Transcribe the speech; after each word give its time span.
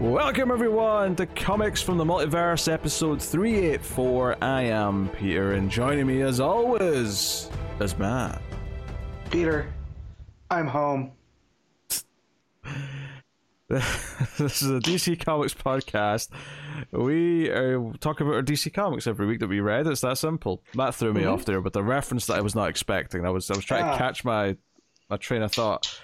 Welcome 0.00 0.50
everyone 0.50 1.14
to 1.16 1.26
Comics 1.26 1.82
from 1.82 1.98
the 1.98 2.04
Multiverse 2.04 2.72
episode 2.72 3.20
384. 3.20 4.42
I 4.42 4.62
am 4.62 5.10
Peter 5.10 5.52
and 5.52 5.70
joining 5.70 6.06
me 6.06 6.22
as 6.22 6.40
always 6.40 7.50
is 7.80 7.98
Matt. 7.98 8.40
Peter, 9.30 9.70
I'm 10.50 10.66
home. 10.66 11.12
this 13.68 14.62
is 14.62 14.70
a 14.70 14.80
DC 14.80 15.22
Comics 15.22 15.52
podcast. 15.52 16.30
We 16.92 17.52
uh, 17.52 17.92
talk 18.00 18.20
about 18.22 18.34
our 18.34 18.42
DC 18.42 18.72
Comics 18.72 19.06
every 19.06 19.26
week 19.26 19.40
that 19.40 19.48
we 19.48 19.60
read. 19.60 19.86
It's 19.86 20.00
that 20.00 20.16
simple. 20.16 20.62
Matt 20.74 20.94
threw 20.94 21.12
me 21.12 21.22
Mhm. 21.24 21.32
off 21.34 21.44
there, 21.44 21.60
but 21.60 21.74
the 21.74 21.82
reference 21.84 22.24
that 22.26 22.38
I 22.38 22.40
was 22.40 22.54
not 22.54 22.70
expecting. 22.70 23.26
I 23.26 23.30
was 23.30 23.50
I 23.50 23.54
was 23.54 23.66
trying 23.66 23.84
to 23.84 23.90
Ah. 23.90 23.98
catch 23.98 24.24
my 24.24 24.56
my 25.10 25.18
train 25.18 25.42
of 25.42 25.52
thought. 25.52 26.00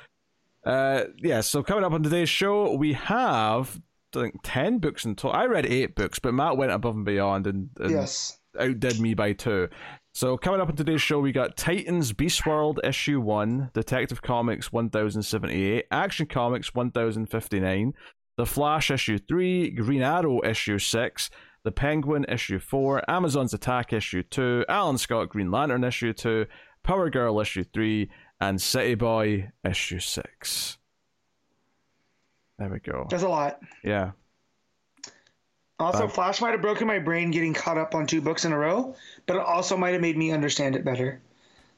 Uh, 0.67 1.05
yeah. 1.23 1.41
So 1.41 1.63
coming 1.63 1.85
up 1.85 1.93
on 1.93 2.03
today's 2.03 2.29
show, 2.29 2.75
we 2.75 2.93
have 2.95 3.81
I 4.15 4.21
think 4.21 4.41
ten 4.43 4.79
books 4.79 5.05
in 5.05 5.15
total. 5.15 5.39
I 5.39 5.47
read 5.47 5.67
eight 5.67 5.95
books, 5.95 6.19
but 6.19 6.35
Matt 6.35 6.57
went 6.57 6.73
above 6.73 6.97
and 6.97 7.05
beyond 7.05 7.47
and, 7.47 7.71
and 7.79 7.91
Yes. 7.91 8.39
outdid 8.59 8.99
me 9.01 9.15
by 9.15 9.33
two. 9.33 9.69
So 10.15 10.37
coming 10.39 10.61
up 10.63 10.69
on 10.71 10.77
today's 10.77 11.03
show, 11.03 11.21
we 11.21 11.31
got 11.33 11.57
Titans 11.59 12.13
Beast 12.15 12.47
World 12.47 12.81
issue 12.83 13.21
one, 13.21 13.71
Detective 13.75 14.23
Comics 14.23 14.73
one 14.73 14.89
thousand 14.91 15.23
seventy 15.23 15.63
eight, 15.71 15.85
Action 15.91 16.27
Comics 16.27 16.75
one 16.75 16.91
thousand 16.91 17.27
fifty 17.27 17.61
nine, 17.61 17.93
The 18.39 18.47
Flash 18.47 18.91
issue 18.91 19.19
three, 19.19 19.71
Green 19.71 20.03
Arrow 20.03 20.41
issue 20.43 20.79
six, 20.79 21.29
The 21.65 21.73
Penguin 21.73 22.25
issue 22.31 22.59
four, 22.59 23.03
Amazon's 23.11 23.53
Attack 23.53 23.93
issue 23.93 24.23
two, 24.23 24.65
Alan 24.71 24.97
Scott 24.99 25.29
Green 25.29 25.51
Lantern 25.51 25.85
issue 25.85 26.15
two, 26.15 26.47
Power 26.83 27.11
Girl 27.11 27.39
issue 27.39 27.65
three, 27.75 28.09
and 28.41 28.61
City 28.61 28.95
Boy 28.95 29.51
issue 29.65 30.01
six. 30.01 30.79
There 32.59 32.69
we 32.69 32.79
go. 32.81 33.07
That's 33.11 33.23
a 33.23 33.29
lot. 33.29 33.61
Yeah. 33.85 34.13
Also, 35.79 36.05
Uh, 36.05 36.09
Flash 36.09 36.41
might 36.41 36.53
have 36.53 36.63
broken 36.63 36.87
my 36.87 36.99
brain 36.99 37.31
getting 37.31 37.53
caught 37.53 37.77
up 37.77 37.95
on 37.95 38.07
two 38.07 38.23
books 38.23 38.47
in 38.47 38.53
a 38.53 38.59
row, 38.59 38.95
but 39.27 39.37
it 39.37 39.43
also 39.43 39.77
might 39.77 39.93
have 39.93 40.01
made 40.01 40.17
me 40.17 40.33
understand 40.33 40.75
it 40.75 40.85
better. 40.85 41.21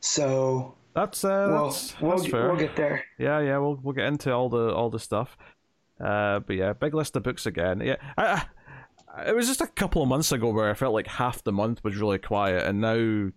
So 0.00 0.76
That's 0.94 1.24
uh 1.24 1.46
we'll 1.50 1.64
that's, 1.64 2.00
we'll, 2.00 2.10
that's 2.12 2.22
get, 2.22 2.30
fair. 2.30 2.46
we'll 2.48 2.56
get 2.56 2.76
there. 2.76 3.04
Yeah, 3.18 3.40
yeah, 3.40 3.58
we'll 3.58 3.74
we'll 3.82 3.94
get 3.94 4.06
into 4.06 4.32
all 4.32 4.48
the 4.48 4.72
all 4.72 4.88
the 4.90 5.00
stuff. 5.00 5.36
Uh, 6.00 6.38
but 6.38 6.54
yeah, 6.54 6.72
big 6.74 6.94
list 6.94 7.16
of 7.16 7.24
books 7.24 7.44
again. 7.44 7.80
Yeah, 7.80 7.96
I, 8.16 8.44
I, 9.16 9.24
it 9.24 9.34
was 9.34 9.48
just 9.48 9.60
a 9.60 9.66
couple 9.66 10.00
of 10.00 10.08
months 10.08 10.30
ago 10.30 10.50
where 10.50 10.70
I 10.70 10.74
felt 10.74 10.94
like 10.94 11.08
half 11.08 11.42
the 11.42 11.50
month 11.50 11.82
was 11.82 11.96
really 11.96 12.18
quiet, 12.18 12.64
and 12.64 12.80
now 12.80 13.32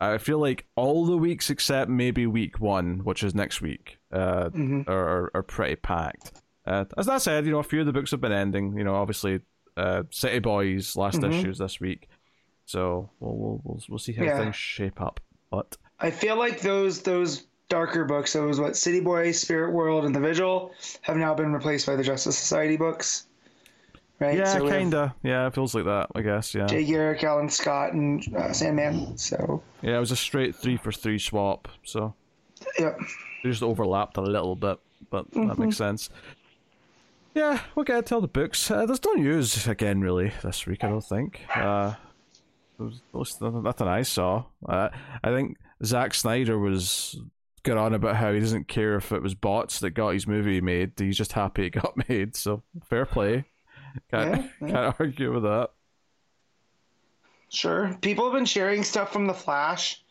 I 0.00 0.18
feel 0.18 0.38
like 0.38 0.66
all 0.76 1.06
the 1.06 1.16
weeks 1.16 1.50
except 1.50 1.88
maybe 1.90 2.26
week 2.26 2.60
one, 2.60 3.00
which 3.04 3.22
is 3.22 3.34
next 3.34 3.60
week, 3.62 3.98
uh, 4.12 4.50
hmm 4.50 4.82
are, 4.86 5.30
are 5.34 5.42
pretty 5.42 5.76
packed. 5.76 6.32
Uh, 6.66 6.84
as 6.98 7.06
that 7.06 7.22
said, 7.22 7.46
you 7.46 7.52
know, 7.52 7.58
a 7.58 7.62
few 7.62 7.80
of 7.80 7.86
the 7.86 7.92
books 7.92 8.10
have 8.10 8.20
been 8.20 8.32
ending. 8.32 8.76
You 8.76 8.84
know, 8.84 8.94
obviously, 8.96 9.40
uh, 9.76 10.02
City 10.10 10.38
Boys 10.40 10.96
last 10.96 11.20
Mhm. 11.20 11.30
issues 11.38 11.58
this 11.58 11.80
week, 11.80 12.08
so 12.64 13.10
we'll 13.20 13.36
we'll 13.36 13.60
we'll, 13.64 13.82
we'll 13.88 13.98
see 13.98 14.12
how 14.12 14.24
Yeah. 14.24 14.38
things 14.38 14.56
shape 14.56 15.00
up. 15.00 15.20
But 15.50 15.76
I 16.00 16.10
feel 16.10 16.36
like 16.36 16.60
those 16.60 17.02
those 17.02 17.46
darker 17.68 18.04
books, 18.04 18.32
those 18.32 18.60
what 18.60 18.76
City 18.76 19.00
Boy, 19.00 19.32
Spirit 19.32 19.72
World, 19.72 20.04
and 20.04 20.14
The 20.14 20.20
Vigil, 20.20 20.72
have 21.02 21.16
now 21.16 21.34
been 21.34 21.52
replaced 21.52 21.86
by 21.86 21.96
the 21.96 22.02
Justice 22.02 22.36
Society 22.36 22.76
books. 22.76 23.26
Right? 24.20 24.38
yeah, 24.38 24.44
So 24.44 24.68
kinda. 24.68 25.14
Yeah, 25.22 25.46
it 25.48 25.54
feels 25.54 25.74
like 25.74 25.84
that. 25.84 26.08
I 26.14 26.22
guess. 26.22 26.54
Yeah. 26.54 26.66
Jay 26.66 26.84
Garrick, 26.84 27.24
Alan 27.24 27.48
Scott, 27.48 27.92
and 27.92 28.24
uh, 28.36 28.52
Sandman. 28.52 29.18
So 29.18 29.62
Yeah, 29.82 29.96
it 29.96 30.00
was 30.00 30.12
a 30.12 30.16
straight 30.16 30.54
three 30.54 30.76
for 30.76 30.92
three 30.92 31.18
swap, 31.18 31.68
so 31.82 32.14
yep. 32.78 32.96
they 33.42 33.50
just 33.50 33.62
overlapped 33.62 34.16
a 34.16 34.22
little 34.22 34.54
bit, 34.56 34.78
but 35.10 35.30
that 35.32 35.38
Mm-hmm. 35.40 35.62
makes 35.64 35.76
sense. 35.76 36.10
Yeah, 37.34 37.60
we'll 37.74 37.84
get 37.84 38.06
to 38.06 38.14
all 38.14 38.20
the 38.20 38.28
books. 38.28 38.70
Uh, 38.70 38.86
there's 38.86 39.04
no 39.04 39.12
news 39.14 39.66
again, 39.66 40.00
really, 40.00 40.32
this 40.44 40.66
week, 40.66 40.84
I 40.84 40.88
don't 40.88 41.04
think. 41.04 41.40
Uh, 41.54 41.94
there 42.78 42.90
was, 43.12 43.40
nothing, 43.40 43.62
nothing 43.64 43.88
I 43.88 44.02
saw. 44.02 44.44
Uh, 44.68 44.90
I 45.24 45.30
think 45.30 45.56
Zack 45.84 46.14
Snyder 46.14 46.56
was 46.58 47.20
got 47.64 47.76
on 47.76 47.92
about 47.94 48.14
how 48.16 48.32
he 48.32 48.38
doesn't 48.38 48.68
care 48.68 48.94
if 48.94 49.10
it 49.10 49.22
was 49.22 49.34
bots 49.34 49.80
that 49.80 49.90
got 49.90 50.10
his 50.10 50.28
movie 50.28 50.60
made. 50.60 50.92
He's 50.96 51.16
just 51.16 51.32
happy 51.32 51.66
it 51.66 51.70
got 51.70 51.94
made, 52.08 52.36
so 52.36 52.62
fair 52.88 53.04
play. 53.06 53.46
Can't, 54.10 54.30
Yeah, 54.30 54.48
yeah. 54.60 54.72
can't 54.72 54.96
argue 55.00 55.32
with 55.32 55.42
that. 55.44 55.70
Sure. 57.48 57.96
People 58.00 58.24
have 58.24 58.32
been 58.32 58.46
sharing 58.46 58.82
stuff 58.82 59.12
from 59.12 59.26
the 59.26 59.34
Flash, 59.34 60.02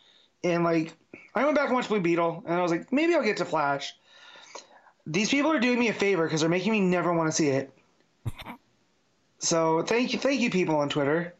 and 0.44 0.63
like 0.63 0.94
I 1.35 1.44
went 1.44 1.55
back 1.55 1.66
and 1.66 1.75
watched 1.75 1.89
Blue 1.89 1.99
Beetle, 1.99 2.43
and 2.45 2.55
I 2.57 2.61
was 2.61 2.72
like, 2.72 2.91
maybe 2.93 3.13
I'll 3.16 3.23
get 3.23 3.38
to 3.38 3.45
Flash. 3.45 3.93
These 5.05 5.29
people 5.29 5.51
are 5.51 5.59
doing 5.59 5.79
me 5.79 5.89
a 5.89 5.93
favor 5.93 6.23
because 6.23 6.39
they're 6.41 6.49
making 6.49 6.72
me 6.72 6.79
never 6.79 7.11
want 7.11 7.27
to 7.29 7.35
see 7.35 7.49
it. 7.49 7.73
so 9.39 9.83
thank 9.83 10.13
you, 10.13 10.19
thank 10.19 10.39
you, 10.39 10.49
people 10.49 10.75
on 10.77 10.88
Twitter. 10.89 11.33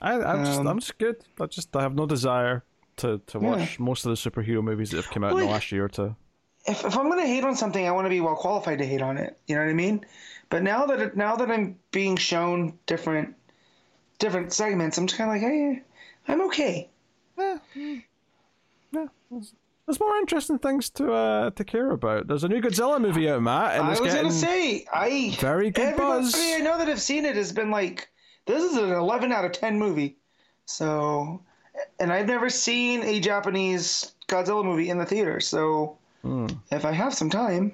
I, 0.00 0.14
I'm 0.14 0.44
just, 0.46 0.60
Um, 0.60 0.66
I'm 0.66 0.78
just 0.78 0.96
good. 0.96 1.16
I 1.38 1.44
just, 1.46 1.76
I 1.76 1.82
have 1.82 1.94
no 1.94 2.06
desire 2.06 2.64
to, 2.98 3.18
to 3.26 3.38
Yeah. 3.38 3.48
watch 3.56 3.78
most 3.78 4.06
of 4.06 4.10
the 4.10 4.30
superhero 4.30 4.62
movies 4.62 4.90
that 4.92 4.96
have 4.96 5.10
come 5.10 5.24
out 5.24 5.32
in 5.32 5.40
the 5.40 5.44
last 5.44 5.70
year 5.70 5.84
or 5.84 5.88
two. 5.88 6.16
If, 6.66 6.84
if 6.84 6.96
I'm 6.96 7.08
gonna 7.08 7.26
hate 7.26 7.44
on 7.44 7.56
something, 7.56 7.86
I 7.86 7.90
want 7.92 8.06
to 8.06 8.10
be 8.10 8.20
well 8.20 8.36
qualified 8.36 8.78
to 8.78 8.86
hate 8.86 9.02
on 9.02 9.16
it. 9.16 9.38
You 9.46 9.56
know 9.56 9.62
what 9.62 9.70
I 9.70 9.74
mean? 9.74 10.04
But 10.50 10.62
now 10.62 10.86
that 10.86 11.00
it, 11.00 11.16
now 11.16 11.36
that 11.36 11.50
I'm 11.50 11.78
being 11.90 12.16
shown 12.16 12.78
different 12.86 13.34
different 14.18 14.52
segments, 14.52 14.98
I'm 14.98 15.06
just 15.06 15.18
kind 15.18 15.30
of 15.30 15.34
like, 15.34 15.42
hey, 15.42 15.82
I'm 16.28 16.42
okay. 16.42 16.88
Yeah, 17.38 17.58
there's, 19.30 19.54
there's 19.86 20.00
more 20.00 20.16
interesting 20.18 20.58
things 20.58 20.90
to 20.90 21.12
uh 21.12 21.50
to 21.50 21.64
care 21.64 21.90
about. 21.90 22.26
There's 22.26 22.44
a 22.44 22.48
new 22.48 22.60
Godzilla 22.60 23.00
movie 23.00 23.30
out, 23.30 23.42
Matt, 23.42 23.76
and 23.76 23.84
I 23.84 24.00
was 24.00 24.00
gonna 24.00 24.30
say, 24.30 24.84
I 24.92 25.36
very 25.40 25.70
good 25.70 25.86
Everybody 25.86 26.22
buzz. 26.22 26.34
I 26.36 26.58
know 26.58 26.78
that 26.78 26.88
have 26.88 27.00
seen 27.00 27.24
it 27.24 27.36
has 27.36 27.52
been 27.52 27.70
like, 27.70 28.10
this 28.46 28.62
is 28.62 28.76
an 28.76 28.90
11 28.90 29.32
out 29.32 29.44
of 29.44 29.52
10 29.52 29.78
movie. 29.78 30.16
So, 30.66 31.42
and 31.98 32.12
I've 32.12 32.26
never 32.26 32.50
seen 32.50 33.02
a 33.02 33.20
Japanese 33.20 34.12
Godzilla 34.28 34.64
movie 34.64 34.90
in 34.90 34.98
the 34.98 35.06
theater. 35.06 35.40
So, 35.40 35.98
Hmm. 36.22 36.46
if 36.70 36.84
I 36.84 36.92
have 36.92 37.14
some 37.14 37.30
time, 37.30 37.72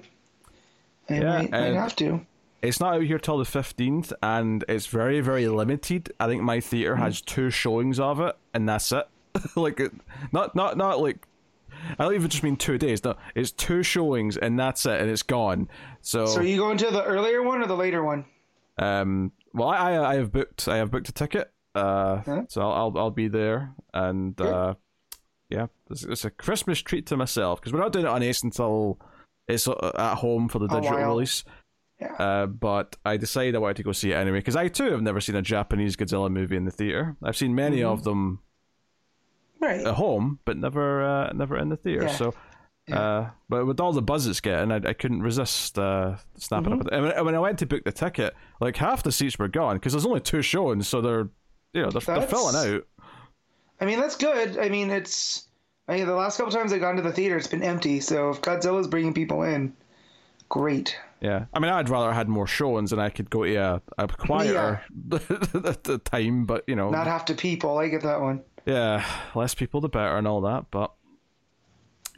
I 1.09 1.19
Yeah, 1.19 1.41
might, 1.41 1.51
might 1.51 1.73
have 1.73 1.95
to. 1.97 2.25
It's 2.61 2.79
not 2.79 2.95
out 2.95 3.03
here 3.03 3.19
till 3.19 3.37
the 3.37 3.45
fifteenth, 3.45 4.11
and 4.23 4.63
it's 4.67 4.87
very 4.87 5.21
very 5.21 5.47
limited. 5.47 6.11
I 6.19 6.27
think 6.27 6.41
my 6.41 6.59
theater 6.59 6.95
Hmm. 6.95 7.01
has 7.03 7.21
two 7.21 7.49
showings 7.49 7.99
of 7.99 8.19
it, 8.19 8.35
and 8.53 8.67
that's 8.67 8.91
it. 8.91 9.05
like, 9.55 9.79
not 10.31 10.55
not 10.55 10.77
not 10.77 10.99
like. 11.01 11.27
I 11.99 12.03
don't 12.03 12.15
even 12.15 12.29
just 12.29 12.43
mean 12.43 12.55
two 12.55 12.77
days. 12.77 13.03
No, 13.03 13.15
it's 13.35 13.51
two 13.51 13.83
showings, 13.83 14.35
and 14.37 14.57
that's 14.59 14.85
it, 14.85 14.99
and 14.99 15.09
it's 15.09 15.21
gone. 15.23 15.69
So, 16.01 16.25
So, 16.25 16.39
are 16.39 16.43
you 16.43 16.57
going 16.57 16.77
to 16.79 16.89
the 16.89 17.03
earlier 17.03 17.43
one 17.43 17.61
or 17.61 17.67
the 17.67 17.75
later 17.75 18.03
one? 18.03 18.25
Um, 18.79 19.31
well, 19.53 19.69
I 19.69 19.95
I 19.97 20.15
have 20.15 20.31
booked 20.31 20.67
I 20.67 20.77
have 20.77 20.89
booked 20.91 21.09
a 21.09 21.13
ticket. 21.13 21.51
Uh, 21.75 22.21
Huh? 22.25 22.43
so 22.49 22.61
I'll, 22.61 22.71
I'll 22.73 22.97
I'll 22.97 23.11
be 23.11 23.27
there, 23.27 23.73
and 23.93 24.35
Good. 24.35 24.51
uh, 24.51 24.73
yeah, 25.49 25.67
it's, 25.89 26.03
it's 26.03 26.25
a 26.25 26.29
Christmas 26.29 26.81
treat 26.81 27.05
to 27.07 27.17
myself 27.17 27.59
because 27.59 27.73
we're 27.73 27.79
not 27.79 27.91
doing 27.93 28.05
it 28.05 28.09
on 28.09 28.21
Ace 28.23 28.43
until 28.43 28.99
it's 29.47 29.67
uh, 29.67 29.91
at 29.97 30.15
home 30.15 30.49
for 30.49 30.59
the 30.59 30.67
digital 30.67 30.97
release. 30.97 31.43
Yeah. 31.99 32.13
Uh, 32.13 32.45
but 32.45 32.95
I 33.05 33.17
decided 33.17 33.55
I 33.55 33.59
wanted 33.59 33.77
to 33.77 33.83
go 33.83 33.91
see 33.91 34.11
it 34.11 34.15
anyway 34.15 34.39
because 34.39 34.55
I 34.55 34.67
too 34.67 34.91
have 34.91 35.01
never 35.01 35.19
seen 35.19 35.35
a 35.35 35.41
Japanese 35.41 35.95
Godzilla 35.95 36.29
movie 36.29 36.55
in 36.55 36.65
the 36.65 36.71
theater. 36.71 37.15
I've 37.23 37.37
seen 37.37 37.55
many 37.55 37.77
Mm-hmm. 37.77 37.89
of 37.91 38.03
them 38.03 38.39
Right. 39.59 39.81
at 39.87 39.95
home, 39.95 40.39
but 40.45 40.57
never 40.57 41.03
uh, 41.03 41.33
never 41.33 41.57
in 41.57 41.69
the 41.69 41.77
theater. 41.77 42.03
Yeah. 42.05 42.15
So. 42.15 42.33
Uh, 42.91 43.31
but 43.49 43.65
with 43.65 43.81
all 43.81 43.91
the 43.91 44.01
buzz 44.01 44.27
it's 44.27 44.39
getting, 44.39 44.71
I, 44.71 44.75
I 44.77 44.93
couldn't 44.93 45.21
resist 45.21 45.77
uh, 45.79 46.15
snapping 46.37 46.71
Mm-hmm. 46.73 46.81
up. 46.87 46.93
And 46.93 47.03
when, 47.03 47.25
when 47.25 47.35
I 47.35 47.39
went 47.39 47.59
to 47.59 47.65
book 47.65 47.83
the 47.83 47.91
ticket, 47.91 48.33
like 48.61 48.77
half 48.77 49.03
the 49.03 49.11
seats 49.11 49.37
were 49.39 49.47
gone 49.49 49.75
because 49.75 49.91
there's 49.93 50.05
only 50.05 50.21
two 50.21 50.41
showings, 50.41 50.87
so 50.87 51.01
they're, 51.01 51.27
you 51.73 51.81
know, 51.81 51.89
they're, 51.89 51.99
they're 52.19 52.27
filling 52.27 52.55
out. 52.55 52.83
I 53.79 53.85
mean, 53.85 53.99
that's 53.99 54.15
good. 54.15 54.57
I 54.57 54.69
mean, 54.69 54.89
it's. 54.89 55.47
I 55.87 55.95
mean, 55.97 56.05
the 56.05 56.15
last 56.15 56.37
couple 56.37 56.51
times 56.51 56.73
I've 56.73 56.81
gone 56.81 56.97
to 56.97 57.01
the 57.01 57.13
theater, 57.13 57.37
it's 57.37 57.47
been 57.47 57.63
empty. 57.63 58.01
So, 58.01 58.29
if 58.31 58.41
Godzilla's 58.41 58.87
bringing 58.87 59.13
people 59.13 59.43
in, 59.43 59.73
great. 60.49 60.97
Yeah, 61.21 61.45
I 61.53 61.59
mean, 61.59 61.71
I'd 61.71 61.89
rather 61.89 62.11
had 62.11 62.27
more 62.27 62.45
showings 62.45 62.91
and 62.91 63.01
I 63.01 63.09
could 63.09 63.29
go 63.29 63.43
to 63.43 63.55
a, 63.55 63.81
a 63.97 64.07
quieter 64.07 64.81
at 65.11 65.83
the 65.83 66.01
time, 66.03 66.45
but 66.45 66.63
you 66.67 66.75
know, 66.75 66.89
Not 66.89 67.07
half 67.07 67.25
to 67.25 67.33
people. 67.33 67.77
I 67.77 67.87
get 67.87 68.03
that 68.03 68.21
one. 68.21 68.43
yeah, 68.65 69.03
less 69.33 69.55
people 69.55 69.81
the 69.81 69.89
better 69.89 70.17
and 70.17 70.27
all 70.27 70.41
that. 70.41 70.65
But 70.69 70.91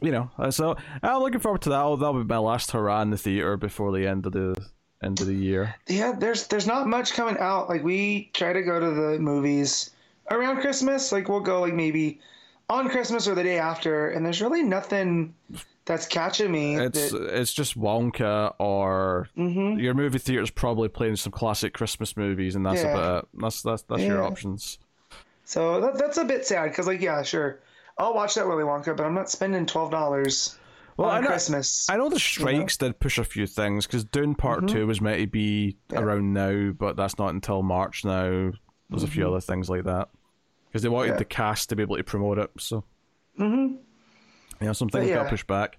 you 0.02 0.10
know, 0.10 0.30
uh, 0.38 0.50
so 0.50 0.76
I'm 1.02 1.22
looking 1.22 1.40
forward 1.40 1.62
to 1.62 1.68
that. 1.70 1.76
That'll, 1.76 1.96
that'll 1.96 2.24
be 2.24 2.28
my 2.28 2.38
last 2.38 2.72
hurrah 2.72 3.00
in 3.02 3.10
the 3.10 3.16
theater 3.18 3.56
before 3.56 3.92
the 3.92 4.06
end 4.06 4.26
of 4.26 4.32
the 4.32 4.54
end 5.02 5.20
of 5.20 5.26
the 5.26 5.34
year. 5.34 5.76
Yeah, 5.88 6.12
there's 6.12 6.46
there's 6.48 6.66
not 6.66 6.86
much 6.86 7.14
coming 7.14 7.38
out. 7.38 7.68
Like 7.70 7.82
we 7.82 8.30
try 8.34 8.52
to 8.52 8.62
go 8.62 8.80
to 8.80 8.90
the 8.90 9.18
movies 9.18 9.90
around 10.30 10.60
Christmas. 10.60 11.12
Like 11.12 11.28
we'll 11.28 11.40
go 11.40 11.60
like 11.60 11.74
maybe 11.74 12.20
on 12.68 12.88
Christmas 12.88 13.26
or 13.26 13.34
the 13.34 13.42
day 13.42 13.58
after, 13.58 14.10
and 14.10 14.24
there's 14.24 14.40
really 14.40 14.62
nothing 14.62 15.34
that's 15.86 16.06
catching 16.06 16.52
me. 16.52 16.76
It's 16.76 17.10
that, 17.10 17.40
it's 17.40 17.52
just 17.52 17.78
Wonka 17.78 18.54
or 18.58 19.28
Mhm. 19.36 19.80
your 19.82 19.94
movie 19.94 20.18
theater's 20.18 20.50
probably 20.50 20.88
playing 20.88 21.16
some 21.16 21.32
classic 21.32 21.74
Christmas 21.74 22.16
movies, 22.16 22.54
and 22.54 22.64
that's 22.64 22.82
Yeah. 22.82 22.92
about 22.92 23.24
it. 23.24 23.28
That's 23.40 23.62
that's 23.62 23.82
that's 23.82 24.02
your 24.02 24.22
options. 24.22 24.78
so 25.44 25.80
that, 25.80 25.98
that's 25.98 26.16
a 26.16 26.24
bit 26.24 26.46
sad 26.46 26.68
because 26.68 26.86
like 26.86 27.00
yeah, 27.00 27.22
sure, 27.22 27.58
I'll 27.98 28.14
watch 28.14 28.34
that 28.36 28.46
Willy 28.46 28.62
Wonka, 28.64 28.96
but 28.96 29.04
I'm 29.04 29.14
not 29.14 29.30
spending 29.30 29.66
twelve 29.66 29.90
dollars 29.90 30.56
Well, 30.96 31.08
on 31.10 31.16
I 31.16 31.20
know, 31.22 31.26
Christmas. 31.28 31.88
I 31.90 31.96
know 31.96 32.08
the 32.08 32.20
strikes 32.20 32.76
did 32.76 33.00
push 33.00 33.18
a 33.18 33.24
few 33.24 33.46
things 33.48 33.86
because 33.86 34.04
Dune 34.04 34.34
Part 34.36 34.62
Mhm. 34.64 34.68
Two 34.68 34.86
was 34.86 35.00
meant 35.00 35.18
to 35.20 35.26
be 35.26 35.76
Yeah. 35.90 36.00
around 36.02 36.32
now, 36.34 36.70
but 36.72 36.94
that's 36.96 37.18
not 37.18 37.30
until 37.34 37.62
March 37.62 38.04
now. 38.04 38.52
There's 38.90 39.02
a 39.02 39.08
few 39.08 39.26
other 39.26 39.40
things 39.40 39.68
like 39.70 39.84
that 39.84 40.08
because 40.70 40.82
they 40.82 40.88
wanted 40.88 41.08
Mm-hmm. 41.10 41.14
Yeah. 41.14 41.18
the 41.18 41.24
cast 41.26 41.68
to 41.70 41.76
be 41.76 41.82
able 41.82 41.96
to 41.96 42.04
promote 42.04 42.38
it. 42.38 42.50
So 42.58 42.84
hmm 43.36 43.74
yeah, 44.60 44.72
some 44.72 44.88
things 44.90 45.08
got 45.10 45.28
pushed 45.30 45.46
back. 45.46 45.78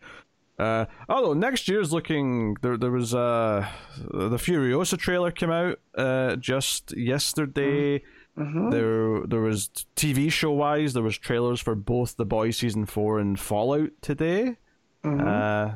Uh, 0.60 0.86
although 1.10 1.34
next 1.34 1.68
year's 1.68 1.92
looking 1.94 2.56
there, 2.62 2.78
there 2.78 2.92
was 2.92 3.14
uh 3.16 3.68
the 3.98 4.38
Furiosa 4.38 4.98
trailer 4.98 5.32
came 5.32 5.52
out 5.52 5.80
uh 5.96 6.36
just 6.38 6.96
yesterday. 6.98 8.04
hmm 8.36 8.70
There 8.70 9.26
there 9.28 9.42
was 9.42 9.70
TV 9.96 10.32
show 10.32 10.52
wise 10.52 10.94
there 10.94 11.04
was 11.04 11.18
trailers 11.18 11.60
for 11.62 11.76
both 11.76 12.16
the 12.18 12.26
Boys 12.26 12.58
season 12.58 12.86
four 12.86 13.20
and 13.20 13.40
Fallout 13.40 13.90
today. 14.02 14.58
hmm 15.04 15.20
Uh, 15.28 15.72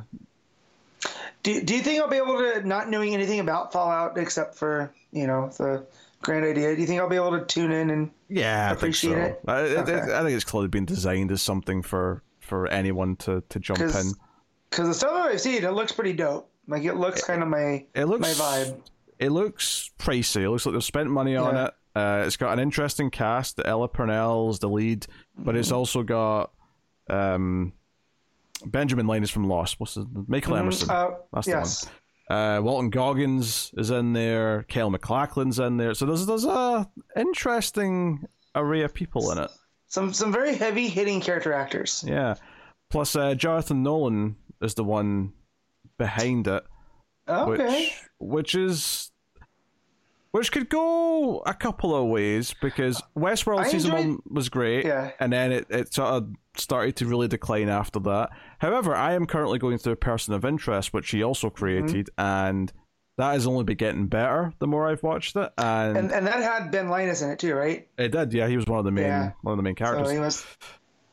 Do, 1.44 1.62
do 1.62 1.76
you 1.76 1.82
think 1.82 2.02
I'll 2.02 2.08
be 2.10 2.18
able 2.18 2.38
to, 2.40 2.68
not 2.68 2.90
knowing 2.90 3.14
anything 3.14 3.40
about 3.40 3.72
Fallout 3.72 4.18
except 4.18 4.56
for, 4.56 4.92
you 5.12 5.28
know, 5.28 5.50
the 5.58 5.86
grand 6.22 6.46
idea, 6.46 6.76
do 6.76 6.82
you 6.82 6.88
think 6.88 7.00
I'll 7.02 7.10
be 7.10 7.16
able 7.16 7.38
to 7.40 7.46
tune 7.46 7.72
in 7.72 7.90
and 7.90 8.12
Yeah, 8.30 8.70
I 8.70 8.74
appreciate 8.74 9.14
think 9.16 9.28
it? 9.28 9.42
so. 9.46 9.52
I, 9.52 9.58
I- 9.60 9.64
Okay. 9.82 10.14
I 10.16 10.22
think 10.24 10.36
it's 10.36 10.44
clearly 10.46 10.68
been 10.70 10.86
designed 10.86 11.32
as 11.32 11.42
something 11.42 11.82
for 11.82 12.24
for 12.40 12.68
anyone 12.68 13.16
to 13.18 13.42
to 13.50 13.60
jump 13.60 13.80
in. 13.80 13.88
because 14.70 14.88
the 14.88 14.94
stuff 14.94 15.14
that 15.14 15.32
I've 15.32 15.42
seen, 15.42 15.64
it 15.64 15.72
looks 15.72 15.92
pretty 15.92 16.14
dope. 16.14 16.50
Like 16.68 16.84
it 16.84 16.96
looks 16.96 17.24
kind 17.24 17.42
of 17.44 17.48
my 17.50 17.86
It 17.94 18.06
looks 18.06 18.22
my 18.22 18.34
vibe. 18.46 18.80
It 19.20 19.30
looks 19.30 19.92
pricey. 20.00 20.42
It 20.44 20.50
looks 20.50 20.66
like 20.66 20.74
they've 20.74 20.84
spent 20.84 21.10
money 21.10 21.36
on 21.36 21.56
Yeah. 21.56 21.66
it. 21.66 21.74
Uh, 21.96 22.24
it's 22.26 22.36
got 22.38 22.52
an 22.52 22.60
interesting 22.60 23.10
cast. 23.10 23.62
Ella 23.64 23.88
Purnell's 23.88 24.60
the 24.60 24.68
lead, 24.68 25.08
but 25.38 25.56
it's 25.56 25.70
Mm-hmm. 25.70 25.78
also 25.78 26.04
got 26.04 26.52
um, 27.10 27.72
Benjamin 28.66 29.08
Linus 29.08 29.30
from 29.30 29.48
Lost. 29.48 29.80
What's 29.80 29.94
his 29.96 30.06
Michael 30.28 30.56
Emerson? 30.58 30.90
Uh, 30.90 31.12
That's 31.32 31.46
the 31.46 31.52
yes. 31.54 31.88
Uh, 32.30 32.60
Walton 32.64 32.90
Goggins 32.90 33.72
is 33.78 33.92
in 33.92 34.14
there. 34.14 34.64
Kyle 34.64 34.90
MacLachlan's 34.90 35.60
in 35.60 35.78
there. 35.78 35.94
So 35.94 36.06
there's 36.06 36.26
there's 36.26 36.46
a 36.46 36.90
interesting 37.16 38.26
array 38.56 38.82
of 38.82 38.94
people 38.94 39.32
in 39.32 39.38
it. 39.38 39.52
Some 39.88 40.12
some 40.14 40.32
very 40.32 40.56
heavy 40.56 40.88
hitting 40.88 41.22
character 41.22 41.54
actors. 41.54 42.04
Yeah. 42.08 42.36
Plus, 42.90 43.16
uh, 43.16 43.36
Jonathan 43.36 43.84
Nolan 43.84 44.36
is 44.62 44.74
the 44.74 44.84
one 44.84 45.34
behind 45.98 46.48
it, 46.48 46.64
Okay. 47.28 47.86
which 48.20 48.54
which 48.54 48.56
is 48.56 49.12
which 50.36 50.52
could 50.52 50.68
go 50.70 51.40
a 51.46 51.54
couple 51.54 51.96
of 51.96 52.08
ways 52.10 52.54
because 52.62 53.02
Westworld 53.18 53.60
I 53.62 53.70
season 53.70 53.92
enjoyed- 53.92 54.08
one 54.10 54.20
was 54.30 54.50
great, 54.50 54.86
Yeah. 54.86 55.12
and 55.20 55.32
then 55.32 55.52
it, 55.54 55.66
it 55.70 55.94
sort 55.94 56.10
of 56.10 56.28
started 56.58 56.98
to 56.98 57.06
really 57.06 57.28
decline 57.30 57.70
after 57.70 58.00
that. 58.02 58.30
However, 58.60 58.94
I 58.96 59.14
am 59.14 59.26
currently 59.28 59.60
going 59.60 59.78
through 59.78 59.94
a 59.94 59.98
Person 59.98 60.34
of 60.34 60.44
Interest, 60.44 60.94
which 60.94 61.10
he 61.12 61.24
also 61.24 61.48
Mm-hmm. 61.48 61.56
created, 61.58 62.10
and 62.18 62.72
that 63.18 63.32
has 63.32 63.48
only 63.48 63.64
been 63.64 63.78
getting 63.78 64.08
better 64.08 64.52
the 64.60 64.68
more 64.68 64.88
I've 64.88 65.04
watched 65.04 65.38
it, 65.38 65.50
and, 65.58 65.98
And 65.98 66.12
and 66.12 66.28
that 66.28 66.44
had 66.44 66.70
Ben 66.70 66.90
Linus 66.90 67.22
in 67.22 67.30
it 67.30 67.40
too, 67.40 67.56
right? 67.56 67.88
it 67.98 68.10
did. 68.12 68.34
Yeah, 68.34 68.48
he 68.50 68.58
was 68.58 68.66
one 68.66 68.80
of 68.80 68.84
the 68.86 68.92
main 68.92 69.06
Yeah. 69.06 69.32
one 69.42 69.54
of 69.54 69.58
the 69.58 69.64
main 69.64 69.76
characters. 69.76 70.10
So 70.10 70.20
was. 70.20 70.46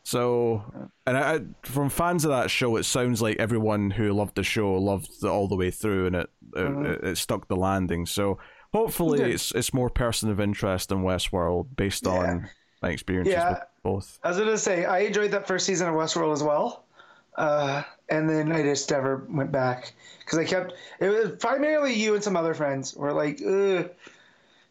So, 0.04 0.64
and 1.06 1.16
I, 1.16 1.40
from 1.62 1.88
fans 1.88 2.24
of 2.24 2.32
that 2.32 2.50
show, 2.50 2.76
it 2.76 2.82
sounds 2.82 3.22
like 3.22 3.36
everyone 3.38 3.90
who 3.92 4.12
loved 4.12 4.34
the 4.34 4.42
show 4.42 4.74
loved 4.74 5.08
it 5.22 5.28
all 5.28 5.46
the 5.46 5.54
way 5.54 5.70
through, 5.70 6.06
and 6.08 6.16
it 6.16 6.30
Mhm. 6.56 6.86
it, 6.86 7.04
it 7.04 7.19
stuck 7.19 7.46
the 7.46 7.54
landing. 7.56 8.04
So, 8.06 8.38
hopefully, 8.72 9.19
Good. 9.19 9.30
it's 9.30 9.52
it's 9.52 9.72
more 9.74 9.90
person 9.90 10.30
of 10.30 10.40
interest 10.40 10.88
than 10.88 11.02
Westworld 11.02 11.66
based 11.76 12.04
Yeah. 12.06 12.12
on 12.12 12.48
my 12.82 12.90
experiences 12.90 13.32
Yeah. 13.34 13.50
with 13.50 13.58
both. 13.82 14.19
I 14.22 14.28
was 14.28 14.38
gonna 14.38 14.58
say 14.58 14.84
I 14.84 15.00
enjoyed 15.00 15.30
that 15.32 15.46
first 15.46 15.66
season 15.66 15.88
of 15.88 15.94
Westworld 15.94 16.32
as 16.32 16.42
well, 16.42 16.84
uh, 17.36 17.82
and 18.08 18.28
then 18.28 18.52
I 18.52 18.62
just 18.62 18.90
never 18.90 19.26
went 19.30 19.52
back 19.52 19.92
because 20.20 20.38
I 20.38 20.44
kept 20.44 20.74
it 21.00 21.08
was 21.08 21.32
primarily 21.38 21.94
you 21.94 22.14
and 22.14 22.22
some 22.24 22.36
other 22.36 22.54
friends 22.54 22.94
were 22.94 23.12
like, 23.12 23.40
Ugh, 23.46 23.90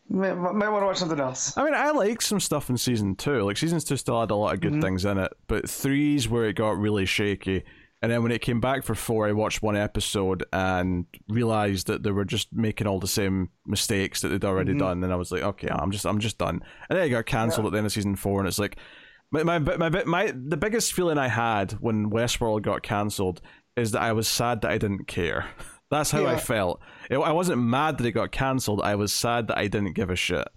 might, 0.09 0.33
might 0.35 0.69
want 0.69 0.81
to 0.81 0.85
watch 0.87 0.97
something 0.97 1.19
else. 1.19 1.57
I 1.57 1.63
mean, 1.63 1.73
I 1.73 1.91
like 1.91 2.21
some 2.21 2.39
stuff 2.41 2.69
in 2.69 2.77
season 2.77 3.15
two. 3.15 3.43
Like 3.43 3.55
season 3.57 3.79
two 3.79 3.95
still 3.97 4.19
had 4.19 4.31
a 4.31 4.35
lot 4.35 4.53
of 4.53 4.59
good 4.59 4.73
Mhm. 4.73 4.81
things 4.81 5.05
in 5.05 5.17
it, 5.17 5.31
but 5.47 5.69
three's 5.69 6.27
where 6.27 6.45
it 6.45 6.53
got 6.55 6.77
really 6.77 7.05
shaky. 7.05 7.63
And 8.01 8.11
then 8.11 8.23
when 8.23 8.31
it 8.31 8.41
came 8.41 8.59
back 8.59 8.83
for 8.83 8.95
four, 8.95 9.27
I 9.27 9.31
watched 9.31 9.61
one 9.61 9.77
episode 9.77 10.43
and 10.51 11.05
realized 11.29 11.85
that 11.87 12.01
they 12.01 12.09
were 12.11 12.25
just 12.25 12.51
making 12.51 12.87
all 12.87 12.99
the 12.99 13.07
same 13.07 13.49
mistakes 13.67 14.21
that 14.21 14.29
they'd 14.29 14.43
already 14.45 14.73
Mhm. 14.73 14.79
done. 14.79 15.03
And 15.03 15.13
I 15.13 15.15
was 15.17 15.31
like, 15.31 15.43
okay, 15.43 15.67
I'm 15.69 15.91
just, 15.91 16.05
I'm 16.05 16.19
just 16.19 16.39
done. 16.39 16.61
And 16.89 16.97
then 16.97 17.05
it 17.05 17.09
got 17.09 17.27
cancelled 17.27 17.67
at 17.67 17.71
the 17.73 17.77
end 17.77 17.85
of 17.85 17.91
season 17.93 18.15
four, 18.15 18.39
and 18.39 18.47
it's 18.47 18.57
like, 18.57 18.77
my, 19.31 19.43
my, 19.43 19.59
my, 19.59 19.89
my, 19.89 20.03
my, 20.05 20.33
the 20.35 20.57
biggest 20.57 20.93
feeling 20.93 21.17
I 21.19 21.27
had 21.27 21.73
when 21.73 22.09
Westworld 22.09 22.63
got 22.63 22.81
cancelled 22.81 23.39
is 23.77 23.91
that 23.91 24.01
I 24.01 24.13
was 24.13 24.27
sad 24.27 24.61
that 24.61 24.71
I 24.71 24.77
didn't 24.79 25.05
care. 25.07 25.45
That's 25.91 26.09
how 26.11 26.25
I 26.25 26.37
felt. 26.37 26.81
It, 27.09 27.17
I 27.17 27.31
wasn't 27.33 27.61
mad 27.61 27.97
that 27.97 28.07
it 28.07 28.13
got 28.13 28.31
cancelled. 28.31 28.81
I 28.81 28.95
was 28.95 29.11
sad 29.13 29.47
that 29.47 29.57
I 29.57 29.67
didn't 29.67 29.93
give 29.93 30.09
a 30.09 30.15
shit. 30.15 30.47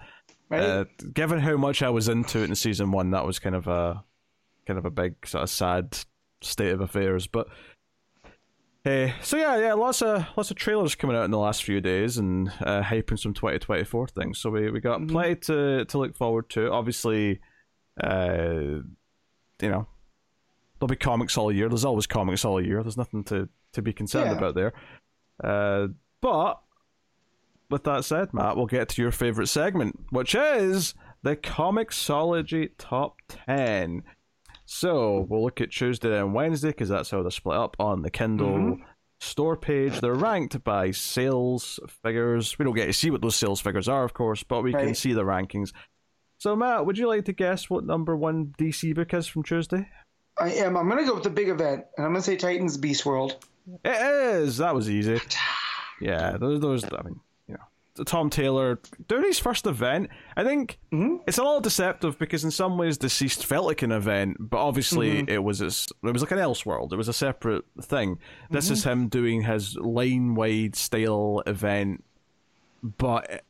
Right? 0.49 0.61
Uh, 0.63 0.85
given 1.13 1.41
how 1.41 1.57
much 1.57 1.83
I 1.83 1.91
was 1.91 2.09
into 2.09 2.39
it 2.41 2.49
in 2.49 2.55
season 2.55 2.91
one, 2.93 3.11
that 3.11 3.27
was 3.27 3.39
kind 3.39 3.55
of 3.57 3.67
a 3.67 4.03
kind 4.67 4.79
of 4.79 4.85
a 4.85 4.91
big 4.91 5.27
sort 5.27 5.43
of 5.43 5.51
sad 5.51 5.99
state 6.45 6.73
of 6.73 6.81
affairs. 6.81 7.27
But 7.27 7.49
hey, 8.85 9.15
so 9.23 9.37
yeah, 9.37 9.57
yeah, 9.59 9.75
lots 9.75 10.03
of 10.03 10.25
lots 10.37 10.51
of 10.51 10.57
trailers 10.57 10.95
coming 10.95 11.17
out 11.17 11.25
in 11.25 11.31
the 11.31 11.39
last 11.39 11.65
few 11.65 11.81
days 11.81 12.19
and 12.19 12.49
uh, 12.61 12.83
hyping 12.83 13.19
some 13.19 13.35
twenty 13.35 13.59
twenty 13.59 13.85
four 13.85 14.07
things. 14.09 14.39
So 14.39 14.51
we 14.51 14.71
we 14.71 14.81
got 14.81 15.01
Mhm. 15.01 15.11
plenty 15.11 15.35
to 15.47 15.85
to 15.87 15.99
look 15.99 16.17
forward 16.17 16.49
to. 16.51 16.71
Obviously, 16.71 17.41
uh, 18.03 18.81
you 19.61 19.71
know, 19.71 19.87
there'll 20.79 20.89
be 20.89 20.97
comics 20.97 21.39
all 21.39 21.51
year. 21.53 21.69
There's 21.69 21.85
always 21.85 22.07
comics 22.07 22.45
all 22.45 22.61
year. 22.61 22.83
There's 22.83 22.97
nothing 22.97 23.25
to 23.25 23.49
to 23.73 23.83
be 23.83 23.93
concerned 23.93 24.31
Yeah. 24.31 24.37
about 24.39 24.55
there. 24.55 24.73
Uh, 25.43 25.89
but 26.21 26.61
with 27.71 27.83
that 27.85 28.05
said, 28.05 28.33
Matt, 28.33 28.57
we'll 28.57 28.67
get 28.67 28.89
to 28.91 29.03
your 29.03 29.11
favorite 29.11 29.49
segment, 29.49 29.99
which 30.11 30.35
is 30.35 30.95
the 31.23 31.35
Comixology 31.35 32.71
Top 32.79 33.17
10. 33.29 34.03
So 34.67 35.27
we'll 35.29 35.43
look 35.43 35.61
at 35.61 35.71
Tuesday 35.71 36.19
and 36.19 36.35
Wednesday 36.35 36.69
because 36.69 36.89
that's 36.89 37.11
how 37.11 37.23
they're 37.23 37.31
split 37.31 37.57
up 37.57 37.77
on 37.79 38.03
the 38.03 38.11
Kindle 38.11 38.49
Mhm. 38.77 38.79
store 39.21 39.57
page. 39.57 40.01
They're 40.01 40.15
ranked 40.15 40.63
by 40.65 40.91
sales 40.91 41.79
figures. 42.03 42.59
We 42.59 42.65
don't 42.65 42.75
get 42.75 42.87
to 42.87 42.93
see 42.93 43.11
what 43.11 43.21
those 43.23 43.37
sales 43.37 43.61
figures 43.61 43.89
are, 43.89 44.05
of 44.05 44.15
course, 44.15 44.43
but 44.43 44.63
we 44.63 44.73
can 44.73 44.95
see 44.95 45.13
the 45.13 45.25
rankings. 45.25 45.73
So, 46.39 46.57
Matt, 46.57 46.85
would 46.87 46.99
you 46.99 47.09
like 47.09 47.25
to 47.27 47.33
guess 47.33 47.69
what 47.71 47.85
number 47.85 48.17
one 48.17 48.55
DC 48.59 48.93
book 48.95 49.13
is 49.15 49.27
from 49.27 49.43
Tuesday? 49.45 49.89
I 50.39 50.51
am. 50.55 50.77
I'm 50.77 50.89
gonna 50.89 51.05
go 51.07 51.15
with 51.15 51.23
the 51.23 51.31
big 51.31 51.49
event, 51.49 51.85
and 51.97 52.05
I'm 52.07 52.13
gonna 52.13 52.23
say 52.23 52.37
Titans 52.37 52.77
Beast 52.77 53.07
World. 53.07 53.37
It 53.85 53.91
is. 54.43 54.59
That 54.59 54.75
was 54.75 54.91
easy. 54.91 55.21
Yeah, 56.01 56.37
those, 56.39 56.61
those. 56.61 56.85
I 56.85 57.03
mean, 57.05 57.21
Tom 58.07 58.29
Taylor 58.31 58.81
doing 59.07 59.23
his 59.23 59.39
first 59.39 59.67
event. 59.67 60.09
I 60.37 60.43
think 60.43 60.79
Mhm. 60.93 61.21
it's 61.29 61.39
a 61.39 61.43
little 61.45 61.61
deceptive 61.61 62.19
because 62.19 62.43
in 62.45 62.51
some 62.51 62.77
ways, 62.77 62.99
deceased 62.99 63.47
felt 63.47 63.67
like 63.67 63.83
an 63.83 63.93
event, 63.93 64.37
but 64.41 64.59
obviously 64.59 65.19
Mm-hmm. 65.19 65.29
it 65.29 65.45
was 65.45 65.61
its, 65.61 65.87
it 66.03 66.13
was 66.13 66.23
like 66.23 66.33
an 66.33 66.39
Elseworld. 66.39 66.93
It 66.93 66.97
was 66.97 67.09
a 67.09 67.13
separate 67.13 67.65
thing. 67.81 68.19
This 68.51 68.65
Mm-hmm. 68.67 68.73
is 68.73 68.85
him 68.85 69.09
doing 69.09 69.43
his 69.43 69.77
line 69.77 70.35
wide 70.35 70.75
style 70.75 71.43
event, 71.47 72.03
but 72.83 73.45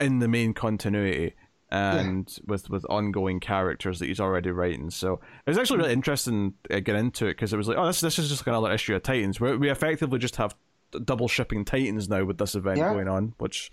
in 0.00 0.18
the 0.20 0.28
main 0.28 0.54
continuity. 0.54 1.34
And 1.70 2.28
with, 2.46 2.68
with 2.68 2.84
ongoing 2.90 3.40
characters 3.40 3.98
that 3.98 4.06
he's 4.06 4.20
already 4.20 4.50
writing, 4.50 4.90
so 4.90 5.14
it 5.46 5.50
was 5.50 5.56
actually 5.56 5.78
really 5.78 5.94
interesting 5.94 6.52
uh, 6.70 6.80
getting 6.80 7.06
into 7.06 7.24
it 7.26 7.30
because 7.30 7.54
it 7.54 7.56
was 7.56 7.66
like, 7.66 7.78
oh, 7.78 7.86
this 7.86 8.02
this 8.02 8.18
is 8.18 8.28
just 8.28 8.42
like 8.42 8.48
another 8.48 8.70
issue 8.74 8.94
of 8.94 9.02
Titans. 9.02 9.40
We 9.40 9.56
we 9.56 9.70
effectively 9.70 10.18
just 10.18 10.36
have 10.36 10.54
double 11.00 11.28
shipping 11.28 11.64
Titans 11.64 12.08
now 12.08 12.24
with 12.24 12.38
this 12.38 12.54
event 12.54 12.78
Yeah. 12.78 12.92
going 12.92 13.08
on, 13.08 13.34
which 13.38 13.70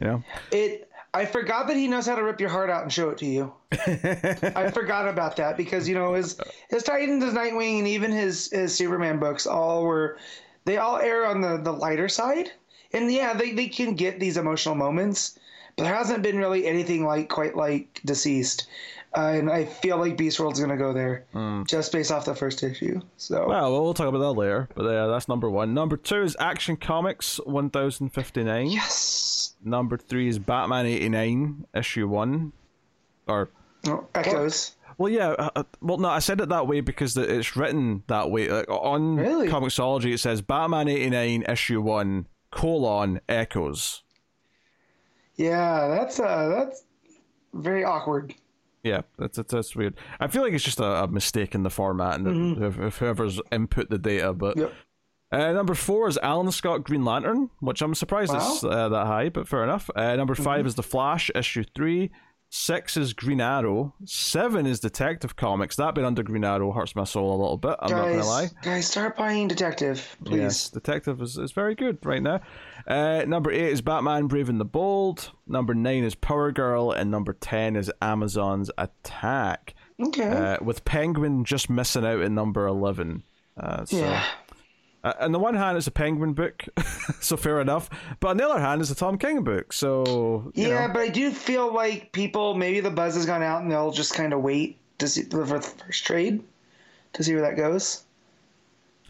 you 0.00 0.06
know, 0.06 0.22
It. 0.50 0.90
I 1.14 1.24
forgot 1.24 1.66
that 1.68 1.76
he 1.78 1.88
knows 1.88 2.06
how 2.06 2.14
to 2.16 2.22
rip 2.22 2.40
your 2.40 2.50
heart 2.50 2.68
out 2.68 2.82
and 2.82 2.92
show 2.92 3.08
it 3.08 3.16
to 3.18 3.26
you. 3.26 3.50
I 3.72 4.70
forgot 4.74 5.08
about 5.08 5.36
that 5.36 5.56
because 5.56 5.88
you 5.88 5.94
know 5.94 6.12
his 6.12 6.36
his 6.68 6.82
Titans, 6.82 7.24
his 7.24 7.32
Nightwing, 7.32 7.78
and 7.78 7.88
even 7.88 8.12
his 8.12 8.50
his 8.50 8.74
Superman 8.74 9.18
books 9.18 9.46
all 9.46 9.84
were 9.84 10.18
they 10.66 10.76
all 10.76 10.98
err 10.98 11.24
on 11.24 11.40
the 11.40 11.56
the 11.56 11.72
lighter 11.72 12.08
side. 12.10 12.50
And 12.92 13.10
yeah, 13.10 13.32
they 13.32 13.52
they 13.52 13.68
can 13.68 13.94
get 13.94 14.20
these 14.20 14.36
emotional 14.36 14.74
moments, 14.74 15.38
but 15.76 15.84
there 15.84 15.94
hasn't 15.94 16.22
been 16.22 16.36
really 16.36 16.66
anything 16.66 17.04
like 17.06 17.30
quite 17.30 17.56
like 17.56 18.00
Deceased. 18.04 18.68
Uh, 19.16 19.30
and 19.30 19.50
I 19.50 19.64
feel 19.64 19.96
like 19.96 20.18
Beast 20.18 20.38
World's 20.38 20.60
gonna 20.60 20.76
go 20.76 20.92
there 20.92 21.24
just 21.66 21.90
based 21.90 22.12
off 22.12 22.26
the 22.26 22.34
first 22.34 22.62
issue. 22.62 23.00
So 23.16 23.48
well, 23.48 23.72
we'll 23.72 23.94
talk 23.94 24.08
about 24.08 24.18
that 24.18 24.32
later. 24.32 24.68
But 24.74 24.84
uh, 24.84 25.08
that's 25.08 25.26
number 25.26 25.48
one. 25.48 25.72
Number 25.72 25.96
two 25.96 26.22
is 26.22 26.36
Action 26.38 26.76
Comics 26.76 27.38
one 27.46 27.70
thousand 27.70 28.10
fifty 28.10 28.44
nine. 28.44 28.66
yes, 28.66 29.54
Number 29.64 29.96
three 29.96 30.28
is 30.28 30.38
Batman 30.38 30.84
eighty 30.84 31.08
nine 31.08 31.66
issue 31.74 32.06
one, 32.06 32.52
or 33.26 33.48
oh, 33.86 34.06
echoes. 34.14 34.76
Well, 34.98 35.10
yeah. 35.10 35.30
Uh, 35.30 35.50
uh, 35.56 35.62
well, 35.80 35.98
no, 35.98 36.08
I 36.08 36.18
said 36.18 36.40
it 36.40 36.50
that 36.50 36.66
way 36.66 36.80
because 36.80 37.16
it's 37.16 37.56
written 37.56 38.02
that 38.08 38.30
way. 38.30 38.48
Like, 38.50 38.68
on 38.68 39.16
Really? 39.16 39.48
Comixology, 39.48 40.12
it 40.12 40.18
says 40.18 40.42
Batman 40.42 40.88
eighty 40.88 41.08
nine 41.08 41.42
issue 41.48 41.80
one 41.80 42.26
colon 42.50 43.20
echoes. 43.28 44.02
Yeah, 45.36 45.88
that's 45.88 46.20
uh 46.20 46.48
that's 46.48 46.84
very 47.54 47.84
awkward. 47.84 48.34
Yeah, 48.86 49.00
that's, 49.18 49.36
that's 49.36 49.74
weird. 49.74 49.94
I 50.20 50.28
feel 50.28 50.42
like 50.42 50.52
it's 50.52 50.62
just 50.64 50.78
a, 50.80 51.04
a 51.04 51.08
mistake 51.08 51.54
in 51.54 51.62
the 51.64 51.70
format 51.70 52.20
and 52.20 52.56
Mhm. 52.56 52.86
if, 52.86 52.96
whoever's 52.98 53.40
input 53.50 53.90
the 53.90 53.98
data. 53.98 54.32
But 54.32 54.56
Yep. 54.56 54.72
uh, 55.32 55.52
number 55.52 55.74
four 55.74 56.06
is 56.08 56.18
Alan 56.22 56.50
Scott 56.52 56.84
Green 56.84 57.04
Lantern, 57.04 57.50
which 57.60 57.82
I'm 57.82 57.94
surprised 57.94 58.32
it's 58.34 58.62
uh, 58.62 58.88
that 58.88 59.06
high, 59.06 59.28
but 59.28 59.48
fair 59.48 59.64
enough. 59.64 59.90
Uh, 59.96 60.14
number 60.16 60.34
5 60.36 60.66
is 60.66 60.76
The 60.76 60.82
Flash, 60.84 61.30
issue 61.34 61.64
three. 61.74 62.10
Six 62.58 62.96
is 62.96 63.12
Green 63.12 63.42
Arrow. 63.42 63.92
Seven 64.06 64.64
is 64.64 64.80
Detective 64.80 65.36
Comics. 65.36 65.76
That 65.76 65.94
been 65.94 66.06
under 66.06 66.22
Green 66.22 66.42
Arrow 66.42 66.72
hurts 66.72 66.96
my 66.96 67.04
soul 67.04 67.30
a 67.30 67.36
little 67.36 67.58
bit. 67.58 67.76
I'm 67.80 67.90
not 67.90 68.08
gonna 68.08 68.24
lie. 68.24 68.44
Guys, 68.46 68.54
guys, 68.62 68.86
start 68.86 69.14
buying 69.14 69.46
Detective, 69.46 70.16
please. 70.24 70.40
Yes, 70.40 70.70
Detective 70.70 71.20
is, 71.20 71.36
is 71.36 71.52
very 71.52 71.74
good 71.74 71.98
right 72.02 72.22
now. 72.22 72.40
Uh, 72.86 73.24
number 73.26 73.52
eight 73.52 73.72
is 73.72 73.82
Batman 73.82 74.26
Brave 74.26 74.48
and 74.48 74.58
the 74.58 74.64
Bold. 74.64 75.30
Number 75.46 75.74
nine 75.74 76.02
is 76.02 76.14
Power 76.14 76.50
Girl. 76.50 76.92
And 76.92 77.10
number 77.10 77.34
10 77.34 77.76
is 77.76 77.92
Amazon's 78.00 78.70
Attack. 78.78 79.74
Okay. 80.02 80.26
Uh, 80.28 80.56
with 80.64 80.84
Penguin 80.86 81.44
just 81.44 81.68
missing 81.68 82.06
out 82.06 82.20
in 82.20 82.34
number 82.34 82.66
11. 82.66 83.22
Uh, 83.58 83.84
so, 83.84 83.98
yeah. 83.98 84.24
Uh, 85.06 85.12
on 85.20 85.30
the 85.30 85.38
one 85.38 85.54
hand, 85.54 85.78
it's 85.78 85.86
a 85.86 85.92
Penguin 85.92 86.32
book, 86.32 86.64
so 87.20 87.36
fair 87.36 87.60
enough. 87.60 87.88
But 88.18 88.28
on 88.28 88.36
the 88.38 88.48
other 88.48 88.60
hand, 88.60 88.80
it's 88.80 88.90
a 88.90 88.94
Tom 88.94 89.18
King 89.18 89.44
book, 89.44 89.72
so. 89.72 90.50
Yeah, 90.54 90.88
know, 90.88 90.92
but 90.92 91.02
I 91.02 91.08
do 91.08 91.30
feel 91.30 91.72
like 91.72 92.10
people 92.10 92.54
maybe 92.54 92.80
the 92.80 92.90
buzz 92.90 93.14
has 93.14 93.24
gone 93.24 93.42
out 93.42 93.62
and 93.62 93.70
they'll 93.70 93.92
just 93.92 94.14
kind 94.14 94.32
of 94.32 94.42
wait 94.42 94.78
to 94.98 95.06
see 95.06 95.22
for 95.22 95.44
the 95.44 95.60
first 95.60 96.04
trade 96.04 96.42
to 97.12 97.22
see 97.22 97.34
where 97.34 97.42
that 97.42 97.56
goes. 97.56 98.04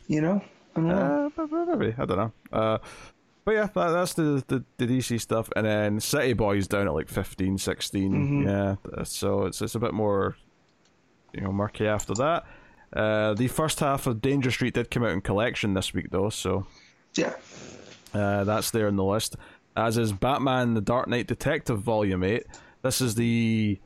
You 0.07 0.21
know, 0.21 0.43
I 0.77 0.81
don't 0.81 0.89
know. 0.89 1.33
Uh, 1.37 1.65
maybe. 1.77 1.95
I 1.97 2.05
don't 2.05 2.19
know. 2.19 2.33
Uh, 2.53 2.79
but 3.47 3.53
yeah, 3.53 3.69
that, 3.75 3.89
that's 3.91 4.15
the, 4.15 4.45
the, 4.49 4.65
the 4.77 4.87
DC 4.87 5.21
stuff. 5.21 5.49
And 5.57 5.65
then 5.65 6.01
City 6.01 6.35
Boys 6.35 6.67
down 6.67 6.89
at 6.89 6.95
like 6.95 7.09
15, 7.09 7.59
16. 7.59 8.13
Mhm. 8.13 8.45
Yeah, 8.45 9.05
so 9.05 9.47
it's, 9.47 9.63
it's 9.63 9.75
a 9.75 9.79
bit 9.79 9.95
more, 9.95 10.37
you 11.33 11.41
know, 11.41 11.53
murky 11.53 11.87
after 11.87 12.13
that. 12.15 12.45
Uh, 12.97 13.35
the 13.35 13.49
first 13.49 13.81
half 13.81 14.07
of 14.07 14.23
Danger 14.23 14.51
Street 14.51 14.75
did 14.75 14.91
come 14.91 15.05
out 15.05 15.11
in 15.11 15.21
collection 15.21 15.75
this 15.75 15.93
week, 15.93 16.11
though, 16.11 16.31
so 16.31 16.67
yeah. 17.15 17.35
uh, 18.15 18.45
that's 18.45 18.71
there 18.71 18.89
in 18.89 18.97
the 18.97 19.05
list. 19.05 19.37
As 19.77 19.99
is 19.99 20.13
Batman 20.13 20.73
The 20.73 20.81
Dark 20.81 21.07
Knight 21.07 21.27
Detective 21.27 21.81
Volume 21.81 22.25
8. 22.25 22.47
This 22.81 23.03
is 23.03 23.15
the 23.15 23.79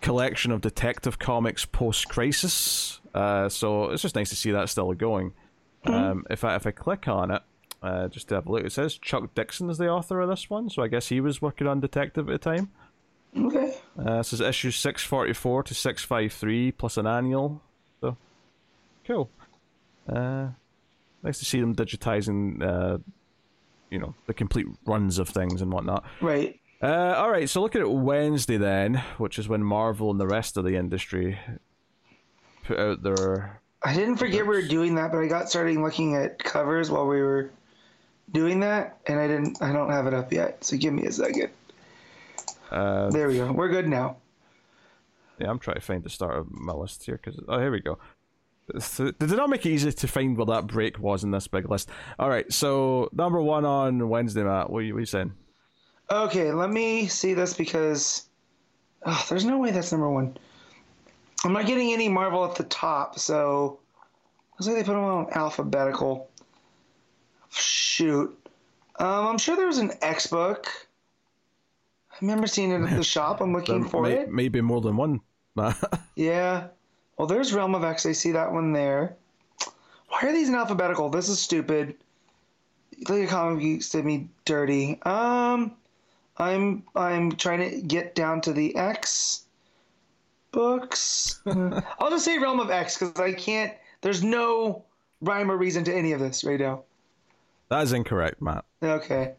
collection 0.00 0.52
of 0.52 0.62
detective 0.62 1.18
comics 1.18 1.66
post 1.66 2.08
crisis. 2.08 3.00
Uh, 3.14 3.48
so 3.48 3.90
it's 3.90 4.02
just 4.02 4.14
nice 4.14 4.30
to 4.30 4.36
see 4.36 4.52
that 4.52 4.68
still 4.68 4.92
going. 4.94 5.34
Um, 5.84 6.24
if 6.30 6.42
I 6.42 6.56
if 6.56 6.66
I 6.66 6.70
click 6.70 7.06
on 7.08 7.30
it, 7.30 7.42
uh, 7.82 8.08
just 8.08 8.28
to 8.28 8.36
have 8.36 8.46
a 8.46 8.52
look, 8.52 8.64
it 8.64 8.72
says 8.72 8.98
Chuck 8.98 9.34
Dixon 9.34 9.70
is 9.70 9.78
the 9.78 9.88
author 9.88 10.20
of 10.20 10.28
this 10.28 10.50
one, 10.50 10.68
so 10.68 10.82
I 10.82 10.88
guess 10.88 11.08
he 11.08 11.20
was 11.20 11.40
working 11.40 11.66
on 11.66 11.80
Detective 11.80 12.28
at 12.28 12.40
the 12.40 12.50
time. 12.50 12.70
Okay. 13.36 13.76
Uh, 13.98 14.18
this 14.18 14.32
is 14.32 14.40
issue 14.40 14.70
six 14.70 15.04
forty 15.04 15.32
four 15.32 15.62
to 15.62 15.74
six 15.74 16.02
five 16.02 16.32
three 16.32 16.72
plus 16.72 16.96
an 16.96 17.06
annual. 17.06 17.62
So 19.06 19.14
cool. 19.14 19.30
Uh, 20.08 20.48
nice 21.22 21.38
to 21.38 21.44
see 21.44 21.60
them 21.60 21.74
digitizing, 21.74 22.62
uh, 22.62 22.98
you 23.90 23.98
know, 23.98 24.14
the 24.26 24.34
complete 24.34 24.66
runs 24.84 25.18
of 25.18 25.28
things 25.28 25.62
and 25.62 25.72
whatnot. 25.72 26.04
Right. 26.20 26.60
Uh, 26.82 27.14
all 27.16 27.30
right, 27.30 27.48
so 27.48 27.62
looking 27.62 27.80
at 27.80 27.90
Wednesday 27.90 28.58
then, 28.58 29.02
which 29.18 29.38
is 29.38 29.48
when 29.48 29.62
Marvel 29.64 30.10
and 30.10 30.20
the 30.20 30.26
rest 30.26 30.56
of 30.56 30.64
the 30.64 30.76
industry 30.76 31.38
put 32.64 32.78
out 32.78 33.02
their 33.02 33.60
I 33.82 33.94
didn't 33.94 34.16
forget 34.16 34.42
we 34.42 34.56
were 34.56 34.62
doing 34.62 34.96
that, 34.96 35.12
but 35.12 35.18
I 35.18 35.26
got 35.26 35.48
started 35.48 35.76
looking 35.78 36.16
at 36.16 36.42
covers 36.42 36.90
while 36.90 37.06
we 37.06 37.22
were 37.22 37.50
doing 38.32 38.60
that, 38.60 38.98
and 39.06 39.18
I 39.20 39.28
didn't. 39.28 39.62
I 39.62 39.72
don't 39.72 39.90
have 39.90 40.06
it 40.06 40.14
up 40.14 40.32
yet, 40.32 40.64
so 40.64 40.76
give 40.76 40.92
me 40.92 41.04
a 41.04 41.12
second. 41.12 41.50
uh, 42.70 43.10
There 43.10 43.28
we 43.28 43.36
go. 43.36 43.52
We're 43.52 43.68
good 43.68 43.86
now. 43.86 44.16
Yeah, 45.38 45.50
I'm 45.50 45.58
trying 45.58 45.76
to 45.76 45.82
find 45.82 46.02
the 46.02 46.10
start 46.10 46.36
of 46.36 46.50
my 46.50 46.72
list 46.72 47.04
here 47.04 47.20
because 47.22 47.40
oh, 47.48 47.58
here 47.60 47.70
we 47.70 47.80
go. 47.80 47.98
So, 48.78 49.12
Did 49.12 49.32
it 49.32 49.36
not 49.36 49.48
make 49.48 49.64
it 49.64 49.70
easy 49.70 49.92
to 49.92 50.08
find 50.08 50.36
where 50.36 50.46
that 50.46 50.66
break 50.66 50.98
was 50.98 51.22
in 51.22 51.30
this 51.30 51.46
big 51.46 51.70
list? 51.70 51.88
All 52.18 52.28
right, 52.28 52.50
so 52.52 53.08
number 53.12 53.40
one 53.40 53.64
on 53.64 54.08
Wednesday, 54.08 54.42
Matt. 54.42 54.70
What 54.70 54.78
are 54.78 54.82
you, 54.82 54.94
what 54.94 54.98
are 54.98 55.00
you 55.00 55.06
saying? 55.06 55.32
Okay, 56.10 56.52
let 56.52 56.70
me 56.70 57.06
see 57.06 57.34
this 57.34 57.54
because 57.54 58.28
oh, 59.04 59.26
there's 59.28 59.44
no 59.44 59.58
way 59.58 59.70
that's 59.70 59.92
number 59.92 60.10
one. 60.10 60.36
I'm 61.44 61.52
not 61.52 61.66
getting 61.66 61.92
any 61.92 62.08
Marvel 62.08 62.44
at 62.44 62.56
the 62.56 62.64
top, 62.64 63.18
so 63.18 63.78
looks 64.58 64.66
like 64.66 64.76
they 64.76 64.82
put 64.82 64.94
them 64.94 65.04
on 65.04 65.28
alphabetical. 65.32 66.28
Shoot, 67.50 68.36
um, 68.98 69.26
I'm 69.26 69.38
sure 69.38 69.56
there's 69.56 69.78
an 69.78 69.92
X 70.02 70.26
book. 70.26 70.68
I 72.10 72.16
remember 72.20 72.46
seeing 72.46 72.72
it 72.72 72.82
at 72.82 72.96
the 72.96 73.04
shop. 73.14 73.40
I'm 73.40 73.52
looking 73.52 73.82
There 73.82 73.90
for 73.90 74.02
may, 74.02 74.12
it. 74.20 74.30
Maybe 74.30 74.60
more 74.60 74.80
than 74.80 74.96
one. 74.96 75.20
Matt. 75.54 75.76
Yeah. 76.16 76.68
Well, 77.16 77.26
there's 77.26 77.52
Realm 77.52 77.74
of 77.74 77.84
X. 77.84 78.06
I 78.06 78.12
see 78.12 78.32
that 78.32 78.52
one 78.52 78.72
there. 78.72 79.16
Why 80.08 80.20
are 80.28 80.32
these 80.32 80.48
in 80.48 80.54
alphabetical? 80.54 81.08
This 81.08 81.28
is 81.28 81.38
stupid. 81.40 81.94
Look 83.08 83.20
at 83.22 83.28
comic 83.28 83.60
geeks 83.60 83.90
did 83.90 84.04
me 84.04 84.28
dirty. 84.44 84.98
Um, 85.02 85.72
I'm 86.38 86.84
I'm 86.94 87.32
trying 87.32 87.70
to 87.70 87.80
get 87.80 88.14
down 88.14 88.40
to 88.42 88.52
the 88.52 88.76
X 88.76 89.44
books. 90.52 91.40
I'll 91.46 92.10
just 92.10 92.24
say 92.24 92.38
Realm 92.38 92.60
of 92.60 92.70
X 92.70 92.98
because 92.98 93.18
I 93.20 93.32
can't. 93.32 93.72
There's 94.00 94.22
no 94.22 94.84
rhyme 95.20 95.50
or 95.50 95.56
reason 95.56 95.84
to 95.84 95.94
any 95.94 96.12
of 96.12 96.20
this 96.20 96.44
right 96.44 96.60
now. 96.60 96.82
that 97.68 97.82
is 97.82 97.92
incorrect, 97.92 98.40
Matt. 98.40 98.64
Okay. 98.82 99.34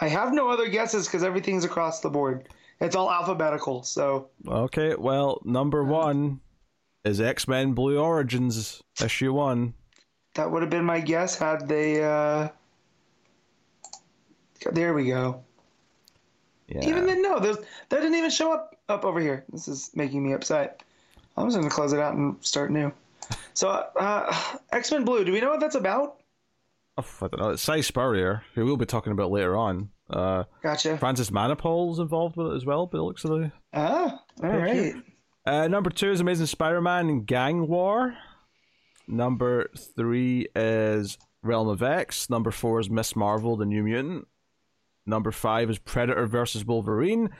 I 0.00 0.08
have 0.08 0.32
no 0.32 0.48
other 0.48 0.68
guesses 0.68 1.06
because 1.06 1.22
everything's 1.22 1.64
across 1.64 2.00
the 2.00 2.10
board. 2.10 2.48
It's 2.80 2.96
all 2.96 3.10
alphabetical. 3.10 3.82
So 3.82 4.28
Okay, 4.46 4.94
well, 4.94 5.40
number 5.44 5.84
one 5.84 6.40
is 7.04 7.20
X 7.20 7.48
Men 7.48 7.72
Blue 7.72 7.98
Origins 7.98 8.82
issue 9.02 9.32
one. 9.32 9.74
That 10.34 10.50
would 10.50 10.62
have 10.62 10.70
been 10.70 10.84
my 10.84 11.00
guess 11.00 11.38
had 11.38 11.68
they. 11.68 12.02
Uh... 12.02 12.48
There 14.72 14.94
we 14.94 15.06
go. 15.06 15.42
Yeah. 16.68 16.88
Even 16.88 17.06
then, 17.06 17.20
no, 17.20 17.40
there's, 17.40 17.56
that 17.56 18.00
didn't 18.00 18.14
even 18.14 18.30
show 18.30 18.52
up 18.52 18.76
up 18.88 19.04
over 19.04 19.20
here. 19.20 19.44
This 19.52 19.68
is 19.68 19.90
making 19.94 20.24
me 20.24 20.32
upset. 20.32 20.82
I'm 21.36 21.46
just 21.46 21.56
gonna 21.56 21.70
close 21.70 21.92
it 21.92 22.00
out 22.00 22.14
and 22.14 22.36
start 22.40 22.70
new. 22.70 22.92
So, 23.54 23.68
uh, 23.68 24.56
X 24.72 24.90
Men 24.92 25.04
Blue. 25.04 25.24
Do 25.24 25.32
we 25.32 25.40
know 25.40 25.50
what 25.50 25.60
that's 25.60 25.74
about? 25.74 26.18
Oh, 26.98 27.06
I 27.22 27.28
don't 27.28 27.40
know. 27.40 27.50
It's 27.50 27.62
Si 27.62 27.82
Spurrier, 27.82 28.42
who 28.54 28.64
we'll 28.64 28.76
be 28.76 28.86
talking 28.86 29.12
about 29.12 29.30
later 29.30 29.56
on. 29.56 29.90
Uh, 30.10 30.44
Gotcha. 30.62 30.98
Francis 30.98 31.30
Manapul's 31.30 31.98
involved 31.98 32.36
with 32.36 32.52
it 32.52 32.56
as 32.56 32.66
well, 32.66 32.86
but 32.86 32.98
it 32.98 33.02
looks 33.02 33.22
the 33.22 33.50
Ah, 33.72 34.22
all 34.42 34.50
right. 34.50 34.94
Uh, 35.44 35.66
number 35.68 35.90
two 35.90 36.10
is 36.10 36.20
Amazing 36.20 36.46
Spider-Man 36.46 37.22
Gang 37.24 37.66
War. 37.68 38.14
Number 39.08 39.68
three 39.96 40.46
is 40.54 41.18
Realm 41.42 41.68
of 41.68 41.82
X. 41.82 42.30
Number 42.30 42.50
four 42.50 42.78
is 42.80 42.88
Miss 42.88 43.16
Marvel, 43.16 43.56
the 43.56 43.66
New 43.66 43.82
Mutant. 43.82 44.28
Number 45.04 45.32
five 45.32 45.68
is 45.68 45.78
Predator 45.78 46.26
versus 46.26 46.64
Wolverine. 46.64 47.30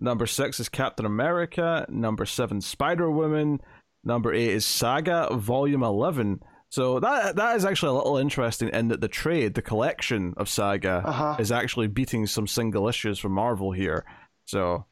Number 0.00 0.26
six 0.26 0.58
is 0.58 0.70
Captain 0.70 1.04
America. 1.04 1.84
Number 1.90 2.24
seven, 2.24 2.62
Spider 2.62 3.10
Woman. 3.10 3.60
Number 4.02 4.32
eight 4.32 4.48
is 4.52 4.64
Saga 4.64 5.28
Volume 5.36 5.82
Eleven. 5.82 6.40
So 6.70 6.98
that 7.00 7.36
that 7.36 7.56
is 7.56 7.66
actually 7.66 7.90
a 7.90 7.98
little 7.98 8.16
interesting 8.16 8.70
in 8.70 8.88
that 8.88 9.02
the 9.02 9.08
trade, 9.08 9.52
the 9.52 9.60
collection 9.60 10.32
of 10.38 10.48
Saga, 10.48 11.02
Uh-huh. 11.04 11.36
is 11.38 11.52
actually 11.52 11.88
beating 11.88 12.26
some 12.26 12.46
single 12.46 12.88
issues 12.88 13.18
from 13.18 13.32
Marvel 13.32 13.72
here. 13.72 14.06
So 14.46 14.86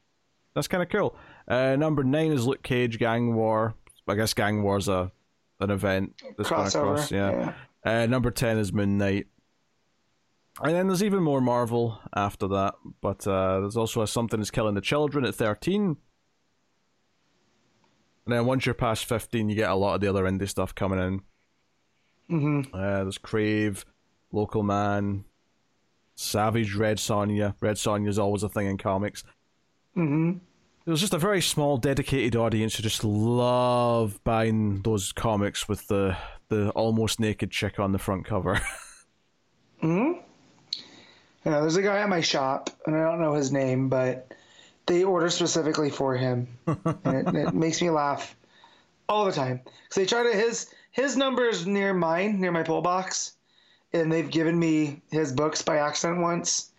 that's 0.53 0.67
kind 0.67 0.83
of 0.83 0.89
cool. 0.89 1.15
Uh, 1.49 1.75
number 1.75 2.03
nine 2.03 2.31
is 2.31 2.45
Luke 2.45 2.63
Cage 2.63 2.99
Gang 2.99 3.35
War. 3.35 3.73
I 4.07 4.15
guess 4.15 4.33
Gang 4.33 4.63
War's 4.63 4.87
a 4.87 5.11
an 5.59 5.71
event 5.71 6.21
that's 6.37 6.49
gone 6.49 6.65
Crossover. 6.67 6.93
across. 6.93 7.11
Yeah. 7.11 7.53
yeah. 7.85 8.01
Uh, 8.03 8.05
number 8.05 8.31
ten 8.31 8.57
is 8.57 8.71
Moon 8.71 8.97
Knight. 8.97 9.27
And 10.61 10.75
then 10.75 10.87
there's 10.87 11.03
even 11.03 11.23
more 11.23 11.39
Marvel 11.41 11.99
after 12.13 12.47
that, 12.49 12.75
but 13.01 13.25
uh, 13.25 13.61
there's 13.61 13.77
also 13.77 14.01
a 14.01 14.07
Something 14.07 14.41
is 14.41 14.51
Killing 14.51 14.75
the 14.75 14.81
Children 14.81 15.23
at 15.23 15.35
13. 15.35 15.95
And 18.25 18.35
then 18.35 18.45
once 18.45 18.65
you're 18.65 18.75
past 18.75 19.05
15, 19.05 19.47
you 19.49 19.55
get 19.55 19.69
a 19.69 19.75
lot 19.75 19.95
of 19.95 20.01
the 20.01 20.07
other 20.07 20.25
indie 20.25 20.49
stuff 20.49 20.75
coming 20.75 20.99
in. 20.99 21.21
Mm-hmm. 22.29 22.75
Uh, 22.75 23.03
there's 23.03 23.17
Crave, 23.17 23.85
Local 24.33 24.61
Man, 24.61 25.23
Savage, 26.15 26.75
Red 26.75 26.97
Sonja. 26.97 27.55
Red 27.61 27.77
Sonja 27.77 28.09
is 28.09 28.19
always 28.19 28.43
a 28.43 28.49
thing 28.49 28.67
in 28.67 28.77
comics. 28.77 29.23
Mm-hmm. 29.95 30.39
There's 30.89 31.01
just 31.01 31.13
a 31.13 31.19
very 31.19 31.39
small, 31.39 31.77
dedicated 31.77 32.35
audience 32.35 32.75
who 32.75 32.81
just 32.81 33.03
love 33.03 34.19
buying 34.23 34.81
those 34.81 35.11
comics 35.11 35.69
with 35.69 35.85
the 35.85 36.17
the 36.47 36.71
almost 36.71 37.19
naked 37.19 37.51
chick 37.51 37.79
on 37.79 37.91
the 37.91 37.99
front 37.99 38.25
cover. 38.25 38.59
Hmm. 39.81 40.13
Yeah, 41.45 41.61
there's 41.61 41.77
a 41.77 41.81
guy 41.81 41.99
at 41.99 42.09
my 42.09 42.19
shop, 42.19 42.69
and 42.85 42.97
I 42.97 43.03
don't 43.03 43.21
know 43.21 43.33
his 43.33 43.49
name, 43.49 43.87
but 43.87 44.33
they 44.87 45.05
order 45.05 45.29
specifically 45.29 45.89
for 45.89 46.17
him, 46.17 46.49
and 46.65 47.27
it, 47.29 47.33
it 47.33 47.53
makes 47.53 47.81
me 47.81 47.89
laugh 47.89 48.35
all 49.07 49.23
the 49.23 49.31
time. 49.31 49.61
Because 49.63 49.95
they 49.95 50.05
try 50.05 50.23
to 50.23 50.37
his 50.37 50.73
his 50.91 51.15
number 51.15 51.47
is 51.47 51.65
near 51.65 51.93
mine, 51.93 52.41
near 52.41 52.51
my 52.51 52.63
pull 52.63 52.81
box, 52.81 53.37
and 53.93 54.11
they've 54.11 54.29
given 54.29 54.59
me 54.59 55.01
his 55.11 55.31
books 55.31 55.61
by 55.61 55.77
accident 55.77 56.19
once, 56.19 56.71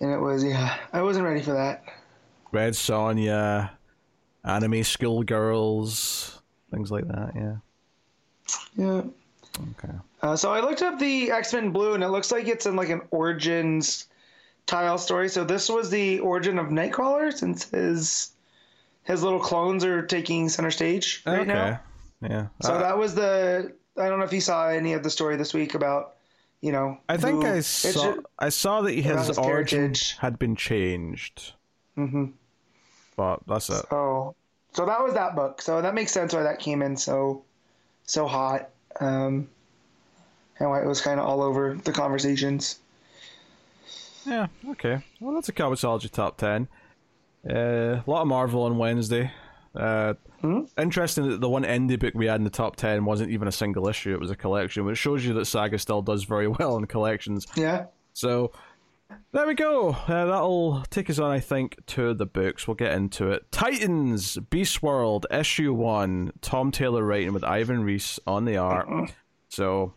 and 0.00 0.10
it 0.10 0.20
was 0.20 0.44
yeah, 0.44 0.76
I 0.92 1.02
wasn't 1.02 1.26
ready 1.26 1.42
for 1.42 1.52
that. 1.52 1.84
Red 2.52 2.74
Sonja, 2.74 3.70
anime 4.44 4.84
schoolgirls, 4.84 6.40
things 6.70 6.90
like 6.90 7.08
that. 7.08 7.32
Yeah. 7.34 7.56
Yeah. 8.76 9.02
Okay. 9.78 9.94
Uh, 10.22 10.36
so 10.36 10.52
I 10.52 10.60
looked 10.60 10.82
up 10.82 10.98
the 10.98 11.30
X 11.30 11.52
Men 11.52 11.70
Blue, 11.70 11.94
and 11.94 12.02
it 12.04 12.08
looks 12.08 12.30
like 12.30 12.46
it's 12.48 12.66
in 12.66 12.76
like 12.76 12.88
an 12.90 13.02
origins 13.10 14.06
tile 14.66 14.98
story. 14.98 15.28
So 15.28 15.44
this 15.44 15.68
was 15.68 15.90
the 15.90 16.20
origin 16.20 16.58
of 16.58 16.66
Nightcrawler, 16.66 17.32
since 17.32 17.68
his 17.70 18.30
his 19.04 19.22
little 19.22 19.40
clones 19.40 19.84
are 19.84 20.02
taking 20.06 20.48
center 20.48 20.70
stage 20.70 21.22
right 21.26 21.40
okay. 21.40 21.46
now. 21.52 21.80
Yeah. 22.22 22.46
So 22.62 22.74
Uh, 22.74 22.78
that 22.78 22.96
was 22.98 23.14
the. 23.14 23.72
I 23.96 24.08
don't 24.08 24.18
know 24.18 24.24
if 24.24 24.32
you 24.32 24.40
saw 24.40 24.68
any 24.68 24.92
of 24.94 25.02
the 25.02 25.10
story 25.10 25.36
this 25.36 25.52
week 25.52 25.74
about, 25.74 26.14
you 26.62 26.72
know. 26.72 26.96
I 27.08 27.16
think 27.18 27.42
who- 27.42 27.48
I 27.50 27.60
saw 27.60 28.14
I 28.38 28.48
saw 28.48 28.80
that 28.82 28.92
his, 28.92 29.26
his 29.26 29.38
origin 29.38 29.78
heritage. 29.80 30.16
had 30.18 30.38
been 30.38 30.56
changed, 30.56 31.52
Mhm. 31.98 32.32
But 33.16 33.40
that's 33.46 33.68
it. 33.70 33.84
So, 33.90 34.34
so 34.72 34.86
that 34.86 35.02
was 35.02 35.14
that 35.14 35.36
book. 35.36 35.60
So 35.62 35.82
that 35.82 35.94
makes 35.94 36.12
sense 36.12 36.32
why 36.32 36.42
that 36.42 36.58
came 36.58 36.82
in 36.82 36.96
so, 36.96 37.44
so 38.04 38.26
hot, 38.26 38.70
um, 39.00 39.48
and 40.58 40.70
why 40.70 40.80
it 40.80 40.86
was 40.86 41.00
kind 41.00 41.20
of 41.20 41.26
all 41.26 41.42
over 41.42 41.78
the 41.84 41.92
conversations. 41.92 42.78
Yeah. 44.24 44.46
Okay. 44.70 45.02
Well, 45.20 45.34
that's 45.34 45.48
a 45.48 45.52
Comixology 45.52 46.10
top 46.10 46.38
ten. 46.38 46.68
Uh, 47.48 48.00
a 48.00 48.04
lot 48.06 48.22
of 48.22 48.28
Marvel 48.28 48.62
on 48.62 48.78
Wednesday. 48.78 49.32
Uh, 49.74 50.14
Hmm? 50.42 50.62
Interesting 50.76 51.28
that 51.30 51.40
the 51.40 51.48
one 51.48 51.62
indie 51.62 51.98
book 51.98 52.14
we 52.14 52.26
had 52.26 52.40
in 52.40 52.44
the 52.44 52.50
top 52.50 52.74
ten 52.74 53.04
wasn't 53.04 53.30
even 53.30 53.46
a 53.46 53.52
single 53.52 53.88
issue; 53.88 54.12
it 54.12 54.18
was 54.20 54.30
a 54.30 54.36
collection, 54.36 54.84
which 54.84 54.98
shows 54.98 55.24
you 55.24 55.34
that 55.34 55.44
Saga 55.44 55.78
still 55.78 56.02
does 56.02 56.24
very 56.24 56.48
well 56.58 56.76
in 56.76 56.86
collections. 56.86 57.46
Yeah. 57.54 57.86
So 58.12 58.50
there 59.32 59.46
we 59.46 59.54
go. 59.54 59.90
Uh, 59.90 60.26
that'll 60.26 60.82
take 60.90 61.08
us 61.10 61.18
on, 61.18 61.30
I 61.30 61.40
think, 61.40 61.76
to 61.86 62.14
the 62.14 62.26
books. 62.26 62.66
We'll 62.66 62.74
get 62.74 62.92
into 62.92 63.30
it. 63.30 63.50
Titans, 63.50 64.38
Beast 64.50 64.82
World, 64.82 65.26
issue 65.30 65.72
one. 65.72 66.32
Tom 66.40 66.70
Taylor 66.70 67.04
writing 67.04 67.32
with 67.32 67.44
Ivan 67.44 67.84
Reis 67.84 68.18
on 68.26 68.44
the 68.44 68.56
art. 68.56 68.88
So 69.48 69.94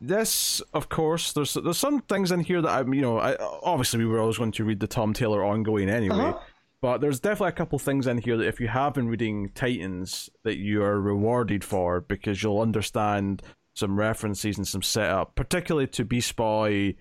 this, 0.00 0.62
of 0.72 0.88
course, 0.88 1.32
there's 1.32 1.54
there's 1.54 1.78
some 1.78 2.00
things 2.02 2.30
in 2.30 2.40
here 2.40 2.62
that 2.62 2.70
I'm, 2.70 2.94
you 2.94 3.02
know, 3.02 3.18
I, 3.18 3.36
obviously 3.62 3.98
we 3.98 4.06
were 4.06 4.20
always 4.20 4.38
going 4.38 4.52
to 4.52 4.64
read 4.64 4.80
the 4.80 4.86
Tom 4.86 5.12
Taylor 5.12 5.44
ongoing 5.44 5.88
anyway. 5.88 6.16
Uh-huh. 6.16 6.38
But 6.80 7.02
there's 7.02 7.20
definitely 7.20 7.50
a 7.50 7.52
couple 7.52 7.78
things 7.78 8.06
in 8.06 8.18
here 8.18 8.38
that 8.38 8.46
if 8.46 8.58
you 8.58 8.68
have 8.68 8.94
been 8.94 9.08
reading 9.08 9.50
Titans 9.54 10.30
that 10.44 10.56
you 10.56 10.82
are 10.82 10.98
rewarded 10.98 11.62
for 11.62 12.00
because 12.00 12.42
you'll 12.42 12.60
understand 12.60 13.42
some 13.74 13.98
references 13.98 14.56
and 14.56 14.66
some 14.66 14.82
setup, 14.82 15.34
particularly 15.34 15.86
to 15.88 16.04
Beast 16.04 16.36
Boy 16.36 16.94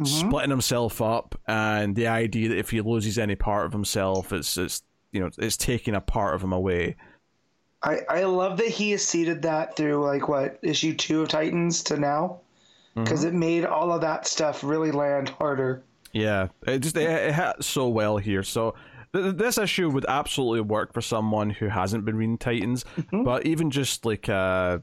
Mm-hmm. 0.00 0.26
splitting 0.26 0.50
himself 0.50 1.00
up 1.00 1.40
and 1.46 1.94
the 1.94 2.08
idea 2.08 2.48
that 2.48 2.58
if 2.58 2.70
he 2.70 2.80
loses 2.80 3.16
any 3.16 3.36
part 3.36 3.64
of 3.64 3.72
himself, 3.72 4.32
it's 4.32 4.56
it's 4.56 4.82
you 5.12 5.20
know 5.20 5.30
it's 5.38 5.56
taking 5.56 5.94
a 5.94 6.00
part 6.00 6.34
of 6.34 6.42
him 6.42 6.52
away. 6.52 6.96
I, 7.80 8.00
I 8.08 8.24
love 8.24 8.56
that 8.56 8.68
he 8.68 8.90
has 8.90 9.06
seeded 9.06 9.42
that 9.42 9.76
through 9.76 10.04
like 10.04 10.26
what 10.26 10.58
issue 10.62 10.94
two 10.94 11.22
of 11.22 11.28
Titans 11.28 11.82
to 11.84 11.96
now, 11.96 12.40
mm-hmm. 12.90 13.04
because 13.04 13.22
it 13.22 13.34
made 13.34 13.66
all 13.66 13.92
of 13.92 14.00
that 14.00 14.26
stuff 14.26 14.64
really 14.64 14.90
land 14.90 15.28
harder. 15.28 15.84
Yeah, 16.12 16.48
it 16.66 16.80
just 16.80 16.96
it, 16.96 17.08
it 17.08 17.34
hit 17.34 17.62
so 17.62 17.88
well 17.88 18.16
here. 18.16 18.42
So 18.42 18.74
th- 19.12 19.24
th- 19.24 19.36
this 19.36 19.58
issue 19.58 19.90
would 19.90 20.06
absolutely 20.08 20.62
work 20.62 20.92
for 20.92 21.02
someone 21.02 21.50
who 21.50 21.68
hasn't 21.68 22.04
been 22.04 22.16
reading 22.16 22.38
Titans, 22.38 22.84
mm-hmm. 22.96 23.22
but 23.22 23.46
even 23.46 23.70
just 23.70 24.04
like 24.04 24.28
uh, 24.28 24.78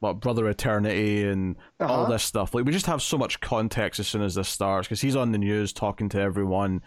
what 0.00 0.20
Brother 0.20 0.46
Eternity 0.48 1.26
and 1.26 1.56
all 1.80 2.02
Uh-huh. 2.02 2.12
this 2.12 2.22
stuff, 2.22 2.54
like 2.54 2.64
we 2.64 2.72
just 2.72 2.86
have 2.86 3.00
so 3.02 3.16
much 3.16 3.40
context 3.40 3.98
as 4.00 4.06
soon 4.08 4.22
as 4.22 4.34
this 4.34 4.48
starts 4.48 4.86
because 4.88 5.00
he's 5.00 5.16
on 5.16 5.32
the 5.32 5.38
news 5.38 5.72
talking 5.72 6.08
to 6.10 6.20
everyone. 6.20 6.82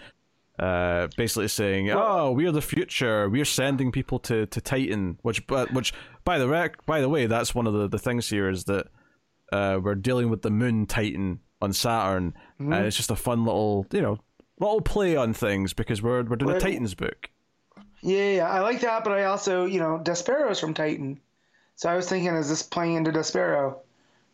Uh, 0.58 1.08
basically 1.16 1.48
saying, 1.48 1.90
"Oh, 1.90 2.34
we're 2.34 2.52
the 2.52 2.62
future. 2.62 3.30
We're 3.30 3.46
sending 3.46 3.94
people 3.94 4.20
to, 4.20 4.46
to 4.48 4.60
Titan." 4.60 5.18
Which, 5.22 5.48
but 5.48 5.72
which, 5.74 5.94
by 6.26 6.38
the 6.38 6.50
rec, 6.50 6.86
by 6.86 7.00
the 7.00 7.08
way, 7.08 7.28
that's 7.28 7.56
one 7.56 7.66
of 7.66 7.72
the, 7.74 7.88
the 7.88 7.98
things 7.98 8.30
here 8.30 8.50
is 8.50 8.66
that 8.66 8.88
uh, 9.54 9.80
we're 9.82 9.96
dealing 9.96 10.30
with 10.30 10.42
the 10.42 10.50
Moon 10.52 10.86
Titan 10.86 11.40
on 11.62 11.72
Saturn, 11.72 12.34
and 12.60 12.74
it's 12.74 12.98
just 12.98 13.10
a 13.10 13.16
fun 13.16 13.46
little, 13.46 13.86
you 13.94 14.02
know, 14.02 14.18
little 14.60 14.82
play 14.82 15.16
on 15.16 15.34
things 15.34 15.72
because 15.74 16.02
we're 16.02 16.24
we're 16.24 16.36
doing 16.36 16.58
a 16.58 16.60
Titans 16.60 16.94
book. 16.94 17.30
Yeah, 18.02 18.30
yeah, 18.32 18.50
I 18.50 18.60
like 18.60 18.82
that, 18.82 19.06
but 19.06 19.14
I 19.14 19.24
also, 19.26 19.64
you 19.64 19.80
know, 19.80 20.02
Despero's 20.04 20.60
from 20.60 20.74
Titan, 20.74 21.22
so 21.80 21.88
I 21.88 21.96
was 21.96 22.10
thinking, 22.10 22.36
is 22.36 22.50
this 22.50 22.62
playing 22.62 22.96
into 22.96 23.10
Despero, 23.10 23.78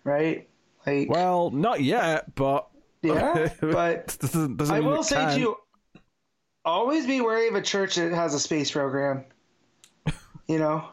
right? 0.04 0.50
Like, 0.88 1.08
Well, 1.08 1.52
not 1.52 1.80
yet, 1.84 2.34
but 2.34 2.68
yeah, 3.04 3.54
but 3.62 4.18
doesn't, 4.20 4.58
doesn't 4.58 4.76
I 4.76 4.80
will 4.80 5.04
say 5.04 5.18
can. 5.18 5.36
to 5.36 5.40
you, 5.40 5.58
always 6.66 7.06
be 7.06 7.22
wary 7.22 7.48
of 7.48 7.54
a 7.54 7.62
church 7.62 7.98
that 7.98 8.12
has 8.14 8.34
a 8.34 8.40
space 8.40 8.72
program. 8.72 9.26
you 10.48 10.58
know, 10.58 10.90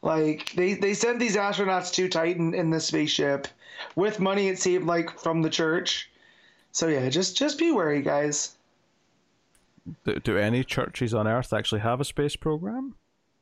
like 0.00 0.54
they 0.54 0.72
they 0.72 0.94
sent 0.94 1.18
these 1.18 1.36
astronauts 1.36 1.92
to 1.92 2.08
Titan 2.08 2.54
in 2.54 2.70
this 2.70 2.86
spaceship 2.86 3.46
with 3.94 4.18
money. 4.18 4.48
It 4.48 4.58
seemed 4.58 4.86
like 4.86 5.20
from 5.20 5.42
the 5.42 5.50
church. 5.50 6.10
So 6.70 6.88
yeah, 6.88 7.06
just 7.10 7.36
just 7.36 7.58
be 7.58 7.70
wary, 7.70 8.00
guys. 8.00 8.56
Do, 10.06 10.18
do 10.20 10.38
any 10.38 10.64
churches 10.64 11.12
on 11.12 11.28
Earth 11.28 11.52
actually 11.52 11.82
have 11.82 12.00
a 12.00 12.04
space 12.06 12.34
program? 12.34 12.94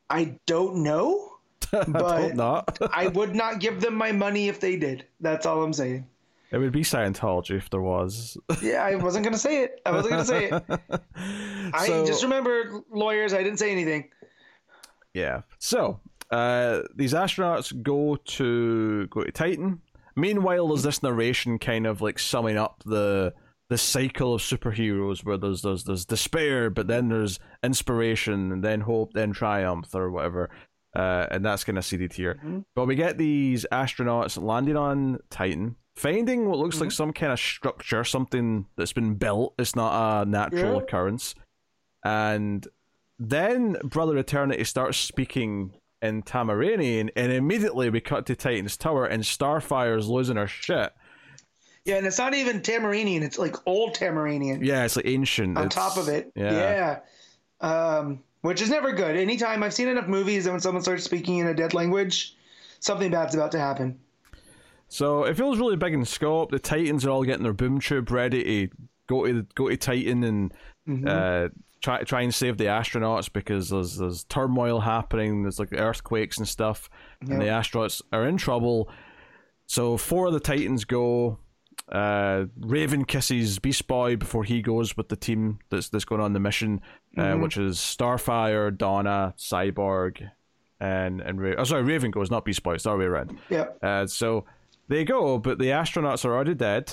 I 0.08 0.36
don't 0.46 0.82
know. 0.82 1.29
I 1.72 1.84
But- 1.84 2.20
hope 2.22 2.34
not. 2.34 2.78
I 2.92 3.08
would 3.08 3.34
not 3.34 3.60
give 3.60 3.80
them 3.80 3.94
my 3.94 4.12
money 4.12 4.48
if 4.48 4.60
they 4.60 4.76
did. 4.76 5.04
That's 5.20 5.46
all 5.46 5.62
I'm 5.62 5.72
saying. 5.72 6.06
it 6.52 6.58
would 6.58 6.72
be 6.72 6.82
Scientology 6.82 7.56
if 7.56 7.70
there 7.70 7.80
was. 7.80 8.36
Yeah, 8.62 8.84
I 8.84 8.96
wasn't 8.96 9.24
gonna 9.24 9.38
say 9.38 9.62
it. 9.64 9.80
I 9.86 9.92
wasn't 9.92 10.10
gonna 10.12 10.24
say 10.24 10.44
it. 10.50 10.62
I 11.74 11.86
just 12.06 12.22
remember 12.22 12.80
lawyers. 12.92 13.32
I 13.32 13.42
didn't 13.42 13.58
say 13.58 13.70
anything. 13.72 14.08
Yeah. 15.14 15.42
So 15.58 16.00
uh, 16.30 16.82
these 16.94 17.12
astronauts 17.14 17.72
go 17.82 18.16
to 18.16 19.06
go 19.08 19.22
to 19.24 19.32
Titan. 19.32 19.80
Meanwhile, 20.16 20.68
there's 20.68 20.82
this 20.82 21.02
narration 21.02 21.58
kind 21.58 21.86
of 21.86 22.00
like 22.00 22.18
summing 22.18 22.56
up 22.56 22.82
the 22.84 23.32
the 23.68 23.78
cycle 23.78 24.34
of 24.34 24.40
superheroes 24.42 25.24
where 25.24 25.36
there's 25.36 25.62
there's 25.62 25.84
there's 25.84 26.04
despair, 26.04 26.70
but 26.70 26.88
then 26.88 27.08
there's 27.08 27.38
inspiration, 27.62 28.50
and 28.52 28.64
then 28.64 28.80
hope, 28.80 29.12
then 29.12 29.32
triumph, 29.32 29.94
or 29.94 30.10
whatever. 30.10 30.50
Uh, 30.94 31.26
and 31.30 31.44
that's 31.44 31.62
kind 31.64 31.78
of 31.78 31.84
seeded 31.84 32.12
here. 32.12 32.40
But 32.74 32.86
we 32.86 32.96
get 32.96 33.16
these 33.16 33.64
astronauts 33.70 34.42
landing 34.42 34.76
on 34.76 35.18
Titan, 35.30 35.76
finding 35.94 36.46
what 36.48 36.58
looks 36.58 36.80
like 36.80 36.90
some 36.90 37.12
kind 37.12 37.32
of 37.32 37.38
structure, 37.38 38.02
something 38.04 38.66
that's 38.76 38.92
been 38.92 39.14
built. 39.14 39.54
It's 39.58 39.76
not 39.76 40.22
a 40.22 40.28
natural 40.28 40.74
Yeah. 40.76 40.82
occurrence. 40.82 41.34
And 42.04 42.66
then 43.18 43.76
Brother 43.84 44.16
Eternity 44.18 44.64
starts 44.64 44.98
speaking 44.98 45.74
in 46.02 46.22
Tamaranian, 46.22 47.10
and 47.14 47.30
immediately 47.30 47.90
we 47.90 48.00
cut 48.00 48.24
to 48.26 48.34
Titan's 48.34 48.76
Tower, 48.76 49.04
and 49.06 49.24
Starfire's 49.24 50.08
losing 50.08 50.36
her 50.36 50.46
shit. 50.46 50.92
Yeah, 51.84 51.96
and 51.96 52.06
it's 52.06 52.18
not 52.18 52.34
even 52.34 52.62
Tamaranian. 52.62 53.22
It's 53.22 53.38
like 53.38 53.54
old 53.66 53.94
Tamaranian 53.94 54.64
Yeah, 54.64 54.84
it's 54.84 54.96
like 54.96 55.06
ancient. 55.06 55.56
on 55.58 55.66
It's- 55.66 55.74
top 55.74 55.98
of 56.02 56.08
it. 56.08 56.32
Yeah. 56.34 56.98
Yeah. 57.60 57.66
Um, 57.68 58.22
which 58.42 58.60
is 58.62 58.70
never 58.70 58.92
good. 58.92 59.16
Anytime 59.16 59.62
I've 59.62 59.74
seen 59.74 59.88
enough 59.88 60.08
movies 60.08 60.44
that 60.44 60.50
when 60.52 60.60
someone 60.60 60.82
starts 60.82 61.04
speaking 61.04 61.38
in 61.38 61.46
a 61.46 61.54
dead 61.54 61.74
language, 61.74 62.36
something 62.80 63.10
bad's 63.10 63.34
about 63.34 63.52
to 63.52 63.58
happen. 63.58 63.98
So 64.88 65.24
it 65.24 65.36
feels 65.36 65.58
really 65.58 65.76
big 65.76 65.94
in 65.94 66.04
scope. 66.04 66.50
The 66.50 66.58
Titans 66.58 67.04
are 67.06 67.10
all 67.10 67.22
getting 67.24 67.44
their 67.44 67.52
boom 67.52 67.80
tube 67.80 68.10
ready 68.10 68.68
to 68.68 68.76
go 69.08 69.24
to 69.26 69.46
go 69.54 69.68
to 69.68 69.76
Titan 69.76 70.24
and 70.24 70.54
Mm-hmm. 70.88 71.06
uh, 71.06 71.48
try 71.82 72.02
try 72.02 72.22
and 72.22 72.34
save 72.34 72.56
the 72.56 72.64
astronauts 72.64 73.30
because 73.32 73.68
there's 73.68 73.98
there's 73.98 74.24
turmoil 74.24 74.80
happening. 74.80 75.42
There's 75.42 75.60
like 75.60 75.72
earthquakes 75.72 76.38
and 76.38 76.48
stuff, 76.48 76.88
and 77.20 77.40
the 77.40 77.44
astronauts 77.44 78.02
are 78.12 78.26
in 78.26 78.38
trouble. 78.38 78.90
So 79.66 79.96
four 79.96 80.26
of 80.28 80.32
the 80.32 80.40
Titans 80.40 80.84
go. 80.86 81.38
Uh, 81.90 82.44
Raven 82.60 83.04
kisses 83.04 83.58
Beast 83.58 83.86
Boy 83.88 84.16
before 84.16 84.44
he 84.44 84.62
goes 84.62 84.96
with 84.96 85.08
the 85.08 85.16
team 85.16 85.58
that's 85.70 85.88
that's 85.88 86.04
going 86.04 86.20
on 86.20 86.32
the 86.32 86.40
mission, 86.40 86.80
uh, 87.18 87.34
which 87.34 87.56
is 87.56 87.78
Starfire, 87.78 88.76
Donna, 88.76 89.34
Cyborg, 89.36 90.28
and 90.78 91.20
and 91.20 91.40
Ra- 91.40 91.54
oh 91.58 91.64
sorry, 91.64 91.82
Raven 91.82 92.10
goes, 92.12 92.30
not 92.30 92.44
Beast 92.44 92.62
Boy. 92.62 92.74
It's 92.74 92.84
the 92.84 92.90
other 92.90 92.98
way 93.00 93.04
around. 93.06 93.36
Yep. 93.48 93.78
Uh, 93.82 94.06
so 94.06 94.44
they 94.88 95.04
go, 95.04 95.38
but 95.38 95.58
the 95.58 95.66
astronauts 95.66 96.24
are 96.24 96.32
already 96.34 96.54
dead, 96.54 96.92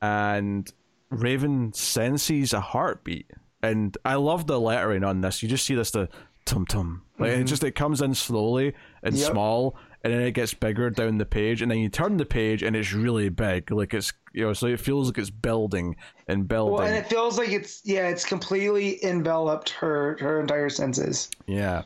and 0.00 0.72
Raven 1.10 1.72
senses 1.72 2.52
a 2.52 2.60
heartbeat. 2.60 3.30
And 3.62 3.96
I 4.04 4.14
love 4.14 4.46
the 4.46 4.58
lettering 4.60 5.04
on 5.04 5.20
this. 5.20 5.42
You 5.42 5.48
just 5.48 5.66
see 5.66 5.74
this 5.74 5.90
the 5.90 6.08
tum 6.46 6.64
tum. 6.66 7.02
Like 7.18 7.32
it 7.32 7.44
just 7.44 7.62
it 7.64 7.72
comes 7.74 8.00
in 8.00 8.14
slowly 8.14 8.74
and 9.02 9.14
Yep. 9.14 9.32
small, 9.32 9.76
and 10.02 10.12
then 10.12 10.20
it 10.20 10.32
gets 10.32 10.54
bigger 10.54 10.90
down 10.90 11.18
the 11.18 11.26
page, 11.26 11.62
and 11.62 11.70
then 11.70 11.78
you 11.78 11.88
turn 11.88 12.16
the 12.16 12.24
page 12.24 12.62
and 12.62 12.74
it's 12.74 12.92
really 12.92 13.28
big. 13.28 13.70
Like 13.70 13.92
it's 13.94 14.12
you 14.32 14.46
know, 14.46 14.52
so 14.52 14.66
it 14.66 14.80
feels 14.80 15.08
like 15.08 15.18
it's 15.18 15.30
building 15.30 15.96
and 16.28 16.48
building. 16.48 16.74
Well, 16.74 16.86
and 16.86 16.96
it 16.96 17.06
feels 17.06 17.38
like 17.38 17.50
it's 17.50 17.82
yeah, 17.84 18.08
it's 18.08 18.24
completely 18.24 19.04
enveloped 19.04 19.70
her 19.70 20.16
her 20.20 20.40
entire 20.40 20.70
senses. 20.70 21.30
Yeah. 21.46 21.82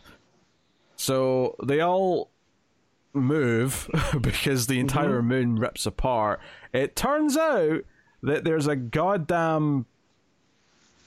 So 0.96 1.56
they 1.64 1.80
all 1.80 2.30
move 3.12 3.88
because 4.20 4.66
the 4.66 4.80
entire 4.80 5.18
mm-hmm. 5.18 5.28
moon 5.28 5.56
rips 5.56 5.86
apart. 5.86 6.40
It 6.72 6.96
turns 6.96 7.36
out 7.36 7.84
that 8.22 8.44
there's 8.44 8.66
a 8.66 8.76
goddamn 8.76 9.86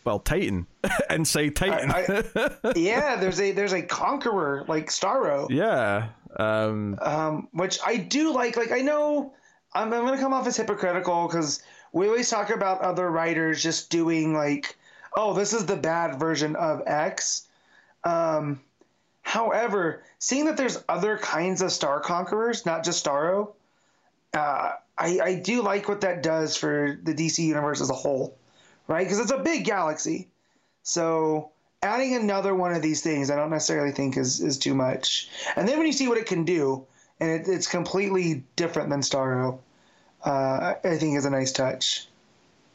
well 0.03 0.19
Titan 0.19 0.67
and 1.09 1.27
say 1.27 1.49
Titan. 1.49 1.91
I, 1.91 2.23
I, 2.63 2.73
yeah, 2.75 3.17
there's 3.17 3.39
a 3.39 3.51
there's 3.51 3.73
a 3.73 3.81
conqueror 3.81 4.65
like 4.67 4.87
Starro. 4.87 5.47
yeah. 5.49 6.09
Um, 6.37 6.97
um, 7.01 7.47
which 7.51 7.79
I 7.85 7.97
do 7.97 8.31
like. 8.31 8.55
Like 8.55 8.71
I 8.71 8.81
know 8.81 9.33
I'm, 9.73 9.91
I'm 9.91 10.05
gonna 10.05 10.19
come 10.19 10.33
off 10.33 10.47
as 10.47 10.55
hypocritical 10.55 11.27
because 11.27 11.61
we 11.91 12.07
always 12.07 12.29
talk 12.29 12.49
about 12.49 12.81
other 12.81 13.09
writers 13.09 13.61
just 13.61 13.89
doing 13.89 14.33
like, 14.33 14.77
oh, 15.15 15.33
this 15.33 15.53
is 15.53 15.65
the 15.65 15.75
bad 15.75 16.19
version 16.19 16.55
of 16.55 16.83
X. 16.85 17.47
Um, 18.03 18.61
however, 19.23 20.03
seeing 20.19 20.45
that 20.45 20.57
there's 20.57 20.83
other 20.87 21.17
kinds 21.17 21.61
of 21.61 21.71
Star 21.71 21.99
Conquerors, 21.99 22.65
not 22.65 22.83
just 22.83 23.03
Starro, 23.03 23.53
uh, 24.33 24.73
I, 24.97 25.19
I 25.23 25.35
do 25.35 25.61
like 25.61 25.87
what 25.87 26.01
that 26.01 26.23
does 26.23 26.55
for 26.55 26.99
the 27.03 27.13
DC 27.13 27.39
universe 27.39 27.81
as 27.81 27.89
a 27.89 27.93
whole, 27.93 28.37
right? 28.87 29.05
Because 29.05 29.19
it's 29.19 29.31
a 29.31 29.39
big 29.39 29.65
galaxy, 29.65 30.29
so 30.83 31.51
adding 31.81 32.15
another 32.15 32.55
one 32.55 32.73
of 32.73 32.81
these 32.81 33.01
things, 33.01 33.29
I 33.29 33.35
don't 33.35 33.49
necessarily 33.49 33.91
think 33.91 34.17
is 34.17 34.41
is 34.41 34.57
too 34.57 34.73
much. 34.73 35.29
And 35.55 35.67
then 35.67 35.77
when 35.77 35.87
you 35.87 35.93
see 35.93 36.07
what 36.07 36.17
it 36.17 36.25
can 36.25 36.43
do, 36.43 36.85
and 37.19 37.29
it, 37.29 37.47
it's 37.47 37.67
completely 37.67 38.43
different 38.55 38.89
than 38.89 39.01
Starro, 39.01 39.59
uh, 40.25 40.73
I 40.83 40.97
think 40.97 41.17
is 41.17 41.25
a 41.25 41.29
nice 41.29 41.51
touch. 41.51 42.07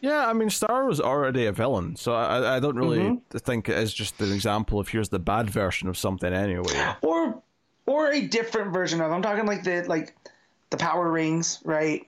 Yeah, 0.00 0.26
I 0.26 0.32
mean, 0.32 0.50
Star 0.50 0.84
was 0.84 1.00
already 1.00 1.46
a 1.46 1.52
villain, 1.52 1.94
so 1.94 2.12
I, 2.12 2.56
I 2.56 2.60
don't 2.60 2.74
really 2.74 2.98
mm-hmm. 2.98 3.38
think 3.38 3.68
it 3.68 3.78
is 3.78 3.94
just 3.94 4.20
an 4.20 4.32
example 4.32 4.80
of 4.80 4.88
here's 4.88 5.10
the 5.10 5.20
bad 5.20 5.48
version 5.48 5.88
of 5.88 5.96
something 5.96 6.32
anyway. 6.32 6.94
Or, 7.02 7.40
or 7.86 8.10
a 8.10 8.20
different 8.20 8.72
version 8.72 9.00
of. 9.00 9.12
I'm 9.12 9.22
talking 9.22 9.46
like 9.46 9.62
the 9.62 9.84
like 9.86 10.16
the 10.70 10.76
power 10.76 11.08
rings, 11.08 11.60
right? 11.64 12.04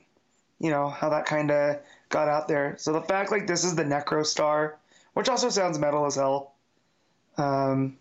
You 0.58 0.70
know 0.70 0.88
how 0.88 1.08
that 1.10 1.26
kind 1.26 1.52
of 1.52 1.78
got 2.08 2.26
out 2.26 2.48
there. 2.48 2.74
So 2.78 2.92
the 2.92 3.00
fact 3.00 3.30
like 3.30 3.46
this 3.46 3.62
is 3.62 3.76
the 3.76 3.84
Necro 3.84 4.26
Star, 4.26 4.76
which 5.12 5.28
also 5.28 5.48
sounds 5.48 5.78
metal 5.78 6.04
as 6.04 6.16
hell. 6.16 6.53
Um, 7.36 7.98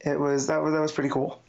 it 0.00 0.18
was 0.18 0.46
that 0.46 0.62
was 0.62 0.72
that 0.72 0.80
was 0.80 0.92
pretty 0.92 1.10
cool. 1.10 1.42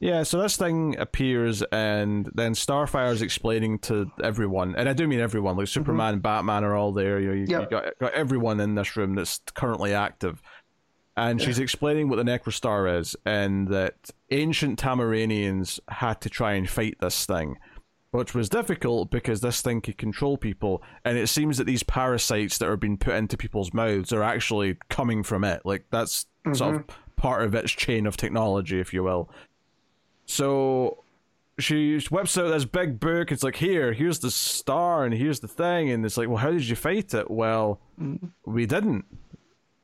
Yeah, 0.00 0.22
so 0.22 0.40
this 0.40 0.56
thing 0.56 0.96
appears, 0.98 1.62
and 1.72 2.30
then 2.32 2.54
Starfire 2.54 3.12
is 3.12 3.20
explaining 3.20 3.80
to 3.80 4.08
everyone, 4.22 4.76
and 4.76 4.88
I 4.88 4.92
do 4.92 5.08
mean 5.08 5.18
everyone, 5.18 5.56
like 5.56 5.66
Superman, 5.66 6.14
mm-hmm. 6.14 6.20
Batman 6.20 6.62
are 6.62 6.76
all 6.76 6.92
there. 6.92 7.18
You 7.18 7.28
know, 7.28 7.34
you, 7.34 7.46
yep. 7.48 7.62
you 7.62 7.66
got, 7.68 7.98
got 7.98 8.12
everyone 8.12 8.60
in 8.60 8.76
this 8.76 8.96
room 8.96 9.16
that's 9.16 9.40
currently 9.54 9.94
active, 9.94 10.40
and 11.16 11.42
she's 11.42 11.58
explaining 11.58 12.08
what 12.08 12.16
the 12.16 12.22
Necrostar 12.22 13.00
is, 13.00 13.16
and 13.26 13.66
that 13.68 14.10
ancient 14.30 14.78
Tamaranians 14.78 15.80
had 15.88 16.20
to 16.20 16.30
try 16.30 16.52
and 16.52 16.70
fight 16.70 16.96
this 17.00 17.26
thing, 17.26 17.58
which 18.10 18.34
was 18.34 18.48
difficult 18.48 19.10
because 19.10 19.40
this 19.40 19.60
thing 19.60 19.80
could 19.80 19.98
control 19.98 20.36
people, 20.36 20.82
and 21.04 21.18
it 21.18 21.28
seems 21.28 21.58
that 21.58 21.64
these 21.64 21.82
parasites 21.82 22.58
that 22.58 22.68
are 22.68 22.76
being 22.76 22.96
put 22.96 23.14
into 23.14 23.36
people's 23.36 23.74
mouths 23.74 24.12
are 24.12 24.22
actually 24.22 24.76
coming 24.88 25.22
from 25.22 25.44
it. 25.44 25.62
Like 25.64 25.84
that's 25.90 26.24
mm-hmm. 26.44 26.54
sort 26.54 26.74
of 26.76 26.80
mm-hmm. 26.82 27.14
part 27.16 27.42
of 27.42 27.54
its 27.54 27.72
chain 27.72 28.06
of 28.06 28.16
technology, 28.16 28.80
if 28.80 28.94
you 28.94 29.02
will. 29.02 29.30
So 30.26 31.04
she 31.58 31.98
whips 32.10 32.38
out 32.38 32.48
this 32.48 32.64
big 32.64 33.00
book. 33.00 33.32
It's 33.32 33.42
like, 33.42 33.56
here, 33.56 33.92
here's 33.92 34.20
the 34.20 34.30
star, 34.30 35.04
and 35.04 35.12
here's 35.12 35.40
the 35.40 35.48
thing. 35.48 35.90
And 35.90 36.04
it's 36.04 36.16
like, 36.16 36.28
well, 36.28 36.36
how 36.38 36.50
did 36.50 36.68
you 36.68 36.76
fight 36.76 37.14
it? 37.14 37.30
Well, 37.30 37.80
mm. 38.00 38.30
we 38.46 38.66
didn't. 38.66 39.04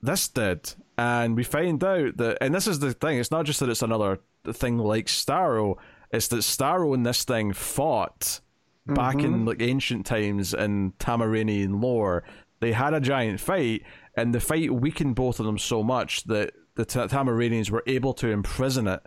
This 0.01 0.29
did. 0.29 0.75
And 0.97 1.35
we 1.37 1.43
find 1.43 1.83
out 1.83 2.17
that, 2.19 2.39
and 2.41 2.55
this 2.55 2.67
is 2.67 2.79
the 2.79 2.93
thing, 2.93 3.19
it's 3.19 3.31
not 3.31 3.47
just 3.47 3.61
that 3.61 3.69
it's 3.69 3.83
another 3.83 4.21
thing 4.53 4.79
like 4.79 5.07
Starro, 5.07 5.77
it's 6.11 6.29
that 6.29 6.39
Starro 6.39 6.95
and 6.95 7.05
this 7.05 7.25
thing 7.25 7.53
fought 7.53 8.41
mm-hmm. 8.87 8.95
back 8.95 9.17
in 9.17 9.33
mm-hmm. 9.33 9.49
like 9.49 9.63
ancient 9.63 10.07
times 10.07 10.55
in 10.55 10.93
Tamaranian 10.99 11.81
lore. 11.81 12.25
They 12.61 12.73
had 12.73 12.95
a 12.95 13.01
giant 13.01 13.41
fight, 13.41 13.83
and 14.17 14.35
the 14.35 14.41
fight 14.41 14.73
weakened 14.73 15.17
both 15.17 15.41
of 15.41 15.47
them 15.47 15.59
so 15.59 15.83
much 15.83 16.25
that 16.25 16.53
the 16.77 16.87
Tamaranians 16.87 17.71
were 17.71 17.83
able 17.87 18.15
to 18.15 18.29
imprison 18.29 18.89
it 18.89 19.01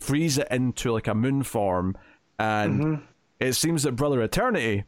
freeze 0.00 0.38
it 0.38 0.48
into 0.50 0.92
like 0.92 1.06
a 1.06 1.14
moon 1.14 1.42
form, 1.42 1.96
and 2.38 2.80
mm-hmm. 2.80 3.04
it 3.38 3.52
seems 3.52 3.82
that 3.84 3.92
Brother 3.92 4.20
Eternity, 4.22 4.84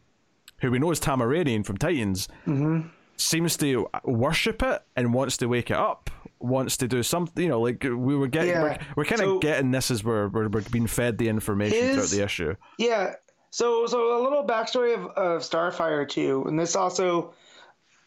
who 0.61 0.70
we 0.70 0.79
know 0.79 0.90
is 0.90 1.01
Tamaranian 1.01 1.64
from 1.64 1.77
Titans, 1.77 2.29
mm-hmm. 2.46 2.88
seems 3.16 3.57
to 3.59 3.87
worship 4.05 4.62
it 4.62 4.83
and 4.96 5.14
wants 5.14 5.37
to 5.37 5.46
wake 5.46 5.70
it 5.70 5.77
up. 5.77 6.11
Wants 6.42 6.76
to 6.78 6.88
do 6.88 7.02
something, 7.02 7.42
you 7.42 7.48
know, 7.48 7.61
like 7.61 7.85
uh, 7.85 7.96
we 7.96 8.16
were 8.16 8.26
getting, 8.26 8.50
yeah. 8.50 8.62
we're, 8.62 8.78
we're 8.96 9.05
kind 9.05 9.20
of 9.20 9.26
so 9.26 9.38
getting 9.38 9.70
this 9.70 9.90
as 9.90 10.02
we're, 10.02 10.28
we're, 10.28 10.48
we're 10.48 10.62
being 10.62 10.88
fed 10.88 11.16
the 11.16 11.28
information 11.28 11.78
his, 11.78 11.94
throughout 11.94 12.11
the 12.11 12.24
issue. 12.24 12.55
Yeah. 12.78 13.14
So, 13.50 13.87
so 13.87 14.20
a 14.20 14.22
little 14.22 14.44
backstory 14.44 14.94
of, 14.94 15.07
of 15.07 15.42
Starfire 15.42 16.09
too, 16.09 16.44
and 16.46 16.59
this 16.59 16.74
also 16.74 17.35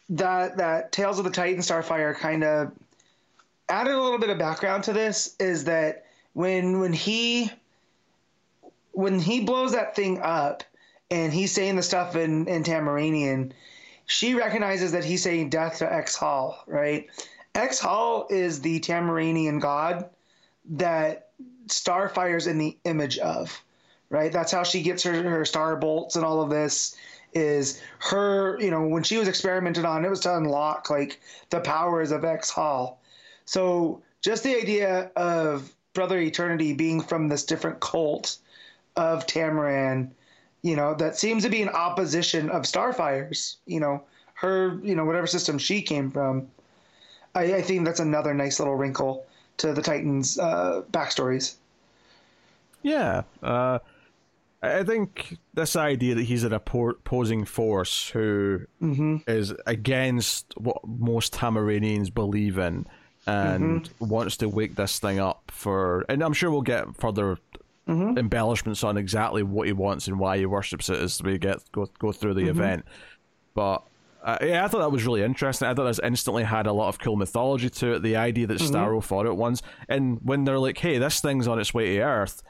that 0.10 0.58
that 0.58 0.92
Tales 0.92 1.18
of 1.20 1.26
the 1.26 1.32
Titan 1.32 1.62
Starfire 1.62 2.16
kind 2.16 2.44
of 2.44 2.72
added 3.70 3.94
a 3.94 4.02
little 4.02 4.20
bit 4.20 4.30
of 4.30 4.38
background 4.38 4.84
to 4.86 4.94
this 4.94 5.36
is 5.40 5.64
that 5.66 6.06
when 6.34 6.80
when 6.80 6.94
he 6.94 7.52
when 8.92 9.20
he 9.20 9.42
blows 9.42 9.72
that 9.74 9.96
thing 9.96 10.20
up 10.22 10.64
and 11.12 11.34
he's 11.34 11.52
saying 11.52 11.76
the 11.76 11.84
stuff 11.84 12.16
in 12.16 12.48
in 12.48 12.64
Tamaranian, 12.64 13.54
she 14.06 14.34
recognizes 14.36 14.92
that 14.92 15.04
he's 15.04 15.24
saying 15.24 15.50
death 15.50 15.80
to 15.80 15.86
X'Hal, 15.86 16.56
right? 16.68 17.08
X'Hal 17.56 18.30
is 18.30 18.62
the 18.62 18.80
Tamaranian 18.82 19.60
god 19.60 20.10
that 20.70 21.30
Starfire's 21.68 22.48
in 22.48 22.58
the 22.58 22.78
image 22.84 23.18
of, 23.20 23.64
right? 24.10 24.32
That's 24.32 24.52
how 24.52 24.64
she 24.64 24.82
gets 24.82 25.04
her, 25.04 25.24
her 25.24 25.46
star 25.46 25.76
bolts 25.76 26.16
and 26.16 26.26
all 26.26 26.42
of 26.42 26.50
this 26.50 26.96
is 27.34 27.82
her, 28.00 28.60
you 28.62 28.72
know, 28.72 28.88
when 28.88 29.04
she 29.04 29.18
was 29.18 29.28
experimented 29.28 29.86
on, 29.86 30.06
it 30.06 30.10
was 30.10 30.22
to 30.22 30.36
unlock 30.36 30.90
like 30.90 31.20
the 31.50 31.60
powers 31.60 32.12
of 32.12 32.22
X'Hal. 32.22 32.96
So 33.46 34.02
just 34.22 34.44
the 34.44 34.56
idea 34.56 35.12
of 35.16 35.74
Brother 35.94 36.20
Eternity 36.20 36.74
being 36.74 37.02
from 37.02 37.28
this 37.28 37.46
different 37.46 37.80
cult 37.80 38.38
of 38.96 39.26
Tamaran, 39.28 40.12
you 40.62 40.76
know, 40.76 40.94
that 40.96 41.18
seems 41.18 41.44
to 41.44 41.50
be 41.50 41.62
in 41.62 41.70
opposition 41.70 42.50
of 42.50 42.66
Starfire's, 42.66 43.58
you 43.66 43.80
know, 43.80 44.04
her, 44.34 44.80
you 44.84 44.96
know, 44.96 45.06
whatever 45.06 45.28
system 45.28 45.58
she 45.58 45.82
came 45.82 46.12
from. 46.12 46.48
I, 47.36 47.56
I 47.56 47.62
think 47.62 47.86
that's 47.86 48.00
another 48.00 48.34
nice 48.34 48.60
little 48.60 48.76
wrinkle 48.76 49.26
to 49.58 49.74
the 49.74 49.82
Titans' 49.82 50.40
uh, 50.40 50.82
backstories. 50.92 51.56
Yeah. 52.82 53.24
Uh, 53.44 53.80
I 54.62 54.84
think 54.84 55.38
this 55.54 55.76
idea 55.76 56.16
that 56.16 56.24
he's 56.24 56.44
an 56.44 56.54
opposing 56.54 57.46
force 57.46 58.10
who 58.10 58.62
mm-hmm. 58.82 59.18
is 59.28 59.54
against 59.66 60.54
what 60.58 60.78
most 60.88 61.34
Tamaranians 61.34 62.14
believe 62.14 62.58
in 62.58 62.86
and 63.28 63.84
mm-hmm. 63.84 64.08
wants 64.08 64.38
to 64.38 64.50
wake 64.50 64.76
this 64.76 65.00
thing 65.00 65.20
up 65.20 65.52
for. 65.54 66.06
And 66.10 66.24
I'm 66.24 66.34
sure 66.34 66.50
we'll 66.50 66.62
get 66.62 66.96
further 66.96 67.38
mm-hmm. 67.88 68.18
embellishments 68.18 68.84
on 68.84 68.98
exactly 68.98 69.44
what 69.44 69.68
he 69.68 69.74
wants 69.74 70.08
and 70.08 70.20
why 70.20 70.38
he 70.38 70.46
worships 70.46 70.90
it 70.90 71.00
as 71.00 71.22
we 71.22 71.38
get 71.38 71.60
go 71.72 71.88
go 72.00 72.12
through 72.12 72.34
the 72.34 72.42
mm-hmm. 72.42 72.62
event. 72.62 72.86
But 73.54 73.84
uh, 74.26 74.40
yeah, 74.42 74.66
I 74.66 74.68
thought 74.68 74.80
that 74.80 74.92
was 74.92 75.06
really 75.06 75.22
interesting. 75.22 75.68
I 75.68 75.76
thought 75.76 75.86
this 75.86 76.00
instantly 76.04 76.44
had 76.44 76.66
a 76.66 76.74
lot 76.74 76.90
of 76.90 76.98
cool 76.98 77.16
mythology 77.16 77.70
to 77.70 77.94
it. 77.94 78.02
The 78.02 78.16
idea 78.16 78.48
that 78.48 78.58
mm-hmm. 78.58 78.76
Starro 78.76 79.04
fought 79.04 79.28
it 79.28 79.36
once, 79.36 79.62
and 79.88 80.20
when 80.24 80.46
they're 80.46 80.58
like, 80.58 80.80
"Hey, 80.80 80.98
this 80.98 81.22
thing's 81.22 81.48
on 81.48 81.60
its 81.60 81.76
way 81.76 81.98
to 81.98 82.02
Earth," 82.02 82.42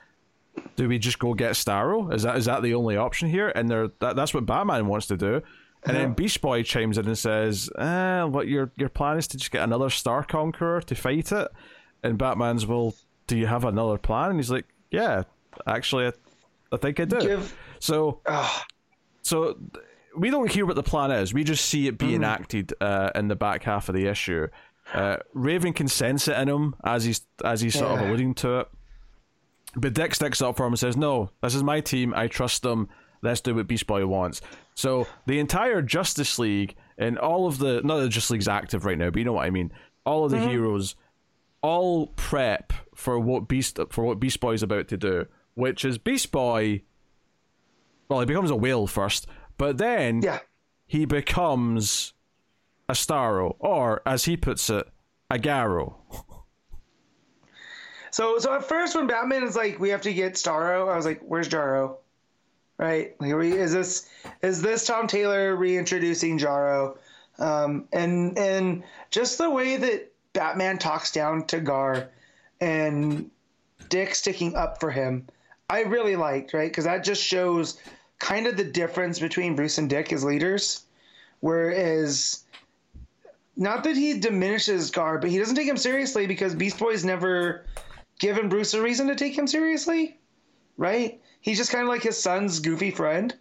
do 0.77 0.87
we 0.87 0.97
just 0.97 1.19
go 1.19 1.33
get 1.33 1.51
Starro? 1.51 2.13
Is 2.13 2.23
that 2.23 2.37
is 2.37 2.45
that 2.45 2.63
the 2.63 2.73
only 2.75 2.95
option 2.95 3.27
here? 3.27 3.51
And 3.53 3.69
they're 3.69 3.89
that, 3.99 4.15
that's 4.15 4.33
what 4.33 4.45
Batman 4.45 4.87
wants 4.87 5.07
to 5.07 5.17
do. 5.17 5.41
And 5.83 5.95
then 5.95 6.13
Beast 6.13 6.41
Boy 6.41 6.63
chimes 6.63 6.97
in 6.97 7.07
and 7.07 7.17
says, 7.17 7.69
eh, 7.77 8.23
"What 8.23 8.47
your 8.47 8.71
your 8.77 8.89
plan 8.89 9.17
is 9.17 9.27
to 9.27 9.37
just 9.37 9.51
get 9.51 9.61
another 9.61 9.89
Star 9.89 10.23
Conqueror 10.23 10.79
to 10.81 10.95
fight 10.95 11.33
it?" 11.33 11.47
And 12.03 12.17
Batman's, 12.17 12.65
"Well, 12.65 12.95
do 13.27 13.37
you 13.37 13.47
have 13.47 13.65
another 13.65 13.97
plan?" 13.97 14.29
And 14.29 14.39
he's 14.39 14.49
like, 14.49 14.65
"Yeah, 14.91 15.23
actually, 15.67 16.07
I, 16.07 16.11
I 16.71 16.77
think 16.77 17.01
I 17.01 17.05
do." 17.05 17.19
Give... 17.19 17.57
So, 17.79 18.21
so 19.23 19.57
we 20.17 20.29
don't 20.29 20.51
hear 20.51 20.65
what 20.65 20.75
the 20.75 20.83
plan 20.83 21.11
is. 21.11 21.33
We 21.33 21.43
just 21.43 21.65
see 21.65 21.87
it 21.87 21.97
being 21.97 22.21
mm. 22.21 22.27
acted 22.27 22.73
uh, 22.81 23.11
in 23.15 23.27
the 23.27 23.35
back 23.35 23.63
half 23.63 23.89
of 23.89 23.95
the 23.95 24.07
issue. 24.07 24.47
Uh, 24.93 25.17
Raven 25.33 25.73
can 25.73 25.87
sense 25.87 26.27
it 26.27 26.37
in 26.37 26.47
him 26.47 26.75
as 26.83 27.05
he's 27.05 27.21
as 27.43 27.61
he's 27.61 27.77
sort 27.77 27.91
yeah. 27.91 28.01
of 28.01 28.07
alluding 28.07 28.35
to 28.35 28.59
it. 28.59 28.67
But 29.75 29.93
Dick 29.93 30.15
sticks 30.15 30.41
up 30.41 30.57
for 30.57 30.65
him 30.65 30.73
and 30.73 30.79
says, 30.79 30.95
"No, 30.95 31.31
this 31.41 31.55
is 31.55 31.63
my 31.63 31.81
team. 31.81 32.13
I 32.15 32.27
trust 32.27 32.61
them. 32.61 32.89
Let's 33.21 33.41
do 33.41 33.55
what 33.55 33.67
Beast 33.67 33.87
Boy 33.87 34.05
wants." 34.05 34.41
So 34.75 35.07
the 35.25 35.39
entire 35.39 35.81
Justice 35.81 36.37
League 36.37 36.75
and 36.97 37.17
all 37.17 37.47
of 37.47 37.57
the 37.57 37.81
not 37.83 37.97
that 37.97 38.09
Justice 38.09 38.31
League's 38.31 38.47
active 38.47 38.85
right 38.85 38.97
now, 38.97 39.09
but 39.09 39.19
you 39.19 39.25
know 39.25 39.33
what 39.33 39.45
I 39.45 39.49
mean. 39.49 39.71
All 40.05 40.25
of 40.25 40.31
the 40.31 40.37
mm-hmm. 40.37 40.49
heroes 40.49 40.95
all 41.65 42.07
prep 42.15 42.73
for 42.93 43.19
what 43.19 43.47
Beast 43.47 43.79
for 43.89 44.03
what 44.03 44.19
Beast 44.19 44.39
Boy 44.39 44.53
is 44.53 44.61
about 44.61 44.87
to 44.89 44.97
do, 44.97 45.25
which 45.55 45.83
is 45.83 45.97
Beast 45.97 46.31
Boy. 46.31 46.83
Well, 48.07 48.19
he 48.19 48.27
becomes 48.27 48.51
a 48.51 48.55
whale 48.55 48.85
first, 48.85 49.25
but 49.57 49.77
then 49.77 50.21
yeah. 50.21 50.39
he 50.85 51.05
becomes 51.05 52.13
a 52.87 52.93
Starro, 52.93 53.55
or 53.59 54.01
as 54.05 54.25
he 54.25 54.37
puts 54.37 54.69
it, 54.69 54.87
a 55.29 55.39
Garrow. 55.39 55.95
So, 58.11 58.37
so 58.39 58.53
at 58.53 58.63
first 58.63 58.95
when 58.95 59.07
Batman 59.07 59.43
is 59.43 59.55
like, 59.55 59.79
"We 59.79 59.89
have 59.89 60.01
to 60.01 60.13
get 60.13 60.33
Starro," 60.33 60.91
I 60.91 60.95
was 60.95 61.05
like, 61.05 61.21
"Where's 61.21 61.47
Jarro?" 61.47 61.97
right? 62.77 63.15
Like, 63.19 63.33
is 63.33 63.73
this 63.73 64.09
is 64.41 64.61
this 64.61 64.85
Tom 64.85 65.07
Taylor 65.07 65.55
reintroducing 65.55 66.37
Jarro? 66.37 66.97
Um, 67.39 67.87
and 67.93 68.37
and 68.37 68.83
just 69.11 69.37
the 69.37 69.49
way 69.49 69.77
that 69.77 70.11
Batman 70.33 70.77
talks 70.77 71.11
down 71.11 71.45
to 71.47 71.59
Gar 71.59 72.09
and 72.61 73.29
Dick 73.89 74.15
sticking 74.15 74.55
up 74.55 74.79
for 74.79 74.91
him, 74.91 75.27
I 75.69 75.81
really 75.81 76.15
liked, 76.15 76.53
right? 76.53 76.69
Because 76.69 76.85
that 76.85 77.03
just 77.03 77.23
shows 77.23 77.79
kind 78.19 78.47
of 78.47 78.57
the 78.57 78.63
difference 78.63 79.19
between 79.19 79.55
Bruce 79.55 79.77
and 79.77 79.89
Dick 79.89 80.11
as 80.13 80.23
leaders. 80.23 80.85
Whereas, 81.41 82.43
not 83.55 83.83
that 83.83 83.95
he 83.95 84.19
diminishes 84.19 84.91
Gar, 84.91 85.19
but 85.19 85.29
he 85.29 85.37
doesn't 85.37 85.55
take 85.55 85.67
him 85.67 85.77
seriously 85.77 86.27
because 86.27 86.55
Beast 86.55 86.79
Boy's 86.79 87.05
never 87.05 87.65
given 88.19 88.49
Bruce 88.49 88.73
a 88.73 88.81
reason 88.81 89.07
to 89.07 89.15
take 89.15 89.37
him 89.37 89.47
seriously, 89.47 90.17
right? 90.77 91.21
He's 91.41 91.57
just 91.57 91.71
kind 91.71 91.83
of 91.83 91.89
like 91.89 92.03
his 92.03 92.17
son's 92.17 92.59
goofy 92.59 92.91
friend. 92.91 93.35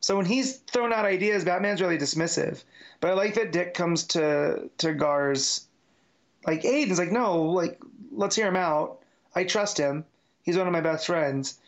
So 0.00 0.16
when 0.16 0.26
he's 0.26 0.58
thrown 0.58 0.92
out 0.92 1.04
ideas, 1.04 1.44
Batman's 1.44 1.80
really 1.80 1.98
dismissive. 1.98 2.62
But 3.00 3.10
I 3.10 3.14
like 3.14 3.34
that 3.34 3.52
Dick 3.52 3.74
comes 3.74 4.04
to 4.08 4.70
to 4.78 4.94
Gar's 4.94 5.66
like 6.46 6.64
aid. 6.64 6.88
He's 6.88 6.98
like, 6.98 7.12
no, 7.12 7.42
like 7.42 7.80
let's 8.12 8.36
hear 8.36 8.48
him 8.48 8.56
out. 8.56 9.00
I 9.34 9.44
trust 9.44 9.78
him. 9.78 10.04
He's 10.42 10.56
one 10.56 10.66
of 10.66 10.72
my 10.72 10.80
best 10.80 11.06
friends. 11.06 11.58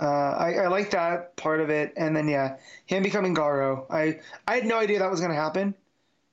Uh, 0.00 0.06
I, 0.06 0.54
I 0.54 0.66
like 0.68 0.90
that 0.90 1.36
part 1.36 1.60
of 1.60 1.70
it, 1.70 1.92
and 1.96 2.16
then 2.16 2.28
yeah, 2.28 2.56
him 2.86 3.02
becoming 3.02 3.34
Garo. 3.34 3.86
I 3.90 4.20
I 4.48 4.56
had 4.56 4.64
no 4.66 4.78
idea 4.78 4.98
that 4.98 5.10
was 5.10 5.20
going 5.20 5.30
to 5.32 5.36
happen. 5.36 5.74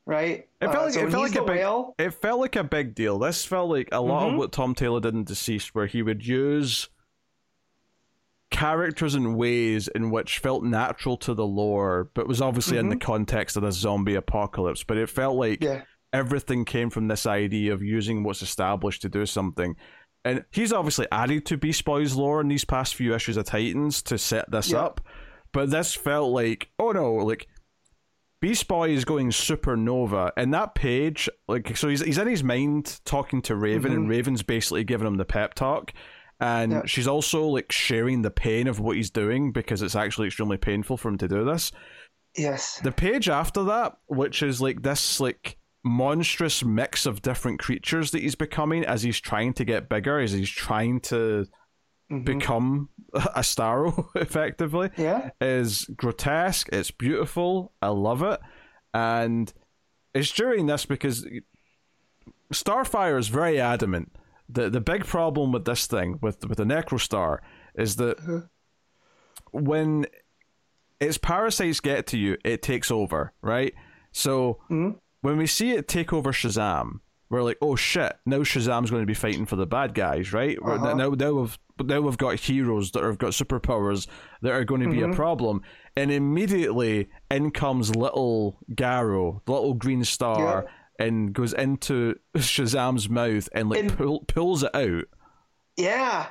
Right? 0.08 0.48
It 0.60 0.72
felt 0.72 0.76
Uh, 0.76 0.82
like, 0.86 0.94
so 0.94 1.00
it 1.06 1.12
felt 1.12 1.24
like 1.24 1.36
a 1.36 1.44
big, 1.44 1.58
whale, 1.58 1.96
it 2.00 2.10
felt 2.16 2.40
like 2.40 2.56
a 2.56 2.64
big 2.64 2.96
deal. 2.96 3.20
This 3.20 3.46
felt 3.46 3.70
like 3.70 3.88
a 3.92 4.02
lot 4.02 4.28
of 4.28 4.34
Mhm. 4.34 4.38
what 4.38 4.52
Tom 4.52 4.74
Taylor 4.74 5.00
did 5.00 5.14
in 5.14 5.24
Deceased, 5.24 5.76
where 5.76 5.86
he 5.86 6.02
would 6.02 6.26
use 6.26 6.90
characters 8.50 9.16
in 9.16 9.36
ways 9.36 9.88
in 9.90 10.10
which 10.12 10.40
felt 10.40 10.64
natural 10.64 11.18
to 11.18 11.34
the 11.34 11.46
lore, 11.46 12.10
but 12.14 12.28
was 12.28 12.42
obviously 12.42 12.78
in 12.78 12.90
the 12.90 12.98
context 12.98 13.56
of 13.56 13.64
the 13.64 13.72
zombie 13.72 14.16
apocalypse. 14.16 14.84
But 14.84 14.98
it 14.98 15.10
felt 15.10 15.38
like 15.38 15.64
yeah, 15.64 15.84
everything 16.12 16.66
came 16.66 16.90
from 16.90 17.08
this 17.08 17.26
idea 17.26 17.72
of 17.74 17.82
using 17.82 18.24
what's 18.24 18.42
established 18.42 19.04
to 19.04 19.10
do 19.10 19.26
something. 19.26 19.76
And 20.24 20.46
he's 20.52 20.72
obviously 20.72 21.08
added 21.12 21.46
to 21.48 21.58
Beast 21.58 21.84
Boy's 21.84 22.16
lore 22.16 22.42
in 22.42 22.48
these 22.48 22.66
past 22.66 22.96
few 22.96 23.16
issues 23.16 23.38
of 23.38 23.46
Titans 23.46 24.02
to 24.04 24.18
set 24.18 24.50
this 24.52 24.72
Yeah. 24.72 24.80
up. 24.80 25.02
But 25.52 25.70
this 25.72 25.94
felt 25.94 26.32
like, 26.32 26.70
oh 26.80 26.92
no, 26.92 27.16
like 27.16 27.48
Beast 28.40 28.68
Boy 28.68 28.90
is 28.90 29.06
going 29.06 29.30
supernova, 29.30 30.32
and 30.38 30.54
that 30.54 30.74
page, 30.76 31.30
like, 31.48 31.76
so 31.78 31.90
he's 31.90 32.02
he's 32.02 32.18
in 32.18 32.28
his 32.28 32.44
mind 32.44 33.00
talking 33.06 33.42
to 33.44 33.56
Raven, 33.56 33.92
and 33.92 34.02
mm-hmm. 34.02 34.10
Raven's 34.10 34.42
basically 34.44 34.84
giving 34.84 35.06
him 35.06 35.18
the 35.18 35.26
pep 35.26 35.54
talk, 35.54 35.94
and 36.40 36.72
Yeah. 36.72 36.82
she's 36.86 37.08
also 37.08 37.46
like 37.46 37.72
sharing 37.72 38.22
the 38.24 38.32
pain 38.32 38.68
of 38.68 38.80
what 38.80 38.96
he's 38.96 39.12
doing 39.12 39.52
because 39.52 39.82
it's 39.82 39.96
actually 39.96 40.28
extremely 40.28 40.58
painful 40.58 40.98
for 40.98 41.10
him 41.10 41.18
to 41.20 41.28
do 41.28 41.44
this. 41.46 41.72
yes, 42.36 42.80
The 42.84 42.92
page 42.92 43.30
after 43.30 43.64
that, 43.66 43.98
which 44.08 44.42
is 44.42 44.60
like 44.62 44.82
this 44.82 45.20
like 45.20 45.58
monstrous 45.84 46.64
mix 46.64 47.06
of 47.06 47.22
different 47.22 47.60
creatures 47.60 48.12
that 48.12 48.22
he's 48.22 48.36
becoming 48.36 48.86
as 48.86 49.02
he's 49.04 49.20
trying 49.20 49.54
to 49.54 49.66
get 49.66 49.90
bigger, 49.90 50.20
as 50.20 50.32
he's 50.32 50.50
trying 50.50 51.00
to 51.02 51.46
Mhm. 52.12 52.26
become 52.26 52.90
a 53.14 53.40
Starro, 53.42 54.08
effectively 54.16 54.90
yeah, 54.98 55.32
is 55.40 55.86
grotesque. 55.96 56.70
It's 56.72 56.92
beautiful. 56.92 57.74
I 57.82 57.88
love 57.88 58.22
it, 58.22 58.40
and 58.94 59.52
it's 60.14 60.32
during 60.32 60.66
this 60.68 60.86
because 60.86 61.26
Starfire 62.54 63.18
is 63.18 63.28
very 63.30 63.60
adamant. 63.60 64.12
the 64.50 64.70
The 64.70 64.82
big 64.82 65.06
problem 65.06 65.52
with 65.54 65.64
this 65.66 65.88
thing, 65.88 66.20
with 66.22 66.46
with 66.48 66.58
the 66.58 66.66
Necrostar, 66.66 67.40
is 67.76 67.96
that 67.96 68.20
Uh-huh. 68.20 68.42
when 69.52 70.06
its 71.00 71.18
parasites 71.18 71.80
get 71.80 72.06
to 72.08 72.18
you, 72.18 72.38
it 72.44 72.62
takes 72.62 72.92
over, 72.92 73.34
right? 73.42 73.74
So 74.12 74.60
Mhm. 74.70 75.00
When 75.22 75.38
we 75.38 75.48
see 75.48 75.72
it 75.72 75.88
take 75.88 76.12
over 76.14 76.32
Shazam, 76.32 77.00
we're 77.30 77.44
like, 77.44 77.58
oh 77.62 77.76
shit! 77.76 78.14
Now 78.26 78.40
Shazam's 78.40 78.90
going 78.92 79.04
to 79.04 79.08
be 79.08 79.14
fighting 79.14 79.46
for 79.46 79.56
the 79.56 79.66
bad 79.66 79.94
guys, 79.94 80.34
right? 80.34 80.58
Uh-huh. 80.64 80.94
Now, 80.94 81.10
now 81.14 81.32
we've 81.34 81.58
now 81.84 82.02
we've 82.02 82.18
got 82.18 82.40
heroes 82.40 82.92
that 82.92 83.04
have 83.04 83.18
got 83.18 83.32
superpowers 83.32 84.08
that 84.42 84.52
are 84.52 84.66
going 84.66 84.82
to 84.82 84.90
be 84.90 84.98
Mm-hmm. 84.98 85.14
a 85.14 85.16
problem, 85.16 85.62
and 85.96 86.12
immediately 86.12 87.10
in 87.30 87.52
comes 87.52 87.96
little 87.96 88.60
Garrow, 88.76 89.42
little 89.48 89.74
green 89.74 90.04
star, 90.04 90.66
and 91.00 91.32
goes 91.34 91.54
into 91.54 92.16
Shazam's 92.36 93.10
mouth 93.10 93.48
and 93.54 93.70
like 93.70 93.80
And- 93.80 93.98
pull, 93.98 94.20
pulls 94.28 94.64
it 94.64 94.76
out. 94.76 95.06
yeah. 95.78 96.28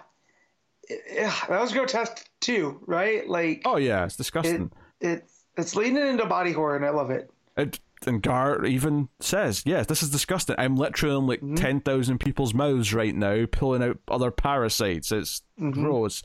Yeah, 1.12 1.33
that 1.48 1.61
was 1.61 1.72
grotesque 1.72 2.29
too, 2.40 2.81
right? 2.85 3.29
Like 3.29 3.62
Oh 3.64 3.76
yeah, 3.76 4.05
it's 4.05 4.14
it, 4.14 4.18
disgusting. 4.18 4.72
it, 5.00 5.24
it's 5.57 5.76
leaning 5.76 6.05
into 6.07 6.26
body 6.26 6.50
horror, 6.53 6.74
and 6.76 6.85
I 6.85 6.90
love 6.90 7.11
it. 7.11 7.31
It, 7.57 7.79
and 8.07 8.23
Gar 8.23 8.65
even 8.65 9.09
says, 9.21 9.63
"Yes, 9.67 9.87
this 9.87 10.03
is 10.03 10.11
disgusting. 10.11 10.57
I'm 10.59 10.77
literally 10.77 11.17
in 11.17 11.23
Mm-hmm. 11.23 11.51
like 11.55 11.61
ten 11.63 11.81
thousand 11.81 12.19
people's 12.19 12.55
mouths 12.55 12.95
right 12.95 13.15
now, 13.15 13.47
pulling 13.51 13.83
out 13.83 13.99
other 14.09 14.31
parasites. 14.31 15.13
It's 15.13 15.43
Mm-hmm. 15.61 15.83
gross." 15.83 16.23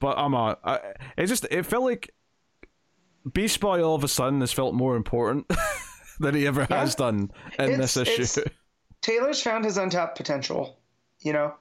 But 0.00 0.18
I'm 0.18 0.34
a, 0.34 0.58
I, 0.64 0.80
it 1.16 1.26
just 1.26 1.44
it 1.50 1.64
felt 1.64 1.84
like 1.84 2.12
Beast 3.32 3.60
Boy 3.60 3.82
all 3.82 3.94
of 3.94 4.02
a 4.04 4.08
sudden 4.08 4.40
has 4.40 4.52
felt 4.52 4.74
more 4.74 4.96
important 4.96 5.48
than 6.20 6.34
he 6.34 6.46
ever 6.46 6.64
has 6.64 6.94
done 6.94 7.30
in 7.58 7.70
It's- 7.72 7.94
this 7.94 8.36
issue. 8.36 8.42
Taylor's 9.00 9.42
found 9.42 9.64
his 9.64 9.76
untapped 9.78 10.16
potential, 10.16 10.76
you 11.20 11.32
know. 11.32 11.54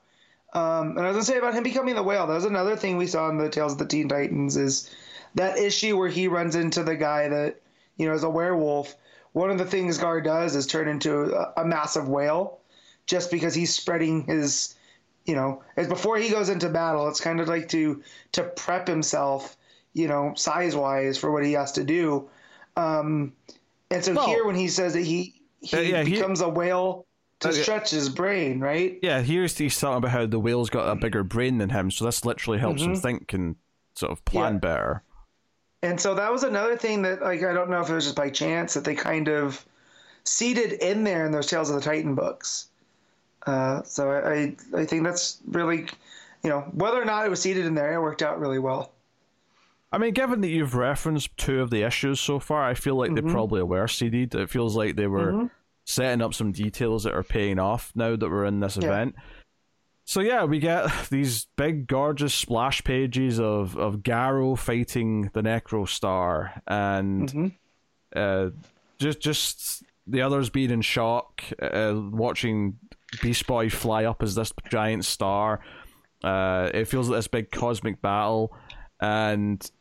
Um, 0.53 0.97
and 0.97 0.99
I 0.99 1.07
was 1.07 1.13
gonna 1.15 1.23
say 1.23 1.37
about 1.37 1.53
him 1.53 1.63
becoming 1.63 1.95
the 1.95 2.03
whale. 2.03 2.27
That 2.27 2.33
was 2.35 2.45
another 2.45 2.75
thing 2.75 2.97
we 2.97 3.07
saw 3.07 3.29
in 3.29 3.37
the 3.37 3.49
Tales 3.49 3.71
of 3.73 3.77
the 3.77 3.85
Teen 3.85 4.09
Titans 4.09 4.57
is 4.57 4.89
that 5.35 5.57
issue 5.57 5.97
where 5.97 6.09
he 6.09 6.27
runs 6.27 6.55
into 6.55 6.83
the 6.83 6.95
guy 6.95 7.29
that 7.29 7.61
you 7.97 8.07
know 8.07 8.13
is 8.13 8.23
a 8.23 8.29
werewolf. 8.29 8.95
One 9.33 9.49
of 9.49 9.57
the 9.57 9.65
things 9.65 9.97
Gar 9.97 10.21
does 10.21 10.55
is 10.55 10.67
turn 10.67 10.87
into 10.87 11.33
a, 11.35 11.53
a 11.61 11.65
massive 11.65 12.07
whale, 12.09 12.59
just 13.07 13.31
because 13.31 13.53
he's 13.55 13.73
spreading 13.73 14.23
his, 14.25 14.75
you 15.25 15.35
know, 15.35 15.63
as 15.77 15.87
before 15.87 16.17
he 16.17 16.29
goes 16.29 16.49
into 16.49 16.67
battle. 16.69 17.07
It's 17.07 17.21
kind 17.21 17.39
of 17.39 17.47
like 17.47 17.69
to 17.69 18.03
to 18.33 18.43
prep 18.43 18.87
himself, 18.87 19.55
you 19.93 20.07
know, 20.07 20.33
size 20.35 20.75
wise 20.75 21.17
for 21.17 21.31
what 21.31 21.45
he 21.45 21.53
has 21.53 21.71
to 21.73 21.83
do. 21.83 22.29
Um, 22.75 23.33
and 23.89 24.03
so 24.03 24.13
Well- 24.13 24.25
here, 24.27 24.45
when 24.45 24.55
he 24.55 24.67
says 24.67 24.93
that 24.93 25.03
he 25.03 25.35
he 25.61 25.77
Uh, 25.77 25.81
yeah, 25.81 26.03
he- 26.03 26.15
becomes 26.15 26.41
a 26.41 26.49
whale 26.49 27.05
to 27.41 27.49
Uh, 27.49 27.51
stretch 27.51 27.91
his 27.91 28.09
brain, 28.09 28.59
right? 28.59 28.97
yeah, 29.01 29.21
here's 29.21 29.57
he's 29.57 29.79
talking 29.79 29.97
about 29.97 30.11
how 30.11 30.25
the 30.25 30.39
whale's 30.39 30.69
got 30.69 30.89
a 30.89 30.95
bigger 30.95 31.23
brain 31.23 31.57
than 31.59 31.69
him, 31.69 31.89
so 31.91 32.05
this 32.05 32.25
literally 32.25 32.59
helps 32.59 32.81
him 32.81 32.95
think 32.95 33.31
and 33.33 33.55
sort 33.95 34.11
of 34.11 34.23
plan 34.25 34.55
Mm-hmm. 34.55 34.55
Yeah. 34.55 34.59
better. 34.73 35.03
And 35.83 35.99
so 35.99 36.13
that 36.15 36.31
was 36.31 36.43
another 36.43 36.77
thing 36.77 37.01
that, 37.03 37.21
like, 37.21 37.43
I 37.43 37.53
don't 37.53 37.69
know 37.69 37.81
if 37.81 37.89
it 37.89 37.93
was 37.93 38.03
just 38.05 38.15
by 38.15 38.29
chance 38.29 38.73
that 38.75 38.83
they 38.83 38.93
kind 38.95 39.27
of 39.27 39.65
seeded 40.23 40.73
in 40.73 41.03
there 41.03 41.25
in 41.25 41.31
those 41.31 41.47
Tales 41.47 41.69
of 41.69 41.75
the 41.75 41.81
Titan 41.81 42.13
books. 42.13 42.67
Uh, 43.47 43.81
so 43.83 44.11
I, 44.11 44.55
I, 44.77 44.85
think 44.85 45.03
that's 45.03 45.39
really, 45.47 45.87
you 46.43 46.49
know, 46.49 46.61
whether 46.73 47.01
or 47.01 47.05
not 47.05 47.25
it 47.25 47.29
was 47.29 47.41
seeded 47.41 47.65
in 47.65 47.73
there, 47.73 47.93
it 47.93 48.01
worked 48.01 48.21
out 48.21 48.39
really 48.39 48.59
well. 48.59 48.91
I 49.91 49.97
mean, 49.97 50.13
given 50.13 50.41
that 50.41 50.49
you've 50.49 50.75
referenced 50.75 51.35
two 51.37 51.59
of 51.61 51.71
the 51.71 51.81
issues 51.81 52.19
so 52.19 52.39
far, 52.39 52.63
I 52.63 52.75
feel 52.75 52.95
like 52.95 53.09
Mm-hmm. 53.11 53.27
they 53.27 53.33
probably 53.33 53.63
were 53.63 53.87
seeded. 53.87 54.35
It 54.35 54.49
feels 54.51 54.75
like 54.75 54.95
they 54.95 55.07
were 55.07 55.49
setting 55.85 56.21
up 56.21 56.35
some 56.35 56.51
details 56.51 57.03
that 57.03 57.13
are 57.13 57.23
paying 57.23 57.57
off 57.57 57.91
now 57.95 58.15
that 58.15 58.29
we're 58.29 58.45
in 58.45 58.59
this 58.59 58.77
Yeah. 58.77 58.85
event. 58.85 59.15
So 60.11 60.19
yeah, 60.19 60.43
we 60.43 60.59
get 60.59 60.91
these 61.09 61.45
big, 61.55 61.87
gorgeous 61.87 62.33
splash 62.33 62.83
pages 62.83 63.39
of 63.39 63.77
of 63.77 64.03
Garrow 64.03 64.57
fighting 64.57 65.29
the 65.33 65.41
Necro 65.41 65.87
Star, 65.87 66.61
and 66.67 67.29
Mm-hmm. 67.29 67.47
uh, 68.13 68.49
just 68.99 69.21
just 69.21 69.83
the 70.05 70.21
others 70.21 70.49
being 70.49 70.69
in 70.69 70.81
shock, 70.81 71.41
uh, 71.61 71.93
watching 71.95 72.77
Beast 73.21 73.47
Boy 73.47 73.69
fly 73.69 74.03
up 74.03 74.21
as 74.21 74.35
this 74.35 74.51
giant 74.69 75.05
star. 75.05 75.61
Uh, 76.21 76.69
it 76.73 76.89
feels 76.89 77.07
like 77.07 77.17
this 77.19 77.29
big 77.29 77.49
cosmic 77.49 78.01
battle, 78.01 78.53
and 78.99 79.71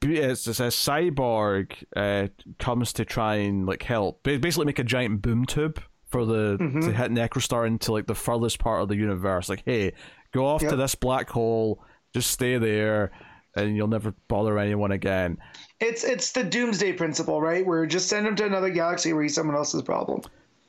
it's 0.00 0.46
a 0.46 0.70
cyborg 0.72 1.84
uh, 1.94 2.28
comes 2.58 2.94
to 2.94 3.04
try 3.04 3.34
and 3.34 3.66
like 3.66 3.82
help, 3.82 4.22
basically 4.22 4.64
make 4.64 4.78
a 4.78 4.84
giant 4.84 5.20
boom 5.20 5.44
tube 5.44 5.82
for 6.16 6.24
the 6.26 6.56
to 6.58 6.92
hit 6.92 7.10
Necrostar 7.10 7.66
into 7.66 7.92
like 7.92 8.06
the 8.06 8.14
furthest 8.14 8.58
part 8.58 8.82
of 8.82 8.88
the 8.88 8.96
universe. 8.96 9.48
Like, 9.48 9.62
hey, 9.66 9.92
go 10.32 10.46
off 10.46 10.62
to 10.62 10.76
this 10.76 10.94
black 10.94 11.28
hole, 11.28 11.82
just 12.14 12.30
stay 12.30 12.56
there, 12.58 13.10
and 13.54 13.76
you'll 13.76 13.88
never 13.88 14.14
bother 14.28 14.58
anyone 14.58 14.92
again. 14.92 15.36
It's 15.80 16.04
it's 16.04 16.32
the 16.32 16.42
doomsday 16.44 16.94
principle, 16.94 17.40
right? 17.42 17.66
Where 17.66 17.84
just 17.86 18.08
send 18.08 18.26
him 18.26 18.34
to 18.36 18.46
another 18.46 18.70
galaxy 18.70 19.12
where 19.12 19.22
he's 19.22 19.34
someone 19.34 19.56
else's 19.56 19.82
problem. 19.82 20.22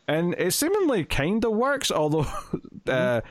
And 0.10 0.36
it 0.38 0.52
seemingly 0.54 1.04
kind 1.06 1.44
of 1.46 1.52
works, 1.54 1.92
although 1.92 2.24
Mm-hmm. 2.88 2.90
uh, 2.90 3.22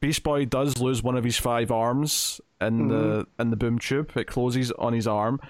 Beast 0.00 0.22
Boy 0.22 0.44
does 0.44 0.78
lose 0.78 1.02
one 1.02 1.16
of 1.16 1.24
his 1.24 1.36
five 1.38 1.70
arms 1.70 2.40
in 2.60 2.88
the 2.88 2.94
Mm-hmm. 2.94 3.42
in 3.42 3.50
the 3.50 3.56
boom 3.56 3.78
tube. 3.78 4.12
It 4.16 4.26
closes 4.26 4.70
on 4.72 4.92
his 4.92 5.06
arm, 5.06 5.40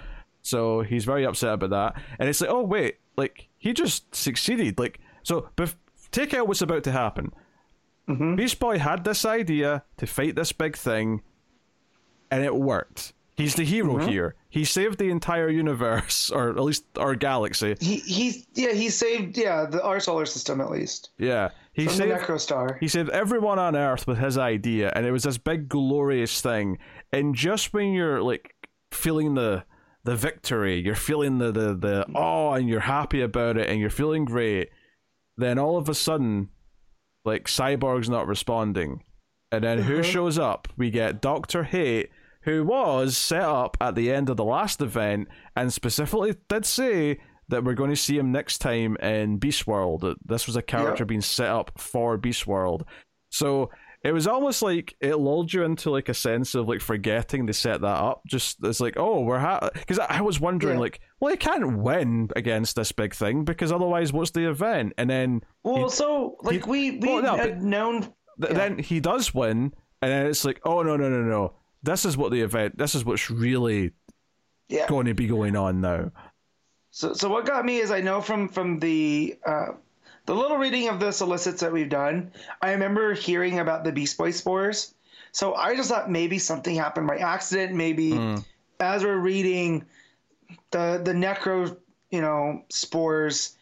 so 0.43 0.81
he's 0.83 1.05
very 1.05 1.25
upset 1.27 1.55
about 1.55 1.71
that. 1.71 2.03
And 2.19 2.29
it's 2.29 2.41
like, 2.41 2.51
oh 2.51 2.63
wait, 2.63 2.97
like 3.17 3.49
he 3.59 3.73
just 3.73 4.15
succeeded. 4.15 4.79
Like 4.79 5.01
so, 5.25 5.49
bef- 5.57 5.75
take 6.13 6.33
out 6.33 6.47
what's 6.47 6.63
about 6.63 6.85
to 6.85 6.93
happen. 6.93 7.33
Mm-hmm. 8.09 8.37
Beast 8.37 8.61
Boy 8.61 8.79
had 8.79 9.03
this 9.05 9.25
idea 9.25 9.83
to 9.97 10.07
fight 10.07 10.37
this 10.37 10.53
big 10.53 10.77
thing, 10.77 11.23
and 12.31 12.45
it 12.45 12.55
worked. 12.55 13.13
He's 13.37 13.57
the 13.57 13.65
hero 13.65 13.95
Mhm. 13.97 14.09
here. 14.09 14.35
He 14.49 14.65
saved 14.65 14.99
the 14.99 15.11
entire 15.11 15.49
universe, 15.49 16.31
or 16.35 16.51
at 16.51 16.61
least 16.61 16.85
our 16.97 17.17
galaxy. 17.17 17.75
He 17.81 17.97
he's 17.97 18.47
yeah 18.55 18.73
he 18.73 18.89
saved 18.91 19.37
yeah 19.37 19.67
the 19.67 19.83
our 19.83 19.99
solar 19.99 20.25
system 20.27 20.61
at 20.61 20.71
least 20.71 21.11
Yeah, 21.19 21.49
he 21.73 21.87
from 21.87 21.95
saved. 21.95 22.11
the 22.13 22.15
Necrostar. 22.17 22.79
He 22.79 22.87
saved 22.87 23.11
everyone 23.11 23.59
on 23.59 23.75
Earth 23.75 24.07
with 24.07 24.19
his 24.19 24.39
idea, 24.39 24.93
and 24.95 25.05
it 25.05 25.11
was 25.11 25.25
this 25.25 25.39
big 25.39 25.69
glorious 25.69 26.41
thing. 26.41 26.79
And 27.13 27.35
just 27.35 27.73
when 27.73 27.93
you're 27.93 28.23
like 28.23 28.55
feeling 28.93 29.35
the 29.35 29.65
the 30.05 30.15
victory, 30.15 30.79
you're 30.81 30.95
feeling 30.95 31.39
the 31.39 31.51
the 31.51 31.75
the 31.75 32.07
awe, 32.15 32.53
and 32.55 32.69
you're 32.69 32.81
happy 32.81 33.21
about 33.23 33.57
it, 33.57 33.69
and 33.69 33.81
you're 33.81 33.91
feeling 33.91 34.25
great, 34.27 34.69
then 35.37 35.59
all 35.59 35.77
of 35.77 35.89
a 35.89 35.95
sudden, 35.95 36.49
like 37.25 37.45
Cyborg's 37.47 38.09
not 38.11 38.27
responding, 38.27 39.03
and 39.53 39.65
then 39.65 39.79
who 39.83 39.95
Uh-huh. 39.95 40.03
shows 40.03 40.39
up? 40.39 40.69
We 40.77 40.91
get 40.91 41.21
Doctor 41.23 41.65
Hate. 41.65 42.11
Who 42.43 42.63
was 42.63 43.17
set 43.17 43.41
up 43.41 43.79
at 43.81 43.95
the 43.95 44.13
end 44.13 44.29
of 44.29 44.37
the 44.37 44.45
last 44.45 44.83
event 44.83 45.29
and 45.57 45.73
specifically 45.73 46.35
did 46.51 46.67
say 46.67 47.19
that 47.49 47.65
we're 47.65 47.73
going 47.73 47.89
to 47.89 47.97
see 47.97 48.19
him 48.19 48.33
next 48.33 48.59
time 48.59 48.97
in 48.99 49.39
Beast 49.39 49.67
World. 49.67 50.03
That 50.03 50.19
This 50.27 50.47
was 50.47 50.55
a 50.55 50.61
character 50.61 51.05
Yep. 51.05 51.09
being 51.09 51.21
set 51.23 51.49
up 51.49 51.73
for 51.79 52.19
Beast 52.19 52.47
World. 52.47 52.85
So 53.31 53.71
it 54.05 54.13
was 54.13 54.27
almost 54.27 54.61
like 54.63 54.95
it 55.01 55.17
lulled 55.17 55.53
you 55.53 55.65
into 55.65 55.91
like 55.91 56.09
a 56.11 56.15
sense 56.15 56.55
of 56.55 56.69
like 56.69 56.81
forgetting 56.83 57.47
they 57.47 57.53
set 57.53 57.81
that 57.81 57.87
up. 57.97 58.23
Just 58.27 58.59
it's 58.63 58.79
like, 58.81 58.95
oh, 58.99 59.23
we're 59.23 59.39
ha 59.39 59.71
because 59.73 59.99
I 59.99 60.19
I 60.19 60.21
was 60.21 60.39
wondering 60.39 60.75
Yeah. 60.75 60.81
like, 60.81 61.01
well, 61.21 61.31
he 61.33 61.37
can't 61.39 61.79
win 61.79 62.29
against 62.37 62.77
this 62.77 62.93
big 62.93 63.15
thing 63.15 63.45
because 63.45 63.73
otherwise, 63.73 64.13
what's 64.13 64.31
the 64.33 64.49
event? 64.49 64.93
And 64.99 65.09
then 65.09 65.41
Well, 65.63 65.85
he- 65.85 65.91
so 65.91 66.37
like 66.43 66.67
we 66.67 66.93
we 66.99 67.09
well, 67.09 67.23
no, 67.23 67.37
had 67.37 67.63
known 67.63 68.03
th- 68.03 68.13
Yeah. 68.39 68.53
then 68.53 68.79
he 68.79 69.01
does 69.01 69.35
win, 69.35 69.73
and 70.03 70.11
then 70.13 70.27
it's 70.27 70.45
like, 70.45 70.61
oh 70.65 70.83
no 70.83 70.97
no 70.97 71.09
no 71.09 71.23
no, 71.23 71.55
this 71.83 72.05
is 72.05 72.17
what 72.17 72.31
the 72.31 72.43
event, 72.43 72.77
this 72.77 72.95
is 72.95 73.05
what's 73.05 73.31
really 73.31 73.93
yeah. 74.69 74.87
going 74.87 75.07
to 75.07 75.15
be 75.15 75.27
going 75.27 75.57
on 75.57 75.81
now. 75.81 76.11
So 76.91 77.15
so 77.15 77.29
what 77.29 77.47
got 77.47 77.65
me 77.65 77.79
is 77.79 77.91
I 77.91 78.01
know 78.03 78.21
from 78.21 78.49
from 78.49 78.79
the 78.81 79.35
uh, 79.47 79.69
the 80.27 80.35
little 80.35 80.57
reading 80.57 80.89
of 80.89 81.01
the 81.01 81.13
solicits 81.13 81.61
that 81.61 81.73
we've 81.73 81.89
done, 81.89 82.33
I 82.63 82.73
remember 82.73 83.13
hearing 83.15 83.59
about 83.59 83.85
the 83.85 83.93
Beast 83.93 84.17
Boy 84.17 84.31
spores. 84.31 84.95
So 85.33 85.55
I 85.55 85.75
just 85.77 85.91
thought 85.91 86.11
maybe 86.11 86.39
something 86.39 86.75
happened 86.75 87.07
by 87.07 87.19
accident. 87.19 87.75
Maybe 87.75 88.13
Hmm. 88.13 88.37
as 88.81 89.05
we're 89.05 89.19
reading 89.19 89.85
the 90.71 91.01
the 91.05 91.13
necro 91.13 91.77
you 92.11 92.21
know 92.21 92.63
spores 92.69 93.57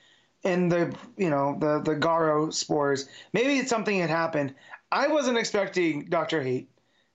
and 0.45 0.71
the 0.71 0.95
you 1.17 1.31
know 1.31 1.57
the 1.59 1.81
the 1.81 1.97
Garo 1.97 2.53
spores, 2.53 3.09
maybe 3.33 3.59
it's 3.59 3.71
something 3.71 3.99
had 3.99 4.11
happened. 4.11 4.55
I 4.91 5.09
wasn't 5.09 5.39
expecting 5.39 6.05
Doctor 6.05 6.43
Hate, 6.43 6.69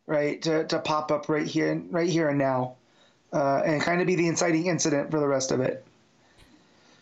right, 0.08 0.42
to, 0.42 0.66
to 0.66 0.80
pop 0.80 1.12
up 1.12 1.30
right 1.30 1.46
here 1.46 1.82
right 1.92 2.10
here 2.10 2.30
and 2.30 2.40
now, 2.40 2.76
uh, 3.32 3.62
and 3.66 3.82
kind 3.82 4.02
of 4.02 4.08
be 4.08 4.16
the 4.16 4.28
inciting 4.28 4.66
incident 4.68 5.12
for 5.12 5.20
the 5.20 5.28
rest 5.28 5.52
of 5.52 5.62
it. 5.62 5.86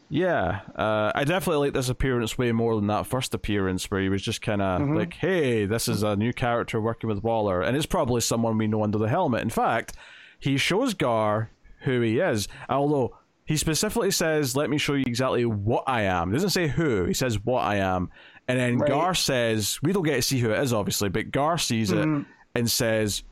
Yeah, 0.09 0.61
uh, 0.75 1.11
I 1.15 1.23
definitely 1.23 1.67
like 1.67 1.73
this 1.73 1.89
appearance 1.89 2.37
way 2.37 2.51
more 2.51 2.75
than 2.75 2.87
that 2.87 3.07
first 3.07 3.33
appearance 3.33 3.89
where 3.89 4.01
he 4.01 4.09
was 4.09 4.21
just 4.21 4.41
kind 4.41 4.61
of 4.61 4.81
Mm-hmm. 4.81 4.95
like, 4.95 5.13
"Hey, 5.15 5.65
this 5.65 5.87
is 5.87 6.03
a 6.03 6.15
new 6.15 6.31
character 6.31 6.79
working 6.79 7.07
with 7.09 7.23
Waller," 7.23 7.61
and 7.61 7.75
it's 7.75 7.87
probably 7.87 8.21
someone 8.21 8.57
we 8.57 8.67
know 8.67 8.83
under 8.83 8.99
the 8.99 9.09
helmet. 9.09 9.41
In 9.41 9.49
fact, 9.49 9.93
he 10.39 10.57
shows 10.57 10.93
Gar 10.93 11.49
who 11.81 12.01
he 12.01 12.19
is, 12.19 12.47
although 12.69 13.17
he 13.45 13.57
specifically 13.57 14.11
says, 14.11 14.55
"Let 14.55 14.69
me 14.69 14.77
show 14.77 14.93
you 14.93 15.05
exactly 15.07 15.43
what 15.45 15.83
I 15.87 16.03
am." 16.03 16.29
He 16.29 16.33
doesn't 16.35 16.51
say 16.51 16.67
who; 16.67 17.05
he 17.05 17.13
says 17.15 17.43
what 17.43 17.61
I 17.63 17.77
am, 17.77 18.11
and 18.47 18.59
then 18.59 18.77
Right. 18.77 18.89
Gar 18.89 19.15
says, 19.15 19.79
"We 19.81 19.91
don't 19.91 20.03
get 20.03 20.15
to 20.17 20.21
see 20.21 20.39
who 20.39 20.51
it 20.51 20.59
is, 20.59 20.71
obviously, 20.71 21.09
but 21.09 21.31
Gar 21.31 21.57
sees 21.57 21.89
Mm-hmm. 21.91 22.19
it 22.21 22.25
and 22.53 22.69
says, 22.69 23.23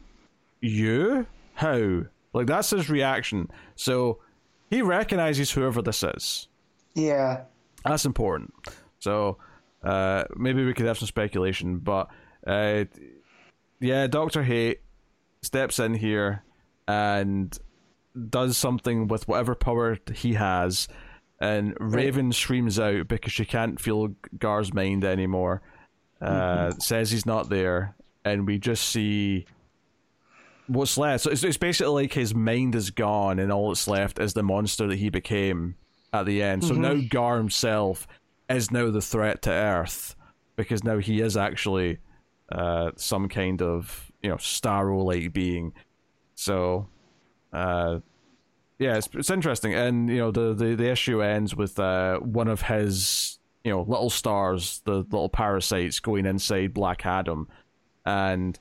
"You 0.60 1.28
how?" 1.54 2.04
Like 2.34 2.48
that's 2.48 2.72
his 2.72 2.90
reaction. 2.90 3.50
So 3.76 4.18
he 4.72 4.82
recognizes 4.82 5.52
whoever 5.52 5.82
this 5.84 6.02
is. 6.04 6.48
Yeah. 6.96 7.44
That's 7.86 8.06
important. 8.06 8.54
So 9.00 9.38
uh, 9.84 10.24
maybe 10.36 10.66
we 10.66 10.74
could 10.74 10.86
have 10.86 10.98
some 10.98 11.08
speculation, 11.08 11.80
but 11.80 12.10
uh, 12.48 12.86
yeah, 13.80 14.08
Doctor 14.08 14.44
Hate 14.44 14.82
steps 15.42 15.80
in 15.80 15.94
here 15.94 16.44
and 16.88 17.58
does 18.30 18.58
something 18.58 19.08
with 19.08 19.28
whatever 19.28 19.56
power 19.56 19.98
he 20.14 20.34
has, 20.34 20.88
and 21.40 21.76
Raven 21.80 22.32
screams 22.32 22.80
out 22.80 23.08
because 23.08 23.34
she 23.34 23.44
can't 23.44 23.80
feel 23.82 24.16
Gar's 24.38 24.74
mind 24.74 25.04
anymore. 25.04 25.62
Uh, 26.22 26.72
Says 26.80 27.12
he's 27.12 27.26
not 27.26 27.50
there, 27.50 27.96
and 28.24 28.48
we 28.48 28.58
just 28.58 28.90
see 28.90 29.46
what's 30.68 30.98
left. 30.98 31.24
So 31.24 31.32
it's, 31.32 31.44
it's 31.44 31.58
basically 31.58 32.04
like 32.04 32.14
his 32.14 32.34
mind 32.34 32.76
is 32.76 32.92
gone, 32.92 33.40
and 33.40 33.52
all 33.52 33.70
that's 33.70 33.88
left 33.88 34.20
is 34.20 34.34
the 34.34 34.44
monster 34.44 34.88
that 34.88 35.00
he 35.00 35.10
became 35.10 35.76
at 36.13 36.26
the 36.26 36.41
end. 36.41 36.63
So 36.63 36.76
now 36.76 36.95
Gar 37.10 37.38
himself 37.38 38.08
is 38.49 38.71
now 38.71 38.91
the 38.91 39.02
threat 39.02 39.41
to 39.41 39.52
Earth 39.52 40.15
because 40.56 40.84
now 40.84 40.99
he 40.99 41.19
is 41.19 41.36
actually 41.36 41.97
uh, 42.52 42.91
some 42.95 43.28
kind 43.28 43.62
of 43.62 44.12
you 44.21 44.30
know 44.30 44.38
Starro 44.38 45.04
like 45.04 45.34
being. 45.34 45.73
So, 46.36 46.88
uh, 47.52 47.99
yeah, 48.80 48.97
it's, 48.97 49.10
it's 49.13 49.30
interesting, 49.30 49.73
and 49.73 50.10
you 50.10 50.17
know 50.17 50.32
the, 50.32 50.54
the 50.54 50.76
the 50.76 50.89
issue 50.89 51.21
ends 51.21 51.56
with 51.56 51.80
uh, 51.80 52.19
one 52.19 52.47
of 52.47 52.62
his 52.62 53.39
you 53.63 53.71
know 53.71 53.82
little 53.82 54.10
stars, 54.10 54.82
the 54.86 54.97
little 54.97 55.30
parasites, 55.30 55.99
going 55.99 56.26
inside 56.26 56.73
Black 56.73 57.06
Adam, 57.06 57.47
and 58.06 58.58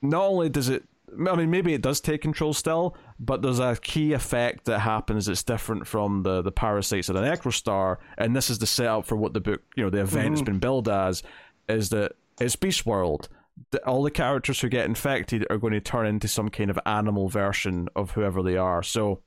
not 0.00 0.24
only 0.24 0.48
does 0.48 0.68
it 0.68 0.84
I 1.28 1.36
mean 1.36 1.50
maybe 1.50 1.74
it 1.74 1.82
does 1.82 2.00
take 2.00 2.22
control 2.22 2.54
still, 2.54 2.96
but 3.18 3.42
there's 3.42 3.58
a 3.58 3.76
key 3.76 4.12
effect 4.12 4.64
that 4.66 4.80
happens 4.80 5.26
that's 5.26 5.42
different 5.42 5.86
from 5.86 6.22
the 6.22 6.42
the 6.42 6.52
parasites 6.52 7.08
of 7.08 7.14
the 7.14 7.20
Necrostar, 7.22 7.96
and 8.18 8.34
this 8.36 8.50
is 8.50 8.58
the 8.58 8.66
setup 8.66 9.06
for 9.06 9.16
what 9.16 9.32
the 9.34 9.40
book, 9.40 9.62
you 9.76 9.84
know, 9.84 9.90
the 9.90 10.00
event 10.00 10.30
has 10.30 10.42
been 10.42 10.58
billed 10.58 10.88
as, 10.88 11.22
is 11.68 11.88
that 11.90 12.12
it's 12.40 12.56
Beast 12.56 12.86
World. 12.86 13.28
The, 13.70 13.84
all 13.86 14.02
the 14.02 14.10
characters 14.10 14.60
who 14.60 14.68
get 14.68 14.86
infected 14.86 15.46
are 15.50 15.58
going 15.58 15.74
to 15.74 15.80
turn 15.80 16.06
into 16.06 16.26
some 16.26 16.48
kind 16.48 16.70
of 16.70 16.78
animal 16.86 17.28
version 17.28 17.88
of 17.94 18.12
whoever 18.12 18.42
they 18.42 18.56
are. 18.56 18.82
So 18.82 19.22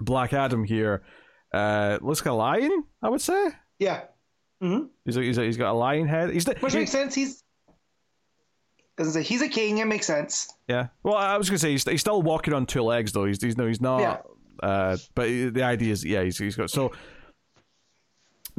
Black 0.00 0.32
Adam 0.32 0.64
here 0.64 1.02
uh 1.52 1.98
looks 2.00 2.20
like 2.20 2.26
a 2.26 2.32
lion, 2.32 2.84
I 3.02 3.08
would 3.10 3.20
say. 3.20 3.48
Yeah. 3.78 4.04
hmm 4.60 4.84
He's 5.04 5.16
a, 5.16 5.22
he's, 5.22 5.38
a, 5.38 5.44
he's 5.44 5.56
got 5.58 5.72
a 5.72 5.74
lion 5.76 6.08
head. 6.08 6.30
He's 6.30 6.44
the, 6.46 6.54
Which 6.60 6.72
he- 6.72 6.80
makes 6.80 6.90
sense. 6.90 7.14
He's 7.14 7.42
say 9.00 9.22
he's 9.22 9.42
a 9.42 9.48
king. 9.48 9.78
It 9.78 9.86
makes 9.86 10.06
sense. 10.06 10.52
Yeah. 10.68 10.88
Well, 11.02 11.14
I 11.16 11.36
was 11.36 11.48
gonna 11.48 11.58
say 11.58 11.70
he's, 11.72 11.84
he's 11.84 12.00
still 12.00 12.22
walking 12.22 12.54
on 12.54 12.66
two 12.66 12.82
legs 12.82 13.12
though. 13.12 13.24
He's 13.24 13.42
he's 13.42 13.56
no 13.56 13.66
he's 13.66 13.80
not. 13.80 14.00
Yeah. 14.00 14.18
Uh, 14.62 14.96
but 15.14 15.24
the 15.26 15.62
idea 15.62 15.92
is 15.92 16.04
yeah 16.04 16.22
he's 16.22 16.38
he's 16.38 16.56
got 16.56 16.70
so. 16.70 16.92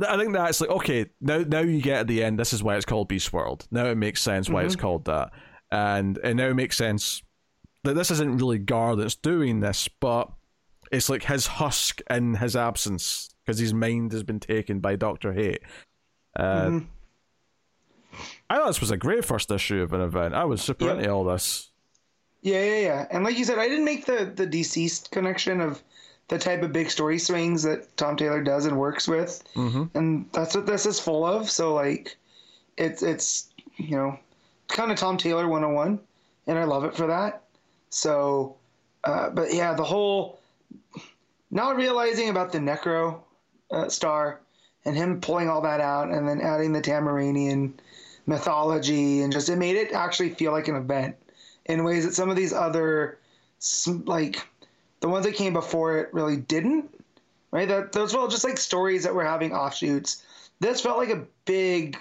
I 0.07 0.17
think 0.17 0.33
that's 0.33 0.59
like 0.59 0.71
okay 0.71 1.05
now 1.21 1.37
now 1.47 1.59
you 1.59 1.79
get 1.81 1.99
at 1.99 2.07
the 2.07 2.23
end 2.23 2.39
this 2.39 2.51
is 2.51 2.63
why 2.63 2.75
it's 2.75 2.85
called 2.85 3.07
Beast 3.07 3.31
World 3.31 3.67
now 3.69 3.85
it 3.85 3.95
makes 3.95 4.21
sense 4.23 4.49
why 4.49 4.63
it's 4.63 4.75
called 4.75 5.05
that 5.05 5.31
and 5.71 6.17
it 6.23 6.33
now 6.33 6.51
makes 6.51 6.77
sense 6.77 7.21
that 7.83 7.93
this 7.93 8.09
isn't 8.09 8.37
really 8.37 8.57
Gar 8.57 8.95
that's 8.95 9.13
doing 9.13 9.59
this 9.59 9.87
but 9.99 10.31
it's 10.91 11.09
like 11.09 11.23
his 11.23 11.45
husk 11.45 12.01
in 12.09 12.33
his 12.33 12.55
absence 12.55 13.29
because 13.45 13.59
his 13.59 13.73
mind 13.73 14.13
has 14.13 14.23
been 14.23 14.39
taken 14.39 14.79
by 14.79 14.95
Doctor 14.95 15.31
Hate. 15.33 15.61
Uh, 16.35 16.65
Mhm. 16.65 16.87
I 18.49 18.57
thought 18.57 18.67
this 18.67 18.79
was 18.81 18.91
a 18.91 18.97
great 18.97 19.25
first 19.25 19.49
issue 19.51 19.81
of 19.81 19.93
an 19.93 20.01
event. 20.01 20.33
I 20.33 20.45
was 20.45 20.61
super 20.61 20.85
Yep. 20.85 20.97
into 20.97 21.09
all 21.09 21.23
this. 21.23 21.69
Yeah, 22.41 22.63
yeah, 22.63 22.79
yeah. 22.79 23.07
And 23.11 23.23
like 23.23 23.37
you 23.37 23.45
said, 23.45 23.57
I 23.57 23.67
didn't 23.69 23.85
make 23.85 24.05
the 24.05 24.31
the 24.35 24.45
deceased 24.45 25.11
connection 25.11 25.61
of 25.61 25.81
the 26.29 26.37
type 26.37 26.61
of 26.63 26.71
big 26.71 26.89
story 26.89 27.19
swings 27.19 27.63
that 27.63 27.95
Tom 27.97 28.15
Taylor 28.17 28.41
does 28.41 28.65
and 28.65 28.77
works 28.77 29.07
with, 29.07 29.43
Mm-hmm. 29.55 29.97
and 29.97 30.25
that's 30.33 30.55
what 30.55 30.65
this 30.65 30.85
is 30.85 30.99
full 30.99 31.25
of. 31.25 31.49
So 31.49 31.73
like, 31.73 32.15
it's 32.77 33.01
it's 33.03 33.49
you 33.77 33.95
know, 33.97 34.19
kind 34.67 34.91
of 34.91 34.97
Tom 34.97 35.17
Taylor 35.17 35.47
101, 35.47 35.99
and 36.47 36.59
I 36.59 36.63
love 36.65 36.83
it 36.83 36.95
for 36.95 37.07
that. 37.07 37.43
So, 37.89 38.55
uh, 39.03 39.29
but 39.29 39.53
yeah, 39.53 39.73
the 39.73 39.83
whole 39.83 40.39
not 41.51 41.75
realizing 41.75 42.29
about 42.29 42.51
the 42.51 42.59
Necro 42.59 43.19
uh, 43.71 43.87
star 43.89 44.41
and 44.85 44.95
him 44.97 45.21
pulling 45.21 45.47
all 45.49 45.61
that 45.61 45.79
out 45.79 46.09
and 46.09 46.27
then 46.27 46.41
adding 46.41 46.73
the 46.73 46.81
Tamaranian 46.81 47.73
mythology 48.25 49.21
and 49.21 49.33
just 49.33 49.49
it 49.49 49.57
made 49.57 49.75
it 49.75 49.91
actually 49.91 50.29
feel 50.29 50.51
like 50.51 50.67
an 50.67 50.75
event 50.75 51.15
in 51.65 51.83
ways 51.83 52.05
that 52.05 52.13
some 52.13 52.29
of 52.29 52.35
these 52.35 52.53
other 52.53 53.19
like 54.05 54.45
the 55.01 55.09
ones 55.09 55.25
that 55.25 55.35
came 55.35 55.53
before 55.53 55.97
it 55.97 56.13
really 56.13 56.37
didn't 56.37 56.89
right? 57.53 57.67
That 57.67 57.91
those 57.91 58.13
were 58.13 58.19
all 58.19 58.27
just 58.27 58.43
like 58.43 58.57
stories 58.57 59.03
that 59.03 59.13
were 59.13 59.23
having 59.23 59.53
offshoots. 59.53 60.23
This 60.59 60.81
felt 60.81 60.97
like 60.97 61.11
a 61.11 61.23
big 61.45 61.97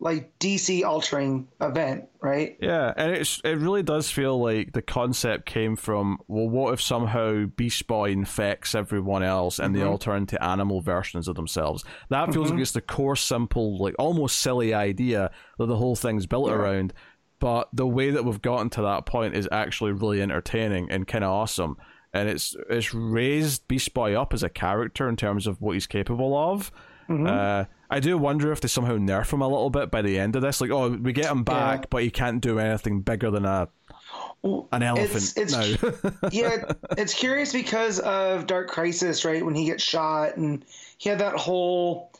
like 0.00 0.38
dc 0.38 0.84
altering 0.84 1.48
event 1.60 2.04
right 2.22 2.56
Yeah, 2.60 2.92
and 2.96 3.12
it's 3.12 3.40
it 3.42 3.58
really 3.58 3.82
does 3.82 4.08
feel 4.10 4.40
like 4.40 4.72
the 4.72 4.82
concept 4.82 5.44
came 5.46 5.74
from 5.74 6.18
well, 6.28 6.48
what 6.48 6.74
if 6.74 6.80
somehow 6.80 7.46
Beast 7.46 7.84
Boy 7.88 8.10
infects 8.10 8.74
everyone 8.76 9.24
else 9.24 9.58
and 9.58 9.74
they 9.74 9.82
all 9.82 9.98
turn 9.98 10.18
into 10.18 10.42
animal 10.42 10.80
versions 10.82 11.26
of 11.26 11.34
themselves? 11.34 11.84
That 12.10 12.32
feels 12.32 12.50
like 12.52 12.60
it's 12.60 12.72
the 12.72 12.80
core, 12.80 13.16
simple, 13.16 13.78
like 13.78 13.96
almost 13.98 14.38
silly 14.40 14.72
idea 14.72 15.30
that 15.58 15.66
the 15.66 15.76
whole 15.76 15.96
thing's 15.96 16.26
built 16.26 16.48
Yeah. 16.48 16.54
around. 16.56 16.92
but 17.40 17.68
the 17.72 17.86
way 17.86 18.10
that 18.10 18.24
we've 18.24 18.42
gotten 18.42 18.68
to 18.70 18.82
that 18.82 19.06
point 19.06 19.34
is 19.34 19.48
actually 19.52 19.92
really 19.92 20.20
entertaining 20.22 20.90
and 20.90 21.06
kind 21.08 21.22
of 21.24 21.30
awesome. 21.30 21.76
And 22.12 22.28
it's 22.28 22.56
it's 22.70 22.94
raised 22.94 23.66
Beast 23.68 23.92
Boy 23.94 24.14
up 24.20 24.32
as 24.32 24.42
a 24.42 24.48
character 24.48 25.08
in 25.08 25.16
terms 25.16 25.46
of 25.48 25.60
what 25.60 25.72
he's 25.74 25.86
capable 25.88 26.36
of. 26.36 26.70
Mm-hmm. 27.08 27.26
Uh, 27.26 27.64
I 27.90 28.00
do 28.00 28.18
wonder 28.18 28.52
if 28.52 28.60
they 28.60 28.68
somehow 28.68 28.96
nerf 28.96 29.32
him 29.32 29.40
a 29.40 29.48
little 29.48 29.70
bit 29.70 29.90
by 29.90 30.02
the 30.02 30.18
end 30.18 30.36
of 30.36 30.42
this. 30.42 30.60
Like, 30.60 30.70
oh, 30.70 30.90
we 30.90 31.12
get 31.12 31.30
him 31.30 31.42
back, 31.42 31.80
Yeah. 31.80 31.86
but 31.90 32.02
he 32.02 32.10
can't 32.10 32.40
do 32.40 32.58
anything 32.58 33.00
bigger 33.00 33.30
than 33.30 33.44
a 33.46 33.68
Well, 34.42 34.68
an 34.72 34.82
elephant 34.82 35.32
it's- 35.36 35.82
now. 35.82 36.28
yeah, 36.32 36.64
it's 36.96 37.14
curious 37.14 37.52
because 37.52 37.98
of 38.00 38.46
Dark 38.46 38.68
Crisis, 38.68 39.24
right? 39.24 39.44
When 39.44 39.54
he 39.54 39.64
gets 39.66 39.82
shot, 39.82 40.36
and 40.36 40.64
he 40.98 41.08
had 41.08 41.20
that 41.20 41.34
whole, 41.34 42.12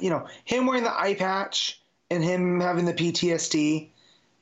you 0.00 0.10
know, 0.10 0.26
him 0.44 0.66
wearing 0.66 0.82
the 0.82 0.92
eye 0.92 1.14
patch 1.14 1.80
and 2.10 2.22
him 2.22 2.60
having 2.60 2.84
the 2.84 2.94
PTSD, 2.94 3.88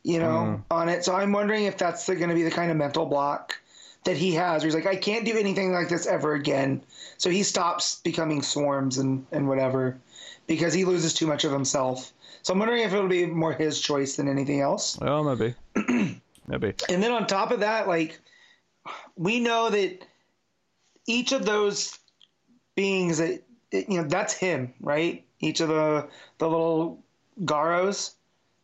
you 0.03 0.19
know, 0.19 0.63
mm. 0.63 0.63
on 0.71 0.89
it. 0.89 1.05
So 1.05 1.15
I'm 1.15 1.33
wondering 1.33 1.65
if 1.65 1.77
that's 1.77 2.07
going 2.07 2.31
to 2.31 2.35
be 2.35 2.43
the 2.45 2.51
kind 2.51 2.71
of 2.71 2.77
mental 2.79 3.05
block 3.05 3.61
that 4.05 4.17
he 4.17 4.33
has, 4.33 4.63
where 4.63 4.69
he's 4.69 4.75
like, 4.75 4.87
I 4.87 4.97
can't 4.97 5.27
do 5.27 5.37
anything 5.37 5.73
like 5.73 5.91
this 5.91 6.07
ever 6.07 6.33
again. 6.33 6.83
So 7.19 7.29
he 7.29 7.43
stops 7.43 8.01
becoming 8.01 8.41
swarms 8.41 8.97
and 8.97 9.27
and 9.31 9.47
whatever 9.47 9.99
because 10.51 10.75
he 10.75 10.85
loses 10.85 11.15
too 11.15 11.29
much 11.29 11.45
of 11.45 11.53
himself. 11.53 12.13
So 12.43 12.53
I'm 12.53 12.59
wondering 12.59 12.83
if 12.83 12.93
it'll 12.93 13.07
be 13.07 13.25
more 13.25 13.53
his 13.53 13.81
choice 13.81 14.17
than 14.17 14.29
anything 14.29 14.61
else. 14.61 14.99
well, 14.99 15.23
maybe, 15.23 15.55
maybe. 16.49 16.75
And 16.89 17.01
then 17.01 17.13
on 17.13 17.29
top 17.29 17.53
of 17.53 17.61
that, 17.61 17.87
like 17.87 18.19
we 19.15 19.39
know 19.39 19.71
that 19.71 20.05
each 21.07 21.31
of 21.31 21.47
those 21.47 21.97
beings 22.75 23.19
that 23.19 23.45
you 23.71 24.03
know 24.03 24.03
that's 24.03 24.35
him, 24.35 24.75
right? 24.81 25.25
Each 25.39 25.61
of 25.61 25.69
the 25.69 26.09
the 26.39 26.49
little 26.49 27.01
Garos 27.43 28.15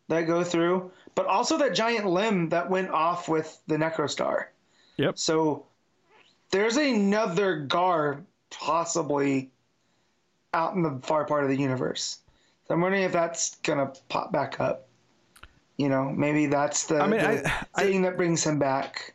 that 0.09 0.22
go 0.22 0.43
through, 0.43 0.91
but 1.14 1.26
also 1.26 1.57
that 1.59 1.76
giant 1.76 2.07
limb 2.07 2.49
that 2.49 2.68
went 2.68 2.91
off 2.91 3.28
with 3.28 3.61
the 3.68 3.76
Necrostar. 3.76 4.47
Yep. 4.97 5.18
So 5.18 5.66
there's 6.51 6.76
another 6.76 7.61
Gar 7.61 8.24
possibly 8.51 9.53
out 10.57 10.74
in 10.74 10.82
the 10.82 10.98
far 11.02 11.24
part 11.24 11.44
of 11.44 11.50
the 11.50 11.57
universe. 11.57 12.18
So 12.66 12.74
I'm 12.74 12.80
wondering 12.80 13.04
if 13.04 13.12
that's 13.12 13.57
gonna 13.57 13.92
pop 14.09 14.32
back 14.32 14.59
up. 14.61 14.88
You 15.76 15.88
know, 15.88 16.11
maybe 16.11 16.46
that's 16.46 16.86
the, 16.86 17.00
I 17.00 17.07
mean, 17.07 17.20
the 17.20 17.48
I- 17.48 17.66
I- 17.74 17.82
thing 17.84 18.02
that 18.02 18.16
brings 18.16 18.44
him 18.44 18.59
back. 18.59 19.14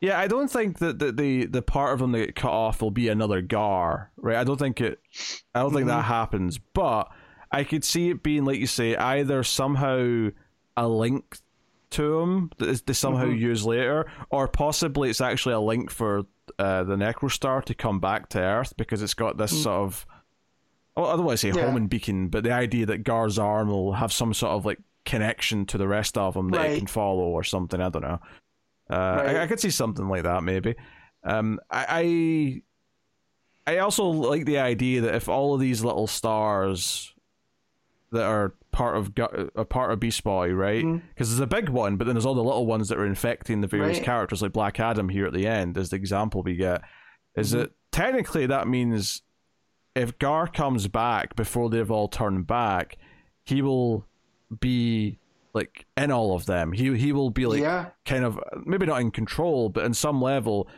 Yeah, 0.00 0.18
I 0.18 0.28
don't 0.28 0.48
think 0.48 0.78
that 0.78 1.00
the, 1.00 1.10
the 1.10 1.46
the 1.46 1.62
part 1.62 1.92
of 1.92 2.00
him 2.00 2.12
that 2.12 2.18
get 2.18 2.36
cut 2.36 2.52
off 2.52 2.80
will 2.80 2.92
be 2.92 3.08
another 3.08 3.42
Gar, 3.42 4.12
right? 4.16 4.36
I 4.36 4.44
don't 4.44 4.56
think 4.56 4.80
it. 4.80 5.00
I 5.54 5.60
don't 5.60 5.72
think 5.72 5.88
that 5.88 6.00
mm-hmm. 6.00 6.08
happens, 6.08 6.58
but 6.58 7.10
I 7.50 7.64
could 7.64 7.84
see 7.84 8.10
it 8.10 8.22
being, 8.22 8.44
like 8.44 8.60
you 8.60 8.68
say, 8.68 8.94
either 8.94 9.42
somehow 9.42 10.28
a 10.76 10.86
link 10.86 11.38
to 11.90 12.20
him 12.20 12.50
that 12.58 12.86
they 12.86 12.92
somehow 12.92 13.26
use 13.26 13.64
later, 13.64 14.06
or 14.30 14.46
possibly 14.48 15.10
it's 15.10 15.20
actually 15.20 15.54
a 15.54 15.60
link 15.60 15.90
for 15.90 16.24
uh, 16.58 16.84
the 16.84 16.96
Necrostar 16.96 17.64
to 17.64 17.74
come 17.74 18.00
back 18.00 18.28
to 18.30 18.38
Earth 18.40 18.74
because 18.76 19.02
it's 19.02 19.14
got 19.14 19.36
this 19.38 19.62
sort 19.62 19.80
of. 19.82 20.06
Well, 20.96 21.06
I 21.06 21.16
don't 21.16 21.24
want 21.24 21.38
to 21.38 21.52
say 21.52 21.56
Yeah. 21.58 21.64
homing 21.66 21.86
beacon, 21.86 22.28
but 22.28 22.42
the 22.44 22.52
idea 22.52 22.86
that 22.86 23.04
Gar's 23.04 23.38
arm 23.38 23.68
will 23.68 23.92
have 23.92 24.12
some 24.12 24.34
sort 24.34 24.52
of 24.52 24.66
like 24.66 24.80
connection 25.04 25.64
to 25.66 25.78
the 25.78 25.86
rest 25.88 26.18
of 26.18 26.34
them 26.34 26.50
that 26.50 26.60
it 26.60 26.68
Right. 26.70 26.78
can 26.78 26.86
follow 26.86 27.22
or 27.24 27.44
something. 27.44 27.80
I 27.80 27.88
don't 27.88 28.02
know. 28.02 28.18
Uh, 28.90 28.94
I, 29.26 29.42
I 29.42 29.46
could 29.46 29.60
see 29.60 29.70
something 29.70 30.08
like 30.08 30.24
that 30.24 30.42
maybe. 30.42 30.74
Um, 31.24 31.60
I, 31.70 32.62
I 33.66 33.74
I 33.74 33.78
also 33.78 34.04
like 34.06 34.44
the 34.46 34.58
idea 34.58 35.02
that 35.02 35.14
if 35.14 35.28
all 35.28 35.54
of 35.54 35.60
these 35.60 35.84
little 35.84 36.06
stars 36.06 37.12
that 38.12 38.24
are 38.24 38.54
part 38.78 38.96
of 38.96 39.12
Gu- 39.12 39.50
a 39.56 39.64
part 39.64 39.90
of 39.90 39.98
Beast 39.98 40.22
Boy, 40.22 40.52
right? 40.52 40.84
Mm-hmm. 40.84 41.08
Because 41.08 41.30
there's 41.30 41.40
a 41.40 41.48
big 41.48 41.68
one, 41.68 41.96
but 41.96 42.04
then 42.06 42.14
there's 42.14 42.24
all 42.24 42.34
the 42.34 42.44
little 42.44 42.64
ones 42.64 42.88
that 42.88 42.98
are 42.98 43.04
infecting 43.06 43.60
the 43.60 43.66
various 43.66 43.98
Right. 43.98 44.04
characters, 44.06 44.40
like 44.40 44.52
Black 44.52 44.78
Adam 44.78 45.08
here 45.08 45.26
at 45.26 45.32
the 45.32 45.48
end, 45.48 45.76
as 45.76 45.90
the 45.90 45.96
example 45.96 46.42
we 46.44 46.54
get. 46.54 46.82
Is 47.36 47.50
mm-hmm. 47.50 47.62
that 47.62 47.72
technically 47.90 48.46
that 48.46 48.68
means 48.68 49.22
if 49.96 50.16
Gar 50.20 50.46
comes 50.46 50.86
back 50.86 51.34
before 51.34 51.68
they've 51.68 51.90
all 51.90 52.06
turned 52.06 52.46
back, 52.46 52.96
he 53.44 53.62
will 53.62 54.06
be 54.60 55.18
like 55.54 55.86
in 55.96 56.12
all 56.12 56.36
of 56.36 56.46
them. 56.46 56.70
He 56.70 56.96
he 56.96 57.10
will 57.10 57.30
be 57.30 57.46
like 57.46 57.60
Yeah. 57.60 57.86
kind 58.04 58.24
of 58.24 58.38
maybe 58.64 58.86
not 58.86 59.00
in 59.00 59.10
control, 59.10 59.70
but 59.70 59.84
in 59.86 59.92
some 59.92 60.22
level, 60.22 60.68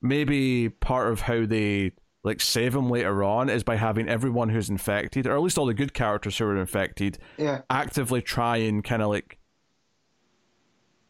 maybe 0.00 0.68
part 0.68 1.10
of 1.10 1.22
how 1.22 1.44
they 1.44 1.90
like 2.28 2.40
save 2.40 2.74
him 2.74 2.88
later 2.88 3.24
on 3.24 3.48
is 3.50 3.64
by 3.64 3.74
having 3.76 4.08
everyone 4.08 4.48
who's 4.50 4.70
infected, 4.70 5.26
or 5.26 5.34
at 5.34 5.42
least 5.42 5.58
all 5.58 5.66
the 5.66 5.74
good 5.74 5.92
characters 5.94 6.38
who 6.38 6.44
are 6.44 6.56
infected, 6.56 7.18
Yeah. 7.36 7.62
actively 7.68 8.22
try 8.22 8.58
and 8.58 8.84
kind 8.84 9.02
of 9.02 9.08
like, 9.08 9.38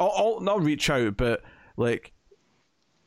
all, 0.00 0.40
not 0.40 0.62
reach 0.62 0.88
out, 0.90 1.16
but 1.16 1.42
like 1.76 2.12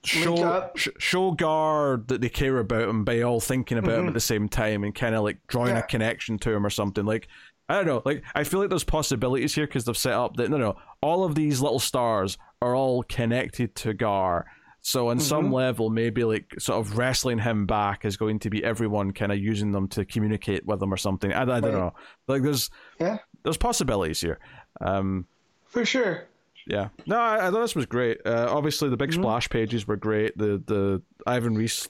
show 0.04 0.70
sh- 0.76 0.90
show 0.98 1.32
Gar 1.32 1.98
that 2.08 2.22
they 2.22 2.30
care 2.30 2.58
about 2.58 2.90
him 2.90 3.04
by 3.04 3.22
all 3.22 3.40
thinking 3.40 3.78
about 3.78 4.00
him 4.00 4.08
at 4.08 4.14
the 4.14 4.20
same 4.20 4.50
time 4.50 4.84
and 4.84 4.94
kind 4.94 5.16
of 5.16 5.24
like 5.24 5.38
drawing 5.48 5.72
a 5.72 5.80
Mm-hmm. 5.80 5.88
Connection 5.88 6.38
to 6.40 6.52
him 6.52 6.66
or 6.66 6.70
something. 6.70 7.06
Like 7.06 7.28
I 7.70 7.76
don't 7.76 7.86
know, 7.86 8.02
like 8.04 8.24
I 8.36 8.44
feel 8.44 8.60
like 8.60 8.70
there's 8.70 8.84
possibilities 8.84 9.56
here 9.56 9.66
because 9.68 9.86
they've 9.86 9.96
set 9.96 10.14
up 10.14 10.36
that 10.38 10.50
no, 10.50 10.58
no, 10.58 10.76
all 11.02 11.24
of 11.24 11.36
these 11.36 11.62
little 11.62 11.80
stars 11.80 12.38
are 12.62 12.76
all 12.76 13.04
connected 13.04 13.76
to 13.76 13.94
Gar. 13.94 14.46
So 14.84 15.10
on 15.10 15.20
some 15.20 15.46
Mm-hmm. 15.46 15.54
level, 15.54 15.90
maybe 15.92 16.24
like 16.24 16.54
sort 16.60 16.80
of 16.80 16.98
wrestling 16.98 17.38
him 17.40 17.66
back 17.68 18.04
is 18.04 18.18
going 18.18 18.40
to 18.40 18.50
be 18.50 18.64
everyone 18.64 19.12
kind 19.12 19.32
of 19.32 19.38
using 19.38 19.72
them 19.72 19.88
to 19.90 20.06
communicate 20.06 20.66
with 20.66 20.80
them 20.80 20.92
or 20.94 20.98
something. 20.98 21.32
I, 21.32 21.42
I 21.44 21.46
don't 21.46 21.64
Right. 21.66 21.74
know. 21.74 21.94
Like 22.28 22.42
there's 22.42 22.70
Yeah. 23.00 23.20
there's 23.44 23.58
possibilities 23.58 24.20
here. 24.22 24.40
Um, 24.82 25.28
For 25.66 25.86
sure. 25.86 26.28
yeah, 26.66 26.90
no, 27.06 27.18
I, 27.20 27.48
I 27.48 27.52
thought 27.52 27.62
this 27.62 27.76
was 27.76 27.86
great. 27.86 28.20
Uh, 28.26 28.48
obviously, 28.50 28.90
the 28.90 28.98
big 28.98 29.14
splash 29.14 29.50
pages 29.50 29.88
were 29.88 29.98
great. 29.98 30.36
The 30.38 30.62
the 30.66 31.02
Ivan 31.28 31.56
Reis, 31.56 31.88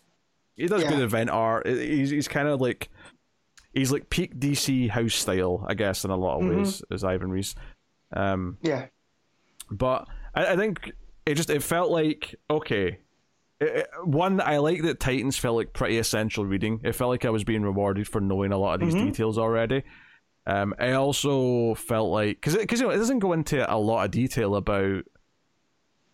he 0.58 0.68
does 0.68 0.82
Yeah. 0.84 0.90
good 0.90 1.00
event 1.02 1.30
art. 1.30 1.68
He's 1.68 2.10
he's 2.10 2.28
kind 2.28 2.50
of 2.50 2.60
like 2.60 2.90
he's 3.74 3.92
like 3.94 4.10
peak 4.10 4.38
DC 4.38 4.90
house 4.90 5.14
style, 5.16 5.66
I 5.66 5.76
guess, 5.76 6.04
in 6.04 6.12
a 6.12 6.18
lot 6.18 6.42
of 6.42 6.50
ways, 6.50 6.84
as 6.92 7.06
Ivan 7.06 7.32
Reis. 7.32 7.56
Um, 8.14 8.58
Yeah. 8.62 8.88
but 9.70 10.10
I, 10.36 10.48
I 10.48 10.56
think 10.58 10.92
it 11.26 11.36
just 11.36 11.50
it 11.50 11.64
felt 11.64 11.92
like 11.92 12.36
okay. 12.50 13.00
It, 13.60 13.68
it- 13.68 13.88
one, 14.04 14.42
I 14.42 14.58
like 14.58 14.82
that 14.84 15.00
Titans 15.00 15.38
felt 15.38 15.56
like 15.56 15.74
pretty 15.74 15.98
essential 15.98 16.46
reading. 16.46 16.82
It 16.84 16.94
felt 16.94 17.10
like 17.10 17.26
I 17.26 17.30
was 17.30 17.44
being 17.44 17.64
rewarded 17.64 18.08
for 18.08 18.20
knowing 18.20 18.52
a 18.52 18.58
lot 18.58 18.76
of 18.76 18.82
these 18.82 18.96
mm-hmm. 18.96 19.08
details 19.08 19.38
already. 19.38 19.84
Um, 20.48 20.74
I 20.80 20.94
also 20.94 21.76
felt 21.76 22.10
like 22.10 22.38
because 22.38 22.58
because 22.58 22.82
you 22.82 22.88
know 22.88 22.94
it 22.94 22.98
doesn't 22.98 23.20
go 23.20 23.34
into 23.34 23.72
a 23.72 23.78
lot 23.78 24.06
of 24.06 24.12
detail 24.12 24.56
about 24.56 25.04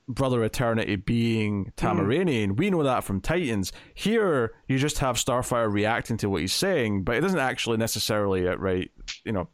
Brother 0.09 0.43
Eternity 0.43 0.95
being 0.95 1.65
mm-hmm. 1.65 1.85
Tamaranian. 1.85 2.57
We 2.57 2.69
know 2.69 2.83
that 2.83 3.03
from 3.03 3.21
Titans. 3.21 3.71
Here, 3.93 4.53
you 4.67 4.77
just 4.77 4.99
have 4.99 5.15
Starfire 5.15 5.71
reacting 5.71 6.17
to 6.17 6.29
what 6.29 6.41
he's 6.41 6.53
saying, 6.53 7.03
but 7.03 7.15
it 7.15 7.21
doesn't 7.21 7.39
actually 7.39 7.77
necessarily 7.77 8.47
uh, 8.47 8.51
outright, 8.51 8.91
you 9.23 9.31
know, 9.31 9.49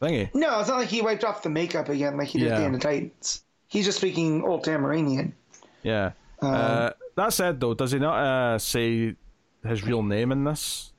thingy. 0.00 0.34
No, 0.34 0.60
it's 0.60 0.68
not 0.68 0.78
like 0.78 0.88
he 0.88 1.02
wiped 1.02 1.24
off 1.24 1.42
the 1.42 1.50
makeup 1.50 1.88
again 1.88 2.16
like 2.16 2.28
he 2.28 2.38
did 2.38 2.52
at 2.52 2.58
the 2.58 2.64
end 2.64 2.74
of 2.74 2.80
Titans. 2.80 3.44
He's 3.68 3.84
just 3.84 3.98
speaking 3.98 4.42
old 4.42 4.64
Tamaranian. 4.64 5.32
Yeah. 5.82 6.12
uh, 6.40 6.90
that 7.16 7.32
said, 7.32 7.60
though, 7.60 7.74
does 7.74 7.92
he 7.92 7.98
not 7.98 8.18
uh, 8.18 8.58
say 8.58 9.14
his 9.66 9.84
real 9.84 10.02
name 10.02 10.32
in 10.32 10.44
this? 10.44 10.92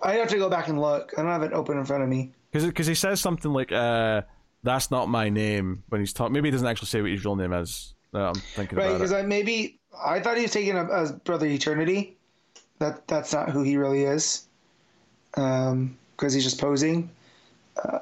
I'd 0.00 0.18
have 0.18 0.28
to 0.28 0.38
go 0.38 0.48
back 0.48 0.68
and 0.68 0.80
look. 0.80 1.12
I 1.16 1.22
don't 1.22 1.30
have 1.30 1.42
it 1.42 1.52
open 1.52 1.76
in 1.76 1.84
front 1.84 2.02
of 2.04 2.08
me. 2.08 2.30
Because 2.52 2.86
he 2.86 2.94
says 2.94 3.20
something 3.20 3.52
like, 3.52 3.72
uh, 3.72 4.22
"That's 4.62 4.90
not 4.90 5.08
my 5.08 5.28
name" 5.28 5.82
when 5.88 6.00
he's 6.00 6.12
talking. 6.12 6.32
Maybe 6.32 6.48
he 6.48 6.52
doesn't 6.52 6.66
actually 6.66 6.86
say 6.86 7.02
what 7.02 7.10
his 7.10 7.24
real 7.24 7.36
name 7.36 7.52
is. 7.52 7.94
No, 8.12 8.28
I'm 8.28 8.34
thinking 8.34 8.78
Right, 8.78 8.86
about 8.86 8.98
because 8.98 9.12
it. 9.12 9.16
I 9.16 9.22
maybe 9.22 9.80
I 10.02 10.20
thought 10.20 10.36
he 10.36 10.42
was 10.44 10.52
taking 10.52 10.76
a, 10.76 10.84
as 10.84 11.12
Brother 11.12 11.46
Eternity. 11.46 12.16
That 12.78 13.06
that's 13.08 13.32
not 13.32 13.50
who 13.50 13.62
he 13.62 13.76
really 13.76 14.04
is. 14.04 14.46
Um, 15.34 15.98
because 16.16 16.32
he's 16.32 16.44
just 16.44 16.60
posing. 16.60 17.10
Uh, 17.82 17.98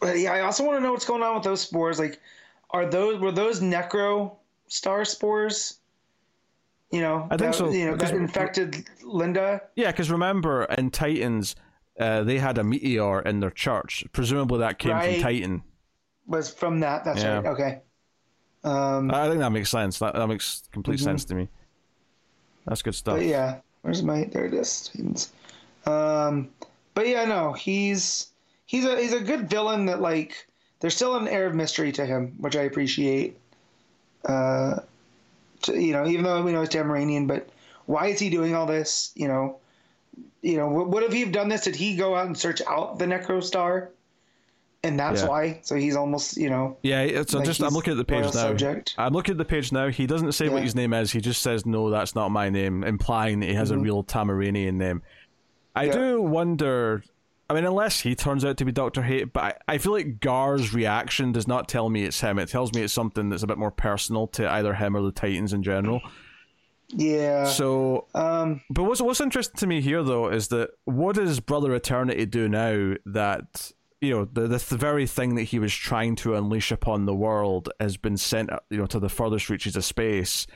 but 0.00 0.18
yeah, 0.18 0.32
I 0.32 0.40
also 0.40 0.64
want 0.64 0.78
to 0.78 0.82
know 0.82 0.92
what's 0.92 1.04
going 1.04 1.22
on 1.22 1.34
with 1.34 1.44
those 1.44 1.60
spores. 1.60 1.98
Like, 1.98 2.20
are 2.70 2.86
those 2.86 3.20
were 3.20 3.32
those 3.32 3.60
Necro 3.60 4.36
Star 4.68 5.04
spores? 5.04 5.78
You 6.90 7.00
know, 7.02 7.26
I 7.30 7.36
think 7.36 7.52
that, 7.52 7.54
so, 7.54 7.70
You 7.70 7.86
know, 7.86 7.92
because- 7.92 8.10
that 8.10 8.16
infected 8.16 8.84
Linda. 9.02 9.62
Yeah, 9.76 9.92
because 9.92 10.10
remember 10.10 10.64
in 10.64 10.90
Titans, 10.90 11.54
uh, 12.00 12.24
they 12.24 12.38
had 12.38 12.58
a 12.58 12.64
meteor 12.64 13.20
in 13.20 13.38
their 13.40 13.50
church. 13.50 14.04
Presumably 14.12 14.58
that 14.58 14.78
came 14.80 14.92
Right. 14.92 15.14
from 15.14 15.22
Titan. 15.22 15.62
Was 16.26 16.52
from 16.52 16.80
that. 16.80 17.04
That's 17.04 17.22
Yeah. 17.22 17.36
right. 17.36 17.46
Okay. 17.46 17.80
Um, 18.64 19.10
I 19.12 19.28
think 19.28 19.38
that 19.40 19.50
makes 19.52 19.70
sense. 19.70 19.98
That 20.00 20.14
that 20.14 20.26
makes 20.26 20.64
complete 20.72 21.00
sense 21.00 21.24
to 21.26 21.34
me. 21.34 21.48
That's 22.66 22.82
good 22.82 22.94
stuff. 22.94 23.16
But 23.16 23.24
yeah, 23.26 23.60
where's 23.82 24.02
my? 24.02 24.24
There 24.24 24.44
it 24.46 24.54
is. 24.54 24.90
Um, 25.86 26.50
but 26.94 27.08
yeah, 27.08 27.24
no, 27.24 27.52
he's 27.52 28.29
he's 28.70 28.84
a 28.84 28.96
he's 29.00 29.12
a 29.12 29.18
good 29.20 29.50
villain 29.50 29.86
that 29.86 30.00
like 30.00 30.46
there's 30.78 30.94
still 30.94 31.16
an 31.16 31.26
air 31.26 31.46
of 31.46 31.54
mystery 31.56 31.90
to 31.90 32.06
him, 32.06 32.36
which 32.38 32.54
I 32.54 32.62
appreciate. 32.62 33.36
Uh, 34.24 34.78
to, 35.62 35.76
you 35.76 35.92
know, 35.92 36.06
even 36.06 36.24
though 36.24 36.40
we 36.42 36.52
know 36.52 36.60
he's 36.60 36.68
Tamaranian, 36.68 37.26
but 37.26 37.48
why 37.86 38.06
is 38.06 38.20
he 38.20 38.30
doing 38.30 38.54
all 38.54 38.66
this? 38.66 39.12
You 39.16 39.26
know, 39.26 39.58
you 40.40 40.56
know, 40.56 40.68
what, 40.68 40.88
what 40.88 41.02
if 41.02 41.12
he 41.12 41.20
have 41.20 41.32
done 41.32 41.48
this? 41.48 41.62
Did 41.62 41.74
he 41.74 41.96
go 41.96 42.14
out 42.14 42.26
and 42.26 42.38
search 42.38 42.62
out 42.66 42.98
the 42.98 43.06
Necro 43.06 43.42
Star? 43.42 43.90
and 44.82 44.98
that's 44.98 45.20
Yeah. 45.20 45.28
why. 45.28 45.60
So 45.62 45.74
he's 45.74 45.94
almost 45.94 46.38
you 46.38 46.48
know 46.48 46.78
Yeah, 46.82 47.22
so 47.26 47.36
like 47.38 47.46
just 47.46 47.60
I'm 47.62 47.74
looking 47.74 47.90
at 47.90 47.98
the 47.98 48.04
page 48.04 48.24
now. 48.24 48.30
Subject. 48.30 48.94
I'm 48.96 49.12
looking 49.12 49.32
at 49.32 49.38
the 49.38 49.44
page 49.44 49.72
now. 49.72 49.88
He 49.88 50.06
doesn't 50.06 50.32
say 50.32 50.48
what 50.48 50.62
his 50.62 50.74
name 50.74 50.94
is. 50.94 51.10
He 51.10 51.20
just 51.20 51.42
says 51.42 51.66
no, 51.66 51.90
that's 51.90 52.14
not 52.14 52.30
my 52.30 52.48
name, 52.48 52.84
implying 52.84 53.40
that 53.40 53.46
he 53.50 53.54
has 53.56 53.70
a 53.72 53.74
Mhm. 53.74 53.82
real 53.82 54.02
Tamaranian 54.04 54.78
name. 54.78 55.02
I 55.76 55.84
Yeah. 55.84 55.92
do 55.92 56.22
wonder. 56.22 57.02
I 57.50 57.52
mean, 57.52 57.64
unless 57.64 58.00
he 58.00 58.14
turns 58.14 58.44
out 58.44 58.58
to 58.58 58.64
be 58.64 58.70
Doctor 58.70 59.02
Hate, 59.02 59.32
but 59.32 59.42
I, 59.42 59.74
I 59.74 59.78
feel 59.78 59.90
like 59.90 60.20
Gar's 60.20 60.72
reaction 60.72 61.32
does 61.32 61.48
not 61.48 61.68
tell 61.68 61.90
me 61.90 62.04
it's 62.04 62.20
him. 62.20 62.38
It 62.38 62.48
tells 62.48 62.72
me 62.72 62.82
it's 62.82 62.92
something 62.92 63.28
that's 63.28 63.42
a 63.42 63.46
bit 63.48 63.58
more 63.58 63.72
personal 63.72 64.28
to 64.28 64.48
either 64.48 64.72
him 64.72 64.96
or 64.96 65.02
the 65.02 65.10
Titans 65.10 65.52
in 65.52 65.64
general. 65.64 66.00
Yeah. 66.90 67.46
So 67.46 68.06
um. 68.14 68.60
But 68.70 68.84
what's 68.84 69.00
what's 69.00 69.20
interesting 69.20 69.58
to 69.58 69.66
me 69.66 69.80
here 69.80 70.04
though 70.04 70.28
is 70.28 70.46
that 70.48 70.70
what 70.84 71.16
does 71.16 71.40
Brother 71.40 71.74
Eternity 71.74 72.24
do 72.24 72.48
now 72.48 72.94
that 73.06 73.72
you 74.00 74.10
know 74.10 74.24
the 74.26 74.42
the, 74.46 74.58
very 74.58 75.08
thing 75.08 75.34
that 75.34 75.42
he 75.42 75.58
was 75.58 75.74
trying 75.74 76.14
to 76.16 76.36
unleash 76.36 76.70
upon 76.70 77.04
the 77.04 77.14
world 77.16 77.68
has 77.80 77.96
been 77.96 78.16
sent 78.16 78.50
you 78.70 78.78
know 78.78 78.86
to 78.86 79.00
the 79.00 79.08
furthest 79.08 79.50
reaches 79.50 79.74
of 79.74 79.84
space. 79.84 80.46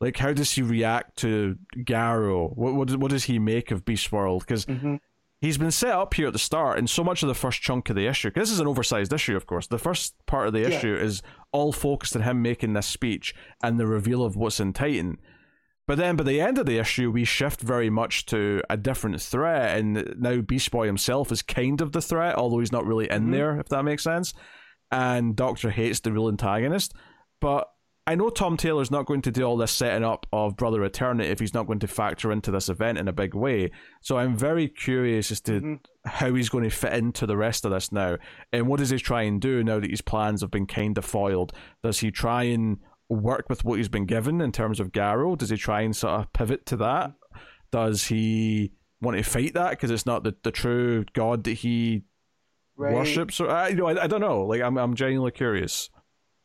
Like 0.00 0.16
how 0.16 0.32
does 0.32 0.50
he 0.52 0.62
react 0.62 1.18
to 1.18 1.58
Garrow? 1.76 2.56
What 2.56 2.74
what, 2.74 2.88
does- 2.88 2.96
what 2.96 3.10
does 3.10 3.24
he 3.24 3.38
make 3.38 3.70
of 3.70 3.84
Beast 3.84 4.10
World? 4.10 4.46
Because 4.46 4.64
mhm. 4.64 5.00
He's 5.40 5.58
been 5.58 5.70
set 5.70 5.92
up 5.92 6.14
here 6.14 6.26
at 6.28 6.32
the 6.32 6.38
start, 6.38 6.78
and 6.78 6.88
so 6.88 7.02
much 7.02 7.22
of 7.22 7.28
the 7.28 7.34
first 7.34 7.60
chunk 7.62 7.88
of 7.90 7.96
the 7.96 8.06
issue. 8.06 8.30
this 8.30 8.50
is 8.50 8.60
an 8.60 8.66
oversized 8.66 9.12
issue, 9.12 9.36
of 9.36 9.46
course. 9.46 9.66
The 9.66 9.78
first 9.78 10.14
part 10.26 10.46
of 10.46 10.52
the 10.52 10.60
Yeah. 10.60 10.68
issue 10.68 10.94
is 10.94 11.22
all 11.52 11.72
focused 11.72 12.14
on 12.16 12.22
him 12.22 12.42
making 12.42 12.72
this 12.74 12.86
speech 12.86 13.34
and 13.62 13.78
the 13.78 13.86
reveal 13.86 14.22
of 14.24 14.36
what's 14.36 14.60
in 14.60 14.72
Titan. 14.72 15.18
But 15.86 15.98
then 15.98 16.14
by 16.14 16.22
the 16.24 16.40
end 16.40 16.58
of 16.58 16.66
the 16.66 16.78
issue, 16.78 17.10
we 17.10 17.24
shift 17.24 17.60
very 17.62 17.90
much 17.90 18.26
to 18.26 18.62
a 18.70 18.76
different 18.76 19.20
threat, 19.20 19.76
and 19.78 20.14
now 20.18 20.40
Beast 20.40 20.70
Boy 20.70 20.86
himself 20.86 21.32
is 21.32 21.42
kind 21.42 21.80
of 21.80 21.92
the 21.92 22.02
threat, 22.02 22.36
although 22.36 22.60
he's 22.60 22.70
not 22.70 22.86
really 22.86 23.10
in 23.10 23.26
Mhm. 23.28 23.32
there, 23.32 23.58
if 23.58 23.68
that 23.70 23.84
makes 23.84 24.04
sense. 24.04 24.32
And 24.92 25.34
Doctor 25.34 25.70
Hate's 25.70 26.00
the 26.00 26.12
real 26.12 26.28
antagonist. 26.28 26.94
But 27.40 27.68
I 28.10 28.16
know 28.16 28.28
Tom 28.28 28.56
Taylor's 28.56 28.90
not 28.90 29.06
going 29.06 29.22
to 29.22 29.30
do 29.30 29.44
all 29.44 29.56
this 29.56 29.70
setting 29.70 30.04
up 30.04 30.26
of 30.32 30.56
Brother 30.56 30.82
Eternity 30.84 31.28
if 31.30 31.38
he's 31.38 31.54
not 31.54 31.68
going 31.68 31.78
to 31.78 31.86
factor 31.86 32.32
into 32.32 32.50
this 32.50 32.68
event 32.68 32.98
in 32.98 33.06
a 33.06 33.12
big 33.12 33.34
way. 33.34 33.70
So 34.00 34.18
I'm 34.18 34.36
very 34.36 34.66
curious 34.66 35.30
as 35.30 35.40
to 35.42 35.60
Mhm. 35.60 35.78
how 36.04 36.34
he's 36.34 36.48
going 36.48 36.64
to 36.64 36.70
fit 36.70 36.92
into 36.94 37.24
the 37.24 37.36
rest 37.36 37.64
of 37.64 37.70
this 37.70 37.92
now. 37.92 38.16
And 38.52 38.66
what 38.66 38.78
does 38.80 38.90
he 38.90 38.98
try 38.98 39.22
and 39.22 39.40
do 39.40 39.62
now 39.62 39.78
that 39.78 39.90
his 39.90 40.00
plans 40.02 40.40
have 40.40 40.50
been 40.50 40.66
kind 40.66 40.98
of 40.98 41.04
foiled? 41.04 41.52
Does 41.84 42.00
he 42.00 42.10
try 42.10 42.42
and 42.44 42.78
work 43.08 43.48
with 43.48 43.64
what 43.64 43.78
he's 43.78 43.88
been 43.88 44.06
given 44.06 44.40
in 44.40 44.50
terms 44.50 44.80
of 44.80 44.90
Garrow? 44.92 45.36
Does 45.36 45.50
he 45.50 45.56
try 45.56 45.82
and 45.82 45.94
sort 45.94 46.14
of 46.20 46.32
pivot 46.32 46.66
to 46.66 46.76
that? 46.78 47.12
Does 47.70 48.06
he 48.06 48.72
want 49.00 49.16
to 49.18 49.22
fight 49.22 49.54
that 49.54 49.70
because 49.70 49.92
it's 49.92 50.04
not 50.06 50.24
the, 50.24 50.34
the 50.42 50.50
true 50.50 51.04
god 51.12 51.44
that 51.44 51.52
he 51.58 52.02
Right. 52.76 52.92
worships? 52.94 53.40
Or 53.40 53.48
I, 53.50 53.68
you 53.68 53.76
know, 53.76 53.86
I, 53.86 54.04
I 54.04 54.06
don't 54.08 54.20
know. 54.20 54.40
Like 54.46 54.62
I'm 54.62 54.76
I'm 54.78 54.94
genuinely 54.96 55.30
curious. 55.30 55.90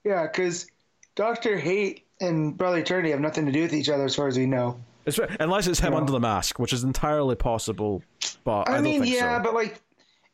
Yeah, 0.03 0.23
because 0.27 0.67
Doctor 1.15 1.57
Hate 1.57 2.05
and 2.21 2.57
Brother 2.57 2.77
Eternity 2.77 3.11
have 3.11 3.19
nothing 3.19 3.45
to 3.45 3.51
do 3.51 3.61
with 3.61 3.73
each 3.73 3.89
other, 3.89 4.05
as 4.05 4.15
far 4.15 4.27
as 4.27 4.37
we 4.37 4.45
know. 4.45 4.79
It's, 5.05 5.19
unless 5.39 5.67
it's 5.67 5.79
him 5.79 5.93
Yeah. 5.93 5.99
under 5.99 6.11
the 6.11 6.19
mask, 6.19 6.59
which 6.59 6.73
is 6.73 6.83
entirely 6.83 7.35
possible. 7.35 8.01
But 8.43 8.69
I, 8.69 8.77
I, 8.77 8.81
mean, 8.81 9.03
yeah, 9.03 9.37
so. 9.37 9.43
but 9.43 9.53
like, 9.53 9.81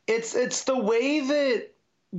it's 0.06 0.34
it's 0.34 0.64
the 0.64 0.78
way 0.78 1.20
that 1.20 1.68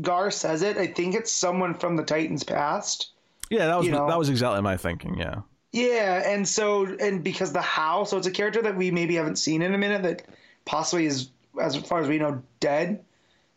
Gar 0.01 0.31
says 0.31 0.61
it. 0.61 0.77
I 0.77 0.87
think 0.87 1.15
it's 1.15 1.31
someone 1.31 1.73
from 1.73 1.95
the 1.95 2.03
Titans 2.03 2.43
past. 2.43 3.11
yeah, 3.49 3.65
that 3.67 3.77
was 3.77 3.85
you 3.85 3.91
know. 3.91 4.07
that 4.07 4.17
was 4.17 4.29
exactly 4.29 4.61
my 4.61 4.77
thinking. 4.77 5.17
Yeah. 5.17 5.41
Yeah, 5.71 6.21
and 6.29 6.47
so 6.47 6.85
and 6.99 7.23
because 7.23 7.51
the 7.51 7.61
how, 7.61 8.03
so 8.03 8.17
it's 8.17 8.27
a 8.27 8.31
character 8.31 8.61
that 8.61 8.77
we 8.77 8.91
maybe 8.91 9.15
haven't 9.15 9.37
seen 9.37 9.63
in 9.63 9.73
a 9.73 9.77
minute 9.77 10.03
that 10.03 10.23
possibly 10.65 11.07
is, 11.07 11.29
as 11.59 11.75
far 11.75 11.99
as 11.99 12.07
we 12.07 12.19
know, 12.19 12.41
dead. 12.59 13.03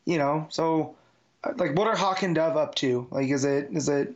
You 0.06 0.16
know, 0.18 0.46
so 0.48 0.94
like, 1.56 1.76
what 1.76 1.86
are 1.86 1.96
Hawk 1.96 2.22
and 2.22 2.34
Dove 2.34 2.56
up 2.56 2.74
to? 2.76 3.06
Like, 3.10 3.28
is 3.28 3.44
it 3.44 3.68
is 3.72 3.88
it 3.88 4.14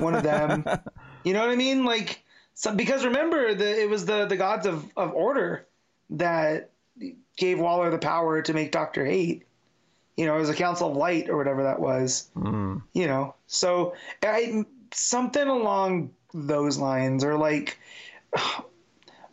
one 0.00 0.14
of 0.14 0.22
them? 0.22 0.64
You 1.24 1.34
know 1.34 1.40
what 1.40 1.50
I 1.50 1.54
mean? 1.54 1.84
Like, 1.84 2.20
so, 2.54 2.74
because 2.74 3.04
remember, 3.04 3.54
the 3.54 3.82
it 3.82 3.88
was 3.88 4.06
the 4.06 4.26
the 4.26 4.36
gods 4.36 4.66
of 4.66 4.90
of 4.96 5.12
order 5.14 5.68
that 6.10 6.70
gave 7.36 7.60
Waller 7.60 7.90
the 7.90 7.98
power 7.98 8.42
to 8.42 8.52
make 8.52 8.72
Doctor 8.72 9.06
Hate. 9.06 9.46
You 10.16 10.26
know, 10.26 10.34
it 10.34 10.40
was 10.40 10.48
a 10.48 10.54
Council 10.54 10.90
of 10.90 10.96
Light 10.96 11.30
or 11.30 11.36
whatever 11.36 11.62
that 11.62 11.78
was. 11.78 12.28
Mm. 12.34 12.82
You 12.92 13.06
know, 13.06 13.36
so 13.46 13.94
I 14.20 14.64
something 14.92 15.46
along 15.46 16.10
those 16.34 16.76
lines, 16.76 17.22
or 17.22 17.36
like. 17.36 17.78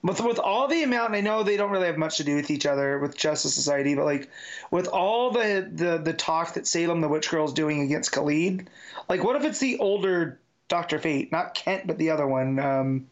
With, 0.01 0.21
with 0.21 0.39
all 0.39 0.67
the 0.69 0.83
amount, 0.83 1.13
I 1.13 1.21
know 1.21 1.43
they 1.43 1.57
don't 1.57 1.71
really 1.71 1.87
have 1.87 1.97
much 1.97 2.17
to 2.17 2.23
do 2.23 2.35
with 2.35 2.49
each 2.51 2.65
other 2.65 2.99
with 2.99 3.17
Justice 3.17 3.53
Society, 3.53 3.95
but 3.95 4.05
like 4.05 4.29
with 4.71 4.87
all 4.87 5.31
the, 5.31 5.69
the 5.71 5.97
the 5.97 6.13
talk 6.13 6.53
that 6.53 6.67
Salem 6.67 7.01
the 7.01 7.09
Witch 7.09 7.29
Girl 7.29 7.45
is 7.45 7.53
doing 7.53 7.81
against 7.81 8.13
Khalid, 8.13 8.69
like 9.09 9.23
what 9.23 9.35
if 9.35 9.43
it's 9.43 9.59
the 9.59 9.77
older 9.79 10.39
Doctor 10.69 10.99
Fate, 10.99 11.31
not 11.31 11.53
Kent, 11.53 11.85
but 11.85 11.97
the 11.97 12.11
other 12.11 12.27
one? 12.27 12.59
Um, 12.59 13.07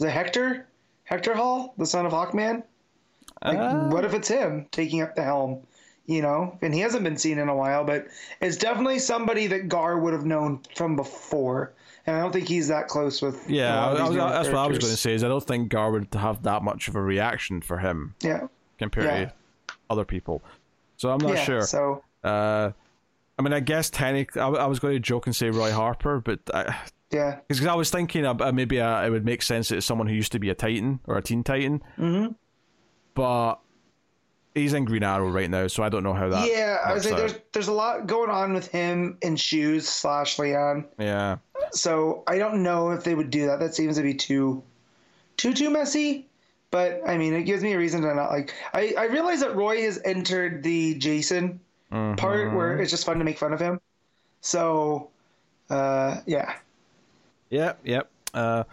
it 0.00 0.08
Hector? 0.10 0.66
Hector 1.04 1.34
Hall, 1.34 1.74
the 1.76 1.86
son 1.86 2.06
of 2.06 2.12
Hawkman? 2.12 2.62
Like, 3.44 3.58
Uh, 3.58 3.88
what 3.88 4.04
if 4.04 4.14
it's 4.14 4.28
him 4.28 4.66
taking 4.70 5.02
up 5.02 5.14
the 5.14 5.22
helm? 5.22 5.66
You 6.06 6.22
know, 6.22 6.58
and 6.62 6.72
he 6.74 6.80
hasn't 6.80 7.04
been 7.04 7.16
seen 7.16 7.38
in 7.38 7.48
a 7.48 7.56
while, 7.56 7.84
but 7.84 8.06
it's 8.40 8.56
definitely 8.56 8.98
somebody 8.98 9.46
that 9.48 9.68
Gar 9.68 9.98
would 9.98 10.12
have 10.12 10.26
known 10.26 10.60
from 10.76 10.96
before. 10.96 11.72
And 12.06 12.16
I 12.16 12.20
don't 12.20 12.32
think 12.32 12.48
he's 12.48 12.68
that 12.68 12.86
close 12.88 13.22
with. 13.22 13.48
Yeah, 13.48 13.80
lot 13.80 13.92
of 13.92 14.00
I 14.00 14.08
newer 14.10 14.30
that's 14.30 14.48
what 14.48 14.56
I 14.58 14.66
was 14.66 14.78
going 14.78 14.90
to 14.90 14.96
say. 14.96 15.14
Is 15.14 15.24
I 15.24 15.28
don't 15.28 15.42
think 15.44 15.70
Gar 15.70 15.90
would 15.90 16.08
have 16.14 16.42
that 16.42 16.62
much 16.62 16.88
of 16.88 16.96
a 16.96 17.02
reaction 17.02 17.60
for 17.62 17.78
him 17.78 18.14
Yeah, 18.22 18.48
compared 18.78 19.06
Yeah. 19.06 19.24
to 19.26 19.32
other 19.88 20.04
people. 20.04 20.42
So 20.96 21.10
I'm 21.10 21.18
not 21.18 21.36
yeah. 21.36 21.44
sure. 21.44 21.62
So 21.62 22.04
Uh, 22.22 22.72
I 23.38 23.42
mean, 23.42 23.52
I 23.52 23.60
guess 23.60 23.90
technically, 23.90 24.40
I, 24.40 24.48
I 24.48 24.66
was 24.66 24.78
going 24.78 24.94
to 24.94 25.00
joke 25.00 25.26
and 25.26 25.34
say 25.34 25.50
Roy 25.50 25.72
Harper, 25.72 26.20
but 26.20 26.40
I, 26.52 26.76
yeah, 27.10 27.40
because 27.48 27.64
I 27.66 27.74
was 27.74 27.90
thinking 27.90 28.24
uh, 28.24 28.34
maybe 28.52 28.80
uh, 28.80 29.04
it 29.04 29.10
would 29.10 29.24
make 29.24 29.42
sense 29.42 29.68
that 29.68 29.76
it's 29.78 29.86
someone 29.86 30.06
who 30.06 30.14
used 30.14 30.32
to 30.32 30.38
be 30.38 30.50
a 30.50 30.54
Titan 30.54 31.00
or 31.06 31.16
a 31.16 31.22
Teen 31.22 31.42
Titan, 31.42 31.82
hmm 31.96 32.26
but 33.14 33.56
he's 34.54 34.72
in 34.72 34.84
Green 34.84 35.02
Arrow 35.02 35.30
right 35.30 35.50
now, 35.50 35.66
so 35.66 35.82
I 35.82 35.88
don't 35.88 36.02
know 36.02 36.14
how 36.14 36.28
that. 36.28 36.48
yeah. 36.50 36.78
I 36.84 36.98
say 36.98 37.12
out. 37.12 37.16
there's 37.18 37.34
there's 37.52 37.68
a 37.68 37.72
lot 37.72 38.06
going 38.06 38.30
on 38.30 38.52
with 38.54 38.68
him 38.68 39.18
and 39.22 39.38
Shoes 39.38 39.88
slash 39.88 40.38
Lian. 40.38 40.86
Yeah, 40.98 41.36
So 41.72 42.22
I 42.26 42.38
don't 42.38 42.62
know 42.62 42.90
if 42.90 43.04
they 43.04 43.14
would 43.14 43.30
do 43.30 43.46
that. 43.46 43.58
That 43.60 43.74
seems 43.74 43.96
to 43.96 44.02
be 44.02 44.14
too, 44.14 44.62
too 45.36 45.52
too 45.54 45.70
messy. 45.70 46.26
But 46.70 47.02
I 47.06 47.16
mean, 47.18 47.34
it 47.34 47.42
gives 47.44 47.62
me 47.62 47.72
a 47.72 47.78
reason 47.78 48.02
to 48.02 48.14
not 48.14 48.30
like. 48.30 48.52
I 48.72 48.94
I 48.98 49.04
realize 49.04 49.40
that 49.40 49.54
Roy 49.54 49.82
has 49.82 50.00
entered 50.04 50.62
the 50.62 50.94
Jason 50.96 51.60
part 51.90 52.48
Mhm. 52.48 52.54
where 52.56 52.76
it's 52.78 52.90
just 52.90 53.06
fun 53.06 53.18
to 53.18 53.24
make 53.24 53.38
fun 53.38 53.52
of 53.52 53.60
him. 53.60 53.80
So, 54.40 55.10
uh, 55.70 56.16
yeah, 56.26 56.54
Yep, 57.50 57.78
yep. 57.84 58.10
Uh, 58.34 58.64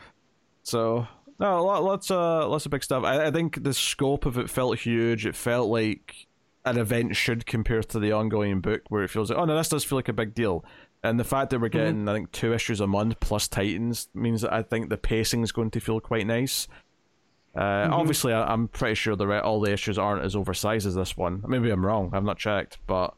so 0.63 1.05
no, 1.41 1.63
lots 1.63 2.09
uh 2.09 2.47
lots 2.47 2.65
of 2.65 2.71
big 2.71 2.83
stuff. 2.83 3.03
I, 3.03 3.25
I 3.25 3.31
think 3.31 3.63
the 3.63 3.73
scope 3.73 4.25
of 4.25 4.37
it 4.37 4.49
felt 4.49 4.79
huge. 4.79 5.25
It 5.25 5.35
felt 5.35 5.69
like 5.69 6.27
an 6.63 6.77
event 6.77 7.15
should 7.15 7.45
compare 7.45 7.81
to 7.81 7.99
the 7.99 8.11
ongoing 8.11 8.61
book, 8.61 8.81
where 8.89 9.03
it 9.03 9.09
feels 9.09 9.29
like, 9.29 9.39
oh 9.39 9.45
no, 9.45 9.57
this 9.57 9.69
does 9.69 9.83
feel 9.83 9.97
like 9.97 10.07
a 10.07 10.13
big 10.13 10.33
deal. 10.33 10.63
And 11.03 11.19
the 11.19 11.23
fact 11.23 11.49
that 11.49 11.59
we're 11.59 11.69
getting, 11.69 12.07
I 12.07 12.13
think, 12.13 12.31
two 12.31 12.53
issues 12.53 12.79
a 12.79 12.85
month 12.85 13.19
plus 13.19 13.47
Titans 13.47 14.07
means 14.13 14.43
that 14.43 14.53
I 14.53 14.61
think 14.61 14.89
the 14.89 14.97
pacing 14.97 15.41
is 15.41 15.51
going 15.51 15.71
to 15.71 15.79
feel 15.79 15.99
quite 15.99 16.27
nice. 16.27 16.67
Uh, 17.55 17.89
Obviously, 17.91 18.31
I, 18.33 18.53
I'm 18.53 18.67
pretty 18.67 18.93
sure 18.93 19.15
the 19.15 19.25
re- 19.25 19.39
all 19.39 19.59
the 19.59 19.73
issues 19.73 19.97
aren't 19.97 20.23
as 20.23 20.35
oversized 20.35 20.85
as 20.85 20.93
this 20.93 21.17
one. 21.17 21.43
Maybe 21.47 21.71
I'm 21.71 21.83
wrong. 21.83 22.11
I've 22.13 22.23
not 22.23 22.37
checked, 22.37 22.77
but 22.85 23.15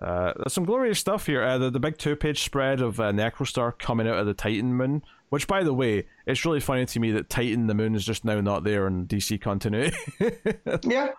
uh, 0.00 0.32
there's 0.36 0.54
some 0.54 0.64
glorious 0.64 0.98
stuff 0.98 1.26
here. 1.26 1.42
Uh, 1.42 1.58
the, 1.58 1.70
the 1.70 1.78
big 1.78 1.98
two 1.98 2.16
page 2.16 2.42
spread 2.42 2.80
of 2.80 2.98
uh, 2.98 3.12
Necrostar 3.12 3.78
coming 3.78 4.08
out 4.08 4.16
of 4.16 4.24
the 4.24 4.32
Titan 4.32 4.72
moon, 4.72 5.02
which, 5.30 5.46
by 5.46 5.62
the 5.62 5.74
way, 5.74 6.06
it's 6.26 6.44
really 6.44 6.60
funny 6.60 6.86
to 6.86 7.00
me 7.00 7.12
that 7.12 7.28
Titan 7.28 7.66
the 7.66 7.74
moon 7.74 7.94
is 7.94 8.04
just 8.04 8.24
now 8.24 8.40
not 8.40 8.64
there 8.64 8.86
in 8.86 9.06
DC 9.06 9.40
continuity. 9.40 9.96
yeah, 10.84 11.10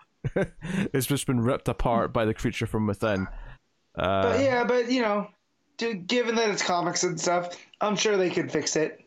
it's 0.92 1.06
just 1.06 1.26
been 1.26 1.40
ripped 1.40 1.68
apart 1.68 2.12
by 2.12 2.24
the 2.24 2.34
creature 2.34 2.66
from 2.66 2.86
within. 2.86 3.26
Uh, 3.96 4.22
but 4.22 4.40
yeah, 4.40 4.64
but 4.64 4.90
you 4.90 5.02
know, 5.02 5.28
to, 5.78 5.94
given 5.94 6.34
that 6.36 6.50
it's 6.50 6.62
comics 6.62 7.04
and 7.04 7.20
stuff, 7.20 7.56
I'm 7.80 7.96
sure 7.96 8.16
they 8.16 8.30
could 8.30 8.50
fix 8.50 8.76
it. 8.76 9.04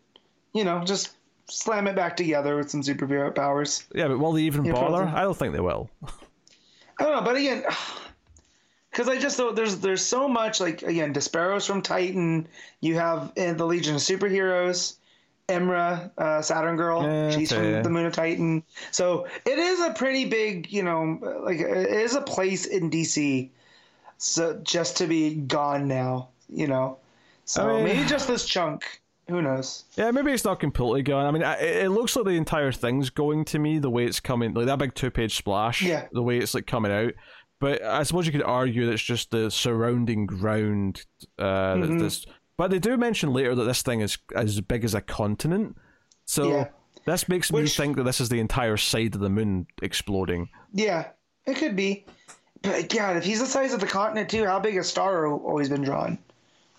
You 0.54 0.64
know, 0.64 0.84
just 0.84 1.16
slam 1.48 1.88
it 1.88 1.96
back 1.96 2.16
together 2.16 2.56
with 2.58 2.70
some 2.70 2.82
superhero 2.82 3.34
powers. 3.34 3.86
yeah, 3.94 4.08
but 4.08 4.20
will 4.20 4.34
they 4.34 4.44
even 4.44 4.70
bother? 4.72 5.04
I 5.04 5.22
don't 5.22 5.38
think 5.38 5.54
they 5.54 5.60
will. 5.60 5.90
I 7.00 7.04
don't 7.04 7.16
know, 7.16 7.22
but 7.22 7.36
again, 7.36 7.64
because 8.94 9.10
I 9.10 9.18
just 9.18 9.38
thought 9.38 9.56
there's 9.56 9.78
there's 9.78 10.06
so 10.06 10.30
much 10.30 10.60
like 10.60 10.84
again, 10.84 11.14
Desperos 11.14 11.66
from 11.66 11.82
Titan. 11.82 12.48
You 12.80 12.96
have 12.96 13.34
in 13.36 13.58
the 13.58 13.66
Legion 13.66 13.96
of 13.96 14.02
Superheroes, 14.02 14.98
Imra, 15.50 16.12
uh, 16.18 16.42
Saturn 16.44 16.78
Girl. 16.78 17.02
Yeah, 17.02 17.32
she's 17.32 17.52
from 17.52 17.64
yeah. 17.64 17.82
the 17.82 17.90
Moon 17.90 18.06
of 18.06 18.14
Titan. 18.14 18.64
So 18.92 19.28
it 19.46 19.58
is 19.58 19.80
a 19.80 19.94
pretty 19.94 20.26
big, 20.26 20.72
you 20.72 20.84
know, 20.84 21.20
like 21.44 21.60
it 21.60 21.88
is 21.88 22.16
a 22.16 22.22
place 22.22 22.66
in 22.66 22.92
DC. 22.92 23.50
So 24.20 24.62
just 24.64 24.98
to 24.98 25.08
be 25.08 25.36
gone 25.36 25.88
now, 25.88 26.30
you 26.48 26.68
know. 26.68 27.00
So 27.46 27.68
I 27.68 27.74
mean- 27.74 27.84
maybe 27.86 28.08
just 28.08 28.28
this 28.28 28.46
chunk. 28.46 29.02
Who 29.30 29.42
knows? 29.42 29.86
Yeah, 29.96 30.12
maybe 30.12 30.34
it's 30.34 30.44
not 30.44 30.60
completely 30.60 31.02
gone. 31.02 31.26
I 31.26 31.32
mean, 31.32 31.44
it, 31.44 31.86
it 31.86 31.90
looks 31.92 32.14
like 32.14 32.26
the 32.26 32.32
entire 32.32 32.74
thing's 32.74 33.10
going 33.10 33.46
to 33.46 33.58
me 33.58 33.80
the 33.80 33.90
way 33.90 34.04
it's 34.04 34.20
coming, 34.20 34.54
like 34.54 34.66
that 34.66 34.80
big 34.80 34.94
two 34.96 35.10
page 35.10 35.38
splash. 35.38 35.82
Yeah. 35.82 36.08
The 36.12 36.22
way 36.22 36.40
it's 36.40 36.54
like 36.54 36.68
coming 36.68 36.92
out, 36.92 37.14
but 37.64 37.82
I 37.82 38.04
suppose 38.04 38.26
you 38.26 38.34
could 38.34 38.44
argue 38.44 38.86
that 38.88 38.92
it's 38.92 39.02
just 39.02 39.32
the 39.32 39.50
surrounding 39.50 40.26
ground. 40.26 41.06
Uh, 41.40 41.76
Mhm. 41.76 42.02
that's, 42.02 42.26
but 42.58 42.70
they 42.72 42.80
do 42.80 42.98
mention 42.98 43.32
later 43.32 43.56
that 43.56 43.64
this 43.64 43.82
thing 43.82 44.02
is 44.02 44.18
as 44.36 44.60
big 44.60 44.84
as 44.84 44.94
a 44.94 45.00
continent. 45.00 45.78
So 46.26 46.50
Yeah. 46.50 46.68
this 47.06 47.30
makes 47.30 47.54
me 47.54 47.66
think 47.68 47.96
that 47.96 48.04
this 48.04 48.20
is 48.20 48.28
the 48.28 48.40
entire 48.42 48.76
side 48.76 49.16
of 49.16 49.22
the 49.22 49.30
moon 49.30 49.68
exploding. 49.82 50.50
Yeah, 50.74 51.08
it 51.46 51.56
could 51.56 51.76
be. 51.78 52.06
But 52.64 52.90
God, 52.90 53.16
if 53.16 53.24
he's 53.24 53.40
the 53.40 53.46
size 53.46 53.74
of 53.74 53.80
the 53.80 53.88
continent 53.88 54.30
too, 54.30 54.46
how 54.46 54.60
big 54.60 54.76
a 54.78 54.84
star 54.84 55.26
always 55.28 55.70
been 55.70 55.84
drawn? 55.84 56.18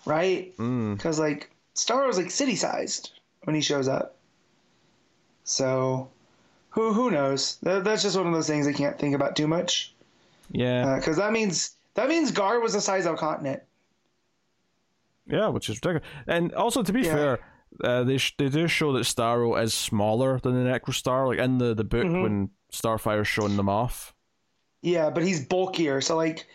Right? 0.05 0.55
Mm. 0.57 0.97
Because 0.97 1.17
like 1.17 1.49
Starro's 1.73 2.17
like 2.19 2.29
city 2.29 2.55
sized 2.55 3.11
when 3.45 3.55
he 3.55 3.61
shows 3.61 3.87
up. 3.87 4.17
So 5.43 6.09
who 6.69 6.93
who 6.93 7.09
knows? 7.09 7.57
That, 7.63 7.83
that's 7.83 8.03
just 8.03 8.15
one 8.17 8.27
of 8.27 8.33
those 8.33 8.47
things 8.47 8.67
I 8.67 8.73
can't 8.73 8.99
think 8.99 9.15
about 9.15 9.35
too 9.35 9.47
much. 9.47 9.94
Yeah, 10.51 10.95
Because 10.97 11.17
that 11.17 11.31
means 11.31 11.75
that 11.95 12.07
means 12.09 12.31
Gar 12.31 12.59
was 12.59 12.73
the 12.73 12.81
size 12.81 13.05
of 13.05 13.13
a 13.13 13.17
continent. 13.17 13.61
yeah, 15.27 15.47
which 15.47 15.69
is 15.69 15.77
ridiculous. 15.77 16.03
And 16.27 16.53
also, 16.53 16.83
to 16.83 16.93
be 16.93 17.01
Yeah. 17.01 17.13
fair, 17.15 17.39
uh, 17.83 18.03
they 18.03 18.17
sh- 18.17 18.35
they 18.37 18.49
do 18.49 18.67
show 18.67 18.93
that 18.93 19.01
Starro 19.05 19.61
is 19.61 19.73
smaller 19.73 20.39
than 20.39 20.53
the 20.53 20.69
Necrostar, 20.69 21.27
like 21.27 21.39
in 21.39 21.57
the 21.57 21.73
the 21.73 21.83
book 21.83 22.05
Mhm. 22.05 22.21
when 22.23 22.49
Starfire's 22.71 23.27
showing 23.27 23.55
them 23.57 23.69
off. 23.69 24.13
Yeah, 24.81 25.09
but 25.09 25.23
he's 25.23 25.45
bulkier. 25.45 26.01
So 26.01 26.15
like 26.15 26.45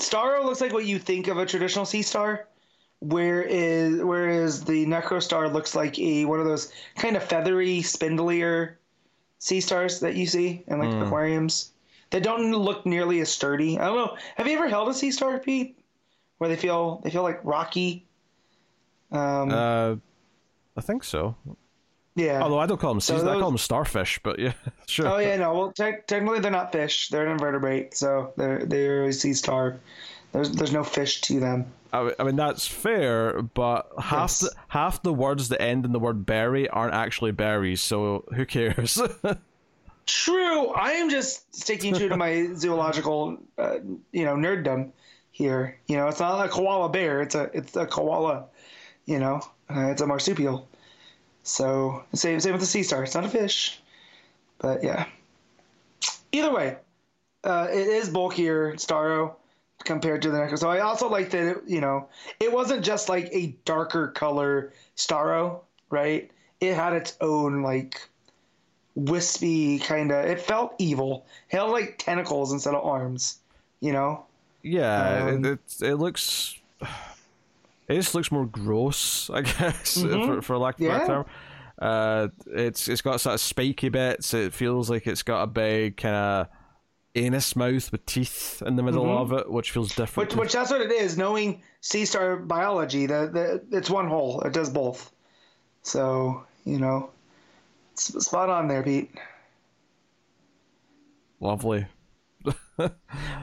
Starro 0.00 0.44
looks 0.44 0.60
like 0.60 0.72
what 0.72 0.84
you 0.84 0.98
think 0.98 1.26
of 1.28 1.38
a 1.38 1.46
traditional 1.46 1.84
sea 1.86 2.02
star. 2.02 2.46
Whereas 3.00 4.02
whereas 4.02 4.64
the 4.64 4.86
Necrostar 4.86 5.52
looks 5.52 5.74
like 5.74 5.98
a 5.98 6.24
one 6.24 6.40
of 6.40 6.46
those 6.46 6.72
kind 6.96 7.16
of 7.16 7.22
feathery, 7.22 7.80
spindlier 7.82 8.76
sea 9.38 9.60
stars 9.60 10.00
that 10.00 10.16
you 10.16 10.26
see 10.26 10.64
in 10.68 10.78
like 10.78 10.90
Hmm. 10.90 11.02
aquariums. 11.02 11.72
They 12.10 12.20
don't 12.20 12.52
look 12.52 12.86
nearly 12.86 13.20
as 13.20 13.28
sturdy. 13.30 13.78
I 13.78 13.86
don't 13.86 13.96
know. 13.96 14.16
Have 14.36 14.46
you 14.46 14.56
ever 14.56 14.68
held 14.68 14.88
a 14.88 14.94
sea 14.94 15.10
star, 15.10 15.38
Pete? 15.38 15.78
Where 16.38 16.48
they 16.48 16.56
feel 16.56 17.00
they 17.02 17.10
feel 17.10 17.22
like 17.22 17.40
rocky. 17.44 18.06
Um, 19.10 19.50
Uh, 19.50 19.96
I 20.76 20.80
think 20.82 21.02
so. 21.04 21.34
yeah. 22.14 22.42
Although 22.42 22.58
I 22.58 22.66
don't 22.66 22.78
call 22.78 22.92
them 22.92 23.00
So 23.00 23.16
seas, 23.16 23.24
I 23.24 23.38
call 23.40 23.50
them 23.50 23.58
starfish. 23.58 24.20
But 24.22 24.38
yeah, 24.38 24.52
sure. 24.86 25.08
Oh 25.08 25.18
yeah, 25.18 25.36
no. 25.36 25.54
Well, 25.54 25.72
te- 25.72 26.02
technically 26.06 26.40
they're 26.40 26.50
not 26.50 26.72
fish. 26.72 27.08
They're 27.08 27.24
an 27.26 27.32
invertebrate, 27.32 27.94
so 27.96 28.32
they're 28.36 28.64
they're 28.66 29.04
a 29.06 29.12
sea 29.12 29.34
star. 29.34 29.76
There's 30.32 30.50
there's 30.52 30.72
no 30.72 30.84
fish 30.84 31.20
to 31.22 31.40
them. 31.40 31.66
I, 31.92 32.12
I 32.18 32.24
mean 32.24 32.36
that's 32.36 32.66
fair, 32.66 33.40
but 33.42 33.90
half 33.98 34.30
Yes. 34.30 34.40
the, 34.40 34.50
half 34.68 35.02
the 35.02 35.12
words 35.14 35.48
that 35.48 35.62
end 35.62 35.84
in 35.86 35.92
the 35.92 35.98
word 36.00 36.26
berry 36.26 36.68
aren't 36.68 36.94
actually 36.94 37.30
berries, 37.32 37.80
so 37.80 38.24
who 38.34 38.44
cares? 38.44 39.00
True. 40.06 40.68
I 40.68 40.92
am 40.92 41.10
just 41.10 41.54
sticking 41.54 41.94
true 41.94 42.08
to 42.08 42.16
my 42.16 42.48
zoological, 42.54 43.38
uh, 43.58 43.78
you 44.12 44.24
know, 44.24 44.36
nerddom 44.36 44.92
here. 45.32 45.78
You 45.86 45.96
know, 45.96 46.06
it's 46.06 46.20
not 46.20 46.44
a 46.44 46.48
koala 46.48 46.88
bear. 46.88 47.20
It's 47.22 47.34
a 47.34 47.50
it's 47.52 47.74
a 47.76 47.86
koala. 47.86 48.46
You 49.04 49.18
know, 49.18 49.40
uh, 49.68 49.88
it's 49.90 50.00
a 50.00 50.06
marsupial. 50.06 50.68
So 51.42 52.04
same 52.14 52.40
same 52.40 52.52
with 52.52 52.60
the 52.60 52.66
sea 52.66 52.84
star. 52.84 53.02
It's 53.02 53.14
not 53.14 53.24
a 53.24 53.28
fish, 53.28 53.80
but 54.58 54.84
yeah. 54.84 55.06
Either 56.32 56.52
way, 56.52 56.76
uh, 57.44 57.68
it 57.70 57.86
is 57.86 58.08
bulkier 58.08 58.74
Starro 58.74 59.34
compared 59.84 60.22
to 60.22 60.30
the 60.30 60.38
Necro. 60.38 60.58
So 60.58 60.68
I 60.68 60.80
also 60.80 61.08
like 61.08 61.30
that. 61.30 61.48
It, 61.48 61.56
you 61.66 61.80
know, 61.80 62.08
it 62.40 62.52
wasn't 62.52 62.84
just 62.84 63.08
like 63.08 63.28
a 63.32 63.56
darker 63.64 64.08
color 64.08 64.72
Starro, 64.96 65.60
right? 65.90 66.30
It 66.60 66.74
had 66.74 66.92
its 66.92 67.16
own 67.20 67.62
like 67.62 68.08
wispy 68.96 69.78
kind 69.78 70.10
of. 70.10 70.24
It 70.24 70.40
felt 70.40 70.74
evil. 70.78 71.24
It 71.50 71.56
had 71.58 71.62
like 71.64 71.96
tentacles 71.98 72.52
instead 72.52 72.74
of 72.74 72.84
arms. 72.84 73.38
You 73.80 73.92
know. 73.92 74.24
yeah, 74.62 75.26
Um, 75.28 75.44
it, 75.44 75.60
it 75.80 75.86
it 75.90 75.94
looks. 75.96 76.56
It 77.88 77.94
just 77.94 78.16
looks 78.16 78.32
more 78.32 78.46
gross, 78.46 79.30
I 79.32 79.42
guess, 79.42 79.98
Mhm. 79.98 80.26
for, 80.26 80.42
for 80.42 80.58
lack 80.58 80.80
of 80.80 80.86
a 80.86 80.88
better 80.88 81.06
term. 81.06 81.24
Uh, 81.78 82.28
it's 82.48 82.88
it's 82.88 83.00
got 83.00 83.20
sort 83.20 83.34
of 83.34 83.40
spiky 83.40 83.90
bits. 83.90 84.34
It 84.34 84.52
feels 84.52 84.90
like 84.90 85.06
it's 85.06 85.22
got 85.22 85.44
a 85.44 85.46
big 85.46 85.96
kind 85.96 86.16
of 86.16 86.48
anus 87.14 87.54
mouth 87.54 87.92
with 87.92 88.04
teeth 88.04 88.60
in 88.66 88.74
the 88.74 88.82
middle 88.82 89.04
Mhm. 89.04 89.20
of 89.20 89.32
it, 89.34 89.48
which 89.52 89.70
feels 89.70 89.94
different. 89.94 90.30
Which, 90.30 90.36
which 90.36 90.52
that's 90.54 90.72
what 90.72 90.80
it 90.80 90.90
is. 90.90 91.16
Knowing 91.16 91.62
sea 91.80 92.04
star 92.06 92.38
biology, 92.38 93.06
the, 93.06 93.60
the 93.70 93.76
it's 93.78 93.88
one 93.88 94.08
whole. 94.08 94.40
It 94.40 94.52
does 94.52 94.68
both. 94.68 95.12
So 95.82 96.42
you 96.64 96.80
know, 96.80 97.10
spot 98.00 98.50
on 98.50 98.68
there, 98.68 98.82
Pete. 98.82 99.10
Lovely. 101.40 101.86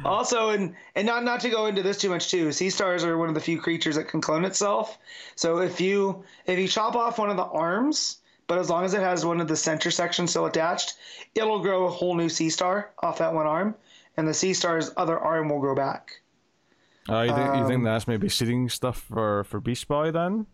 Also, 0.05 0.49
and 0.49 0.75
and 0.95 1.07
not 1.07 1.23
not 1.23 1.39
to 1.41 1.49
go 1.49 1.67
into 1.67 1.81
this 1.81 1.97
too 1.97 2.09
much 2.09 2.29
too. 2.29 2.51
Sea 2.51 2.69
stars 2.69 3.03
are 3.03 3.17
one 3.17 3.29
of 3.29 3.35
the 3.35 3.41
few 3.41 3.59
creatures 3.59 3.95
that 3.95 4.09
can 4.09 4.19
clone 4.19 4.43
itself. 4.43 4.97
So 5.35 5.59
if 5.59 5.79
you 5.79 6.23
if 6.45 6.59
you 6.59 6.67
chop 6.67 6.95
off 6.95 7.17
one 7.17 7.29
of 7.29 7.37
the 7.37 7.45
arms, 7.45 8.17
but 8.47 8.57
as 8.57 8.69
long 8.69 8.83
as 8.83 8.93
it 8.93 8.99
has 8.99 9.25
one 9.25 9.39
of 9.39 9.47
the 9.47 9.55
center 9.55 9.91
sections 9.91 10.31
still 10.31 10.45
attached, 10.45 10.95
it'll 11.35 11.59
grow 11.59 11.85
a 11.85 11.89
whole 11.89 12.15
new 12.15 12.27
sea 12.27 12.49
star 12.49 12.91
off 13.01 13.19
that 13.19 13.33
one 13.33 13.47
arm, 13.47 13.75
and 14.17 14.27
the 14.27 14.33
sea 14.33 14.53
star's 14.53 14.91
other 14.97 15.17
arm 15.17 15.49
will 15.49 15.59
grow 15.59 15.75
back. 15.75 16.19
Uh, 17.09 17.21
you, 17.21 17.33
think, 17.33 17.55
you 17.55 17.67
think 17.67 17.77
Um, 17.79 17.83
that's 17.83 18.07
maybe 18.07 18.29
seeding 18.29 18.67
stuff 18.69 18.99
for 18.99 19.45
for 19.45 19.61
Beast 19.61 19.87
Boy 19.87 20.11
then? 20.11 20.45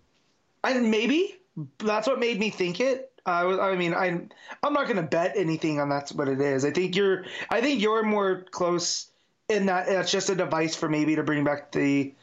And 0.64 0.92
maybe 0.92 1.40
that's 1.80 2.08
what 2.08 2.20
made 2.20 2.40
me 2.40 2.52
think 2.52 2.80
it. 2.80 3.09
I 3.26 3.44
was, 3.44 3.60
I 3.60 3.76
mean, 3.76 3.94
I'm, 3.94 4.30
I'm 4.64 4.74
not 4.74 4.86
going 4.86 4.98
to 4.98 5.04
bet 5.04 5.34
anything 5.36 5.80
on 5.80 5.90
that's 5.90 6.12
what 6.12 6.28
it 6.28 6.40
is. 6.42 6.66
I 6.66 6.72
think 6.72 6.96
you're, 6.96 7.26
I 7.50 7.62
think 7.62 7.82
you're 7.82 8.04
more 8.04 8.46
close 8.52 9.12
in 9.50 9.66
that 9.68 9.88
it's 9.88 10.12
just 10.12 10.30
a 10.30 10.36
device 10.36 10.76
for 10.76 10.90
maybe 10.90 11.16
to 11.16 11.24
bring 11.24 11.44
back 11.44 11.72
the, 11.72 12.14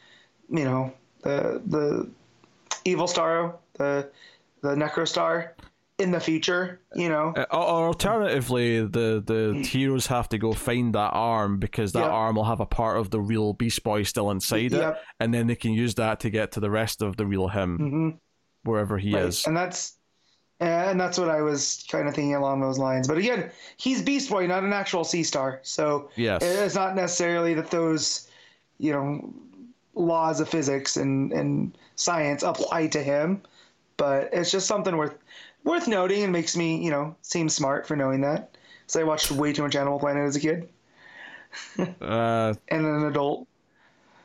you 0.49 0.63
know, 0.65 0.93
the 1.23 1.61
the 1.65 2.09
evil 2.85 3.07
Starro, 3.07 3.55
the 3.73 4.09
the 4.61 4.75
Necro 4.75 5.07
Star 5.07 5.53
in 5.97 6.11
the 6.11 6.19
future. 6.19 6.79
You 6.95 7.09
know, 7.09 7.33
Uh, 7.35 7.43
or 7.51 7.87
alternatively, 7.87 8.79
the 8.81 9.21
the 9.25 9.61
heroes 9.67 10.07
have 10.07 10.29
to 10.29 10.37
go 10.37 10.53
find 10.53 10.95
that 10.95 11.11
arm 11.11 11.59
because 11.59 11.91
that 11.91 11.99
Yeah. 11.99 12.09
arm 12.09 12.37
will 12.37 12.45
have 12.45 12.61
a 12.61 12.65
part 12.65 12.97
of 12.97 13.09
the 13.09 13.19
real 13.19 13.53
Beast 13.53 13.83
Boy 13.83 14.03
still 14.03 14.31
inside 14.31 14.73
it, 14.73 14.95
and 15.19 15.33
then 15.33 15.47
they 15.47 15.55
can 15.55 15.73
use 15.73 15.95
that 15.95 16.21
to 16.21 16.29
get 16.29 16.53
to 16.53 16.59
the 16.61 16.69
rest 16.71 17.01
of 17.01 17.17
the 17.17 17.25
real 17.25 17.49
him 17.49 17.77
hmm 17.77 18.09
wherever 18.63 18.97
he 18.97 19.13
Right. 19.13 19.25
is. 19.25 19.45
and 19.45 19.55
that's. 19.57 19.96
And 20.59 20.99
that's 20.99 21.17
what 21.19 21.29
I 21.29 21.41
was 21.41 21.85
kind 21.89 22.07
of 22.07 22.15
thinking 22.15 22.33
along 22.33 22.61
those 22.61 22.79
lines. 22.79 23.07
But 23.07 23.17
again, 23.17 23.51
he's 23.77 24.01
Beast 24.01 24.29
Boy, 24.29 24.47
not 24.47 24.63
an 24.63 24.73
actual 24.73 25.03
Sea 25.03 25.21
Star. 25.23 25.59
So 25.61 26.09
Yes. 26.15 26.41
it's 26.43 26.73
not 26.75 26.95
necessarily 26.95 27.53
that 27.53 27.69
those 27.69 28.27
you 28.79 28.91
know 28.91 29.33
laws 29.95 30.39
of 30.39 30.47
physics 30.47 30.97
and 30.97 31.31
and 31.33 31.75
science 31.95 32.43
apply 32.43 32.85
to 32.85 33.01
him 33.01 33.41
but 33.97 34.29
it's 34.31 34.51
just 34.51 34.67
something 34.67 34.95
worth 34.95 35.17
worth 35.63 35.87
noting 35.87 36.21
and 36.21 36.31
makes 36.31 36.55
me 36.55 36.77
you 36.83 36.91
know 36.91 37.15
seem 37.23 37.49
smart 37.49 37.87
for 37.87 37.95
knowing 37.95 38.21
that 38.21 38.55
so 38.85 38.99
i 39.01 39.03
watched 39.03 39.31
way 39.31 39.51
too 39.51 39.63
much 39.63 39.75
animal 39.75 39.97
planet 39.97 40.27
as 40.27 40.35
a 40.35 40.39
kid 40.39 40.69
Uh, 41.99 42.53
and 42.67 42.85
an 42.85 43.05
adult 43.05 43.47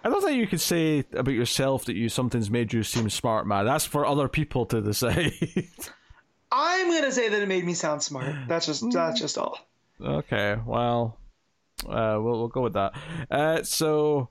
I 0.05 0.11
don't 0.11 0.20
think 0.22 0.37
you 0.37 0.47
could 0.47 0.61
say 0.61 1.05
about 1.14 1.33
yourself 1.33 1.87
that 1.87 1.97
you 1.97 2.11
something's 2.11 2.51
made 2.51 2.72
you 2.74 2.83
seem 2.83 3.09
smart, 3.09 3.47
man. 3.47 3.64
That's 3.64 3.85
for 3.87 4.05
other 4.05 4.26
people 4.28 4.66
to 4.66 4.80
decide. 4.83 5.33
i'm 6.53 6.91
gonna 6.91 7.11
say 7.11 7.29
that 7.29 7.43
it 7.43 7.49
made 7.49 7.65
me 7.65 7.75
sound 7.75 8.03
smart 8.03 8.35
that's 8.49 8.67
just 8.67 8.85
that's 8.93 9.19
just 9.21 9.39
all 9.39 9.59
Okay, 10.05 10.57
well, 10.67 11.17
uh, 11.87 12.19
we'll 12.21 12.39
we'll 12.39 12.49
go 12.49 12.63
with 12.63 12.73
that. 12.73 12.93
Uh, 13.31 13.63
so, 13.63 14.31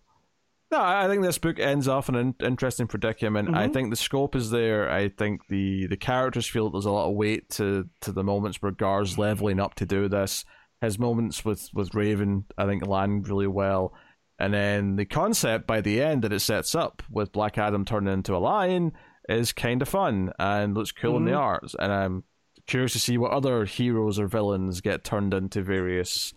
no, 0.69 0.77
I 0.79 1.05
I 1.05 1.07
think 1.07 1.21
this 1.23 1.37
book 1.37 1.59
ends 1.59 1.87
off 1.87 2.09
in 2.09 2.15
an 2.15 2.35
interesting 2.43 2.87
predicament. 2.87 3.55
I 3.55 3.67
Mhm. 3.69 3.73
think 3.73 3.89
the 3.89 3.95
scope 3.95 4.35
is 4.35 4.49
there. 4.51 4.91
I 4.91 5.07
think 5.07 5.47
the 5.47 5.87
the 5.87 5.95
characters 5.95 6.45
feel 6.45 6.65
that 6.65 6.71
there's 6.73 6.85
a 6.85 6.91
lot 6.91 7.07
of 7.09 7.15
weight 7.15 7.47
to 7.51 7.87
to 8.01 8.11
the 8.11 8.23
moments 8.23 8.61
where 8.61 8.73
Gar's 8.73 9.17
leveling 9.17 9.61
up 9.61 9.75
to 9.75 9.85
do 9.85 10.09
this. 10.09 10.43
His 10.81 10.99
moments 10.99 11.45
with 11.45 11.69
with 11.73 11.95
Raven, 11.95 12.43
I 12.57 12.65
think, 12.65 12.85
land 12.85 13.29
really 13.29 13.47
well. 13.47 13.93
And 14.39 14.53
then 14.53 14.97
the 14.97 15.05
concept 15.05 15.67
by 15.67 15.79
the 15.79 16.01
end 16.01 16.23
that 16.23 16.33
it 16.33 16.41
sets 16.41 16.75
up 16.75 17.01
with 17.09 17.31
Black 17.31 17.57
Adam 17.57 17.85
turning 17.85 18.11
into 18.11 18.35
a 18.35 18.39
lion 18.39 18.91
is 19.29 19.53
kind 19.53 19.81
of 19.81 19.89
fun 19.89 20.31
and 20.39 20.73
looks 20.75 20.91
cool 20.91 21.17
in 21.17 21.25
the 21.25 21.31
Mhm. 21.31 21.37
art. 21.39 21.73
And 21.79 21.91
I'm 21.91 22.23
curious 22.67 22.93
to 22.93 22.99
see 22.99 23.17
what 23.17 23.31
other 23.31 23.65
heroes 23.65 24.19
or 24.19 24.27
villains 24.27 24.81
get 24.81 25.03
turned 25.03 25.33
into 25.33 25.61
various 25.61 26.33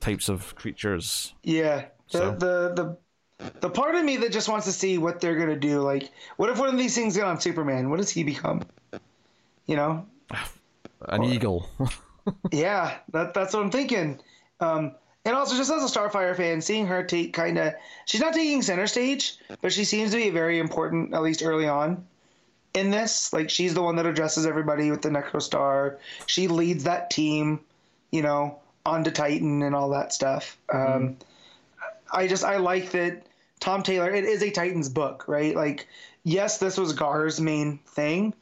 types 0.00 0.28
of 0.28 0.54
creatures. 0.54 1.34
yeah 1.42 1.86
the 2.12 2.18
So- 2.18 2.30
the 2.32 2.72
the 2.74 3.50
the 3.60 3.70
part 3.70 3.94
of 3.96 4.04
me 4.04 4.16
that 4.18 4.32
just 4.32 4.48
wants 4.48 4.64
to 4.66 4.72
see 4.72 4.96
what 4.98 5.20
they're 5.20 5.36
gonna 5.38 5.58
do 5.58 5.80
like 5.80 6.10
what 6.36 6.48
if 6.48 6.58
one 6.58 6.68
of 6.68 6.78
these 6.78 6.94
things 6.94 7.16
get 7.16 7.24
on 7.24 7.38
superman 7.40 7.90
what 7.90 7.96
does 7.98 8.08
he 8.10 8.22
become 8.24 8.62
you 9.66 9.76
know 9.76 10.06
An 11.02 11.24
eagle. 11.24 11.68
Yeah, 12.50 12.98
that 13.12 13.34
that's 13.34 13.54
what 13.54 13.62
I'm 13.62 13.70
thinking. 13.70 14.18
Um, 14.58 14.96
and 15.26 15.34
also, 15.34 15.56
just 15.56 15.72
as 15.72 15.82
a 15.82 15.98
Starfire 15.98 16.36
fan, 16.36 16.60
seeing 16.60 16.86
her 16.86 17.02
take 17.02 17.32
kind 17.32 17.58
of, 17.58 17.74
she's 18.04 18.20
not 18.20 18.32
taking 18.32 18.62
center 18.62 18.86
stage, 18.86 19.36
but 19.60 19.72
she 19.72 19.84
seems 19.84 20.12
to 20.12 20.18
be 20.18 20.30
very 20.30 20.60
important, 20.60 21.12
at 21.12 21.22
least 21.22 21.42
early 21.42 21.66
on 21.66 22.06
in 22.74 22.92
this. 22.92 23.32
Like, 23.32 23.50
she's 23.50 23.74
the 23.74 23.82
one 23.82 23.96
that 23.96 24.06
addresses 24.06 24.46
everybody 24.46 24.88
with 24.92 25.02
the 25.02 25.08
Necro 25.08 25.42
Star. 25.42 25.98
She 26.26 26.46
leads 26.46 26.84
that 26.84 27.10
team, 27.10 27.58
you 28.12 28.22
know, 28.22 28.60
onto 28.86 29.10
Titan 29.10 29.62
and 29.62 29.74
all 29.74 29.90
that 29.90 30.12
stuff. 30.12 30.56
Um, 30.72 31.16
I 32.12 32.28
just 32.28 32.44
I 32.44 32.58
like 32.58 32.92
that 32.92 33.26
Tom 33.58 33.82
Taylor. 33.82 34.14
It 34.14 34.24
is 34.24 34.44
a 34.44 34.50
Titans 34.50 34.88
book, 34.88 35.24
right? 35.26 35.56
Like, 35.56 35.88
yes, 36.22 36.58
this 36.58 36.78
was 36.78 36.92
Gar's 36.92 37.40
main 37.40 37.78
thing, 37.78 38.32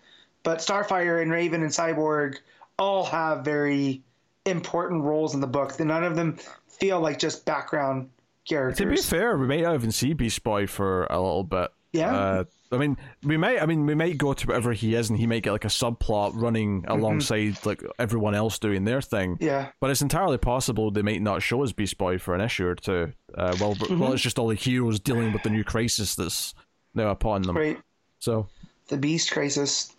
but 0.42 0.58
Starfire 0.58 1.22
and 1.22 1.32
Raven 1.32 1.62
and 1.62 1.72
Cyborg 1.72 2.36
all 2.78 3.04
have 3.04 3.42
very 3.42 4.02
important 4.44 5.02
roles 5.02 5.32
in 5.32 5.40
the 5.40 5.46
book. 5.46 5.80
None 5.80 6.04
of 6.04 6.16
them 6.16 6.36
feel 6.78 7.00
like 7.00 7.18
just 7.18 7.44
background 7.44 8.10
characters. 8.48 8.78
To 8.78 8.86
be 8.90 8.96
fair, 8.96 9.36
we 9.36 9.46
might 9.46 9.62
not 9.62 9.74
even 9.74 9.92
see 9.92 10.12
Beast 10.12 10.42
Boy 10.42 10.66
for 10.66 11.04
a 11.04 11.20
little 11.20 11.44
bit. 11.44 11.70
Yeah. 11.92 12.14
Uh, 12.14 12.44
I 12.72 12.76
mean, 12.76 12.96
we 13.22 13.36
might. 13.36 13.62
I 13.62 13.66
mean, 13.66 13.86
we 13.86 13.94
might 13.94 14.18
go 14.18 14.32
to 14.32 14.46
wherever 14.48 14.72
he 14.72 14.96
is, 14.96 15.08
and 15.08 15.16
he 15.16 15.28
might 15.28 15.44
get 15.44 15.52
like 15.52 15.64
a 15.64 15.68
subplot 15.68 16.32
running 16.34 16.84
alongside 16.88 17.64
like 17.64 17.82
everyone 18.00 18.34
else 18.34 18.58
doing 18.58 18.82
their 18.84 19.00
thing. 19.00 19.38
yeah. 19.40 19.68
But 19.80 19.90
it's 19.90 20.02
entirely 20.02 20.38
possible 20.38 20.90
they 20.90 21.02
might 21.02 21.22
not 21.22 21.40
show 21.40 21.62
us 21.62 21.70
Beast 21.70 21.96
Boy 21.98 22.18
for 22.18 22.34
an 22.34 22.40
issue 22.40 22.66
or 22.66 22.74
two. 22.74 23.12
Uh, 23.32 23.56
well, 23.60 23.76
well, 23.90 24.12
it's 24.12 24.22
just 24.22 24.40
all 24.40 24.48
the 24.48 24.56
heroes 24.56 24.98
dealing 24.98 25.32
with 25.32 25.44
the 25.44 25.50
new 25.50 25.62
crisis 25.62 26.16
that's 26.16 26.52
now 26.94 27.10
upon 27.10 27.42
them. 27.42 27.56
Right. 27.56 27.78
So, 28.18 28.48
The 28.88 28.96
Beast 28.96 29.30
Crisis. 29.30 29.94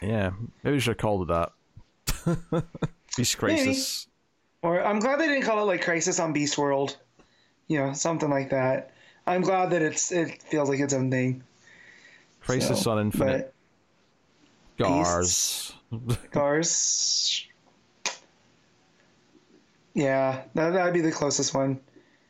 yeah, 0.00 0.30
maybe 0.62 0.74
we 0.76 0.80
should 0.80 0.92
have 0.92 0.98
called 0.98 1.30
it 1.30 1.34
that. 1.34 2.64
Beast 3.16 3.36
Crisis. 3.36 4.06
Or 4.62 4.82
I'm 4.82 5.00
glad 5.00 5.18
they 5.18 5.26
didn't 5.26 5.42
call 5.44 5.60
it 5.60 5.64
like 5.64 5.82
Crisis 5.82 6.18
on 6.20 6.32
Beast 6.32 6.56
World. 6.56 6.96
You 7.68 7.78
know, 7.78 7.92
something 7.92 8.30
like 8.30 8.50
that. 8.50 8.90
I'm 9.26 9.42
glad 9.42 9.70
that 9.70 9.82
it's 9.82 10.10
it 10.12 10.42
feels 10.42 10.68
like 10.68 10.80
its 10.80 10.92
own 10.94 11.10
thing. 11.10 11.42
Crisis 12.40 12.82
So, 12.82 12.92
on 12.92 12.98
Infinite 13.00 13.54
Gars. 14.78 15.72
Cars. 16.32 17.46
Yeah, 19.94 20.42
that 20.54 20.70
that'd 20.70 20.94
be 20.94 21.00
the 21.02 21.12
closest 21.12 21.54
one. 21.54 21.78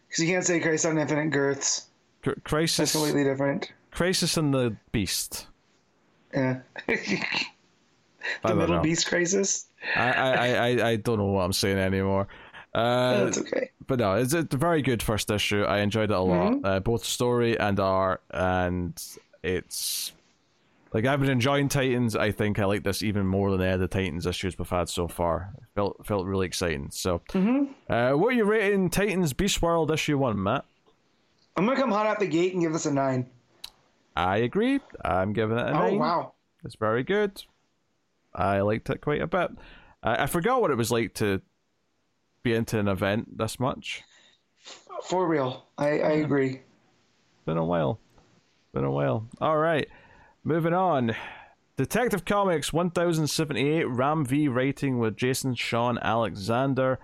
Because 0.08 0.24
you 0.24 0.30
can't 0.30 0.44
say 0.44 0.60
Crisis 0.60 0.84
on 0.84 0.98
Infinite 0.98 1.30
Girths. 1.30 1.86
Cr- 2.22 2.30
That's 2.30 2.42
Crisis. 2.44 2.92
completely 2.92 3.24
different. 3.24 3.72
Crisis 3.90 4.36
and 4.36 4.52
the 4.52 4.76
Beast. 4.90 5.46
Yeah. 6.34 6.60
The 8.44 8.54
Middle 8.54 8.76
know. 8.76 8.82
Beast 8.82 9.06
Crisis. 9.06 9.66
I, 9.96 10.12
I, 10.12 10.48
I, 10.48 10.88
I 10.90 10.96
don't 10.96 11.18
know 11.18 11.26
what 11.26 11.42
I'm 11.42 11.52
saying 11.52 11.78
anymore. 11.78 12.28
Uh, 12.74 13.24
That's 13.24 13.38
okay. 13.38 13.70
but 13.86 13.98
no, 13.98 14.14
it's 14.14 14.32
a 14.32 14.42
very 14.44 14.80
good 14.80 15.02
first 15.02 15.30
issue. 15.30 15.62
I 15.64 15.78
enjoyed 15.80 16.10
it 16.10 16.16
a 16.16 16.20
lot, 16.20 16.58
uh, 16.64 16.80
both 16.80 17.04
story 17.04 17.58
and 17.58 17.78
art, 17.78 18.22
and 18.30 18.98
it's 19.42 20.12
like 20.94 21.04
I've 21.04 21.20
been 21.20 21.28
enjoying 21.28 21.68
Titans. 21.68 22.16
I 22.16 22.30
think 22.32 22.58
I 22.58 22.64
like 22.64 22.82
this 22.82 23.02
even 23.02 23.26
more 23.26 23.50
than 23.50 23.60
any 23.60 23.72
of 23.74 23.80
the 23.80 23.88
Titans 23.88 24.24
issues 24.26 24.58
we've 24.58 24.68
had 24.70 24.88
so 24.88 25.06
far. 25.06 25.50
It 25.58 25.64
felt 25.74 26.06
felt 26.06 26.24
really 26.26 26.46
exciting. 26.46 26.88
So, 26.92 27.20
uh, 27.34 28.12
what 28.12 28.28
are 28.28 28.36
you 28.36 28.44
rating 28.44 28.88
Titans 28.88 29.34
Beast 29.34 29.60
World 29.60 29.90
issue 29.90 30.16
one, 30.16 30.42
Matt? 30.42 30.64
I'm 31.58 31.66
gonna 31.66 31.78
come 31.78 31.90
hot 31.90 32.06
out 32.06 32.20
the 32.20 32.26
gate 32.26 32.54
and 32.54 32.62
give 32.62 32.72
this 32.72 32.86
a 32.86 32.92
nine. 32.94 33.26
I 34.16 34.38
agree. 34.38 34.80
I'm 35.04 35.34
giving 35.34 35.58
it 35.58 35.66
a 35.66 35.70
Oh 35.70 35.72
nine. 35.88 35.98
wow. 35.98 36.32
It's 36.64 36.76
very 36.76 37.02
good. 37.02 37.42
I 38.34 38.60
liked 38.60 38.90
it 38.90 39.00
quite 39.00 39.22
a 39.22 39.26
bit. 39.26 39.50
I, 40.02 40.24
I 40.24 40.26
forgot 40.26 40.60
what 40.60 40.70
it 40.70 40.76
was 40.76 40.90
like 40.90 41.14
to 41.14 41.40
be 42.42 42.54
into 42.54 42.78
an 42.78 42.88
event 42.88 43.38
this 43.38 43.60
much. 43.60 44.02
For 45.04 45.26
real. 45.26 45.66
I, 45.78 45.86
I 46.00 46.12
agree. 46.12 46.62
Been 47.44 47.56
a 47.56 47.64
while. 47.64 47.98
Been 48.72 48.84
a 48.84 48.90
while. 48.90 49.26
All 49.40 49.58
right. 49.58 49.88
Moving 50.44 50.74
on. 50.74 51.14
Detective 51.76 52.24
Comics 52.24 52.72
1078 52.72 53.84
Ram 53.88 54.24
V 54.24 54.48
rating 54.48 54.98
with 54.98 55.16
Jason 55.16 55.54
Shawn 55.54 55.98
Alexander 55.98 56.98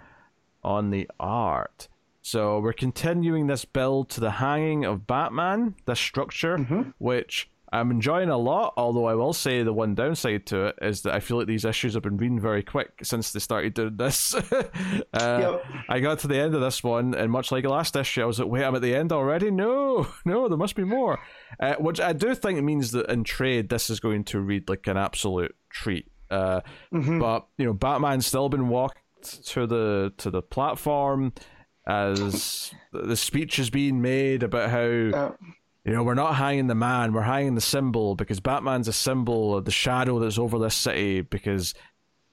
on 0.63 0.91
the 0.91 1.11
art. 1.19 1.89
So 2.21 2.61
we're 2.61 2.75
continuing 2.75 3.47
this 3.47 3.65
build 3.65 4.11
to 4.11 4.21
the 4.21 4.33
hanging 4.33 4.85
of 4.85 5.07
Batman, 5.07 5.77
this 5.87 5.99
structure, 5.99 6.59
mm-hmm. 6.59 6.91
which 6.99 7.49
I'm 7.71 7.91
enjoying 7.91 8.31
a 8.31 8.39
lot. 8.39 8.73
Although 8.77 9.05
I 9.07 9.15
will 9.15 9.33
say 9.35 9.63
the 9.63 9.73
one 9.73 9.95
downside 9.95 10.47
to 10.47 10.67
it 10.67 10.79
is 10.81 11.03
that 11.03 11.13
I 11.15 11.21
feel 11.21 11.37
like 11.37 11.47
these 11.47 11.65
issues 11.67 11.95
have 11.95 12.03
been 12.03 12.17
reading 12.17 12.41
very 12.41 12.63
quick 12.63 12.93
since 13.03 13.33
they 13.33 13.41
started 13.41 13.75
doing 13.75 13.97
this. 13.97 14.35
uh, 14.53 14.71
Yep. 15.13 15.65
I 15.89 16.01
got 16.01 16.19
to 16.21 16.29
the 16.29 16.39
end 16.39 16.55
of 16.55 16.61
this 16.61 16.83
one, 16.83 17.15
and 17.15 17.31
much 17.31 17.53
like 17.53 17.65
the 17.65 17.69
last 17.71 17.95
issue, 17.97 18.23
I 18.23 18.25
was 18.25 18.39
like, 18.39 18.49
"Wait, 18.49 18.65
I'm 18.65 18.75
at 18.75 18.83
the 18.83 18.95
end 18.95 19.13
already? 19.13 19.51
No, 19.51 20.07
no, 20.25 20.49
there 20.49 20.57
must 20.59 20.77
be 20.77 20.85
more." 20.85 21.19
Uh, 21.61 21.75
which 21.75 22.01
I 22.01 22.13
do 22.15 22.35
think 22.35 22.63
means 22.63 22.93
that 22.93 23.11
in 23.11 23.25
trade, 23.25 23.69
this 23.69 23.91
is 23.91 24.01
going 24.01 24.25
to 24.25 24.41
read 24.41 24.69
like 24.69 24.87
an 24.87 24.97
absolute 24.97 25.55
treat. 25.71 26.07
Uh, 26.31 26.61
But 26.91 27.47
you 27.59 27.67
know, 27.67 27.73
Batman's 27.75 28.27
still 28.27 28.49
been 28.49 28.69
walked 28.69 28.99
to 29.49 29.67
the 29.67 30.13
to 30.19 30.31
the 30.31 30.41
platform 30.43 31.33
as 31.87 32.73
the 32.93 33.17
speech 33.17 33.59
is 33.59 33.71
being 33.71 34.01
made 34.03 34.43
about 34.43 34.71
how 34.71 35.37
you 35.89 35.95
know, 35.95 36.03
we're 36.03 36.13
not 36.13 36.35
hanging 36.35 36.67
the 36.67 36.75
man, 36.75 37.15
we're 37.15 37.23
hanging 37.23 37.55
the 37.55 37.63
symbol 37.63 38.15
because 38.15 38.41
Batman's 38.41 38.89
a 38.89 38.93
symbol 38.93 39.57
of 39.57 39.65
the 39.65 39.71
shadow 39.71 40.19
that's 40.19 40.39
over 40.39 40.59
this 40.59 40.75
city. 40.75 41.23
Because 41.23 41.73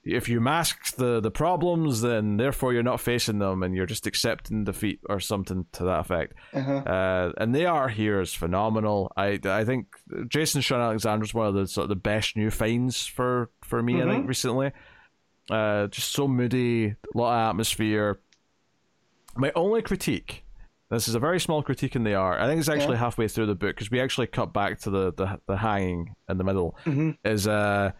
if 0.03 0.27
you 0.27 0.41
mask 0.41 0.97
the, 0.97 1.21
the 1.21 1.31
problems, 1.31 2.01
then 2.01 2.35
therefore 2.35 2.73
you're 2.73 2.83
not 2.83 2.99
facing 2.99 3.39
them 3.39 3.63
and 3.63 3.73
you're 3.73 3.85
just 3.85 4.07
accepting 4.07 4.65
defeat 4.65 4.99
or 5.07 5.21
something 5.21 5.65
to 5.71 5.85
that 5.85 6.01
effect. 6.01 6.33
uh-huh. 6.53 6.79
Uh, 6.79 7.31
and 7.37 7.55
they 7.55 7.65
are 7.65 7.87
here 7.87 8.19
is 8.19 8.33
phenomenal. 8.33 9.13
I, 9.15 9.39
I 9.45 9.63
think 9.63 9.87
Jason 10.27 10.59
Shawn 10.59 10.81
Alexander's 10.81 11.33
one 11.33 11.47
of 11.47 11.53
the 11.53 11.65
sort 11.65 11.83
of 11.83 11.89
the 11.89 11.95
best 11.95 12.35
new 12.35 12.51
finds 12.51 13.05
for, 13.05 13.51
for 13.63 13.81
me, 13.81 14.01
I 14.01 14.05
think, 14.05 14.27
recently. 14.27 14.73
Uh, 15.49 15.87
just 15.87 16.11
so 16.11 16.27
moody, 16.27 16.87
a 16.87 17.17
lot 17.17 17.33
of 17.33 17.49
atmosphere. 17.51 18.19
My 19.37 19.53
only 19.55 19.81
critique 19.81 20.44
this 20.89 21.07
is 21.07 21.15
a 21.15 21.19
very 21.19 21.39
small 21.39 21.63
critique 21.63 21.95
in 21.95 22.03
the 22.03 22.13
art. 22.15 22.39
I 22.41 22.47
think 22.47 22.59
it's 22.59 22.69
actually 22.69 22.97
halfway 22.97 23.27
through 23.27 23.47
the 23.47 23.55
book 23.55 23.75
because 23.75 23.89
we 23.91 23.99
actually 23.99 24.27
cut 24.27 24.53
back 24.53 24.79
to 24.81 24.89
the, 24.89 25.13
the, 25.13 25.39
the 25.47 25.57
hanging 25.57 26.15
in 26.29 26.37
the 26.37 26.43
middle. 26.43 26.77
Is 27.23 27.47
uh 27.47 27.91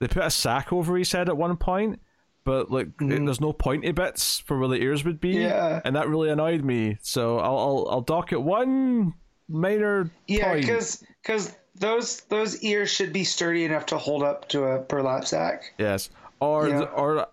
they 0.00 0.08
put 0.08 0.24
a 0.24 0.30
sack 0.30 0.72
over 0.72 0.96
his 0.96 1.12
head 1.12 1.28
at 1.28 1.36
one 1.36 1.56
point, 1.56 2.00
but 2.44 2.70
like 2.70 2.88
it- 3.00 3.24
there's 3.24 3.40
no 3.40 3.52
pointy 3.52 3.92
bits 3.92 4.40
for 4.40 4.58
where 4.58 4.68
the 4.68 4.76
ears 4.82 5.04
would 5.04 5.20
be, 5.20 5.30
Yeah. 5.30 5.80
and 5.84 5.94
that 5.96 6.08
really 6.08 6.30
annoyed 6.30 6.64
me. 6.64 6.98
So 7.02 7.38
I'll 7.38 7.58
I'll, 7.58 7.86
I'll 7.90 8.00
dock 8.00 8.32
it 8.32 8.42
one 8.42 9.14
minor 9.48 10.10
Yeah, 10.26 10.48
point. 10.52 10.62
because 10.62 11.56
those 11.76 12.20
those 12.22 12.60
ears 12.62 12.90
should 12.90 13.12
be 13.12 13.24
sturdy 13.24 13.64
enough 13.64 13.86
to 13.86 13.98
hold 13.98 14.22
up 14.22 14.48
to 14.48 14.64
a 14.64 14.78
burlap 14.80 15.24
sack. 15.26 15.72
Yes, 15.78 16.10
or 16.40 16.68
Yeah. 16.68 16.80
or 16.82 17.26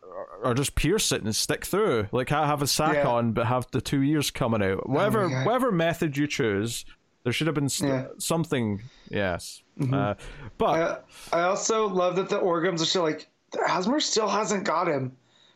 or 0.44 0.54
just 0.54 0.76
pierce 0.76 1.12
it 1.12 1.22
and 1.24 1.36
stick 1.36 1.66
through. 1.66 2.08
Like 2.12 2.30
ha- 2.30 2.46
have 2.46 2.62
a 2.62 2.68
sack 2.68 2.96
Yeah. 2.96 3.08
on, 3.08 3.32
but 3.34 3.48
have 3.48 3.68
the 3.72 3.82
two 3.82 4.02
ears 4.04 4.32
coming 4.32 4.62
out. 4.64 4.88
Whatever 4.90 5.30
God. 5.30 5.46
whatever 5.46 5.72
method 5.72 6.18
you 6.18 6.28
choose, 6.28 6.86
there 7.24 7.34
should 7.34 7.48
have 7.48 7.56
been 7.56 7.70
st- 7.70 7.90
Yeah. 7.92 8.02
Mm-hmm. 8.04 8.20
something. 8.20 8.82
Yes, 9.10 9.62
uh, 9.92 10.16
but 10.58 10.66
Uh, 10.80 11.00
I 11.34 11.42
also 11.42 11.88
love 11.88 12.16
that 12.18 12.30
the 12.30 12.40
Orghams 12.40 12.82
are 12.82 12.86
still 12.86 13.04
like 13.04 13.28
Asmer 13.54 14.02
still 14.02 14.28
hasn't 14.28 14.64
got 14.64 14.88
him. 14.88 15.16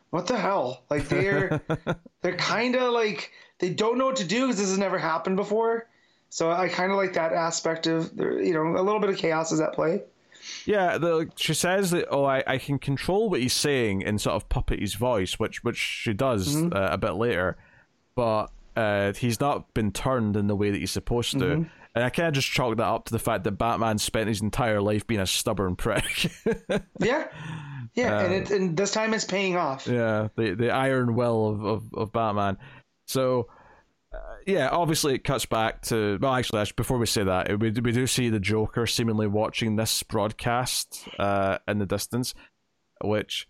What 0.09 0.27
the 0.27 0.37
hell? 0.37 0.83
Like 0.89 1.07
they're 1.09 1.61
they're 2.21 2.37
kind 2.37 2.75
of 2.75 2.91
like 2.93 3.31
they 3.59 3.69
don't 3.69 3.97
know 3.97 4.05
what 4.07 4.15
to 4.17 4.23
do 4.25 4.41
because 4.41 4.57
this 4.59 4.69
has 4.69 4.77
never 4.77 4.97
happened 4.97 5.35
before. 5.37 5.87
So 6.29 6.51
I 6.51 6.67
kind 6.67 6.91
of 6.91 6.97
like 6.97 7.13
that 7.13 7.31
aspect 7.33 7.85
of 7.87 8.11
you 8.17 8.53
know 8.53 8.75
a 8.79 8.81
little 8.83 8.99
bit 8.99 9.09
of 9.11 9.17
chaos 9.17 9.51
is 9.51 9.59
at 9.61 9.73
play. 9.73 10.01
Yeah, 10.65 10.97
the, 10.97 11.29
she 11.35 11.53
says 11.53 11.91
that 11.91 12.05
oh, 12.09 12.25
I, 12.25 12.43
I 12.45 12.57
can 12.57 12.79
control 12.79 13.29
what 13.29 13.39
he's 13.41 13.53
saying 13.53 14.01
in 14.01 14.17
sort 14.19 14.35
of 14.35 14.49
puppet 14.49 14.79
his 14.79 14.95
voice, 14.95 15.39
which 15.39 15.63
which 15.63 15.77
she 15.77 16.13
does 16.13 16.55
Mm-hmm. 16.55 16.75
uh, 16.75 16.89
a 16.91 16.97
bit 16.97 17.13
later, 17.13 17.57
but 18.15 18.47
uh, 18.75 19.13
he's 19.13 19.39
not 19.39 19.73
been 19.73 19.91
turned 19.91 20.35
in 20.35 20.47
the 20.47 20.55
way 20.55 20.71
that 20.71 20.77
he's 20.77 20.91
supposed 20.91 21.31
to. 21.33 21.45
Mm-hmm. 21.45 21.63
And 21.95 22.03
I 22.03 22.09
kind 22.09 22.27
of 22.27 22.33
just 22.33 22.49
chalk 22.49 22.77
that 22.77 22.83
up 22.87 23.05
to 23.05 23.11
the 23.11 23.19
fact 23.19 23.43
that 23.43 23.51
Batman 23.51 23.99
spent 23.99 24.27
his 24.27 24.41
entire 24.41 24.81
life 24.81 25.05
being 25.05 25.21
a 25.21 25.27
stubborn 25.27 25.75
prick. 25.75 26.31
Yeah, 26.99 27.27
yeah, 27.93 28.19
and 28.21 28.33
it 28.33 28.51
and 28.51 28.75
this 28.75 28.91
time 28.91 29.13
it's 29.13 29.25
paying 29.25 29.55
off. 29.55 29.87
Yeah, 29.87 30.29
the 30.35 30.55
the 30.55 30.71
iron 30.71 31.15
will 31.15 31.49
of 31.49 31.63
of, 31.65 31.93
of 31.93 32.11
Batman. 32.11 32.57
So, 33.07 33.47
yeah, 34.45 34.69
obviously 34.69 35.15
it 35.15 35.23
cuts 35.23 35.45
back 35.45 35.81
to 35.83 36.17
well, 36.21 36.33
actually, 36.33 36.65
before 36.75 36.97
we 36.97 37.05
say 37.05 37.23
that, 37.23 37.59
we 37.59 37.71
we 37.71 37.91
do 37.91 38.07
see 38.07 38.29
the 38.29 38.39
Joker 38.39 38.85
seemingly 38.85 39.27
watching 39.27 39.75
this 39.75 40.03
broadcast 40.03 41.07
uh, 41.19 41.59
in 41.67 41.79
the 41.79 41.85
distance, 41.85 42.33
which 43.03 43.47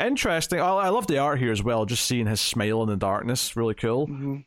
interesting. 0.00 0.60
I, 0.60 0.68
I 0.68 0.88
love 0.88 1.06
the 1.06 1.18
art 1.18 1.38
here 1.38 1.52
as 1.52 1.62
well. 1.62 1.86
Just 1.86 2.06
seeing 2.06 2.26
his 2.26 2.40
smile 2.40 2.82
in 2.82 2.88
the 2.88 2.96
darkness, 2.96 3.56
really 3.56 3.74
cool, 3.74 4.06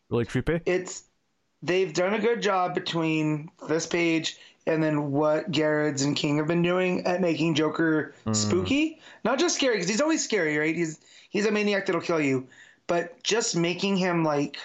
really 0.09 0.25
creepy. 0.25 0.61
It's 0.65 1.03
they've 1.61 1.93
done 1.93 2.13
a 2.13 2.19
good 2.19 2.41
job 2.41 2.73
between 2.73 3.49
this 3.67 3.85
page 3.85 4.37
and 4.65 4.83
then 4.83 5.11
what 5.11 5.49
Garrett's 5.51 6.03
and 6.03 6.15
King 6.15 6.37
have 6.37 6.47
been 6.47 6.61
doing 6.61 7.05
at 7.05 7.21
making 7.21 7.55
Joker 7.55 8.13
spooky. 8.33 8.99
Not 9.23 9.39
just 9.39 9.55
scary 9.55 9.75
because 9.75 9.89
he's 9.89 10.01
always 10.01 10.23
scary, 10.23 10.57
right? 10.57 10.75
He's 10.75 10.99
he's 11.29 11.45
a 11.45 11.51
maniac 11.51 11.85
that'll 11.85 12.01
kill 12.01 12.21
you, 12.21 12.47
but 12.87 13.21
just 13.23 13.55
making 13.55 13.97
him 13.97 14.23
like 14.23 14.59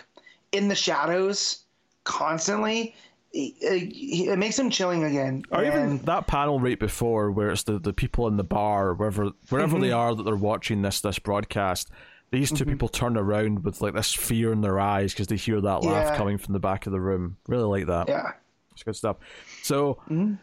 in 0.54 0.68
the 0.68 0.74
shadows 0.74 1.64
constantly. 2.04 2.94
It, 3.36 4.38
makes 4.38 4.56
him 4.56 4.70
chilling 4.70 5.02
again. 5.02 5.42
Or 5.50 5.64
even 5.64 5.98
that 6.04 6.28
panel 6.28 6.60
right 6.60 6.78
before, 6.78 7.32
where 7.32 7.50
it's 7.50 7.64
the, 7.64 7.80
the 7.80 7.92
people 7.92 8.28
in 8.28 8.36
the 8.36 8.44
bar, 8.44 8.94
wherever 8.94 9.30
wherever 9.48 9.78
they 9.80 9.88
mm-hmm. 9.88 9.98
are 9.98 10.14
that 10.14 10.22
they're 10.22 10.36
watching 10.36 10.82
this 10.82 11.00
this 11.00 11.18
broadcast, 11.18 11.90
these 12.30 12.50
2 12.50 12.56
mm-hmm. 12.56 12.70
people 12.70 12.88
turn 12.88 13.16
around 13.16 13.64
with 13.64 13.80
like 13.80 13.94
this 13.94 14.12
fear 14.12 14.52
in 14.52 14.60
their 14.60 14.78
eyes 14.78 15.12
because 15.12 15.26
they 15.26 15.36
hear 15.36 15.60
that 15.60 15.82
laugh 15.82 16.10
Yeah. 16.10 16.16
coming 16.16 16.38
from 16.38 16.52
the 16.52 16.60
back 16.60 16.86
of 16.86 16.92
the 16.92 17.00
room. 17.00 17.36
Really 17.48 17.80
like 17.80 17.86
that. 17.86 18.08
Yeah. 18.08 18.32
It's 18.72 18.82
good 18.82 18.96
stuff. 18.96 19.16
So 19.62 19.98
mm-hmm. 20.08 20.34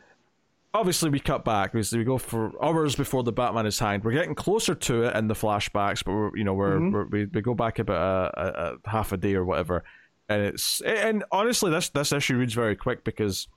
obviously 0.73 1.09
we 1.09 1.19
cut 1.19 1.45
back. 1.45 1.73
We 1.73 1.83
we 1.93 2.03
go 2.03 2.17
for 2.17 2.51
hours 2.63 2.95
before 2.95 3.23
the 3.23 3.31
Batman 3.31 3.65
is 3.65 3.77
hanged. 3.79 4.03
We're 4.03 4.11
getting 4.11 4.35
closer 4.35 4.75
to 4.75 5.03
it 5.03 5.15
in 5.15 5.27
the 5.27 5.33
flashbacks, 5.33 6.03
but 6.03 6.11
we're 6.11 6.37
you 6.37 6.43
know 6.43 6.53
we're, 6.53 6.89
we're 6.89 7.05
we 7.05 7.25
we 7.25 7.41
go 7.41 7.53
back 7.53 7.79
about 7.79 8.33
a, 8.35 8.41
a, 8.41 8.73
a 8.73 8.89
half 8.89 9.11
a 9.11 9.17
day 9.17 9.35
or 9.35 9.43
whatever, 9.45 9.83
and 10.29 10.41
it's 10.41 10.81
and 10.81 11.23
honestly 11.31 11.71
this 11.71 11.89
this 11.89 12.11
issue 12.11 12.37
reads 12.37 12.53
very 12.53 12.75
quick 12.75 13.03
because 13.03 13.47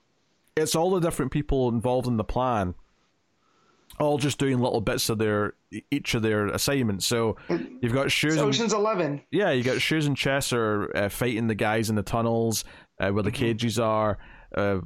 it's 0.57 0.75
all 0.75 0.91
the 0.91 0.99
different 0.99 1.31
people 1.31 1.69
involved 1.69 2.07
in 2.07 2.17
the 2.17 2.23
plan. 2.23 2.75
All 3.99 4.17
just 4.17 4.39
doing 4.39 4.59
little 4.59 4.81
bits 4.81 5.09
of 5.09 5.19
their 5.19 5.53
each 5.89 6.15
of 6.15 6.21
their 6.21 6.47
assignments. 6.47 7.05
So 7.05 7.37
you've 7.81 7.93
got 7.93 8.11
shoes. 8.11 8.37
Ocean's 8.37 8.73
Eleven. 8.73 9.21
yeah, 9.31 9.51
you 9.51 9.63
got 9.63 9.79
Shoes 9.79 10.05
and 10.05 10.17
Chess 10.17 10.51
are 10.51 10.91
uh, 10.95 11.09
fighting 11.09 11.47
the 11.47 11.55
guys 11.55 11.89
in 11.89 11.95
the 11.95 12.03
tunnels 12.03 12.65
uh, 12.99 13.09
where 13.11 13.23
the 13.23 13.31
cages 13.31 13.79
are. 13.79 14.17
Uh, 14.53 14.79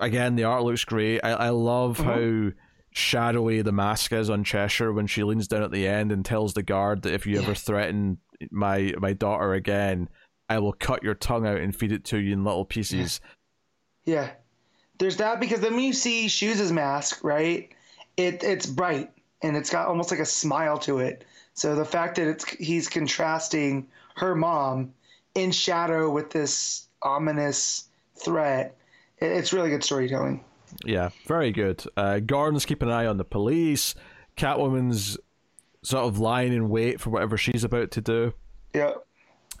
again, 0.00 0.34
the 0.36 0.44
art 0.44 0.62
looks 0.62 0.84
great. 0.84 1.20
I, 1.22 1.30
I 1.32 1.48
love 1.50 1.98
how 1.98 2.50
shadowy 2.92 3.60
the 3.62 3.72
mask 3.72 4.12
is 4.12 4.30
on 4.30 4.44
Cheshire 4.44 4.92
when 4.92 5.06
she 5.06 5.22
leans 5.22 5.46
down 5.48 5.62
at 5.62 5.70
the 5.70 5.86
end 5.86 6.10
and 6.10 6.24
tells 6.24 6.54
the 6.54 6.62
guard 6.62 7.02
that 7.02 7.12
if 7.12 7.26
you 7.26 7.38
ever 7.38 7.54
threaten 7.54 8.18
my 8.50 8.94
my 8.98 9.12
daughter 9.12 9.52
again, 9.52 10.08
I 10.50 10.58
will 10.58 10.72
cut 10.72 11.04
your 11.04 11.14
tongue 11.14 11.46
out 11.46 11.58
and 11.58 11.74
feed 11.74 11.92
it 11.92 12.04
to 12.06 12.18
you 12.18 12.32
in 12.32 12.42
little 12.42 12.64
pieces. 12.64 13.20
Yeah. 14.04 14.30
There's 14.98 15.16
that 15.18 15.38
because 15.38 15.60
then 15.60 15.74
when 15.76 15.84
you 15.84 15.92
see 15.92 16.26
Shoes' 16.26 16.72
mask, 16.72 17.22
right? 17.22 17.70
It 18.16 18.42
it's 18.42 18.66
bright 18.66 19.12
and 19.42 19.56
it's 19.56 19.70
got 19.70 19.86
almost 19.86 20.10
like 20.10 20.20
a 20.20 20.26
smile 20.26 20.76
to 20.80 20.98
it. 20.98 21.24
So 21.54 21.76
the 21.76 21.84
fact 21.84 22.16
that 22.16 22.26
it's 22.26 22.44
he's 22.50 22.88
contrasting 22.88 23.86
her 24.16 24.34
mom 24.34 24.92
in 25.36 25.52
shadow 25.52 26.10
with 26.10 26.30
this 26.30 26.88
ominous 27.00 27.88
threat, 28.16 28.76
it, 29.18 29.26
it's 29.26 29.52
really 29.52 29.70
good 29.70 29.84
storytelling. 29.84 30.44
Yeah, 30.84 31.10
very 31.26 31.52
good. 31.52 31.84
Uh, 31.96 32.18
Gordon's 32.18 32.66
keeping 32.66 32.88
an 32.88 32.94
eye 32.94 33.06
on 33.06 33.18
the 33.18 33.24
police. 33.24 33.94
Catwoman's 34.36 35.16
sort 35.82 36.04
of 36.06 36.18
lying 36.18 36.52
in 36.52 36.68
wait 36.68 37.00
for 37.00 37.10
whatever 37.10 37.38
she's 37.38 37.62
about 37.62 37.92
to 37.92 38.00
do. 38.00 38.34
Yeah. 38.74 38.94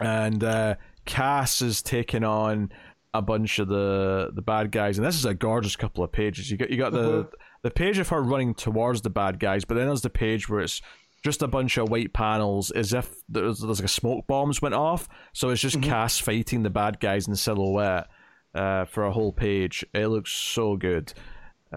And 0.00 0.42
uh, 0.42 0.74
Cass 1.04 1.62
is 1.62 1.82
taking 1.82 2.24
on 2.24 2.72
a 3.12 3.22
bunch 3.22 3.58
of 3.58 3.68
the 3.68 4.30
the 4.32 4.42
bad 4.42 4.70
guys, 4.72 4.98
and 4.98 5.06
this 5.06 5.16
is 5.16 5.24
a 5.24 5.34
gorgeous 5.34 5.76
couple 5.76 6.02
of 6.02 6.12
pages. 6.12 6.50
You 6.50 6.56
got 6.56 6.70
you 6.70 6.76
got 6.76 6.92
the 6.92 7.28
the 7.62 7.70
page 7.70 7.98
of 7.98 8.08
her 8.08 8.22
running 8.22 8.54
towards 8.54 9.02
the 9.02 9.10
bad 9.10 9.38
guys, 9.38 9.64
but 9.64 9.74
then 9.74 9.86
there's 9.86 10.00
the 10.00 10.10
page 10.10 10.48
where 10.48 10.60
it's 10.60 10.80
just 11.22 11.42
a 11.42 11.48
bunch 11.48 11.76
of 11.76 11.90
white 11.90 12.14
panels, 12.14 12.70
as 12.70 12.94
if 12.94 13.14
there's, 13.28 13.58
there's 13.58 13.80
like 13.80 13.84
a 13.84 13.88
smoke 13.88 14.26
bombs 14.26 14.62
went 14.62 14.74
off. 14.74 15.06
So 15.34 15.50
it's 15.50 15.60
just 15.60 15.82
Cass 15.82 16.18
fighting 16.18 16.62
the 16.62 16.70
bad 16.70 16.98
guys 16.98 17.28
in 17.28 17.36
silhouette 17.36 18.08
uh, 18.54 18.86
for 18.86 19.04
a 19.04 19.12
whole 19.12 19.30
page. 19.30 19.84
It 19.92 20.06
looks 20.06 20.32
so 20.32 20.76
good, 20.76 21.12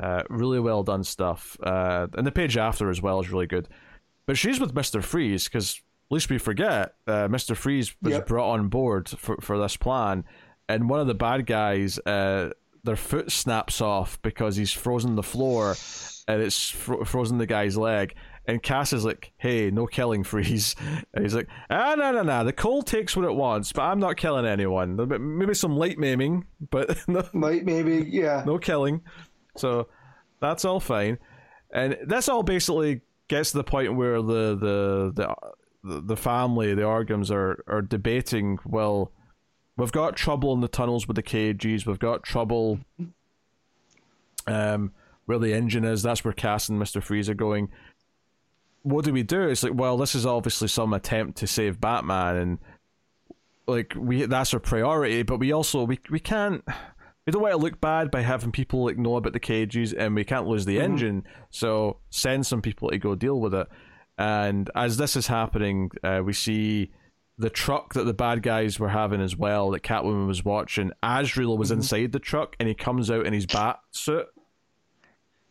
uh, 0.01 0.23
really 0.29 0.61
well 0.61 0.83
done 0.83 1.03
stuff. 1.03 1.57
Uh, 1.61 2.07
and 2.17 2.25
the 2.25 2.31
page 2.31 2.57
after 2.57 2.89
as 2.89 3.01
well 3.01 3.19
is 3.19 3.31
really 3.31 3.47
good. 3.47 3.67
But 4.25 4.37
she's 4.37 4.61
with 4.61 4.73
Mister 4.73 5.01
Freeze 5.01 5.49
because 5.49 5.81
least 6.13 6.29
we 6.29 6.37
forget, 6.37 6.93
uh, 7.07 7.27
Mister 7.27 7.55
Freeze 7.55 7.95
was 8.01 8.13
Yep. 8.13 8.27
brought 8.27 8.51
on 8.51 8.67
board 8.69 9.09
for 9.09 9.37
for 9.41 9.57
this 9.59 9.75
plan, 9.77 10.23
and 10.69 10.89
one 10.89 10.99
of 10.99 11.07
the 11.07 11.13
bad 11.13 11.45
guys, 11.45 11.99
uh, 11.99 12.51
their 12.83 12.95
foot 12.95 13.31
snaps 13.31 13.81
off 13.81 14.21
because 14.21 14.55
he's 14.55 14.71
frozen 14.71 15.15
the 15.15 15.23
floor, 15.23 15.75
and 16.27 16.41
it's 16.41 16.69
fro- 16.69 17.03
frozen 17.05 17.37
the 17.37 17.45
guy's 17.45 17.77
leg. 17.77 18.13
And 18.45 18.61
Cass 18.61 18.91
is 18.91 19.05
like, 19.05 19.31
"Hey, 19.37 19.71
no 19.71 19.85
killing, 19.87 20.23
Freeze." 20.31 20.75
And 21.13 21.23
he's 21.23 21.33
like, 21.33 21.47
"Ah, 21.69 21.95
no, 21.97 22.11
no, 22.11 22.23
no. 22.23 22.43
The 22.43 22.51
cold 22.51 22.85
takes 22.87 23.15
what 23.15 23.23
it 23.25 23.33
wants, 23.33 23.71
but 23.71 23.83
I'm 23.83 23.99
not 23.99 24.17
killing 24.17 24.45
anyone. 24.45 24.97
Maybe 25.37 25.53
some 25.53 25.77
light 25.77 25.97
maiming, 25.97 26.45
but 26.69 26.97
no, 27.07 27.23
Like 27.33 27.63
maybe, 27.63 28.05
yeah. 28.09 28.43
no 28.45 28.57
killing. 28.57 29.01
So 29.55 29.87
that's 30.41 30.65
all 30.65 30.81
fine, 30.81 31.19
and 31.73 31.97
that's 32.05 32.27
all 32.27 32.43
basically 32.43 32.99
gets 33.29 33.51
to 33.51 33.57
the 33.59 33.63
point 33.63 33.95
where 33.95 34.21
the 34.21 34.55
the 34.57 35.11
the 35.15 35.35
the, 35.83 36.01
the 36.01 36.17
family, 36.17 36.73
the 36.73 36.83
Orghams, 36.83 37.31
are 37.31 37.63
are 37.67 37.81
debating. 37.81 38.59
Well, 38.65 39.11
we've 39.77 39.91
got 39.91 40.15
trouble 40.15 40.53
in 40.53 40.61
the 40.61 40.67
tunnels 40.67 41.07
with 41.07 41.15
the 41.15 41.23
cages. 41.23 41.85
We've 41.85 41.99
got 41.99 42.23
trouble. 42.23 42.79
Um, 44.45 44.91
where 45.25 45.39
the 45.39 45.53
engine 45.53 45.85
is, 45.85 46.03
that's 46.03 46.25
where 46.25 46.33
Cass 46.33 46.67
and 46.67 46.77
Mister 46.77 46.99
Freeze 46.99 47.29
are 47.29 47.33
going. 47.33 47.69
What 48.81 49.05
do 49.05 49.13
we 49.13 49.23
do? 49.23 49.43
It's 49.43 49.63
like, 49.63 49.73
well, 49.73 49.95
this 49.95 50.15
is 50.15 50.25
obviously 50.25 50.67
some 50.67 50.93
attempt 50.93 51.37
to 51.37 51.47
save 51.47 51.79
Batman, 51.79 52.35
and 52.35 52.59
like 53.65 53.93
we 53.97 54.25
that's 54.25 54.53
our 54.53 54.59
priority. 54.59 55.23
But 55.23 55.39
we 55.39 55.53
also 55.53 55.85
we 55.85 55.99
we 56.09 56.19
can't 56.19 56.63
we 57.25 57.31
don't 57.31 57.41
want 57.41 57.53
to 57.53 57.57
look 57.57 57.79
bad 57.79 58.11
by 58.11 58.21
having 58.21 58.51
people 58.51 58.83
like 58.83 58.97
know 58.97 59.15
about 59.15 59.33
the 59.33 59.39
cages 59.39 59.93
and 59.93 60.15
we 60.15 60.23
can't 60.23 60.47
lose 60.47 60.65
the 60.65 60.79
engine 60.79 61.23
so 61.49 61.97
send 62.09 62.45
some 62.45 62.61
people 62.61 62.89
to 62.89 62.97
go 62.97 63.15
deal 63.15 63.39
with 63.39 63.53
it 63.53 63.67
and 64.17 64.69
as 64.75 64.97
this 64.97 65.15
is 65.15 65.27
happening 65.27 65.89
uh, 66.03 66.21
we 66.23 66.33
see 66.33 66.91
the 67.37 67.49
truck 67.49 67.93
that 67.93 68.03
the 68.05 68.13
bad 68.13 68.43
guys 68.43 68.79
were 68.79 68.89
having 68.89 69.21
as 69.21 69.35
well 69.35 69.71
that 69.71 69.81
catwoman 69.81 70.27
was 70.27 70.45
watching. 70.45 70.91
Azrael 71.01 71.57
was 71.57 71.71
inside 71.71 72.11
the 72.11 72.19
truck 72.19 72.55
and 72.59 72.69
he 72.69 72.75
comes 72.75 73.09
out 73.09 73.25
in 73.25 73.33
his 73.33 73.45
bat 73.45 73.79
suit. 73.91 74.27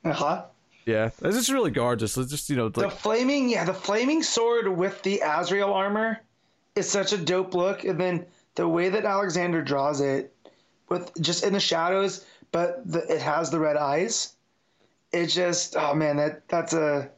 Uh-huh. 0.05 0.45
yeah. 0.87 1.11
This 1.21 1.37
is 1.37 1.53
really 1.53 1.71
gorgeous. 1.71 2.17
It's 2.17 2.31
just 2.31 2.49
you 2.51 2.57
know 2.57 2.69
The 2.69 2.83
like 2.83 2.93
flaming, 2.93 3.49
yeah, 3.49 3.65
the 3.65 3.75
flaming 3.75 4.23
sword 4.23 4.69
with 4.69 5.03
the 5.03 5.23
Azrael 5.25 5.73
armor 5.73 6.21
is 6.75 6.89
such 6.89 7.13
a 7.13 7.19
dope 7.19 7.55
look, 7.55 7.85
and 7.85 8.01
then 8.01 8.27
the 8.55 8.69
way 8.69 8.89
that 8.89 9.05
Alexander 9.05 9.63
draws 9.63 10.01
it, 10.01 10.35
with 10.89 11.13
just 11.21 11.45
in 11.45 11.53
the 11.53 11.61
shadows, 11.61 12.25
but 12.51 12.81
the, 12.91 13.01
it 13.13 13.21
has 13.21 13.51
the 13.51 13.59
red 13.59 13.77
eyes. 13.77 14.35
It 15.13 15.27
just, 15.27 15.77
oh 15.77 15.95
man, 15.95 16.17
that 16.17 16.49
that's 16.49 16.73
a, 16.73 17.11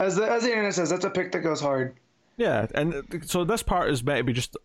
as 0.00 0.16
the 0.16 0.30
as 0.30 0.42
the 0.42 0.50
internet 0.50 0.74
says, 0.74 0.90
that's 0.90 1.04
a 1.04 1.10
pick 1.10 1.32
that 1.32 1.40
goes 1.40 1.60
hard. 1.60 1.96
Yeah, 2.36 2.66
and 2.74 3.22
so 3.26 3.44
this 3.44 3.62
part 3.62 3.90
is 3.90 4.02
meant 4.02 4.18
to 4.18 4.24
be 4.24 4.32
just 4.32 4.56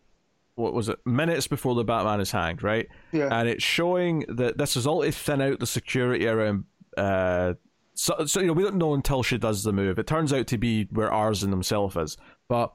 what 0.55 0.73
was 0.73 0.89
it 0.89 0.99
minutes 1.05 1.47
before 1.47 1.73
the 1.75 1.83
Batman 1.83 2.21
is 2.21 2.31
hanged, 2.31 2.61
right? 2.61 2.87
Yeah. 3.11 3.29
and 3.31 3.49
it's 3.49 3.63
showing 3.63 4.25
that 4.29 4.57
this 4.57 4.77
is 4.77 4.85
all 4.85 5.01
to 5.01 5.11
thin 5.11 5.41
out 5.41 5.59
the 5.59 5.65
security 5.65 6.27
around. 6.27 6.65
Uh, 6.95 7.55
so, 7.95 8.25
so 8.25 8.39
you 8.39 8.47
know 8.47 8.53
we 8.53 8.63
don't 8.63 8.75
know 8.75 8.93
until 8.93 9.23
she 9.23 9.37
does 9.37 9.63
the 9.63 9.73
move. 9.73 9.97
It 9.97 10.07
turns 10.07 10.31
out 10.31 10.47
to 10.47 10.57
be 10.57 10.87
where 10.91 11.09
Arzen 11.09 11.49
himself 11.49 11.97
is, 11.97 12.17
but 12.47 12.73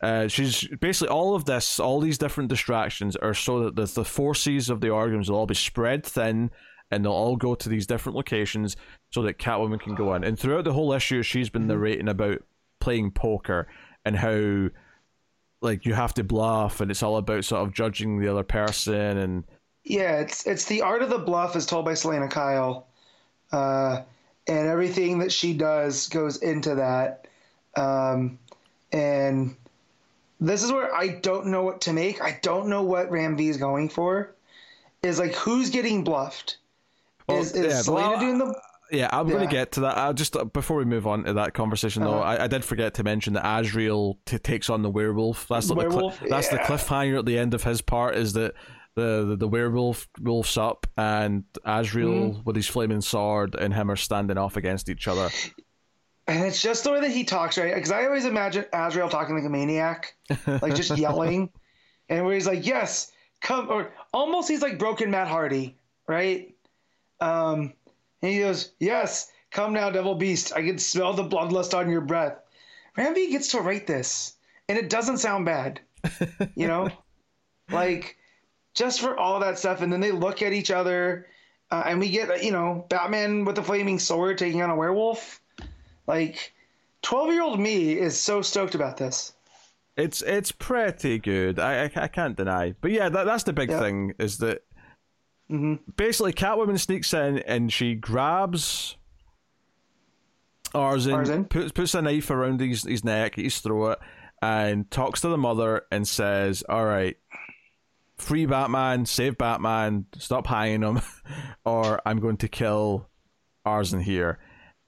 uh, 0.00 0.28
she's 0.28 0.66
basically 0.80 1.08
all 1.08 1.34
of 1.34 1.44
this, 1.44 1.78
all 1.78 2.00
these 2.00 2.18
different 2.18 2.48
distractions 2.48 3.16
are 3.16 3.34
so 3.34 3.64
that 3.64 3.76
the, 3.76 3.84
the 3.86 4.04
forces 4.04 4.70
of 4.70 4.80
the 4.80 4.88
Orghams 4.88 5.28
will 5.28 5.36
all 5.36 5.46
be 5.46 5.54
spread 5.54 6.04
thin 6.04 6.50
and 6.90 7.04
they'll 7.04 7.12
all 7.12 7.36
go 7.36 7.54
to 7.54 7.68
these 7.68 7.86
different 7.86 8.16
locations 8.16 8.76
so 9.12 9.22
that 9.22 9.38
Catwoman 9.38 9.80
can 9.80 9.94
go 9.94 10.14
in. 10.14 10.24
And 10.24 10.38
throughout 10.38 10.64
the 10.64 10.72
whole 10.72 10.92
issue, 10.92 11.22
she's 11.22 11.50
been 11.50 11.66
narrating 11.66 12.08
about 12.08 12.42
playing 12.80 13.12
poker 13.12 13.68
and 14.04 14.16
how 14.16 14.68
like 15.62 15.84
you 15.84 15.94
have 15.94 16.14
to 16.14 16.24
bluff 16.24 16.80
and 16.80 16.90
it's 16.90 17.02
all 17.02 17.16
about 17.18 17.44
sort 17.44 17.66
of 17.66 17.74
judging 17.74 18.18
the 18.18 18.28
other 18.28 18.42
person 18.42 19.18
and 19.18 19.44
Yeah, 19.84 20.20
it's 20.20 20.46
it's 20.46 20.64
the 20.64 20.82
art 20.82 21.02
of 21.02 21.10
the 21.10 21.18
bluff 21.18 21.54
as 21.56 21.66
told 21.66 21.84
by 21.84 21.94
Selina 21.94 22.28
Kyle, 22.28 22.86
uh, 23.52 24.02
and 24.46 24.68
everything 24.68 25.18
that 25.18 25.32
she 25.32 25.52
does 25.52 26.08
goes 26.08 26.38
into 26.38 26.74
that. 26.76 27.26
Um, 27.76 28.38
and 28.92 29.54
this 30.40 30.62
is 30.62 30.72
where 30.72 30.94
I 30.94 31.08
don't 31.08 31.46
know 31.46 31.62
what 31.62 31.82
to 31.82 31.92
make. 31.92 32.22
I 32.22 32.38
don't 32.42 32.68
know 32.68 32.82
what 32.82 33.10
Ram 33.10 33.36
V 33.36 33.48
is 33.48 33.58
going 33.58 33.88
for. 33.90 34.34
Is 35.02 35.18
like 35.18 35.34
who's 35.34 35.70
getting 35.70 36.04
bluffed? 36.04 36.58
Is 37.38 37.52
is 37.52 37.72
yeah, 37.72 37.80
Selina 37.82 38.08
well, 38.10 38.20
doing 38.20 38.38
the? 38.38 38.60
Yeah, 38.92 39.08
I'm 39.12 39.28
going 39.28 39.46
to 39.46 39.52
get 39.52 39.70
to 39.72 39.80
that. 39.82 39.96
I 39.96 40.12
just 40.12 40.34
uh, 40.36 40.44
before 40.44 40.76
we 40.78 40.84
move 40.84 41.06
on 41.06 41.22
to 41.24 41.34
that 41.34 41.54
conversation, 41.54 42.02
though, 42.02 42.14
Uh-huh. 42.20 42.22
I, 42.40 42.44
I 42.44 42.46
did 42.48 42.64
forget 42.64 42.94
to 42.94 43.04
mention 43.04 43.34
that 43.34 43.46
Azrael 43.60 44.18
t- 44.26 44.38
takes 44.38 44.68
on 44.68 44.82
the 44.82 44.90
werewolf. 44.90 45.46
That's 45.48 45.70
Werewolf, 45.72 46.14
the 46.14 46.18
cli- 46.22 46.28
that's 46.28 46.48
the 46.48 46.58
cliffhanger 46.58 47.20
at 47.20 47.24
the 47.26 47.38
end 47.38 47.54
of 47.54 47.62
his 47.62 47.82
part. 47.82 48.16
Is 48.16 48.32
that 48.32 48.54
the 48.96 49.24
the, 49.28 49.36
the 49.36 49.46
werewolf 49.48 50.08
wolf's 50.20 50.56
up 50.58 50.88
and 50.96 51.44
Azrael 51.64 52.08
Mm-hmm. 52.08 52.40
with 52.44 52.56
his 52.56 52.66
flaming 52.66 53.00
sword 53.00 53.54
and 53.54 53.72
him 53.72 53.90
are 53.92 53.96
standing 53.96 54.36
off 54.36 54.56
against 54.56 54.88
each 54.88 55.06
other. 55.06 55.28
And 56.26 56.44
it's 56.44 56.60
just 56.60 56.82
the 56.84 56.90
way 56.92 57.00
that 57.00 57.10
he 57.12 57.22
talks, 57.24 57.58
right? 57.58 57.74
Because 57.74 57.92
I 57.92 58.06
always 58.06 58.24
imagine 58.24 58.64
Azrael 58.72 59.08
talking 59.08 59.36
like 59.36 59.44
a 59.44 59.48
maniac, 59.48 60.14
like 60.60 60.74
just 60.74 60.96
yelling, 60.98 61.50
and 62.08 62.24
where 62.24 62.34
he's 62.34 62.46
like, 62.46 62.66
"Yes, 62.66 63.12
come," 63.40 63.68
or 63.68 63.92
almost 64.12 64.48
he's 64.48 64.62
like 64.62 64.78
broken 64.80 65.10
Matt 65.12 65.28
Hardy, 65.28 65.76
right? 66.08 66.54
Um, 67.20 67.72
and 68.22 68.32
he 68.32 68.38
goes, 68.40 68.72
"Yes, 68.78 69.30
come 69.50 69.72
now, 69.72 69.90
Devil 69.90 70.14
Beast. 70.14 70.52
I 70.54 70.62
can 70.62 70.78
smell 70.78 71.12
the 71.14 71.24
bloodlust 71.24 71.76
on 71.76 71.90
your 71.90 72.00
breath." 72.00 72.38
Ram 72.96 73.14
V 73.14 73.30
gets 73.30 73.48
to 73.52 73.60
write 73.60 73.86
this, 73.86 74.36
and 74.68 74.76
it 74.78 74.90
doesn't 74.90 75.18
sound 75.18 75.44
bad, 75.46 75.80
you 76.54 76.66
know, 76.66 76.90
like 77.70 78.16
just 78.74 79.00
for 79.00 79.16
all 79.16 79.40
that 79.40 79.58
stuff. 79.58 79.80
And 79.80 79.92
then 79.92 80.00
they 80.00 80.12
look 80.12 80.42
at 80.42 80.52
each 80.52 80.70
other, 80.70 81.26
uh, 81.70 81.84
and 81.86 82.00
we 82.00 82.10
get, 82.10 82.42
you 82.42 82.52
know, 82.52 82.84
Batman 82.88 83.44
with 83.44 83.56
the 83.56 83.62
flaming 83.62 83.98
sword 83.98 84.38
taking 84.38 84.62
on 84.62 84.70
a 84.70 84.76
werewolf. 84.76 85.40
Like, 86.06 86.52
12 87.02 87.32
year 87.32 87.42
old 87.42 87.60
me 87.60 87.92
is 87.92 88.18
so 88.18 88.42
stoked 88.42 88.74
about 88.74 88.96
this. 88.96 89.32
It's 89.96 90.22
it's 90.22 90.50
pretty 90.52 91.18
good. 91.18 91.58
I 91.58 91.84
I, 91.84 91.90
I 91.94 92.08
can't 92.08 92.36
deny. 92.36 92.74
But 92.80 92.90
yeah, 92.92 93.08
that, 93.08 93.24
that's 93.24 93.44
the 93.44 93.52
big 93.52 93.70
Yeah. 93.70 93.80
thing 93.80 94.14
is 94.18 94.38
that 94.38 94.62
hmm 95.50 95.74
basically 95.96 96.32
Catwoman 96.32 96.78
sneaks 96.78 97.12
in 97.12 97.38
and 97.40 97.72
she 97.72 97.94
grabs 97.96 98.96
Arzen, 100.74 101.14
Arzen. 101.14 101.48
puts 101.48 101.72
puts 101.72 101.94
a 101.94 102.02
knife 102.02 102.30
around 102.30 102.60
his 102.60 102.84
his 102.84 103.04
neck, 103.04 103.34
his 103.36 103.58
throat, 103.58 103.98
and 104.40 104.88
talks 104.90 105.20
to 105.22 105.28
the 105.28 105.36
mother 105.38 105.82
and 105.90 106.06
says, 106.06 106.62
"All 106.68 106.84
right, 106.86 107.16
free 108.18 108.46
Batman, 108.46 109.04
save 109.06 109.36
Batman, 109.36 110.06
stop 110.18 110.46
hanging 110.46 110.82
him, 110.82 111.00
or 111.64 112.00
I'm 112.06 112.20
going 112.20 112.36
to 112.38 112.48
kill 112.48 113.08
Arzen 113.66 114.00
here." 114.02 114.38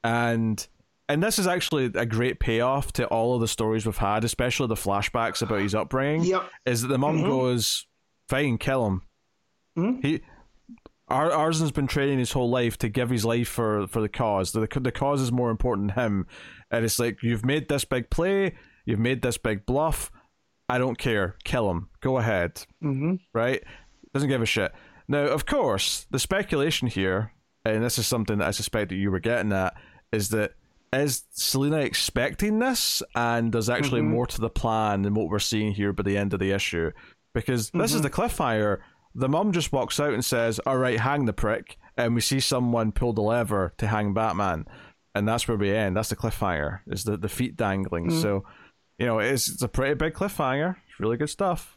And 0.05 0.65
and 1.09 1.21
this 1.21 1.41
is 1.41 1.49
actually 1.49 1.87
a 1.97 2.07
great 2.07 2.39
payoff 2.39 2.93
to 2.93 3.07
all 3.09 3.35
of 3.35 3.41
the 3.41 3.49
stories 3.49 3.85
we've 3.85 3.97
had, 3.97 4.23
especially 4.23 4.69
the 4.69 4.77
flashbacks 4.77 5.43
about 5.43 5.61
his 5.63 5.75
upbringing. 5.75 6.23
Yep. 6.25 6.45
Is 6.65 6.83
that 6.83 6.89
the 6.89 6.99
mom 6.99 7.19
Mhm. 7.19 7.27
goes, 7.27 7.87
"Fine, 8.29 8.59
kill 8.59 8.87
him." 8.87 9.03
Mhm. 9.77 10.05
He 10.05 10.21
Ar- 11.13 11.31
Arzen's 11.33 11.71
been 11.73 11.87
training 11.87 12.19
his 12.19 12.33
whole 12.33 12.51
life 12.51 12.79
to 12.79 12.89
give 12.89 13.11
his 13.11 13.25
life 13.25 13.49
for, 13.49 13.87
for 13.87 14.01
the 14.01 14.09
cause. 14.09 14.53
The, 14.53 14.67
the 14.81 14.93
cause 14.93 15.21
is 15.21 15.31
more 15.33 15.51
important 15.51 15.95
than 15.95 16.05
him. 16.05 16.27
And 16.71 16.85
it's 16.85 16.99
like, 16.99 17.23
you've 17.23 17.45
made 17.45 17.69
this 17.69 17.85
big 17.85 18.11
play, 18.11 18.55
you've 18.87 18.99
made 18.99 19.23
this 19.23 19.37
big 19.39 19.67
bluff. 19.67 20.11
I 20.69 20.79
don't 20.79 20.97
care. 20.99 21.37
Kill 21.45 21.71
him. 21.71 21.89
Go 22.01 22.17
ahead. 22.19 22.63
hmm 22.81 23.17
Right? 23.35 23.63
Doesn't 24.15 24.29
give 24.29 24.41
a 24.43 24.47
shit. 24.47 24.73
Now, 25.09 25.27
of 25.27 25.45
course, 25.47 26.07
the 26.11 26.19
speculation 26.19 26.89
here, 26.89 27.33
and 27.65 27.85
this 27.85 27.99
is 27.99 28.07
something 28.07 28.39
that 28.39 28.49
I 28.49 28.53
suspect 28.53 28.89
that 28.91 28.97
you 28.97 29.11
were 29.11 29.21
getting 29.21 29.53
at, 29.53 29.75
is 30.13 30.31
that 30.31 30.53
is 30.95 31.25
Selina 31.31 31.79
expecting 31.79 32.59
this, 32.59 33.03
and 33.15 33.53
there's 33.53 33.71
actually 33.71 34.03
Mhm. 34.03 34.09
more 34.11 34.27
to 34.27 34.41
the 34.41 34.51
plan 34.51 35.03
than 35.03 35.15
what 35.15 35.29
we're 35.29 35.39
seeing 35.39 35.73
here 35.73 35.93
by 35.93 36.03
the 36.03 36.17
end 36.19 36.33
of 36.35 36.41
the 36.41 36.53
issue? 36.53 36.91
Because 37.35 37.71
this 37.71 37.95
is 37.95 38.01
Mhm. 38.01 38.05
the 38.05 38.11
cliffhanger. 38.11 38.79
The 39.15 39.29
mum 39.29 39.53
just 39.53 39.73
walks 39.73 40.01
out 40.01 40.15
and 40.15 40.25
says, 40.25 40.59
"All 40.67 40.79
right, 40.79 40.99
hang 40.99 41.27
the 41.27 41.33
prick," 41.33 41.79
and 41.97 42.15
we 42.15 42.21
see 42.21 42.41
someone 42.41 42.93
pull 42.93 43.13
the 43.13 43.23
lever 43.23 43.73
to 43.79 43.87
hang 43.87 44.15
Batman, 44.15 44.67
and 45.15 45.29
that's 45.29 45.47
where 45.47 45.57
we 45.57 45.75
end. 45.75 45.97
That's 45.97 46.09
the 46.09 46.17
cliffhanger. 46.17 46.81
Is 46.87 47.05
the 47.05 47.17
the 47.17 47.29
feet 47.29 47.57
dangling? 47.57 48.09
Mhm. 48.09 48.23
So, 48.23 48.45
you 48.99 49.07
know, 49.07 49.19
it's 49.19 49.49
it's 49.51 49.63
a 49.63 49.69
pretty 49.69 49.95
big 49.95 50.15
cliffhanger. 50.15 50.77
It's 50.89 51.01
really 51.01 51.17
good 51.17 51.31
stuff. 51.31 51.77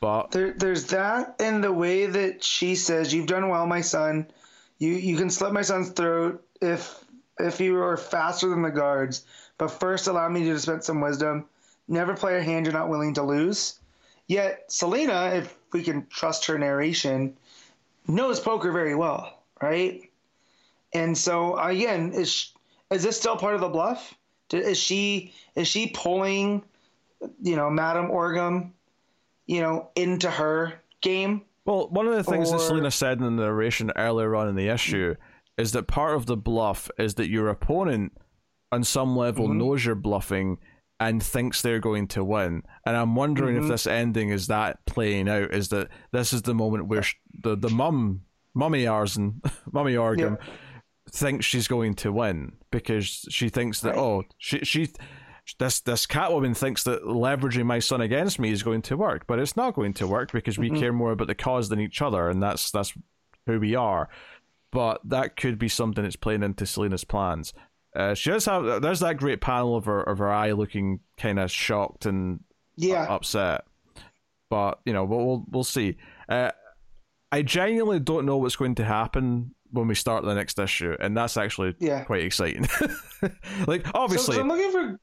But 0.00 0.30
There, 0.30 0.52
there's 0.52 0.84
that, 0.88 1.34
and 1.40 1.64
the 1.64 1.72
way 1.72 2.06
that 2.06 2.44
she 2.44 2.74
says, 2.76 3.12
"You've 3.12 3.26
done 3.26 3.48
well, 3.48 3.66
my 3.66 3.80
son. 3.80 4.28
You 4.78 4.92
you 4.92 5.16
can 5.16 5.30
slit 5.30 5.52
my 5.52 5.62
son's 5.62 5.90
throat 5.90 6.44
if 6.60 7.02
if 7.40 7.60
you 7.60 7.80
are 7.80 7.96
faster 7.96 8.48
than 8.48 8.62
the 8.62 8.70
guards. 8.70 9.24
But 9.56 9.68
first, 9.68 10.06
allow 10.06 10.28
me 10.28 10.44
to 10.44 10.52
dispense 10.52 10.86
some 10.86 11.00
wisdom. 11.00 11.46
Never 11.88 12.14
play 12.14 12.36
a 12.36 12.42
hand 12.42 12.66
you're 12.66 12.72
not 12.74 12.90
willing 12.90 13.14
to 13.14 13.22
lose." 13.22 13.80
Yet 14.28 14.70
Selina, 14.70 15.30
if 15.34 15.56
we 15.72 15.82
can 15.82 16.06
trust 16.08 16.44
her 16.46 16.58
narration, 16.58 17.36
knows 18.06 18.38
poker 18.40 18.70
very 18.72 18.94
well, 18.94 19.42
right? 19.60 20.02
And 20.94 21.16
so 21.16 21.56
again, 21.58 22.12
is 22.12 22.52
is 22.90 23.02
this 23.02 23.16
still 23.18 23.36
part 23.36 23.54
of 23.54 23.60
the 23.60 23.68
bluff? 23.68 24.14
Is 24.52 24.78
she 24.78 25.32
is 25.56 25.66
she 25.66 25.88
pulling, 25.88 26.62
you 27.42 27.56
know, 27.56 27.70
Madame 27.70 28.10
Orgham, 28.10 28.70
you 29.46 29.60
know, 29.60 29.88
into 29.96 30.30
her 30.30 30.74
game? 31.00 31.42
Well, 31.64 31.88
one 31.88 32.06
of 32.06 32.14
the 32.14 32.24
things 32.24 32.50
that 32.50 32.56
Or- 32.56 32.60
Selina 32.60 32.90
said 32.90 33.18
in 33.18 33.24
the 33.36 33.42
narration 33.42 33.92
earlier 33.96 34.34
on 34.36 34.48
in 34.48 34.56
the 34.56 34.68
issue 34.68 35.14
is 35.58 35.72
that 35.72 35.86
part 35.86 36.14
of 36.16 36.26
the 36.26 36.36
bluff 36.36 36.90
is 36.98 37.14
that 37.16 37.28
your 37.28 37.48
opponent, 37.48 38.12
on 38.72 38.84
some 38.84 39.16
level, 39.16 39.48
Mhm. 39.48 39.56
knows 39.56 39.84
you're 39.84 39.94
bluffing 39.94 40.58
and 41.00 41.22
thinks 41.22 41.62
they're 41.62 41.78
going 41.80 42.08
to 42.08 42.24
win. 42.24 42.62
And 42.84 42.96
I'm 42.96 43.14
wondering 43.14 43.56
if 43.56 43.64
Mhm. 43.64 43.68
this 43.68 43.86
ending 43.86 44.30
is 44.30 44.48
that 44.48 44.84
playing 44.86 45.28
out. 45.28 45.52
Is 45.54 45.68
that 45.68 45.88
this 46.12 46.32
is 46.32 46.42
the 46.42 46.54
moment 46.54 46.86
where 46.88 47.02
sh- 47.02 47.14
the 47.42 47.56
the 47.56 47.70
mum, 47.70 48.22
mummy 48.54 48.84
Arzen, 48.84 49.40
mummy 49.72 49.94
Orgham, 49.94 50.38
thinks 51.10 51.46
she's 51.46 51.68
going 51.68 51.94
to 51.94 52.12
win 52.12 52.52
because 52.70 53.06
she 53.30 53.48
thinks 53.48 53.80
that 53.80 53.90
Right. 53.90 53.98
oh 53.98 54.24
she 54.38 54.58
she. 54.64 54.88
This 55.58 55.80
this 55.80 56.06
Catwoman 56.06 56.54
thinks 56.54 56.82
that 56.84 57.04
leveraging 57.04 57.64
my 57.64 57.78
son 57.78 58.02
against 58.02 58.38
me 58.38 58.50
is 58.50 58.62
going 58.62 58.82
to 58.82 58.98
work, 58.98 59.26
but 59.26 59.38
it's 59.38 59.56
not 59.56 59.72
going 59.74 59.94
to 59.94 60.06
work 60.06 60.30
because 60.30 60.58
we 60.58 60.68
Mhm. 60.68 60.78
care 60.78 60.92
more 60.92 61.12
about 61.12 61.26
the 61.28 61.34
cause 61.34 61.70
than 61.70 61.80
each 61.80 62.02
other, 62.02 62.28
and 62.28 62.42
that's 62.42 62.70
that's 62.70 62.92
who 63.46 63.58
we 63.58 63.74
are. 63.74 64.10
But 64.70 65.00
that 65.08 65.36
could 65.38 65.58
be 65.58 65.68
something 65.68 66.04
that's 66.04 66.16
playing 66.16 66.42
into 66.42 66.66
Selina's 66.66 67.04
plans. 67.04 67.54
Uh, 67.94 68.14
she 68.14 68.30
does 68.30 68.44
have. 68.44 68.82
There's 68.82 69.00
that 69.00 69.16
great 69.16 69.40
panel 69.40 69.76
of 69.76 69.86
her 69.86 70.02
of 70.02 70.18
her 70.18 70.30
eye 70.30 70.52
looking 70.52 71.00
kind 71.18 71.38
of 71.38 71.50
shocked 71.50 72.06
and 72.06 72.40
Yeah. 72.76 73.04
upset. 73.08 73.64
But 74.50 74.80
you 74.84 74.92
know, 74.92 75.04
we'll 75.04 75.26
we'll, 75.26 75.44
we'll 75.50 75.64
see. 75.64 75.96
Uh, 76.28 76.50
I 77.30 77.42
genuinely 77.42 78.00
don't 78.00 78.24
know 78.26 78.38
what's 78.38 78.56
going 78.56 78.76
to 78.76 78.84
happen 78.84 79.54
when 79.70 79.86
we 79.88 79.94
start 79.94 80.24
the 80.24 80.34
next 80.34 80.58
issue, 80.58 80.96
and 80.98 81.16
that's 81.16 81.36
actually 81.36 81.74
Yeah. 81.78 82.04
quite 82.04 82.24
exciting. 82.24 82.66
like 83.66 83.84
So, 83.86 83.92
obviously, 83.94 84.34
so 84.36 84.40
I'm 84.40 84.48
looking 84.48 84.72
for 84.72 84.98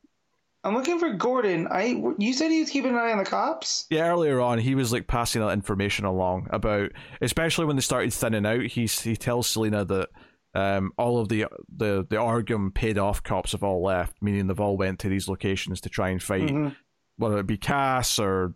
I'm 0.63 0.73
looking 0.73 0.97
for 0.97 1.13
Gordon. 1.13 1.67
I 1.69 2.01
you 2.17 2.33
said 2.33 2.49
he 2.49 2.61
was 2.61 2.71
keeping 2.71 2.91
an 2.91 2.97
eye 2.97 3.11
on 3.11 3.19
the 3.19 3.25
cops. 3.25 3.85
yeah, 3.91 4.07
earlier 4.09 4.41
on 4.41 4.57
he 4.57 4.73
was 4.73 4.91
like 4.91 5.05
passing 5.05 5.41
that 5.41 5.49
information 5.51 6.05
along 6.05 6.47
about, 6.49 6.91
especially 7.21 7.65
when 7.65 7.75
they 7.75 7.81
started 7.83 8.11
thinning 8.13 8.45
out. 8.47 8.61
He's 8.65 8.99
he 9.01 9.15
tells 9.15 9.47
Selina 9.47 9.85
that 9.85 10.09
um 10.55 10.91
all 10.97 11.19
of 11.19 11.29
the 11.29 11.45
the 11.75 12.05
the 12.09 12.15
Arkham 12.15 12.73
paid 12.73 12.97
off 12.97 13.21
cops 13.21 13.51
have 13.51 13.63
all 13.63 13.83
left, 13.83 14.15
meaning 14.21 14.47
they've 14.47 14.59
all 14.59 14.77
went 14.77 14.99
to 14.99 15.09
these 15.09 15.27
locations 15.27 15.81
to 15.81 15.89
try 15.89 16.09
and 16.09 16.23
fight, 16.23 16.49
Mhm. 16.49 16.75
whether 17.17 17.37
it 17.39 17.45
be 17.47 17.57
Cass 17.57 18.17
or 18.17 18.53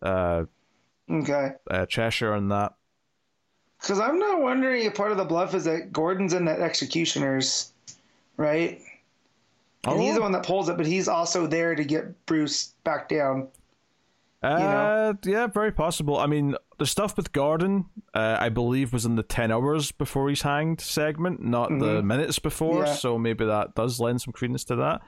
uh, 0.00 0.44
Okay. 1.10 1.52
uh 1.70 1.86
Cheshire 1.86 2.32
and 2.32 2.50
that. 2.50 2.74
Because 3.80 3.98
I'm 4.00 4.18
not 4.20 4.40
wondering 4.40 4.84
if 4.84 4.94
part 4.94 5.10
of 5.10 5.16
the 5.18 5.24
bluff 5.24 5.54
is 5.54 5.64
that 5.64 5.92
Gordon's 5.92 6.32
in 6.34 6.44
that 6.44 6.60
executioners, 6.60 7.72
right? 8.36 8.80
And 9.84 10.00
he's 10.00 10.12
Oh. 10.12 10.14
the 10.14 10.20
one 10.20 10.30
that 10.32 10.46
pulls 10.46 10.68
it, 10.68 10.76
but 10.76 10.86
he's 10.86 11.08
also 11.08 11.48
there 11.48 11.74
to 11.74 11.82
get 11.84 12.24
Bruce 12.26 12.68
back 12.84 13.08
down. 13.08 13.48
Uh, 14.42 15.14
yeah, 15.24 15.46
very 15.48 15.72
possible. 15.72 16.16
I 16.18 16.26
mean, 16.26 16.56
the 16.82 16.86
stuff 16.86 17.16
with 17.16 17.30
Gordon, 17.32 17.84
uh, 18.12 18.36
I 18.40 18.48
believe, 18.48 18.92
was 18.92 19.04
in 19.06 19.14
the 19.14 19.22
ten 19.22 19.52
hours 19.52 19.92
before 19.92 20.28
he's 20.28 20.42
hanged 20.42 20.80
segment, 20.80 21.40
not 21.40 21.68
the 21.68 22.00
Mhm. 22.02 22.04
minutes 22.04 22.38
before. 22.40 22.84
Yeah. 22.86 22.94
So 22.94 23.16
maybe 23.18 23.44
that 23.44 23.76
does 23.76 24.00
lend 24.00 24.20
some 24.20 24.32
credence 24.32 24.64
to 24.64 24.76
that. 24.76 25.00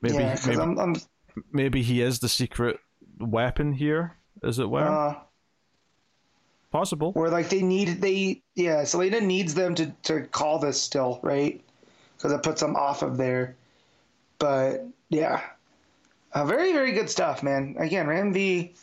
Maybe, 0.00 0.14
yeah, 0.14 0.38
maybe, 0.46 0.60
I'm, 0.60 0.78
I'm 0.78 0.96
maybe 1.52 1.82
he 1.82 2.00
is 2.00 2.20
the 2.20 2.28
secret 2.30 2.78
weapon 3.20 3.74
here, 3.74 4.16
as 4.42 4.58
it 4.58 4.70
were. 4.70 4.80
uh, 4.80 5.14
Possible. 6.70 7.12
where 7.12 7.30
like 7.30 7.48
they 7.48 7.62
need 7.62 8.00
they 8.02 8.42
yeah 8.54 8.84
Selina 8.84 9.20
needs 9.22 9.54
them 9.54 9.74
to 9.74 9.86
to 10.02 10.22
call 10.26 10.58
this 10.58 10.80
still 10.80 11.18
right 11.22 11.62
because 12.16 12.30
it 12.32 12.42
puts 12.42 12.60
them 12.60 12.76
off 12.76 13.02
of 13.02 13.16
there. 13.16 13.56
But 14.38 14.86
yeah, 15.08 15.40
uh, 16.32 16.44
very 16.44 16.72
very 16.74 16.92
good 16.92 17.08
stuff, 17.08 17.42
man. 17.42 17.74
Again, 17.78 18.06
Ram 18.06 18.32
V 18.34 18.74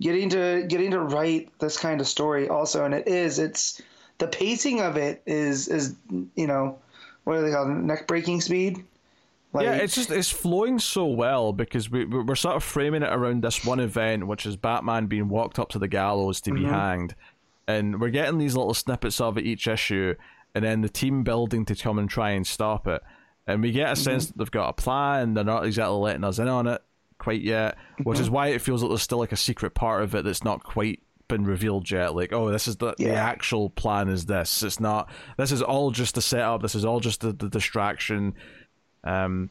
getting 0.00 0.28
to 0.30 0.64
getting 0.68 0.90
to 0.90 1.00
write 1.00 1.50
this 1.58 1.76
kind 1.78 2.00
of 2.00 2.06
story 2.06 2.48
also, 2.48 2.84
and 2.84 2.94
it 2.94 3.06
is 3.08 3.38
it's 3.38 3.80
the 4.18 4.26
pacing 4.26 4.80
of 4.80 4.96
it 4.96 5.22
is 5.26 5.68
is 5.68 5.94
you 6.34 6.46
know 6.46 6.78
what 7.24 7.36
do 7.36 7.42
they 7.42 7.50
call 7.52 7.68
it 7.68 7.74
neck 7.74 8.06
breaking 8.06 8.40
speed. 8.40 8.84
Like, 9.52 9.64
yeah, 9.66 9.74
it's 9.74 9.94
just 9.94 10.10
it's 10.10 10.30
flowing 10.30 10.78
so 10.80 11.06
well 11.06 11.52
because 11.52 11.88
we 11.90 12.04
we- 12.04 12.22
we're 12.22 12.34
sort 12.34 12.56
of 12.56 12.64
framing 12.64 13.02
it 13.02 13.12
around 13.12 13.42
this 13.42 13.64
one 13.64 13.78
event, 13.80 14.26
which 14.26 14.46
is 14.46 14.56
Batman 14.56 15.06
being 15.06 15.28
walked 15.28 15.58
up 15.58 15.68
to 15.70 15.78
the 15.78 15.88
gallows 15.88 16.40
to 16.42 16.52
be 16.52 16.62
Mhm. 16.62 16.70
hanged, 16.70 17.14
and 17.68 18.00
we're 18.00 18.10
getting 18.10 18.38
these 18.38 18.56
little 18.56 18.74
snippets 18.74 19.20
of 19.20 19.38
it 19.38 19.46
each 19.46 19.68
issue, 19.68 20.14
and 20.56 20.64
then 20.64 20.80
the 20.80 20.88
team 20.88 21.22
building 21.22 21.64
to 21.66 21.76
come 21.76 22.00
and 22.00 22.10
try 22.10 22.30
and 22.30 22.44
stop 22.44 22.88
it, 22.88 23.00
and 23.46 23.62
we 23.62 23.70
get 23.70 23.92
a 23.92 23.96
sense 23.96 24.26
that 24.26 24.36
they've 24.38 24.50
got 24.50 24.70
a 24.70 24.72
plan. 24.72 25.34
They're 25.34 25.44
not 25.44 25.64
exactly 25.64 25.98
letting 25.98 26.24
us 26.24 26.40
in 26.40 26.48
on 26.48 26.66
it 26.66 26.82
quite 27.24 27.40
yet, 27.42 27.76
which 28.02 28.20
is 28.20 28.28
why 28.30 28.48
it 28.48 28.60
feels 28.60 28.82
like 28.82 28.90
there's 28.90 29.02
still 29.02 29.18
like 29.18 29.32
a 29.32 29.36
secret 29.36 29.74
part 29.74 30.02
of 30.02 30.14
it 30.14 30.24
that's 30.24 30.44
not 30.44 30.62
quite 30.62 31.00
been 31.28 31.44
revealed 31.44 31.90
yet. 31.90 32.14
Like, 32.14 32.32
oh, 32.32 32.50
this 32.50 32.68
is 32.68 32.76
the 32.76 32.94
the 32.98 33.14
actual 33.14 33.70
plan 33.70 34.08
is 34.08 34.26
this. 34.26 34.62
It's 34.62 34.78
not. 34.78 35.10
This 35.38 35.50
is 35.52 35.62
all 35.62 35.90
just 35.90 36.14
the 36.14 36.22
setup. 36.22 36.62
This 36.62 36.74
is 36.74 36.84
all 36.84 37.00
just 37.00 37.20
the, 37.22 37.32
the 37.32 37.48
distraction. 37.48 38.34
Um, 39.02 39.50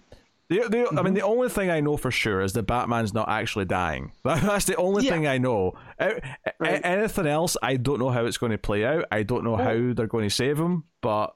the, 0.49 0.59
the, 0.69 0.79
I 0.79 0.83
Mm-hmm. 0.83 1.03
mean, 1.05 1.13
the 1.13 1.21
only 1.21 1.49
thing 1.49 1.69
I 1.71 1.79
know 1.79 1.97
for 1.97 2.11
sure 2.11 2.41
is 2.41 2.53
that 2.53 2.63
Batman's 2.63 3.13
not 3.13 3.29
actually 3.29 3.65
dying. 3.65 4.11
That's 4.23 4.65
the 4.65 4.75
only 4.75 5.05
Yeah. 5.05 5.11
thing 5.11 5.25
I 5.27 5.37
know. 5.37 5.73
Right. 5.99 6.81
anything 6.83 7.27
else, 7.27 7.55
I 7.63 7.77
don't 7.77 7.99
know 7.99 8.09
how 8.09 8.25
it's 8.25 8.37
going 8.37 8.51
to 8.51 8.57
play 8.57 8.85
out. 8.85 9.05
I 9.11 9.23
don't 9.23 9.43
know 9.43 9.55
how 9.55 9.93
they're 9.93 10.07
going 10.07 10.27
to 10.29 10.35
save 10.35 10.59
him, 10.59 10.83
but 11.01 11.33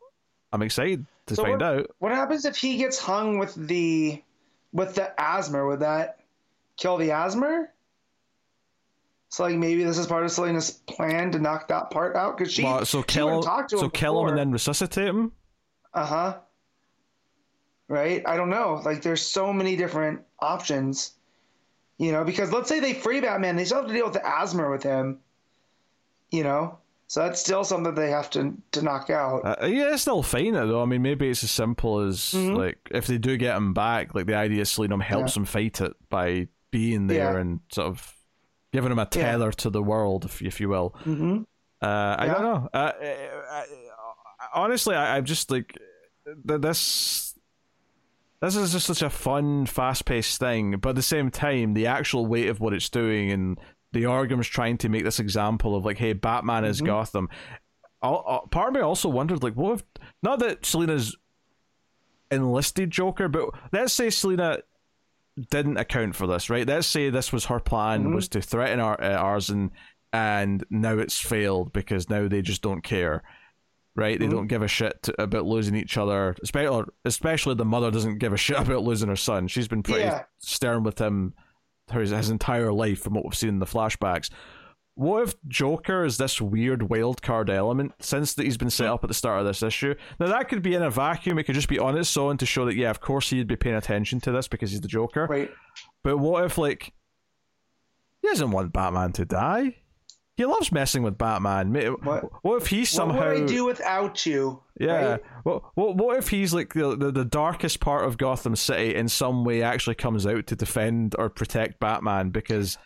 I'm 0.51 0.61
excited 0.61 1.05
to 1.27 1.35
So 1.35 1.43
find 1.43 1.61
what- 1.61 1.63
out. 1.63 1.87
What 1.99 2.11
happens 2.11 2.45
if 2.45 2.57
he 2.57 2.77
gets 2.77 2.99
hung 2.99 3.37
with 3.39 3.55
the 3.55 4.21
with 4.73 4.95
the 4.95 5.13
asthma? 5.19 5.65
Would 5.65 5.79
that 5.79 6.19
kill 6.77 6.97
the 6.97 7.11
asthma? 7.11 7.67
So 9.29 9.43
like 9.43 9.55
maybe 9.57 9.83
this 9.83 9.97
is 9.97 10.07
part 10.07 10.23
of 10.23 10.31
Selina's 10.31 10.71
plan 10.71 11.31
to 11.33 11.39
knock 11.39 11.67
that 11.67 11.91
part 11.91 12.15
out 12.15 12.37
because 12.37 12.53
she 12.53 12.63
Well, 12.63 12.85
so 12.85 13.01
she 13.01 13.05
kill, 13.07 13.43
talked 13.43 13.71
to 13.71 13.77
so 13.79 13.85
him 13.85 13.91
kill 13.91 14.21
him 14.21 14.29
and 14.29 14.37
then 14.37 14.51
resuscitate 14.51 15.07
him. 15.09 15.33
uh 15.93 16.05
huh. 16.05 16.37
Right? 17.89 18.21
I 18.25 18.35
don't 18.37 18.49
know. 18.49 18.81
Like 18.83 19.01
there's 19.01 19.21
so 19.21 19.51
many 19.53 19.75
different 19.75 20.21
options. 20.39 21.13
You 21.97 22.11
know, 22.11 22.23
because 22.23 22.51
let's 22.51 22.69
say 22.69 22.79
they 22.79 22.93
free 22.93 23.21
Batman, 23.21 23.55
they 23.55 23.65
still 23.65 23.79
have 23.79 23.87
to 23.87 23.93
deal 23.93 24.05
with 24.05 24.13
the 24.13 24.25
asthma 24.25 24.69
with 24.69 24.83
him. 24.83 25.19
You 26.29 26.43
know, 26.43 26.77
so 27.07 27.21
that's 27.21 27.39
still 27.39 27.63
something 27.63 27.95
they 27.95 28.11
have 28.11 28.29
to 28.31 28.53
to 28.73 28.81
knock 28.81 29.09
out. 29.09 29.41
Uh, 29.45 29.65
yeah, 29.65 29.93
it's 29.93 30.01
still 30.03 30.21
fine 30.21 30.53
though. 30.53 30.81
I 30.81 30.85
mean, 30.85 31.01
maybe 31.01 31.29
it's 31.29 31.43
as 31.43 31.51
simple 31.51 31.99
as 31.99 32.17
Mhm. 32.35 32.55
like 32.57 32.77
if 32.91 33.07
they 33.07 33.17
do 33.17 33.35
get 33.37 33.55
him 33.57 33.73
back, 33.73 34.13
like 34.13 34.25
the 34.27 34.35
idea 34.35 34.61
is 34.61 34.69
Selina 34.69 35.01
helps 35.01 35.35
him 35.35 35.45
fight 35.45 35.79
it 35.81 35.93
by 36.09 36.47
being 36.77 37.07
there 37.07 37.33
Yeah. 37.33 37.39
and 37.41 37.59
sort 37.71 37.87
of 37.87 38.13
giving 38.73 38.91
him 38.91 38.99
a 38.99 39.09
Yeah. 39.13 39.23
tether 39.31 39.51
to 39.63 39.69
the 39.69 39.81
world, 39.91 40.25
if 40.25 40.41
if 40.41 40.59
you 40.61 40.69
will. 40.69 40.89
hmm 41.03 41.39
Uh, 41.81 42.15
I 42.21 42.25
Yeah. 42.25 42.33
don't 42.33 42.43
know. 42.51 42.69
Uh, 42.73 42.91
I, 43.01 43.61
I, 43.61 43.63
honestly, 44.63 44.95
I, 44.95 45.15
I'm 45.17 45.25
just 45.25 45.49
like 45.51 45.69
th- 46.47 46.61
this. 46.61 47.23
This 48.41 48.55
is 48.55 48.71
just 48.71 48.85
such 48.85 49.01
a 49.01 49.09
fun, 49.09 49.65
fast-paced 49.65 50.39
thing, 50.39 50.77
but 50.77 50.89
at 50.89 50.95
the 50.95 51.01
same 51.15 51.31
time, 51.31 51.73
the 51.73 51.87
actual 51.87 52.27
weight 52.27 52.49
of 52.49 52.59
what 52.59 52.71
it's 52.73 52.89
doing 52.89 53.31
and 53.31 53.57
the 53.93 54.05
Orgham's 54.05 54.47
trying 54.47 54.77
to 54.79 54.89
make 54.89 55.03
this 55.03 55.19
example 55.19 55.75
of 55.75 55.85
like, 55.85 55.97
hey, 55.97 56.13
Batman 56.13 56.63
is 56.63 56.79
Mhm. 56.81 56.85
Gotham. 56.85 57.29
I'll, 58.03 58.23
I'll- 58.27 58.47
part 58.51 58.67
of 58.69 58.73
me 58.75 58.81
also 58.81 59.09
wondered, 59.09 59.41
like, 59.41 59.55
what 59.55 59.73
if 59.79 59.83
not 60.21 60.37
that 60.39 60.65
Selina's 60.67 61.15
enlisted 62.29 62.91
Joker, 62.91 63.27
but 63.27 63.49
let's 63.71 63.93
say 63.93 64.09
Selina 64.09 64.59
didn't 65.51 65.77
account 65.77 66.15
for 66.15 66.27
this, 66.27 66.49
right? 66.49 66.67
Let's 66.67 66.87
say 66.87 67.09
this 67.09 67.31
was 67.31 67.45
her 67.45 67.59
plan 67.59 68.05
Mhm. 68.05 68.15
was 68.15 68.27
to 68.29 68.41
threaten 68.41 68.79
our 68.79 68.99
uh, 69.01 69.21
Arzen, 69.23 69.69
and 70.13 70.63
now 70.69 70.97
it's 70.97 71.19
failed 71.19 71.73
because 71.73 72.09
now 72.09 72.27
they 72.27 72.41
just 72.41 72.61
don't 72.61 72.81
care, 72.83 73.23
right? 73.95 74.19
They 74.19 74.27
Mhm. 74.27 74.31
don't 74.31 74.47
give 74.47 74.61
a 74.63 74.67
shit 74.67 75.03
to, 75.03 75.21
about 75.21 75.45
losing 75.45 75.75
each 75.75 75.97
other, 75.97 76.35
especially 76.41 76.85
especially 77.05 77.55
the 77.55 77.65
mother 77.65 77.91
doesn't 77.91 78.17
give 78.17 78.33
a 78.33 78.37
shit 78.45 78.57
about 78.59 78.83
losing 78.83 79.09
her 79.09 79.15
son. 79.15 79.47
She's 79.47 79.67
been 79.67 79.83
pretty 79.83 80.01
Yeah. 80.05 80.23
stern 80.39 80.83
with 80.83 80.99
him 80.99 81.33
his, 81.91 82.09
his 82.09 82.29
entire 82.29 82.73
life 82.73 83.01
from 83.01 83.13
what 83.13 83.23
we've 83.23 83.33
seen 83.35 83.49
in 83.49 83.59
the 83.59 83.65
flashbacks. 83.65 84.29
What 84.97 85.23
if 85.23 85.35
Joker 85.47 86.03
is 86.05 86.17
this 86.17 86.41
weird 86.41 86.89
wild 86.89 87.21
card 87.21 87.49
element 87.51 87.93
since 87.99 88.33
that 88.33 88.45
he's 88.45 88.57
been 88.57 88.71
set 88.71 88.87
up 88.87 89.03
at 89.03 89.07
the 89.09 89.13
start 89.13 89.39
of 89.39 89.45
this 89.45 89.61
issue? 89.61 89.93
Now 90.19 90.25
that 90.27 90.49
could 90.49 90.63
be 90.63 90.73
in 90.73 90.81
a 90.81 90.89
vacuum. 90.89 91.37
It 91.37 91.43
could 91.43 91.53
just 91.55 91.69
be 91.69 91.77
on 91.77 91.95
its 91.97 92.17
own 92.17 92.37
to 92.37 92.45
show 92.47 92.65
that 92.65 92.75
yeah, 92.75 92.89
of 92.89 92.99
course 92.99 93.29
he'd 93.29 93.47
be 93.47 93.55
paying 93.55 93.75
attention 93.75 94.19
to 94.21 94.31
this 94.31 94.47
because 94.47 94.71
he's 94.71 94.81
the 94.81 94.87
Joker. 94.87 95.27
Right. 95.29 95.51
But 96.03 96.17
what 96.17 96.43
if 96.45 96.57
like 96.57 96.93
he 98.21 98.27
doesn't 98.27 98.49
want 98.51 98.73
Batman 98.73 99.11
to 99.13 99.25
die? 99.25 99.75
He 100.35 100.45
loves 100.45 100.71
messing 100.71 101.01
with 101.03 101.17
Batman. 101.17 101.73
What- 102.03 102.43
What 102.43 102.61
if 102.61 102.67
he 102.67 102.85
somehow? 102.85 103.19
What 103.19 103.33
would 103.35 103.43
I 103.43 103.45
do 103.47 103.65
without 103.65 104.25
you? 104.25 104.61
Yeah. 104.79 105.11
Right? 105.11 105.21
What, 105.43 105.63
what 105.75 105.95
what 105.95 106.17
if 106.17 106.29
he's 106.29 106.53
like 106.53 106.73
the, 106.73 106.95
the 106.95 107.11
the 107.11 107.25
darkest 107.25 107.79
part 107.79 108.05
of 108.05 108.17
Gotham 108.17 108.55
City 108.55 108.95
in 108.95 109.09
some 109.09 109.45
way 109.45 109.61
actually 109.63 109.95
comes 109.95 110.25
out 110.25 110.47
to 110.47 110.55
defend 110.55 111.15
or 111.17 111.29
protect 111.29 111.79
Batman 111.79 112.29
because 112.29 112.77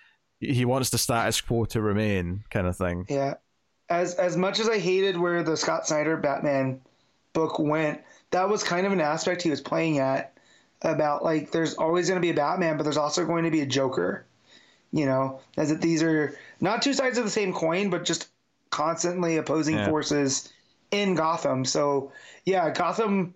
he 0.42 0.66
wants 0.66 0.90
the 0.90 0.98
status 0.98 1.40
quo 1.40 1.66
to 1.66 1.82
remain, 1.82 2.44
kind 2.50 2.68
of 2.68 2.76
thing. 2.76 3.06
Yeah. 3.08 3.36
As 3.90 4.16
as 4.16 4.36
much 4.36 4.60
as 4.60 4.68
I 4.68 4.80
hated 4.80 5.18
where 5.18 5.44
the 5.44 5.56
Scott 5.56 5.88
Snyder 5.88 6.18
Batman 6.18 6.82
book 7.34 7.60
went, 7.60 8.02
that 8.32 8.50
was 8.50 8.64
kind 8.64 8.86
of 8.86 8.92
an 8.92 9.00
aspect 9.02 9.42
he 9.42 9.50
was 9.50 9.62
playing 9.62 10.00
at 10.00 10.34
about 10.82 11.24
like 11.24 11.52
there's 11.52 11.76
always 11.76 12.08
going 12.08 12.18
to 12.20 12.26
be 12.26 12.32
a 12.32 12.34
Batman, 12.34 12.78
but 12.78 12.84
there's 12.84 12.98
also 12.98 13.26
going 13.26 13.44
to 13.46 13.52
be 13.52 13.62
a 13.62 13.66
Joker. 13.66 14.26
You 14.92 15.06
know, 15.06 15.40
as 15.56 15.70
that 15.70 15.80
these 15.82 16.04
are 16.04 16.38
not 16.60 16.82
two 16.82 16.94
sides 16.94 17.18
of 17.18 17.24
the 17.24 17.30
same 17.30 17.54
coin, 17.54 17.90
but 17.90 18.04
just 18.04 18.28
constantly 18.72 19.38
opposing 19.38 19.76
Yeah. 19.76 19.88
forces 19.88 20.52
in 20.92 21.16
Gotham. 21.16 21.64
So 21.66 22.12
yeah, 22.46 22.70
Gotham. 22.72 23.36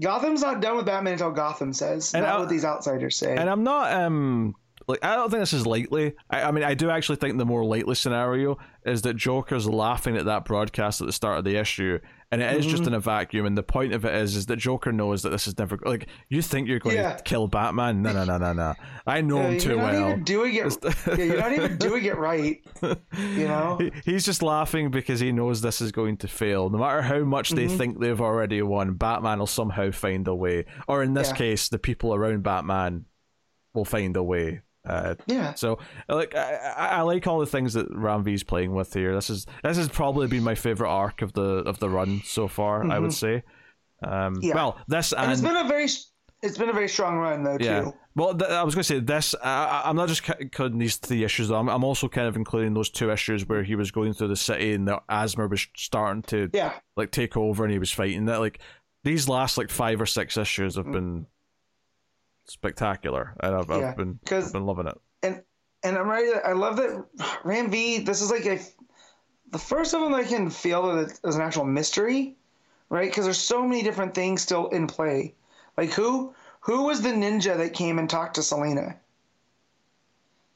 Gotham's 0.00 0.40
not 0.40 0.62
done 0.62 0.76
with 0.78 0.86
Batman 0.86 1.12
until 1.14 1.30
Gotham 1.32 1.74
says. 1.74 2.14
And 2.14 2.24
not 2.24 2.36
I- 2.36 2.38
what 2.38 2.48
these 2.48 2.64
outsiders 2.64 3.14
say. 3.16 3.36
And 3.36 3.48
I'm 3.50 3.62
not 3.62 3.92
um 3.92 4.54
like 4.88 5.04
I 5.04 5.14
don't 5.16 5.30
think 5.30 5.40
this 5.40 5.52
is 5.52 5.66
likely. 5.66 6.14
I, 6.30 6.42
I 6.44 6.50
mean 6.50 6.64
I 6.64 6.74
do 6.74 6.90
actually 6.90 7.16
think 7.16 7.38
the 7.38 7.44
more 7.46 7.64
likely 7.64 7.94
scenario 7.94 8.58
is 8.84 9.02
that 9.02 9.14
Joker's 9.16 9.68
laughing 9.68 10.16
at 10.16 10.24
that 10.24 10.44
broadcast 10.44 11.00
at 11.00 11.06
the 11.06 11.12
start 11.12 11.38
of 11.38 11.44
the 11.44 11.56
issue 11.56 11.98
and 12.32 12.40
it 12.42 12.56
is 12.56 12.66
just 12.66 12.84
in 12.86 12.94
a 12.94 12.98
vacuum 12.98 13.44
and 13.46 13.56
the 13.56 13.62
point 13.62 13.92
of 13.92 14.04
it 14.04 14.14
is 14.14 14.34
is 14.34 14.46
that 14.46 14.56
Joker 14.56 14.90
knows 14.90 15.22
that 15.22 15.30
this 15.30 15.46
is 15.46 15.56
never 15.58 15.78
like 15.84 16.08
you 16.30 16.42
think 16.42 16.66
you're 16.66 16.78
going 16.80 16.96
Yeah. 16.96 17.14
to 17.16 17.22
kill 17.22 17.46
Batman. 17.46 18.02
No 18.02 18.12
no 18.12 18.24
no 18.24 18.38
no 18.38 18.52
no. 18.52 18.74
I 19.06 19.20
know 19.20 19.36
Yeah, 19.42 19.48
him 19.50 19.58
too 19.60 19.76
well. 19.78 20.08
even 20.10 20.24
doing 20.24 20.54
it. 20.54 20.76
yeah, 21.06 21.14
you're 21.16 21.36
not 21.38 21.52
even 21.52 21.76
doing 21.76 22.04
it 22.04 22.16
right. 22.16 22.60
You 22.82 23.48
know. 23.48 23.78
He- 24.04 24.12
He's 24.12 24.24
just 24.24 24.42
laughing 24.42 24.90
because 24.90 25.20
he 25.20 25.32
knows 25.32 25.60
this 25.62 25.80
is 25.80 25.92
going 25.92 26.16
to 26.18 26.28
fail. 26.28 26.68
No 26.70 26.78
matter 26.78 27.02
how 27.02 27.20
much 27.20 27.50
they 27.50 27.66
Mm-hmm. 27.66 27.76
think 27.76 28.00
they've 28.00 28.20
already 28.20 28.60
won, 28.62 28.94
Batman 28.94 29.38
will 29.38 29.46
somehow 29.46 29.90
find 29.90 30.26
a 30.28 30.34
way. 30.34 30.64
Or 30.88 31.02
in 31.02 31.14
this 31.14 31.32
case, 31.32 31.68
the 31.68 31.78
people 31.78 32.14
around 32.14 32.42
Batman 32.42 33.04
will 33.74 33.84
find 33.84 34.16
a 34.16 34.22
way. 34.22 34.60
Uh, 34.84 35.14
Yeah. 35.26 35.54
so, 35.54 35.78
like, 36.08 36.34
I, 36.34 36.54
I, 36.76 37.00
like 37.02 37.26
all 37.26 37.38
the 37.38 37.46
things 37.46 37.74
that 37.74 37.86
Ram 37.90 38.24
V's 38.24 38.42
playing 38.42 38.74
with 38.74 38.92
here. 38.94 39.14
This 39.14 39.30
is 39.30 39.46
this 39.62 39.76
has 39.76 39.88
probably 39.88 40.26
been 40.26 40.42
my 40.42 40.54
favorite 40.56 40.88
arc 40.90 41.22
of 41.22 41.32
the 41.34 41.42
of 41.42 41.78
the 41.78 41.88
run 41.88 42.20
so 42.24 42.48
far. 42.48 42.84
I 42.90 42.98
would 42.98 43.12
say. 43.12 43.36
Um, 44.04 44.34
Mm-hmm. 44.34 44.40
Yeah. 44.42 44.54
Well, 44.56 44.78
this 44.88 45.12
And 45.12 45.22
and, 45.22 45.32
it's 45.32 45.40
been 45.40 45.56
a 45.56 45.68
very 45.68 45.84
it's 46.42 46.58
been 46.58 46.68
a 46.68 46.72
very 46.72 46.88
strong 46.88 47.18
run 47.18 47.44
though 47.44 47.56
yeah. 47.60 47.82
too. 47.82 47.94
Well, 48.16 48.36
th- 48.36 48.50
I 48.50 48.64
was 48.64 48.74
going 48.74 48.80
to 48.82 48.88
say 48.88 48.98
this. 48.98 49.34
I, 49.42 49.82
I'm 49.84 49.94
not 49.94 50.08
just 50.08 50.26
c- 50.26 50.32
including 50.40 50.78
these 50.80 50.96
three 50.96 51.22
issues. 51.22 51.48
Though. 51.48 51.54
I'm, 51.56 51.68
I'm 51.68 51.84
also 51.84 52.08
kind 52.08 52.26
of 52.26 52.34
including 52.34 52.74
those 52.74 52.90
two 52.90 53.10
issues 53.12 53.48
where 53.48 53.62
he 53.62 53.76
was 53.76 53.92
going 53.92 54.12
through 54.12 54.28
the 54.28 54.36
city 54.36 54.74
and 54.74 54.88
the 54.88 55.00
asthma 55.08 55.46
was 55.46 55.66
starting 55.76 56.22
to 56.24 56.50
Yeah. 56.52 56.72
like 56.96 57.12
take 57.12 57.36
over 57.36 57.62
and 57.64 57.72
he 57.72 57.78
was 57.78 57.92
fighting 57.92 58.24
that. 58.24 58.40
Like 58.40 58.58
these 59.04 59.28
last 59.28 59.56
like 59.56 59.70
five 59.70 60.00
or 60.00 60.06
six 60.06 60.36
issues 60.36 60.74
have 60.74 60.90
been 60.90 61.26
spectacular, 62.44 63.34
and 63.40 63.54
I've. 63.54 63.68
Yeah, 63.68 63.90
I've 63.90 63.96
been 63.96 64.18
I've 64.30 64.52
been 64.52 64.66
loving 64.66 64.86
it. 64.86 64.98
And 65.22 65.42
and 65.82 65.96
I'm 65.96 66.08
right. 66.08 66.40
I 66.44 66.52
love 66.52 66.76
that 66.76 67.04
Ram 67.44 67.70
V. 67.70 67.98
This 67.98 68.22
is 68.22 68.30
like 68.30 68.46
a 68.46 68.60
the 69.50 69.58
first 69.58 69.94
of 69.94 70.00
them 70.00 70.14
I 70.14 70.24
can 70.24 70.50
feel 70.50 70.94
that 70.94 71.18
it's 71.24 71.36
an 71.36 71.42
actual 71.42 71.64
mystery, 71.64 72.36
right? 72.88 73.10
Because 73.10 73.24
there's 73.24 73.38
so 73.38 73.66
many 73.66 73.82
different 73.82 74.14
things 74.14 74.42
still 74.42 74.68
in 74.68 74.86
play. 74.86 75.34
Like 75.76 75.90
who 75.90 76.34
who 76.60 76.84
was 76.84 77.02
the 77.02 77.10
ninja 77.10 77.56
that 77.56 77.74
came 77.74 77.98
and 77.98 78.08
talked 78.08 78.36
to 78.36 78.42
Selina? 78.42 78.96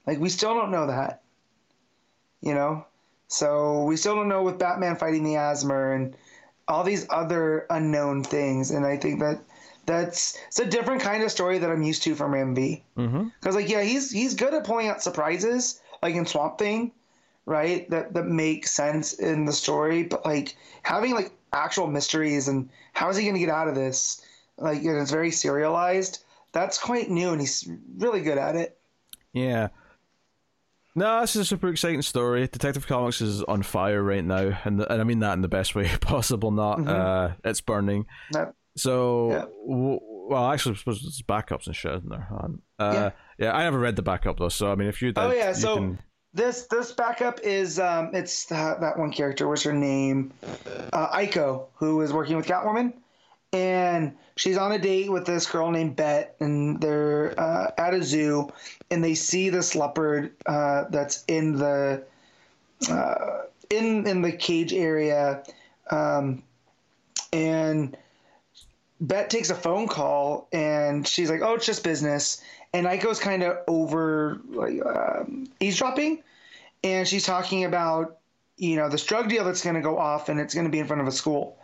Like 0.07 0.19
we 0.19 0.29
still 0.29 0.55
don't 0.55 0.71
know 0.71 0.87
that. 0.87 1.23
You 2.41 2.55
know, 2.55 2.87
so 3.29 3.85
we 3.85 3.97
still 3.97 4.15
don't 4.15 4.29
know 4.29 4.43
with 4.43 4.59
Batman 4.59 4.97
fighting 4.97 5.25
the 5.25 5.37
asthma 5.37 5.91
and 5.91 6.17
all 6.69 6.85
these 6.85 7.07
other 7.11 7.67
unknown 7.71 8.23
things. 8.23 8.71
And 8.71 8.85
I 8.85 8.97
think 8.97 9.21
that 9.21 9.41
that's 9.87 10.39
it's 10.49 10.59
a 10.59 10.67
different 10.67 11.01
kind 11.03 11.23
of 11.23 11.31
story 11.31 11.59
that 11.59 11.71
I'm 11.71 11.83
used 11.83 12.03
to 12.05 12.15
from 12.15 12.35
Ram 12.35 12.55
V. 12.55 12.85
Mm-hmm. 12.97 13.29
Because 13.41 13.55
like 13.55 13.69
yeah, 13.69 13.83
he's 13.83 14.11
he's 14.11 14.35
good 14.35 14.53
at 14.55 14.65
pulling 14.65 14.89
out 14.89 15.03
surprises, 15.03 15.81
like 16.03 16.15
in 16.15 16.27
Swamp 16.27 16.59
Thing, 16.59 16.93
right? 17.47 17.89
That 17.91 18.13
that 18.15 18.27
makes 18.27 18.73
sense 18.73 19.15
in 19.15 19.45
the 19.45 19.53
story. 19.53 20.03
But 20.03 20.25
like 20.27 20.57
having 20.83 21.15
like 21.15 21.33
actual 21.53 21.87
mysteries 21.87 22.49
and 22.49 22.69
how 22.93 23.09
is 23.09 23.17
he 23.17 23.25
gonna 23.27 23.39
get 23.39 23.49
out 23.49 23.69
of 23.69 23.75
this? 23.75 24.21
Like 24.59 24.79
and 24.83 24.99
it's 24.99 25.11
very 25.11 25.31
serialized. 25.31 26.23
That's 26.53 26.79
quite 26.79 27.11
new, 27.11 27.31
and 27.33 27.41
he's 27.41 27.69
really 27.99 28.23
good 28.23 28.39
at 28.39 28.57
it. 28.57 28.79
Yeah. 29.33 29.69
No, 30.95 31.21
this 31.21 31.37
is 31.37 31.43
a 31.43 31.45
super 31.45 31.69
exciting 31.69 32.01
story. 32.01 32.49
Detective 32.49 32.87
Comics 32.87 33.21
is 33.21 33.43
on 33.43 33.63
fire 33.63 34.03
right 34.03 34.25
now, 34.25 34.59
and 34.65 34.81
and 34.81 35.01
I 35.01 35.05
mean 35.05 35.19
that 35.19 35.35
in 35.35 35.43
the 35.43 35.49
best 35.49 35.75
way 35.75 35.91
possible. 36.01 36.51
Not 36.51 36.79
Mhm. 36.79 36.89
uh, 36.89 37.35
it's 37.45 37.61
burning. 37.61 38.07
That, 38.33 38.55
So, 38.77 39.31
Yeah. 39.31 39.45
w- 39.67 40.01
well, 40.03 40.51
actually, 40.53 40.75
I 40.75 40.79
suppose 40.79 41.01
there's 41.03 41.23
backups 41.23 41.67
and 41.67 41.75
shit, 41.77 41.93
isn't 41.95 42.09
there? 42.11 42.29
Uh, 42.79 42.93
yeah. 42.93 43.11
Yeah. 43.39 43.57
I 43.57 43.63
never 43.63 43.79
read 43.79 43.97
the 43.97 44.03
backup 44.03 44.39
though, 44.39 44.49
so 44.49 44.71
I 44.71 44.75
mean, 44.75 44.89
if 44.89 45.01
you 45.03 45.13
did, 45.13 45.19
oh 45.19 45.33
yeah, 45.33 45.53
so 45.53 45.77
can- 45.77 45.99
this 46.35 46.67
this 46.67 46.93
backup 46.93 47.41
is 47.43 47.79
um, 47.79 48.11
it's 48.15 48.47
that, 48.47 48.81
that 48.81 48.99
one 48.99 49.13
character. 49.13 49.49
What's 49.49 49.63
her 49.63 49.73
name? 49.73 50.33
Uh, 50.93 51.17
Aiko, 51.17 51.67
who 51.77 52.01
is 52.03 52.13
working 52.13 52.37
with 52.37 52.47
Catwoman, 52.47 52.93
and 53.53 54.15
she's 54.37 54.59
on 54.59 54.73
a 54.73 54.79
date 54.79 55.11
with 55.11 55.25
this 55.25 55.47
girl 55.51 55.71
named 55.71 55.97
Bet, 55.97 56.37
and 56.41 56.79
they're 56.81 57.39
uh, 57.41 57.71
at 57.79 57.95
a 57.95 58.03
zoo, 58.03 58.51
and 58.91 59.03
they 59.03 59.15
see 59.15 59.49
this 59.49 59.75
leopard 59.75 60.33
uh, 60.45 60.85
that's 60.91 61.25
in 61.29 61.57
the 61.57 62.05
uh, 62.91 63.43
in 63.71 64.07
in 64.07 64.21
the 64.23 64.33
cage 64.33 64.75
area, 64.75 65.43
um, 65.91 66.43
and 67.33 67.97
Bet 69.01 69.29
takes 69.29 69.51
a 69.51 69.55
phone 69.55 69.89
call, 69.89 70.49
and 70.53 71.07
she's 71.07 71.29
like, 71.29 71.43
"Oh, 71.43 71.55
it's 71.55 71.67
just 71.67 71.85
business." 71.85 72.43
And 72.73 72.87
Aiko's 72.87 73.21
kind 73.21 73.43
of 73.43 73.59
over 73.69 74.41
like 74.49 74.85
um, 74.85 75.49
eavesdropping, 75.61 76.23
and 76.83 77.07
she's 77.07 77.25
talking 77.25 77.65
about 77.65 78.19
you 78.57 78.77
know 78.77 78.89
this 78.89 79.05
drug 79.05 79.29
deal 79.29 79.45
that's 79.45 79.63
going 79.63 79.77
to 79.77 79.83
go 79.83 79.99
off, 79.99 80.29
and 80.29 80.41
it's 80.41 80.55
going 80.55 80.65
to 80.65 80.71
be 80.71 80.79
in 80.79 80.87
front 80.87 81.03
of 81.03 81.09
a 81.09 81.13
school. 81.13 81.59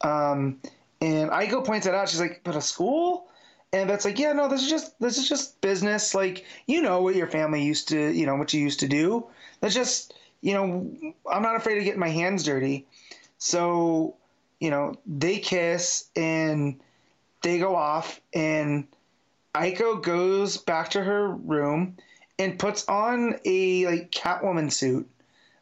Um, 0.00 0.60
and 1.00 1.30
Aiko 1.30 1.64
points 1.64 1.86
it 1.86 1.94
out. 1.94 2.08
She's 2.08 2.20
like, 2.20 2.40
"But 2.44 2.56
a 2.56 2.60
school?" 2.60 3.28
And 3.74 3.88
that's 3.88 4.04
like, 4.04 4.18
"Yeah, 4.18 4.32
no, 4.32 4.48
this 4.48 4.62
is 4.62 4.70
just 4.70 4.98
this 4.98 5.18
is 5.18 5.28
just 5.28 5.60
business. 5.60 6.14
Like, 6.14 6.46
you 6.66 6.80
know 6.80 7.02
what 7.02 7.16
your 7.16 7.26
family 7.26 7.62
used 7.62 7.88
to, 7.88 8.10
you 8.10 8.24
know, 8.24 8.36
what 8.36 8.52
you 8.54 8.60
used 8.60 8.80
to 8.80 8.88
do. 8.88 9.26
That's 9.60 9.74
just, 9.74 10.14
you 10.40 10.54
know, 10.54 11.14
I'm 11.30 11.42
not 11.42 11.56
afraid 11.56 11.78
of 11.78 11.84
getting 11.84 12.00
my 12.00 12.08
hands 12.08 12.44
dirty." 12.44 12.86
So, 13.38 14.14
you 14.62 14.70
know, 14.70 14.94
they 15.04 15.40
kiss 15.40 16.08
and 16.14 16.80
they 17.42 17.58
go 17.58 17.74
off, 17.74 18.20
and 18.32 18.86
Aiko 19.56 20.00
goes 20.00 20.56
back 20.56 20.90
to 20.90 21.02
her 21.02 21.30
room 21.30 21.96
and 22.38 22.60
puts 22.60 22.86
on 22.86 23.40
a 23.44 23.86
like 23.86 24.12
Catwoman 24.12 24.70
suit. 24.70 25.10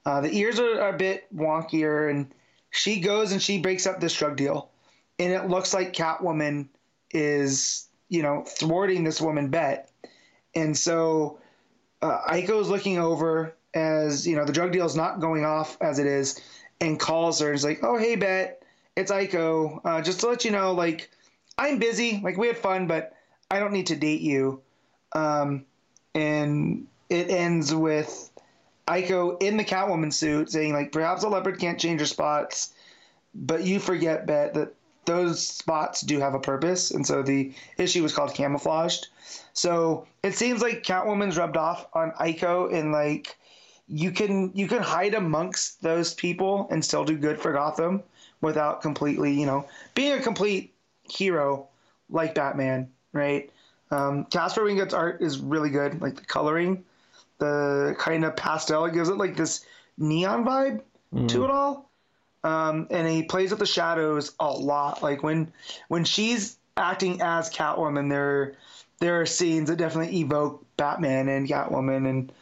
Uh, 0.05 0.21
the 0.21 0.31
ears 0.31 0.61
are, 0.61 0.91
a 0.91 0.99
bit 0.99 1.35
wonkier, 1.35 2.11
and 2.11 2.31
she 2.69 3.01
goes 3.01 3.33
and 3.33 3.41
she 3.41 3.59
breaks 3.59 3.87
up 3.87 4.01
this 4.01 4.15
drug 4.15 4.37
deal, 4.37 4.69
and 5.19 5.33
it 5.33 5.49
looks 5.49 5.73
like 5.73 5.95
Catwoman 5.95 6.69
is 7.11 7.89
you 8.11 8.23
know 8.23 8.45
thwarting 8.47 9.03
this 9.03 9.19
woman 9.19 9.49
Bet, 9.49 9.91
and 10.55 10.77
so 10.77 11.39
uh, 12.03 12.19
Aiko's 12.29 12.69
looking 12.69 12.99
over 12.99 13.57
as 13.73 14.27
you 14.27 14.37
know 14.37 14.45
the 14.45 14.53
drug 14.53 14.73
deal 14.73 14.85
is 14.85 14.95
not 14.95 15.21
going 15.21 15.47
off 15.47 15.79
as 15.81 15.99
it 15.99 16.07
is, 16.07 16.39
and 16.83 17.01
calls 17.01 17.41
her 17.41 17.47
and 17.47 17.55
is 17.57 17.65
like, 17.65 17.81
"Oh 17.83 17.97
hey 17.97 18.17
Bet, 18.17 18.60
it's 18.97 19.11
Aiko. 19.11 19.81
Uh, 19.85 20.03
just 20.03 20.21
to 20.21 20.29
let 20.29 20.45
you 20.45 20.51
know, 20.51 20.73
like 20.73 21.11
I'm 21.59 21.79
busy. 21.79 22.21
Like 22.23 22.37
we 22.37 22.47
had 22.47 22.59
fun, 22.59 22.87
but 22.87 23.15
I 23.51 23.59
don't 23.59 23.73
need 23.73 23.89
to 23.89 23.97
date 23.97 24.21
you." 24.21 24.61
Um, 25.13 25.65
and 26.15 26.87
it 27.09 27.31
ends 27.31 27.75
with 27.75 28.31
Aiko 28.89 29.43
in 29.43 29.57
the 29.57 29.65
Catwoman 29.65 30.13
suit 30.13 30.51
saying 30.51 30.73
like, 30.73 30.93
"Perhaps 30.93 31.23
a 31.23 31.29
leopard 31.29 31.59
can't 31.59 31.79
change 31.79 32.01
her 32.01 32.07
spots, 32.07 32.73
but 33.35 33.65
you 33.65 33.79
forget 33.81 34.27
Bet 34.27 34.55
that." 34.55 34.75
Those 35.07 35.45
spots 35.45 36.03
do 36.03 36.21
have 36.21 36.35
a 36.35 36.39
purpose, 36.39 36.91
and 36.93 37.05
so 37.05 37.23
the 37.23 37.53
issue 37.79 38.03
was 38.03 38.13
called 38.13 38.35
camouflaged. 38.35 39.09
So 39.55 40.07
it 40.23 40.35
seems 40.35 40.61
like 40.61 40.85
Catwoman's 40.85 41.39
rubbed 41.39 41.57
off 41.57 41.87
on 41.95 42.13
Aiko, 42.21 42.73
and 42.73 42.93
like 42.93 43.37
you 43.89 44.13
can 44.13 44.53
you 44.55 44.69
can 44.69 44.83
hide 44.83 45.15
amongst 45.15 45.83
those 45.83 46.15
people 46.15 46.69
and 46.71 46.85
still 46.85 47.05
do 47.05 47.17
good 47.17 47.41
for 47.41 47.53
Gotham 47.53 48.05
without 48.41 48.83
completely, 48.83 49.33
you 49.33 49.47
know, 49.47 49.67
being 49.95 50.13
a 50.13 50.23
complete 50.23 50.75
hero 51.03 51.69
like 52.09 52.35
Batman, 52.35 52.91
right? 53.13 53.51
Um, 53.91 54.25
Caspar 54.27 54.63
Wijngaard's 54.63 54.95
art 54.95 55.21
is 55.21 55.39
really 55.39 55.71
good, 55.71 56.01
like 56.01 56.17
the 56.17 56.25
coloring, 56.25 56.85
the 57.39 57.97
kind 57.99 58.25
of 58.25 58.37
pastel 58.37 58.85
it 58.85 58.95
gives 58.95 59.09
it 59.09 59.17
like 59.17 59.37
this 59.37 59.65
neon 59.99 60.45
vibe 60.45 60.83
mm. 61.13 61.29
to 61.29 61.45
it 61.45 61.51
all. 61.51 61.91
Um, 62.43 62.87
and 62.91 63.07
he 63.07 63.23
plays 63.23 63.51
with 63.51 63.59
the 63.59 63.67
shadows 63.67 64.33
a 64.41 64.51
lot. 64.51 65.03
Like 65.03 65.23
when 65.23 65.53
when 65.89 66.05
she's 66.05 66.57
acting 66.77 67.21
as 67.21 67.51
Catwoman, 67.51 68.09
there 68.09 68.55
there 69.01 69.21
are 69.21 69.27
scenes 69.27 69.69
that 69.69 69.77
definitely 69.77 70.21
evoke 70.21 70.65
Batman 70.77 71.29
and 71.29 71.47
Catwoman, 71.47 72.09
and 72.09 72.33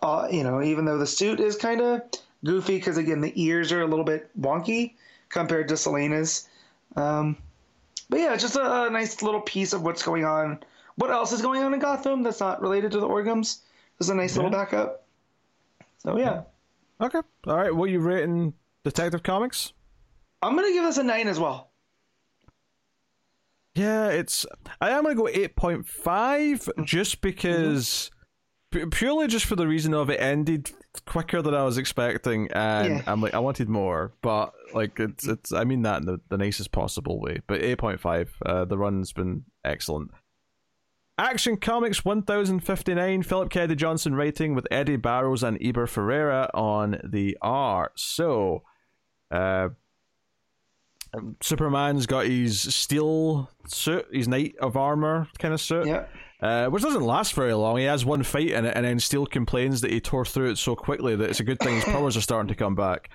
uh, 0.00 0.28
you 0.30 0.44
know, 0.44 0.62
even 0.62 0.86
though 0.86 0.96
the 0.96 1.06
suit 1.06 1.40
is 1.40 1.56
kind 1.56 1.82
of 1.82 2.02
goofy 2.44 2.76
because 2.76 2.98
again 2.98 3.20
the 3.20 3.32
ears 3.42 3.72
are 3.72 3.80
a 3.80 3.86
little 3.86 4.04
bit 4.04 4.28
wonky 4.38 4.92
compared 5.34 5.68
to 5.68 5.76
Selina's. 5.76 6.48
Um, 6.96 7.36
but 8.08 8.20
yeah, 8.20 8.36
just 8.36 8.56
a, 8.56 8.84
a, 8.84 8.90
nice 8.90 9.20
little 9.20 9.40
piece 9.40 9.72
of 9.72 9.82
what's 9.82 10.02
going 10.02 10.24
on. 10.24 10.60
What 10.94 11.10
else 11.10 11.32
is 11.32 11.42
going 11.42 11.62
on 11.62 11.74
in 11.74 11.80
Gotham 11.80 12.22
that's 12.22 12.40
not 12.40 12.62
related 12.62 12.92
to 12.92 13.00
the 13.00 13.08
Orghams? 13.08 13.58
There's 13.98 14.08
a 14.08 14.14
nice 14.14 14.36
yeah. 14.36 14.42
little 14.42 14.56
backup. 14.56 15.04
So 15.98 16.16
yeah. 16.16 16.42
Okay. 17.00 17.20
All 17.46 17.56
right. 17.56 17.74
What 17.74 17.88
are 17.88 17.92
you 17.92 17.98
rating 17.98 18.54
Detective 18.84 19.24
Comics? 19.24 19.72
I'm 20.40 20.54
gonna 20.54 20.72
give 20.72 20.84
this 20.84 20.98
a 20.98 21.02
nine 21.02 21.26
as 21.26 21.40
well. 21.40 21.70
Yeah, 23.74 24.10
it's. 24.10 24.46
I 24.80 24.90
am 24.90 25.02
gonna 25.02 25.16
go 25.16 25.26
eight 25.26 25.56
point 25.56 25.88
five 25.88 26.60
mm-hmm. 26.60 26.84
just 26.84 27.20
because, 27.20 28.12
mm-hmm. 28.72 28.90
purely 28.90 29.26
just 29.26 29.46
for 29.46 29.56
the 29.56 29.66
reason 29.66 29.94
of 29.94 30.10
it 30.10 30.20
ended 30.20 30.70
quicker 31.00 31.42
than 31.42 31.54
I 31.54 31.64
was 31.64 31.78
expecting, 31.78 32.50
and 32.52 32.96
yeah. 32.96 33.02
I'm 33.06 33.20
like, 33.20 33.34
I 33.34 33.38
wanted 33.38 33.68
more, 33.68 34.12
but 34.22 34.52
like 34.72 34.98
it's 35.00 35.26
it's. 35.26 35.52
I 35.52 35.64
mean 35.64 35.82
that 35.82 36.00
in 36.00 36.06
the, 36.06 36.20
the 36.28 36.38
nicest 36.38 36.72
possible 36.72 37.20
way. 37.20 37.40
But 37.46 37.62
eight 37.62 37.78
point 37.78 38.00
five, 38.00 38.34
uh, 38.44 38.64
the 38.64 38.78
run's 38.78 39.12
been 39.12 39.44
excellent. 39.64 40.10
Action 41.16 41.56
Comics 41.56 42.04
1059, 42.04 43.22
Philip 43.22 43.48
Kennedy 43.48 43.76
Johnson 43.76 44.16
writing 44.16 44.54
with 44.54 44.66
Eddy 44.70 44.96
Barrows 44.96 45.44
and 45.44 45.56
Eber 45.64 45.86
Ferreira 45.86 46.50
on 46.52 47.00
the 47.04 47.38
art. 47.40 47.92
So, 47.94 48.64
uh, 49.30 49.68
Superman's 51.40 52.06
got 52.06 52.26
his 52.26 52.60
steel 52.60 53.48
suit, 53.68 54.06
his 54.12 54.26
knight 54.26 54.56
of 54.60 54.76
armor 54.76 55.28
kind 55.38 55.54
of 55.54 55.60
suit. 55.60 55.86
Yeah. 55.86 56.06
Uh, 56.44 56.68
which 56.68 56.82
doesn't 56.82 57.04
last 57.04 57.32
very 57.32 57.54
long. 57.54 57.78
He 57.78 57.84
has 57.84 58.04
one 58.04 58.22
fight 58.22 58.50
in 58.50 58.66
it, 58.66 58.76
and 58.76 58.84
then 58.84 59.00
Steel 59.00 59.24
complains 59.24 59.80
that 59.80 59.90
he 59.90 59.98
tore 59.98 60.26
through 60.26 60.50
it 60.50 60.58
so 60.58 60.76
quickly 60.76 61.16
that 61.16 61.30
it's 61.30 61.40
a 61.40 61.44
good 61.44 61.58
thing 61.58 61.76
his 61.76 61.84
powers 61.84 62.18
are 62.18 62.20
starting 62.20 62.48
to 62.48 62.54
come 62.54 62.74
back. 62.74 63.08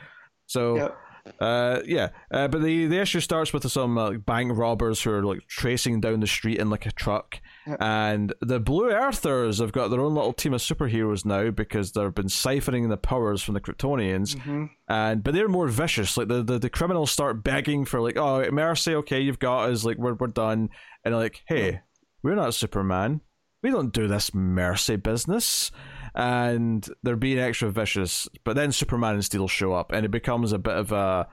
So, 0.47 0.75
yep. 0.77 0.97
uh, 1.39 1.81
yeah. 1.85 2.09
Uh, 2.31 2.47
but 2.47 2.63
the, 2.63 2.87
the 2.87 2.99
issue 2.99 3.19
starts 3.19 3.53
with 3.53 3.69
some 3.69 3.99
uh, 3.99 4.13
bank 4.13 4.57
robbers 4.57 5.03
who 5.03 5.11
are 5.11 5.23
like 5.23 5.45
tracing 5.47 6.01
down 6.01 6.21
the 6.21 6.25
street 6.25 6.57
in 6.57 6.71
like 6.71 6.87
a 6.87 6.91
truck, 6.91 7.39
and 7.79 8.33
the 8.41 8.59
Blue 8.59 8.89
Earthers 8.89 9.59
have 9.59 9.73
got 9.73 9.89
their 9.89 10.01
own 10.01 10.15
little 10.15 10.33
team 10.33 10.55
of 10.55 10.61
superheroes 10.61 11.23
now 11.23 11.51
because 11.51 11.91
they've 11.91 12.15
been 12.15 12.25
siphoning 12.25 12.89
the 12.89 12.97
powers 12.97 13.43
from 13.43 13.53
the 13.53 13.61
Kryptonians. 13.61 14.37
Mm-hmm. 14.37 14.65
And 14.87 15.23
but 15.23 15.35
they're 15.35 15.47
more 15.47 15.67
vicious. 15.67 16.17
Like 16.17 16.29
the, 16.29 16.41
the, 16.41 16.57
the 16.57 16.69
criminals 16.71 17.11
start 17.11 17.43
begging 17.43 17.85
for 17.85 18.01
like, 18.01 18.17
oh 18.17 18.49
mercy, 18.49 18.95
okay, 18.95 19.19
you've 19.19 19.37
got 19.37 19.69
us, 19.69 19.85
like 19.85 19.99
we're 19.99 20.15
we're 20.15 20.25
done. 20.25 20.71
And 21.05 21.15
like, 21.15 21.43
hey, 21.47 21.81
we're 22.23 22.35
not 22.35 22.53
Superman. 22.53 23.21
We 23.61 23.71
don't 23.71 23.93
do 23.93 24.07
this 24.07 24.33
mercy 24.33 24.95
business. 24.95 25.71
And 26.15 26.87
they're 27.03 27.15
being 27.15 27.39
extra 27.39 27.69
vicious. 27.69 28.27
But 28.43 28.55
then 28.55 28.71
Superman 28.71 29.15
and 29.15 29.25
Steel 29.25 29.47
show 29.47 29.73
up, 29.73 29.91
and 29.91 30.05
it 30.05 30.11
becomes 30.11 30.51
a 30.51 30.59
bit 30.59 30.75
of 30.75 30.91
a 30.91 31.27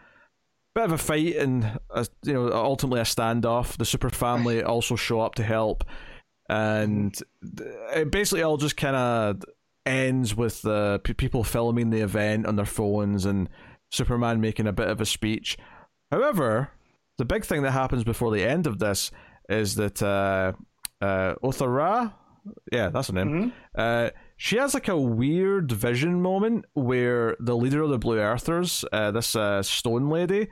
bit 0.75 0.85
of 0.85 0.93
a 0.93 0.99
fight 0.99 1.37
and 1.37 1.81
a, 1.91 2.07
you 2.25 2.35
know 2.35 2.53
ultimately 2.53 3.01
a 3.01 3.05
standoff. 3.05 3.79
The 3.79 3.87
Super 3.87 4.11
Family 4.11 4.63
also 4.63 4.95
show 4.95 5.21
up 5.21 5.35
to 5.37 5.43
help 5.43 5.85
and 6.49 7.21
it 7.95 8.11
basically 8.11 8.43
all 8.43 8.57
just 8.57 8.77
kind 8.77 8.97
of 8.97 9.43
ends 9.85 10.35
with 10.35 10.63
the 10.63 11.01
p- 11.05 11.15
people 11.15 11.45
filming 11.45 11.91
the 11.91 12.01
event 12.01 12.47
on 12.47 12.57
their 12.57 12.67
phones 12.67 13.25
and 13.25 13.49
Superman 13.91 14.41
making 14.41 14.67
a 14.67 14.73
bit 14.73 14.89
of 14.89 15.01
a 15.01 15.07
speech. 15.07 15.57
However, 16.11 16.71
the 17.19 17.25
big 17.25 17.45
thing 17.45 17.63
that 17.63 17.73
happens 17.73 18.05
before 18.05 18.31
the 18.31 18.45
end 18.45 18.67
of 18.67 18.79
this 18.79 19.11
is 19.49 19.77
that 19.77 20.03
uh, 20.03 20.53
uh, 21.01 21.35
Otho-Ra. 21.43 22.13
yeah, 22.73 22.89
that's 22.91 23.09
her 23.09 23.15
name. 23.15 23.29
Mm-hmm. 23.29 23.49
Uh, 23.75 24.11
she 24.37 24.57
has 24.57 24.75
like 24.75 24.89
a 24.89 24.97
weird 24.97 25.73
vision 25.73 26.21
moment 26.23 26.65
where 26.75 27.37
the 27.41 27.57
leader 27.57 27.83
of 27.83 27.91
the 27.91 27.99
Blue 27.99 28.19
Earthers, 28.19 28.85
uh, 28.93 29.11
this 29.11 29.35
uh, 29.35 29.63
Stone 29.63 30.09
Lady, 30.09 30.49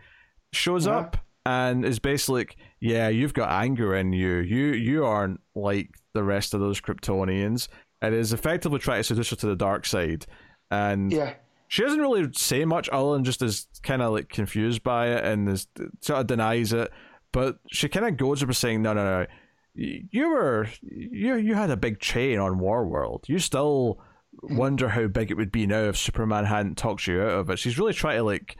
shows 0.53 0.87
yeah. 0.87 0.99
up 0.99 1.17
and 1.47 1.85
is 1.85 1.99
basically 1.99 2.43
like, 2.43 2.57
yeah, 2.81 3.09
you've 3.09 3.35
got 3.35 3.51
anger 3.51 3.95
in 3.95 4.13
you. 4.13 4.37
You 4.39 4.73
you 4.73 5.05
aren't 5.05 5.41
like 5.55 5.91
the 6.15 6.23
rest 6.23 6.55
of 6.55 6.61
those 6.61 6.81
Kryptonians. 6.81 7.69
And 8.03 8.15
is 8.15 8.35
effectively 8.35 8.81
trying 8.81 9.01
to 9.01 9.05
seduce 9.05 9.31
her 9.31 9.37
to 9.37 9.47
the 9.47 9.57
dark 9.57 9.87
side. 9.87 10.27
And 10.71 11.11
yeah. 11.11 11.35
she 11.69 11.83
doesn't 11.83 12.01
really 12.01 12.29
say 12.35 12.67
much 12.67 12.91
other 12.93 13.15
than 13.15 13.25
just 13.25 13.41
is 13.41 13.67
kind 13.83 14.03
of 14.03 14.13
like 14.13 14.29
confused 14.29 14.83
by 14.83 15.07
it 15.09 15.25
and 15.25 15.49
is 15.49 15.67
sort 16.03 16.21
of 16.21 16.27
denies 16.27 16.75
it. 16.75 16.91
But 17.33 17.61
she 17.71 17.89
kind 17.89 18.07
of 18.07 18.19
goes 18.19 18.43
up 18.43 18.53
saying, 18.53 18.83
no, 18.83 18.93
no, 18.93 19.05
no. 19.05 19.27
You 19.75 20.29
were 20.31 20.69
you 20.83 21.35
you 21.37 21.55
had 21.55 21.71
a 21.71 21.77
big 21.77 21.99
chain 21.99 22.39
on 22.39 22.61
Warworld. 22.61 23.29
You 23.29 23.39
still 23.39 24.01
hmm. 24.41 24.57
wonder 24.57 24.89
how 24.89 25.09
big 25.09 25.31
it 25.31 25.37
would 25.37 25.53
be 25.53 25.67
now 25.67 25.83
if 25.85 25.97
Superman 25.97 26.45
hadn't 26.45 26.77
talked 26.77 27.07
you 27.07 27.21
out 27.23 27.41
of 27.41 27.51
it. 27.51 27.59
She's 27.59 27.79
really 27.79 27.93
trying 27.93 28.19
to 28.19 28.23
like 28.23 28.57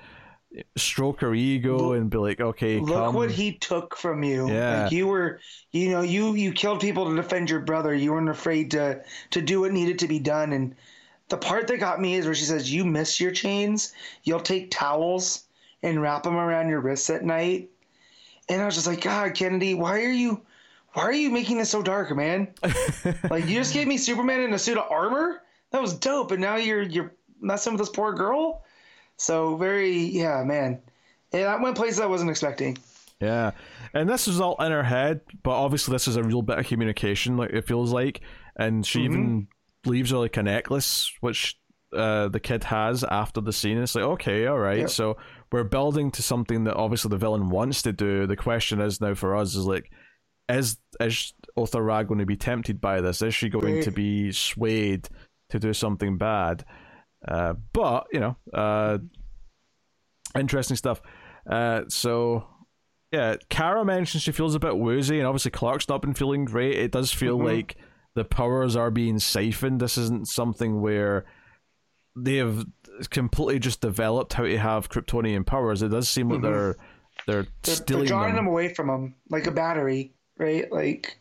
stroke 0.77 1.21
her 1.21 1.35
ego 1.35 1.77
look, 1.77 1.97
and 1.97 2.11
be 2.11 2.19
like, 2.19 2.41
okay, 2.41 2.79
look 2.79 2.95
come. 2.95 3.15
what 3.15 3.31
he 3.31 3.53
took 3.53 3.97
from 3.97 4.23
you. 4.23 4.49
Yeah, 4.49 4.85
like 4.85 4.93
you 4.93 5.07
were, 5.07 5.41
you 5.71 5.91
know, 5.91 6.03
you 6.03 6.35
you 6.35 6.53
killed 6.53 6.81
people 6.81 7.09
to 7.09 7.17
defend 7.17 7.51
your 7.51 7.61
brother. 7.61 7.95
You 7.95 8.13
weren't 8.13 8.29
afraid 8.29 8.71
to 8.73 9.03
to 9.31 9.43
do 9.43 9.61
what 9.61 9.73
needed 9.73 9.99
to 10.01 10.09
be 10.09 10.19
done. 10.19 10.53
And 10.53 10.75
the 11.29 11.37
part 11.37 11.67
that 11.69 11.79
got 11.79 12.01
me 12.01 12.15
is 12.15 12.27
where 12.27 12.35
she 12.35 12.45
says, 12.45 12.73
"You 12.73 12.85
miss 12.85 13.21
your 13.21 13.33
chains. 13.33 13.93
You'll 14.25 14.41
take 14.41 14.71
towels 14.71 15.45
and 15.83 16.01
wrap 16.01 16.23
them 16.25 16.37
around 16.37 16.69
your 16.69 16.81
wrists 16.81 17.11
at 17.11 17.25
night." 17.25 17.71
And 18.49 18.61
I 18.61 18.67
was 18.67 18.75
just 18.75 18.87
like, 18.87 19.01
God, 19.01 19.35
Kennedy, 19.35 19.75
why 19.75 20.03
are 20.03 20.11
you? 20.11 20.43
Why 20.95 21.03
are 21.03 21.13
you 21.13 21.31
making 21.31 21.59
this 21.59 21.71
so 21.71 21.83
dark, 21.83 22.15
man? 22.15 22.55
like 23.31 23.47
you 23.47 23.57
just 23.57 23.75
gave 23.75 23.89
me 23.89 23.99
Superman 23.99 24.41
in 24.41 24.55
a 24.55 24.59
suit 24.59 24.79
of 24.79 24.91
armor. 24.91 25.43
That 25.73 25.83
was 25.83 25.93
dope, 25.93 26.31
and 26.31 26.41
now 26.41 26.55
you're 26.57 26.83
you're 26.83 27.13
messing 27.41 27.73
with 27.73 27.81
this 27.81 27.91
poor 27.91 28.15
girl. 28.15 28.65
So 29.17 29.57
very, 29.57 29.97
yeah, 29.97 30.45
man. 30.45 30.81
Yeah, 31.33 31.45
that 31.45 31.61
went 31.61 31.77
places 31.77 31.99
I 31.99 32.07
wasn't 32.07 32.31
expecting. 32.31 32.79
Yeah, 33.21 33.53
and 33.93 34.09
this 34.09 34.29
is 34.29 34.41
all 34.41 34.57
in 34.65 34.71
her 34.71 34.85
head, 34.85 35.23
but 35.43 35.51
obviously 35.51 35.93
this 35.93 36.07
is 36.07 36.15
a 36.15 36.23
real 36.23 36.43
bit 36.43 36.59
of 36.59 36.67
communication. 36.67 37.37
Like 37.37 37.51
it 37.51 37.67
feels 37.67 37.93
like, 37.93 38.21
and 38.55 38.87
she 38.87 39.01
mm-hmm. 39.01 39.13
even 39.13 39.49
leaves 39.85 40.13
her 40.13 40.19
like 40.19 40.37
a 40.37 40.45
necklace, 40.45 41.13
which 41.21 41.59
uh, 41.93 42.29
the 42.29 42.41
kid 42.41 42.63
has 42.65 43.03
after 43.03 43.41
the 43.41 43.53
scene. 43.53 43.79
It's 43.79 43.97
like 43.97 44.05
okay, 44.05 44.47
all 44.47 44.59
right, 44.59 44.81
yep. 44.81 44.91
so 44.91 45.17
we're 45.51 45.65
building 45.65 46.13
to 46.13 46.23
something 46.23 46.65
that 46.65 46.77
obviously 46.77 47.09
the 47.09 47.17
villain 47.17 47.49
wants 47.49 47.83
to 47.83 47.93
do. 47.93 48.29
The 48.29 48.37
question 48.37 48.81
is 48.81 49.01
now 49.01 49.15
for 49.15 49.37
us 49.37 49.57
is 49.57 49.65
like, 49.65 49.91
is 50.49 50.79
is 51.01 51.33
Otho-Ra 51.57 52.03
going 52.03 52.21
to 52.21 52.27
be 52.27 52.37
tempted 52.37 52.81
by 52.81 53.01
this? 53.01 53.23
Is 53.23 53.35
she 53.35 53.49
going 53.49 53.83
to 53.83 53.91
be 53.91 54.33
swayed 54.33 55.09
to 55.51 55.59
do 55.59 55.73
something 55.73 56.19
bad? 56.19 56.65
Uh, 57.27 57.55
but 57.73 58.07
you 58.13 58.21
know, 58.21 58.37
uh, 58.53 58.99
interesting 60.39 60.77
stuff. 60.77 61.01
Uh, 61.49 61.83
so 61.89 62.47
yeah, 63.13 63.37
Kara 63.49 63.85
mentions 63.85 64.23
she 64.23 64.33
feels 64.33 64.55
a 64.55 64.61
bit 64.61 64.77
woozy, 64.77 65.19
and 65.19 65.27
obviously 65.27 65.51
Clark's 65.51 65.89
not 65.89 66.03
been 66.03 66.15
feeling 66.15 66.45
great. 66.45 66.79
It 66.79 66.93
does 66.93 67.13
feel 67.13 67.37
mm-hmm. 67.37 67.47
like 67.47 67.77
the 68.15 68.25
powers 68.25 68.77
are 68.77 68.91
being 68.91 69.19
siphoned. 69.19 69.81
This 69.81 69.97
isn't 69.99 70.29
something 70.29 70.81
where 70.81 71.25
they 72.17 72.37
have 72.37 72.65
completely 73.11 73.59
just 73.59 73.81
developed 73.81 74.35
how 74.35 74.45
to 74.45 74.59
have 74.59 74.89
Kryptonian 74.89 75.45
powers. 75.45 75.83
It 75.83 75.89
does 75.89 76.09
seem 76.09 76.29
like 76.29 76.41
Mm-hmm. 76.41 76.53
they're 76.53 76.77
they're, 77.27 77.47
They're, 77.63 77.75
stealing 77.75 78.05
they're 78.05 78.09
drawing 78.09 78.35
them. 78.35 78.45
them 78.45 78.47
away 78.49 78.75
from 78.75 78.89
them 78.89 79.15
like 79.31 79.47
a 79.47 79.51
battery, 79.51 80.14
right? 80.39 80.71
Like 80.73 81.19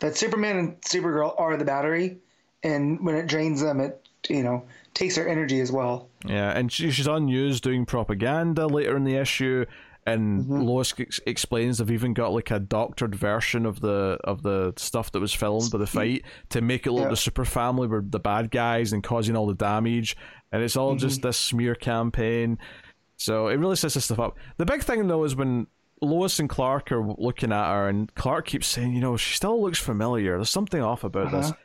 that 0.00 0.16
Superman 0.16 0.56
and 0.58 0.80
Supergirl 0.82 1.34
are 1.38 1.56
the 1.56 1.64
battery, 1.64 2.18
and 2.62 3.04
when 3.04 3.14
it 3.14 3.26
drains 3.26 3.60
them, 3.62 3.80
it 3.80 4.06
you 4.28 4.42
know 4.42 4.64
takes 4.94 5.14
their 5.16 5.28
energy 5.28 5.60
as 5.60 5.72
well. 5.72 6.08
Yeah, 6.26 6.50
and 6.50 6.70
she, 6.70 6.90
she's 6.90 7.08
on 7.08 7.26
news 7.26 7.60
doing 7.60 7.84
propaganda 7.86 8.66
later 8.66 8.96
in 8.96 9.04
the 9.04 9.16
issue, 9.16 9.64
and 10.06 10.42
Mm-hmm. 10.44 10.60
Lois 10.62 10.92
ex- 10.98 11.20
explains 11.26 11.78
they've 11.78 11.90
even 11.90 12.12
got 12.14 12.32
like 12.32 12.50
a 12.50 12.58
doctored 12.58 13.14
version 13.14 13.64
of 13.66 13.80
the 13.80 14.18
of 14.24 14.42
the 14.42 14.72
stuff 14.76 15.12
that 15.12 15.20
was 15.20 15.32
filmed 15.32 15.70
by 15.70 15.78
the 15.78 15.86
fight 15.86 16.24
to 16.50 16.60
make 16.60 16.86
it 16.86 16.92
look 16.92 17.04
Yeah. 17.04 17.08
the 17.10 17.16
super 17.16 17.44
family 17.44 17.86
were 17.86 18.04
the 18.06 18.18
bad 18.20 18.50
guys 18.50 18.92
and 18.92 19.02
causing 19.02 19.36
all 19.36 19.46
the 19.46 19.54
damage, 19.54 20.16
and 20.50 20.62
it's 20.62 20.76
all 20.76 20.94
just 20.96 21.20
Mm-hmm. 21.20 21.28
this 21.28 21.36
smear 21.38 21.74
campaign. 21.74 22.58
So 23.16 23.46
it 23.48 23.54
really 23.56 23.76
sets 23.76 23.94
this 23.94 24.06
stuff 24.06 24.18
up. 24.18 24.36
The 24.56 24.64
big 24.66 24.82
thing 24.82 25.06
though 25.06 25.22
is 25.24 25.36
when 25.36 25.68
Lois 26.02 26.40
and 26.40 26.48
Clark 26.48 26.90
are 26.90 27.14
looking 27.16 27.52
at 27.52 27.72
her, 27.72 27.88
and 27.88 28.12
Clark 28.14 28.46
keeps 28.46 28.66
saying, 28.66 28.92
you 28.92 29.00
know, 29.00 29.16
she 29.16 29.36
still 29.36 29.62
looks 29.62 29.78
familiar. 29.78 30.36
There's 30.36 30.50
something 30.50 30.82
off 30.82 31.04
about 31.04 31.30
this. 31.30 31.46
Uh-huh. 31.46 31.56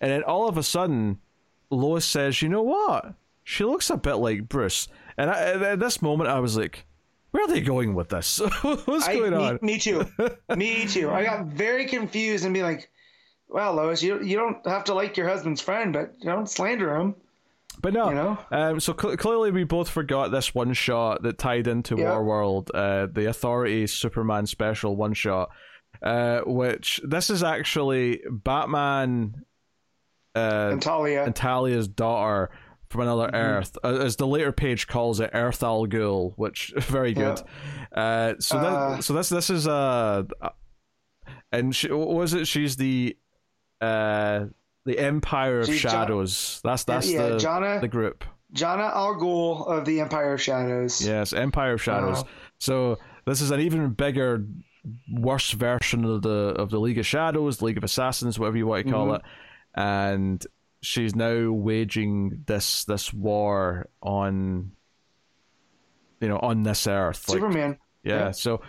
And 0.00 0.10
then 0.12 0.22
all 0.22 0.48
of 0.48 0.56
a 0.56 0.62
sudden, 0.62 1.18
Lois 1.70 2.04
says, 2.04 2.40
"You 2.40 2.48
know 2.48 2.62
what? 2.62 3.14
She 3.44 3.64
looks 3.64 3.90
a 3.90 3.96
bit 3.96 4.14
like 4.14 4.48
Bruce." 4.48 4.88
And 5.18 5.28
I, 5.28 5.72
at- 5.72 5.80
this 5.80 6.00
moment, 6.00 6.30
I 6.30 6.38
was 6.40 6.56
like, 6.56 6.86
"Where 7.32 7.44
are 7.44 7.48
they 7.48 7.60
going 7.60 7.94
with 7.94 8.08
this? 8.08 8.38
What's 8.62 9.08
I, 9.08 9.16
going 9.16 9.32
me, 9.32 9.44
on?" 9.44 9.58
me 9.60 9.78
too. 9.78 10.06
me 10.56 10.86
too. 10.86 11.10
I 11.10 11.24
got 11.24 11.46
very 11.46 11.86
confused 11.86 12.44
and 12.44 12.54
be 12.54 12.62
like, 12.62 12.90
"Well, 13.48 13.74
Lois, 13.74 14.02
you 14.02 14.22
you 14.22 14.36
don't 14.36 14.64
have 14.66 14.84
to 14.84 14.94
like 14.94 15.16
your 15.16 15.28
husband's 15.28 15.60
friend, 15.60 15.92
but 15.92 16.14
you 16.20 16.30
don't 16.30 16.48
slander 16.48 16.94
him." 16.96 17.14
But 17.80 17.92
no, 17.94 18.08
You 18.10 18.14
know? 18.14 18.38
um, 18.50 18.80
so 18.80 18.94
cl- 19.00 19.16
clearly 19.16 19.50
we 19.50 19.64
both 19.64 19.88
forgot 19.88 20.30
this 20.30 20.54
one 20.54 20.72
shot 20.74 21.22
that 21.22 21.38
tied 21.38 21.66
into 21.66 21.96
Yeah. 21.96 22.10
Warworld, 22.12 22.68
uh, 22.74 23.06
the 23.10 23.28
Authority 23.28 23.86
Superman 23.86 24.46
special 24.46 24.96
one 24.96 25.14
shot, 25.14 25.50
uh, 26.02 26.40
which 26.46 27.00
this 27.04 27.30
is 27.30 27.42
actually 27.42 28.20
Batman 28.30 29.44
uh, 30.34 30.70
And 30.72 30.82
Talia, 30.82 31.24
and 31.24 31.34
Talia's 31.34 31.88
daughter 31.88 32.50
from 32.88 33.02
another 33.02 33.26
Mm-hmm. 33.28 33.36
Earth, 33.36 33.78
uh, 33.84 33.98
as 34.04 34.16
the 34.16 34.26
later 34.26 34.52
page 34.52 34.86
calls 34.86 35.20
it, 35.20 35.30
Earth 35.32 35.62
Al 35.62 35.86
Ghul, 35.86 36.32
which 36.36 36.72
very 36.78 37.14
good. 37.14 37.40
Uh, 37.94 38.34
so 38.40 38.58
Uh, 38.58 38.96
that 38.96 39.04
so 39.04 39.14
this 39.14 39.28
this 39.28 39.48
is 39.48 39.66
uh, 39.66 40.24
and 41.52 41.74
she, 41.74 41.90
what 41.90 42.08
was 42.08 42.34
it? 42.34 42.46
She's 42.46 42.76
the 42.76 43.16
uh 43.80 44.46
the 44.84 44.98
Empire 44.98 45.60
of 45.60 45.66
Jo- 45.66 45.72
Shadows. 45.72 46.60
that's 46.64 46.84
that's 46.84 47.10
yeah, 47.10 47.28
the 47.30 47.36
Jonna- 47.36 47.80
the 47.80 47.88
group. 47.88 48.24
Jana 48.52 48.90
Al 48.94 49.14
Ghul 49.14 49.66
of 49.68 49.84
the 49.84 50.00
Empire 50.00 50.32
of 50.34 50.42
Shadows. 50.42 51.04
Yes, 51.06 51.32
Empire 51.32 51.74
of 51.74 51.82
Shadows. 51.82 52.22
Wow. 52.24 52.28
So 52.58 52.98
this 53.24 53.40
is 53.40 53.50
an 53.52 53.60
even 53.60 53.90
bigger, 53.90 54.44
worse 55.12 55.52
version 55.52 56.04
of 56.04 56.22
the 56.22 56.54
of 56.58 56.70
the 56.70 56.80
League 56.80 56.98
of 56.98 57.06
Shadows, 57.06 57.58
the 57.58 57.66
League 57.66 57.76
of 57.78 57.84
Assassins, 57.84 58.38
whatever 58.38 58.56
you 58.56 58.66
want 58.66 58.86
to 58.86 58.92
call 58.92 59.06
Mhm. 59.08 59.16
it, 59.16 59.22
and 59.74 60.46
she's 60.82 61.14
now 61.14 61.52
waging 61.52 62.42
this 62.46 62.84
this 62.86 63.12
war 63.12 63.88
on, 64.02 64.72
you 66.20 66.28
know, 66.28 66.38
on 66.38 66.62
this 66.64 66.86
earth. 66.86 67.28
Like, 67.28 67.36
Superman. 67.36 67.78
yeah, 68.02 68.16
yeah. 68.18 68.30
So, 68.32 68.62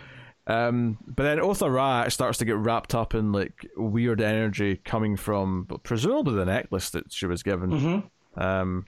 um, 0.46 0.98
but 1.06 1.22
then 1.22 1.40
Otho-Ra 1.40 2.08
starts 2.08 2.38
to 2.38 2.44
get 2.44 2.56
wrapped 2.56 2.94
up 2.94 3.14
in 3.14 3.32
like 3.32 3.66
weird 3.76 4.20
energy 4.20 4.76
coming 4.76 5.16
from 5.16 5.66
presumably 5.82 6.34
the 6.34 6.44
necklace 6.44 6.90
that 6.90 7.12
she 7.12 7.26
was 7.26 7.42
given. 7.42 7.70
Mm-hmm. 7.70 8.42
Um, 8.42 8.86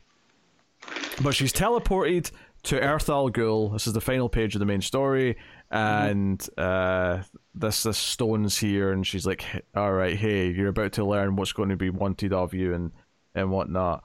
but 1.23 1.35
she's 1.35 1.53
teleported 1.53 2.31
to 2.65 2.81
Earth 2.81 3.09
Al 3.09 3.31
Ghul. 3.31 3.73
This 3.73 3.87
is 3.87 3.93
the 3.93 4.01
final 4.01 4.29
page 4.29 4.55
of 4.55 4.59
the 4.59 4.67
main 4.67 4.81
story, 4.81 5.37
and 5.71 6.47
uh, 6.59 7.23
this 7.55 7.83
this 7.85 7.99
stone's 7.99 8.59
here, 8.59 8.91
and 8.91 9.07
she's 9.07 9.27
like, 9.27 9.45
"All 9.75 9.93
right, 9.93 10.17
hey, 10.17 10.51
you're 10.51 10.69
about 10.69 10.93
to 10.95 11.05
learn 11.05 11.37
what's 11.37 11.53
going 11.53 11.69
to 11.69 11.77
be 11.77 11.91
wanted 11.91 12.33
of 12.33 12.53
you 12.53 12.75
and 12.75 12.93
and 13.35 13.51
whatnot." 13.51 14.03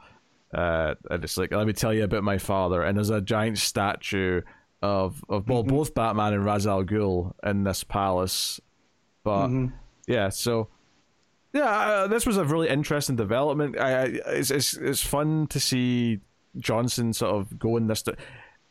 Uh, 0.54 0.96
and 1.10 1.24
it's 1.24 1.38
like, 1.38 1.52
let 1.52 1.68
me 1.68 1.74
tell 1.74 1.94
you 1.94 2.04
about 2.04 2.24
my 2.24 2.38
father. 2.38 2.82
And 2.82 2.98
there's 2.98 3.12
a 3.12 3.22
giant 3.22 3.60
statue 3.60 4.42
of 4.82 5.24
of 5.30 5.48
well, 5.48 5.64
both 5.64 5.94
Batman 5.94 6.34
and 6.34 6.46
Ra's 6.46 6.66
al 6.68 6.84
Ghul 6.84 7.34
in 7.44 7.64
this 7.64 7.84
palace. 7.84 8.60
But 9.24 9.48
Mhm. 9.48 9.74
yeah, 10.08 10.30
so 10.30 10.70
yeah, 11.54 11.64
uh, 11.66 12.08
this 12.08 12.26
was 12.26 12.38
a 12.38 12.46
really 12.46 12.70
interesting 12.70 13.16
development. 13.16 13.78
I, 13.80 14.02
I 14.02 14.04
it's, 14.28 14.52
it's 14.52 14.74
it's 14.76 15.04
fun 15.04 15.48
to 15.48 15.60
see 15.60 16.20
Johnson 16.58 17.12
sort 17.14 17.36
of 17.36 17.58
go 17.60 17.76
in 17.78 17.88
this 17.88 18.04
di- 18.04 18.14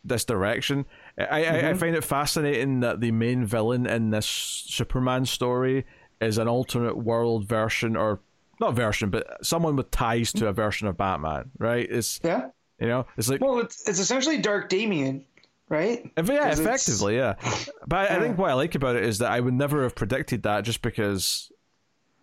this 0.05 0.25
direction. 0.25 0.87
I, 1.19 1.25
I, 1.25 1.39
I 1.39 1.43
Mm-hmm. 1.43 1.79
find 1.79 1.97
it 1.97 2.05
fascinating 2.05 2.81
that 2.81 3.01
the 3.01 3.11
main 3.11 3.45
villain 3.45 3.87
in 3.87 4.11
this 4.11 4.27
Superman 4.27 5.27
story 5.27 5.85
is 6.21 6.39
an 6.39 6.49
alternate 6.49 6.97
world 6.97 7.45
version, 7.47 7.97
or 7.97 8.21
not 8.61 8.75
version, 8.75 9.11
but 9.11 9.45
someone 9.45 9.77
with 9.77 9.91
ties 9.91 10.33
to 10.35 10.47
a 10.47 10.53
version 10.53 10.89
of 10.89 10.97
Batman. 10.97 11.51
Right? 11.59 11.87
It's 11.91 12.21
Yeah. 12.25 12.47
you 12.81 12.87
know, 12.89 13.07
it's 13.17 13.29
like 13.29 13.41
Well, 13.41 13.59
it's 13.59 13.87
it's 13.89 13.99
essentially 13.99 14.39
Dark 14.39 14.69
Damian, 14.69 15.25
right? 15.69 16.11
yeah, 16.17 16.51
effectively, 16.51 17.17
yeah. 17.17 17.35
But 17.87 18.11
I, 18.11 18.17
I 18.17 18.21
think 18.21 18.39
what 18.39 18.51
I 18.51 18.55
like 18.55 18.75
about 18.75 18.97
it 18.97 19.05
is 19.05 19.19
that 19.19 19.31
I 19.31 19.41
would 19.41 19.55
never 19.55 19.83
have 19.83 19.95
predicted 19.95 20.43
that 20.45 20.65
just 20.65 20.83
because 20.83 21.51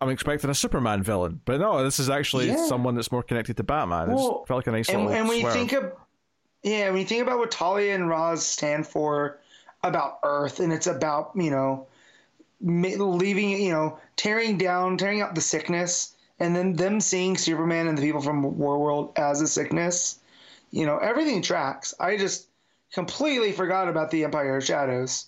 I'm 0.02 0.10
expecting 0.10 0.50
a 0.50 0.54
Superman 0.56 1.04
villain. 1.04 1.42
But 1.46 1.60
no, 1.60 1.84
this 1.84 2.00
is 2.00 2.10
actually 2.10 2.48
Yeah. 2.48 2.68
someone 2.68 2.96
that's 2.96 3.12
more 3.12 3.24
connected 3.24 3.58
to 3.58 3.64
Batman. 3.64 4.10
It's 4.12 4.16
Well, 4.22 4.46
felt 4.46 4.58
like 4.60 4.68
a 4.68 4.72
nice 4.72 4.90
And, 4.90 5.06
little 5.06 5.14
and 5.14 5.28
when 5.28 5.40
you 5.40 5.52
think 5.52 5.72
of 5.74 5.92
yeah, 6.64 6.90
when 6.90 7.00
you 7.00 7.06
think 7.06 7.22
about 7.22 7.38
what 7.38 7.52
Talia 7.52 7.94
and 7.94 8.10
Ra's 8.10 8.44
stand 8.46 8.88
for 8.88 9.40
about 9.84 10.20
Earth, 10.24 10.60
and 10.60 10.74
it's 10.74 10.88
about 10.88 11.32
you 11.36 11.52
know 11.52 11.88
leaving 12.62 13.50
you 13.50 13.72
know 13.72 14.00
tearing 14.16 14.58
down, 14.58 14.98
tearing 14.98 15.22
out 15.22 15.36
the 15.36 15.42
sickness, 15.42 16.16
and 16.40 16.56
then 16.56 16.74
them 16.74 17.00
seeing 17.00 17.38
Superman 17.38 17.88
and 17.88 17.98
the 17.98 18.02
people 18.02 18.22
from 18.22 18.58
War 18.58 18.80
World 18.80 19.12
as 19.16 19.42
a 19.42 19.48
sickness, 19.48 20.20
you 20.72 20.86
know 20.86 20.98
everything 20.98 21.42
tracks. 21.42 21.94
I 22.00 22.18
just 22.18 22.48
completely 22.96 23.52
forgot 23.52 23.90
about 23.90 24.10
the 24.10 24.24
Empire 24.24 24.56
of 24.56 24.64
Shadows. 24.64 25.26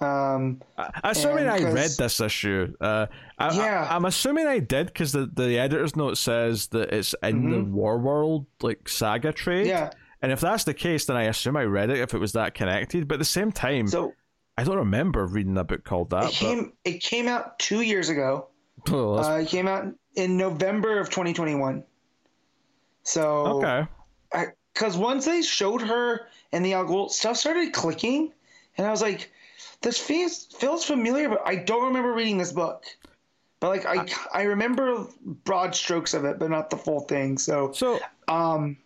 Um, 0.00 0.60
I- 0.76 0.90
assuming 1.04 1.46
I 1.48 1.58
read 1.72 1.90
this 1.96 2.20
issue, 2.20 2.74
uh, 2.80 3.06
I, 3.38 3.56
Yeah. 3.56 3.86
I, 3.88 3.96
am 3.96 4.04
assuming 4.04 4.46
I 4.46 4.58
did 4.58 4.88
because 4.88 5.12
the, 5.12 5.30
the 5.32 5.58
editor's 5.58 5.94
note 5.94 6.18
says 6.18 6.66
that 6.68 6.92
it's 6.92 7.14
in 7.22 7.50
the 7.50 7.62
War 7.64 7.96
World 7.96 8.46
like 8.60 8.88
saga 8.88 9.32
trade. 9.32 9.68
Mm-hmm. 9.68 9.84
yeah, 9.84 9.90
And 10.20 10.32
if 10.32 10.40
that's 10.40 10.64
the 10.64 10.74
case, 10.74 11.06
then 11.06 11.16
I 11.16 11.22
assume 11.24 11.56
I 11.56 11.62
read 11.62 11.88
it 11.90 11.98
if 12.00 12.12
it 12.12 12.18
was 12.18 12.32
that 12.32 12.54
connected. 12.54 13.06
But 13.08 13.14
at 13.14 13.18
the 13.20 13.24
same 13.24 13.52
time, 13.52 13.86
so 13.86 14.12
I 14.58 14.64
don't 14.64 14.76
remember 14.76 15.24
reading 15.26 15.56
a 15.56 15.64
book 15.64 15.84
called 15.84 16.10
that. 16.10 16.24
it 16.24 16.32
came 16.32 16.72
it 16.84 17.02
came 17.02 17.28
out 17.28 17.58
two 17.58 17.80
years 17.82 18.08
ago. 18.08 18.48
oh, 18.90 19.14
Uh, 19.16 19.38
it 19.38 19.48
came 19.48 19.68
out 19.68 19.86
in 20.16 20.36
November 20.36 20.98
of 20.98 21.08
2021. 21.08 21.84
So, 23.04 23.62
okay. 23.62 23.86
because 24.74 24.96
once 24.96 25.24
they 25.24 25.40
showed 25.40 25.80
her 25.80 26.26
and 26.52 26.64
the 26.64 26.74
Al 26.74 26.84
Ghul, 26.84 27.10
stuff 27.10 27.36
started 27.36 27.72
clicking, 27.72 28.32
and 28.76 28.86
I 28.86 28.90
was 28.90 29.02
like, 29.02 29.30
"This 29.82 29.98
feels 29.98 30.46
feels 30.46 30.84
familiar," 30.84 31.28
but 31.28 31.42
I 31.44 31.56
don't 31.56 31.84
remember 31.84 32.12
reading 32.12 32.38
this 32.38 32.52
book. 32.52 32.84
But 33.60 33.68
like, 33.68 33.86
I 33.86 34.06
I 34.32 34.42
remember 34.42 35.06
broad 35.24 35.74
strokes 35.74 36.14
of 36.14 36.24
it, 36.24 36.38
but 36.38 36.50
not 36.50 36.70
the 36.70 36.76
full 36.76 37.00
thing. 37.00 37.38
So, 37.38 37.72
So 37.72 37.98
um, 38.28 38.76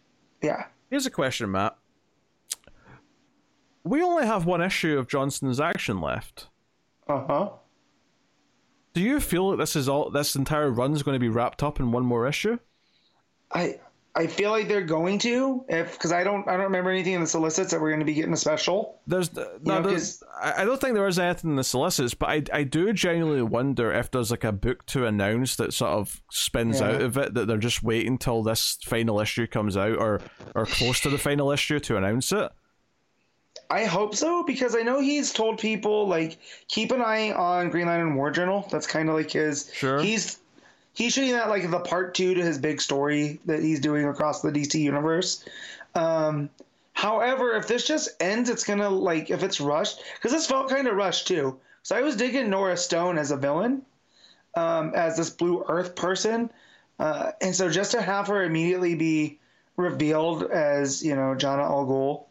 yeah, 0.42 0.66
Here's 0.90 1.06
a 1.06 1.10
question, 1.10 1.50
Matt. 1.50 1.76
We 3.82 4.02
only 4.02 4.26
have 4.26 4.44
one 4.44 4.60
issue 4.60 4.98
of 4.98 5.08
Johnson's 5.08 5.58
action 5.60 6.00
left. 6.00 6.48
uh 7.08 7.24
huh. 7.26 7.50
Do 8.92 9.00
you 9.00 9.20
feel 9.20 9.50
that 9.50 9.56
this 9.56 9.76
is 9.76 9.88
all 9.88 10.10
this 10.10 10.34
entire 10.34 10.70
run 10.70 10.92
is 10.92 11.02
going 11.02 11.14
to 11.14 11.20
be 11.20 11.28
wrapped 11.28 11.62
up 11.62 11.78
in 11.78 11.92
one 11.92 12.04
more 12.04 12.26
issue? 12.26 12.58
I 13.52 13.80
I 14.16 14.26
feel 14.26 14.50
like 14.50 14.66
they're 14.66 14.82
going 14.82 15.20
to 15.20 15.64
if 15.68 15.92
because 15.92 16.10
I 16.10 16.24
don't 16.24 16.46
I 16.48 16.52
don't 16.52 16.64
remember 16.64 16.90
anything 16.90 17.12
in 17.12 17.20
the 17.20 17.28
solicits 17.28 17.70
that 17.70 17.80
we're 17.80 17.90
going 17.90 18.00
to 18.00 18.06
be 18.06 18.14
getting 18.14 18.32
a 18.32 18.36
special. 18.36 18.98
There's 19.06 19.36
uh, 19.38 19.58
no, 19.62 19.80
know, 19.80 19.90
there's, 19.90 20.20
I 20.42 20.64
don't 20.64 20.80
think 20.80 20.94
there 20.94 21.06
is 21.06 21.18
anything 21.18 21.50
in 21.50 21.56
the 21.56 21.62
solicits, 21.62 22.14
but 22.14 22.28
I 22.28 22.42
I 22.52 22.64
do 22.64 22.92
genuinely 22.92 23.42
wonder 23.42 23.92
if 23.92 24.10
there's 24.10 24.32
like 24.32 24.42
a 24.42 24.50
book 24.50 24.84
to 24.86 25.06
announce 25.06 25.54
that 25.56 25.72
sort 25.72 25.92
of 25.92 26.20
spins 26.30 26.80
Yeah. 26.80 26.88
out 26.88 27.02
of 27.02 27.16
it 27.18 27.34
that 27.34 27.46
they're 27.46 27.56
just 27.56 27.84
waiting 27.84 28.18
till 28.18 28.42
this 28.42 28.78
final 28.84 29.20
issue 29.20 29.46
comes 29.46 29.76
out 29.76 29.96
or 29.96 30.20
or 30.56 30.66
close 30.66 30.98
to 31.02 31.08
the 31.08 31.18
final 31.18 31.52
issue 31.52 31.78
to 31.78 31.96
announce 31.96 32.32
it. 32.32 32.50
I 33.70 33.84
hope 33.84 34.16
so 34.16 34.42
because 34.42 34.74
I 34.74 34.80
know 34.82 35.00
he's 35.00 35.32
told 35.32 35.58
people 35.58 36.08
like 36.08 36.38
keep 36.66 36.90
an 36.90 37.00
eye 37.00 37.30
on 37.30 37.70
Green 37.70 37.86
Lantern 37.86 38.16
War 38.16 38.32
Journal. 38.32 38.66
That's 38.72 38.88
kind 38.88 39.08
of 39.08 39.14
like 39.14 39.30
his. 39.30 39.70
Sure. 39.72 40.00
He's 40.02 40.40
he's 40.94 41.12
shooting 41.12 41.32
that 41.32 41.48
like 41.48 41.70
the 41.70 41.80
part 41.80 42.14
two 42.14 42.34
to 42.34 42.42
his 42.42 42.58
big 42.58 42.80
story 42.80 43.40
that 43.46 43.60
he's 43.62 43.80
doing 43.80 44.06
across 44.06 44.42
the 44.42 44.50
DC 44.50 44.74
universe. 44.80 45.44
Um, 45.94 46.50
however, 46.92 47.56
if 47.56 47.66
this 47.68 47.86
just 47.86 48.10
ends, 48.20 48.50
it's 48.50 48.64
gonna 48.64 48.90
like 48.90 49.30
if 49.30 49.42
it's 49.42 49.60
rushed 49.60 50.02
because 50.14 50.32
this 50.32 50.46
felt 50.46 50.68
kind 50.70 50.86
of 50.88 50.96
rushed 50.96 51.26
too. 51.28 51.58
So 51.82 51.96
I 51.96 52.02
was 52.02 52.16
digging 52.16 52.50
Nora 52.50 52.76
Stone 52.76 53.18
as 53.18 53.30
a 53.30 53.36
villain, 53.36 53.82
um, 54.54 54.92
as 54.94 55.16
this 55.16 55.30
Blue 55.30 55.64
Earth 55.68 55.94
person, 55.94 56.50
Uh, 56.98 57.32
and 57.40 57.56
so 57.56 57.70
just 57.70 57.92
to 57.92 58.02
have 58.02 58.26
her 58.26 58.42
immediately 58.44 58.94
be 58.94 59.38
revealed 59.78 60.42
as 60.50 61.02
you 61.02 61.16
know 61.16 61.34
Jana 61.34 61.62
Al 61.62 61.86
Ghul, 61.86 62.24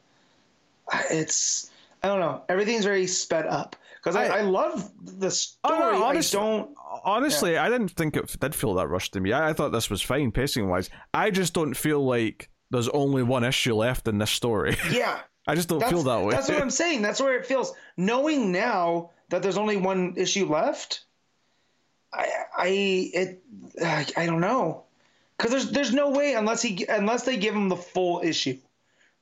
it's 1.10 1.72
I 2.03 2.07
don't 2.07 2.19
know. 2.19 2.44
Everything's 2.48 2.86
very 2.86 3.07
sped 3.07 3.48
up 3.48 3.76
because 4.01 4.15
I, 4.15 4.27
I, 4.27 4.38
I, 4.39 4.41
love 4.41 4.91
the 5.01 5.30
story. 5.30 5.76
Oh, 5.76 5.91
no, 5.91 6.03
honestly, 6.05 6.39
I 6.39 6.43
don't. 6.43 6.76
Honestly, 7.03 7.53
yeah. 7.53 7.63
I 7.65 7.69
didn't 7.69 7.91
think 7.91 8.15
it 8.15 8.35
did 8.39 8.55
feel 8.55 8.73
that 8.76 8.88
rushed 8.88 9.13
to 9.13 9.19
me. 9.19 9.34
I, 9.34 9.49
I 9.49 9.53
thought 9.53 9.71
this 9.71 9.89
was 9.89 10.01
fine 10.01 10.31
pacing 10.31 10.69
wise. 10.69 10.89
I 11.13 11.31
just 11.31 11.53
don't 11.53 11.76
feel 11.76 12.03
like 12.05 12.49
there's 12.71 12.89
only 12.89 13.23
one 13.23 13.43
issue 13.43 13.76
left 13.76 14.07
in 14.07 14.17
this 14.17 14.31
story. 14.31 14.77
Yeah. 14.91 15.19
I 15.47 15.55
just 15.55 15.67
don't 15.67 15.84
feel 15.84 16.03
that 16.03 16.23
way. 16.23 16.35
That's 16.35 16.47
what 16.47 16.61
I'm 16.61 16.69
saying. 16.84 17.01
That's 17.01 17.19
where 17.19 17.35
it 17.35 17.45
feels. 17.45 17.73
Knowing 17.97 18.51
now 18.51 19.09
that 19.30 19.41
there's 19.41 19.57
only 19.57 19.77
one 19.77 20.13
issue 20.15 20.45
left, 20.45 21.05
I 22.13 22.27
I 22.55 22.67
it 22.67 23.43
I 24.15 24.27
don't 24.27 24.41
know 24.41 24.84
because 25.38 25.51
there's 25.51 25.71
there's 25.71 25.93
no 25.93 26.11
way 26.11 26.34
unless 26.34 26.61
he 26.61 26.85
unless 26.88 27.23
they 27.23 27.38
give 27.38 27.55
him 27.55 27.67
the 27.67 27.76
full 27.76 28.21
issue, 28.23 28.59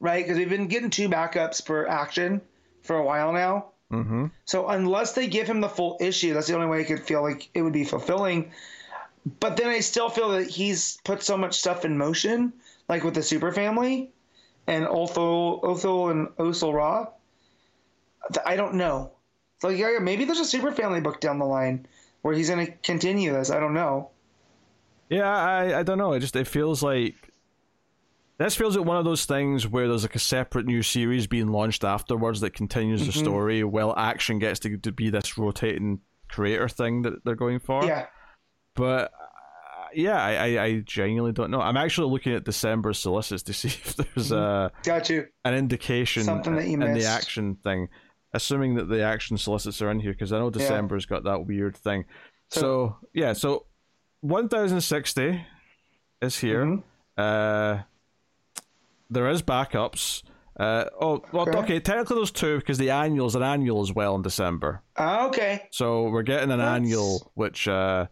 right? 0.02 0.26
Because 0.26 0.38
we've 0.38 0.50
been 0.50 0.68
getting 0.68 0.90
two 0.90 1.08
backups 1.08 1.66
for 1.66 1.88
action 1.88 2.42
for 2.82 2.98
a 2.98 3.04
while 3.04 3.32
now. 3.32 3.68
Mm-hmm. 3.92 4.26
So 4.46 4.68
unless 4.68 5.14
they 5.14 5.28
give 5.28 5.48
him 5.48 5.62
the 5.62 5.70
full 5.70 5.98
issue, 6.02 6.34
that's 6.34 6.48
the 6.48 6.56
only 6.56 6.68
way 6.68 6.82
I 6.82 6.84
could 6.84 7.02
feel 7.02 7.22
like 7.22 7.50
it 7.54 7.62
would 7.62 7.74
be 7.74 7.86
fulfilling. 7.86 8.52
But 9.40 9.58
then 9.58 9.68
I 9.68 9.80
still 9.80 10.10
feel 10.10 10.30
that 10.30 10.48
he's 10.48 11.00
put 11.04 11.24
so 11.24 11.38
much 11.38 11.60
stuff 11.60 11.86
in 11.86 11.98
motion, 11.98 12.54
like 12.90 13.04
with 13.04 13.14
the 13.14 13.24
super 13.24 13.52
family 13.52 14.12
and 14.68 14.86
Othel, 14.86 15.62
Othel 15.64 16.12
and 16.12 16.28
Osul-Ra. 16.38 17.08
I 18.46 18.56
don't 18.56 18.76
know. 18.76 19.12
It's 19.56 19.64
like 19.64 19.78
yeah, 19.78 19.98
maybe 20.02 20.26
there's 20.26 20.40
a 20.40 20.46
super 20.46 20.72
family 20.72 21.02
book 21.02 21.20
down 21.20 21.40
the 21.40 21.46
line 21.46 21.88
where 22.22 22.36
he's 22.36 22.50
going 22.50 22.66
to 22.66 22.72
continue 22.84 23.32
this. 23.32 23.50
I 23.50 23.60
don't 23.60 23.74
know. 23.74 24.12
Yeah, 25.10 25.30
I 25.30 25.80
I 25.80 25.84
don't 25.84 25.98
know. 25.98 26.14
It 26.14 26.20
just 26.20 26.36
it 26.36 26.48
feels 26.48 26.84
like 26.84 27.16
this 28.38 28.56
feels 28.56 28.78
like 28.78 28.86
one 28.86 28.98
of 28.98 29.06
those 29.06 29.26
things 29.26 29.68
where 29.68 29.88
there's 29.88 30.04
like 30.04 30.16
a 30.16 30.20
separate 30.20 30.66
new 30.66 30.84
series 30.84 31.26
being 31.26 31.48
launched 31.48 31.84
afterwards 31.84 32.42
that 32.42 32.54
continues 32.54 33.02
mm-hmm. 33.02 33.12
the 33.12 33.18
story, 33.18 33.64
while 33.64 33.94
action 33.98 34.40
gets 34.40 34.60
to, 34.62 34.78
to 34.78 34.92
be 34.92 35.10
this 35.10 35.38
rotating 35.38 36.02
creator 36.30 36.70
thing 36.70 37.02
that 37.04 37.24
they're 37.26 37.36
going 37.36 37.60
for. 37.60 37.84
Yeah. 37.84 38.08
But 38.76 39.12
yeah, 39.94 40.24
I, 40.24 40.34
I, 40.34 40.64
I, 40.64 40.80
genuinely 40.86 41.32
don't 41.32 41.50
know. 41.50 41.62
I'm 41.62 41.78
actually 41.78 42.12
looking 42.12 42.34
at 42.34 42.44
December 42.44 42.94
solicits 42.94 43.44
to 43.44 43.54
see 43.54 43.70
if 43.70 43.96
there's 43.96 44.32
a 44.32 44.72
got 44.84 45.10
you 45.10 45.26
an 45.44 45.56
indication 45.56 46.24
something 46.24 46.56
that 46.56 46.68
you 46.68 46.74
in 46.74 46.80
missed. 46.80 47.06
the 47.06 47.12
action 47.12 47.56
thing. 47.64 47.90
Assuming 48.34 48.76
that 48.76 48.90
the 48.90 49.02
action 49.02 49.38
solicits 49.38 49.82
are 49.82 49.90
in 49.90 50.00
here 50.00 50.12
because 50.12 50.34
I 50.34 50.38
know 50.38 50.50
December's 50.50 51.08
yeah. 51.10 51.16
got 51.16 51.24
that 51.24 51.48
weird 51.48 51.78
thing. 51.78 52.06
So, 52.50 52.60
so, 52.60 52.98
yeah, 53.14 53.34
so 53.34 53.66
1060 54.22 55.46
is 56.22 56.38
here. 56.38 56.66
Mm-hmm. 56.66 56.82
Uh, 57.18 57.84
there 59.10 59.30
is 59.30 59.42
backups. 59.42 60.24
Uh, 60.60 60.86
oh, 61.00 61.24
well, 61.32 61.48
okay. 61.48 61.58
okay. 61.60 61.80
Technically, 61.80 62.16
there's 62.16 62.32
two 62.32 62.58
because 62.58 62.78
the 62.78 62.90
annual 62.90 63.28
is 63.28 63.36
an 63.36 63.44
annual 63.44 63.82
as 63.82 63.94
well 63.94 64.16
in 64.16 64.24
December. 64.24 64.82
Uh, 64.96 65.28
okay. 65.28 65.68
So 65.72 66.10
we're 66.10 66.24
getting 66.24 66.52
an 66.52 66.58
That's... 66.58 66.76
annual, 66.76 67.32
which 67.36 67.68
uh, 67.68 68.08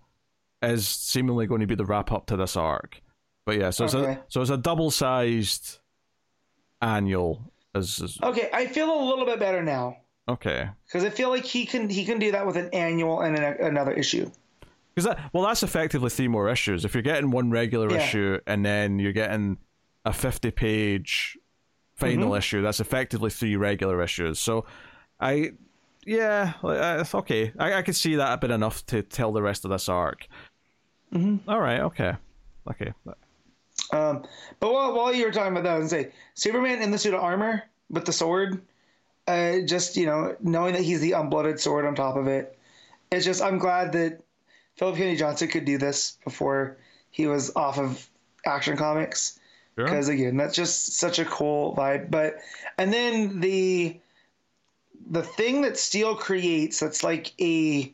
is 0.62 0.88
seemingly 0.88 1.48
going 1.48 1.62
to 1.62 1.68
be 1.68 1.76
the 1.76 1.86
wrap 1.86 2.12
up 2.12 2.28
to 2.28 2.38
this 2.38 2.56
arc. 2.56 3.02
But 3.46 3.60
yeah, 3.60 3.70
so 3.72 3.86
okay. 3.86 3.98
it's 3.98 4.20
a 4.20 4.24
so 4.28 4.42
it's 4.42 4.52
a 4.52 4.58
double 4.58 4.92
sized 4.92 5.80
annual. 6.82 7.52
As, 7.74 8.02
as, 8.02 8.18
okay, 8.24 8.50
I 8.54 8.68
feel 8.68 8.90
a 8.90 9.04
little 9.04 9.26
bit 9.26 9.40
better 9.40 9.62
now. 9.62 9.98
Okay. 10.28 10.70
Because 10.86 11.04
I 11.04 11.10
feel 11.10 11.30
like 11.30 11.46
he 11.46 11.66
can 11.66 11.90
he 11.90 12.06
can 12.06 12.20
do 12.20 12.32
that 12.32 12.46
with 12.46 12.58
an 12.58 12.70
annual 12.74 13.22
and 13.22 13.38
an, 13.38 13.58
another 13.60 13.92
issue. 13.92 14.32
Because 14.94 15.10
that 15.10 15.30
well, 15.34 15.44
that's 15.44 15.62
effectively 15.62 16.10
three 16.10 16.28
more 16.28 16.50
issues. 16.50 16.86
If 16.86 16.94
you're 16.94 17.04
getting 17.04 17.32
one 17.32 17.52
regular 17.52 17.92
yeah. 17.92 17.98
issue 17.98 18.40
and 18.48 18.66
then 18.66 18.98
you're 18.98 19.14
getting 19.14 19.58
a 20.06 20.14
fifty 20.14 20.52
page 20.52 21.38
final 21.96 22.30
mm-hmm. 22.30 22.38
issue, 22.38 22.62
that's 22.62 22.80
effectively 22.80 23.30
three 23.30 23.56
regular 23.56 24.02
issues. 24.02 24.40
So, 24.40 24.66
I 25.20 25.52
yeah, 26.06 26.54
uh, 26.64 27.04
okay, 27.16 27.52
I, 27.58 27.74
I 27.76 27.82
could 27.82 27.96
see 27.96 28.16
that 28.16 28.34
a 28.34 28.38
bit 28.38 28.52
enough 28.52 28.86
to 28.88 29.02
tell 29.02 29.32
the 29.32 29.42
rest 29.42 29.66
of 29.66 29.72
this 29.72 29.90
arc. 29.90 30.28
Mm-hmm. 31.14 31.50
All 31.50 31.60
right, 31.60 31.82
okay, 31.82 32.14
okay. 32.70 32.94
Um, 33.92 34.24
but 34.60 34.72
while 34.72 34.94
while 34.94 35.14
you 35.14 35.26
were 35.26 35.32
talking 35.32 35.52
about 35.52 35.64
that, 35.64 35.76
I 35.76 35.80
was 35.80 35.90
say 35.90 36.12
Superman 36.36 36.82
in 36.82 36.92
the 36.92 36.98
suit 36.98 37.14
of 37.14 37.22
armor 37.22 37.64
with 37.90 38.06
the 38.06 38.14
sword. 38.14 38.62
Uh, 39.28 39.62
just 39.66 39.98
you 39.98 40.06
know, 40.06 40.36
knowing 40.40 40.74
that 40.74 40.84
he's 40.84 41.02
the 41.02 41.12
unblooded 41.12 41.60
sword 41.60 41.86
on 41.86 41.96
top 41.96 42.16
of 42.16 42.28
it, 42.28 42.58
it's 43.12 43.26
just 43.26 43.42
I'm 43.42 43.58
glad 43.58 43.92
that 43.94 44.22
Philip 44.76 44.98
Kennedy 44.98 45.18
Johnson 45.18 45.48
could 45.48 45.66
do 45.66 45.78
this 45.78 46.18
before 46.24 46.78
he 47.10 47.26
was 47.26 47.56
off 47.56 47.80
of 47.80 48.08
Action 48.46 48.78
Comics. 48.78 49.40
Because 49.76 50.06
sure. 50.06 50.16
again, 50.16 50.38
that's 50.38 50.56
just 50.56 50.98
such 50.98 51.20
a 51.20 51.26
cool 51.26 51.76
vibe. 51.76 52.10
But 52.10 52.38
and 52.78 52.94
then 52.94 53.40
the 53.40 54.00
the 55.10 55.24
thing 55.24 55.62
that 55.62 55.78
Steel 55.78 56.16
creates 56.16 56.80
that's 56.80 57.04
like 57.04 57.34
a 57.40 57.94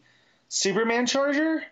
Superman 0.49 1.05
charger. 1.05 1.63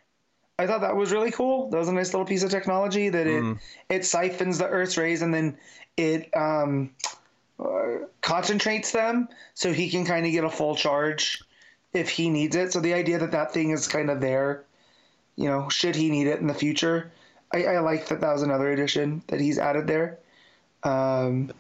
I 0.58 0.68
thought 0.68 0.82
that 0.82 0.96
was 0.96 1.12
really 1.12 1.32
cool. 1.32 1.70
That 1.70 1.78
was 1.78 1.88
a 1.88 1.94
nice 1.94 2.14
little 2.14 2.26
piece 2.26 2.44
of 2.44 2.50
technology 2.50 3.10
that 3.10 3.28
it 3.28 3.44
mm. 3.44 3.60
it 3.90 4.06
siphons 4.06 4.58
the 4.58 4.68
Earth's 4.68 4.98
rays 4.98 5.22
and 5.22 5.34
then 5.34 5.58
it 5.96 6.30
um, 6.36 6.92
uh, 7.60 8.06
concentrates 8.22 8.92
them 8.92 9.28
so 9.54 9.72
he 9.72 9.90
can 9.90 10.06
kind 10.06 10.26
of 10.26 10.32
get 10.32 10.44
a 10.44 10.50
full 10.50 10.76
charge 10.76 11.42
if 11.94 12.10
he 12.10 12.30
needs 12.30 12.56
it. 12.56 12.72
So 12.72 12.80
the 12.80 12.94
idea 12.94 13.20
that 13.20 13.32
that 13.32 13.54
thing 13.54 13.72
is 13.72 13.88
kind 13.88 14.10
of 14.10 14.22
there, 14.22 14.64
you 15.36 15.50
know, 15.50 15.70
should 15.70 15.96
he 15.96 16.10
need 16.10 16.28
it 16.28 16.40
in 16.40 16.48
the 16.48 16.54
future, 16.54 17.12
I, 17.54 17.66
I 17.66 17.80
like 17.80 18.08
that 18.08 18.22
that 18.22 18.34
was 18.34 18.42
another 18.42 18.72
addition 18.72 19.24
that 19.28 19.40
he's 19.40 19.58
added 19.58 19.88
there. 19.88 20.20
Um, 20.84 21.52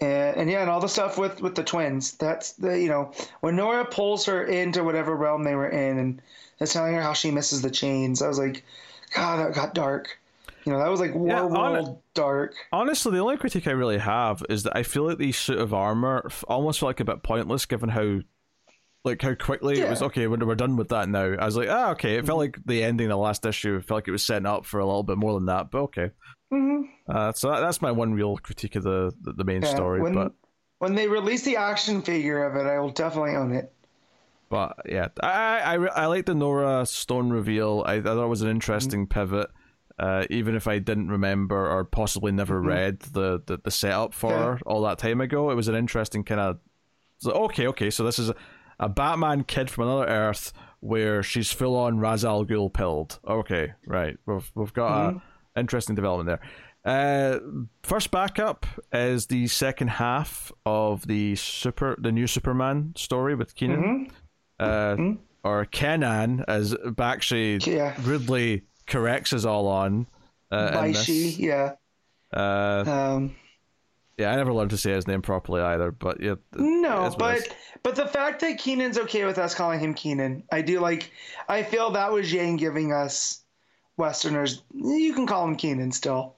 and, 0.00 0.36
and, 0.36 0.50
yeah, 0.50 0.62
and 0.62 0.70
all 0.70 0.80
the 0.80 0.88
stuff 0.88 1.18
with 1.18 1.40
with 1.40 1.54
the 1.54 1.62
twins. 1.62 2.12
That's 2.12 2.52
the 2.52 2.80
you 2.80 2.88
know 2.88 3.12
when 3.40 3.56
Nora 3.56 3.84
pulls 3.84 4.24
her 4.26 4.44
into 4.44 4.82
whatever 4.84 5.14
realm 5.14 5.44
they 5.44 5.54
were 5.54 5.68
in, 5.68 5.98
and 5.98 6.22
is 6.60 6.72
telling 6.72 6.94
her 6.94 7.02
how 7.02 7.12
she 7.12 7.30
misses 7.30 7.62
the 7.62 7.70
chains. 7.70 8.22
I 8.22 8.28
was 8.28 8.38
like, 8.38 8.64
God, 9.14 9.38
that 9.38 9.54
got 9.54 9.74
dark. 9.74 10.18
You 10.64 10.72
know, 10.72 10.78
that 10.78 10.88
was 10.88 11.00
like 11.00 11.14
war 11.14 11.28
yeah, 11.28 11.44
world 11.44 11.88
on, 11.88 11.96
dark. 12.14 12.54
Honestly, 12.72 13.12
the 13.12 13.18
only 13.18 13.36
critique 13.36 13.66
I 13.66 13.72
really 13.72 13.98
have 13.98 14.42
is 14.48 14.62
that 14.62 14.76
I 14.76 14.84
feel 14.84 15.04
like 15.08 15.18
these 15.18 15.36
suit 15.36 15.58
of 15.58 15.74
armor 15.74 16.28
almost 16.46 16.80
feel 16.80 16.88
like 16.88 17.00
a 17.00 17.04
bit 17.04 17.22
pointless, 17.24 17.66
given 17.66 17.88
how 17.88 18.20
like 19.04 19.20
how 19.20 19.34
quickly 19.34 19.78
yeah. 19.78 19.86
it 19.86 19.90
was 19.90 20.02
okay 20.02 20.26
when 20.26 20.46
we're 20.46 20.54
done 20.54 20.76
with 20.76 20.88
that 20.88 21.08
now. 21.08 21.34
I 21.38 21.44
was 21.44 21.56
like, 21.56 21.68
ah, 21.68 21.90
okay. 21.90 22.14
It 22.14 22.18
mm-hmm. 22.18 22.26
felt 22.26 22.38
like 22.38 22.58
the 22.64 22.84
ending 22.84 23.06
of 23.06 23.10
the 23.10 23.16
last 23.16 23.44
issue 23.44 23.80
felt 23.80 23.98
like 23.98 24.08
it 24.08 24.12
was 24.12 24.24
setting 24.24 24.46
up 24.46 24.64
for 24.64 24.80
a 24.80 24.86
little 24.86 25.02
bit 25.02 25.18
more 25.18 25.34
than 25.34 25.46
that, 25.46 25.70
but 25.70 25.82
okay. 25.82 26.10
Mm-hmm. 26.52 26.82
Uh, 27.08 27.32
so 27.32 27.50
that, 27.50 27.60
that's 27.60 27.82
my 27.82 27.90
one 27.90 28.14
real 28.14 28.36
critique 28.36 28.76
of 28.76 28.84
the 28.84 29.12
the, 29.22 29.32
the 29.32 29.44
main 29.44 29.62
yeah, 29.62 29.74
story. 29.74 30.00
When, 30.00 30.14
but 30.14 30.32
when 30.78 30.94
they 30.94 31.08
release 31.08 31.42
the 31.42 31.56
action 31.56 32.02
figure 32.02 32.44
of 32.44 32.56
it, 32.56 32.68
I 32.68 32.78
will 32.78 32.90
definitely 32.90 33.34
own 33.34 33.52
it. 33.52 33.72
But 34.48 34.76
yeah, 34.86 35.08
I 35.20 35.60
I, 35.60 35.74
I 35.74 36.06
like 36.06 36.26
the 36.26 36.34
Nora 36.34 36.86
Stone 36.86 37.30
reveal. 37.30 37.82
I, 37.86 37.94
I 37.94 38.02
thought 38.02 38.24
it 38.24 38.28
was 38.28 38.42
an 38.42 38.50
interesting 38.50 39.06
mm-hmm. 39.06 39.20
pivot. 39.20 39.50
Uh, 39.98 40.24
even 40.30 40.54
if 40.54 40.66
I 40.66 40.78
didn't 40.78 41.08
remember 41.08 41.70
or 41.70 41.84
possibly 41.84 42.32
never 42.32 42.58
mm-hmm. 42.58 42.68
read 42.68 43.00
the, 43.00 43.42
the, 43.46 43.58
the 43.62 43.70
setup 43.70 44.14
for 44.14 44.30
yeah. 44.30 44.44
her 44.44 44.60
all 44.66 44.82
that 44.82 44.98
time 44.98 45.20
ago, 45.20 45.50
it 45.50 45.54
was 45.54 45.68
an 45.68 45.74
interesting 45.74 46.24
kind 46.24 46.40
of. 46.40 46.58
okay, 47.24 47.68
okay, 47.68 47.90
so 47.90 48.02
this 48.02 48.18
is 48.18 48.30
a, 48.30 48.34
a 48.78 48.88
Batman 48.88 49.44
kid 49.44 49.70
from 49.70 49.88
another 49.88 50.06
Earth 50.06 50.52
where 50.80 51.22
she's 51.22 51.52
full 51.52 51.76
on 51.76 51.98
Ra's 51.98 52.24
al 52.24 52.44
Ghul 52.44 52.72
pilled. 52.72 53.18
Okay, 53.26 53.72
right, 53.86 54.16
we've 54.26 54.50
we've 54.54 54.72
got 54.72 55.10
mm-hmm. 55.10 55.18
a 55.56 55.60
interesting 55.60 55.94
development 55.94 56.26
there. 56.26 56.40
Uh, 56.84 57.38
first 57.84 58.10
backup 58.10 58.66
is 58.92 59.26
the 59.26 59.46
second 59.46 59.88
half 59.88 60.50
of 60.66 61.06
the 61.06 61.36
super 61.36 61.96
the 61.98 62.10
new 62.10 62.26
Superman 62.26 62.92
story 62.96 63.34
with 63.34 63.54
Keenan. 63.54 63.82
Mm-hmm. 63.82 64.12
Uh, 64.58 64.66
mm-hmm. 64.66 65.12
Or 65.44 65.64
Kenan, 65.64 66.44
as 66.46 66.72
Baixi 66.74 67.66
yeah. 67.66 67.96
rudely 68.02 68.62
corrects 68.86 69.32
us 69.32 69.44
all 69.44 69.66
on. 69.66 70.06
Uh, 70.52 70.92
she, 70.92 71.30
yeah. 71.30 71.72
Uh, 72.32 72.84
um, 72.86 73.34
yeah, 74.22 74.32
I 74.32 74.36
never 74.36 74.52
learned 74.52 74.70
to 74.70 74.78
say 74.78 74.92
his 74.92 75.06
name 75.06 75.22
properly 75.22 75.60
either, 75.60 75.90
but 75.90 76.20
yeah. 76.20 76.36
No, 76.56 77.14
but 77.18 77.40
but 77.82 77.96
the 77.96 78.06
fact 78.06 78.40
that 78.40 78.58
Keenan's 78.58 78.98
okay 78.98 79.24
with 79.24 79.38
us 79.38 79.54
calling 79.54 79.80
him 79.80 79.94
Keenan, 79.94 80.44
I 80.52 80.62
do 80.62 80.80
like. 80.80 81.10
I 81.48 81.62
feel 81.62 81.90
that 81.90 82.12
was 82.12 82.32
Yang 82.32 82.56
giving 82.56 82.92
us 82.92 83.40
Westerners. 83.96 84.62
You 84.72 85.12
can 85.14 85.26
call 85.26 85.46
him 85.46 85.56
Keenan 85.56 85.92
still. 85.92 86.34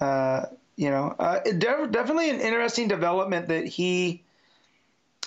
Uh, 0.00 0.46
you 0.76 0.90
know, 0.90 1.14
uh, 1.18 1.40
def- 1.40 1.90
definitely 1.90 2.30
an 2.30 2.40
interesting 2.40 2.88
development 2.88 3.48
that 3.48 3.66
he. 3.66 4.22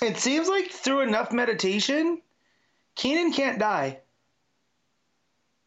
It 0.02 0.18
seems 0.18 0.48
like 0.48 0.72
through 0.72 1.02
enough 1.02 1.32
meditation, 1.32 2.22
Keenan 2.96 3.32
can't 3.32 3.60
die. 3.60 4.00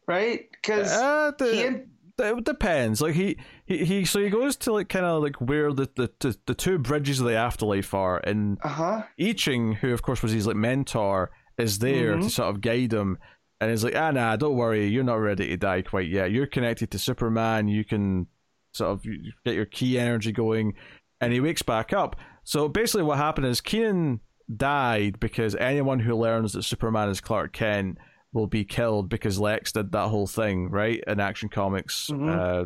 Right? 0.07 0.49
Because 0.51 0.91
uh, 0.91 1.31
the, 1.37 1.85
it 2.17 2.43
depends. 2.43 3.01
Like 3.01 3.15
he, 3.15 3.37
he, 3.77 3.85
he, 3.85 4.05
so 4.05 4.19
he 4.19 4.29
goes 4.29 4.55
to 4.57 4.73
like 4.73 4.89
kind 4.89 5.05
of 5.05 5.21
like 5.21 5.35
where 5.37 5.71
the, 5.73 5.89
the, 5.95 6.11
the, 6.19 6.37
the, 6.45 6.53
two 6.55 6.77
bridges 6.77 7.19
of 7.19 7.25
the 7.25 7.35
afterlife 7.35 7.93
are, 7.93 8.17
and 8.17 8.57
uh-huh. 8.63 9.03
I 9.19 9.31
Ching, 9.33 9.73
who 9.73 9.93
of 9.93 10.01
course 10.01 10.21
was 10.21 10.31
his 10.31 10.47
like 10.47 10.55
mentor, 10.55 11.31
is 11.57 11.79
there 11.79 12.13
mm-hmm. 12.13 12.23
to 12.23 12.29
sort 12.29 12.49
of 12.49 12.61
guide 12.61 12.93
him 12.93 13.17
and 13.61 13.69
he's 13.69 13.83
like, 13.83 13.95
ah, 13.95 14.09
nah, 14.09 14.35
don't 14.35 14.55
worry, 14.55 14.87
you're 14.87 15.03
not 15.03 15.15
ready 15.15 15.47
to 15.49 15.57
die 15.57 15.83
quite 15.83 16.09
yet. 16.09 16.31
You're 16.31 16.47
connected 16.47 16.89
to 16.91 16.99
Superman. 16.99 17.67
You 17.67 17.85
can 17.85 18.25
sort 18.73 18.89
of 18.89 19.03
get 19.45 19.53
your 19.53 19.65
key 19.65 19.99
energy 19.99 20.31
going, 20.31 20.73
and 21.21 21.31
he 21.31 21.39
wakes 21.39 21.61
back 21.61 21.93
up. 21.93 22.15
So 22.43 22.67
basically, 22.67 23.03
what 23.03 23.19
happened 23.19 23.45
is 23.45 23.61
Keenan 23.61 24.19
died 24.53 25.19
because 25.19 25.55
anyone 25.55 25.99
who 25.99 26.15
learns 26.15 26.53
that 26.53 26.63
Superman 26.63 27.09
is 27.09 27.21
Clark 27.21 27.53
Kent 27.53 27.99
will 28.33 28.47
be 28.47 28.65
killed 28.65 29.09
because 29.09 29.39
Lex 29.39 29.73
did 29.73 29.91
that 29.91 30.07
whole 30.07 30.27
thing, 30.27 30.71
right? 30.71 31.03
In 31.05 31.19
Action 31.19 31.47
Comics, 31.47 32.09
uh, 32.11 32.65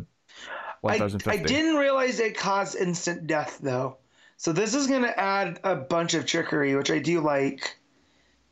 1050. 0.86 1.30
I 1.30 1.42
didn't 1.42 1.76
realize 1.76 2.18
it 2.20 2.36
caused 2.36 2.76
instant 2.76 3.26
death 3.26 3.58
though. 3.62 3.96
So 4.38 4.52
this 4.52 4.74
is 4.74 4.86
going 4.86 5.02
to 5.02 5.18
add 5.18 5.60
a 5.64 5.74
bunch 5.74 6.14
of 6.14 6.26
trickery, 6.26 6.74
which 6.76 6.90
I 6.90 6.98
do 6.98 7.20
like. 7.20 7.76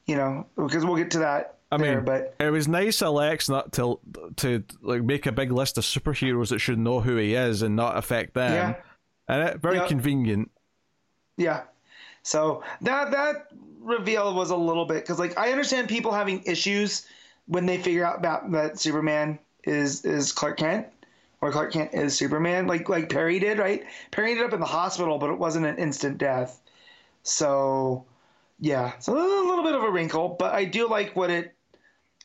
You 0.06 0.16
know, 0.16 0.47
because 0.56 0.85
we'll 0.85 0.97
get 0.97 1.11
to 1.12 1.20
that 1.20 1.56
I 1.73 1.78
there. 1.78 1.97
mean, 1.97 2.05
but 2.05 2.35
it 2.39 2.51
was 2.51 2.69
nice 2.69 3.01
Alex 3.01 3.48
not 3.48 3.73
to 3.73 3.98
to 4.36 4.62
like 4.82 5.02
make 5.02 5.24
a 5.27 5.32
big 5.32 5.51
list 5.51 5.78
of 5.78 5.85
superheroes 5.85 6.51
that 6.51 6.59
should 6.59 6.78
know 6.78 7.01
who 7.01 7.16
he 7.16 7.35
is 7.35 7.62
and 7.62 7.74
not 7.74 7.97
affect 7.97 8.35
them. 8.35 8.52
Yeah. 8.52 8.74
And 9.28 9.48
it, 9.48 9.61
very 9.62 9.77
Yeah. 9.77 9.86
convenient. 9.89 10.51
Yeah. 11.39 11.62
So 12.23 12.62
that 12.82 13.11
that 13.12 13.48
reveal 13.81 14.35
was 14.35 14.51
a 14.51 14.56
little 14.56 14.85
bit 14.85 15.02
because 15.02 15.19
like 15.19 15.39
I 15.39 15.51
understand 15.51 15.89
people 15.89 16.12
having 16.12 16.43
issues 16.44 17.06
when 17.47 17.66
they 17.66 17.78
figure 17.78 18.05
out 18.05 18.23
that, 18.23 18.51
that 18.52 18.78
Superman 18.78 19.39
is 19.65 20.05
is 20.05 20.32
Clark 20.32 20.59
Kent 20.59 20.86
or 21.44 21.52
Clark 21.52 21.72
Kent 21.72 21.92
is 21.92 22.16
Superman 22.16 22.66
like 22.66 22.88
like 22.88 23.10
Perry 23.10 23.38
did 23.38 23.58
right. 23.58 23.84
Perry 24.10 24.30
ended 24.30 24.46
up 24.46 24.54
in 24.54 24.60
the 24.60 24.66
hospital, 24.66 25.18
but 25.18 25.28
it 25.28 25.38
wasn't 25.38 25.66
an 25.66 25.76
instant 25.76 26.16
death. 26.16 26.60
So 27.22 28.06
yeah, 28.58 28.98
so 28.98 29.12
a 29.12 29.46
little 29.46 29.62
bit 29.62 29.74
of 29.74 29.82
a 29.82 29.90
wrinkle, 29.90 30.36
but 30.38 30.54
I 30.54 30.64
do 30.64 30.88
like 30.88 31.14
what 31.14 31.30
it. 31.30 31.54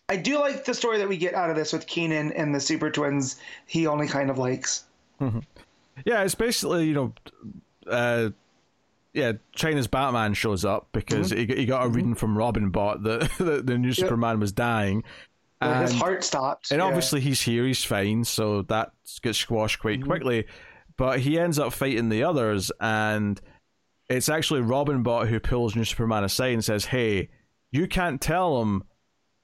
I 0.07 0.15
do 0.15 0.39
like 0.39 0.63
the 0.63 0.73
story 0.73 0.97
that 0.99 1.09
we 1.09 1.17
get 1.17 1.35
out 1.35 1.49
of 1.49 1.57
this 1.57 1.73
with 1.73 1.85
Keenan 1.85 2.31
and 2.31 2.55
the 2.55 2.61
Super 2.61 2.89
Twins. 2.89 3.39
He 3.67 3.85
only 3.87 4.07
kind 4.07 4.29
of 4.29 4.37
likes. 4.37 4.85
Mm-hmm. 5.19 5.39
Yeah, 6.05 6.23
it's 6.23 6.33
basically 6.33 6.85
you 6.85 6.93
know, 6.93 7.13
uh, 7.87 8.29
yeah, 9.13 9.33
China's 9.53 9.87
Batman 9.87 10.33
shows 10.33 10.63
up 10.63 10.87
because 10.93 11.31
mm-hmm. 11.31 11.51
he, 11.51 11.57
he 11.57 11.65
got 11.65 11.85
a 11.85 11.89
reading 11.89 12.11
mm-hmm. 12.11 12.19
from 12.19 12.37
Robin 12.37 12.69
Bot 12.69 13.03
that, 13.03 13.29
that 13.37 13.67
the 13.67 13.77
new 13.77 13.91
Superman 13.91 14.39
was 14.39 14.53
dying. 14.53 15.03
His 15.61 15.93
heart 15.93 16.23
stops. 16.23 16.71
And 16.71 16.79
Yeah. 16.79 16.85
obviously 16.85 17.19
he's 17.19 17.41
here, 17.41 17.65
he's 17.65 17.83
fine, 17.83 18.23
so 18.23 18.61
that 18.63 18.91
gets 19.21 19.37
squashed 19.37 19.79
quite 19.79 19.99
mm-hmm. 19.99 20.09
quickly. 20.09 20.45
But 20.97 21.19
he 21.19 21.39
ends 21.39 21.59
up 21.59 21.73
fighting 21.73 22.09
the 22.09 22.23
others, 22.23 22.71
and 22.79 23.39
it's 24.09 24.29
actually 24.29 24.61
Robin 24.61 25.03
Bot 25.03 25.27
who 25.27 25.39
pulls 25.39 25.75
New 25.75 25.85
Superman 25.85 26.23
aside 26.23 26.53
and 26.53 26.65
says, 26.65 26.85
Hey, 26.85 27.29
you 27.71 27.87
can't 27.87 28.19
tell 28.19 28.61
him 28.61 28.83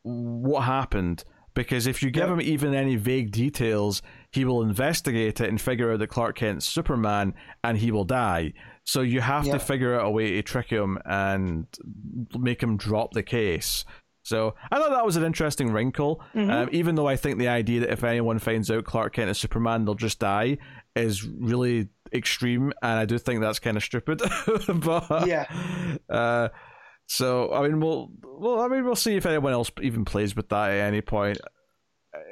what 0.04 0.62
happened 0.62 1.24
because 1.54 1.88
if 1.88 2.04
you 2.04 2.12
give 2.12 2.30
Yep. 2.30 2.40
him 2.40 2.42
even 2.42 2.76
any 2.76 2.96
vague 2.98 3.32
details, 3.32 4.02
he 4.32 4.44
will 4.44 4.62
investigate 4.62 5.40
it 5.40 5.50
and 5.50 5.60
figure 5.60 5.94
out 5.94 6.00
that 6.00 6.08
Clark 6.08 6.38
Kent's 6.38 6.66
Superman 6.66 7.34
and 7.64 7.78
he 7.78 7.92
will 7.92 8.04
die. 8.04 8.54
So 8.84 9.02
you 9.02 9.22
have 9.22 9.46
to 9.46 9.58
figure 9.58 9.96
out 9.96 10.06
a 10.06 10.10
way 10.12 10.34
to 10.34 10.42
trick 10.44 10.70
him 10.70 11.00
and 11.06 11.66
make 12.38 12.62
him 12.62 12.78
drop 12.78 13.14
the 13.14 13.24
case. 13.24 13.86
So 14.26 14.56
I 14.72 14.80
thought 14.80 14.90
that 14.90 15.06
was 15.06 15.18
an 15.18 15.24
interesting 15.24 15.72
wrinkle. 15.72 16.20
Um, 16.34 16.68
even 16.72 16.96
though 16.96 17.08
I 17.08 17.16
think 17.16 17.38
the 17.38 17.48
idea 17.48 17.82
that 17.82 17.92
if 17.92 18.04
anyone 18.04 18.40
finds 18.40 18.72
out 18.72 18.84
Clark 18.84 19.14
Kent 19.14 19.30
is 19.30 19.38
Superman, 19.38 19.86
they'll 19.86 19.94
just 19.94 20.20
die 20.20 20.58
is 20.96 21.24
really 21.24 21.90
extreme, 22.12 22.74
and 22.82 23.00
I 23.00 23.06
do 23.06 23.18
think 23.20 23.42
that's 23.42 23.60
kind 23.60 23.78
of 23.78 23.84
stupid. 23.84 24.22
but 24.68 25.28
Yeah. 25.28 25.46
uh, 26.10 26.50
so 27.06 27.54
I 27.54 27.68
mean, 27.68 27.80
we'll, 27.80 28.10
well, 28.24 28.62
I 28.62 28.68
mean, 28.68 28.84
we'll 28.84 28.96
see 28.96 29.16
if 29.16 29.28
anyone 29.28 29.54
else 29.54 29.70
even 29.82 30.06
plays 30.06 30.36
with 30.36 30.50
that 30.50 30.72
at 30.72 30.80
any 30.80 31.02
point. 31.02 31.38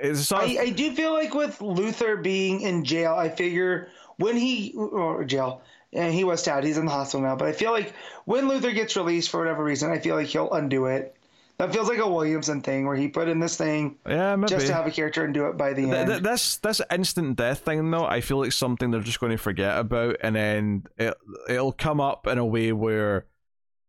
It's 0.02 0.22
sort 0.28 0.46
of, 0.46 0.50
I, 0.50 0.62
I 0.62 0.70
do 0.72 0.96
feel 0.96 1.14
like 1.14 1.36
with 1.36 1.60
Luthor 1.60 2.24
being 2.24 2.62
in 2.62 2.84
jail, 2.86 3.14
I 3.14 3.30
figure 3.30 3.90
when 4.18 4.36
he 4.36 4.74
or 4.76 5.24
jail, 5.26 5.62
and 5.92 6.12
he 6.12 6.24
was 6.24 6.40
stabbed, 6.40 6.66
he's 6.66 6.78
in 6.80 6.86
the 6.86 6.92
hospital 6.92 7.22
now. 7.22 7.36
But 7.36 7.50
I 7.50 7.52
feel 7.52 7.72
like 7.72 7.94
when 8.26 8.46
Luthor 8.46 8.74
gets 8.74 8.96
released 8.96 9.30
for 9.30 9.40
whatever 9.42 9.64
reason, 9.64 9.92
I 9.92 10.00
feel 10.00 10.16
like 10.16 10.28
he'll 10.28 10.52
undo 10.52 10.86
it. 10.88 11.16
That 11.60 11.72
feels 11.72 11.88
like 11.88 12.00
a 12.00 12.08
Williamson 12.10 12.62
thing 12.62 12.86
where 12.88 12.96
he 12.96 13.08
put 13.08 13.28
in 13.30 13.40
this 13.40 13.56
thing 13.56 13.98
yeah, 14.08 14.36
maybe. 14.36 14.50
just 14.50 14.68
to 14.68 14.74
have 14.74 14.88
a 14.88 14.92
character 14.92 15.24
and 15.24 15.34
do 15.34 15.46
it 15.48 15.56
by 15.58 15.74
the 15.74 15.84
Th- 15.84 15.94
end. 15.94 16.10
th- 16.10 16.22
this 16.24 16.58
this 16.58 16.82
instant 16.92 17.38
death 17.38 17.60
thing 17.60 17.90
though, 17.92 18.06
I 18.06 18.22
feel 18.22 18.40
like 18.40 18.52
something 18.52 18.90
they're 18.92 19.02
just 19.02 19.20
going 19.20 19.32
to 19.32 19.38
forget 19.38 19.78
about, 19.78 20.18
and 20.22 20.36
then 20.36 20.84
it 20.98 21.14
it'll 21.48 21.72
come 21.72 22.02
up 22.02 22.26
in 22.28 22.38
a 22.40 22.46
way 22.46 22.72
where 22.74 23.28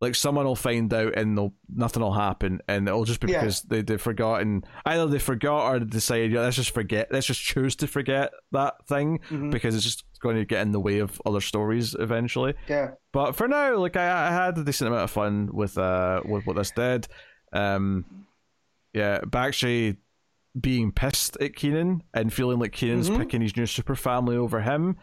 like 0.01 0.15
someone 0.15 0.45
will 0.45 0.57
find 0.57 0.93
out 0.93 1.17
and 1.17 1.39
they'll, 1.39 1.55
nothing 1.75 2.03
will 2.03 2.13
happen, 2.13 2.61
and 2.69 2.87
it'll 2.87 3.05
just 3.05 3.21
be 3.21 3.33
Yeah. 3.33 3.41
because 3.41 3.63
they 3.63 3.81
they've 3.81 4.01
forgotten 4.01 4.65
either 4.85 5.07
they 5.07 5.19
forgot 5.19 5.67
or 5.75 5.79
they 5.79 5.87
decided 5.87 6.33
yeah, 6.33 6.41
let's 6.43 6.57
just 6.57 6.73
forget, 6.75 7.09
let's 7.11 7.27
just 7.27 7.41
choose 7.41 7.75
to 7.77 7.87
forget 7.87 8.31
that 8.53 8.87
thing 8.87 9.21
Mm-hmm. 9.31 9.49
because 9.51 9.75
it's 9.75 9.85
just 9.85 10.05
going 10.21 10.37
to 10.37 10.45
get 10.45 10.61
in 10.63 10.73
the 10.73 10.81
way 10.81 10.99
of 10.99 11.21
other 11.25 11.41
stories 11.41 11.97
eventually. 11.99 12.55
yeah. 12.69 12.91
But 13.13 13.37
for 13.37 13.49
now, 13.49 13.77
like 13.79 13.97
I, 13.97 14.29
I 14.29 14.33
had 14.33 14.59
a 14.59 14.65
decent 14.65 14.89
amount 14.89 15.05
of 15.05 15.11
fun 15.11 15.49
with 15.53 15.79
uh 15.79 16.21
with 16.27 16.45
what 16.47 16.57
this 16.57 16.71
did. 16.73 17.07
Um, 17.55 18.05
yeah, 18.93 19.21
Baixi 19.21 19.97
being 20.61 20.93
pissed 20.93 21.37
at 21.41 21.57
Keenan 21.57 22.03
and 22.13 22.33
feeling 22.33 22.59
like 22.59 22.73
Keenan's 22.73 23.09
Mm-hmm. 23.09 23.21
picking 23.21 23.41
his 23.41 23.57
new 23.57 23.67
super 23.67 23.97
family 23.97 24.37
over 24.37 24.61
him. 24.61 24.97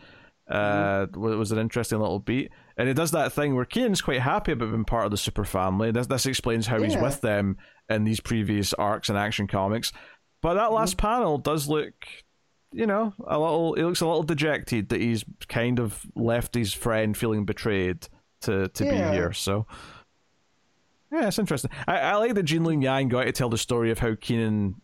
Uh, 0.50 1.08
wa- 1.14 1.30
was 1.38 1.52
an 1.52 1.58
interesting 1.58 2.00
little 2.00 2.20
beat, 2.20 2.52
and 2.78 2.90
it 2.90 2.94
does 2.94 3.12
that 3.12 3.32
thing 3.32 3.56
where 3.56 3.64
Keenan's 3.66 4.02
quite 4.02 4.20
happy 4.22 4.52
about 4.52 4.72
being 4.72 4.84
part 4.84 5.06
of 5.06 5.12
the 5.12 5.18
super 5.18 5.46
family. 5.46 5.92
This 5.92 6.08
this 6.08 6.26
explains 6.26 6.68
how 6.68 6.82
he's 6.82 6.98
with 6.98 7.22
them 7.22 7.58
in 7.90 8.04
these 8.04 8.20
previous 8.20 8.74
arcs 8.74 9.08
and 9.10 9.18
action 9.18 9.48
comics. 9.48 9.94
But 10.42 10.56
that 10.56 10.74
last 10.74 10.98
Mm-hmm. 10.98 11.08
panel 11.08 11.38
does 11.38 11.70
look, 11.70 11.94
you 12.74 12.86
know, 12.86 13.14
a 13.26 13.40
little. 13.40 13.76
He 13.76 13.84
looks 13.84 14.02
a 14.02 14.08
little 14.08 14.24
dejected 14.24 14.90
that 14.90 15.00
he's 15.00 15.24
kind 15.48 15.80
of 15.80 16.02
left 16.16 16.54
his 16.56 16.74
friend 16.74 17.16
feeling 17.16 17.46
betrayed 17.46 18.08
to 18.42 18.68
to 18.70 18.86
Yeah. 18.86 19.12
be 19.12 19.16
here. 19.18 19.34
So. 19.34 19.68
Yeah, 21.12 21.28
it's 21.28 21.40
interesting. 21.40 21.72
I, 21.88 21.98
I 22.00 22.16
like 22.16 22.34
that 22.36 22.44
Gene 22.44 22.64
Luen 22.64 22.82
Yang 22.82 23.10
got 23.10 23.24
to 23.26 23.32
tell 23.32 23.50
the 23.50 23.58
story 23.58 23.92
of 23.92 24.00
how 24.00 24.16
Keenan 24.16 24.76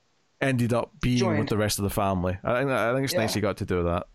ended 0.42 0.74
up 0.74 0.92
being 1.02 1.20
with 1.40 1.48
the 1.50 1.58
rest 1.58 1.80
of 1.80 1.84
the 1.84 1.90
family. 1.90 2.38
I 2.44 2.60
think 2.60 2.70
I 2.72 2.94
think 2.94 3.06
it's 3.06 3.14
nice 3.14 3.34
he 3.34 3.42
got 3.42 3.58
to 3.58 3.66
do 3.66 3.84
that. 3.84 4.08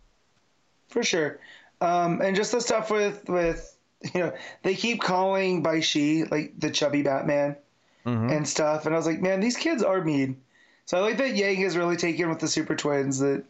for 0.89 1.03
sure. 1.03 1.41
Um, 1.81 2.21
and 2.21 2.37
just 2.37 2.53
the 2.53 2.61
stuff 2.61 2.91
with 2.91 3.29
with 3.29 3.77
you 4.15 4.21
know 4.21 4.33
they 4.63 4.75
keep 4.75 5.01
calling 5.01 5.63
Baixi 5.65 6.31
like 6.31 6.53
the 6.59 6.71
chubby 6.71 7.03
Batman 7.03 7.57
and 8.05 8.47
stuff, 8.49 8.85
and 8.87 8.95
I 8.95 8.99
was 8.99 9.07
like, 9.07 9.21
man, 9.23 9.41
these 9.41 9.57
kids 9.57 9.83
are 9.83 10.03
mean. 10.03 10.41
So 10.87 10.99
I 10.99 11.01
like 11.01 11.19
that 11.19 11.37
Yang 11.37 11.61
is 11.61 11.77
really 11.77 11.97
taken 11.97 12.29
with 12.29 12.41
the 12.41 12.49
Super 12.49 12.75
Twins. 12.77 13.21
That 13.21 13.45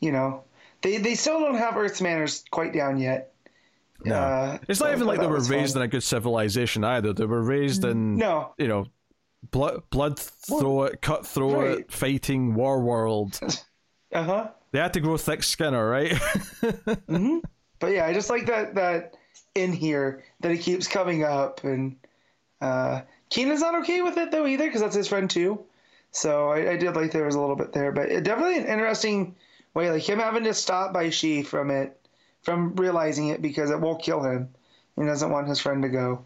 you 0.00 0.12
know 0.12 0.44
they 0.82 0.96
they 0.98 1.14
still 1.14 1.40
don't 1.40 1.56
have 1.56 1.76
Earth's 1.76 2.00
manners 2.00 2.44
quite 2.50 2.72
down 2.72 2.98
yet. 2.98 3.32
No. 4.04 4.14
Uh, 4.14 4.58
It's 4.68 4.80
not 4.80 4.90
I 4.90 4.92
even 4.92 5.06
like 5.06 5.20
they 5.20 5.26
were 5.26 5.40
raised 5.40 5.74
fun. 5.74 5.82
in 5.82 5.86
a 5.86 5.88
good 5.88 6.02
civilization 6.02 6.84
either. 6.84 7.12
They 7.12 7.24
were 7.26 7.42
raised 7.42 7.84
in 7.84 8.16
No, 8.16 8.54
you 8.58 8.68
know 8.68 8.86
blood 9.50 9.82
blood 9.90 10.18
throat, 10.18 10.98
cut 11.00 11.26
throat, 11.26 11.76
right. 11.76 11.92
fighting 11.92 12.54
war 12.54 12.80
world. 12.80 13.38
uh 14.12 14.22
huh. 14.22 14.48
They 14.72 14.78
had 14.78 14.92
to 14.94 15.00
grow 15.00 15.16
thick 15.16 15.42
skin, 15.42 15.74
all 15.74 15.84
right. 15.86 16.12
But 17.80 17.92
yeah, 17.92 18.06
I 18.06 18.12
just 18.12 18.28
like 18.30 18.46
that 18.46 18.74
that 18.74 19.16
in 19.54 19.72
here 19.72 20.24
that 20.40 20.50
he 20.50 20.58
keeps 20.58 20.88
coming 20.88 21.22
up, 21.22 21.62
and 21.64 21.96
uh, 22.60 23.02
Keenan's 23.30 23.60
not 23.60 23.76
okay 23.76 24.02
with 24.02 24.16
it 24.16 24.30
though 24.32 24.46
either 24.46 24.66
because 24.66 24.80
that's 24.80 24.96
his 24.96 25.06
friend 25.08 25.30
too. 25.30 25.64
So 26.10 26.48
I, 26.48 26.72
I 26.72 26.76
did 26.76 26.96
like 26.96 27.12
there 27.12 27.24
was 27.26 27.36
a 27.36 27.40
little 27.40 27.54
bit 27.56 27.72
there, 27.72 27.92
but 27.92 28.10
it, 28.10 28.24
definitely 28.24 28.58
an 28.58 28.66
interesting 28.66 29.36
way, 29.74 29.90
like 29.90 30.02
him 30.02 30.18
having 30.18 30.42
to 30.44 30.54
stop 30.54 30.92
Baixi 30.92 31.46
from 31.46 31.70
it, 31.70 31.96
from 32.42 32.74
realizing 32.76 33.28
it 33.28 33.42
because 33.42 33.70
it 33.70 33.80
will 33.80 33.96
kill 33.96 34.22
him. 34.22 34.48
He 34.96 35.04
doesn't 35.04 35.30
want 35.30 35.48
his 35.48 35.60
friend 35.60 35.82
to 35.82 35.88
go. 35.88 36.24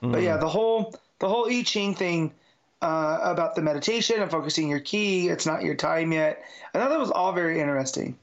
But 0.00 0.22
yeah, 0.22 0.36
the 0.36 0.48
whole 0.48 0.94
the 1.20 1.28
whole 1.28 1.48
I 1.48 1.62
Ching 1.62 1.94
thing 1.94 2.32
uh, 2.80 3.18
about 3.22 3.54
the 3.54 3.62
meditation 3.62 4.20
and 4.20 4.30
focusing 4.30 4.68
your 4.68 4.80
key, 4.80 5.28
it's 5.28 5.46
not 5.46 5.62
your 5.62 5.76
time 5.76 6.12
yet. 6.12 6.42
I 6.74 6.78
thought 6.78 6.90
that 6.90 6.98
was 6.98 7.12
all 7.12 7.32
very 7.32 7.60
interesting. 7.60 8.18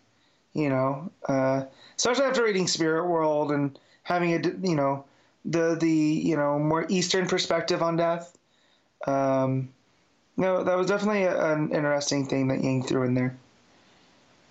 You 0.53 0.69
know, 0.69 1.11
uh, 1.27 1.65
especially 1.95 2.25
after 2.25 2.43
reading 2.43 2.67
Spirit 2.67 3.07
World 3.07 3.51
and 3.51 3.79
having 4.03 4.33
a 4.33 4.67
you 4.67 4.75
know 4.75 5.05
the 5.45 5.75
the 5.75 5.89
you 5.89 6.35
know 6.35 6.59
more 6.59 6.85
Eastern 6.89 7.27
perspective 7.27 7.81
on 7.81 7.95
death. 7.95 8.37
Um, 9.07 9.69
no, 10.35 10.63
that 10.63 10.77
was 10.77 10.87
definitely 10.87 11.23
a, 11.23 11.53
an 11.53 11.71
interesting 11.71 12.25
thing 12.25 12.49
that 12.49 12.63
Yang 12.63 12.83
threw 12.87 13.03
in 13.03 13.13
there. 13.13 13.37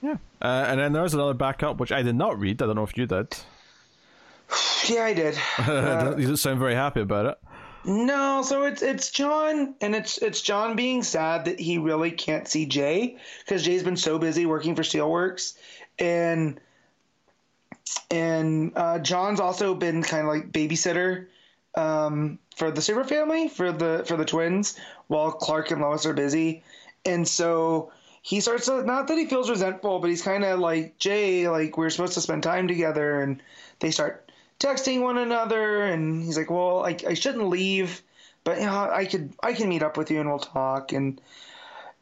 Yeah. 0.02 0.16
Uh, 0.40 0.64
and 0.68 0.80
then 0.80 0.92
there 0.92 1.02
was 1.02 1.14
another 1.14 1.34
backup 1.34 1.78
which 1.78 1.92
I 1.92 2.02
did 2.02 2.14
not 2.14 2.38
read. 2.38 2.62
I 2.62 2.66
don't 2.66 2.76
know 2.76 2.84
if 2.84 2.96
you 2.96 3.06
did. 3.06 3.36
Yeah, 4.88 5.04
I 5.04 5.12
did. 5.12 5.34
you 6.18 6.28
don't 6.28 6.36
sound 6.36 6.60
very 6.60 6.74
happy 6.74 7.00
about 7.00 7.26
it. 7.26 7.38
No, 7.84 8.42
so 8.42 8.64
it's 8.64 8.82
it's 8.82 9.10
John, 9.10 9.74
and 9.80 9.94
it's 9.94 10.18
it's 10.18 10.40
John 10.40 10.76
being 10.76 11.02
sad 11.02 11.44
that 11.44 11.60
he 11.60 11.78
really 11.78 12.10
can't 12.10 12.48
see 12.48 12.66
Jay 12.66 13.16
because 13.44 13.62
Jay's 13.62 13.82
been 13.82 13.96
so 13.96 14.18
busy 14.18 14.46
working 14.46 14.74
for 14.74 14.82
Steelworks, 14.82 15.54
and 15.98 16.60
and 18.10 18.72
uh, 18.76 18.98
John's 18.98 19.40
also 19.40 19.74
been 19.74 20.02
kind 20.02 20.26
of 20.26 20.32
like 20.32 20.52
babysitter 20.52 21.26
um, 21.76 22.38
for 22.56 22.70
the 22.70 22.82
Super 22.82 23.04
Family 23.04 23.48
for 23.48 23.72
the 23.72 24.04
for 24.06 24.16
the 24.16 24.24
twins 24.24 24.78
while 25.06 25.32
Clark 25.32 25.70
and 25.70 25.80
Lois 25.80 26.04
are 26.04 26.14
busy, 26.14 26.62
and 27.04 27.26
so 27.26 27.92
he 28.22 28.40
starts 28.40 28.66
to 28.66 28.82
not 28.82 29.08
that 29.08 29.18
he 29.18 29.26
feels 29.26 29.50
resentful, 29.50 29.98
but 29.98 30.10
he's 30.10 30.22
kind 30.22 30.44
of 30.44 30.58
like 30.58 30.98
Jay, 30.98 31.48
like 31.48 31.76
we're 31.76 31.90
supposed 31.90 32.14
to 32.14 32.20
spend 32.20 32.42
time 32.42 32.68
together, 32.68 33.20
and 33.22 33.42
they 33.80 33.90
start 33.90 34.30
texting 34.60 35.02
one 35.02 35.18
another, 35.18 35.84
and 35.84 36.22
he's 36.22 36.36
like, 36.36 36.50
well, 36.50 36.84
I, 36.84 36.96
I 37.06 37.14
shouldn't 37.14 37.48
leave, 37.48 38.02
but 38.44 38.58
you 38.58 38.66
know, 38.66 38.90
I 38.90 39.04
could 39.04 39.32
I 39.42 39.52
can 39.52 39.68
meet 39.68 39.82
up 39.82 39.96
with 39.96 40.10
you 40.10 40.20
and 40.20 40.28
we'll 40.28 40.38
talk, 40.38 40.92
and 40.92 41.20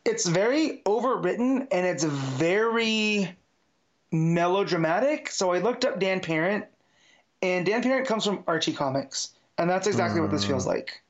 it's 0.05 0.27
very 0.27 0.83
overwritten 0.87 1.67
and 1.73 1.87
it's 1.87 2.05
very 2.05 3.37
melodramatic. 4.13 5.29
So 5.31 5.53
I 5.53 5.59
looked 5.59 5.85
up 5.85 5.99
Dan 5.99 6.21
Parent, 6.21 6.65
and 7.43 7.67
Dan 7.67 7.83
Parent 7.83 8.07
comes 8.07 8.25
from 8.25 8.45
Archie 8.47 8.73
Comics, 8.73 9.31
and 9.59 9.69
that's 9.69 9.87
exactly 9.87 10.21
mm. 10.21 10.23
what 10.23 10.31
this 10.31 10.45
feels 10.45 10.67
like. 10.67 11.03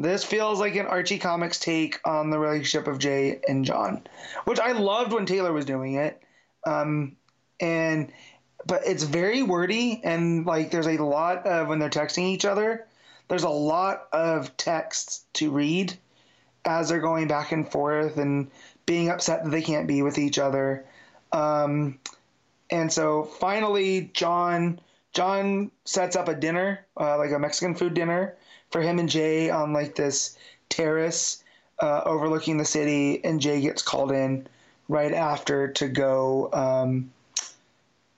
This 0.00 0.24
feels 0.24 0.58
like 0.58 0.76
an 0.76 0.86
Archie 0.86 1.18
Comics 1.18 1.58
take 1.58 2.00
on 2.06 2.30
the 2.30 2.38
relationship 2.38 2.88
of 2.88 2.98
Jay 2.98 3.38
and 3.46 3.66
John, 3.66 4.02
which 4.46 4.58
I 4.58 4.72
loved 4.72 5.12
when 5.12 5.26
Taylor 5.26 5.52
was 5.52 5.66
doing 5.66 5.96
it. 5.96 6.22
Um, 6.66 7.16
and 7.60 8.10
but 8.64 8.80
it's 8.86 9.02
very 9.02 9.42
wordy 9.42 10.00
and 10.02 10.46
like 10.46 10.70
there's 10.70 10.86
a 10.86 10.96
lot 11.04 11.46
of 11.46 11.68
when 11.68 11.78
they're 11.80 11.90
texting 11.90 12.30
each 12.30 12.46
other, 12.46 12.86
there's 13.28 13.42
a 13.42 13.50
lot 13.50 14.08
of 14.10 14.56
texts 14.56 15.26
to 15.34 15.50
read 15.50 15.92
as 16.64 16.88
they're 16.88 17.00
going 17.00 17.28
back 17.28 17.52
and 17.52 17.70
forth 17.70 18.16
and 18.16 18.50
being 18.86 19.10
upset 19.10 19.44
that 19.44 19.50
they 19.50 19.62
can't 19.62 19.86
be 19.86 20.00
with 20.00 20.16
each 20.16 20.38
other. 20.38 20.86
Um, 21.30 21.98
and 22.70 22.90
so 22.90 23.24
finally, 23.24 24.10
John 24.14 24.80
John 25.12 25.70
sets 25.84 26.16
up 26.16 26.28
a 26.28 26.34
dinner, 26.34 26.86
uh, 26.98 27.18
like 27.18 27.32
a 27.32 27.38
Mexican 27.38 27.74
food 27.74 27.92
dinner, 27.92 28.36
for 28.70 28.80
him 28.80 28.98
and 28.98 29.08
Jay 29.08 29.50
on 29.50 29.72
like 29.72 29.94
this 29.94 30.36
terrace 30.68 31.42
uh, 31.80 32.02
overlooking 32.04 32.56
the 32.56 32.64
city, 32.64 33.24
and 33.24 33.40
Jay 33.40 33.60
gets 33.60 33.82
called 33.82 34.12
in 34.12 34.46
right 34.88 35.12
after 35.12 35.68
to 35.72 35.88
go. 35.88 36.50
Um, 36.52 37.10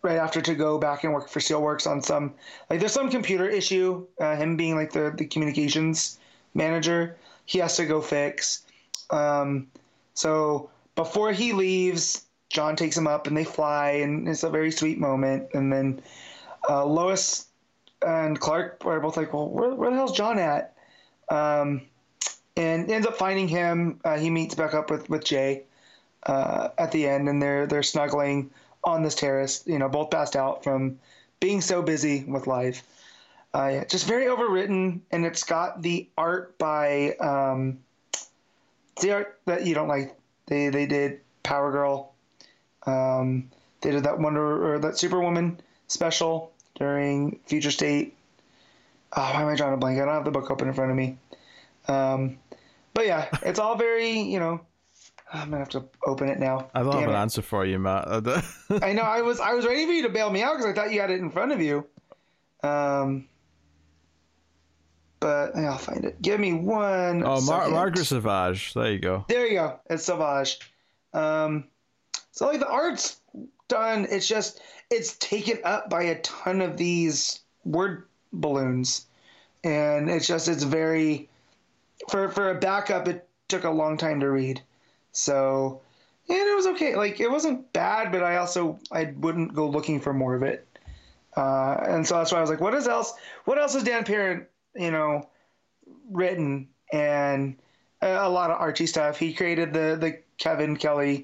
right 0.03 0.19
after 0.19 0.41
to 0.43 0.55
go 0.57 0.79
back 0.79 1.05
and 1.05 1.13
work 1.13 1.29
for 1.29 1.39
Steelworks 1.39 1.89
on 1.89 2.03
some 2.03 2.35
like 2.69 2.81
there's 2.81 2.93
some 2.93 3.09
computer 3.09 3.49
issue. 3.49 4.05
Uh, 4.21 4.37
him 4.37 4.57
being 4.57 4.75
like 4.75 4.93
the 4.93 5.15
the 5.17 5.25
communications 5.25 6.19
manager, 6.55 7.17
he 7.47 7.59
has 7.59 7.77
to 7.77 7.87
go 7.87 8.01
fix. 8.01 8.65
Um, 9.11 9.69
so 10.15 10.71
before 10.97 11.33
he 11.33 11.53
leaves, 11.53 12.25
John 12.51 12.77
takes 12.77 12.97
him 12.97 13.07
up 13.07 13.27
and 13.27 13.37
they 13.37 13.45
fly, 13.45 13.91
and 13.91 14.29
it's 14.29 14.43
a 14.43 14.51
very 14.51 14.71
sweet 14.71 14.99
moment. 14.99 15.49
And 15.55 15.73
then 15.73 16.03
uh, 16.69 16.85
Lois 16.85 17.47
and 18.05 18.39
Clark 18.39 18.85
are 18.85 19.01
both 19.01 19.17
like, 19.17 19.33
"Well, 19.33 19.49
where, 19.49 19.75
where 19.75 19.91
the 19.91 19.97
hell's 19.97 20.13
John 20.13 20.39
at?" 20.39 20.75
Um, 21.29 21.83
and 22.57 22.91
ends 22.91 23.07
up 23.07 23.17
finding 23.17 23.49
him. 23.49 24.01
Uh, 24.05 24.19
he 24.19 24.31
meets 24.31 24.55
back 24.55 24.75
up 24.75 24.91
with 24.91 25.09
with 25.09 25.25
Jay 25.25 25.65
uh, 26.25 26.69
at 26.79 26.93
the 26.93 27.09
end, 27.09 27.29
and 27.29 27.43
they're 27.43 27.67
they're 27.67 27.83
snuggling 27.83 28.51
on 28.85 29.03
this 29.03 29.15
terrace. 29.15 29.63
You 29.67 29.79
know, 29.79 29.89
both 29.89 30.11
passed 30.11 30.37
out 30.37 30.65
from 30.65 30.99
being 31.41 31.61
so 31.61 31.83
busy 31.83 32.25
with 32.25 32.47
life. 32.47 32.83
Uh, 33.55 33.69
yeah, 33.73 33.85
just 33.85 34.07
very 34.07 34.27
overwritten, 34.27 35.01
and 35.11 35.27
it's 35.27 35.45
got 35.45 35.83
the 35.83 36.09
art 36.17 36.57
by 36.59 37.15
um, 37.17 37.79
the 39.01 39.13
art 39.13 39.39
that 39.47 39.67
you 39.67 39.75
don't 39.75 39.89
like. 39.89 40.17
They 40.47 40.69
they 40.69 40.87
did 40.87 41.21
Power 41.43 41.71
Girl. 41.71 42.13
Um, 42.87 43.51
they 43.81 43.91
did 43.91 44.05
that 44.05 44.19
Wonder 44.19 44.75
or 44.75 44.79
that 44.79 44.99
Superwoman 44.99 45.61
special 45.89 46.52
during 46.83 47.39
Future 47.47 47.71
State. 47.71 48.17
Oh, 49.17 49.23
why 49.23 49.43
am 49.43 49.47
I 49.49 49.55
drawing 49.55 49.75
a 49.75 49.77
blank? 49.77 50.01
I 50.01 50.05
don't 50.05 50.15
have 50.15 50.25
the 50.25 50.33
book 50.33 50.51
open 50.51 50.67
in 50.67 50.75
front 50.75 50.91
of 50.91 50.97
me. 50.97 51.17
Um, 51.87 52.39
but 52.93 53.07
yeah, 53.07 53.29
it's 53.43 53.61
all 53.61 53.77
very 53.77 54.19
you 54.21 54.41
know. 54.41 54.61
I'm 55.33 55.49
gonna 55.49 55.61
have 55.61 55.69
to 55.71 55.85
open 56.05 56.29
it 56.29 56.39
now. 56.41 56.69
I 56.75 56.83
don't 56.83 56.91
Damn 56.91 57.01
have 57.03 57.09
an 57.11 57.15
it. 57.15 57.19
answer 57.19 57.41
for 57.41 57.65
you, 57.65 57.79
Matt. 57.79 58.07
I 58.83 58.93
know. 58.93 59.03
I 59.03 59.23
was 59.23 59.39
I 59.39 59.55
was 59.55 59.65
ready 59.65 59.87
for 59.87 59.93
you 59.93 60.03
to 60.03 60.09
bail 60.09 60.29
me 60.29 60.43
out 60.43 60.57
because 60.57 60.67
I 60.67 60.73
thought 60.75 60.93
you 60.93 61.01
had 61.01 61.11
it 61.11 61.21
in 61.21 61.31
front 61.31 61.53
of 61.53 61.61
you. 61.61 61.87
Um, 62.65 63.29
but 65.21 65.57
I'll 65.57 65.79
find 65.79 66.05
it. 66.05 66.21
Give 66.21 66.41
me 66.41 66.53
one. 66.53 67.23
Oh, 67.25 67.41
Mar- 67.43 67.71
Margaret 67.71 68.05
Sauvage. 68.05 68.75
There 68.75 68.91
you 68.91 68.99
go. 68.99 69.25
There 69.29 69.47
you 69.47 69.55
go. 69.55 69.79
It's 69.89 70.05
Sauvage. 70.05 70.59
Um, 71.15 71.65
so 72.33 72.47
like 72.47 72.59
the 72.59 72.69
art's 72.69 73.21
done. 73.73 74.07
It's 74.11 74.29
just 74.29 74.61
it's 74.91 75.17
taken 75.17 75.59
up 75.65 75.89
by 75.89 76.03
a 76.05 76.21
ton 76.21 76.61
of 76.61 76.77
these 76.77 77.41
word 77.65 78.05
balloons, 78.33 79.07
and 79.65 80.11
it's 80.11 80.27
just 80.27 80.49
it's 80.49 80.65
very 80.65 81.29
for 82.09 82.29
for 82.29 82.51
a 82.51 82.55
backup. 82.55 83.09
It 83.09 83.29
took 83.49 83.65
a 83.65 83.71
long 83.71 83.97
time 83.97 84.21
to 84.21 84.31
read, 84.31 84.63
so 85.13 85.81
and 86.29 86.39
it 86.39 86.57
was 86.57 86.67
okay. 86.69 86.97
Like 86.97 87.21
it 87.21 87.31
wasn't 87.31 87.73
bad, 87.73 88.13
but 88.13 88.23
I 88.23 88.37
also 88.37 88.79
I 88.91 89.13
wouldn't 89.17 89.55
go 89.55 89.69
looking 89.69 90.01
for 90.01 90.13
more 90.13 90.35
of 90.35 90.43
it. 90.43 90.67
Uh, 91.37 91.77
and 91.89 92.07
so 92.07 92.19
that's 92.19 92.31
why 92.31 92.39
I 92.39 92.41
was 92.43 92.51
like, 92.51 92.61
what 92.61 92.75
is 92.75 92.87
else? 92.87 93.15
What 93.47 93.59
else 93.59 93.75
is 93.75 93.85
Dan 93.85 94.05
Parent 94.05 94.47
you 94.75 94.91
know, 94.91 95.29
written 96.11 96.69
and 96.93 97.57
a, 98.01 98.29
lot 98.29 98.51
of 98.51 98.61
Archie 98.61 98.87
stuff. 98.87 99.19
He 99.19 99.33
created 99.33 99.73
the 99.73 99.97
the 100.01 100.19
Kevin 100.39 100.77
Keller 100.77 101.19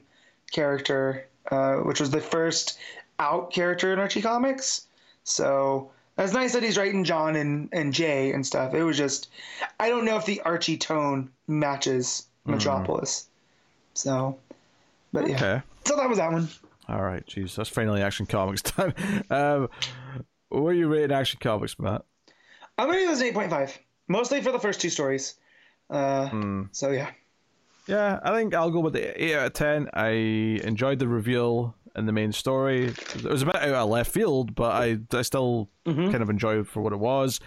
character, 0.52 1.27
uh, 1.50 1.76
which 1.76 2.00
was 2.00 2.10
the 2.10 2.20
first 2.20 2.78
out 3.18 3.52
character 3.52 3.92
in 3.92 3.98
Archie 3.98 4.22
comics. 4.22 4.86
So 5.24 5.90
it's 6.16 6.32
nice 6.32 6.52
that 6.52 6.62
he's 6.62 6.76
writing 6.76 7.04
John 7.04 7.36
and, 7.36 7.68
and 7.72 7.92
Jay 7.92 8.32
and 8.32 8.46
stuff. 8.46 8.74
It 8.74 8.82
was 8.82 8.96
just, 8.96 9.28
I 9.78 9.88
don't 9.88 10.04
know 10.04 10.16
if 10.16 10.26
the 10.26 10.40
Archie 10.42 10.76
tone 10.76 11.30
matches 11.46 12.26
mm-hmm. 12.42 12.52
Metropolis. 12.52 13.22
Mm. 13.22 13.98
So, 13.98 14.38
but 15.12 15.24
okay. 15.24 15.32
yeah. 15.32 15.60
So 15.84 15.96
that 15.96 16.08
was 16.08 16.18
that 16.18 16.32
one. 16.32 16.48
All 16.88 17.02
right, 17.02 17.24
jeez, 17.26 17.54
that's 17.54 17.68
finally 17.68 18.02
Action 18.02 18.26
Comics 18.26 18.62
time. 18.62 18.94
Um, 19.30 19.68
what 20.48 20.68
are 20.68 20.74
you 20.74 20.88
rating 20.88 21.12
Action 21.12 21.38
Comics, 21.40 21.78
Matt? 21.78 22.02
I'm 22.78 22.86
gonna 22.86 23.00
give 23.00 23.08
this 23.08 23.20
an 23.20 23.26
eight 23.26 23.34
point 23.34 23.50
five, 23.50 23.78
mostly 24.06 24.40
for 24.40 24.52
the 24.52 24.58
first 24.58 24.80
two 24.80 24.88
stories. 24.88 25.34
Uh, 25.90 26.28
hmm. 26.28 26.62
So 26.72 26.90
yeah. 26.90 27.10
Yeah, 27.88 28.20
I 28.22 28.32
think 28.32 28.54
I'll 28.54 28.70
go 28.70 28.80
with 28.80 28.92
the 28.92 29.22
eight 29.22 29.34
out 29.34 29.46
of 29.46 29.52
ten. 29.54 29.88
I 29.94 30.10
enjoyed 30.10 30.98
the 30.98 31.08
reveal 31.08 31.74
in 31.96 32.04
the 32.04 32.12
main 32.12 32.32
story. 32.32 32.88
It 32.88 33.24
was 33.24 33.42
a 33.42 33.46
bit 33.46 33.56
out 33.56 33.68
of 33.68 33.88
left 33.88 34.12
field, 34.12 34.54
but 34.54 34.72
I 34.72 34.98
I 35.12 35.22
still 35.22 35.70
mm-hmm. 35.86 36.10
kind 36.10 36.22
of 36.22 36.28
enjoyed 36.28 36.68
for 36.68 36.82
what 36.82 36.92
it 36.92 36.98
was. 36.98 37.40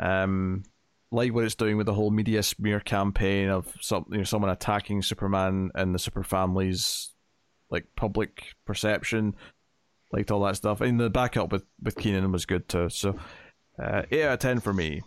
Um, 0.00 0.64
like 1.12 1.32
what 1.32 1.44
it's 1.44 1.54
doing 1.54 1.76
with 1.76 1.86
the 1.86 1.94
whole 1.94 2.10
media 2.10 2.42
smear 2.42 2.80
campaign 2.80 3.48
of 3.48 3.72
some 3.80 4.06
you 4.10 4.18
know 4.18 4.24
someone 4.24 4.50
attacking 4.50 5.02
Superman 5.02 5.70
and 5.74 5.94
the 5.94 5.98
super 5.98 6.24
family's 6.24 7.12
like 7.70 7.86
public 7.94 8.54
perception, 8.64 9.34
liked 10.12 10.30
all 10.30 10.40
that 10.44 10.56
stuff. 10.56 10.80
And 10.80 10.98
the 10.98 11.10
backup 11.10 11.52
with 11.52 11.64
with 11.82 11.96
Keenan 11.96 12.32
was 12.32 12.46
good 12.46 12.68
too. 12.70 12.88
So 12.88 13.18
uh, 13.78 14.02
8 14.10 14.24
out 14.24 14.32
of 14.34 14.38
10 14.38 14.60
for 14.60 14.72
me. 14.72 15.02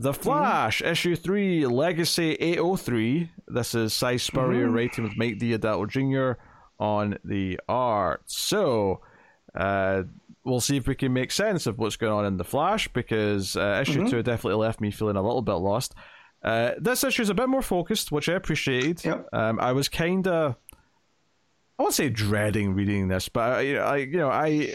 The 0.00 0.14
Flash, 0.14 0.80
mm-hmm. 0.80 0.92
issue 0.92 1.16
3, 1.16 1.66
Legacy 1.66 2.34
803. 2.34 3.30
This 3.48 3.74
is 3.74 3.92
Si 3.92 4.18
Spurrier 4.18 4.66
mm-hmm. 4.66 4.74
writing 4.74 5.04
with 5.04 5.16
Mike 5.16 5.38
Deodato 5.38 5.88
Jr. 5.88 6.40
on 6.78 7.18
the 7.24 7.58
art. 7.68 8.22
So, 8.26 9.00
uh, 9.56 10.04
we'll 10.44 10.60
see 10.60 10.76
if 10.76 10.86
we 10.86 10.94
can 10.94 11.12
make 11.12 11.32
sense 11.32 11.66
of 11.66 11.78
what's 11.78 11.96
going 11.96 12.12
on 12.12 12.26
in 12.26 12.36
The 12.36 12.44
Flash 12.44 12.86
because 12.86 13.56
uh, 13.56 13.80
issue 13.82 14.02
mm-hmm. 14.02 14.10
2 14.10 14.22
definitely 14.22 14.64
left 14.64 14.80
me 14.80 14.92
feeling 14.92 15.16
a 15.16 15.22
little 15.22 15.42
bit 15.42 15.54
lost. 15.54 15.96
Uh, 16.44 16.72
this 16.78 17.02
issue 17.02 17.22
is 17.22 17.30
a 17.30 17.34
bit 17.34 17.48
more 17.48 17.62
focused, 17.62 18.12
which 18.12 18.28
I 18.28 18.34
appreciated. 18.34 19.04
Yep. 19.04 19.28
Um, 19.32 19.58
I 19.58 19.72
was 19.72 19.88
kind 19.88 20.28
of, 20.28 20.54
I 21.76 21.82
won't 21.82 21.94
say 21.94 22.08
dreading 22.08 22.74
reading 22.74 23.08
this, 23.08 23.28
but 23.28 23.40
I, 23.40 23.74
I 23.74 23.96
you 23.96 24.18
know, 24.18 24.30
I 24.30 24.74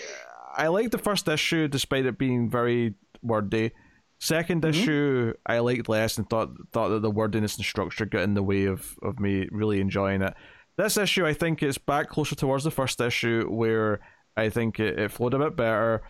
I 0.55 0.67
liked 0.67 0.91
the 0.91 0.97
first 0.97 1.29
issue 1.29 1.69
despite 1.69 2.05
it 2.05 2.17
being 2.17 2.49
very 2.49 2.95
wordy. 3.21 3.71
2nd 4.23 4.61
mm-hmm. 4.61 4.69
issue 4.69 5.33
I 5.45 5.59
liked 5.59 5.89
less 5.89 6.17
and 6.17 6.29
thought 6.29 6.51
thought 6.71 6.89
that 6.89 7.01
the 7.01 7.11
wordiness 7.11 7.57
and 7.57 7.65
structure 7.65 8.05
got 8.05 8.23
in 8.23 8.35
the 8.35 8.43
way 8.43 8.65
of, 8.65 8.95
of 9.01 9.19
me 9.19 9.49
really 9.51 9.81
enjoying 9.81 10.21
it. 10.21 10.33
This 10.77 10.97
issue 10.97 11.25
I 11.25 11.33
think 11.33 11.61
is 11.61 11.77
back 11.77 12.09
closer 12.09 12.35
towards 12.35 12.63
the 12.63 12.71
first 12.71 13.01
issue 13.01 13.47
where 13.49 13.99
I 14.37 14.49
think 14.49 14.79
it, 14.79 14.97
it 14.97 15.11
flowed 15.11 15.33
a 15.33 15.39
bit 15.39 15.57
better. 15.57 16.03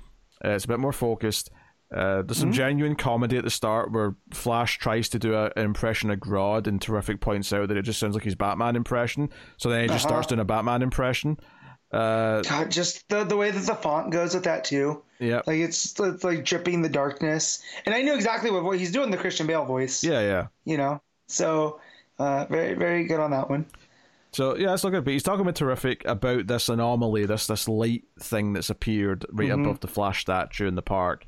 Uh, 0.46 0.50
it's 0.50 0.66
a 0.66 0.68
bit 0.68 0.80
more 0.80 0.94
focused. 0.94 1.50
Uh, 1.94 2.22
there's 2.22 2.38
some 2.38 2.50
mm-hmm. 2.50 2.58
genuine 2.58 2.96
comedy 2.96 3.38
at 3.38 3.44
the 3.44 3.50
start 3.50 3.92
where 3.92 4.16
Flash 4.32 4.78
tries 4.78 5.10
to 5.10 5.20
do 5.20 5.36
a, 5.36 5.52
an 5.56 5.64
impression 5.64 6.10
of 6.10 6.20
Grodd 6.20 6.68
and 6.68 6.82
Terrific 6.82 7.20
points 7.20 7.52
out 7.52 7.68
that 7.68 7.78
it 7.78 7.84
just 7.84 8.00
sounds 8.00 8.16
like 8.16 8.24
his 8.24 8.36
Batman 8.36 8.76
impression. 8.76 9.30
So 9.58 9.70
then 9.70 9.82
he 9.82 9.88
just 9.88 10.06
uh-huh. 10.06 10.14
starts 10.14 10.28
doing 10.28 10.40
a 10.40 10.46
Batman 10.46 10.82
impression. 10.82 11.38
Uh, 11.94 12.42
God, 12.42 12.72
just 12.72 13.08
the 13.10 13.24
the 13.24 13.38
way 13.38 13.52
that 13.52 13.66
the 13.66 13.76
font 13.76 14.12
goes 14.12 14.34
with 14.34 14.46
that 14.46 14.64
too. 14.64 15.04
Yeah, 15.20 15.42
like 15.46 15.60
it's 15.60 16.00
it's 16.00 16.24
like 16.24 16.44
dripping 16.44 16.82
the 16.82 16.90
darkness, 16.90 17.62
and 17.86 17.94
I 17.94 18.02
knew 18.02 18.16
exactly 18.16 18.50
what 18.50 18.64
voice 18.64 18.80
he's 18.80 18.92
doing 18.92 19.12
the 19.12 19.18
Christian 19.18 19.46
Bale 19.46 19.64
voice. 19.64 20.04
Yeah, 20.04 20.22
yeah. 20.22 20.48
You 20.66 20.78
know, 20.78 21.02
so 21.28 21.80
uh, 22.18 22.46
very 22.50 22.74
very 22.74 23.06
good 23.06 23.20
on 23.20 23.30
that 23.32 23.48
one. 23.48 23.68
So 24.32 24.58
yeah, 24.58 24.74
it's 24.74 24.84
not 24.84 24.90
good. 24.90 25.06
But 25.06 25.14
he's 25.14 25.22
talking 25.22 25.42
about 25.42 25.56
terrific 25.56 26.04
about 26.06 26.48
this 26.48 26.68
anomaly, 26.68 27.28
this 27.28 27.46
this 27.46 27.68
light 27.68 28.06
thing 28.20 28.54
that's 28.54 28.72
appeared 28.72 29.28
right 29.32 29.50
mm-hmm. 29.50 29.62
above 29.62 29.82
the 29.82 29.88
Flash 29.88 30.22
statue 30.22 30.68
in 30.68 30.74
the 30.74 30.82
park, 30.82 31.28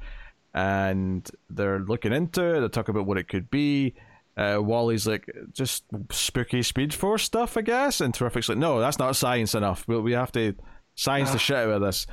and 0.55 1.29
they're 1.51 1.79
looking 1.79 2.11
into 2.11 2.55
it. 2.55 2.61
They 2.61 2.67
talk 2.69 2.89
about 2.89 3.05
what 3.05 3.19
it 3.19 3.27
could 3.27 3.51
be, 3.51 3.93
Uh, 4.37 4.59
Wally's 4.61 5.07
like, 5.07 5.29
just 5.53 5.85
spooky 6.11 6.61
Speed 6.61 6.93
Force 6.93 7.23
stuff, 7.23 7.55
I 7.55 7.61
guess. 7.61 8.01
And 8.01 8.13
Terrific's 8.13 8.49
like, 8.49 8.57
no, 8.57 8.79
that's 8.79 8.99
not 8.99 9.15
science 9.15 9.55
enough. 9.55 9.87
We, 9.87 9.97
we 9.99 10.11
have 10.13 10.31
to 10.33 10.55
science 10.95 11.31
the 11.31 11.37
shit 11.39 11.55
out 11.57 11.69
of 11.69 11.81
this. 11.81 12.05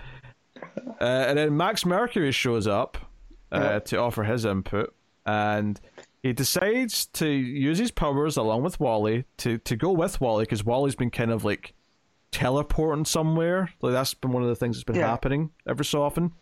Uh, 1.00 1.04
and 1.04 1.36
then 1.38 1.56
Max 1.56 1.84
Mercury 1.84 2.30
shows 2.30 2.66
up 2.68 2.96
uh, 3.50 3.80
to 3.80 3.96
offer 3.98 4.22
his 4.22 4.44
input. 4.44 4.94
And 5.26 5.80
he 6.22 6.32
decides 6.32 7.06
to 7.06 7.26
use 7.28 7.78
his 7.78 7.90
powers 7.90 8.36
along 8.36 8.62
with 8.62 8.78
Wally 8.78 9.24
to, 9.38 9.58
to 9.58 9.74
go 9.76 9.90
with 9.90 10.20
Wally 10.20 10.44
because 10.44 10.64
Wally's 10.64 10.94
been 10.94 11.10
kind 11.10 11.32
of 11.32 11.44
like 11.44 11.74
teleporting 12.30 13.04
somewhere. 13.04 13.70
Like 13.80 13.92
that's 13.92 14.14
been 14.14 14.30
one 14.30 14.42
of 14.44 14.48
the 14.48 14.54
things 14.56 14.76
that's 14.76 14.84
been 14.84 14.96
Yeah. 14.96 15.08
happening 15.08 15.50
every 15.66 15.84
so 15.84 16.02
often. 16.02 16.32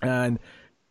And 0.00 0.38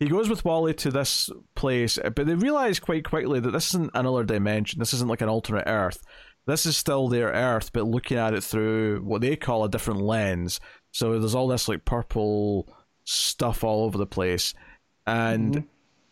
he 0.01 0.07
goes 0.07 0.29
with 0.29 0.43
Wally 0.43 0.73
to 0.73 0.89
this 0.89 1.29
place, 1.53 1.99
but 2.15 2.25
they 2.25 2.33
realize 2.33 2.79
quite 2.79 3.05
quickly 3.05 3.39
that 3.39 3.51
this 3.51 3.67
isn't 3.67 3.91
another 3.93 4.23
dimension. 4.23 4.79
This 4.79 4.95
isn't 4.95 5.07
like 5.07 5.21
an 5.21 5.29
alternate 5.29 5.67
Earth. 5.67 6.01
This 6.47 6.65
is 6.65 6.75
still 6.75 7.07
their 7.07 7.27
Earth, 7.27 7.71
but 7.71 7.85
looking 7.85 8.17
at 8.17 8.33
it 8.33 8.43
through 8.43 9.01
what 9.03 9.21
they 9.21 9.35
call 9.35 9.63
a 9.63 9.69
different 9.69 10.01
lens. 10.01 10.59
So 10.91 11.19
there's 11.19 11.35
all 11.35 11.47
this 11.47 11.67
like 11.67 11.85
purple 11.85 12.67
stuff 13.03 13.63
all 13.63 13.83
over 13.83 13.99
the 13.99 14.07
place. 14.07 14.55
And 15.05 15.53
mm-hmm. 15.53 15.65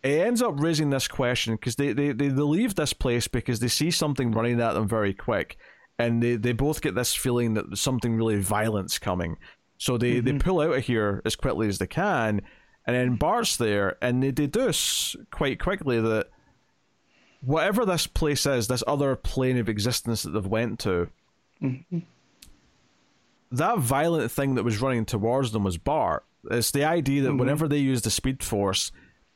it 0.04 0.28
ends 0.28 0.44
up 0.44 0.60
raising 0.60 0.92
this 0.92 1.08
question 1.08 1.56
because 1.56 1.76
they, 1.76 1.92
they, 1.92 2.12
they, 2.12 2.28
they 2.28 2.44
leave 2.44 2.76
this 2.76 2.94
place 2.94 3.28
because 3.28 3.60
they 3.60 3.70
see 3.70 3.90
something 3.90 4.30
running 4.30 4.62
at 4.62 4.74
them 4.74 4.88
very 4.88 5.16
quick. 5.16 5.58
And 5.98 6.22
they, 6.22 6.36
they 6.36 6.52
both 6.52 6.82
get 6.82 6.94
this 6.94 7.16
feeling 7.16 7.56
that 7.56 7.76
something 7.76 8.16
really 8.16 8.40
violent's 8.40 9.00
coming. 9.00 9.38
So 9.80 9.98
they, 9.98 10.20
they 10.20 10.30
mm-hmm. 10.30 10.42
pull 10.42 10.62
out 10.62 10.78
of 10.78 10.86
here 10.86 11.24
as 11.26 11.36
quickly 11.36 11.68
as 11.68 11.80
they 11.80 11.88
can. 11.88 12.42
And 12.90 12.98
then 12.98 13.16
Bart's 13.18 13.56
there, 13.56 13.98
and 14.02 14.24
they 14.24 14.32
deduce 14.32 15.16
quite 15.30 15.60
quickly 15.60 16.02
that 16.02 16.26
whatever 17.42 17.86
this 17.86 18.08
place 18.08 18.48
is, 18.48 18.68
this 18.68 18.84
other 18.88 19.16
plane 19.16 19.60
of 19.60 19.70
existence 19.70 20.24
that 20.24 20.32
they've 20.32 20.44
went 20.44 20.80
to, 20.80 21.08
mm-hmm. 21.62 22.00
that 23.52 23.78
violent 23.78 24.32
thing 24.32 24.56
that 24.56 24.64
was 24.64 24.82
running 24.82 25.06
towards 25.06 25.52
them 25.52 25.66
was 25.66 25.78
Bart. 25.78 26.26
It's 26.50 26.72
the 26.72 26.84
idea 26.84 27.22
that 27.22 27.30
mm-hmm. 27.30 27.38
whenever 27.38 27.68
they 27.68 27.78
use 27.78 28.02
the 28.02 28.10
Speed 28.10 28.42
Force, 28.44 28.92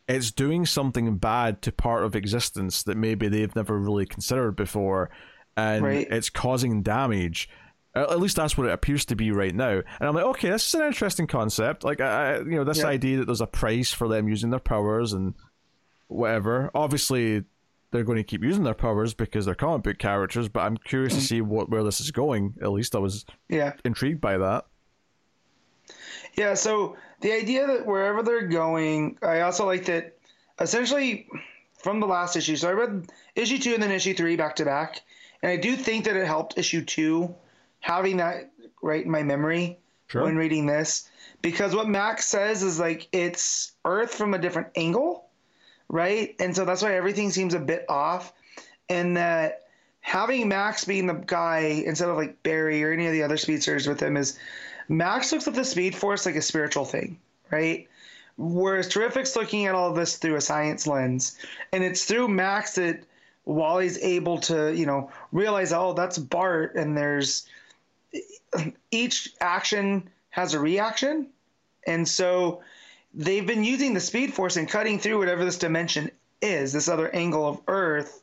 it's 0.07 0.31
doing 0.31 0.65
something 0.65 1.17
bad 1.17 1.61
to 1.61 1.71
part 1.71 2.05
of 2.05 2.15
existence 2.15 2.81
that 2.81 2.97
maybe 2.97 3.27
they've 3.27 3.55
never 3.55 3.77
really 3.77 4.07
considered 4.07 4.55
before, 4.55 5.11
and 5.55 5.83
Right. 5.85 6.07
it's 6.09 6.31
causing 6.31 6.81
damage. 6.81 7.47
At 7.95 8.19
least 8.19 8.35
that's 8.37 8.57
what 8.57 8.67
it 8.67 8.73
appears 8.73 9.05
to 9.05 9.15
be 9.15 9.31
right 9.31 9.53
now. 9.53 9.81
And 9.99 10.09
I'm 10.09 10.15
like, 10.15 10.25
okay, 10.25 10.49
this 10.49 10.67
is 10.67 10.73
an 10.73 10.81
interesting 10.81 11.27
concept. 11.27 11.83
Like, 11.83 12.01
I, 12.01 12.35
I- 12.35 12.39
you 12.39 12.55
know, 12.55 12.63
this 12.63 12.79
Yeah. 12.79 12.87
idea 12.87 13.17
that 13.17 13.25
there's 13.25 13.41
a 13.41 13.47
price 13.47 13.91
for 13.91 14.07
them 14.07 14.27
using 14.27 14.49
their 14.49 14.59
powers 14.59 15.13
and 15.13 15.35
whatever. 16.07 16.71
Obviously, 16.73 17.43
they're 17.91 18.03
going 18.03 18.17
to 18.17 18.23
keep 18.23 18.43
using 18.43 18.63
their 18.63 18.73
powers 18.73 19.13
because 19.13 19.45
they're 19.45 19.53
comic 19.53 19.83
book 19.83 19.99
characters. 19.99 20.49
But 20.49 20.61
I'm 20.61 20.77
curious 20.77 21.13
to 21.13 21.19
mm. 21.19 21.23
see 21.23 21.41
what 21.41 21.69
where 21.69 21.83
this 21.83 22.01
is 22.01 22.09
going. 22.09 22.55
At 22.61 22.71
least 22.71 22.95
I 22.95 22.99
was 22.99 23.25
Yeah. 23.47 23.73
intrigued 23.85 24.19
by 24.21 24.39
that. 24.39 24.65
Yeah, 26.35 26.55
so 26.55 26.97
the 27.21 27.31
idea 27.31 27.67
that 27.67 27.85
wherever 27.85 28.23
they're 28.23 28.47
going, 28.47 29.19
I 29.21 29.41
also 29.41 29.67
like 29.67 29.85
that 29.85 30.17
essentially 30.59 31.27
from 31.77 31.99
the 31.99 32.07
last 32.07 32.35
issue. 32.35 32.55
So 32.55 32.69
I 32.69 32.73
read 32.73 33.11
issue 33.35 33.59
two 33.59 33.73
and 33.75 33.83
then 33.83 33.91
issue 33.91 34.15
three 34.15 34.35
back 34.35 34.55
to 34.55 34.65
back. 34.65 35.01
And 35.43 35.51
I 35.51 35.57
do 35.57 35.75
think 35.75 36.05
that 36.05 36.15
it 36.15 36.25
helped 36.25 36.57
issue 36.57 36.83
two 36.83 37.35
having 37.83 38.15
that 38.17 38.49
right 38.81 39.03
in 39.03 39.11
my 39.11 39.23
memory 39.23 39.77
Sure. 40.07 40.23
when 40.23 40.37
reading 40.37 40.65
this. 40.65 41.09
Because 41.41 41.75
what 41.75 41.89
Max 41.89 42.25
says 42.25 42.63
is 42.63 42.79
like 42.79 43.09
it's 43.11 43.73
Earth 43.83 44.15
from 44.15 44.33
a 44.33 44.37
different 44.37 44.69
angle, 44.75 45.25
right? 45.89 46.33
And 46.39 46.55
so 46.55 46.63
that's 46.63 46.81
why 46.81 46.95
everything 46.95 47.29
seems 47.29 47.53
a 47.53 47.59
bit 47.59 47.85
off. 47.89 48.31
And 48.89 49.17
that 49.17 49.63
having 49.99 50.47
Max 50.47 50.85
being 50.85 51.07
the 51.07 51.13
guy 51.13 51.83
instead 51.85 52.09
of 52.09 52.15
like 52.15 52.41
Barry 52.41 52.81
or 52.83 52.93
any 52.93 53.05
of 53.05 53.11
the 53.11 53.23
other 53.23 53.37
speedsters 53.37 53.85
with 53.85 53.99
him 53.99 54.15
is 54.15 54.39
Max 54.87 55.31
looks 55.33 55.47
at 55.47 55.53
the 55.53 55.65
Speed 55.65 55.93
Force 55.93 56.25
like 56.25 56.35
a 56.35 56.41
spiritual 56.41 56.85
thing, 56.85 57.19
right? 57.51 57.87
Whereas 58.37 58.87
Terrific's 58.87 59.35
looking 59.35 59.65
at 59.65 59.75
all 59.75 59.89
of 59.89 59.95
this 59.95 60.17
through 60.17 60.35
a 60.35 60.41
science 60.41 60.87
lens. 60.87 61.37
And 61.73 61.83
it's 61.83 62.05
through 62.05 62.29
Max 62.29 62.75
that 62.75 63.03
Wally's 63.45 63.97
able 63.97 64.37
to, 64.39 64.73
you 64.73 64.85
know, 64.85 65.11
realize, 65.33 65.73
oh, 65.73 65.93
that's 65.93 66.17
Bart, 66.17 66.75
and 66.75 66.95
there's 66.97 67.45
each 68.91 69.33
action 69.41 70.09
has 70.29 70.53
a 70.53 70.59
reaction. 70.59 71.27
And 71.87 72.07
so 72.07 72.61
they've 73.13 73.45
been 73.45 73.63
using 73.63 73.93
the 73.93 73.99
Speed 73.99 74.33
Force 74.33 74.57
and 74.57 74.67
cutting 74.67 74.99
through 74.99 75.19
whatever 75.19 75.45
this 75.45 75.57
dimension 75.57 76.11
is, 76.41 76.73
this 76.73 76.87
other 76.87 77.13
angle 77.13 77.47
of 77.47 77.59
Earth, 77.67 78.21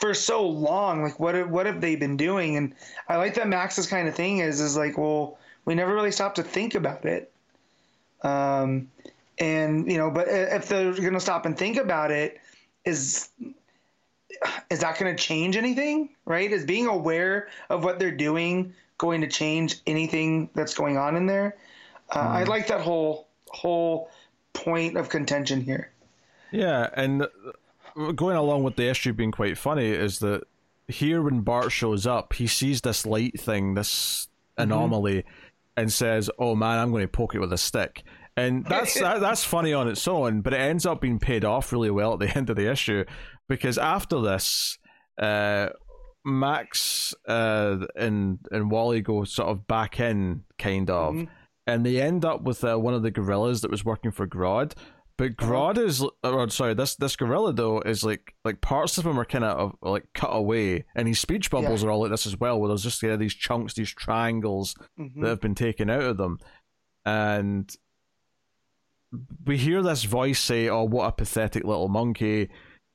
for 0.00 0.14
so 0.14 0.46
long. 0.46 1.02
Like, 1.02 1.20
what 1.20 1.48
what 1.48 1.66
have 1.66 1.80
they 1.80 1.96
been 1.96 2.16
doing? 2.16 2.56
And 2.56 2.74
I 3.08 3.16
like 3.16 3.34
that 3.34 3.48
Max's 3.48 3.86
kind 3.86 4.08
of 4.08 4.14
thing 4.14 4.38
is 4.38 4.60
is 4.60 4.76
like, 4.76 4.98
well, 4.98 5.38
we 5.64 5.74
never 5.74 5.94
really 5.94 6.12
stopped 6.12 6.36
to 6.36 6.42
think 6.42 6.74
about 6.74 7.04
it. 7.04 7.32
Um, 8.22 8.90
and 9.38 9.90
you 9.90 9.98
know, 9.98 10.10
but 10.10 10.28
if 10.28 10.68
they're 10.68 10.92
going 10.92 11.14
to 11.14 11.20
stop 11.20 11.46
and 11.46 11.56
think 11.56 11.76
about 11.76 12.10
it, 12.10 12.40
is 12.84 13.28
is 14.70 14.80
that 14.80 14.98
going 14.98 15.14
to 15.14 15.22
change 15.22 15.56
anything? 15.56 16.10
Right? 16.24 16.50
Is 16.50 16.64
being 16.64 16.86
aware 16.86 17.48
of 17.68 17.84
what 17.84 17.98
they're 17.98 18.10
doing 18.10 18.74
going 18.98 19.22
to 19.22 19.26
change 19.26 19.80
anything 19.86 20.50
that's 20.54 20.74
going 20.74 20.96
on 20.96 21.16
in 21.16 21.26
there? 21.26 21.56
Uh, 22.14 22.18
I 22.18 22.44
like 22.44 22.66
that 22.68 22.80
whole 22.80 23.28
whole 23.48 24.10
point 24.52 24.96
of 24.96 25.08
contention 25.08 25.60
here. 25.60 25.90
Yeah, 26.52 26.88
and 26.94 27.26
going 28.14 28.36
along 28.36 28.64
with 28.64 28.76
the 28.76 28.88
issue 28.88 29.12
being 29.12 29.32
quite 29.32 29.58
funny 29.58 29.88
is 29.88 30.18
that 30.20 30.44
here 30.88 31.22
when 31.22 31.40
Bart 31.40 31.72
shows 31.72 32.06
up, 32.06 32.34
he 32.34 32.46
sees 32.46 32.80
this 32.80 33.06
light 33.06 33.40
thing, 33.40 33.74
this 33.74 34.28
anomaly, 34.58 35.24
and 35.76 35.92
says, 35.92 36.30
"Oh 36.38 36.54
man, 36.54 36.78
I'm 36.78 36.90
going 36.90 37.04
to 37.04 37.08
poke 37.08 37.34
it 37.34 37.40
with 37.40 37.52
a 37.52 37.58
stick." 37.58 38.02
And 38.40 38.64
that's 38.68 38.98
that, 38.98 39.20
that's 39.20 39.44
funny 39.44 39.72
on 39.72 39.88
its 39.88 40.06
own, 40.08 40.40
but 40.40 40.54
it 40.54 40.60
ends 40.60 40.86
up 40.86 41.00
being 41.00 41.18
paid 41.18 41.44
off 41.44 41.72
really 41.72 41.90
well 41.90 42.14
at 42.14 42.20
the 42.20 42.28
end 42.36 42.50
of 42.50 42.56
the 42.56 42.70
issue 42.70 43.04
because 43.48 43.78
after 43.78 44.20
this, 44.20 44.78
uh, 45.20 45.68
Max 46.24 47.14
uh, 47.28 47.78
and 47.96 48.38
and 48.50 48.70
Wally 48.70 49.00
go 49.00 49.24
sort 49.24 49.48
of 49.48 49.66
back 49.66 50.00
in, 50.00 50.44
kind 50.58 50.90
of, 50.90 51.26
and 51.66 51.84
they 51.84 52.00
end 52.00 52.24
up 52.24 52.42
with 52.42 52.64
uh, 52.64 52.76
one 52.76 52.94
of 52.94 53.02
the 53.02 53.10
gorillas 53.10 53.60
that 53.62 53.70
was 53.70 53.84
working 53.84 54.10
for 54.10 54.26
Grodd. 54.26 54.72
But 55.16 55.36
Grodd 55.36 55.76
is, 55.76 56.02
or 56.24 56.48
sorry, 56.48 56.72
this 56.72 56.96
this 56.96 57.16
gorilla 57.16 57.52
though 57.52 57.80
is 57.80 58.04
like 58.04 58.34
like 58.44 58.62
parts 58.62 58.96
of 58.96 59.06
him 59.06 59.20
are 59.20 59.26
kind 59.26 59.44
of 59.44 59.74
like 59.82 60.06
cut 60.14 60.30
away, 60.30 60.84
and 60.94 61.08
his 61.08 61.20
speech 61.20 61.50
bubbles 61.50 61.84
are 61.84 61.90
all 61.90 62.00
like 62.00 62.10
this 62.10 62.26
as 62.26 62.38
well, 62.38 62.58
where 62.58 62.68
there's 62.68 62.82
just 62.82 63.02
yeah, 63.02 63.16
these 63.16 63.34
chunks, 63.34 63.74
these 63.74 63.92
triangles 63.92 64.74
that 64.96 65.28
have 65.28 65.40
been 65.40 65.54
taken 65.54 65.90
out 65.90 66.02
of 66.02 66.16
them, 66.16 66.38
and 67.04 67.74
we 69.46 69.56
hear 69.56 69.82
this 69.82 70.04
voice 70.04 70.38
say, 70.40 70.68
"Oh, 70.68 70.84
what 70.84 71.06
a 71.08 71.12
pathetic 71.12 71.64
little 71.64 71.88
monkey." 71.88 72.48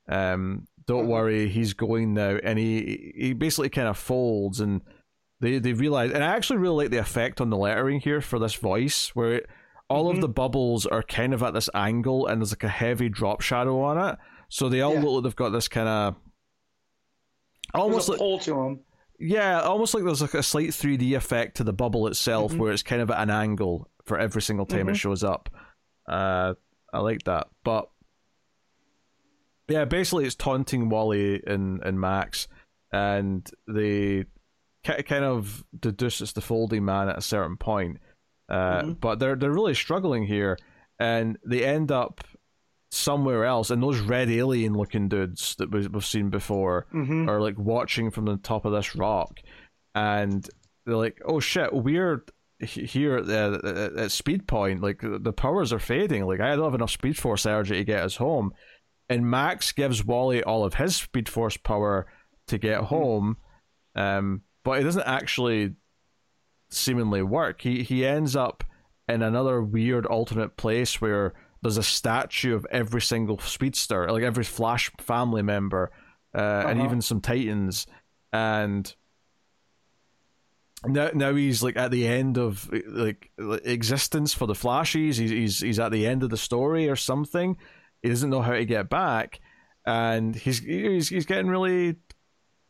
Um, 0.08 0.66
don't 0.86 1.04
Mhm. 1.06 1.08
worry, 1.08 1.48
he's 1.48 1.72
going 1.74 2.14
now, 2.14 2.38
and 2.42 2.58
he 2.58 3.12
he 3.16 3.32
basically 3.32 3.68
kind 3.68 3.88
of 3.88 3.98
folds, 3.98 4.60
and 4.60 4.80
they 5.40 5.58
they 5.58 5.72
realize, 5.72 6.12
and 6.12 6.22
I 6.24 6.28
actually 6.28 6.58
really 6.58 6.84
like 6.84 6.90
the 6.90 6.98
effect 6.98 7.40
on 7.40 7.50
the 7.50 7.56
lettering 7.56 8.00
here 8.00 8.20
for 8.20 8.38
this 8.38 8.54
voice, 8.54 9.14
where 9.14 9.32
it, 9.34 9.46
all 9.90 10.08
of 10.10 10.16
Mhm. 10.16 10.20
the 10.22 10.28
bubbles 10.28 10.86
are 10.86 11.02
kind 11.02 11.34
of 11.34 11.42
at 11.42 11.54
this 11.54 11.68
angle, 11.74 12.26
and 12.26 12.40
there's 12.40 12.52
like 12.52 12.64
a 12.64 12.68
heavy 12.68 13.08
drop 13.08 13.40
shadow 13.40 13.80
on 13.80 13.98
it, 14.10 14.18
so 14.48 14.68
they 14.68 14.80
all 14.80 14.94
Yeah. 14.94 15.02
look 15.02 15.12
like 15.16 15.22
they've 15.24 15.36
got 15.36 15.50
this 15.50 15.68
kind 15.68 15.88
of 15.88 16.16
almost 17.74 18.08
like 18.08 18.18
pull 18.18 18.38
to 18.40 18.50
them. 18.54 18.80
yeah, 19.18 19.60
almost 19.60 19.94
like 19.94 20.04
there's 20.04 20.22
like 20.22 20.34
a 20.34 20.42
slight 20.42 20.70
3D 20.72 21.14
effect 21.14 21.56
to 21.56 21.64
the 21.64 21.72
bubble 21.72 22.06
itself, 22.06 22.52
Mhm. 22.52 22.58
where 22.58 22.72
it's 22.72 22.82
kind 22.82 23.02
of 23.02 23.10
at 23.10 23.20
an 23.20 23.30
angle 23.30 23.88
for 24.04 24.18
every 24.18 24.42
single 24.42 24.66
time 24.66 24.88
it 24.88 24.92
Mhm. 24.92 24.96
shows 24.96 25.24
up. 25.24 25.48
Uh, 26.08 26.54
I 26.92 27.00
like 27.00 27.24
that, 27.24 27.48
but 27.64 27.88
yeah, 29.68 29.84
basically 29.84 30.24
it's 30.26 30.34
taunting 30.34 30.88
Wally 30.88 31.42
and 31.46 31.82
and 31.82 32.00
Max, 32.00 32.46
and 32.92 33.48
they 33.66 34.24
ki- 34.84 35.02
kind 35.02 35.24
of 35.24 35.64
deduce 35.78 36.20
it's 36.20 36.32
the 36.32 36.40
folding 36.40 36.84
man 36.84 37.08
at 37.08 37.18
a 37.18 37.22
certain 37.22 37.56
point. 37.56 37.98
Uh, 38.48 38.82
Mhm. 38.82 39.00
but 39.00 39.18
they're 39.18 39.34
they're 39.34 39.52
really 39.52 39.74
struggling 39.74 40.24
here, 40.26 40.56
and 41.00 41.36
they 41.44 41.64
end 41.64 41.90
up 41.90 42.22
somewhere 42.92 43.44
else, 43.44 43.70
and 43.70 43.82
those 43.82 43.98
red 43.98 44.30
alien 44.30 44.72
looking 44.74 45.08
dudes 45.08 45.56
that 45.56 45.70
we- 45.72 45.88
we've 45.88 46.04
seen 46.04 46.30
before 46.30 46.86
hmm 46.92 47.28
are 47.28 47.40
like 47.40 47.58
watching 47.58 48.12
from 48.12 48.26
the 48.26 48.36
top 48.36 48.64
of 48.64 48.72
this 48.72 48.94
rock, 48.94 49.40
and 49.96 50.48
they're 50.84 50.94
like, 50.96 51.20
"Oh 51.26 51.40
shit, 51.40 51.74
we're 51.74 52.24
here 52.58 53.16
at, 53.18 53.26
the, 53.26 53.92
at 53.96 54.10
Speed 54.10 54.46
Point. 54.46 54.82
Like 54.82 55.00
the 55.02 55.32
powers 55.32 55.72
are 55.72 55.78
fading. 55.78 56.26
Like 56.26 56.40
I 56.40 56.54
don't 56.56 56.64
have 56.64 56.74
enough 56.74 56.90
Speed 56.90 57.18
Force 57.18 57.46
energy 57.46 57.74
to 57.76 57.84
get 57.84 58.02
us 58.02 58.16
home." 58.16 58.52
And 59.08 59.30
Max 59.30 59.70
gives 59.72 60.04
Wally 60.04 60.42
all 60.42 60.64
of 60.64 60.74
his 60.74 60.96
Speed 60.96 61.28
Force 61.28 61.56
power 61.56 62.06
to 62.48 62.58
get 62.58 62.80
home, 62.84 63.36
um, 63.94 64.42
but 64.64 64.80
it 64.80 64.84
doesn't 64.84 65.06
actually 65.06 65.74
seemingly 66.70 67.22
work. 67.22 67.60
He 67.62 67.82
he 67.82 68.04
ends 68.04 68.34
up 68.34 68.64
in 69.08 69.22
another 69.22 69.62
weird 69.62 70.06
alternate 70.06 70.56
place 70.56 71.00
where 71.00 71.34
there's 71.62 71.76
a 71.76 71.82
statue 71.82 72.54
of 72.54 72.66
every 72.70 73.00
single 73.00 73.38
speedster, 73.38 74.10
like 74.10 74.22
every 74.22 74.44
Flash 74.44 74.90
family 74.98 75.42
member 75.42 75.90
uh, 76.34 76.64
and 76.66 76.78
Uh-huh. 76.78 76.84
even 76.84 77.00
some 77.00 77.20
Titans, 77.20 77.86
and 78.32 78.94
now 80.86 81.10
now 81.14 81.34
he's 81.34 81.62
like 81.62 81.76
at 81.76 81.90
the 81.90 82.06
end 82.06 82.38
of 82.38 82.70
like 82.88 83.30
existence 83.38 84.32
for 84.34 84.46
the 84.46 84.54
Flashies. 84.54 85.16
He's 85.18 85.30
he's 85.30 85.60
he's 85.60 85.78
at 85.78 85.92
the 85.92 86.06
end 86.06 86.22
of 86.22 86.30
the 86.30 86.36
story 86.36 86.88
or 86.88 86.96
something. 86.96 87.56
He 88.02 88.08
doesn't 88.08 88.30
know 88.30 88.42
how 88.42 88.52
to 88.52 88.64
get 88.64 88.88
back, 88.88 89.40
and 89.84 90.34
he's 90.36 90.58
he's 90.60 91.08
he's 91.08 91.26
getting 91.26 91.48
really, 91.48 91.96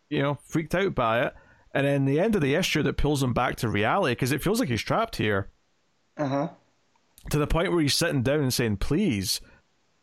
you 0.09 0.23
know, 0.23 0.39
freaked 0.45 0.75
out 0.75 0.95
by 0.95 1.23
it. 1.27 1.35
And 1.73 1.87
then 1.87 2.05
the 2.07 2.21
end 2.21 2.35
of 2.35 2.41
the 2.41 2.55
issue 2.55 2.83
that 2.85 2.97
pulls 2.97 3.23
him 3.23 3.35
back 3.35 3.57
to 3.57 3.69
reality 3.69 4.13
because 4.13 4.33
it 4.33 4.43
feels 4.43 4.61
like 4.61 4.69
he's 4.71 4.81
trapped 4.83 5.17
here 5.17 5.51
Uh 6.17 6.29
huh. 6.29 6.49
to 7.31 7.39
the 7.39 7.47
point 7.47 7.71
where 7.71 7.83
he's 7.83 7.95
sitting 7.95 8.23
down 8.23 8.41
and 8.41 8.55
saying, 8.55 8.79
"Please." 8.79 9.41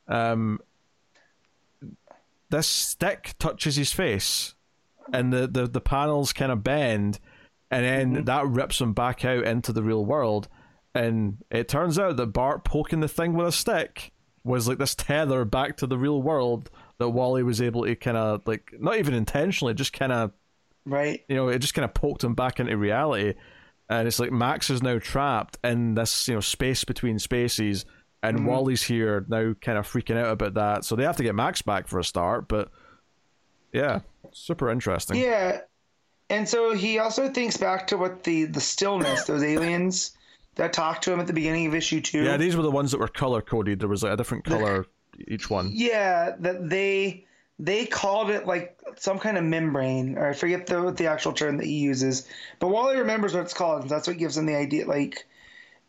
Um, 0.07 0.59
this 2.49 2.67
stick 2.67 3.33
touches 3.39 3.75
his 3.75 3.91
face, 3.91 4.53
and 5.11 5.33
the 5.33 5.47
the, 5.47 5.67
the 5.67 5.81
panels 5.81 6.33
kind 6.33 6.51
of 6.51 6.63
bend, 6.63 7.19
and 7.73 8.15
then 8.15 8.25
that 8.25 8.45
rips 8.47 8.79
him 8.79 8.93
back 8.93 9.25
out 9.25 9.43
into 9.45 9.73
the 9.73 9.83
real 9.83 10.05
world. 10.05 10.47
And 10.95 11.37
it 11.49 11.67
turns 11.67 11.97
out 11.97 12.17
that 12.17 12.27
Bart 12.27 12.63
poking 12.63 12.99
the 12.99 13.07
thing 13.07 13.33
with 13.33 13.47
a 13.47 13.51
stick 13.51 14.11
was 14.43 14.67
like 14.67 14.77
this 14.77 14.93
tether 14.95 15.45
back 15.45 15.77
to 15.77 15.87
the 15.87 15.97
real 15.97 16.21
world 16.21 16.69
that 16.99 17.09
Wally 17.09 17.43
was 17.43 17.61
able 17.61 17.85
to 17.85 17.95
kind 17.95 18.17
of 18.17 18.41
like 18.45 18.73
not 18.79 18.97
even 18.97 19.13
intentionally, 19.13 19.73
just 19.73 19.93
kind 19.93 20.11
of 20.11 20.31
Right. 20.85 21.23
you 21.29 21.35
know, 21.35 21.47
it 21.47 21.59
just 21.59 21.73
kind 21.73 21.85
of 21.85 21.93
poked 21.93 22.23
him 22.23 22.35
back 22.35 22.59
into 22.59 22.77
reality. 22.77 23.33
And 23.89 24.07
it's 24.07 24.19
like 24.19 24.31
Max 24.31 24.69
is 24.69 24.83
now 24.83 24.99
trapped 24.99 25.57
in 25.63 25.95
this, 25.95 26.27
you 26.27 26.33
know, 26.35 26.41
space 26.41 26.83
between 26.83 27.19
spaces, 27.19 27.85
and 28.21 28.37
Mm-hmm. 28.37 28.45
Wally's 28.47 28.83
here 28.83 29.25
now, 29.27 29.53
kind 29.61 29.77
of 29.77 29.87
freaking 29.87 30.17
out 30.17 30.31
about 30.31 30.53
that. 30.55 30.85
So 30.85 30.95
they 30.95 31.03
have 31.03 31.17
to 31.17 31.23
get 31.23 31.35
Max 31.35 31.61
back 31.61 31.87
for 31.87 31.99
a 31.99 32.03
start. 32.03 32.47
But 32.47 32.69
yeah, 33.71 34.01
super 34.31 34.69
interesting. 34.69 35.19
Yeah. 35.19 35.59
And 36.33 36.49
so 36.49 36.73
he 36.73 36.99
also 36.99 37.29
thinks 37.29 37.57
back 37.57 37.87
to 37.87 37.97
what 37.97 38.23
the 38.23 38.45
the 38.45 38.61
stillness, 38.61 39.25
those 39.25 39.43
aliens 39.43 40.17
that 40.55 40.73
talked 40.73 41.03
to 41.03 41.13
him 41.13 41.19
at 41.19 41.27
the 41.27 41.33
beginning 41.33 41.67
of 41.67 41.75
issue 41.75 42.01
two. 42.01 42.23
Yeah, 42.23 42.37
these 42.37 42.55
were 42.55 42.63
the 42.63 42.71
ones 42.71 42.91
that 42.91 42.99
were 42.99 43.07
color 43.07 43.41
coded. 43.41 43.79
There 43.79 43.87
was 43.87 44.03
like 44.03 44.13
a 44.13 44.17
different 44.17 44.43
color 44.43 44.85
each 45.27 45.49
one. 45.49 45.69
Yeah, 45.73 46.35
that 46.39 46.69
they 46.69 47.25
they 47.59 47.85
called 47.85 48.29
it 48.29 48.47
like 48.47 48.79
some 48.97 49.19
kind 49.19 49.37
of 49.37 49.43
membrane, 49.43 50.17
or 50.17 50.29
I 50.29 50.33
forget 50.33 50.65
the 50.65 50.91
the 50.91 51.07
actual 51.07 51.33
term 51.33 51.57
that 51.57 51.65
he 51.65 51.79
uses. 51.79 52.27
But 52.59 52.69
Wally 52.69 52.97
remembers 52.97 53.33
what 53.33 53.43
it's 53.43 53.53
called, 53.53 53.81
and 53.83 53.89
that's 53.89 54.07
what 54.07 54.17
gives 54.17 54.37
him 54.37 54.45
the 54.45 54.55
idea. 54.55 54.85
Like 54.85 55.25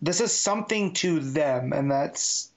this 0.03 0.21
is 0.21 0.33
something 0.33 0.93
to 0.95 1.21
them, 1.21 1.73
and 1.73 1.91
that's 1.91 2.51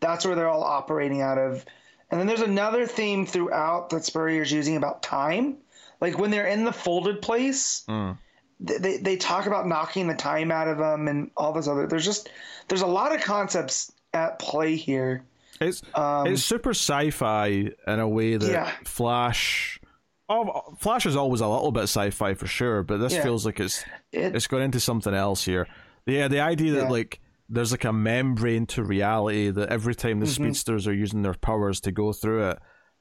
that's 0.00 0.24
where 0.24 0.34
they're 0.34 0.48
all 0.48 0.64
operating 0.64 1.20
out 1.20 1.38
of. 1.38 1.64
And 2.10 2.18
then 2.18 2.26
there's 2.26 2.40
another 2.40 2.86
theme 2.86 3.26
throughout 3.26 3.90
that 3.90 4.04
Spurrier's 4.04 4.50
using 4.50 4.76
about 4.76 5.02
time. 5.02 5.58
Like 6.00 6.18
when 6.18 6.30
they're 6.30 6.46
in 6.46 6.64
the 6.64 6.72
folded 6.72 7.20
place, 7.22 7.84
Mm. 7.88 8.18
they, 8.60 8.98
they 8.98 9.16
talk 9.16 9.46
about 9.46 9.66
knocking 9.66 10.06
the 10.08 10.14
time 10.14 10.50
out 10.50 10.68
of 10.68 10.78
them 10.78 11.08
and 11.08 11.30
all 11.36 11.52
this 11.52 11.68
other. 11.68 11.86
There's 11.86 12.04
just 12.04 12.30
there's 12.68 12.82
a 12.82 12.86
lot 12.86 13.14
of 13.14 13.20
concepts 13.22 13.92
at 14.14 14.38
play 14.38 14.76
here. 14.76 15.24
It's 15.60 15.82
Um, 15.94 16.26
it's 16.28 16.44
super 16.44 16.70
sci-fi 16.70 17.46
in 17.86 18.00
a 18.00 18.08
way 18.08 18.36
that 18.36 18.50
Yeah. 18.50 18.70
Flash. 18.84 19.80
Oh, 20.28 20.74
Flash 20.78 21.06
is 21.06 21.16
always 21.16 21.40
a 21.40 21.48
little 21.48 21.72
bit 21.72 21.84
sci-fi 21.84 22.34
for 22.34 22.46
sure, 22.46 22.82
but 22.82 22.98
this 22.98 23.14
Yeah. 23.14 23.22
feels 23.22 23.46
like 23.46 23.58
it's 23.60 23.82
It, 24.12 24.34
it's 24.36 24.46
going 24.46 24.62
into 24.64 24.78
something 24.80 25.14
else 25.14 25.44
here. 25.44 25.66
Yeah, 26.06 26.28
the 26.28 26.40
idea 26.40 26.72
that 26.72 26.82
Yeah. 26.84 26.88
like 26.90 27.20
there's 27.48 27.70
like 27.72 27.84
a 27.84 27.92
membrane 27.92 28.66
to 28.66 28.84
reality 28.84 29.50
that 29.50 29.70
every 29.70 29.94
time 29.94 30.20
the 30.20 30.26
Mm-hmm. 30.26 30.44
speedsters 30.44 30.86
are 30.86 30.92
using 30.94 31.22
their 31.22 31.34
powers 31.34 31.80
to 31.82 31.92
go 31.92 32.12
through 32.12 32.50
it, 32.50 32.58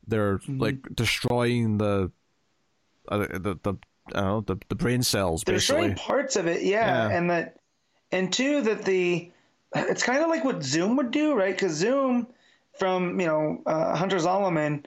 they're 0.08 0.38
Mm-hmm. 0.40 0.60
like 0.62 0.78
destroying 0.96 1.78
the, 1.80 2.12
uh, 3.10 3.18
the 3.18 3.60
the 3.64 3.74
I 4.16 4.22
don't 4.22 4.26
know 4.28 4.42
the, 4.42 4.58
the 4.70 4.76
brain 4.76 5.04
cells 5.04 5.44
they're 5.44 5.56
basically. 5.56 5.82
showing 5.84 5.96
parts 5.96 6.36
of 6.36 6.48
it, 6.48 6.64
yeah, 6.64 7.10
Yeah. 7.10 7.18
and 7.18 7.30
that, 7.30 7.58
and 8.12 8.32
two 8.32 8.62
that 8.62 8.86
the, 8.86 9.30
it's 9.76 10.04
kind 10.04 10.24
of 10.24 10.30
like 10.30 10.46
what 10.46 10.64
Zoom 10.64 10.96
would 10.98 11.12
do, 11.12 11.34
right? 11.36 11.54
Because 11.54 11.74
Zoom, 11.74 12.28
from 12.80 13.20
you 13.20 13.28
know 13.28 13.62
uh, 13.66 13.96
Hunter 13.96 14.18
Zolomon, 14.18 14.86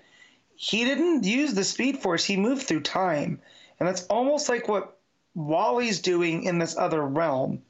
he 0.57 0.85
didn't 0.85 1.25
use 1.25 1.53
the 1.55 1.65
Speed 1.65 1.99
Force; 1.99 2.25
he 2.25 2.37
moved 2.37 2.63
through 2.67 2.81
time, 2.81 3.41
and 3.79 3.89
that's 3.89 4.07
almost 4.07 4.49
like 4.49 4.69
what 4.69 4.97
Wally's 5.35 6.01
doing 6.01 6.45
in 6.45 6.59
this 6.59 6.77
other 6.77 7.03
realm. 7.07 7.63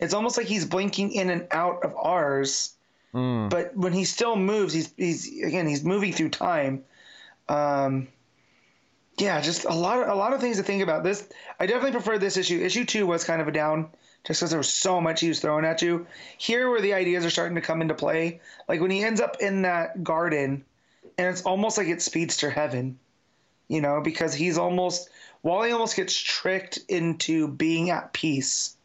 It's 0.00 0.14
almost 0.14 0.36
like 0.38 0.46
he's 0.46 0.64
blinking 0.64 1.12
in 1.12 1.30
and 1.30 1.46
out 1.50 1.84
of 1.84 1.94
ours, 1.96 2.70
Mm. 3.14 3.48
but 3.48 3.76
when 3.76 3.92
he 3.92 4.04
still 4.04 4.34
moves, 4.36 4.72
he's 4.72 4.92
he's 4.96 5.28
again 5.42 5.68
he's 5.68 5.84
moving 5.84 6.12
through 6.12 6.30
time. 6.30 6.82
Um, 7.48 8.08
yeah, 9.18 9.40
just 9.40 9.64
a 9.64 9.74
lot 9.74 10.02
of 10.02 10.08
a 10.08 10.14
lot 10.14 10.32
of 10.32 10.40
things 10.40 10.56
to 10.56 10.62
think 10.62 10.82
about. 10.82 11.04
This 11.04 11.28
I 11.60 11.66
definitely 11.66 11.92
prefer 11.92 12.18
this 12.18 12.36
issue. 12.36 12.60
Issue 12.60 12.84
two 12.84 13.06
was 13.06 13.24
kind 13.24 13.40
of 13.40 13.48
a 13.48 13.52
down, 13.52 13.90
just 14.24 14.40
because 14.40 14.50
there 14.50 14.58
was 14.58 14.68
so 14.68 15.00
much 15.00 15.20
he 15.20 15.28
was 15.28 15.40
throwing 15.40 15.64
at 15.64 15.82
you. 15.82 16.06
Here, 16.38 16.70
where 16.70 16.80
the 16.80 16.94
ideas 16.94 17.24
are 17.24 17.30
starting 17.30 17.54
to 17.54 17.60
come 17.60 17.80
into 17.80 17.94
play, 17.94 18.40
like 18.68 18.80
when 18.80 18.90
he 18.90 19.04
ends 19.04 19.20
up 19.20 19.36
in 19.40 19.62
that 19.62 20.02
garden, 20.02 20.64
and 21.16 21.28
it's 21.28 21.42
almost 21.42 21.78
like 21.78 21.88
it 21.88 22.02
speeds 22.02 22.38
to 22.38 22.50
heaven, 22.50 22.98
you 23.68 23.80
know, 23.80 24.00
because 24.00 24.34
he's 24.34 24.58
almost 24.58 25.08
Wally 25.44 25.70
almost 25.70 25.94
gets 25.94 26.18
tricked 26.18 26.78
into 26.88 27.46
being 27.48 27.90
at 27.90 28.12
peace, 28.12 28.76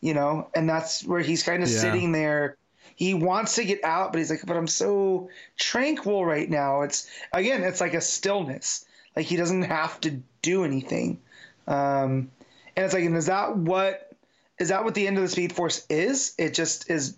you 0.00 0.14
know, 0.14 0.48
and 0.54 0.68
that's 0.68 1.04
where 1.04 1.20
he's 1.20 1.42
kind 1.42 1.62
of 1.62 1.68
Yeah. 1.68 1.80
sitting 1.80 2.10
there. 2.10 2.56
He 2.96 3.14
wants 3.14 3.54
to 3.54 3.64
get 3.64 3.84
out, 3.84 4.12
but 4.12 4.18
he's 4.18 4.30
like, 4.30 4.44
but 4.44 4.56
I'm 4.56 4.66
so 4.66 5.30
tranquil 5.56 6.24
right 6.24 6.50
now. 6.50 6.82
It's 6.82 7.08
again, 7.32 7.62
it's 7.62 7.80
like 7.80 7.94
a 7.94 8.00
stillness. 8.00 8.84
Like 9.16 9.26
he 9.26 9.36
doesn't 9.36 9.62
have 9.62 10.00
to 10.02 10.20
do 10.42 10.64
anything. 10.64 11.20
Um, 11.66 12.30
and 12.76 12.84
it's 12.86 12.94
like, 12.94 13.04
and 13.04 13.16
is 13.16 13.26
that 13.26 13.56
what 13.56 14.12
is 14.58 14.68
that 14.68 14.84
what 14.84 14.94
the 14.94 15.06
end 15.06 15.16
of 15.16 15.22
the 15.22 15.28
Speed 15.28 15.52
Force 15.52 15.84
is? 15.88 16.34
It 16.38 16.54
just 16.54 16.90
is. 16.90 17.16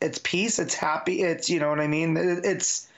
It's 0.00 0.20
peace. 0.22 0.58
It's 0.58 0.74
happy. 0.74 1.22
It's 1.22 1.48
you 1.48 1.60
know 1.60 1.68
what 1.68 1.80
I 1.80 1.86
mean. 1.86 2.16
It- 2.16 2.44
It's 2.44 2.88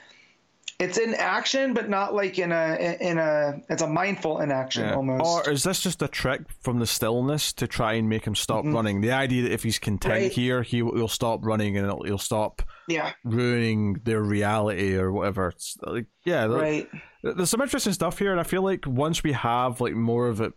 it's 0.79 0.97
in 0.97 1.13
action, 1.13 1.73
but 1.73 1.89
not 1.89 2.13
like 2.13 2.39
in 2.39 2.51
a 2.51 2.97
in 2.99 3.17
a. 3.17 3.61
It's 3.69 3.81
a 3.81 3.87
mindful 3.87 4.39
inaction 4.39 4.83
Yeah. 4.85 4.95
almost. 4.95 5.47
Or 5.47 5.51
is 5.51 5.63
this 5.63 5.79
just 5.81 6.01
a 6.01 6.07
trick 6.07 6.41
from 6.61 6.79
the 6.79 6.87
stillness 6.87 7.53
to 7.53 7.67
try 7.67 7.93
and 7.93 8.09
make 8.09 8.25
him 8.25 8.35
stop 8.35 8.65
running? 8.65 9.01
The 9.01 9.11
idea 9.11 9.43
that 9.43 9.51
if 9.53 9.63
he's 9.63 9.79
content 9.79 10.13
Mm-hmm. 10.15 10.23
Right. 10.23 10.31
here, 10.31 10.63
he 10.63 10.81
will 10.81 11.07
stop 11.07 11.39
running 11.43 11.77
and 11.77 11.87
he'll 12.05 12.17
stop 12.17 12.61
yeah. 12.87 13.13
ruining 13.23 14.01
their 14.03 14.21
reality 14.21 14.95
or 14.95 15.11
whatever. 15.11 15.49
It's 15.49 15.77
like, 15.85 16.05
yeah, 16.25 16.45
Right. 16.45 16.89
there's 17.23 17.49
some 17.49 17.61
interesting 17.61 17.93
stuff 17.93 18.19
here, 18.19 18.31
and 18.31 18.39
I 18.39 18.43
feel 18.43 18.63
like 18.63 18.85
once 18.87 19.23
we 19.23 19.31
have 19.33 19.79
like 19.79 19.93
more 19.93 20.27
of 20.27 20.41
it, 20.41 20.53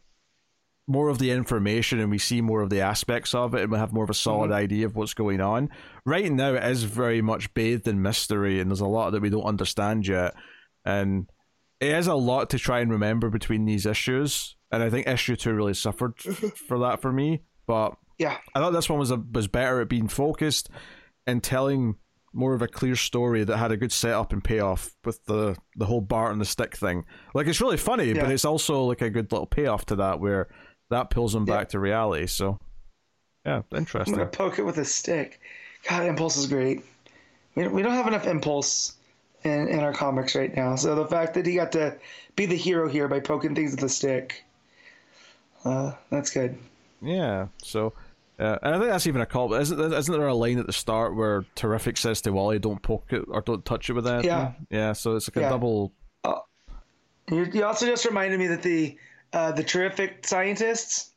more 0.86 1.08
of 1.08 1.18
the 1.18 1.30
information, 1.30 1.98
and 1.98 2.10
we 2.10 2.18
see 2.18 2.40
more 2.40 2.62
of 2.62 2.70
the 2.70 2.80
aspects 2.80 3.34
of 3.34 3.54
it, 3.54 3.62
and 3.62 3.72
we 3.72 3.78
have 3.78 3.92
more 3.92 4.04
of 4.04 4.10
a 4.10 4.12
mm-hmm. 4.12 4.30
solid 4.30 4.52
idea 4.52 4.86
of 4.86 4.94
what's 4.94 5.14
going 5.14 5.40
on. 5.40 5.68
Right 6.04 6.30
now, 6.30 6.54
it 6.54 6.64
is 6.64 6.84
very 6.84 7.20
much 7.20 7.52
bathed 7.54 7.88
in 7.88 8.02
mystery, 8.02 8.60
and 8.60 8.70
there's 8.70 8.80
a 8.80 8.86
lot 8.86 9.10
that 9.10 9.22
we 9.22 9.30
don't 9.30 9.42
understand 9.42 10.06
yet, 10.06 10.34
and 10.84 11.26
it 11.80 11.92
is 11.92 12.06
a 12.06 12.14
lot 12.14 12.50
to 12.50 12.58
try 12.58 12.80
and 12.80 12.90
remember 12.90 13.30
between 13.30 13.64
these 13.64 13.86
issues. 13.86 14.56
And 14.70 14.82
I 14.82 14.90
think 14.90 15.06
issue 15.06 15.36
two 15.36 15.54
really 15.54 15.74
suffered 15.74 16.16
mm-hmm. 16.18 16.48
for 16.48 16.78
that 16.80 17.00
for 17.02 17.12
me, 17.12 17.42
but 17.66 17.96
Yeah. 18.18 18.38
I 18.54 18.60
thought 18.60 18.72
this 18.72 18.88
one 18.88 18.98
was 18.98 19.10
a, 19.10 19.16
was 19.16 19.48
better 19.48 19.80
at 19.80 19.88
being 19.88 20.08
focused 20.08 20.70
and 21.26 21.42
telling 21.42 21.96
more 22.32 22.54
of 22.54 22.62
a 22.62 22.68
clear 22.68 22.96
story 22.96 23.44
that 23.44 23.56
had 23.56 23.72
a 23.72 23.76
good 23.76 23.92
setup 23.92 24.32
and 24.32 24.44
payoff 24.44 24.90
with 25.04 25.24
the 25.24 25.56
the 25.76 25.86
whole 25.86 26.02
Bart 26.02 26.32
and 26.32 26.40
the 26.40 26.44
stick 26.44 26.76
thing. 26.76 27.04
Like 27.34 27.46
it's 27.46 27.60
really 27.60 27.78
funny, 27.78 28.12
but 28.12 28.30
it's 28.30 28.44
also 28.44 28.84
like 28.84 29.00
a 29.00 29.10
good 29.10 29.32
little 29.32 29.46
payoff 29.46 29.86
to 29.86 29.96
that 29.96 30.20
where 30.20 30.48
that 30.90 31.10
pulls 31.10 31.34
him 31.34 31.46
Yeah. 31.46 31.56
back 31.56 31.68
to 31.70 31.78
reality. 31.78 32.26
So 32.26 32.58
yeah, 33.44 33.62
interesting. 33.74 34.14
I'm 34.14 34.18
gonna 34.20 34.30
poke 34.30 34.58
it 34.58 34.62
with 34.64 34.78
a 34.78 34.84
stick. 34.84 35.40
God, 35.88 36.04
Impulse 36.06 36.36
is 36.36 36.46
great. 36.46 36.82
We 37.54 37.62
don't, 37.64 37.72
we 37.72 37.82
don't 37.82 37.92
have 37.92 38.06
enough 38.08 38.26
Impulse 38.26 38.96
in, 39.44 39.68
in 39.68 39.80
our 39.80 39.92
comics 39.92 40.34
right 40.34 40.54
now. 40.54 40.74
So 40.76 40.94
the 40.94 41.06
fact 41.06 41.34
that 41.34 41.46
he 41.46 41.54
got 41.54 41.72
to 41.72 41.96
be 42.34 42.46
the 42.46 42.56
hero 42.56 42.88
here 42.88 43.08
by 43.08 43.20
poking 43.20 43.54
things 43.54 43.70
with 43.72 43.82
a 43.84 43.88
stick, 43.88 44.44
uh, 45.64 45.92
that's 46.10 46.30
good. 46.30 46.58
Yeah. 47.00 47.48
So. 47.62 47.92
Uh, 48.38 48.58
and 48.62 48.74
I 48.74 48.78
think 48.78 48.90
that's 48.90 49.06
even 49.06 49.22
a 49.22 49.26
call. 49.26 49.54
Isn't, 49.54 49.80
isn't 49.80 50.12
there 50.12 50.26
a 50.28 50.34
line 50.34 50.58
at 50.58 50.66
the 50.66 50.72
start 50.74 51.16
where 51.16 51.46
Terrific 51.54 51.96
says 51.96 52.20
to 52.20 52.32
Wally, 52.32 52.58
"Don't 52.58 52.82
poke 52.82 53.10
it 53.10 53.24
or 53.28 53.40
don't 53.40 53.64
touch 53.64 53.88
it 53.88 53.94
with 53.94 54.06
anything"? 54.06 54.26
Yeah. 54.28 54.52
Yeah. 54.68 54.92
So 54.92 55.16
it's 55.16 55.26
like 55.26 55.36
a 55.38 55.40
Yeah. 55.40 55.48
double. 55.48 55.94
You, 57.30 57.44
you 57.52 57.64
also 57.64 57.86
just 57.86 58.04
reminded 58.04 58.38
me 58.38 58.46
that 58.48 58.62
the 58.62 58.98
uh, 59.32 59.52
the 59.52 59.62
terrific 59.62 60.26
scientists 60.26 61.10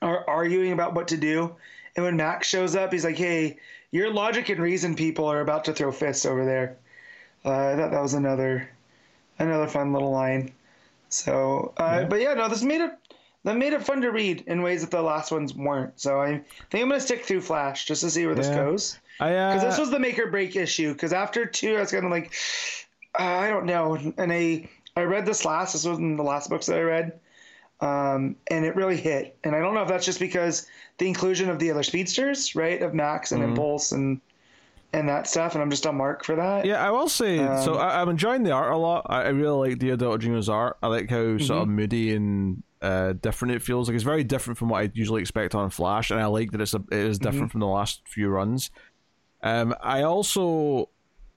are 0.00 0.28
arguing 0.28 0.72
about 0.72 0.94
what 0.94 1.08
to 1.08 1.16
do, 1.16 1.54
and 1.96 2.04
when 2.04 2.16
Max 2.16 2.48
shows 2.48 2.74
up, 2.76 2.92
he's 2.92 3.04
like, 3.04 3.16
"Hey, 3.16 3.58
your 3.90 4.12
logic 4.12 4.48
and 4.48 4.60
reason 4.60 4.94
people 4.94 5.26
are 5.26 5.40
about 5.40 5.64
to 5.64 5.72
throw 5.72 5.92
fists 5.92 6.26
over 6.26 6.44
there." 6.44 6.76
Uh, 7.44 7.50
I 7.50 7.76
thought 7.76 7.90
that 7.90 8.02
was 8.02 8.14
another 8.14 8.68
another 9.38 9.66
fun 9.66 9.92
little 9.92 10.10
line. 10.10 10.52
So, 11.08 11.74
uh, 11.76 12.04
but 12.04 12.20
yeah, 12.20 12.34
no, 12.34 12.48
this 12.48 12.62
made 12.62 12.80
it 12.80 12.92
that 13.44 13.56
made 13.56 13.72
it 13.72 13.82
fun 13.82 14.00
to 14.02 14.10
read 14.10 14.44
in 14.46 14.62
ways 14.62 14.82
that 14.82 14.90
the 14.90 15.02
last 15.02 15.32
ones 15.32 15.54
weren't. 15.54 15.98
So 16.00 16.20
I 16.20 16.40
think 16.70 16.82
I'm 16.82 16.88
gonna 16.88 17.00
stick 17.00 17.24
through 17.24 17.40
Flash 17.40 17.86
just 17.86 18.02
to 18.02 18.10
see 18.10 18.24
where 18.26 18.34
this 18.34 18.48
goes 18.48 18.98
I 19.20 19.34
uh, 19.34 19.54
because 19.54 19.68
this 19.68 19.78
was 19.78 19.90
the 19.90 19.98
make 19.98 20.18
or 20.18 20.28
break 20.28 20.56
issue. 20.56 20.92
Because 20.92 21.12
after 21.12 21.44
two, 21.44 21.76
I 21.76 21.80
was 21.80 21.90
kind 21.90 22.04
of 22.04 22.10
like, 22.10 22.32
uh, 23.18 23.22
I 23.22 23.48
don't 23.48 23.66
know, 23.66 23.96
and 24.16 24.32
I 24.32 24.68
I 24.96 25.02
read 25.02 25.26
this 25.26 25.44
last. 25.44 25.72
This 25.72 25.84
wasn't 25.84 26.16
the 26.16 26.22
last 26.22 26.50
books 26.50 26.66
that 26.66 26.78
I 26.78 26.82
read, 26.82 27.18
um, 27.82 28.36
and 28.46 28.64
it 28.64 28.74
really 28.76 28.96
hit. 28.96 29.36
And 29.44 29.54
I 29.54 29.60
don't 29.60 29.74
know 29.74 29.82
if 29.82 29.88
that's 29.88 30.06
just 30.06 30.20
because 30.20 30.66
the 30.98 31.06
inclusion 31.06 31.50
of 31.50 31.58
the 31.58 31.70
other 31.70 31.82
speedsters, 31.82 32.54
right, 32.54 32.80
of 32.80 32.94
Max 32.94 33.32
and 33.32 33.42
Mm-hmm. 33.42 33.50
Impulse 33.50 33.92
and 33.92 34.20
and 34.94 35.08
that 35.08 35.26
stuff, 35.26 35.54
and 35.54 35.62
I'm 35.62 35.70
just 35.70 35.86
on 35.86 35.96
mark 35.96 36.22
for 36.22 36.36
that. 36.36 36.66
Yeah, 36.66 36.86
I 36.86 36.90
will 36.90 37.08
say. 37.08 37.38
so 37.56 37.74
Um, 37.74 37.78
I, 37.78 38.00
I'm 38.02 38.10
enjoying 38.10 38.42
the 38.42 38.50
art 38.52 38.72
a 38.72 38.76
lot. 38.76 39.06
I, 39.08 39.22
I 39.22 39.28
really 39.28 39.70
like 39.70 39.78
the 39.78 39.88
Deodato 39.90 40.18
Jr.'s 40.18 40.48
art. 40.50 40.76
I 40.82 40.88
like 40.88 41.08
how 41.08 41.38
sort 41.38 41.62
of 41.62 41.68
Mm-hmm. 41.68 41.76
moody 41.76 42.14
and 42.14 42.62
uh, 42.82 43.14
different 43.14 43.54
it 43.54 43.62
feels. 43.62 43.88
Like 43.88 43.94
it's 43.94 44.04
very 44.04 44.22
different 44.22 44.58
from 44.58 44.68
what 44.68 44.82
I 44.82 44.90
usually 44.92 45.22
expect 45.22 45.54
on 45.54 45.70
Flash, 45.70 46.10
and 46.10 46.20
I 46.20 46.26
like 46.26 46.50
that 46.52 46.60
it's 46.60 46.74
a, 46.74 46.84
it 46.90 46.98
is 46.98 47.18
different 47.18 47.50
Mm-hmm. 47.52 47.52
from 47.52 47.60
the 47.60 47.66
last 47.66 48.02
few 48.06 48.28
runs. 48.28 48.70
Um, 49.42 49.74
I 49.82 50.02
also 50.02 50.90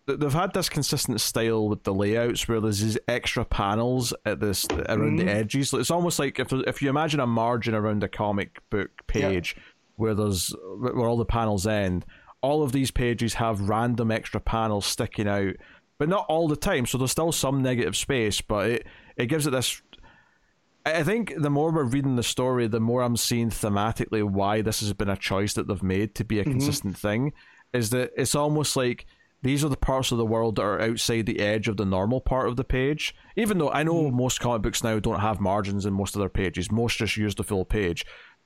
they've 0.07 0.33
had 0.33 0.53
this 0.53 0.69
consistent 0.69 1.19
style 1.21 1.67
with 1.67 1.83
the 1.83 1.93
layouts 1.93 2.47
where 2.47 2.61
there's 2.61 2.81
these 2.81 2.97
extra 3.07 3.43
panels 3.45 4.13
at 4.25 4.39
this 4.39 4.65
around 4.71 5.17
Mm-hmm. 5.19 5.25
the 5.25 5.31
edges. 5.31 5.73
It's 5.73 5.91
almost 5.91 6.19
like 6.19 6.39
if 6.39 6.51
if 6.53 6.81
you 6.81 6.89
imagine 6.89 7.19
a 7.19 7.27
margin 7.27 7.73
around 7.73 8.03
a 8.03 8.07
comic 8.07 8.59
book 8.69 8.91
page 9.07 9.55
where 9.95 10.13
there's 10.13 10.53
where 10.79 11.07
all 11.07 11.17
the 11.17 11.25
panels 11.25 11.65
end. 11.65 12.05
All 12.41 12.61
of 12.61 12.71
these 12.71 12.91
pages 12.91 13.35
have 13.35 13.69
random 13.69 14.11
extra 14.11 14.39
panels 14.39 14.85
sticking 14.85 15.27
out, 15.27 15.55
but 15.97 16.07
not 16.09 16.27
all 16.29 16.47
the 16.47 16.55
time. 16.55 16.85
So 16.85 16.97
there's 16.99 17.09
still 17.11 17.31
some 17.31 17.63
negative 17.63 17.95
space, 17.95 18.41
but 18.41 18.69
it 18.69 18.87
it 19.17 19.25
gives 19.27 19.47
it 19.47 19.51
this. 19.51 19.81
I 20.85 20.97
I 20.99 21.03
think 21.03 21.33
the 21.35 21.49
more 21.49 21.71
we're 21.71 21.83
reading 21.83 22.15
the 22.15 22.21
story, 22.23 22.67
the 22.67 22.79
more 22.79 23.01
I'm 23.01 23.17
seeing 23.17 23.49
thematically 23.49 24.23
why 24.23 24.61
this 24.61 24.81
has 24.81 24.93
been 24.93 25.09
a 25.09 25.17
choice 25.17 25.53
that 25.55 25.67
they've 25.67 25.81
made 25.81 26.13
to 26.15 26.23
be 26.23 26.39
a 26.39 26.43
consistent 26.43 26.95
thing. 26.97 27.33
Is 27.73 27.89
that 27.89 28.11
it's 28.15 28.35
almost 28.35 28.75
like 28.75 29.07
these 29.45 29.63
are 29.63 29.69
the 29.69 29.77
parts 29.77 30.11
of 30.11 30.17
the 30.17 30.25
world 30.25 30.55
that 30.55 30.63
are 30.63 30.81
outside 30.81 31.25
the 31.27 31.39
edge 31.39 31.67
of 31.67 31.77
the 31.77 31.85
normal 31.85 32.19
part 32.19 32.49
of 32.49 32.55
the 32.57 32.63
page. 32.63 33.15
Even 33.35 33.57
though 33.59 33.69
I 33.71 33.83
know 33.83 34.09
most 34.11 34.39
comic 34.41 34.63
books 34.63 34.83
now 34.83 34.99
don't 34.99 35.19
have 35.19 35.39
margins 35.39 35.85
in 35.85 35.93
most 35.93 36.15
of 36.15 36.19
their 36.19 36.29
pages, 36.29 36.71
most 36.71 36.97
just 36.97 37.15
use 37.15 37.35
the 37.35 37.43
full 37.43 37.63
page. 37.63 38.05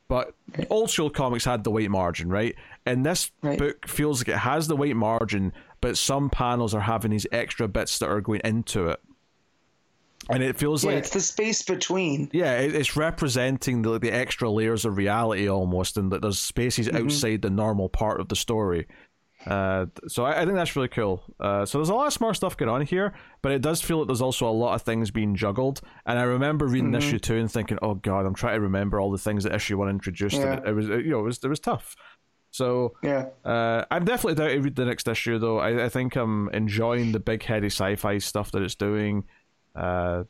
But 0.10 0.34
old 0.70 0.90
school 0.90 1.10
comics 1.10 1.46
had 1.46 1.64
the 1.64 1.72
white 1.72 1.90
margin, 1.90 2.30
right? 2.30 2.56
And 2.86 3.06
this 3.06 3.32
Right. 3.42 3.58
book 3.58 3.88
feels 3.88 4.20
like 4.20 4.28
it 4.30 4.40
has 4.40 4.68
the 4.68 4.76
white 4.76 4.96
margin, 4.96 5.54
but 5.82 5.98
some 5.98 6.30
panels 6.30 6.74
are 6.74 6.82
having 6.82 7.12
these 7.12 7.28
extra 7.32 7.68
bits 7.68 8.00
that 8.00 8.10
are 8.10 8.20
going 8.20 8.42
into 8.44 8.88
it. 8.90 9.00
And 10.30 10.44
it 10.44 10.58
feels 10.58 10.84
Yeah, 10.84 10.92
like 10.92 11.00
it's 11.00 11.12
the 11.12 11.22
space 11.22 11.62
between. 11.64 12.30
yeah, 12.34 12.58
it, 12.60 12.76
it's 12.76 12.96
representing 12.98 13.84
the 13.84 13.98
the 14.00 14.12
extra 14.12 14.50
layers 14.50 14.84
of 14.86 14.98
reality 14.98 15.48
almost, 15.48 15.96
and 15.98 16.12
that 16.12 16.22
there's 16.22 16.40
spaces 16.40 16.88
Mm-hmm. 16.88 17.06
outside 17.06 17.42
the 17.42 17.50
normal 17.50 17.88
part 17.90 18.20
of 18.20 18.28
the 18.28 18.36
story. 18.36 18.86
Uh, 19.48 19.86
so 20.08 20.26
I, 20.26 20.42
I 20.42 20.46
think 20.46 20.56
that's 20.56 20.76
really 20.76 20.90
cool. 20.90 21.24
Uh, 21.40 21.66
so 21.66 21.78
there's 21.78 21.90
a 21.90 21.94
lot 21.96 22.08
of 22.08 22.14
smart 22.14 22.36
stuff 22.36 22.58
going 22.58 22.70
on 22.70 22.82
here, 22.82 23.14
but 23.42 23.52
it 23.54 23.62
does 23.62 23.82
feel 23.82 24.00
like 24.00 24.08
there's 24.08 24.22
also 24.22 24.48
a 24.48 24.52
lot 24.52 24.76
of 24.76 24.82
things 24.82 25.12
being 25.12 25.34
juggled. 25.36 25.80
And 26.06 26.20
I 26.20 26.24
remember 26.24 26.68
reading 26.68 26.92
Mm-hmm. 26.92 26.96
issue 26.98 27.20
two 27.20 27.36
and 27.38 27.50
thinking, 27.52 27.78
"Oh 27.82 27.96
God, 27.96 28.26
I'm 28.26 28.34
trying 28.34 28.56
to 28.56 28.62
remember 28.62 29.00
all 29.00 29.12
the 29.12 29.18
things 29.18 29.46
that 29.46 29.54
issue 29.56 29.78
one 29.78 29.90
introduced." 29.90 30.36
Yeah. 30.36 30.56
It, 30.58 30.68
it 30.68 30.74
was, 30.74 30.88
you 30.88 31.10
know, 31.12 31.20
it 31.20 31.24
was 31.24 31.40
it 31.44 31.48
was 31.48 31.60
tough. 31.62 31.96
So 32.52 32.96
Yeah. 33.04 33.28
uh, 33.46 33.86
I'm 33.92 34.04
definitely 34.06 34.36
down 34.36 34.50
to 34.50 34.60
read 34.62 34.76
the 34.76 34.86
next 34.86 35.08
issue, 35.08 35.38
though. 35.40 35.60
I, 35.60 35.86
I 35.86 35.90
think 35.90 36.16
I'm 36.16 36.50
enjoying 36.50 37.12
the 37.12 37.20
big 37.20 37.44
heady 37.44 37.68
sci-fi 37.68 38.18
stuff 38.18 38.52
that 38.52 38.62
it's 38.64 38.76
doing. 38.76 39.26
Uh, 39.76 40.24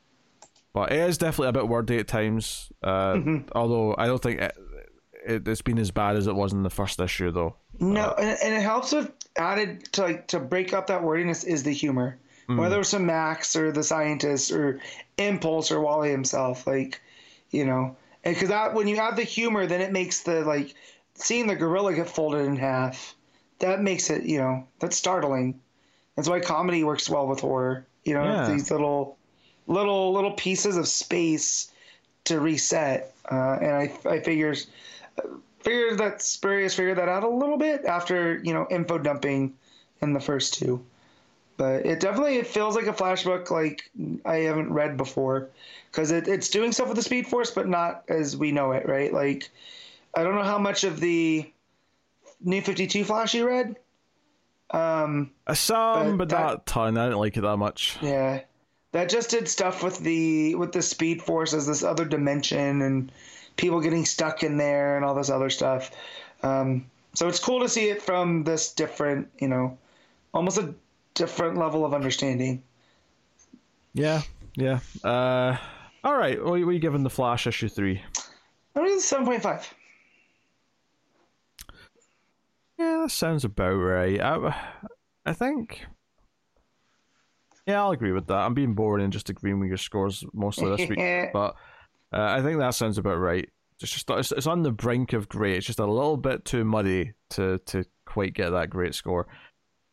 but 0.74 0.92
it 0.92 1.00
is 1.00 1.18
definitely 1.18 1.48
a 1.48 1.54
bit 1.54 1.68
wordy 1.68 1.98
at 1.98 2.08
times. 2.08 2.72
Uh, 2.84 3.20
Although 3.54 3.96
I 3.98 4.06
don't 4.06 4.22
think 4.22 4.40
it, 4.42 4.56
it, 5.26 5.48
it's 5.48 5.62
been 5.64 5.80
as 5.80 5.90
bad 5.92 6.16
as 6.16 6.28
it 6.28 6.36
was 6.36 6.54
in 6.54 6.62
the 6.64 6.70
first 6.70 7.00
issue, 7.00 7.32
though. 7.32 7.56
No, 7.80 8.14
and, 8.18 8.38
and 8.44 8.54
it 8.54 8.62
helps 8.62 8.92
with 8.92 9.12
added 9.38 9.92
to 9.94 10.02
like 10.04 10.28
to 10.28 10.40
break 10.40 10.74
up 10.74 10.88
that 10.88 11.04
wordiness 11.04 11.44
is 11.44 11.64
the 11.64 11.72
humor, 11.72 12.18
whether 12.48 12.80
it's 12.80 12.92
from 12.92 13.06
Max 13.06 13.56
or 13.56 13.72
the 13.72 13.84
scientist 13.84 14.52
or 14.52 14.80
Impulse 15.18 15.72
or 15.72 15.80
Wally 15.80 16.12
himself, 16.12 16.68
like 16.68 17.02
you 17.52 17.66
know, 17.66 17.96
and 18.24 18.36
because 18.36 18.50
that 18.50 18.74
when 18.74 18.88
you 18.88 18.98
add 18.98 19.16
the 19.16 19.24
humor, 19.24 19.66
then 19.66 19.82
it 19.82 19.92
makes 19.92 20.24
the 20.24 20.44
like 20.44 20.74
seeing 21.14 21.48
the 21.48 21.56
gorilla 21.56 21.94
get 21.94 22.10
folded 22.10 22.46
in 22.46 22.56
half, 22.58 23.16
that 23.60 23.82
makes 23.82 24.10
it 24.10 24.24
you 24.24 24.40
know 24.40 24.68
that's 24.80 24.98
startling. 24.98 25.60
That's 26.16 26.28
why 26.28 26.42
comedy 26.42 26.84
works 26.84 27.10
well 27.10 27.28
with 27.28 27.40
horror. 27.40 27.86
You 28.04 28.14
know, 28.16 28.24
Yeah. 28.24 28.52
these 28.52 28.72
little 28.72 29.18
little 29.68 30.12
little 30.12 30.32
pieces 30.34 30.76
of 30.76 30.88
space 30.88 31.72
to 32.26 32.40
reset, 32.42 33.14
uh, 33.32 33.58
and 33.62 33.72
I 33.72 33.94
I 34.06 34.20
figures 34.20 34.68
figured 35.70 35.98
that 36.00 36.22
Spurrier 36.22 36.70
figured 36.70 36.98
that 36.98 37.10
out 37.10 37.24
a 37.24 37.30
little 37.30 37.58
bit 37.58 37.86
after 37.86 38.40
you 38.44 38.54
know 38.54 38.68
info 38.70 38.98
dumping 38.98 39.54
in 40.02 40.14
the 40.14 40.20
first 40.20 40.54
two, 40.56 40.84
but 41.58 41.86
it 41.86 42.00
definitely 42.00 42.38
it 42.38 42.48
feels 42.48 42.76
like 42.76 42.88
a 42.88 42.94
flash 42.94 43.24
book 43.24 43.52
like 43.52 43.90
I 44.26 44.38
haven't 44.38 44.72
read 44.74 44.98
before 44.98 45.50
because 45.92 46.12
it, 46.12 46.28
it's 46.28 46.50
doing 46.50 46.72
stuff 46.72 46.88
with 46.88 46.98
the 46.98 47.04
Speed 47.04 47.28
Force, 47.28 47.52
but 47.52 47.68
not 47.68 48.04
as 48.10 48.36
we 48.38 48.52
know 48.52 48.72
it, 48.72 48.88
right? 48.88 49.14
Like 49.14 49.50
I 50.16 50.24
don't 50.24 50.36
know 50.36 50.44
how 50.44 50.58
much 50.58 50.84
of 50.84 51.00
the 51.00 51.52
New 52.42 52.62
Fifty 52.62 52.88
Two 52.88 53.04
Flash 53.04 53.34
you 53.34 53.48
read. 53.48 53.76
Um, 54.72 55.32
Uh, 55.48 55.54
Some, 55.56 56.18
but, 56.18 56.18
But 56.18 56.30
that- 56.30 56.42
not 56.42 56.66
ton. 56.66 56.98
I 56.98 57.06
didn't 57.06 57.20
like 57.20 57.38
it 57.38 57.42
that 57.42 57.58
much. 57.58 57.98
yeah, 58.02 58.42
that 58.92 59.10
just 59.10 59.30
did 59.32 59.48
stuff 59.48 59.84
with 59.84 59.98
the 60.00 60.56
with 60.56 60.72
the 60.72 60.82
Speed 60.82 61.22
Force 61.24 61.54
as 61.54 61.66
this 61.68 61.84
other 61.84 62.06
dimension 62.06 62.82
and 62.82 63.12
people 63.60 63.82
getting 63.82 64.06
stuck 64.06 64.44
in 64.44 64.58
there 64.58 64.96
and 64.96 65.04
all 65.04 65.14
this 65.14 65.30
other 65.30 65.50
stuff. 65.50 65.92
Um, 66.42 66.90
so 67.14 67.28
it's 67.28 67.40
cool 67.40 67.60
to 67.60 67.70
see 67.70 67.90
it 67.90 68.02
from 68.02 68.44
this 68.44 68.74
different, 68.74 69.28
you 69.40 69.50
know, 69.50 69.78
almost 70.34 70.58
a 70.58 70.74
different 71.14 71.58
level 71.58 71.86
of 71.86 71.94
understanding. 71.94 72.64
Yeah, 73.94 74.22
yeah. 74.56 74.80
Uh, 75.04 75.58
all 76.04 76.16
right. 76.16 76.42
What 76.44 76.54
are 76.54 76.72
you 76.72 76.80
giving 76.80 77.04
the 77.04 77.10
Flash 77.10 77.46
issue 77.46 77.68
three? 77.68 78.02
I 78.76 78.82
mean, 78.82 79.00
seven 79.02 79.26
point 79.26 79.44
five. 79.44 79.74
Yeah, 82.78 83.02
that 83.02 83.12
sounds 83.12 83.44
about 83.44 83.74
right. 83.74 84.22
I, 84.22 84.56
I 85.26 85.34
think. 85.34 85.86
Yeah, 87.68 87.82
I'll 87.82 87.92
agree 87.92 88.14
with 88.14 88.28
that. 88.28 88.38
I'm 88.38 88.54
being 88.54 88.74
boring 88.74 89.04
and 89.04 89.12
just 89.12 89.30
agreeing 89.30 89.60
with 89.60 89.68
your 89.68 89.78
scores 89.78 90.24
mostly 90.34 90.76
this 90.76 90.90
week, 90.90 91.00
but 91.34 91.56
uh, 92.14 92.22
I 92.22 92.42
think 92.42 92.60
that 92.60 92.76
sounds 92.76 92.98
about 92.98 93.18
right. 93.18 93.50
It's 93.82 93.92
just 93.92 94.10
it's, 94.10 94.32
it's 94.32 94.48
on 94.48 94.64
the 94.64 94.72
brink 94.72 95.14
of 95.14 95.30
great. 95.30 95.58
It's 95.58 95.66
just 95.68 95.80
a 95.80 95.86
little 95.86 96.18
bit 96.18 96.44
too 96.46 96.66
muddy 96.66 97.14
to 97.32 97.60
to 97.68 97.86
quite 98.06 98.34
get 98.34 98.50
that 98.50 98.70
great 98.70 98.94
score. 98.96 99.28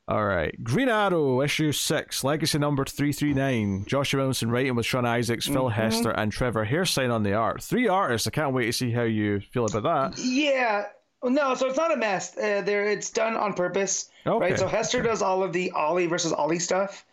All 0.09 0.24
right, 0.24 0.55
Green 0.62 0.88
Arrow 0.88 1.43
issue 1.43 1.72
six, 1.72 2.22
legacy 2.22 2.59
number 2.59 2.84
three 2.84 3.12
three 3.12 3.34
nine. 3.34 3.84
Joshua 3.88 4.18
Williamson 4.18 4.51
writing 4.52 4.76
with 4.76 4.86
Sean 4.86 5.02
Izaakse, 5.02 5.52
Phil 5.52 5.68
Hester, 5.68 6.10
and 6.10 6.30
Trevor 6.30 6.64
Hairsine 6.64 7.12
on 7.12 7.24
the 7.24 7.34
art. 7.34 7.62
Three 7.62 7.88
artists. 7.88 8.26
I 8.28 8.30
can't 8.30 8.52
wait 8.55 8.66
to 8.66 8.72
see 8.72 8.93
how 8.93 9.02
you 9.02 9.40
feel 9.40 9.64
about 9.66 10.14
that. 10.14 10.18
Yeah. 10.22 10.86
No, 11.24 11.55
so 11.56 11.66
it's 11.66 11.76
not 11.76 11.93
a 11.93 11.97
mess. 11.97 12.36
Uh, 12.36 12.62
there, 12.64 12.84
it's 12.84 13.10
done 13.10 13.36
on 13.36 13.55
purpose, 13.55 14.10
Okay. 14.26 14.51
right? 14.51 14.59
So 14.59 14.68
Hester 14.68 15.02
does 15.02 15.22
all 15.22 15.43
of 15.43 15.52
the 15.52 15.72
Ollie 15.72 16.06
versus 16.06 16.32
Ollie 16.32 16.60
stuff, 16.60 17.05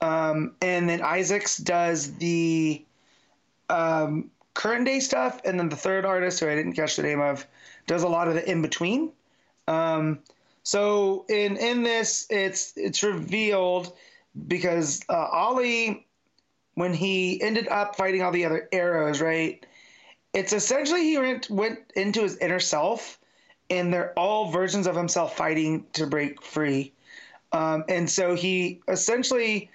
um, 0.00 0.54
and 0.62 0.88
then 0.88 1.00
Izaakse 1.00 1.64
does 1.64 2.14
the 2.18 2.84
um, 3.68 4.30
current 4.56 4.86
day 4.86 4.98
stuff, 5.00 5.40
and 5.44 5.60
then 5.60 5.68
the 5.68 5.76
third 5.76 6.04
artist, 6.04 6.40
who 6.40 6.48
I 6.48 6.54
didn't 6.54 6.72
catch 6.72 6.96
the 6.96 7.02
name 7.02 7.20
of, 7.20 7.46
does 7.86 8.02
a 8.02 8.08
lot 8.08 8.26
of 8.26 8.34
the 8.34 8.50
in 8.50 8.62
between. 8.62 9.12
Um, 9.68 10.20
so 10.62 11.26
in 11.28 11.56
in 11.58 11.82
this, 11.82 12.26
it's 12.30 12.72
it's 12.74 13.02
revealed 13.02 13.92
because 14.48 15.02
uh, 15.08 15.28
Ollie, 15.30 16.06
when 16.74 16.94
he 16.94 17.40
ended 17.40 17.68
up 17.68 17.96
fighting 17.96 18.22
all 18.22 18.32
the 18.32 18.46
other 18.46 18.68
arrows, 18.72 19.20
right? 19.20 19.64
It's 20.32 20.52
essentially 20.52 21.02
he 21.02 21.18
went 21.18 21.50
went 21.50 21.78
into 21.94 22.22
his 22.22 22.36
inner 22.38 22.60
self, 22.60 23.18
and 23.68 23.92
they're 23.92 24.18
all 24.18 24.50
versions 24.50 24.86
of 24.86 24.96
himself 24.96 25.36
fighting 25.36 25.84
to 25.92 26.06
break 26.06 26.42
free. 26.42 26.92
Um, 27.52 27.84
and 27.88 28.08
so 28.08 28.34
he 28.34 28.80
essentially 28.88 29.70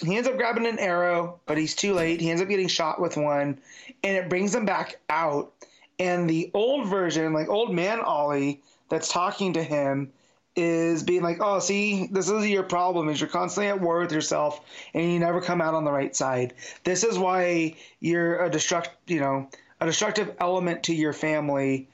he 0.00 0.16
ends 0.16 0.28
up 0.28 0.36
grabbing 0.36 0.66
an 0.66 0.78
arrow, 0.78 1.40
but 1.46 1.58
he's 1.58 1.74
too 1.74 1.94
late. 1.94 2.20
He 2.20 2.30
ends 2.30 2.42
up 2.42 2.48
getting 2.48 2.68
shot 2.68 3.00
with 3.00 3.16
one, 3.16 3.58
and 4.02 4.16
it 4.16 4.28
brings 4.28 4.54
him 4.54 4.64
back 4.64 5.00
out. 5.08 5.52
And 5.98 6.28
the 6.28 6.50
old 6.54 6.88
version, 6.88 7.32
like 7.32 7.48
old 7.48 7.72
man 7.72 8.00
Ollie, 8.00 8.62
that's 8.88 9.12
talking 9.12 9.52
to 9.52 9.62
him, 9.62 10.12
is 10.56 11.02
being 11.02 11.22
like, 11.22 11.38
"Oh, 11.40 11.60
see, 11.60 12.08
this 12.08 12.28
is 12.28 12.46
your 12.48 12.64
problem. 12.64 13.08
Is 13.08 13.20
you're 13.20 13.28
constantly 13.28 13.68
at 13.68 13.80
war 13.80 14.00
with 14.00 14.12
yourself, 14.12 14.60
and 14.92 15.12
you 15.12 15.18
never 15.18 15.40
come 15.40 15.60
out 15.60 15.74
on 15.74 15.84
the 15.84 15.92
right 15.92 16.14
side. 16.14 16.54
This 16.84 17.04
is 17.04 17.18
why 17.18 17.76
you're 18.00 18.44
a 18.44 18.50
destruct, 18.50 18.88
you 19.06 19.20
know, 19.20 19.48
a 19.80 19.86
destructive 19.86 20.34
element 20.40 20.84
to 20.84 20.94
your 20.94 21.12
family, 21.12 21.88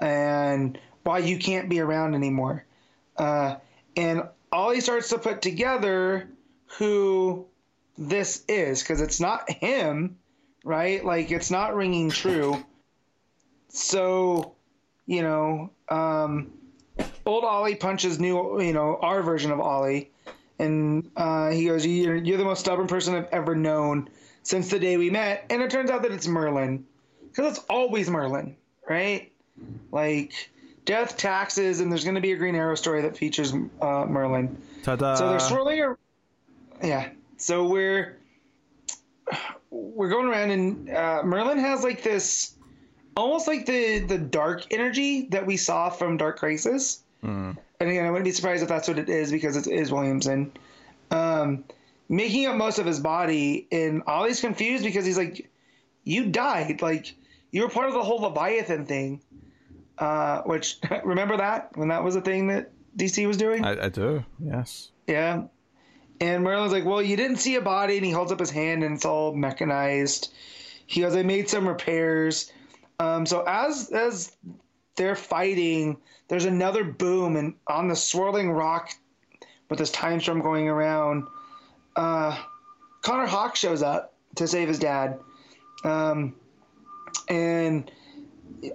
and 0.00 0.78
why 1.02 1.18
you 1.18 1.38
can't 1.38 1.68
be 1.68 1.80
around 1.80 2.14
anymore." 2.14 2.64
Uh, 3.16 3.56
and 3.96 4.24
Ollie 4.52 4.80
starts 4.80 5.08
to 5.08 5.18
put 5.18 5.40
together 5.42 6.28
who 6.78 7.46
this 7.96 8.44
is 8.48 8.82
because 8.82 9.00
it's 9.00 9.20
not 9.20 9.48
him, 9.50 10.18
right? 10.64 11.04
Like 11.04 11.30
it's 11.30 11.50
not 11.50 11.74
ringing 11.76 12.10
true. 12.10 12.64
So, 13.68 14.54
you 15.06 15.22
know, 15.22 15.70
um, 15.88 16.52
old 17.26 17.44
Ollie 17.44 17.74
punches 17.74 18.18
new, 18.18 18.60
you 18.60 18.72
know, 18.72 18.98
our 19.00 19.22
version 19.22 19.50
of 19.50 19.60
Ollie, 19.60 20.10
and 20.58 21.10
uh, 21.16 21.50
he 21.50 21.66
goes, 21.66 21.84
you're, 21.86 22.16
"You're 22.16 22.38
the 22.38 22.44
most 22.44 22.60
stubborn 22.60 22.86
person 22.86 23.14
I've 23.14 23.28
ever 23.32 23.54
known. 23.54 24.08
since 24.42 24.68
the 24.68 24.78
day 24.78 24.96
we 24.96 25.10
met, 25.10 25.46
and 25.50 25.62
it 25.62 25.70
turns 25.70 25.90
out 25.90 26.02
that 26.02 26.12
it's 26.12 26.26
Merlin, 26.26 26.84
because 27.30 27.56
it's 27.56 27.66
always 27.68 28.08
Merlin, 28.10 28.56
right? 28.88 29.32
Like 29.90 30.50
death, 30.84 31.16
taxes, 31.16 31.80
and 31.80 31.90
there's 31.90 32.04
going 32.04 32.14
to 32.14 32.20
be 32.20 32.32
a 32.32 32.36
Green 32.36 32.54
Arrow 32.54 32.74
story 32.74 33.02
that 33.02 33.16
features 33.16 33.54
uh, 33.80 34.04
Merlin. 34.06 34.60
Ta-da. 34.82 35.14
So 35.14 35.30
they're 35.30 35.40
swirling. 35.40 35.96
Yeah. 36.84 37.08
So 37.36 37.66
we're 37.66 38.18
we're 39.70 40.08
going 40.08 40.26
around, 40.26 40.50
and 40.50 40.90
uh, 40.90 41.22
Merlin 41.24 41.58
has 41.58 41.82
like 41.82 42.02
this, 42.02 42.54
almost 43.16 43.46
like 43.48 43.66
the 43.66 44.00
the 44.00 44.18
dark 44.18 44.66
energy 44.70 45.26
that 45.30 45.46
we 45.46 45.56
saw 45.56 45.90
from 45.90 46.16
Dark 46.16 46.38
Crisis. 46.38 47.02
Mm. 47.22 47.56
And 47.80 47.90
again, 47.90 48.06
I 48.06 48.10
wouldn't 48.10 48.24
be 48.24 48.30
surprised 48.30 48.62
if 48.62 48.68
that's 48.68 48.88
what 48.88 48.98
it 48.98 49.08
is 49.08 49.32
because 49.32 49.56
it 49.56 49.66
is 49.66 49.90
Williamson. 49.90 50.52
Um, 51.10 51.64
making 52.08 52.46
up 52.46 52.56
most 52.56 52.78
of 52.78 52.86
his 52.86 53.00
body, 53.00 53.66
and 53.72 54.02
Ollie's 54.06 54.40
confused 54.40 54.84
because 54.84 55.04
he's 55.04 55.18
like, 55.18 55.50
"You 56.04 56.26
died. 56.26 56.82
Like 56.82 57.14
you 57.50 57.62
were 57.62 57.68
part 57.68 57.88
of 57.88 57.94
the 57.94 58.02
whole 58.02 58.20
Leviathan 58.20 58.86
thing." 58.86 59.20
Uh, 59.98 60.42
which 60.42 60.78
remember 61.04 61.36
that 61.36 61.70
when 61.76 61.88
that 61.88 62.02
was 62.02 62.16
a 62.16 62.20
thing 62.20 62.48
that 62.48 62.70
DC 62.96 63.26
was 63.26 63.36
doing. 63.36 63.64
I, 63.64 63.86
I 63.86 63.88
do. 63.88 64.24
Yes. 64.38 64.90
Yeah. 65.06 65.44
And 66.20 66.44
Merlin's 66.44 66.72
like, 66.72 66.84
Well, 66.84 67.02
you 67.02 67.16
didn't 67.16 67.36
see 67.38 67.56
a 67.56 67.60
body. 67.60 67.96
And 67.96 68.06
he 68.06 68.12
holds 68.12 68.32
up 68.32 68.40
his 68.40 68.50
hand 68.50 68.84
and 68.84 68.94
it's 68.96 69.04
all 69.04 69.34
mechanized. 69.34 70.32
He 70.86 71.00
goes, 71.00 71.14
I 71.16 71.22
made 71.22 71.48
some 71.48 71.66
repairs. 71.66 72.52
Um, 72.98 73.26
so 73.26 73.44
as 73.46 73.90
as 73.90 74.36
they're 74.96 75.16
fighting, 75.16 75.98
there's 76.28 76.44
another 76.44 76.84
boom. 76.84 77.36
And 77.36 77.54
on 77.66 77.88
the 77.88 77.96
swirling 77.96 78.50
rock 78.50 78.92
with 79.68 79.78
this 79.78 79.90
time 79.90 80.20
storm 80.20 80.40
going 80.40 80.68
around, 80.68 81.24
uh, 81.96 82.38
Connor 83.02 83.26
Hawke 83.26 83.56
shows 83.56 83.82
up 83.82 84.14
to 84.36 84.46
save 84.46 84.68
his 84.68 84.78
dad. 84.78 85.18
Um, 85.84 86.34
and 87.28 87.90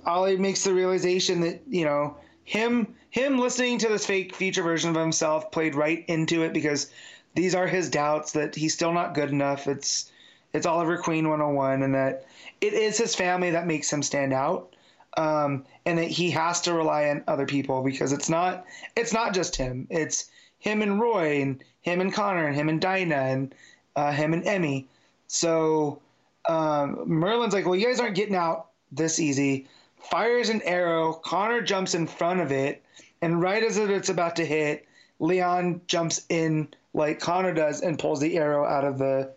Ollie 0.06 0.38
makes 0.38 0.64
the 0.64 0.74
realization 0.74 1.41
that, 1.41 1.61
you 1.68 1.86
know, 1.86 2.18
him 2.44 2.95
him 3.11 3.40
listening 3.40 3.80
to 3.80 3.88
this 3.88 4.06
fake 4.06 4.36
future 4.36 4.61
version 4.61 4.91
of 4.91 4.95
himself 4.95 5.52
played 5.52 5.76
right 5.76 6.06
into 6.07 6.44
it 6.44 6.53
because 6.53 6.91
these 7.36 7.56
are 7.56 7.68
his 7.68 7.90
doubts 7.90 8.34
that 8.34 8.56
he's 8.56 8.74
still 8.74 8.94
not 8.94 9.14
good 9.14 9.30
enough. 9.30 9.68
It's 9.68 10.12
it's 10.54 10.66
Oliver 10.66 10.98
Queen 10.98 11.30
101 11.30 11.84
and 11.84 11.96
that 11.96 12.26
it 12.60 12.74
is 12.74 12.98
his 12.98 13.16
family 13.16 13.52
that 13.52 13.68
makes 13.68 13.92
him 13.92 14.02
stand 14.02 14.34
out. 14.34 14.76
Um, 15.18 15.66
and 15.86 15.98
that 15.98 16.08
he 16.08 16.32
has 16.32 16.62
to 16.62 16.74
rely 16.74 17.10
on 17.10 17.24
other 17.28 17.48
people 17.48 17.82
because 17.84 18.14
it's 18.14 18.30
not 18.30 18.66
it's 18.96 19.14
not 19.14 19.34
just 19.34 19.56
him. 19.56 19.88
It's 19.90 20.30
him 20.60 20.82
and 20.82 21.00
Roy 21.00 21.42
and 21.42 21.64
him 21.82 22.02
and 22.02 22.14
Connor 22.14 22.46
and 22.46 22.56
him 22.56 22.70
and 22.70 22.80
Dinah 22.80 23.16
and 23.16 23.56
uh, 23.96 24.12
him 24.12 24.34
and 24.34 24.46
Emmy. 24.46 24.88
So 25.28 26.00
um, 26.48 27.04
Merlin's 27.06 27.54
like, 27.54 27.66
well, 27.66 27.76
you 27.76 27.86
guys 27.88 28.00
aren't 28.00 28.16
getting 28.16 28.36
out 28.36 28.68
this 28.92 29.20
easy. 29.20 29.68
Fires 29.98 30.50
an 30.50 30.62
arrow. 30.64 31.14
Connor 31.14 31.62
jumps 31.62 31.94
in 31.96 32.08
front 32.08 32.40
of 32.40 32.52
it, 32.52 32.84
and 33.22 33.42
right 33.42 33.64
as 33.64 33.78
it's 33.78 34.10
about 34.10 34.38
to 34.38 34.46
hit, 34.46 34.88
Lian 35.20 35.82
jumps 35.88 36.26
in 36.30 36.70
like 36.94 37.20
Connor 37.20 37.53
does 37.53 37.82
and 37.82 37.98
pulls 37.98 38.20
the 38.20 38.38
arrow 38.38 38.66
out 38.66 38.84
of 38.84 38.98
the 38.98 39.32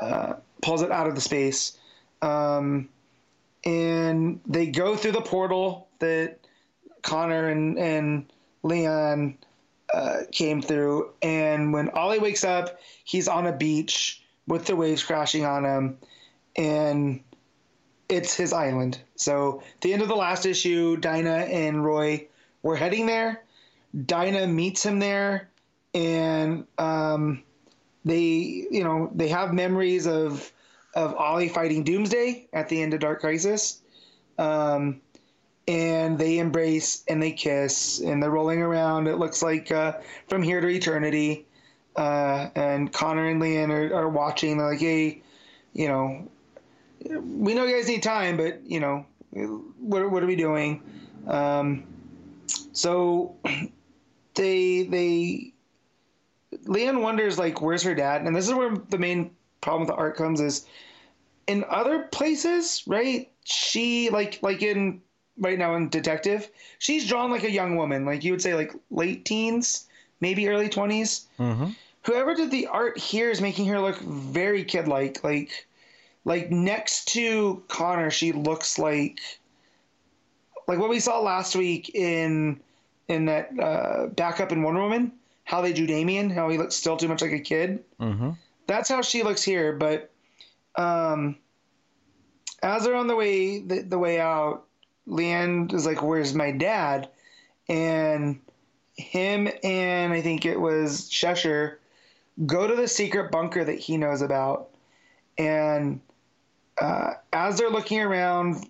uh, 0.00 0.34
pulls 0.62 0.82
it 0.82 0.90
out 0.90 1.06
of 1.06 1.14
the 1.14 1.20
space. 1.20 1.78
Um, 2.22 2.88
and 3.64 4.40
they 4.46 4.66
go 4.66 4.96
through 4.96 5.12
the 5.12 5.20
portal 5.20 5.88
that 5.98 6.38
Connor 7.02 7.48
and 7.48 7.78
and 7.78 8.32
Lian 8.62 9.36
uh, 9.92 10.20
came 10.32 10.62
through. 10.62 11.10
And 11.22 11.72
when 11.72 11.88
Ollie 11.90 12.18
wakes 12.18 12.44
up, 12.44 12.80
he's 13.04 13.28
on 13.28 13.46
a 13.46 13.52
beach 13.52 14.22
with 14.46 14.66
the 14.66 14.76
waves 14.76 15.02
crashing 15.02 15.44
on 15.44 15.64
him, 15.64 15.98
and 16.56 17.20
it's 18.08 18.34
his 18.34 18.52
island. 18.52 19.00
So 19.16 19.62
the 19.82 19.92
end 19.92 20.02
of 20.02 20.08
the 20.08 20.16
last 20.16 20.46
issue, 20.46 20.96
Dinah 20.96 21.46
and 21.50 21.84
Roy 21.84 22.26
were 22.62 22.76
heading 22.76 23.06
there. 23.06 23.42
Dinah 24.06 24.46
meets 24.46 24.84
him 24.84 24.98
there, 24.98 25.48
and 25.94 26.66
um, 26.78 27.42
they, 28.04 28.66
you 28.70 28.84
know, 28.84 29.10
they 29.14 29.28
have 29.28 29.52
memories 29.52 30.06
of 30.06 30.52
of 30.94 31.14
Ollie 31.14 31.48
fighting 31.48 31.84
Doomsday 31.84 32.48
at 32.52 32.68
the 32.68 32.80
end 32.82 32.94
of 32.94 33.00
Dark 33.00 33.20
Crisis. 33.20 33.82
Um, 34.38 35.00
and 35.68 36.18
they 36.18 36.38
embrace 36.38 37.04
and 37.08 37.22
they 37.22 37.30
kiss 37.30 38.00
and 38.00 38.22
they're 38.22 38.30
rolling 38.30 38.62
around. 38.62 39.06
It 39.06 39.18
looks 39.18 39.42
like 39.42 39.70
uh, 39.70 39.98
from 40.26 40.42
here 40.42 40.60
to 40.60 40.68
eternity. 40.68 41.46
Uh, 41.94 42.48
and 42.54 42.92
Connor 42.92 43.28
and 43.28 43.40
Lian 43.40 43.70
are, 43.70 43.94
are 43.94 44.08
watching. 44.08 44.56
They're 44.56 44.70
like, 44.70 44.80
hey, 44.80 45.20
you 45.74 45.88
know, 45.88 46.28
we 47.04 47.54
know 47.54 47.64
you 47.64 47.76
guys 47.76 47.88
need 47.88 48.02
time, 48.02 48.36
but 48.36 48.62
you 48.64 48.80
know, 48.80 49.04
what 49.78 50.10
what 50.10 50.22
are 50.22 50.26
we 50.26 50.36
doing? 50.36 50.82
Um, 51.26 51.84
so 52.72 53.36
they 54.34 54.84
they 54.84 55.52
Lian 56.64 57.02
wonders 57.02 57.38
like, 57.38 57.60
where's 57.60 57.82
her 57.82 57.94
dad? 57.94 58.22
And 58.22 58.34
this 58.34 58.48
is 58.48 58.54
where 58.54 58.76
the 58.88 58.98
main 58.98 59.30
problem 59.60 59.82
with 59.82 59.88
the 59.88 60.00
art 60.00 60.16
comes 60.16 60.40
is 60.40 60.66
in 61.46 61.64
other 61.68 62.00
places, 62.00 62.82
right? 62.86 63.30
She 63.44 64.10
like 64.10 64.38
like 64.42 64.62
in 64.62 65.02
right 65.38 65.58
now 65.58 65.74
in 65.74 65.88
Detective, 65.88 66.48
she's 66.78 67.06
drawn 67.06 67.30
like 67.30 67.44
a 67.44 67.50
young 67.50 67.76
woman, 67.76 68.04
like 68.04 68.24
you 68.24 68.32
would 68.32 68.42
say 68.42 68.54
like 68.54 68.72
late 68.90 69.24
teens, 69.24 69.86
maybe 70.20 70.48
early 70.48 70.68
20s 70.68 71.24
Mm-hmm. 71.38 71.70
Whoever 72.02 72.34
did 72.34 72.50
the 72.50 72.68
art 72.68 72.96
here 72.96 73.30
is 73.30 73.40
making 73.40 73.66
her 73.66 73.80
look 73.80 73.98
very 73.98 74.64
kid 74.64 74.88
like, 74.88 75.22
like 75.22 75.66
like 76.24 76.50
next 76.50 77.08
to 77.08 77.62
Connor, 77.68 78.10
she 78.10 78.32
looks 78.32 78.78
like 78.78 79.20
like 80.66 80.78
what 80.78 80.88
we 80.88 81.00
saw 81.00 81.20
last 81.20 81.54
week 81.54 81.94
in 81.94 82.60
in 83.08 83.26
that 83.26 83.50
uh, 83.58 84.06
backup 84.06 84.52
in 84.52 84.62
Wonder 84.62 84.80
Woman. 84.80 85.12
How 85.48 85.62
they 85.62 85.72
do 85.72 85.86
Damian, 85.86 86.28
how 86.28 86.50
he 86.50 86.58
looks 86.58 86.74
still 86.74 86.98
too 86.98 87.08
much 87.08 87.22
like 87.22 87.32
a 87.32 87.40
kid. 87.40 87.82
Mm-hmm. 87.98 88.32
That's 88.66 88.90
how 88.90 89.00
she 89.00 89.22
looks 89.22 89.42
here. 89.42 89.72
But 89.72 90.10
um, 90.76 91.36
as 92.62 92.84
they're 92.84 92.94
on 92.94 93.06
the 93.06 93.16
way 93.16 93.60
the, 93.60 93.80
the 93.80 93.98
way 93.98 94.20
out, 94.20 94.66
Lian 95.06 95.70
is 95.72 95.86
like, 95.86 96.02
"Where's 96.02 96.34
my 96.34 96.50
dad?" 96.50 97.08
And 97.66 98.40
him 98.94 99.48
and 99.64 100.12
I 100.12 100.20
think 100.20 100.44
it 100.44 100.60
was 100.60 101.08
Cheshire 101.08 101.80
go 102.44 102.66
to 102.66 102.76
the 102.76 102.86
secret 102.86 103.30
bunker 103.32 103.64
that 103.64 103.78
he 103.78 103.96
knows 103.96 104.20
about, 104.20 104.68
and 105.38 105.98
uh, 106.78 107.14
as 107.32 107.56
they're 107.56 107.70
looking 107.70 108.00
around, 108.00 108.68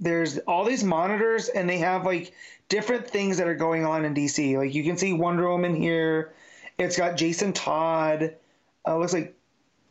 there's 0.00 0.38
all 0.38 0.64
these 0.64 0.82
monitors, 0.82 1.48
and 1.48 1.70
they 1.70 1.78
have 1.78 2.04
like 2.04 2.34
different 2.68 3.08
things 3.08 3.38
that 3.38 3.46
are 3.46 3.54
going 3.54 3.84
on 3.84 4.04
in 4.04 4.14
DC. 4.14 4.56
Like 4.56 4.74
you 4.74 4.84
can 4.84 4.96
see 4.96 5.12
Wonder 5.12 5.48
Woman 5.48 5.74
here. 5.74 6.34
It's 6.78 6.96
got 6.96 7.16
Jason 7.16 7.52
Todd. 7.52 8.36
Uh, 8.86 8.98
looks 8.98 9.12
like 9.12 9.36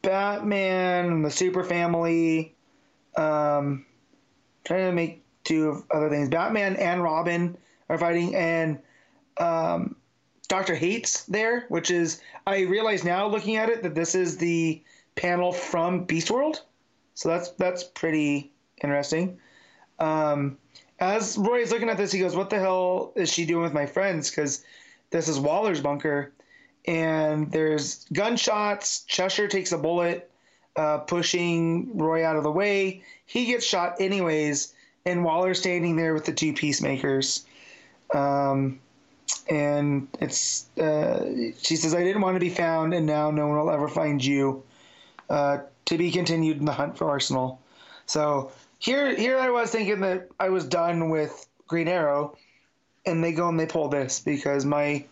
Batman 0.01 1.05
and 1.05 1.25
the 1.25 1.31
Super 1.31 1.63
Family. 1.63 2.55
Um, 3.17 3.85
trying 4.63 4.89
to 4.89 4.91
make 4.91 5.23
two 5.43 5.83
other 5.91 6.09
things. 6.09 6.29
Batman 6.29 6.75
and 6.75 7.01
Robin 7.01 7.57
are 7.89 7.97
fighting, 7.97 8.35
and 8.35 8.79
um, 9.37 9.95
Doctor 10.47 10.75
Hate's 10.75 11.23
there, 11.25 11.65
which 11.69 11.91
is 11.91 12.21
I 12.45 12.61
realize 12.61 13.03
now 13.03 13.27
looking 13.27 13.55
at 13.55 13.69
it 13.69 13.83
that 13.83 13.95
this 13.95 14.15
is 14.15 14.37
the 14.37 14.83
panel 15.15 15.51
from 15.51 16.03
Beast 16.03 16.29
World. 16.29 16.61
So 17.13 17.29
that's 17.29 17.49
that's 17.51 17.83
pretty 17.83 18.51
interesting. 18.83 19.39
Um, 19.99 20.57
as 20.99 21.37
Roy 21.37 21.59
is 21.59 21.71
looking 21.71 21.89
at 21.89 21.97
this, 21.97 22.11
he 22.11 22.19
goes, 22.19 22.35
"What 22.35 22.49
the 22.49 22.59
hell 22.59 23.11
is 23.15 23.31
she 23.31 23.45
doing 23.45 23.63
with 23.63 23.73
my 23.73 23.85
friends?" 23.85 24.29
Because 24.29 24.63
this 25.09 25.27
is 25.27 25.39
Waller's 25.39 25.81
bunker, 25.81 26.31
and 26.85 27.51
there's 27.51 28.05
gunshots. 28.13 29.01
Cheshire 29.01 29.47
takes 29.47 29.71
a 29.71 29.77
bullet, 29.77 30.29
uh, 30.75 30.99
pushing 30.99 31.97
Roy 31.97 32.25
out 32.25 32.35
of 32.35 32.43
the 32.43 32.51
way. 32.51 33.03
He 33.25 33.45
gets 33.45 33.65
shot 33.65 33.95
anyways, 33.99 34.73
and 35.05 35.23
Waller's 35.23 35.59
standing 35.59 35.95
there 35.95 36.13
with 36.13 36.25
the 36.25 36.33
two 36.33 36.53
peacemakers. 36.53 37.45
Um, 38.13 38.79
and 39.49 40.07
it's 40.21 40.69
uh, 40.77 41.25
she 41.61 41.75
says, 41.75 41.93
"I 41.93 42.03
didn't 42.03 42.21
want 42.21 42.35
to 42.35 42.39
be 42.39 42.49
found, 42.49 42.93
and 42.93 43.05
now 43.05 43.31
no 43.31 43.47
one 43.47 43.57
will 43.57 43.71
ever 43.71 43.87
find 43.87 44.23
you." 44.23 44.63
Uh, 45.29 45.59
to 45.85 45.97
be 45.97 46.11
continued 46.11 46.57
in 46.57 46.65
the 46.65 46.73
hunt 46.73 46.97
for 46.97 47.09
Arsenal. 47.09 47.59
So 48.05 48.51
here, 48.85 49.15
here 49.15 49.39
I 49.39 49.49
was 49.49 49.71
thinking 49.71 50.01
that 50.01 50.29
I 50.39 50.49
was 50.49 50.63
done 50.63 51.09
with 51.09 51.47
Green 51.67 51.87
Arrow, 51.87 52.37
and 53.05 53.23
they 53.23 53.31
go 53.31 53.49
and 53.49 53.59
they 53.59 53.65
pull 53.65 53.89
this 53.89 54.19
because 54.19 54.63
my, 54.63 55.03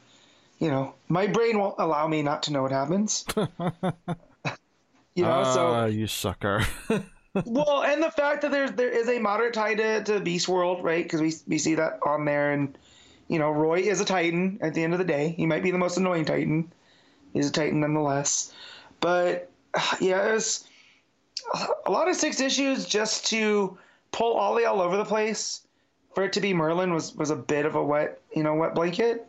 you 0.59 0.69
know, 0.69 0.93
my 1.09 1.25
brain 1.25 1.57
won't 1.57 1.75
allow 1.79 2.07
me 2.07 2.21
not 2.21 2.43
to 2.43 2.53
know 2.53 2.61
what 2.61 2.71
happens. 2.71 3.25
you 5.15 5.23
know, 5.23 5.41
Ah, 5.41 5.53
so 5.53 5.85
you 5.85 6.05
sucker. 6.05 6.63
well, 7.45 7.83
and 7.83 8.03
the 8.03 8.11
fact 8.11 8.43
that 8.43 8.51
there's 8.51 8.71
there 8.73 8.89
is 8.89 9.09
a 9.09 9.17
moderate 9.17 9.55
tie 9.55 9.73
to, 9.73 10.03
to 10.03 10.19
Beast 10.19 10.47
World, 10.47 10.83
right? 10.83 11.03
Because 11.03 11.21
we 11.21 11.33
we 11.47 11.57
see 11.57 11.73
that 11.73 11.97
on 12.05 12.25
there, 12.25 12.51
and 12.51 12.77
you 13.27 13.39
know, 13.39 13.49
Roy 13.49 13.79
is 13.79 13.99
a 13.99 14.05
Titan 14.05 14.59
at 14.61 14.75
the 14.75 14.83
end 14.83 14.93
of 14.93 14.99
the 14.99 15.05
day. 15.05 15.29
He 15.29 15.47
might 15.47 15.63
be 15.63 15.71
the 15.71 15.79
most 15.79 15.97
annoying 15.97 16.25
Titan. 16.25 16.71
He's 17.33 17.49
a 17.49 17.51
Titan 17.51 17.79
nonetheless. 17.79 18.53
But 18.99 19.49
yeah, 19.99 20.37
a 21.85 21.91
lot 21.91 22.07
of 22.07 22.15
six 22.15 22.39
issues 22.39 22.85
just 22.85 23.25
to 23.27 23.77
pull 24.11 24.33
Ollie 24.35 24.65
all 24.65 24.81
over 24.81 24.97
the 24.97 25.05
place. 25.05 25.61
For 26.15 26.23
it 26.25 26.33
to 26.33 26.41
be 26.41 26.53
Merlin 26.53 26.93
was 26.93 27.15
was 27.15 27.31
a 27.31 27.35
bit 27.35 27.65
of 27.65 27.75
a 27.75 27.83
wet, 27.83 28.21
you 28.35 28.43
know, 28.43 28.53
wet 28.55 28.75
blanket 28.75 29.27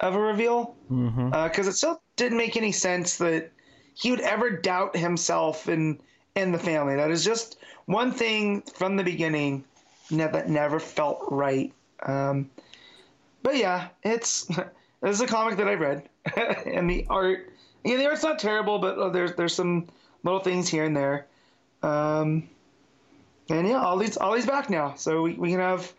of 0.00 0.14
a 0.14 0.20
reveal 0.20 0.74
because 0.88 0.98
Mm-hmm. 0.98 1.34
uh, 1.34 1.46
it 1.46 1.72
still 1.74 2.00
didn't 2.16 2.38
make 2.38 2.56
any 2.56 2.72
sense 2.72 3.18
that 3.18 3.50
he 3.94 4.10
would 4.10 4.20
ever 4.20 4.50
doubt 4.50 4.96
himself 4.96 5.68
and 5.68 5.98
and 6.36 6.54
the 6.54 6.58
family. 6.58 6.94
That 6.96 7.10
is 7.10 7.24
just 7.24 7.58
one 7.86 8.12
thing 8.12 8.62
from 8.62 8.96
the 8.96 9.02
beginning 9.02 9.64
ne- 10.10 10.30
that 10.30 10.48
never 10.48 10.78
felt 10.78 11.24
right. 11.30 11.72
Um, 12.04 12.48
but 13.42 13.56
yeah, 13.56 13.88
it's 14.04 14.44
this 15.00 15.16
is 15.16 15.20
a 15.20 15.26
comic 15.26 15.56
that 15.58 15.68
I 15.68 15.74
read, 15.74 16.08
and 16.66 16.88
the 16.88 17.06
art, 17.10 17.52
yeah, 17.84 17.96
the 17.96 18.06
art's 18.06 18.22
not 18.22 18.38
terrible, 18.38 18.78
but 18.78 18.98
uh, 18.98 19.08
there's 19.10 19.34
there's 19.34 19.54
some 19.54 19.88
little 20.22 20.40
things 20.40 20.68
here 20.68 20.84
and 20.84 20.96
there. 20.96 21.26
Um, 21.82 22.48
and 23.48 23.66
yeah, 23.68 23.80
Ollie's 23.80 24.16
Ollie's 24.18 24.46
back 24.46 24.70
now, 24.70 24.94
so 24.94 25.22
we, 25.22 25.34
we 25.34 25.50
can 25.50 25.60
have, 25.60 25.92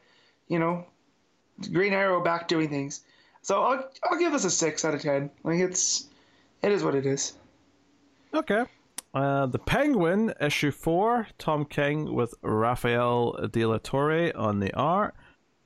you 0.47 0.59
know, 0.59 0.85
Green 1.71 1.93
Arrow 1.93 2.23
back 2.23 2.47
doing 2.47 2.69
things. 2.69 3.01
So 3.41 3.61
I'll 3.63 3.89
I'll 4.03 4.19
give 4.19 4.31
this 4.31 4.45
a 4.45 4.49
six 4.49 4.85
out 4.85 4.93
of 4.93 5.01
ten. 5.01 5.29
Like 5.43 5.59
it's, 5.59 6.07
it 6.61 6.71
is 6.71 6.83
what 6.83 6.95
it 6.95 7.05
is. 7.05 7.33
Okay. 8.33 8.63
Uh, 9.13 9.45
the 9.47 9.59
Penguin, 9.59 10.33
issue 10.39 10.71
four, 10.71 11.27
Tom 11.37 11.65
King 11.65 12.13
with 12.13 12.33
Rafael 12.41 13.33
de 13.51 13.61
Latorre 13.61 14.31
on 14.37 14.59
the 14.59 14.73
art. 14.73 15.15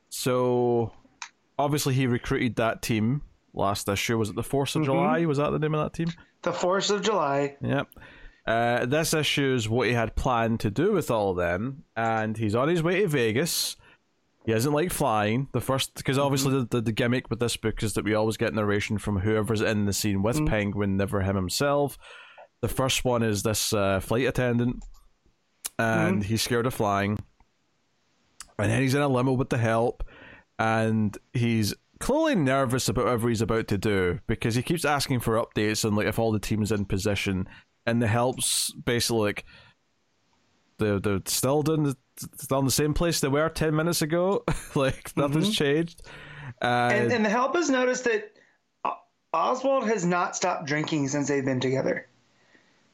So, 0.09 0.93
obviously, 1.59 1.93
he 1.93 2.07
recruited 2.07 2.55
that 2.55 2.81
team 2.81 3.21
last 3.53 3.87
issue. 3.87 4.17
Was 4.17 4.29
it 4.29 4.35
the 4.35 4.43
Force 4.43 4.75
of 4.75 4.85
July? 4.85 5.25
Was 5.25 5.37
that 5.37 5.51
the 5.51 5.59
name 5.59 5.75
of 5.75 5.83
that 5.83 5.93
team? 5.93 6.11
The 6.41 6.53
Force 6.53 6.89
of 6.89 7.03
July. 7.03 7.55
Yep. 7.61 7.87
Uh, 8.45 8.85
this 8.85 9.13
issue 9.13 9.55
is 9.55 9.67
what 9.67 9.87
he 9.87 9.93
had 9.93 10.15
planned 10.15 10.59
to 10.59 10.69
do 10.69 10.91
with 10.91 11.09
all 11.09 11.31
of 11.31 11.37
them, 11.37 11.83
and 11.95 12.37
he's 12.37 12.55
on 12.55 12.67
his 12.67 12.83
way 12.83 13.01
to 13.01 13.07
Vegas. 13.07 13.75
He 14.45 14.51
doesn't 14.51 14.71
like 14.71 14.91
flying. 14.91 15.47
The 15.53 15.61
first, 15.61 15.95
because 15.95 16.19
obviously 16.19 16.59
the, 16.59 16.67
the, 16.69 16.81
the 16.81 16.91
gimmick 16.91 17.31
with 17.31 17.39
this 17.39 17.57
book 17.57 17.81
is 17.81 17.93
that 17.93 18.05
we 18.05 18.13
always 18.13 18.37
get 18.37 18.53
narration 18.53 18.99
from 18.99 19.19
whoever's 19.19 19.61
in 19.61 19.85
the 19.85 19.93
scene 19.93 20.21
with 20.21 20.45
Penguin, 20.45 20.97
never 20.97 21.21
him 21.21 21.35
himself. 21.35 21.97
The 22.61 22.67
first 22.67 23.03
one 23.03 23.23
is 23.23 23.41
this 23.41 23.73
uh, 23.73 23.99
flight 23.99 24.27
attendant, 24.27 24.83
and 25.79 26.23
he's 26.23 26.43
scared 26.43 26.67
of 26.67 26.75
flying. 26.75 27.17
And 28.59 28.71
then 28.71 28.81
he's 28.81 28.93
in 28.93 29.01
a 29.01 29.07
limo 29.07 29.33
with 29.33 29.49
the 29.49 29.57
help, 29.57 30.03
and 30.59 31.17
he's 31.33 31.73
clearly 31.99 32.35
nervous 32.35 32.87
about 32.87 33.05
whatever 33.05 33.29
he's 33.29 33.41
about 33.41 33.67
to 33.69 33.77
do 33.77 34.19
because 34.27 34.55
he 34.55 34.61
keeps 34.61 34.85
asking 34.85 35.19
for 35.19 35.43
updates 35.43 35.85
and 35.85 35.95
like 35.95 36.07
if 36.07 36.19
all 36.19 36.31
the 36.31 36.39
team's 36.39 36.71
in 36.71 36.85
position, 36.85 37.47
and 37.85 38.01
the 38.01 38.07
help's 38.07 38.71
basically 38.73 39.21
like 39.21 39.45
they're 40.77 40.99
they're 40.99 41.21
still 41.25 41.61
doing 41.63 41.83
the, 41.83 41.97
still 42.37 42.59
in 42.59 42.65
the 42.65 42.71
same 42.71 42.93
place 42.93 43.19
they 43.19 43.27
were 43.27 43.49
ten 43.49 43.75
minutes 43.75 44.01
ago, 44.01 44.43
like 44.75 45.15
nothing's 45.17 45.55
changed. 45.55 46.01
Uh, 46.61 46.89
And, 46.93 47.11
and 47.11 47.25
the 47.25 47.29
help 47.29 47.55
has 47.55 47.69
noticed 47.69 48.03
that 48.05 48.31
Oswald 49.33 49.87
has 49.87 50.05
not 50.05 50.35
stopped 50.35 50.65
drinking 50.65 51.07
since 51.09 51.27
they've 51.27 51.43
been 51.43 51.59
together. 51.59 52.07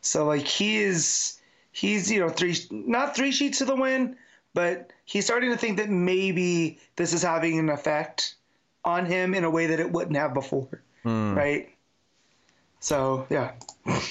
So 0.01 0.25
like 0.25 0.47
he 0.47 0.77
is, 0.77 1.39
he's 1.71 2.11
you 2.11 2.19
know 2.19 2.29
three 2.29 2.55
not 2.71 3.15
three 3.15 3.31
sheets 3.31 3.59
to 3.59 3.65
the 3.65 3.75
wind, 3.75 4.15
but 4.53 4.91
he's 5.05 5.25
starting 5.25 5.51
to 5.51 5.57
think 5.57 5.77
that 5.77 5.89
maybe 5.89 6.79
this 6.95 7.13
is 7.13 7.21
having 7.21 7.59
an 7.59 7.69
effect 7.69 8.35
on 8.83 9.05
him 9.05 9.35
in 9.35 9.43
a 9.43 9.49
way 9.49 9.67
that 9.67 9.79
it 9.79 9.91
wouldn't 9.91 10.17
have 10.17 10.33
before, 10.33 10.81
right? 11.35 11.69
So 12.79 13.27
yeah, 13.29 13.51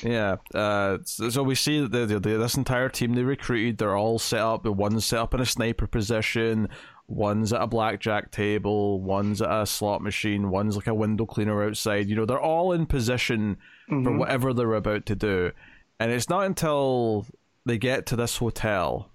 Yeah. 0.02 0.36
Uh, 0.54 0.98
so, 1.04 1.42
we 1.42 1.54
see 1.54 1.80
that 1.80 1.92
the, 1.92 2.06
the, 2.06 2.20
the, 2.20 2.38
this 2.38 2.56
entire 2.56 2.88
team 2.88 3.14
they 3.14 3.22
recruited, 3.22 3.78
they're 3.78 3.96
all 3.96 4.18
set 4.18 4.40
up. 4.40 4.66
One's 4.66 5.06
set 5.06 5.20
up 5.20 5.34
in 5.34 5.40
a 5.40 5.46
sniper 5.46 5.86
position. 5.86 6.68
One's 7.06 7.52
at 7.52 7.62
a 7.62 7.66
blackjack 7.66 8.30
table. 8.30 9.00
One's 9.00 9.42
at 9.42 9.50
a 9.50 9.66
slot 9.66 10.00
machine. 10.00 10.50
One's 10.50 10.76
like 10.76 10.86
a 10.86 10.94
window 10.94 11.26
cleaner 11.26 11.64
outside. 11.64 12.08
You 12.08 12.16
know, 12.16 12.24
they're 12.24 12.40
all 12.40 12.72
in 12.72 12.86
position 12.86 13.56
for 13.88 14.16
whatever 14.16 14.52
they're 14.52 14.74
about 14.74 15.06
to 15.06 15.16
do. 15.16 15.50
And 15.98 16.12
it's 16.12 16.28
not 16.28 16.46
until 16.46 17.26
they 17.66 17.78
get 17.78 18.06
to 18.06 18.16
this 18.16 18.36
hotel 18.36 19.10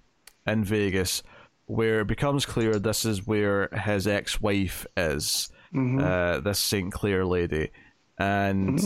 in 0.46 0.62
Vegas 0.62 1.22
where 1.64 2.00
it 2.00 2.06
becomes 2.06 2.46
clear 2.46 2.78
this 2.78 3.04
is 3.04 3.26
where 3.26 3.68
his 3.68 4.06
ex-wife 4.06 4.86
is, 4.96 5.48
uh, 6.00 6.40
this 6.40 6.58
St. 6.60 6.92
Clair 6.92 7.24
lady. 7.24 7.70
And 8.18 8.78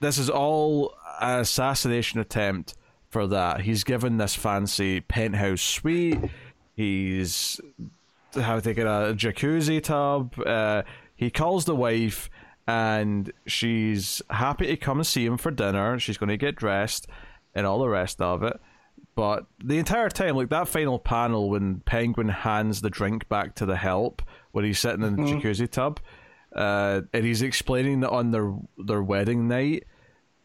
this 0.00 0.18
is 0.18 0.30
all 0.30 0.94
an 1.20 1.40
assassination 1.40 2.20
attempt 2.20 2.74
for 3.10 3.26
that. 3.26 3.62
He's 3.62 3.84
given 3.84 4.16
this 4.16 4.34
fancy 4.34 5.00
penthouse 5.00 5.62
suite. 5.62 6.18
He's 6.74 7.60
how 8.34 8.60
get 8.72 8.86
a 8.86 9.14
jacuzzi 9.14 9.82
tub. 9.82 10.38
Uh, 10.38 10.82
he 11.14 11.30
calls 11.30 11.64
the 11.64 11.74
wife, 11.76 12.30
and 12.66 13.32
she's 13.46 14.22
happy 14.30 14.66
to 14.68 14.76
come 14.76 14.98
and 14.98 15.06
see 15.06 15.26
him 15.26 15.36
for 15.36 15.50
dinner. 15.50 15.98
She's 15.98 16.16
going 16.16 16.28
to 16.28 16.36
get 16.36 16.56
dressed 16.56 17.06
and 17.54 17.66
all 17.66 17.80
the 17.80 17.88
rest 17.88 18.22
of 18.22 18.42
it. 18.42 18.58
But 19.14 19.46
the 19.62 19.78
entire 19.78 20.08
time, 20.08 20.36
like 20.36 20.48
that 20.50 20.68
final 20.68 20.98
panel 20.98 21.50
when 21.50 21.80
Penguin 21.80 22.28
hands 22.28 22.80
the 22.80 22.90
drink 22.90 23.28
back 23.28 23.54
to 23.56 23.66
the 23.66 23.76
help 23.76 24.22
when 24.52 24.64
he's 24.64 24.78
sitting 24.78 25.02
in 25.04 25.16
the 25.16 25.22
jacuzzi 25.22 25.68
tub, 25.68 26.00
uh, 26.54 27.02
and 27.12 27.24
he's 27.24 27.42
explaining 27.42 28.00
that 28.00 28.10
on 28.10 28.30
their 28.30 28.54
their 28.78 29.02
wedding 29.02 29.48
night, 29.48 29.84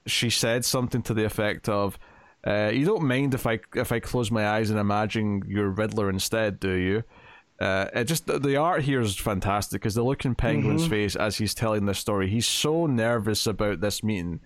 she 0.05 0.29
said 0.29 0.63
something 0.65 1.01
to 1.03 1.13
the 1.13 1.25
effect 1.25 1.67
of, 1.67 1.97
uh, 2.45 2.71
"You 2.73 2.85
don't 2.85 3.03
mind 3.03 3.33
if 3.33 3.47
I 3.47 3.59
if 3.75 3.91
I 3.91 3.99
close 3.99 4.29
my 4.31 4.47
eyes 4.47 4.69
and 4.69 4.79
imagine 4.79 5.43
you're 5.47 5.69
Riddler 5.69 6.09
instead, 6.09 6.59
do 6.59 6.71
you?" 6.71 7.03
Uh, 7.59 7.87
it 7.93 8.03
just 8.03 8.27
the 8.27 8.57
art 8.57 8.83
here 8.83 8.99
is 8.99 9.15
fantastic 9.15 9.81
because 9.81 9.95
the 9.95 10.03
look 10.03 10.25
in 10.25 10.35
Penguin's 10.35 10.85
face 10.89 11.15
as 11.15 11.37
he's 11.37 11.53
telling 11.53 11.85
this 11.85 11.99
story, 11.99 12.29
he's 12.29 12.47
so 12.47 12.85
nervous 12.85 13.47
about 13.47 13.79
this 13.79 14.03
meeting, 14.03 14.41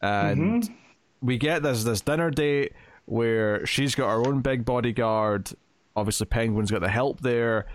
and 0.00 0.68
we 1.20 1.38
get 1.38 1.62
this 1.62 1.84
this 1.84 2.00
dinner 2.00 2.30
date 2.30 2.72
where 3.06 3.64
she's 3.64 3.94
got 3.94 4.10
her 4.10 4.26
own 4.26 4.40
big 4.40 4.64
bodyguard. 4.64 5.50
Obviously, 5.94 6.26
Penguin's 6.26 6.70
got 6.70 6.80
the 6.80 6.88
help 6.88 7.20
there 7.20 7.66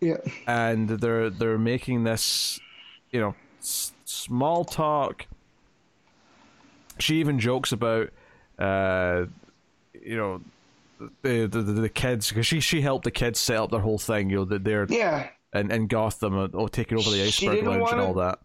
yeah, 0.00 0.16
and 0.46 0.88
they're 0.88 1.30
they're 1.30 1.58
making 1.58 2.04
this, 2.04 2.58
you 3.10 3.20
know, 3.20 3.34
s- 3.60 3.92
small 4.04 4.64
talk. 4.64 5.26
She 6.98 7.16
even 7.20 7.38
jokes 7.38 7.72
about, 7.72 8.10
uh, 8.58 9.24
you 10.02 10.16
know, 10.16 10.40
the 11.22 11.46
the, 11.46 11.62
the, 11.62 11.88
kids 11.88 12.28
because 12.28 12.46
she 12.46 12.60
she 12.60 12.80
helped 12.82 13.04
the 13.04 13.10
kids 13.10 13.38
set 13.38 13.56
up 13.56 13.70
their 13.70 13.80
whole 13.80 13.98
thing. 13.98 14.30
You 14.30 14.36
know 14.36 14.44
that 14.46 14.64
they're 14.64 14.86
yeah. 14.88 15.28
And, 15.52 15.72
in 15.72 15.88
Gotham, 15.88 16.38
uh, 16.38 16.46
oh, 16.54 16.68
taking 16.68 16.96
over 16.96 17.10
the 17.10 17.28
She 17.28 17.48
iceberg 17.48 17.64
lounge 17.66 17.74
and 17.74 17.82
wanna- 17.82 18.04
all 18.06 18.14
that. 18.14 18.38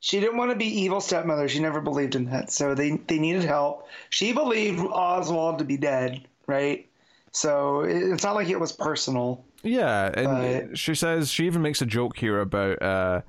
She 0.00 0.20
didn't 0.20 0.36
want 0.36 0.52
to 0.52 0.56
be 0.56 0.66
evil 0.82 1.00
stepmother. 1.00 1.48
She 1.48 1.58
never 1.58 1.80
believed 1.80 2.14
in 2.14 2.26
that. 2.26 2.52
So 2.52 2.74
they 2.76 2.90
they 3.08 3.18
needed 3.18 3.42
help. 3.42 3.88
She 4.10 4.32
believed 4.32 4.78
Oswald 4.80 5.58
to 5.58 5.64
be 5.64 5.76
dead, 5.76 6.28
right? 6.46 6.86
So 7.32 7.80
it- 7.80 8.12
it's 8.12 8.22
not 8.22 8.36
like 8.36 8.48
it 8.48 8.60
was 8.60 8.70
personal. 8.70 9.44
Yeah, 9.62 10.10
and 10.14 10.78
she 10.78 10.94
says 10.94 11.30
she 11.30 11.46
even 11.46 11.62
makes 11.62 11.82
a 11.82 11.86
joke 11.86 12.16
here 12.18 12.40
about 12.40 12.80
uh, 12.82 13.20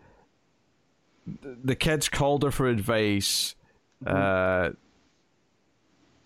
the 1.63 1.75
kids 1.75 2.09
called 2.09 2.43
her 2.43 2.51
for 2.51 2.67
advice. 2.67 3.55
Uh, 4.05 4.69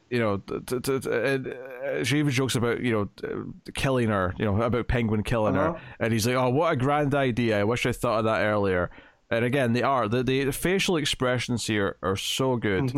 you 0.10 0.20
know, 0.20 0.38
t- 0.38 0.60
t- 0.80 1.00
t- 1.00 1.10
uh, 1.10 2.04
she 2.04 2.20
even 2.20 2.32
jokes 2.32 2.56
about 2.56 2.82
you 2.82 2.92
know 3.26 3.54
killing 3.74 4.10
her. 4.10 4.34
You 4.38 4.46
know 4.46 4.62
about 4.62 4.88
Penguin 4.88 5.24
killing 5.24 5.58
Uh-huh. 5.58 5.74
her, 5.74 5.82
and 6.00 6.14
he's 6.14 6.28
like, 6.28 6.36
"Oh, 6.36 6.50
what 6.50 6.74
a 6.74 6.76
grand 6.76 7.16
idea! 7.16 7.60
I 7.60 7.64
wish 7.64 7.86
I 7.86 7.92
thought 7.94 8.20
of 8.20 8.26
that 8.26 8.44
earlier." 8.44 8.92
And 9.32 9.44
again, 9.44 9.74
they 9.74 9.82
are 9.82 10.08
the 10.08 10.22
the 10.22 10.52
facial 10.52 10.98
expressions 10.98 11.66
here 11.66 11.96
are 12.04 12.16
so 12.16 12.58
good, 12.58 12.94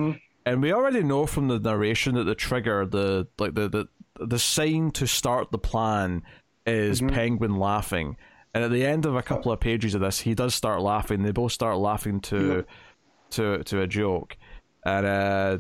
and 0.46 0.62
we 0.62 0.74
already 0.74 1.04
know 1.04 1.26
from 1.26 1.48
the 1.48 1.60
narration 1.60 2.16
that 2.16 2.26
the 2.26 2.36
trigger, 2.36 2.86
the 2.86 3.28
like 3.40 3.54
the 3.54 3.70
the 3.70 3.88
the 4.26 4.40
sign 4.40 4.92
to 4.92 5.06
start 5.08 5.52
the 5.52 5.58
plan 5.58 6.24
is 6.66 7.02
Penguin 7.02 7.58
laughing. 7.58 8.18
And 8.54 8.64
at 8.64 8.72
the 8.72 8.86
end 8.86 9.06
of 9.06 9.16
a 9.16 9.22
couple 9.22 9.52
of 9.52 9.60
pages 9.60 9.96
of 9.96 10.02
this, 10.02 10.22
he 10.22 10.34
does 10.34 10.56
start 10.56 10.82
laughing. 10.82 11.24
They 11.24 11.32
both 11.32 11.52
start 11.52 11.78
laughing 11.78 12.22
to 12.22 12.66
to 13.32 13.64
to 13.64 13.82
a 13.82 13.88
joke, 13.88 14.38
and 14.86 15.06
uh, 15.06 15.58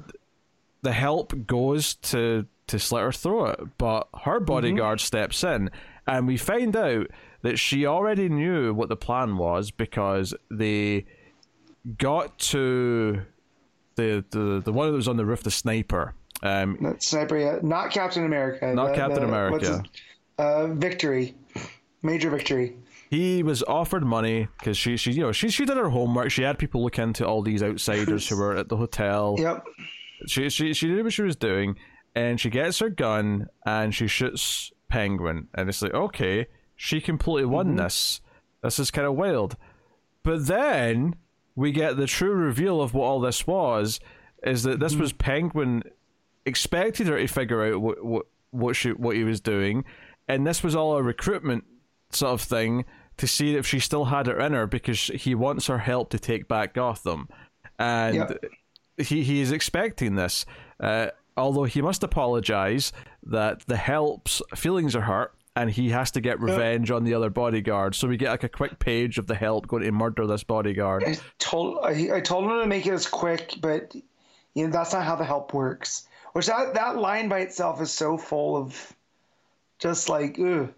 the 0.81 0.93
help 0.93 1.33
goes 1.45 1.95
to 1.95 2.45
to 2.67 2.79
slit 2.79 3.03
her 3.03 3.11
throat, 3.11 3.69
but 3.77 4.07
her 4.23 4.39
bodyguard 4.39 5.01
steps 5.01 5.43
in, 5.43 5.69
and 6.07 6.25
we 6.25 6.37
find 6.37 6.75
out 6.75 7.07
that 7.41 7.59
she 7.59 7.85
already 7.85 8.29
knew 8.29 8.73
what 8.73 8.87
the 8.89 8.95
plan 8.95 9.37
was 9.37 9.71
because 9.71 10.33
they 10.49 11.05
got 11.97 12.37
to 12.39 13.21
the 13.95 14.23
the 14.29 14.61
the 14.63 14.71
one 14.71 14.87
that 14.89 14.95
was 14.95 15.07
on 15.09 15.17
the 15.17 15.25
roof, 15.25 15.43
the 15.43 15.51
sniper. 15.51 16.13
Um, 16.43 16.95
sniper, 16.99 17.37
yeah, 17.37 17.59
not 17.61 17.91
Captain 17.91 18.23
America. 18.25 18.73
Not 18.73 18.89
the- 18.89 18.95
Captain 18.95 19.21
the- 19.21 19.27
America. 19.27 19.83
Uh, 20.37 20.67
victory, 20.67 21.35
major 22.03 22.29
victory. 22.29 22.75
he 23.09 23.43
was 23.43 23.63
offered 23.63 24.03
money 24.03 24.47
because 24.59 24.77
she 24.77 24.97
she 24.97 25.11
you 25.11 25.21
know 25.21 25.31
she 25.31 25.49
she 25.49 25.65
did 25.65 25.77
her 25.77 25.89
homework. 25.89 26.31
She 26.31 26.43
had 26.43 26.57
people 26.57 26.83
look 26.83 26.99
into 26.99 27.25
all 27.25 27.41
these 27.41 27.63
outsiders 27.63 28.27
who 28.27 28.37
were 28.37 28.55
at 28.55 28.69
the 28.69 28.77
hotel. 28.77 29.35
Yep. 29.37 29.65
She 30.27 30.49
she 30.49 30.73
she 30.73 30.87
knew 30.87 31.03
what 31.03 31.13
she 31.13 31.21
was 31.23 31.35
doing, 31.35 31.75
and 32.15 32.39
she 32.39 32.49
gets 32.49 32.79
her 32.79 32.89
gun 32.89 33.47
and 33.65 33.93
she 33.93 34.07
shoots 34.07 34.71
Penguin, 34.89 35.47
and 35.53 35.67
it's 35.69 35.81
like, 35.81 35.93
okay, 35.93 36.47
she 36.75 37.01
completely 37.01 37.45
won 37.45 37.67
Mm-hmm. 37.67 37.77
this. 37.77 38.21
This 38.63 38.79
is 38.79 38.91
kind 38.91 39.07
of 39.07 39.15
wild. 39.15 39.55
But 40.23 40.47
then 40.47 41.15
we 41.55 41.71
get 41.71 41.97
the 41.97 42.07
true 42.07 42.31
reveal 42.33 42.81
of 42.81 42.93
what 42.93 43.05
all 43.05 43.19
this 43.19 43.45
was: 43.47 43.99
is 44.43 44.63
that 44.63 44.79
this 44.79 44.93
Mm-hmm. 44.93 45.01
was 45.01 45.13
Penguin 45.13 45.83
expected 46.45 47.07
her 47.07 47.17
to 47.17 47.27
figure 47.27 47.63
out 47.73 47.81
what 47.81 48.03
what 48.05 48.25
what 48.51 48.75
she 48.75 48.91
what 48.91 49.15
he 49.15 49.23
was 49.23 49.39
doing, 49.41 49.83
and 50.27 50.45
this 50.45 50.63
was 50.63 50.75
all 50.75 50.97
a 50.97 51.03
recruitment 51.03 51.63
sort 52.11 52.33
of 52.33 52.41
thing 52.41 52.85
to 53.17 53.27
see 53.27 53.55
if 53.55 53.65
she 53.65 53.79
still 53.79 54.05
had 54.05 54.27
it 54.27 54.37
in 54.39 54.53
her 54.53 54.67
because 54.67 55.07
he 55.07 55.35
wants 55.35 55.67
her 55.67 55.77
help 55.79 56.09
to 56.11 56.19
take 56.19 56.47
back 56.47 56.73
Gotham, 56.73 57.29
and 57.79 58.15
Yep. 58.15 58.43
he 58.97 59.23
he 59.23 59.41
is 59.41 59.51
expecting 59.51 60.15
this. 60.15 60.45
Uh, 60.79 61.07
although 61.37 61.63
he 61.63 61.81
must 61.81 62.03
apologize 62.03 62.91
that 63.23 63.61
the 63.67 63.77
help's 63.77 64.41
feelings 64.55 64.95
are 64.95 65.01
hurt. 65.01 65.33
And 65.57 65.69
he 65.71 65.89
has 65.91 66.11
to 66.11 66.19
get 66.19 66.41
revenge 66.41 66.91
on 66.91 67.05
the 67.05 67.13
other 67.13 67.29
bodyguard. 67.29 67.95
So 67.95 68.09
we 68.09 68.17
get 68.17 68.29
like 68.29 68.43
a 68.43 68.49
quick 68.49 68.77
page 68.77 69.17
of 69.17 69.25
the 69.27 69.35
help 69.35 69.67
going 69.67 69.83
to 69.83 69.91
murder 69.93 70.27
this 70.27 70.43
bodyguard. 70.43 71.05
I 71.05 71.17
told 71.39 71.79
I, 71.81 72.09
I 72.15 72.19
told 72.19 72.43
him 72.43 72.59
to 72.59 72.65
make 72.67 72.85
it 72.85 72.91
as 72.91 73.07
quick, 73.07 73.53
but 73.61 73.95
you 74.53 74.65
know 74.65 74.69
that's 74.69 74.91
not 74.91 75.05
how 75.05 75.15
the 75.15 75.23
help 75.23 75.53
works. 75.53 76.09
Which 76.33 76.47
that 76.47 76.73
that 76.73 76.97
line 76.97 77.29
by 77.29 77.39
itself 77.39 77.81
is 77.81 77.89
so 77.89 78.17
full 78.17 78.57
of 78.57 78.93
just 79.79 80.09
like, 80.09 80.39
ugh, 80.39 80.73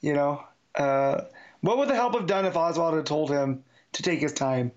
you 0.00 0.14
know. 0.14 0.42
Uh, 0.74 1.22
what 1.60 1.78
would 1.78 1.88
the 1.88 1.94
help 1.94 2.14
have 2.14 2.26
done 2.26 2.44
if 2.44 2.56
Oswald 2.56 2.94
had 2.94 3.06
told 3.06 3.30
him 3.30 3.64
to 3.92 4.02
take 4.02 4.20
his 4.20 4.32
time 4.32 4.70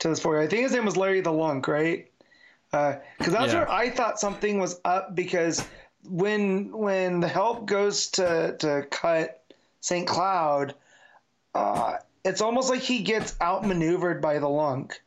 to 0.00 0.08
this 0.08 0.20
point? 0.20 0.38
I 0.38 0.48
think 0.48 0.62
his 0.62 0.72
name 0.72 0.84
was 0.84 0.96
Larry 0.96 1.20
the 1.20 1.32
Lunk, 1.32 1.68
right? 1.68 2.10
Because 2.70 3.32
that's 3.32 3.52
Yeah. 3.52 3.60
where 3.60 3.70
I 3.70 3.90
thought 3.90 4.18
something 4.18 4.58
was 4.58 4.80
up 4.84 5.14
because 5.14 5.64
when 6.08 6.72
when 6.76 7.20
the 7.20 7.28
help 7.28 7.66
goes 7.66 8.08
to 8.10 8.56
to 8.58 8.86
cut 8.90 9.44
St. 9.80 10.08
Cloud, 10.08 10.74
uh, 11.54 11.98
it's 12.24 12.40
almost 12.40 12.68
like 12.70 12.80
he 12.80 13.00
gets 13.02 13.36
outmaneuvered 13.40 14.20
by 14.20 14.40
the 14.40 14.48
lunk, 14.48 15.00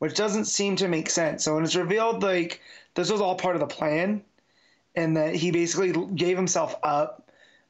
which 0.00 0.14
doesn't 0.14 0.44
seem 0.44 0.76
to 0.76 0.88
make 0.88 1.08
sense. 1.08 1.44
So 1.44 1.54
when 1.54 1.64
it's 1.64 1.76
revealed 1.76 2.22
like 2.22 2.60
this 2.94 3.10
was 3.10 3.22
all 3.22 3.36
part 3.36 3.56
of 3.56 3.60
the 3.60 3.66
plan, 3.66 4.22
and 4.94 5.16
that 5.16 5.34
he 5.34 5.50
basically 5.50 5.92
gave 6.14 6.36
himself 6.36 6.76
up, 6.82 7.23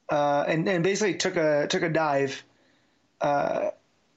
uh, 0.09 0.45
and 0.47 0.67
and 0.67 0.83
basically 0.83 1.15
took 1.15 1.35
a 1.35 1.67
took 1.67 1.83
a 1.83 1.89
dive. 1.89 2.43
Uh, 3.21 3.71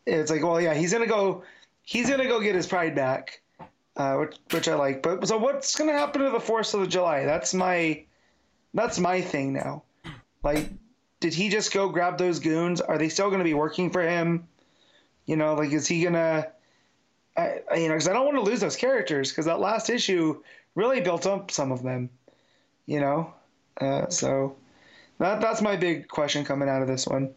it's 0.06 0.30
like, 0.30 0.42
well, 0.42 0.60
yeah, 0.60 0.74
he's 0.74 0.92
gonna 0.92 1.06
go, 1.06 1.42
he's 1.82 2.08
gonna 2.08 2.26
go 2.26 2.40
get 2.40 2.54
his 2.54 2.66
pride 2.66 2.94
back, 2.94 3.40
uh, 3.96 4.16
which 4.16 4.36
which 4.50 4.68
I 4.68 4.74
like. 4.74 5.02
But 5.02 5.26
so 5.26 5.38
what's 5.38 5.76
gonna 5.76 5.92
happen 5.92 6.22
to 6.22 6.30
the 6.30 6.40
Fourth 6.40 6.72
of 6.74 6.88
July? 6.88 7.24
That's 7.24 7.54
my, 7.54 8.04
that's 8.74 8.98
my 8.98 9.20
thing 9.20 9.52
now. 9.52 9.82
Like, 10.42 10.70
did 11.20 11.34
he 11.34 11.48
just 11.48 11.72
go 11.72 11.88
grab 11.88 12.18
those 12.18 12.38
goons? 12.38 12.80
Are 12.80 12.98
they 12.98 13.08
still 13.08 13.30
gonna 13.30 13.44
be 13.44 13.54
working 13.54 13.90
for 13.90 14.02
him? 14.02 14.46
You 15.26 15.36
know, 15.36 15.54
like, 15.54 15.72
is 15.72 15.86
he 15.86 16.02
gonna? 16.02 16.48
I, 17.36 17.60
you 17.76 17.88
know, 17.88 17.94
because 17.94 18.08
I 18.08 18.12
don't 18.12 18.24
want 18.24 18.36
to 18.36 18.42
lose 18.42 18.60
those 18.60 18.76
characters 18.76 19.30
because 19.30 19.44
that 19.44 19.60
last 19.60 19.90
issue 19.90 20.42
really 20.74 21.00
built 21.00 21.26
up 21.26 21.50
some 21.50 21.70
of 21.70 21.82
them. 21.82 22.10
You 22.86 23.00
know, 23.00 23.34
uh, 23.80 24.08
so 24.08 24.56
that 25.18 25.40
that's 25.40 25.62
my 25.62 25.76
big 25.76 26.08
question 26.08 26.44
coming 26.44 26.68
out 26.68 26.82
of 26.82 26.88
this 26.88 27.06
one. 27.06 27.34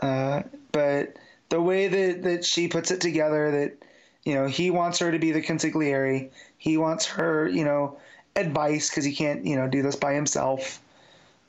Uh, 0.00 0.42
but 0.72 1.16
the 1.48 1.60
way 1.60 1.88
that 1.88 2.22
that 2.22 2.44
she 2.44 2.68
puts 2.68 2.90
it 2.90 3.00
together, 3.00 3.50
that 3.50 3.78
you 4.24 4.34
know, 4.34 4.46
he 4.46 4.70
wants 4.70 4.98
her 4.98 5.10
to 5.10 5.18
be 5.18 5.32
the 5.32 5.42
consigliere. 5.42 6.30
He 6.58 6.76
wants 6.76 7.06
her, 7.06 7.48
you 7.48 7.64
know, 7.64 7.98
advice 8.36 8.90
because 8.90 9.04
he 9.04 9.14
can't, 9.14 9.44
you 9.44 9.56
know, 9.56 9.68
do 9.68 9.82
this 9.82 9.96
by 9.96 10.12
himself. 10.12 10.80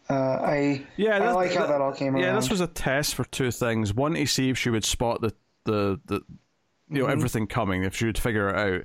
Uh, 0.10 0.14
I 0.14 0.88
Yeah, 0.98 1.18
I 1.18 1.32
like 1.34 1.54
how 1.54 1.68
that 1.68 1.82
all 1.82 1.92
came 1.94 2.16
about. 2.16 2.22
Yeah, 2.22 2.28
around. 2.32 2.42
this 2.42 2.50
was 2.50 2.62
a 2.62 2.68
test 2.68 3.16
for 3.16 3.26
two 3.26 3.52
things. 3.52 3.94
One 3.94 4.14
to 4.14 4.26
see 4.26 4.50
if 4.50 4.58
she 4.58 4.70
would 4.70 4.86
spot 4.86 5.22
the 5.22 5.34
the, 5.66 6.00
the 6.06 6.22
you 6.90 7.00
know 7.00 7.04
Mm-hmm. 7.04 7.12
everything 7.12 7.48
coming, 7.48 7.84
if 7.84 7.96
she 7.96 8.06
would 8.06 8.18
figure 8.18 8.50
it 8.50 8.56
out. 8.56 8.82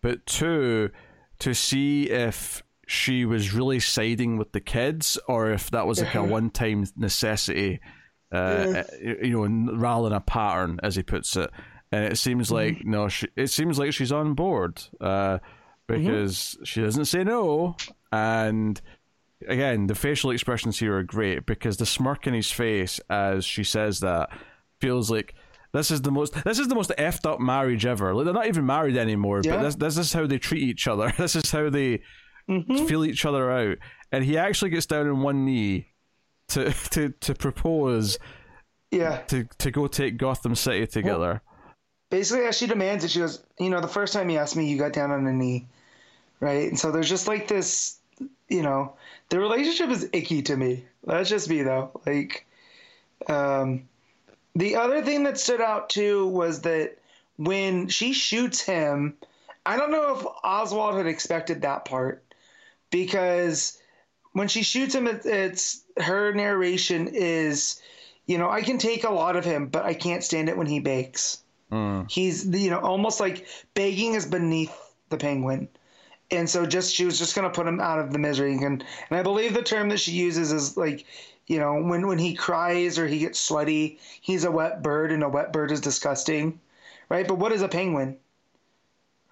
But 0.00 0.26
two, 0.26 0.90
to 1.38 1.54
see 1.54 2.10
if 2.10 2.62
she 2.86 3.24
was 3.24 3.52
really 3.54 3.80
siding 3.80 4.36
with 4.36 4.52
the 4.52 4.60
kids 4.60 5.18
or 5.28 5.50
if 5.50 5.70
that 5.70 5.86
was 5.86 6.00
like 6.00 6.14
a 6.14 6.22
one 6.22 6.50
time 6.50 6.84
necessity. 6.96 7.80
Uh, 8.32 8.82
you 9.00 9.30
know, 9.46 9.72
rather 9.76 10.08
than 10.08 10.16
a 10.16 10.20
pattern, 10.20 10.80
as 10.82 10.96
he 10.96 11.04
puts 11.04 11.36
it. 11.36 11.48
And 11.92 12.04
it 12.12 12.16
seems 12.18 12.48
Mm-hmm. 12.48 12.54
like 12.76 12.84
no, 12.84 13.06
she, 13.08 13.28
it 13.36 13.46
seems 13.48 13.78
like 13.78 13.92
she's 13.92 14.10
on 14.10 14.34
board 14.34 14.82
uh, 15.00 15.38
because 15.86 16.56
she 16.64 16.80
doesn't 16.80 17.04
say 17.04 17.22
no, 17.22 17.76
and 18.10 18.80
again, 19.46 19.86
the 19.86 19.94
facial 19.94 20.30
expressions 20.32 20.78
here 20.80 20.96
are 20.96 21.02
great 21.04 21.46
because 21.46 21.76
the 21.76 21.86
smirk 21.86 22.26
in 22.26 22.34
his 22.34 22.50
face 22.50 22.98
as 23.08 23.44
she 23.44 23.62
says 23.62 24.00
that 24.00 24.30
feels 24.80 25.10
like 25.10 25.34
this 25.72 25.90
is 25.92 26.02
the 26.02 26.10
most 26.10 26.32
this 26.44 26.58
is 26.58 26.66
the 26.68 26.74
most 26.74 26.90
effed 26.98 27.30
up 27.30 27.38
marriage 27.38 27.86
ever. 27.86 28.14
Like, 28.14 28.24
they're 28.24 28.34
not 28.34 28.46
even 28.48 28.66
married 28.66 28.96
anymore, 28.96 29.42
Yeah. 29.44 29.56
but 29.56 29.62
this 29.62 29.74
this 29.76 29.98
is 29.98 30.12
how 30.12 30.26
they 30.26 30.38
treat 30.38 30.62
each 30.62 30.88
other. 30.88 31.12
This 31.18 31.36
is 31.36 31.52
how 31.52 31.70
they 31.70 32.00
Mm-hmm. 32.48 32.86
feel 32.86 33.04
each 33.04 33.24
other 33.24 33.50
out. 33.50 33.78
And 34.12 34.24
he 34.24 34.36
actually 34.36 34.70
gets 34.70 34.86
down 34.86 35.08
on 35.08 35.22
one 35.22 35.44
knee 35.44 35.88
to 36.48 36.72
to 36.90 37.10
to 37.20 37.34
propose 37.34 38.18
yeah. 38.90 39.18
to 39.28 39.44
to 39.58 39.70
go 39.70 39.86
take 39.86 40.16
Gotham 40.16 40.54
City 40.54 40.86
together. 40.86 41.42
basically 42.10 42.44
as 42.46 42.56
she 42.56 42.66
demands 42.66 43.04
it 43.04 43.10
she 43.10 43.18
goes 43.18 43.42
you 43.58 43.70
know 43.70 43.80
the 43.80 43.88
first 43.88 44.12
time 44.12 44.30
you 44.30 44.38
asked 44.38 44.56
me 44.56 44.68
you 44.68 44.78
got 44.78 44.92
down 44.92 45.10
on 45.10 45.26
a 45.26 45.32
knee 45.32 45.66
right 46.40 46.68
and 46.68 46.78
so 46.78 46.92
there's 46.92 47.08
just 47.08 47.26
like 47.26 47.48
this 47.48 47.98
you 48.48 48.62
know 48.62 48.94
the 49.30 49.38
relationship 49.38 49.90
is 49.90 50.08
icky 50.12 50.42
to 50.42 50.56
me 50.56 50.84
that's 51.04 51.28
just 51.28 51.48
me 51.48 51.62
though 51.62 51.90
like 52.06 52.46
um 53.28 53.88
the 54.54 54.76
other 54.76 55.02
thing 55.02 55.24
that 55.24 55.38
stood 55.38 55.60
out 55.60 55.88
too 55.88 56.28
was 56.28 56.60
that 56.60 56.96
when 57.36 57.88
she 57.88 58.12
shoots 58.12 58.60
him 58.60 59.16
i 59.66 59.76
don't 59.76 59.90
know 59.90 60.16
if 60.16 60.26
oswald 60.44 60.96
had 60.96 61.06
expected 61.06 61.62
that 61.62 61.84
part 61.84 62.22
because 62.94 63.76
when 64.34 64.46
she 64.46 64.62
shoots 64.62 64.94
him 64.94 65.08
it's 65.08 65.82
her 65.96 66.32
narration 66.32 67.08
is 67.08 67.82
you 68.26 68.38
know 68.38 68.48
i 68.48 68.62
can 68.62 68.78
take 68.78 69.02
a 69.02 69.10
lot 69.10 69.34
of 69.34 69.44
him 69.44 69.66
but 69.66 69.84
i 69.84 69.92
can't 69.92 70.22
stand 70.22 70.48
it 70.48 70.56
when 70.56 70.68
he 70.68 70.78
bakes. 70.78 71.42
Mm. 71.72 72.08
he's 72.08 72.46
you 72.46 72.70
know 72.70 72.78
almost 72.78 73.18
like 73.18 73.48
begging 73.74 74.14
is 74.14 74.26
beneath 74.26 74.72
the 75.08 75.16
penguin. 75.16 75.66
And 76.30 76.48
so 76.48 76.66
just 76.66 76.94
she 76.94 77.04
was 77.04 77.18
just 77.18 77.34
going 77.34 77.50
to 77.50 77.54
put 77.54 77.66
him 77.66 77.80
out 77.80 77.98
of 77.98 78.12
the 78.12 78.18
misery. 78.18 78.52
And 78.52 78.84
and 79.10 79.18
i 79.18 79.24
believe 79.24 79.54
the 79.54 79.62
term 79.62 79.88
that 79.88 79.98
she 79.98 80.12
uses 80.12 80.52
is 80.52 80.76
like 80.76 81.04
you 81.48 81.58
know 81.58 81.82
when 81.82 82.06
when 82.06 82.18
he 82.18 82.34
cries 82.34 82.96
or 82.96 83.08
he 83.08 83.18
gets 83.18 83.40
sweaty 83.40 83.98
he's 84.20 84.44
a 84.44 84.52
wet 84.52 84.84
bird 84.84 85.10
and 85.10 85.24
a 85.24 85.28
wet 85.28 85.52
bird 85.52 85.72
is 85.72 85.80
disgusting 85.80 86.60
right? 87.08 87.26
But 87.26 87.38
what 87.38 87.50
is 87.50 87.62
a 87.62 87.68
penguin 87.68 88.18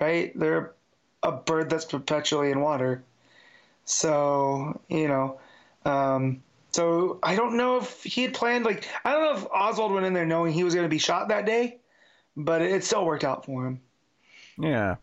right? 0.01 0.37
They're 0.37 0.73
a 1.23 1.31
bird 1.31 1.71
that's 1.71 1.85
perpetually 1.85 2.51
in 2.51 2.61
water 2.61 3.05
so 3.85 4.81
you 4.89 5.09
know 5.09 5.39
um 5.85 6.43
so 6.71 7.19
I 7.23 7.35
don't 7.35 7.57
know 7.57 7.77
if 7.79 8.03
he 8.03 8.23
had 8.23 8.33
planned 8.35 8.65
like 8.65 8.87
I 9.05 9.13
don't 9.13 9.23
know 9.23 9.39
if 9.43 9.47
Oswald 9.53 9.93
went 9.93 10.07
in 10.07 10.13
there 10.15 10.25
knowing 10.27 10.53
he 10.53 10.65
was 10.65 10.75
going 10.75 10.85
to 10.87 10.91
be 10.91 10.99
shot 10.99 11.29
that 11.29 11.45
day, 11.45 11.81
but 12.37 12.63
it 12.63 12.83
still 12.85 13.05
worked 13.05 13.25
out 13.25 13.45
for 13.45 13.67
him. 13.67 13.81
Yeah. 14.59 14.97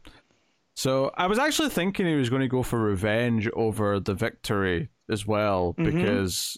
So 0.74 1.12
I 1.16 1.28
was 1.28 1.38
actually 1.38 1.70
thinking 1.70 2.08
he 2.08 2.16
was 2.16 2.30
going 2.30 2.42
to 2.42 2.48
go 2.48 2.64
for 2.64 2.80
revenge 2.80 3.48
over 3.54 4.00
the 4.00 4.14
victory 4.16 4.90
as 5.12 5.28
well 5.28 5.76
Mm-hmm. 5.78 5.96
because 5.98 6.58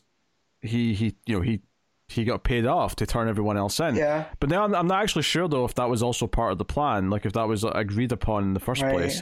he 0.61 0.93
he 0.93 1.15
you 1.25 1.35
know 1.35 1.41
he 1.41 1.59
he 2.07 2.23
got 2.23 2.43
paid 2.43 2.65
off 2.65 2.95
to 2.97 3.05
turn 3.05 3.27
everyone 3.27 3.57
else 3.57 3.79
in. 3.81 3.95
Yeah. 3.95 4.25
But 4.39 4.49
now 4.49 4.63
I'm, 4.63 4.73
I'm 4.75 4.87
not 4.87 5.01
actually 5.01 5.23
sure 5.23 5.47
though 5.49 5.65
if 5.65 5.75
that 5.75 5.89
was 5.89 6.01
also 6.03 6.25
part 6.27 6.51
of 6.53 6.57
the 6.57 6.65
plan, 6.65 7.09
like 7.09 7.25
if 7.25 7.33
that 7.33 7.47
was 7.49 7.63
agreed 7.65 8.11
upon 8.13 8.43
in 8.43 8.53
the 8.53 8.59
first 8.61 8.81
Right. 8.81 8.93
place. 8.93 9.21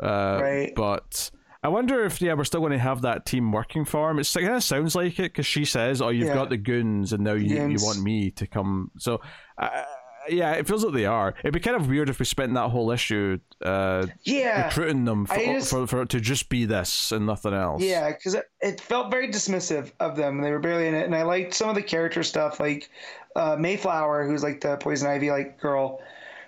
Uh, 0.00 0.38
Right. 0.42 0.72
But 0.76 1.30
I 1.64 1.68
wonder 1.68 2.04
if 2.04 2.20
yeah 2.20 2.34
we're 2.34 2.44
still 2.44 2.60
going 2.60 2.72
to 2.72 2.78
have 2.78 3.02
that 3.02 3.24
team 3.26 3.50
working 3.50 3.84
for 3.84 4.10
him. 4.10 4.18
It's, 4.20 4.36
it 4.36 4.42
kind 4.42 4.54
of 4.54 4.62
sounds 4.62 4.94
like 4.94 5.18
it 5.18 5.32
because 5.32 5.46
she 5.46 5.64
says, 5.64 6.00
"Oh, 6.02 6.10
you've 6.10 6.28
Yeah. 6.28 6.34
got 6.34 6.50
the 6.50 6.58
goons, 6.58 7.12
and 7.12 7.24
now 7.24 7.32
you, 7.32 7.56
you 7.68 7.78
want 7.80 8.02
me 8.02 8.30
to 8.32 8.46
come." 8.46 8.90
So. 8.98 9.20
Uh, 9.58 9.82
yeah, 10.26 10.52
it 10.52 10.66
feels 10.66 10.82
like 10.82 10.94
they 10.94 11.04
are. 11.04 11.34
It'd 11.40 11.52
be 11.52 11.60
kind 11.60 11.76
of 11.76 11.86
weird 11.86 12.08
if 12.08 12.18
we 12.18 12.24
spent 12.24 12.54
that 12.54 12.70
whole 12.70 12.90
issue 12.90 13.38
uh, 13.62 14.06
Yeah. 14.22 14.64
recruiting 14.68 15.04
them 15.04 15.26
for, 15.26 15.36
just- 15.36 15.68
for, 15.68 15.86
for 15.86 16.00
it 16.00 16.08
to 16.08 16.20
just 16.20 16.48
be 16.48 16.64
this 16.64 17.12
and 17.12 17.26
nothing 17.26 17.52
else. 17.52 17.82
Yeah, 17.82 18.08
because 18.10 18.34
it, 18.34 18.46
it 18.62 18.80
felt 18.80 19.10
very 19.10 19.28
dismissive 19.28 19.92
of 20.00 20.16
them. 20.16 20.40
They 20.40 20.50
were 20.50 20.60
barely 20.60 20.88
in 20.88 20.94
it, 20.94 21.04
and 21.04 21.14
I 21.14 21.24
liked 21.24 21.52
some 21.52 21.68
of 21.68 21.74
the 21.74 21.82
character 21.82 22.22
stuff, 22.22 22.58
like 22.58 22.88
uh, 23.36 23.56
Mayflower, 23.60 24.26
who's 24.26 24.42
like 24.42 24.62
the 24.62 24.78
poison 24.78 25.08
ivy 25.10 25.30
like 25.30 25.60
girl, 25.60 26.00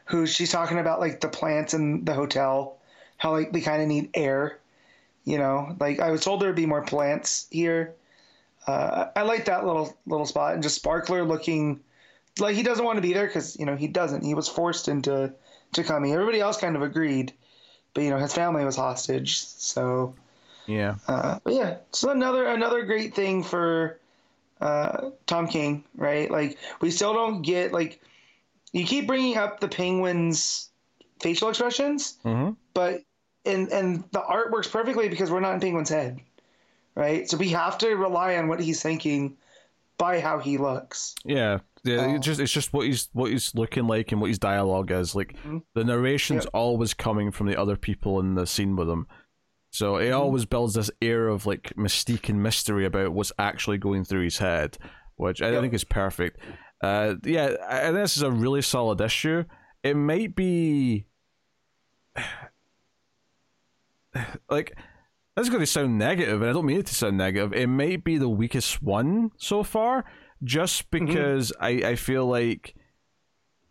who 0.07 0.27
she's 0.27 0.51
talking 0.51 0.79
about 0.79 0.99
like 0.99 1.21
the 1.21 1.29
plants 1.29 1.75
in 1.75 2.03
the 2.03 2.15
hotel, 2.15 2.79
how 3.19 3.33
like 3.33 3.53
they 3.53 3.61
kind 3.61 3.83
of 3.83 3.89
need 3.89 4.09
air, 4.15 4.59
you 5.27 5.37
know. 5.37 5.77
Like 5.79 6.01
I 6.01 6.11
was 6.11 6.23
told 6.23 6.41
there'd 6.41 6.57
be 6.57 6.65
more 6.65 6.83
plants 6.83 7.47
here. 7.51 7.95
Uh, 8.67 9.09
I 9.15 9.23
like 9.23 9.45
that 9.45 9.67
little 9.67 9.95
little 10.07 10.25
spot, 10.25 10.55
and 10.55 10.63
just 10.63 10.77
Sparkler 10.77 11.25
looking 11.25 11.81
like 12.39 12.57
he 12.57 12.63
doesn't 12.63 12.85
want 12.85 12.97
to 12.97 13.03
be 13.03 13.13
there 13.13 13.27
because 13.27 13.59
you 13.59 13.67
know 13.67 13.77
he 13.77 13.89
doesn't. 13.89 14.25
He 14.25 14.33
was 14.33 14.49
forced 14.49 14.89
into 14.89 15.35
to 15.73 15.85
coming. 15.85 16.13
Everybody 16.13 16.41
else 16.41 16.59
kind 16.59 16.77
of 16.77 16.83
agreed, 16.83 17.35
but 17.93 18.05
you 18.05 18.11
know 18.11 18.19
his 18.19 18.33
family 18.33 18.65
was 18.65 18.77
hostage, 18.77 19.37
so. 19.37 20.15
Yeah. 20.69 20.97
Uh, 21.07 21.39
but 21.45 21.53
yeah, 21.53 21.77
so 21.93 22.11
another 22.11 22.47
another 22.47 22.83
great 22.83 23.15
thing 23.15 23.45
for 23.45 24.01
uh, 24.61 25.11
Tom 25.27 25.47
King, 25.47 25.85
right? 25.95 26.29
Like 26.29 26.59
we 26.81 26.91
still 26.91 27.15
don't 27.15 27.43
get 27.43 27.73
like 27.73 28.01
you 28.73 28.85
keep 28.85 29.07
bringing 29.07 29.37
up 29.37 29.61
the 29.61 29.69
penguins' 29.69 30.71
facial 31.21 31.49
expressions, 31.49 32.19
hmm 32.25 32.51
but 32.75 33.03
and 33.47 33.71
and 33.73 34.05
the 34.13 34.23
art 34.23 34.51
works 34.51 34.69
perfectly 34.69 35.09
because 35.09 35.31
we're 35.31 35.41
not 35.41 35.55
in 35.55 35.61
Penguin's 35.61 35.89
head, 35.89 36.21
right? 36.95 37.29
So 37.29 37.37
we 37.37 37.49
have 37.51 37.79
to 37.79 37.95
rely 37.95 38.37
on 38.37 38.49
what 38.49 38.61
he's 38.61 38.83
thinking 38.83 39.37
by 39.99 40.21
how 40.21 40.39
he 40.39 40.59
looks. 40.59 41.15
Yeah. 41.25 41.59
Yeah, 41.85 42.07
it's 42.07 42.15
um, 42.15 42.21
just 42.21 42.41
it's 42.41 42.53
just 42.53 42.73
what 42.73 42.87
he's 42.87 43.09
what 43.13 43.31
he's 43.31 43.55
looking 43.55 43.87
like 43.87 44.11
and 44.11 44.21
what 44.21 44.27
his 44.27 44.41
dialogue 44.41 44.91
is. 44.91 45.15
Like 45.15 45.35
mm-hmm. 45.37 45.59
the 45.75 45.85
narration's 45.85 46.45
Yep. 46.45 46.51
always 46.53 46.95
coming 46.95 47.31
from 47.31 47.47
the 47.47 47.57
other 47.57 47.77
people 47.77 48.19
in 48.19 48.35
the 48.35 48.45
scene 48.45 48.75
with 48.75 48.89
him. 48.89 49.07
So 49.71 49.97
it 49.97 50.07
mm-hmm. 50.07 50.19
always 50.21 50.47
builds 50.47 50.75
this 50.75 50.91
air 51.01 51.29
of 51.29 51.47
like 51.47 51.75
mystique 51.77 52.29
and 52.29 52.43
mystery 52.43 52.87
about 52.87 53.13
what's 53.13 53.31
actually 53.39 53.79
going 53.79 54.05
through 54.05 54.25
his 54.25 54.39
head, 54.39 54.79
which 55.15 55.41
I 55.41 55.53
Yep. 55.53 55.61
think 55.61 55.75
is 55.75 55.85
perfect. 55.85 56.41
Uh, 56.83 57.15
yeah, 57.25 57.53
I 57.69 57.79
I 57.79 57.85
think 57.85 57.97
this 57.99 58.17
is 58.17 58.23
a 58.25 58.33
really 58.33 58.63
solid 58.63 59.01
issue. 59.01 59.45
It 59.85 59.95
might 59.95 60.35
be 60.35 61.07
like 64.51 64.77
this 65.37 65.45
is 65.45 65.51
going 65.51 65.61
to 65.61 65.67
sound 65.67 65.99
negative, 65.99 66.41
and 66.41 66.51
I 66.51 66.53
don't 66.53 66.65
mean 66.65 66.79
it 66.79 66.87
to 66.87 66.95
sound 66.95 67.19
negative. 67.19 67.53
It 67.53 67.67
may 67.67 67.97
be 67.97 68.17
the 68.17 68.29
weakest 68.29 68.83
one 68.83 69.31
so 69.37 69.63
far, 69.63 70.05
just 70.43 70.91
mm-hmm. 70.91 71.07
because 71.07 71.53
I, 71.61 71.69
I 71.69 71.97
feel 71.97 72.27
like 72.27 72.75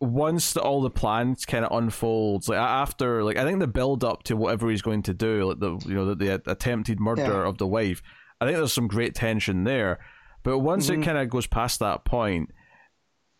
once 0.00 0.52
the, 0.52 0.60
all 0.60 0.82
the 0.82 0.90
plans 0.90 1.44
kind 1.44 1.64
of 1.64 1.76
unfolds, 1.76 2.48
like 2.48 2.58
after, 2.58 3.24
like 3.24 3.36
I 3.36 3.44
think 3.44 3.60
the 3.60 3.66
build 3.66 4.04
up 4.04 4.22
to 4.24 4.36
whatever 4.36 4.70
he's 4.70 4.82
going 4.82 5.02
to 5.02 5.14
do, 5.14 5.46
like 5.46 5.58
the 5.58 5.76
you 5.88 5.94
know 5.94 6.14
the, 6.14 6.14
the 6.14 6.42
attempted 6.50 7.00
murder 7.00 7.22
Yeah. 7.22 7.48
of 7.48 7.58
the 7.58 7.66
wife, 7.66 8.02
I 8.40 8.46
think 8.46 8.58
there's 8.58 8.72
some 8.72 8.88
great 8.88 9.14
tension 9.14 9.64
there. 9.64 9.98
But 10.42 10.60
once 10.60 10.88
it 10.88 10.94
mm-hmm. 10.94 11.02
kind 11.02 11.18
of 11.18 11.28
goes 11.28 11.48
past 11.48 11.80
that 11.80 12.04
point, 12.04 12.50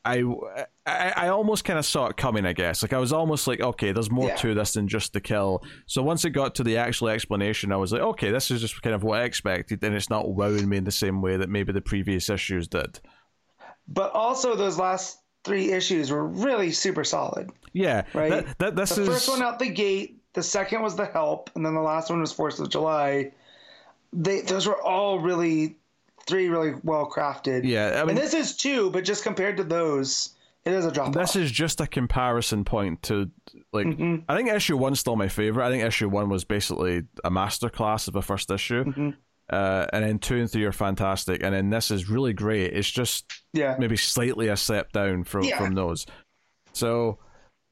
I, 0.07 0.23
I, 0.87 1.13
I 1.25 1.29
almost 1.29 1.65
kind 1.65 1.79
of 1.79 1.85
saw 1.85 2.07
it 2.07 2.17
coming, 2.17 2.47
I 2.47 2.53
guess. 2.53 2.83
Like, 2.83 2.93
I 2.93 2.99
was 2.99 3.13
almost 3.13 3.47
like, 3.47 3.61
okay, 3.61 3.93
there's 3.93 4.11
more 4.11 4.29
Yeah. 4.29 4.37
to 4.37 4.55
this 4.55 4.75
than 4.75 4.87
just 4.89 5.13
the 5.13 5.21
kill. 5.21 5.63
So 5.87 6.03
once 6.03 6.25
it 6.25 6.31
got 6.31 6.55
to 6.57 6.65
the 6.65 6.77
actual 6.77 7.09
explanation, 7.09 7.73
I 7.73 7.77
was 7.77 7.93
like, 7.93 8.03
okay, 8.03 8.31
this 8.31 8.51
is 8.51 8.61
just 8.61 8.81
kind 8.83 8.95
of 8.95 9.03
what 9.03 9.21
I 9.21 9.25
expected, 9.25 9.83
and 9.83 9.95
it's 9.95 10.09
not 10.11 10.29
wowing 10.31 10.69
me 10.69 10.77
in 10.77 10.85
the 10.85 10.91
same 10.93 11.21
way 11.23 11.37
that 11.37 11.49
maybe 11.49 11.73
the 11.73 11.81
previous 11.81 12.31
issues 12.31 12.69
did. 12.69 13.01
But 13.89 14.13
also, 14.13 14.55
those 14.55 14.79
last 14.79 15.19
three 15.45 15.73
issues 15.73 16.11
were 16.11 16.27
really 16.27 16.73
super 16.73 17.05
solid. 17.05 17.51
Yeah, 17.73 18.03
Right. 18.15 18.31
That, 18.31 18.59
that, 18.59 18.77
this 18.77 18.95
The 18.95 19.03
is 19.03 19.09
first 19.09 19.29
one 19.29 19.43
out 19.43 19.59
the 19.59 19.69
gate, 19.69 20.23
the 20.33 20.43
second 20.43 20.83
was 20.83 20.97
the 20.97 21.07
help, 21.07 21.51
and 21.55 21.65
then 21.65 21.75
the 21.75 21.81
last 21.81 22.11
one 22.11 22.21
was 22.21 22.33
Fourth 22.33 22.59
of 22.59 22.69
July. 22.71 23.33
They 24.13 24.41
those 24.43 24.67
were 24.67 24.81
all 24.81 25.19
really 25.19 25.77
three 26.27 26.49
really 26.49 26.75
well 26.83 27.09
crafted. 27.11 27.63
yeah. 27.65 27.95
I 27.97 28.01
mean, 28.05 28.11
and 28.11 28.19
this 28.19 28.35
is 28.35 28.57
two, 28.57 28.91
but 28.91 29.05
just 29.05 29.23
compared 29.23 29.57
to 29.59 29.65
those, 29.65 30.35
it 30.65 30.73
is 30.73 30.85
a 30.85 30.91
drop 30.91 31.13
this 31.13 31.37
is 31.37 31.53
just 31.53 31.81
a 31.81 31.87
comparison 31.87 32.65
point 32.65 33.03
to 33.05 33.31
like 33.73 33.87
Mm-hmm. 33.87 34.17
I 34.29 34.37
think 34.37 34.49
issue 34.51 34.77
one's 34.77 34.99
still 35.01 35.15
my 35.17 35.29
favorite. 35.29 35.65
I 35.65 35.71
think 35.71 35.85
issue 35.85 36.09
one 36.09 36.29
was 36.29 36.45
basically 36.45 37.03
a 37.25 37.31
masterclass 37.31 38.09
of 38.09 38.17
a 38.17 38.23
first 38.23 38.51
issue. 38.51 38.85
Mm-hmm. 38.85 39.11
Uh, 39.49 39.87
and 39.93 40.05
then 40.05 40.19
two 40.19 40.39
and 40.39 40.51
three 40.51 40.65
are 40.65 40.73
fantastic, 40.73 41.41
and 41.45 41.55
then 41.55 41.71
this 41.71 41.93
is 41.93 42.11
really 42.11 42.33
great. 42.33 42.73
It's 42.73 42.91
just 42.91 43.33
yeah. 43.53 43.77
maybe 43.79 43.97
slightly 43.97 44.49
a 44.49 44.57
step 44.57 44.91
down 44.91 45.23
from 45.23 45.45
Yeah. 45.45 45.59
from 45.59 45.75
those. 45.75 46.05
So, 46.73 47.21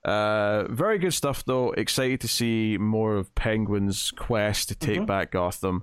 uh, 0.05 0.69
very 0.69 0.99
good 0.99 1.15
stuff 1.15 1.45
though. 1.45 1.73
Excited 1.73 2.21
to 2.21 2.29
see 2.29 2.79
more 2.79 3.17
of 3.17 3.35
Penguin's 3.35 4.13
quest 4.13 4.69
to 4.69 4.77
take 4.77 4.99
Mm-hmm. 4.99 5.07
back 5.07 5.33
Gotham. 5.33 5.83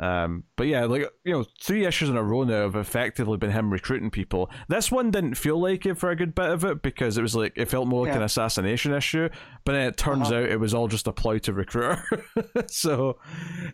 Um, 0.00 0.44
but 0.56 0.68
yeah, 0.68 0.84
like 0.84 1.02
you 1.24 1.32
know, 1.32 1.44
three 1.60 1.84
issues 1.84 2.08
in 2.08 2.16
a 2.16 2.22
row 2.22 2.44
now 2.44 2.62
have 2.62 2.76
effectively 2.76 3.36
been 3.36 3.50
him 3.50 3.72
recruiting 3.72 4.10
people. 4.10 4.48
This 4.68 4.92
one 4.92 5.10
didn't 5.10 5.34
feel 5.34 5.60
like 5.60 5.86
it 5.86 5.96
for 5.98 6.10
a 6.10 6.14
good 6.16 6.36
bit 6.36 6.50
of 6.50 6.64
it 6.64 6.82
because 6.82 7.18
it 7.18 7.22
was 7.22 7.34
like 7.34 7.52
it 7.56 7.66
felt 7.68 7.88
more 7.88 8.02
like 8.06 8.12
Yeah. 8.12 8.18
an 8.18 8.22
assassination 8.22 8.92
issue. 8.94 9.28
But 9.64 9.72
then 9.72 9.88
it 9.88 9.96
turns 9.96 10.28
Uh-huh. 10.30 10.36
out 10.42 10.48
it 10.50 10.60
was 10.60 10.72
all 10.72 10.86
just 10.86 11.08
a 11.08 11.12
ploy 11.12 11.38
to 11.40 11.52
recruit 11.52 11.98
her. 11.98 12.64
so, 12.68 13.18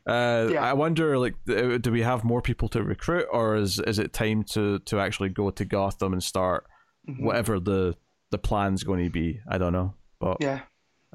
uh, 0.08 0.48
Yeah. 0.50 0.62
I 0.64 0.72
wonder, 0.72 1.18
like, 1.18 1.34
do 1.46 1.90
we 1.92 2.00
have 2.02 2.24
more 2.24 2.40
people 2.40 2.68
to 2.70 2.82
recruit, 2.82 3.26
or 3.30 3.56
is 3.56 3.78
is 3.80 3.98
it 3.98 4.12
time 4.14 4.44
to 4.54 4.78
to 4.80 4.98
actually 5.00 5.28
go 5.28 5.50
to 5.50 5.64
Gotham 5.64 6.12
and 6.14 6.22
start 6.22 6.64
Mm-hmm. 7.08 7.26
whatever 7.26 7.60
the 7.60 7.96
the 8.30 8.38
plan's 8.38 8.82
going 8.82 9.04
to 9.04 9.10
be? 9.10 9.40
I 9.46 9.58
don't 9.58 9.74
know, 9.74 9.94
but 10.20 10.38
Yeah. 10.40 10.60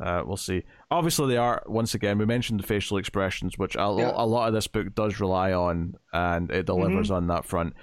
Uh, 0.01 0.23
we'll 0.25 0.37
see. 0.37 0.63
Obviously, 0.91 1.27
they 1.27 1.37
are 1.37 1.61
once 1.67 1.93
again. 1.93 2.17
We 2.17 2.25
mentioned 2.25 2.59
the 2.59 2.67
facial 2.67 2.97
expressions, 2.97 3.57
which 3.57 3.75
a, 3.75 3.95
Yeah. 3.97 4.11
a 4.15 4.25
lot 4.25 4.47
of 4.47 4.53
this 4.53 4.67
book 4.67 4.93
does 4.95 5.19
rely 5.19 5.51
on, 5.53 5.95
and 6.13 6.49
it 6.51 6.65
delivers 6.65 7.07
Mm-hmm. 7.07 7.15
on 7.15 7.27
that 7.27 7.45
front. 7.45 7.73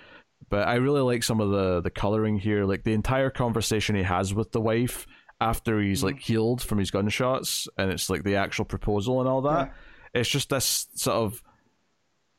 But 0.48 0.68
I 0.68 0.74
really 0.76 1.00
like 1.00 1.22
some 1.22 1.40
of 1.40 1.50
the 1.50 1.80
the 1.80 1.90
coloring 1.90 2.38
here, 2.38 2.64
like 2.64 2.84
the 2.84 2.92
entire 2.94 3.30
conversation 3.30 3.96
he 3.96 4.02
has 4.02 4.32
with 4.34 4.52
the 4.52 4.60
wife 4.60 5.06
after 5.40 5.80
he's 5.80 5.98
Mm-hmm. 5.98 6.06
like 6.06 6.20
healed 6.20 6.62
from 6.62 6.78
his 6.78 6.90
gunshots, 6.90 7.68
and 7.78 7.90
it's 7.90 8.08
like 8.08 8.22
the 8.24 8.36
actual 8.36 8.64
proposal 8.64 9.20
and 9.20 9.28
all 9.28 9.42
that. 9.42 9.72
It's 10.14 10.28
just 10.30 10.48
this 10.50 10.86
sort 10.94 11.16
of 11.16 11.42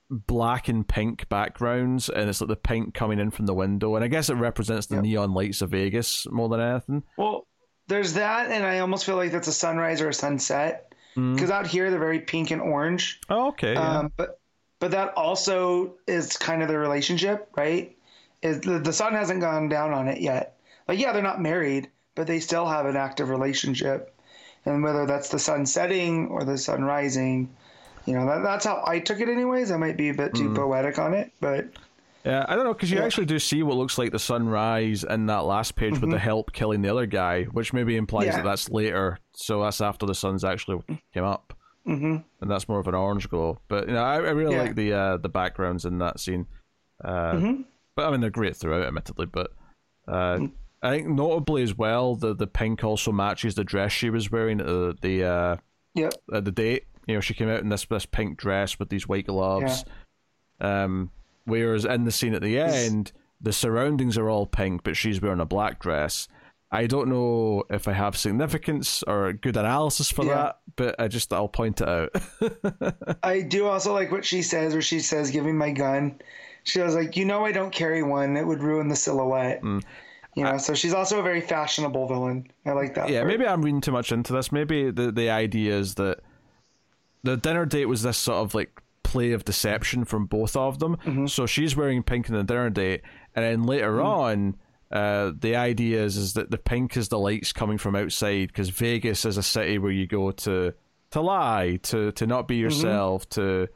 black 0.09 0.69
and 0.69 0.87
pink 0.87 1.27
backgrounds, 1.27 2.07
and 2.09 2.29
it's 2.29 2.39
like 2.39 2.47
the 2.47 2.55
pink 2.55 2.93
coming 2.93 3.19
in 3.19 3.29
from 3.29 3.45
the 3.45 3.53
window, 3.53 3.95
and 3.95 4.03
I 4.05 4.07
guess 4.07 4.29
it 4.29 4.35
represents 4.35 4.87
the 4.87 4.95
Yep. 4.95 5.03
neon 5.03 5.33
lights 5.33 5.61
of 5.61 5.71
Vegas 5.71 6.25
more 6.31 6.47
than 6.49 6.61
anything. 6.61 7.03
Well, 7.17 7.45
there's 7.87 8.13
that, 8.13 8.51
and 8.51 8.65
I 8.65 8.79
almost 8.79 9.05
feel 9.05 9.15
like 9.15 9.31
that's 9.31 9.47
a 9.47 9.53
sunrise 9.53 10.01
or 10.01 10.09
a 10.09 10.13
sunset 10.13 10.87
because 11.17 11.49
out 11.49 11.65
here 11.65 11.89
they're 11.89 11.99
very 11.99 12.19
pink 12.19 12.51
and 12.51 12.61
orange. 12.61 13.19
Oh, 13.27 13.47
okay. 13.47 13.73
yeah. 13.73 13.99
Um, 13.99 14.11
but 14.15 14.39
but 14.79 14.91
that 14.91 15.13
also 15.15 15.95
is 16.05 16.37
kind 16.37 16.61
of 16.61 16.67
the 16.67 16.77
relationship, 16.77 17.49
right? 17.55 17.97
Is 18.43 18.61
the, 18.61 18.77
the 18.77 18.93
sun 18.93 19.13
hasn't 19.13 19.41
gone 19.41 19.67
down 19.67 19.93
on 19.93 20.07
it 20.07 20.21
yet. 20.21 20.59
Like 20.87 20.99
yeah, 20.99 21.13
they're 21.13 21.23
not 21.23 21.41
married, 21.41 21.89
but 22.13 22.27
they 22.27 22.39
still 22.39 22.67
have 22.67 22.85
an 22.85 22.95
active 22.95 23.29
relationship. 23.29 24.13
And 24.65 24.83
whether 24.83 25.05
that's 25.05 25.29
the 25.29 25.39
sun 25.39 25.65
setting 25.65 26.27
or 26.27 26.43
the 26.43 26.57
sun 26.57 26.83
rising, 26.83 27.55
you 28.05 28.13
know, 28.13 28.25
that, 28.27 28.43
that's 28.43 28.65
how 28.65 28.83
I 28.85 28.99
took 28.99 29.19
it 29.19 29.29
anyways. 29.29 29.71
I 29.71 29.77
might 29.77 29.97
be 29.97 30.09
a 30.09 30.13
bit 30.13 30.35
too 30.35 30.53
poetic 30.53 30.99
on 30.99 31.13
it, 31.13 31.31
but 31.39 31.67
Yeah, 32.27 32.45
I 32.47 32.55
don't 32.55 32.65
know 32.65 32.73
because 32.73 32.91
you 32.91 32.97
Yeah. 32.97 33.05
actually 33.05 33.25
do 33.25 33.39
see 33.39 33.63
what 33.63 33.77
looks 33.77 33.97
like 33.97 34.11
the 34.11 34.19
sunrise 34.19 35.03
in 35.03 35.27
that 35.27 35.45
last 35.45 35.75
page 35.75 35.97
with 35.99 36.09
the 36.11 36.19
help 36.19 36.51
killing 36.51 36.81
the 36.81 36.89
other 36.89 37.05
guy, 37.05 37.43
which 37.45 37.71
maybe 37.73 37.95
implies 37.95 38.27
Mm-hmm. 38.27 38.37
Yeah. 38.37 38.43
that 38.43 38.49
that's 38.49 38.69
later. 38.69 39.19
So 39.33 39.63
that's 39.63 39.79
after 39.81 40.05
the 40.05 40.13
sun's 40.15 40.43
actually 40.43 40.81
came 41.13 41.23
up, 41.23 41.53
mm-hmm. 41.87 42.17
and 42.41 42.51
that's 42.51 42.67
more 42.67 42.79
of 42.79 42.87
an 42.87 42.95
orange 42.95 43.29
glow. 43.29 43.59
But 43.69 43.87
you 43.87 43.93
know, 43.93 44.03
I, 44.03 44.15
I 44.15 44.31
really 44.31 44.55
Yeah. 44.55 44.61
like 44.63 44.75
the 44.75 44.93
uh, 44.93 45.17
the 45.17 45.29
backgrounds 45.29 45.85
in 45.85 45.99
that 45.99 46.19
scene. 46.19 46.47
Uh, 47.03 47.53
But 47.95 48.07
I 48.07 48.11
mean, 48.11 48.19
they're 48.21 48.29
great 48.29 48.55
throughout, 48.55 48.85
admittedly. 48.85 49.25
But 49.25 49.51
uh, 50.07 50.39
I 50.83 50.89
think 50.91 51.07
notably 51.07 51.63
as 51.63 51.77
well, 51.77 52.15
the 52.15 52.35
the 52.35 52.47
pink 52.47 52.83
also 52.83 53.11
matches 53.11 53.55
the 53.55 53.63
dress 53.63 53.91
she 53.91 54.09
was 54.09 54.29
wearing 54.31 54.59
at 54.59 54.65
the 54.67 54.95
the 55.01 55.23
uh, 55.23 55.55
yep. 55.95 56.13
at 56.33 56.43
the 56.45 56.51
date. 56.51 56.83
You 57.07 57.13
know, 57.15 57.21
she 57.21 57.33
came 57.33 57.47
out 57.49 57.61
in 57.61 57.69
this 57.69 57.85
this 57.85 58.05
pink 58.05 58.37
dress 58.37 58.77
with 58.79 58.89
these 58.89 59.07
white 59.07 59.27
gloves. 59.27 59.85
Um, 60.59 61.11
whereas 61.47 61.83
in 61.85 62.03
the 62.05 62.11
scene 62.11 62.33
at 62.35 62.41
the 62.43 62.59
end, 62.59 63.11
the 63.41 63.51
surroundings 63.51 64.17
are 64.17 64.29
all 64.29 64.45
pink, 64.45 64.83
but 64.83 64.95
she's 64.95 65.19
wearing 65.21 65.39
a 65.39 65.45
black 65.45 65.79
dress. 65.79 66.27
I 66.69 66.85
don't 66.85 67.07
know 67.07 67.63
if 67.69 67.87
I 67.87 67.93
have 67.93 68.17
significance 68.17 69.01
or 69.03 69.31
good 69.33 69.55
analysis 69.57 70.11
for 70.11 70.25
Yeah. 70.25 70.35
that, 70.35 70.59
but 70.75 70.95
I 70.99 71.07
just 71.07 71.31
I'll 71.33 71.47
point 71.47 71.79
it 71.81 71.87
out. 71.87 72.09
I 73.23 73.41
do 73.41 73.65
also 73.67 73.93
like 73.93 74.11
what 74.11 74.25
she 74.25 74.41
says, 74.41 74.73
where 74.73 74.81
she 74.81 74.99
says, 74.99 75.31
"Give 75.31 75.45
me 75.45 75.53
my 75.53 75.71
gun." 75.71 76.19
She 76.65 76.81
was 76.81 76.93
like, 76.93 77.15
"You 77.15 77.23
know, 77.25 77.45
I 77.45 77.53
don't 77.53 77.71
carry 77.71 78.03
one. 78.03 78.35
It 78.35 78.45
would 78.45 78.61
ruin 78.61 78.89
the 78.89 78.95
silhouette." 78.97 79.61
Mm. 79.61 79.81
You 80.35 80.43
know, 80.43 80.57
so 80.57 80.73
she's 80.75 80.93
also 80.93 81.19
a 81.19 81.23
very 81.23 81.41
fashionable 81.41 82.07
villain. 82.07 82.51
I 82.65 82.73
like 82.73 82.93
that. 82.95 83.09
yeah, 83.09 83.19
part. 83.21 83.27
maybe 83.29 83.47
I'm 83.47 83.63
reading 83.63 83.81
too 83.81 83.91
much 83.93 84.11
into 84.11 84.33
this. 84.33 84.51
Maybe 84.51 84.91
the 84.91 85.11
the 85.11 85.29
idea 85.29 85.73
is 85.77 85.95
that 85.95 86.19
the 87.23 87.37
dinner 87.37 87.65
date 87.65 87.85
was 87.85 88.03
this 88.03 88.17
sort 88.17 88.39
of 88.39 88.53
like 88.53 88.81
play 89.11 89.31
of 89.31 89.45
deception 89.45 90.03
from 90.05 90.25
both 90.25 90.55
of 90.55 90.79
them. 90.79 90.97
Mm-hmm. 90.97 91.27
So 91.27 91.45
she's 91.45 91.75
wearing 91.75 92.03
pink 92.03 92.27
in 92.29 92.35
the 92.35 92.43
dinner 92.43 92.69
date, 92.69 93.01
and 93.35 93.43
then 93.45 93.63
later 93.63 93.93
Mm. 93.97 94.05
on, 94.05 94.55
uh, 94.91 95.31
the 95.39 95.55
idea 95.55 96.03
is 96.03 96.17
is 96.17 96.33
that 96.33 96.51
the 96.51 96.57
pink 96.57 96.95
is 96.97 97.07
the 97.09 97.19
lights 97.19 97.51
coming 97.53 97.77
from 97.77 97.95
outside 97.95 98.47
because 98.47 98.69
Vegas 98.69 99.25
is 99.25 99.37
a 99.37 99.43
city 99.43 99.77
where 99.77 99.91
you 99.91 100.07
go 100.07 100.31
to 100.31 100.73
to 101.11 101.21
lie, 101.21 101.79
to 101.83 102.11
to 102.13 102.27
not 102.27 102.47
be 102.47 102.55
yourself, 102.57 103.27
to 103.29 103.67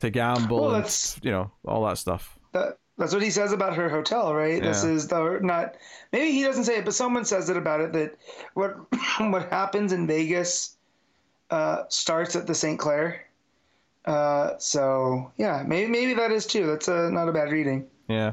to 0.00 0.10
gamble, 0.10 0.42
Mm-hmm. 0.42 0.64
Well, 0.66 0.74
and, 0.74 0.84
that's- 0.84 1.20
you 1.22 1.30
know 1.30 1.50
all 1.66 1.84
that 1.86 1.98
stuff. 1.98 2.38
That, 2.52 2.78
that's 2.98 3.14
what 3.14 3.22
he 3.22 3.30
says 3.30 3.52
about 3.52 3.74
her 3.76 3.88
hotel, 3.88 4.34
right? 4.34 4.62
This 4.62 4.84
is 4.84 5.08
the 5.08 5.38
not. 5.42 5.76
Maybe 6.12 6.32
he 6.32 6.42
doesn't 6.42 6.64
say 6.64 6.76
it, 6.78 6.84
but 6.84 6.94
someone 6.94 7.24
says 7.24 7.48
it 7.48 7.56
about 7.56 7.80
it 7.80 7.92
that 7.94 8.16
what 8.54 8.76
what 9.20 9.48
happens 9.50 9.92
in 9.92 10.06
Vegas 10.06 10.76
uh, 11.50 11.84
starts 11.88 12.36
at 12.36 12.46
the 12.46 12.54
St. 12.54 12.78
Clair. 12.78 13.24
Uh, 14.04 14.58
so 14.58 15.30
yeah, 15.36 15.62
maybe 15.66 15.90
maybe 15.90 16.14
that 16.14 16.30
is 16.32 16.46
too. 16.46 16.66
That's 16.66 16.88
a, 16.88 17.10
not 17.10 17.28
a 17.28 17.32
bad 17.32 17.52
reading. 17.52 17.86
Yeah. 18.08 18.32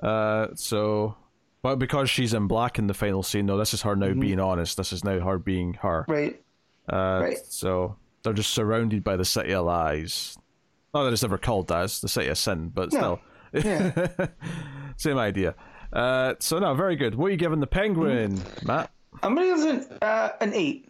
Uh, 0.00 0.48
so, 0.54 1.16
but 1.62 1.76
because 1.76 2.08
she's 2.10 2.34
in 2.34 2.46
black 2.46 2.78
in 2.78 2.86
the 2.86 2.94
final 2.94 3.22
scene, 3.22 3.46
though, 3.46 3.56
this 3.58 3.74
is 3.74 3.82
her 3.82 3.96
now 3.96 4.12
being 4.12 4.40
honest. 4.40 4.76
This 4.76 4.92
is 4.92 5.04
now 5.04 5.20
her 5.20 5.38
being 5.38 5.74
her. 5.74 6.04
Right. 6.08 6.40
Uh, 6.88 6.94
Mm-hmm. 6.94 7.24
Right. 7.24 7.38
So 7.48 7.96
they're 8.22 8.32
just 8.32 8.50
surrounded 8.54 9.04
by 9.04 9.16
the 9.16 9.24
city 9.24 9.52
of 9.52 9.66
lies. 9.66 10.36
Not 10.94 11.04
that 11.04 11.12
it's 11.12 11.22
ever 11.24 11.36
called 11.38 11.68
that. 11.68 11.84
It's 11.84 12.00
the 12.00 12.08
city 12.08 12.28
of 12.28 12.38
sin, 12.38 12.70
but 12.74 12.92
No. 12.92 13.20
still. 13.52 13.62
Yeah. 13.72 14.08
Same 14.96 15.18
idea. 15.18 15.54
Uh, 15.92 16.34
so 16.40 16.58
no, 16.58 16.74
very 16.74 16.96
good. 16.96 17.14
What 17.14 17.26
are 17.26 17.30
you 17.30 17.36
giving 17.36 17.60
the 17.60 17.66
penguin, 17.66 18.40
Matt? 18.64 18.90
I'm 19.22 19.34
gonna 19.34 19.46
give 19.46 19.58
it 19.64 19.90
an, 19.90 19.98
uh, 20.02 20.30
an 20.40 20.52
eight. 20.54 20.87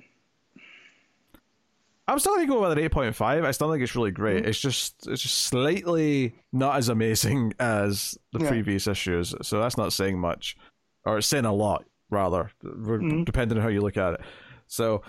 I'm 2.09 2.19
still 2.19 2.35
gonna 2.35 2.47
go 2.49 2.61
with 2.63 2.73
an 2.73 2.79
eight 2.79 2.91
point 2.91 3.15
five. 3.15 3.45
I 3.45 3.51
still 3.53 3.71
think 3.71 3.83
it's 3.83 3.95
really 3.95 4.11
great. 4.11 4.39
Mm-hmm. 4.39 4.49
It's 4.49 4.59
just 4.59 5.07
it's 5.07 5.23
just 5.23 5.39
slightly 5.45 6.35
not 6.53 6.77
as 6.77 6.89
amazing 6.89 7.53
as 7.61 8.19
the 8.33 8.41
Yeah. 8.43 8.49
previous 8.49 8.87
issues. 8.87 9.35
So 9.43 9.61
that's 9.61 9.77
not 9.77 9.93
saying 9.93 10.19
much, 10.19 10.57
or 11.05 11.19
it's 11.19 11.27
saying 11.27 11.45
a 11.45 11.53
lot 11.53 11.85
rather, 12.11 12.51
Mm-hmm. 12.65 13.25
depending 13.25 13.59
on 13.59 13.63
how 13.63 13.69
you 13.69 13.81
look 13.83 13.97
at 13.97 14.15
it. 14.15 14.21
So. 14.67 15.03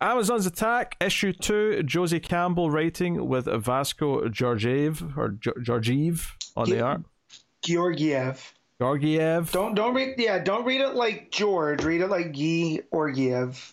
Amazons 0.00 0.46
Attack, 0.46 0.96
issue 1.00 1.32
two, 1.32 1.82
Josie 1.82 2.20
Campbell 2.20 2.70
writing 2.70 3.26
with 3.26 3.46
Vasco 3.46 4.28
Georgiev 4.28 5.02
or 5.18 5.30
Ge- 5.30 5.48
Georgiev 5.60 6.36
on 6.56 6.70
the 6.70 6.80
art. 6.80 7.00
Georgiev. 7.64 8.54
Georgiev. 8.80 9.50
Don't 9.50 9.74
don't 9.74 9.94
read 9.94 10.14
yeah, 10.16 10.38
don't 10.38 10.64
read 10.64 10.80
it 10.82 10.94
like 10.94 11.32
George. 11.32 11.82
Read 11.82 12.00
it 12.00 12.06
like 12.06 12.26
Guy 12.26 12.80
Orgiev. 12.92 13.72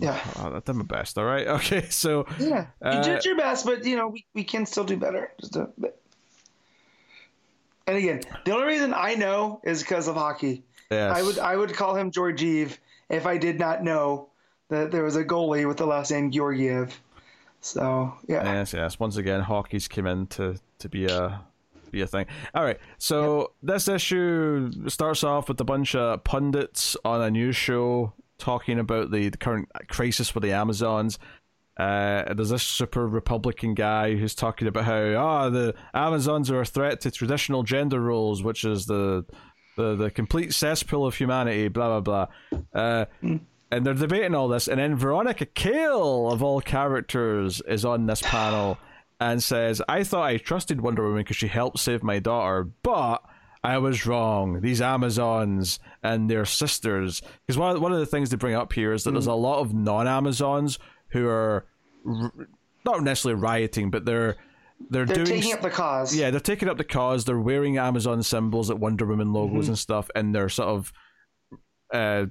Yeah. 0.00 0.18
Oh, 0.36 0.54
I 0.56 0.60
did 0.60 0.72
my 0.74 0.84
best. 0.84 1.18
All 1.18 1.24
right. 1.24 1.46
Okay. 1.58 1.86
So 1.90 2.26
Yeah. 2.38 2.66
You 2.82 2.88
Uh, 2.88 3.02
did 3.02 3.24
your 3.24 3.36
best, 3.36 3.64
but 3.66 3.84
you 3.84 3.96
know, 3.96 4.08
we, 4.08 4.24
we 4.34 4.44
can 4.44 4.64
still 4.66 4.84
do 4.84 4.96
better. 4.96 5.30
Just 5.40 5.56
a 5.56 5.68
bit. 5.78 5.96
And 7.86 7.96
again, 7.96 8.20
the 8.44 8.52
only 8.52 8.66
reason 8.66 8.94
I 8.94 9.14
know 9.14 9.60
is 9.64 9.82
because 9.82 10.08
of 10.08 10.14
hockey. 10.14 10.62
yes. 10.90 11.16
I 11.16 11.22
would 11.22 11.38
I 11.38 11.56
would 11.56 11.74
call 11.74 11.94
him 11.96 12.10
Georgiev 12.10 12.78
if 13.08 13.26
I 13.26 13.36
did 13.36 13.58
not 13.58 13.82
know 13.82 14.28
that 14.68 14.90
there 14.92 15.02
was 15.02 15.16
a 15.16 15.24
goalie 15.24 15.66
with 15.66 15.76
the 15.76 15.86
last 15.86 16.10
name 16.10 16.30
Georgiev. 16.30 16.98
So 17.60 18.14
yeah. 18.28 18.44
Yes, 18.44 18.72
yes. 18.72 18.98
Once 19.00 19.16
again, 19.16 19.40
hockey's 19.40 19.88
came 19.88 20.06
in 20.06 20.26
to, 20.28 20.56
to 20.78 20.88
be 20.88 21.06
a 21.06 21.40
be 21.90 22.00
a 22.02 22.06
thing. 22.06 22.26
All 22.54 22.62
right. 22.62 22.78
So 22.98 23.52
this 23.62 23.88
issue 23.88 24.70
starts 24.88 25.24
off 25.24 25.48
with 25.48 25.60
a 25.60 25.64
bunch 25.64 25.94
of 25.96 26.22
pundits 26.22 26.96
on 27.04 27.20
a 27.20 27.30
news 27.30 27.56
show 27.56 28.12
talking 28.40 28.78
about 28.78 29.10
the, 29.10 29.28
the 29.28 29.38
current 29.38 29.68
crisis 29.88 30.34
with 30.34 30.42
the 30.42 30.52
Amazons. 30.52 31.18
Uh, 31.76 32.34
there's 32.34 32.50
this 32.50 32.62
super 32.62 33.06
Republican 33.06 33.74
guy 33.74 34.14
who's 34.14 34.34
talking 34.34 34.68
about 34.68 34.84
how 34.84 35.14
ah 35.14 35.48
the 35.48 35.74
Amazons 35.94 36.50
are 36.50 36.60
a 36.60 36.66
threat 36.66 37.00
to 37.00 37.10
traditional 37.10 37.62
gender 37.62 38.00
roles, 38.00 38.42
which 38.42 38.64
is 38.64 38.86
the 38.86 39.24
the 39.76 39.94
the 39.96 40.10
complete 40.10 40.52
cesspool 40.52 41.06
of 41.06 41.14
humanity. 41.14 41.68
Blah 41.68 42.00
blah 42.00 42.26
blah. 42.52 42.60
Uh, 42.74 43.04
and 43.70 43.86
they're 43.86 43.94
debating 43.94 44.34
all 44.34 44.48
this, 44.48 44.68
and 44.68 44.78
then 44.80 44.96
Veronica 44.96 45.46
Cale, 45.46 46.30
of 46.30 46.42
all 46.42 46.60
characters, 46.60 47.62
is 47.66 47.84
on 47.84 48.06
this 48.06 48.20
panel 48.20 48.76
and 49.20 49.42
says, 49.42 49.80
"I 49.88 50.02
thought 50.04 50.24
I 50.24 50.36
trusted 50.36 50.80
Wonder 50.80 51.04
Woman 51.04 51.20
because 51.20 51.36
she 51.36 51.48
helped 51.48 51.78
save 51.78 52.02
my 52.02 52.18
daughter, 52.18 52.64
but." 52.82 53.22
I 53.62 53.78
was 53.78 54.06
wrong. 54.06 54.60
These 54.60 54.80
Amazons 54.80 55.78
and 56.02 56.30
their 56.30 56.44
sisters, 56.46 57.20
because 57.46 57.58
one 57.58 57.80
one 57.80 57.92
of 57.92 57.98
the 57.98 58.06
things 58.06 58.30
they 58.30 58.36
bring 58.36 58.54
up 58.54 58.72
here 58.72 58.92
is 58.92 59.04
that 59.04 59.12
there's 59.12 59.26
a 59.26 59.34
lot 59.34 59.60
of 59.60 59.74
non-Amazons 59.74 60.78
who 61.10 61.28
are 61.28 61.66
r- 62.06 62.32
not 62.86 63.02
necessarily 63.02 63.40
rioting, 63.40 63.90
but 63.90 64.04
they're 64.06 64.36
they're, 64.88 65.04
They're 65.04 65.24
doing 65.24 65.26
taking 65.42 65.52
up 65.52 65.60
the 65.60 65.68
cause. 65.68 66.16
yeah, 66.16 66.30
they're 66.30 66.40
taking 66.40 66.68
up 66.70 66.78
the 66.78 66.84
cause. 66.84 67.26
They're 67.26 67.38
wearing 67.38 67.76
Amazon 67.76 68.22
symbols, 68.22 68.70
like 68.70 68.78
Wonder 68.80 69.04
Woman 69.04 69.32
logos 69.34 69.68
and 69.68 69.78
stuff, 69.78 70.08
and 70.14 70.34
they're 70.34 70.48
sort 70.48 70.68
of, 70.70 70.92
uh, 71.92 72.24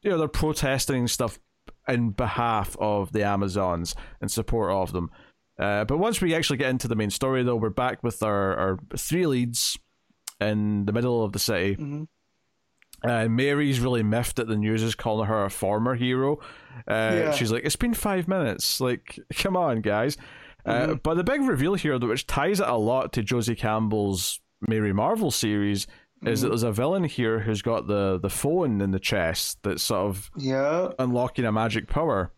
you 0.00 0.10
know, 0.10 0.16
they're 0.16 0.26
protesting 0.28 1.06
stuff 1.06 1.38
in 1.86 2.10
behalf 2.12 2.76
of 2.80 3.12
the 3.12 3.24
Amazons 3.24 3.94
and 4.22 4.30
support 4.30 4.70
of 4.72 4.92
them. 4.92 5.10
Uh, 5.58 5.84
but 5.84 5.98
once 5.98 6.22
we 6.22 6.34
actually 6.34 6.56
get 6.56 6.70
into 6.70 6.88
the 6.88 6.96
main 6.96 7.10
story, 7.10 7.42
though, 7.42 7.56
we're 7.56 7.68
back 7.68 8.02
with 8.02 8.22
our, 8.22 8.56
our 8.56 8.78
three 8.96 9.26
leads 9.26 9.78
in 10.40 10.84
the 10.86 10.92
middle 10.92 11.24
of 11.24 11.32
the 11.32 11.38
city. 11.38 12.06
Uh, 13.04 13.28
Mary's 13.28 13.78
really 13.80 14.02
miffed 14.02 14.38
at 14.38 14.48
the 14.48 14.56
news 14.56 14.82
is 14.82 14.94
calling 14.94 15.28
her 15.28 15.44
a 15.44 15.50
former 15.50 15.94
hero. 15.94 16.38
Uh, 16.88 17.12
Yeah. 17.14 17.30
She's 17.32 17.52
like, 17.52 17.64
"It's 17.64 17.76
been 17.76 17.94
five 17.94 18.26
minutes. 18.26 18.80
Like, 18.80 19.18
come 19.34 19.56
on, 19.56 19.80
guys." 19.80 20.16
Uh, 20.64 20.94
but 20.94 21.14
the 21.14 21.22
big 21.24 21.42
reveal 21.42 21.74
here, 21.74 21.98
which 21.98 22.26
ties 22.26 22.58
it 22.60 22.66
a 22.68 22.76
lot 22.76 23.12
to 23.12 23.22
Josie 23.22 23.54
Campbell's 23.54 24.40
Mary 24.66 24.92
Marvel 24.92 25.30
series, 25.30 25.86
is 26.24 26.40
that 26.40 26.48
there's 26.48 26.62
a 26.64 26.72
villain 26.72 27.04
here 27.04 27.40
who's 27.40 27.62
got 27.62 27.86
the 27.86 28.18
the 28.18 28.30
phone 28.30 28.80
in 28.80 28.90
the 28.90 28.98
chest 28.98 29.58
that's 29.62 29.82
sort 29.82 30.06
of 30.08 30.30
Yeah. 30.36 30.92
unlocking 30.98 31.44
a 31.44 31.52
magic 31.52 31.88
power. 31.88 32.32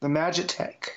The 0.00 0.08
Magic 0.10 0.46
Tech. 0.48 0.92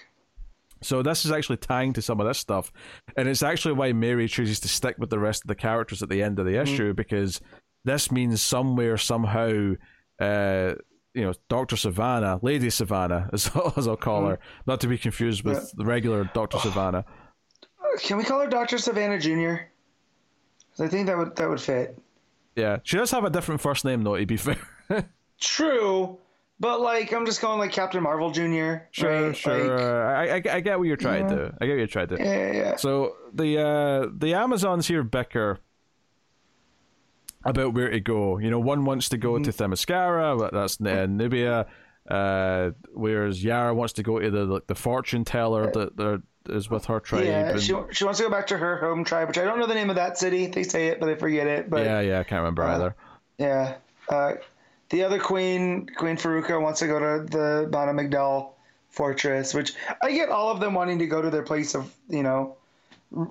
So 0.81 1.01
this 1.01 1.25
is 1.25 1.31
actually 1.31 1.57
tying 1.57 1.93
to 1.93 2.01
some 2.01 2.19
of 2.19 2.27
this 2.27 2.37
stuff, 2.37 2.71
and 3.15 3.27
it's 3.27 3.43
actually 3.43 3.73
why 3.73 3.93
Mary 3.93 4.27
chooses 4.27 4.59
to 4.61 4.67
stick 4.67 4.95
with 4.97 5.09
the 5.09 5.19
rest 5.19 5.43
of 5.43 5.47
the 5.47 5.55
characters 5.55 6.03
at 6.03 6.09
the 6.09 6.21
end 6.21 6.39
of 6.39 6.45
the 6.45 6.59
issue 6.59 6.93
because 6.93 7.41
this 7.85 8.11
means 8.11 8.41
somewhere 8.41 8.97
somehow, 8.97 9.73
uh, 10.19 10.73
you 11.13 11.23
know, 11.23 11.33
Doctor 11.49 11.75
Sivana, 11.75 12.41
Lady 12.43 12.67
Sivana, 12.67 13.29
as, 13.33 13.49
as 13.77 13.87
I'll 13.87 13.95
call 13.95 14.25
her, 14.27 14.39
not 14.65 14.81
to 14.81 14.87
be 14.87 14.97
confused 14.97 15.43
with 15.43 15.71
the 15.75 15.85
regular 15.85 16.29
Doctor 16.33 16.57
Sivana. 16.57 17.05
Can 17.99 18.17
we 18.17 18.23
call 18.23 18.41
her 18.41 18.47
Doctor 18.47 18.77
Sivana 18.77 19.19
Junior? 19.19 19.71
I 20.79 20.87
think 20.87 21.07
that 21.07 21.17
would 21.17 21.35
that 21.37 21.49
would 21.49 21.61
fit. 21.61 21.97
Yeah, 22.55 22.77
she 22.83 22.97
does 22.97 23.11
have 23.11 23.23
a 23.23 23.29
different 23.29 23.61
first 23.61 23.85
name 23.85 24.03
though. 24.03 24.17
To 24.17 24.25
be 24.25 24.37
fair, 24.37 24.57
True, 25.39 26.19
but 26.59 26.81
like 26.81 27.11
I'm 27.13 27.25
just 27.25 27.41
going 27.41 27.59
like 27.59 27.71
Captain 27.71 28.01
Marvel 28.01 28.31
Jr. 28.31 28.41
sure, 28.91 29.27
right? 29.27 29.35
sure. 29.35 29.77
Like, 29.77 30.45
I, 30.49 30.51
I 30.53 30.55
I 30.55 30.59
get 30.61 30.77
what 30.79 30.88
you're 30.88 30.97
trying 30.97 31.27
to. 31.29 31.53
I 31.61 31.65
get 31.65 31.71
what 31.73 31.77
you're 31.77 31.88
trying 31.88 32.07
to. 32.09 32.17
do. 32.17 32.23
yeah, 32.23 32.51
yeah. 32.51 32.75
So 32.75 33.15
the 33.34 33.59
uh, 33.59 34.07
the 34.15 34.34
Amazons 34.34 34.88
here 34.88 35.03
bicker 35.03 35.59
about 37.45 37.73
where 37.73 37.89
to 37.89 37.99
go. 37.99 38.38
You 38.39 38.49
know, 38.49 38.59
one 38.59 38.85
wants 38.85 39.09
to 39.09 39.17
go 39.17 39.38
to 39.39 39.51
Themyscira, 39.51 40.38
but 40.38 40.53
that's 40.53 40.79
uh, 40.81 41.05
Nubia, 41.07 41.67
uh, 42.09 42.71
whereas 42.93 43.43
Yara 43.43 43.73
wants 43.73 43.93
to 43.93 44.03
go 44.03 44.19
to 44.19 44.29
the 44.29 44.45
like, 44.45 44.67
the 44.67 44.75
fortune 44.75 45.23
teller 45.23 45.71
that, 45.71 45.95
that 45.97 46.23
is 46.49 46.69
with 46.69 46.85
her 46.85 46.99
tribe. 46.99 47.25
Yeah, 47.25 47.49
and- 47.51 47.61
she, 47.61 47.73
she 47.91 48.03
wants 48.03 48.19
to 48.19 48.25
go 48.25 48.29
back 48.29 48.47
to 48.47 48.57
her 48.57 48.77
home 48.77 49.03
tribe, 49.03 49.27
which 49.29 49.38
I 49.38 49.43
don't 49.43 49.59
know 49.59 49.67
the 49.67 49.75
name 49.75 49.89
of 49.89 49.95
that 49.97 50.17
city. 50.17 50.47
They 50.47 50.63
say 50.63 50.88
it, 50.88 50.99
but 50.99 51.09
I 51.09 51.15
forget 51.15 51.47
it. 51.47 51.69
But 51.69 51.85
yeah, 51.85 51.99
yeah, 52.01 52.19
I 52.19 52.23
can't 52.23 52.39
remember 52.39 52.63
either. 52.63 52.95
Yeah. 53.38 53.75
The 54.89 55.03
other 55.03 55.19
queen, 55.19 55.88
Queen 55.97 56.15
Faruka, 56.15 56.61
wants 56.61 56.80
to 56.80 56.88
go 56.88 56.99
to 56.99 57.26
the 57.30 57.68
Bana-Mighdall 57.69 58.51
fortress, 58.89 59.53
which 59.53 59.73
I 60.01 60.11
get 60.11 60.30
all 60.30 60.49
of 60.49 60.59
them 60.59 60.73
wanting 60.73 60.99
to 60.99 61.07
go 61.07 61.22
to 61.22 61.30
their 61.30 61.43
place 61.43 61.76
of, 61.76 61.93
you 62.09 62.23
know, 62.23 62.55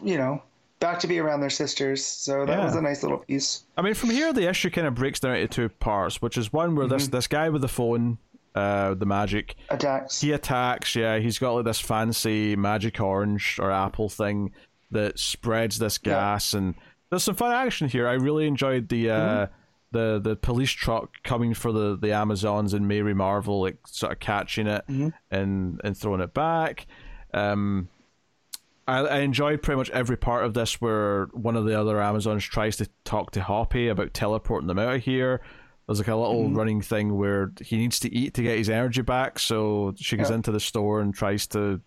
you 0.02 0.16
know, 0.18 0.42
back 0.80 1.00
to 1.00 1.06
be 1.06 1.18
around 1.18 1.40
their 1.40 1.50
sisters. 1.50 2.04
So 2.04 2.44
that 2.44 2.58
Yeah. 2.58 2.64
was 2.64 2.76
a 2.76 2.82
nice 2.82 3.02
little 3.02 3.18
piece. 3.18 3.64
I 3.76 3.82
mean, 3.82 3.94
from 3.94 4.10
here 4.10 4.32
the 4.32 4.48
issue 4.48 4.70
kind 4.70 4.86
of 4.86 4.94
breaks 4.94 5.20
down 5.20 5.36
into 5.36 5.48
two 5.48 5.68
parts, 5.70 6.20
which 6.20 6.36
is 6.36 6.52
one 6.52 6.76
where 6.76 6.86
Mm-hmm. 6.86 6.94
this 6.96 7.08
this 7.08 7.26
guy 7.26 7.48
with 7.48 7.62
the 7.62 7.68
phone, 7.68 8.18
uh, 8.54 8.94
the 8.94 9.06
magic, 9.06 9.54
Attacks. 9.70 10.20
he 10.20 10.32
attacks. 10.32 10.94
Yeah, 10.94 11.18
he's 11.18 11.38
got 11.38 11.54
like 11.54 11.64
this 11.64 11.80
fancy 11.80 12.54
magic 12.56 13.00
orange 13.00 13.58
or 13.60 13.70
apple 13.70 14.08
thing 14.10 14.52
that 14.90 15.18
spreads 15.18 15.78
this 15.78 15.98
Yeah. 16.04 16.12
gas, 16.12 16.52
and 16.54 16.74
there's 17.10 17.22
some 17.24 17.34
fun 17.34 17.52
action 17.52 17.88
here. 17.88 18.06
I 18.06 18.12
really 18.12 18.46
enjoyed 18.46 18.88
the 18.90 19.10
uh, 19.10 19.16
Mm-hmm. 19.46 19.52
The 19.92 20.20
the 20.22 20.36
police 20.36 20.70
truck 20.70 21.10
coming 21.22 21.54
for 21.54 21.72
the 21.72 21.96
the 21.96 22.12
Amazons 22.12 22.74
and 22.74 22.86
Mary 22.88 23.14
Marvel, 23.14 23.60
like 23.62 23.78
sort 23.86 24.12
of 24.12 24.18
catching 24.20 24.66
it 24.66 24.84
Mm-hmm. 24.88 25.08
and 25.30 25.80
and 25.84 25.96
throwing 25.96 26.20
it 26.20 26.34
back. 26.34 26.86
Um, 27.34 27.88
I, 28.88 28.98
I 29.00 29.18
enjoyed 29.18 29.62
pretty 29.62 29.78
much 29.78 29.90
every 29.90 30.16
part 30.16 30.44
of 30.44 30.54
this 30.54 30.80
where 30.80 31.26
one 31.32 31.56
of 31.56 31.64
the 31.64 31.78
other 31.78 32.00
Amazons 32.00 32.44
tries 32.44 32.76
to 32.76 32.88
talk 33.04 33.32
to 33.32 33.42
Hoppy 33.42 33.88
about 33.88 34.14
teleporting 34.14 34.68
them 34.68 34.78
out 34.78 34.94
of 34.94 35.02
here. 35.02 35.40
There's 35.86 35.98
like 35.98 36.08
a 36.08 36.16
little 36.16 36.44
Mm-hmm. 36.44 36.56
running 36.56 36.82
thing 36.82 37.16
where 37.16 37.52
he 37.60 37.76
needs 37.78 38.00
to 38.00 38.12
eat 38.14 38.34
to 38.34 38.42
get 38.42 38.58
his 38.58 38.70
energy 38.70 39.02
back, 39.02 39.38
so 39.38 39.94
she 39.96 40.16
goes 40.16 40.30
Yeah. 40.30 40.36
into 40.36 40.52
the 40.52 40.60
store 40.60 41.00
and 41.00 41.14
tries 41.14 41.46
to 41.48 41.80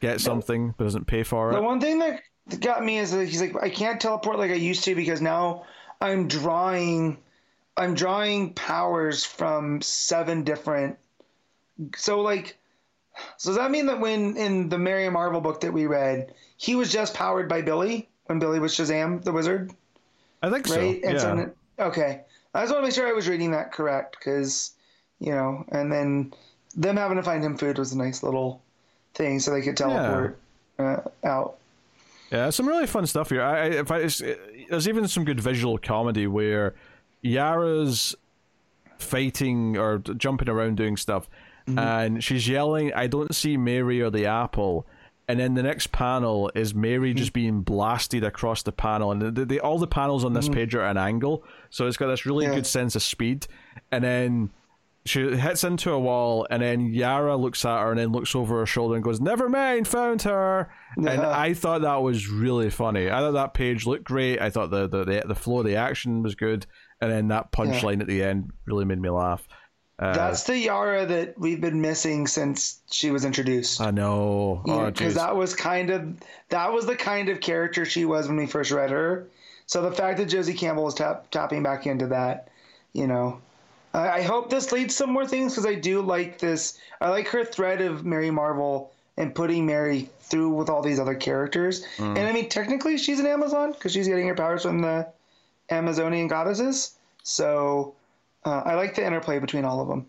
get 0.00 0.20
something 0.20 0.74
but 0.76 0.84
doesn't 0.84 1.06
pay 1.06 1.22
for 1.22 1.50
it. 1.50 1.54
The 1.54 1.62
one 1.62 1.80
thing 1.80 1.98
that 2.00 2.20
got 2.60 2.84
me 2.84 2.98
is 2.98 3.10
that 3.12 3.26
he's 3.26 3.40
like, 3.40 3.54
I 3.62 3.70
can't 3.70 4.00
teleport 4.00 4.38
like 4.38 4.50
I 4.50 4.54
used 4.54 4.84
to 4.84 4.94
because 4.94 5.20
now 5.20 5.64
I'm 6.00 6.28
drawing, 6.28 7.18
I'm 7.76 7.94
drawing 7.94 8.54
powers 8.54 9.24
from 9.24 9.80
seven 9.82 10.44
different. 10.44 10.98
So 11.96 12.20
like, 12.20 12.56
so 13.36 13.50
does 13.50 13.56
that 13.58 13.70
mean 13.70 13.86
that 13.86 14.00
when 14.00 14.36
in 14.36 14.68
the 14.68 14.78
Mary 14.78 15.08
Marvel 15.08 15.40
book 15.40 15.60
that 15.60 15.72
we 15.72 15.86
read, 15.86 16.34
he 16.56 16.74
was 16.74 16.92
just 16.92 17.14
powered 17.14 17.48
by 17.48 17.62
Billy 17.62 18.08
when 18.26 18.38
Billy 18.38 18.58
was 18.58 18.74
Shazam 18.74 19.22
the 19.22 19.32
wizard, 19.32 19.72
I 20.42 20.50
think 20.50 20.68
right? 20.68 21.02
so. 21.02 21.08
And 21.08 21.14
Yeah. 21.14 21.46
so 21.78 21.86
okay, 21.86 22.20
I 22.54 22.62
just 22.62 22.72
want 22.72 22.82
to 22.82 22.86
make 22.86 22.94
sure 22.94 23.06
I 23.06 23.12
was 23.12 23.28
reading 23.28 23.50
that 23.52 23.72
correct 23.72 24.16
because, 24.18 24.72
you 25.20 25.32
know, 25.32 25.64
and 25.68 25.92
then 25.92 26.32
them 26.76 26.96
having 26.96 27.16
to 27.16 27.22
find 27.22 27.44
him 27.44 27.56
food 27.56 27.78
was 27.78 27.92
a 27.92 27.98
nice 27.98 28.22
little 28.22 28.62
thing 29.14 29.40
so 29.40 29.50
they 29.50 29.62
could 29.62 29.76
teleport 29.76 30.38
uh, 30.78 31.00
out. 31.24 31.58
Yeah, 32.30 32.50
some 32.50 32.66
really 32.66 32.86
fun 32.86 33.06
stuff 33.06 33.30
here. 33.30 33.42
I, 33.42 33.58
I 33.58 33.64
if 33.66 33.90
I, 33.90 33.98
there's 34.74 34.88
even 34.88 35.06
some 35.08 35.24
good 35.24 35.40
visual 35.40 35.78
comedy 35.78 36.26
where 36.26 36.74
Yara's 37.22 38.14
fighting 38.98 39.76
or 39.76 39.98
jumping 39.98 40.48
around 40.48 40.76
doing 40.76 40.96
stuff, 40.96 41.28
and 41.66 42.22
she's 42.22 42.46
yelling, 42.48 42.92
"I 42.92 43.06
don't 43.06 43.34
see 43.34 43.56
Mary 43.56 44.02
or 44.02 44.10
the 44.10 44.26
apple," 44.26 44.86
and 45.26 45.40
then 45.40 45.54
the 45.54 45.62
next 45.62 45.92
panel 45.92 46.50
is 46.54 46.74
Mary 46.74 47.10
Mm-hmm. 47.10 47.16
just 47.18 47.32
being 47.32 47.62
blasted 47.62 48.22
across 48.24 48.62
the 48.62 48.72
panel, 48.72 49.10
and 49.12 49.22
the, 49.22 49.44
the, 49.46 49.60
all 49.60 49.78
the 49.78 49.86
panels 49.86 50.24
on 50.24 50.32
this 50.34 50.48
page 50.48 50.74
are 50.74 50.82
at 50.82 50.92
an 50.92 50.98
angle, 50.98 51.42
so 51.70 51.86
it's 51.86 51.96
got 51.96 52.08
this 52.08 52.26
really 52.26 52.44
Mm-hmm. 52.44 52.52
Yeah. 52.52 52.58
good 52.58 52.66
sense 52.66 52.94
of 52.94 53.02
speed. 53.02 53.46
And 53.90 54.04
then 54.04 54.50
she 55.06 55.36
hits 55.36 55.64
into 55.64 55.92
a 55.92 55.98
wall, 55.98 56.46
and 56.50 56.62
then 56.62 56.94
Yara 56.94 57.36
looks 57.36 57.64
at 57.64 57.78
her, 57.78 57.90
and 57.90 57.98
then 57.98 58.12
looks 58.12 58.34
over 58.34 58.60
her 58.60 58.66
shoulder 58.66 58.94
and 58.94 59.04
goes, 59.04 59.20
"Never 59.20 59.48
mind, 59.48 59.86
found 59.86 60.22
her." 60.22 60.70
And 60.96 61.08
I 61.08 61.52
thought 61.52 61.82
that 61.82 62.02
was 62.02 62.28
really 62.28 62.70
funny. 62.70 63.10
I 63.10 63.18
thought 63.18 63.32
that 63.32 63.54
page 63.54 63.86
looked 63.86 64.04
great. 64.04 64.40
I 64.40 64.50
thought 64.50 64.70
the 64.70 64.88
the 64.88 65.04
the, 65.04 65.22
the 65.26 65.34
flow 65.34 65.58
of 65.58 65.66
the 65.66 65.76
action 65.76 66.22
was 66.22 66.34
good, 66.34 66.66
and 67.00 67.10
then 67.10 67.28
that 67.28 67.52
punchline 67.52 68.00
at 68.00 68.06
the 68.06 68.22
end 68.22 68.50
really 68.66 68.86
made 68.86 69.00
me 69.00 69.10
laugh. 69.10 69.46
Uh, 69.98 70.12
That's 70.12 70.42
the 70.44 70.58
Yara 70.58 71.06
that 71.06 71.38
we've 71.38 71.60
been 71.60 71.80
missing 71.80 72.26
since 72.26 72.80
she 72.90 73.12
was 73.12 73.24
introduced. 73.24 73.80
I 73.80 73.92
know. 73.92 74.62
Oh, 74.66 74.86
because 74.86 75.12
jeez. 75.12 75.16
that 75.16 75.36
was 75.36 75.54
kind 75.54 75.90
of 75.90 76.16
that 76.48 76.72
was 76.72 76.86
the 76.86 76.96
kind 76.96 77.28
of 77.28 77.40
character 77.40 77.84
she 77.84 78.04
was 78.04 78.26
when 78.26 78.36
we 78.36 78.46
first 78.46 78.70
read 78.70 78.90
her. 78.90 79.28
So 79.66 79.82
the 79.82 79.92
fact 79.92 80.18
that 80.18 80.26
Josie 80.26 80.54
Campbell 80.54 80.88
is 80.88 80.94
tap, 80.94 81.30
tapping 81.30 81.62
back 81.62 81.86
into 81.86 82.08
that, 82.08 82.48
you 82.92 83.06
know, 83.06 83.40
I, 83.94 84.22
hope 84.22 84.50
this 84.50 84.72
leads 84.72 84.96
to 84.96 85.06
more 85.06 85.26
things 85.26 85.52
because 85.52 85.66
I 85.66 85.74
do 85.74 86.02
like 86.02 86.38
this. 86.38 86.78
I 87.00 87.10
like 87.10 87.28
her 87.28 87.44
thread 87.44 87.80
of 87.80 88.04
Mary 88.04 88.30
Marvel 88.30 88.92
and 89.16 89.34
putting 89.34 89.64
Mary 89.64 90.10
through 90.20 90.50
with 90.50 90.68
all 90.68 90.82
these 90.82 90.98
other 90.98 91.14
characters. 91.14 91.86
Mm. 91.98 92.18
And 92.18 92.26
I 92.26 92.32
mean, 92.32 92.48
technically, 92.48 92.98
she's 92.98 93.20
an 93.20 93.26
Amazon 93.26 93.72
because 93.72 93.92
she's 93.92 94.08
getting 94.08 94.26
her 94.26 94.34
powers 94.34 94.62
from 94.62 94.80
the 94.82 95.06
Amazonian 95.70 96.26
goddesses. 96.26 96.96
So 97.22 97.94
uh, 98.44 98.62
I 98.64 98.74
like 98.74 98.96
the 98.96 99.06
interplay 99.06 99.38
between 99.38 99.64
all 99.64 99.80
of 99.80 99.88
them. 99.88 100.06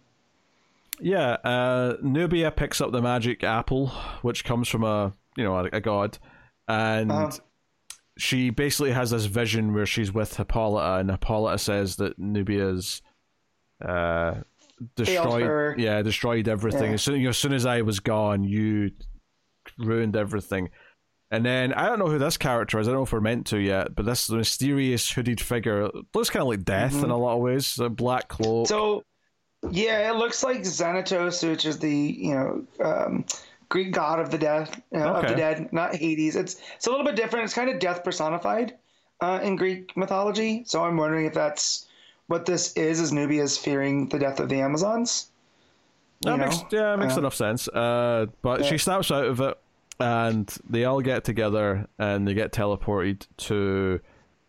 Yeah, 0.99 1.33
uh, 1.43 1.97
Nubia 2.01 2.51
picks 2.51 2.79
up 2.81 2.91
the 2.91 3.01
magic 3.01 3.43
apple, 3.43 3.87
which 4.21 4.45
comes 4.45 4.67
from 4.67 4.83
a 4.83 5.13
you 5.35 5.43
know 5.43 5.57
a, 5.57 5.65
a 5.73 5.81
god, 5.81 6.17
and 6.67 7.11
Uh-huh. 7.11 7.31
she 8.17 8.49
basically 8.49 8.91
has 8.91 9.11
this 9.11 9.25
vision 9.25 9.73
where 9.73 9.85
she's 9.85 10.13
with 10.13 10.37
Hippolyta, 10.37 10.99
and 11.01 11.11
Hippolyta 11.11 11.57
says 11.57 11.97
that 11.97 12.17
Nubia's 12.17 13.01
uh, 13.85 14.35
destroyed, 14.95 15.79
yeah, 15.79 16.01
destroyed 16.01 16.47
everything. 16.47 16.89
Yeah. 16.89 16.95
As 16.95 17.03
soon 17.03 17.15
you 17.15 17.23
know, 17.23 17.29
as 17.29 17.37
soon 17.37 17.53
as 17.53 17.65
I 17.65 17.81
was 17.81 17.99
gone, 17.99 18.43
you 18.43 18.91
ruined 19.77 20.15
everything. 20.15 20.69
And 21.31 21.45
then 21.45 21.73
I 21.73 21.87
don't 21.87 21.99
know 21.99 22.07
who 22.07 22.19
this 22.19 22.37
character 22.37 22.79
is. 22.79 22.87
I 22.87 22.91
don't 22.91 22.99
know 22.99 23.03
if 23.03 23.11
we're 23.11 23.19
meant 23.19 23.47
to 23.47 23.57
yet, 23.57 23.95
but 23.95 24.05
this 24.05 24.29
mysterious 24.29 25.09
hooded 25.09 25.41
figure 25.41 25.89
looks 26.13 26.29
kind 26.29 26.41
of 26.41 26.47
like 26.47 26.63
death 26.63 27.03
in 27.03 27.09
a 27.09 27.17
lot 27.17 27.35
of 27.35 27.41
ways. 27.41 27.79
A 27.79 27.89
black 27.89 28.27
cloak. 28.27 28.67
Mm-hmm. 28.67 28.73
So, 28.73 29.03
yeah, 29.71 30.09
it 30.11 30.15
looks 30.15 30.43
like 30.43 30.63
Thanatos, 30.63 31.43
which 31.43 31.65
is 31.65 31.79
the 31.79 31.91
you 31.91 32.35
know 32.35 32.65
um, 32.83 33.25
Greek 33.69 33.91
god 33.91 34.19
of 34.19 34.29
the 34.29 34.37
death 34.37 34.79
uh, 34.93 34.99
of 34.99 35.27
the 35.27 35.35
dead, 35.35 35.73
not 35.73 35.95
Hades. 35.95 36.35
It's 36.35 36.61
it's 36.75 36.87
a 36.87 36.91
little 36.91 37.05
bit 37.05 37.15
different. 37.15 37.45
It's 37.45 37.53
kind 37.53 37.69
of 37.69 37.79
death 37.79 38.03
personified 38.03 38.75
uh, 39.21 39.39
in 39.41 39.55
Greek 39.55 39.97
mythology. 39.97 40.63
So 40.65 40.83
I'm 40.83 40.95
wondering 40.95 41.25
if 41.25 41.33
that's 41.33 41.84
what 42.27 42.45
this 42.45 42.73
is. 42.73 42.99
Is 42.99 43.11
Nubia's 43.11 43.57
fearing 43.57 44.09
the 44.09 44.19
death 44.19 44.39
of 44.39 44.49
the 44.49 44.59
Amazons? 44.61 45.29
That 46.21 46.37
makes 46.37 46.57
know? 46.61 46.67
yeah, 46.71 46.93
it 46.93 46.97
makes 46.97 47.15
Uh, 47.15 47.19
enough 47.19 47.35
sense. 47.35 47.67
Uh, 47.67 48.27
but 48.41 48.65
she 48.65 48.77
snaps 48.77 49.11
out 49.11 49.25
of 49.25 49.39
it, 49.41 49.57
and 49.99 50.53
they 50.69 50.85
all 50.85 51.01
get 51.01 51.23
together 51.23 51.87
and 51.99 52.27
they 52.27 52.33
get 52.33 52.51
teleported 52.51 53.27
to. 53.37 53.99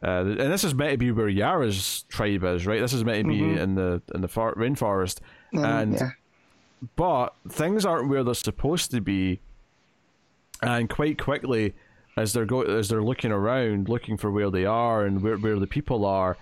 Uh, 0.02 0.20
and 0.24 0.52
this 0.52 0.62
is 0.62 0.74
meant 0.74 0.92
to 0.92 0.98
be 0.98 1.10
where 1.10 1.28
Yara's 1.28 2.04
tribe 2.08 2.44
is, 2.44 2.66
right? 2.66 2.80
This 2.80 2.92
is 2.92 3.04
meant 3.04 3.24
to 3.24 3.28
be 3.28 3.42
in 3.58 3.74
the 3.74 4.00
in 4.14 4.20
the 4.20 4.28
far, 4.28 4.54
rainforest, 4.54 5.18
Mm, 5.54 5.80
and 5.80 5.94
yeah. 5.94 6.10
but 6.96 7.34
things 7.48 7.84
aren't 7.84 8.08
where 8.08 8.22
they're 8.22 8.34
supposed 8.34 8.90
to 8.92 9.00
be. 9.00 9.40
And 10.62 10.88
quite 10.88 11.18
quickly, 11.18 11.74
as 12.16 12.32
they're 12.32 12.44
go 12.46 12.62
as 12.62 12.88
they're 12.88 13.02
looking 13.02 13.32
around, 13.32 13.88
looking 13.88 14.16
for 14.16 14.30
where 14.30 14.50
they 14.50 14.64
are 14.66 15.04
and 15.04 15.22
where 15.22 15.36
where 15.36 15.58
the 15.58 15.66
people 15.66 16.04
are, 16.04 16.36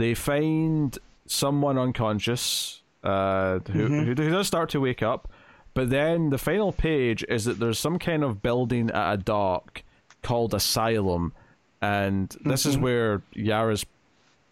they 0.00 0.14
find 0.14 0.98
someone 1.26 1.78
unconscious 1.78 2.82
uh, 3.04 3.60
who, 3.70 3.88
mm-hmm. 3.88 3.98
who 4.00 4.14
who 4.14 4.30
does 4.30 4.46
start 4.46 4.70
to 4.70 4.80
wake 4.80 5.02
up. 5.02 5.30
But 5.72 5.90
then 5.90 6.30
the 6.30 6.38
final 6.38 6.72
page 6.72 7.24
is 7.28 7.44
that 7.44 7.60
there's 7.60 7.78
some 7.78 7.98
kind 7.98 8.24
of 8.24 8.42
building 8.42 8.90
at 8.90 9.12
a 9.14 9.16
dock 9.16 9.82
called 10.22 10.52
Asylum, 10.52 11.32
and 11.80 12.34
this 12.44 12.66
is 12.66 12.74
mm-hmm. 12.74 12.84
where 12.84 13.22
Yara's 13.34 13.86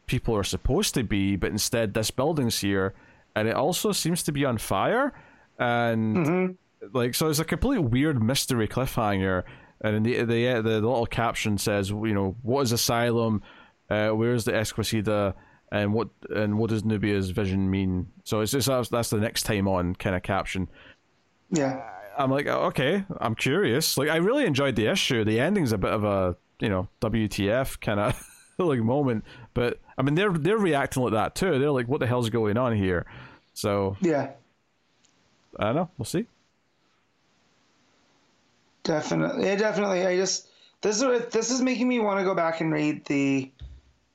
people 0.07 0.35
are 0.37 0.45
supposed 0.45 0.95
to 0.95 1.03
be, 1.03 1.37
but 1.37 1.51
instead 1.51 1.93
this 1.93 2.11
building's 2.11 2.61
here, 2.61 2.95
and 3.35 3.49
it 3.49 3.55
also 3.55 3.93
seems 3.93 4.23
to 4.23 4.33
be 4.33 4.45
on 4.45 4.59
fire, 4.59 5.13
and 5.59 6.17
mm-hmm. 6.17 6.97
like 6.97 7.15
so 7.15 7.29
it's 7.29 7.41
a 7.41 7.45
complete 7.45 7.81
weird 7.81 8.23
mystery 8.23 8.69
cliffhanger. 8.69 9.43
And 9.81 10.05
the 10.05 10.25
the 10.25 10.61
the, 10.63 10.81
little 10.81 11.07
caption 11.07 11.59
says, 11.59 11.91
you 11.91 12.15
know, 12.15 12.37
what 12.43 12.63
is 12.63 12.73
Asylum? 12.73 13.43
Uh, 13.91 14.11
where's 14.11 14.45
the 14.45 14.53
Esquecida? 14.53 15.35
And 15.71 15.93
what 15.93 16.09
and 16.35 16.59
what 16.59 16.71
does 16.71 16.85
Nubia's 16.85 17.31
vision 17.31 17.71
mean? 17.71 18.09
So 18.25 18.41
it's 18.41 18.53
just 18.53 18.69
that's, 18.69 18.89
that's 18.89 19.11
the 19.11 19.19
next 19.19 19.43
time 19.43 19.69
on 19.69 19.95
kind 19.95 20.17
of 20.17 20.23
caption. 20.23 20.69
yeah. 21.51 21.83
I'm 22.17 22.33
like, 22.33 22.49
oh, 22.49 22.65
okay, 22.65 23.05
I'm 23.21 23.37
curious. 23.37 23.97
Like, 23.97 24.09
I 24.09 24.17
really 24.17 24.45
enjoyed 24.45 24.75
the 24.75 24.89
issue. 24.89 25.23
The 25.23 25.39
ending's 25.39 25.71
a 25.71 25.79
bit 25.79 25.93
of 25.93 26.03
a, 26.03 26.37
you 26.59 26.69
know, 26.69 26.89
WTF 27.01 27.79
kind 27.81 28.01
of 28.01 28.21
like 28.59 28.81
moment. 28.81 29.25
But 29.55 29.79
I 29.97 30.03
mean, 30.03 30.17
they're 30.17 30.33
they're 30.33 30.59
reacting 30.59 31.05
like 31.05 31.13
that 31.13 31.37
too. 31.37 31.59
They're 31.61 31.71
like, 31.71 31.87
what 31.87 32.01
the 32.01 32.09
hell's 32.09 32.29
going 32.31 32.57
on 32.57 32.75
here? 32.77 33.07
So 33.55 33.97
Yeah. 34.01 34.33
I 35.59 35.67
don't 35.67 35.77
know. 35.77 35.91
We'll 35.97 36.07
see. 36.07 36.27
Definitely, 38.85 39.45
yeah, 39.47 39.57
definitely. 39.57 40.07
I 40.07 40.17
just 40.17 40.49
this 40.81 41.01
is 41.01 41.27
this 41.27 41.51
is 41.51 41.61
making 41.61 41.89
me 41.89 41.99
want 42.01 42.19
to 42.21 42.25
go 42.25 42.35
back 42.35 42.61
and 42.61 42.73
read 42.73 43.05
the 43.05 43.51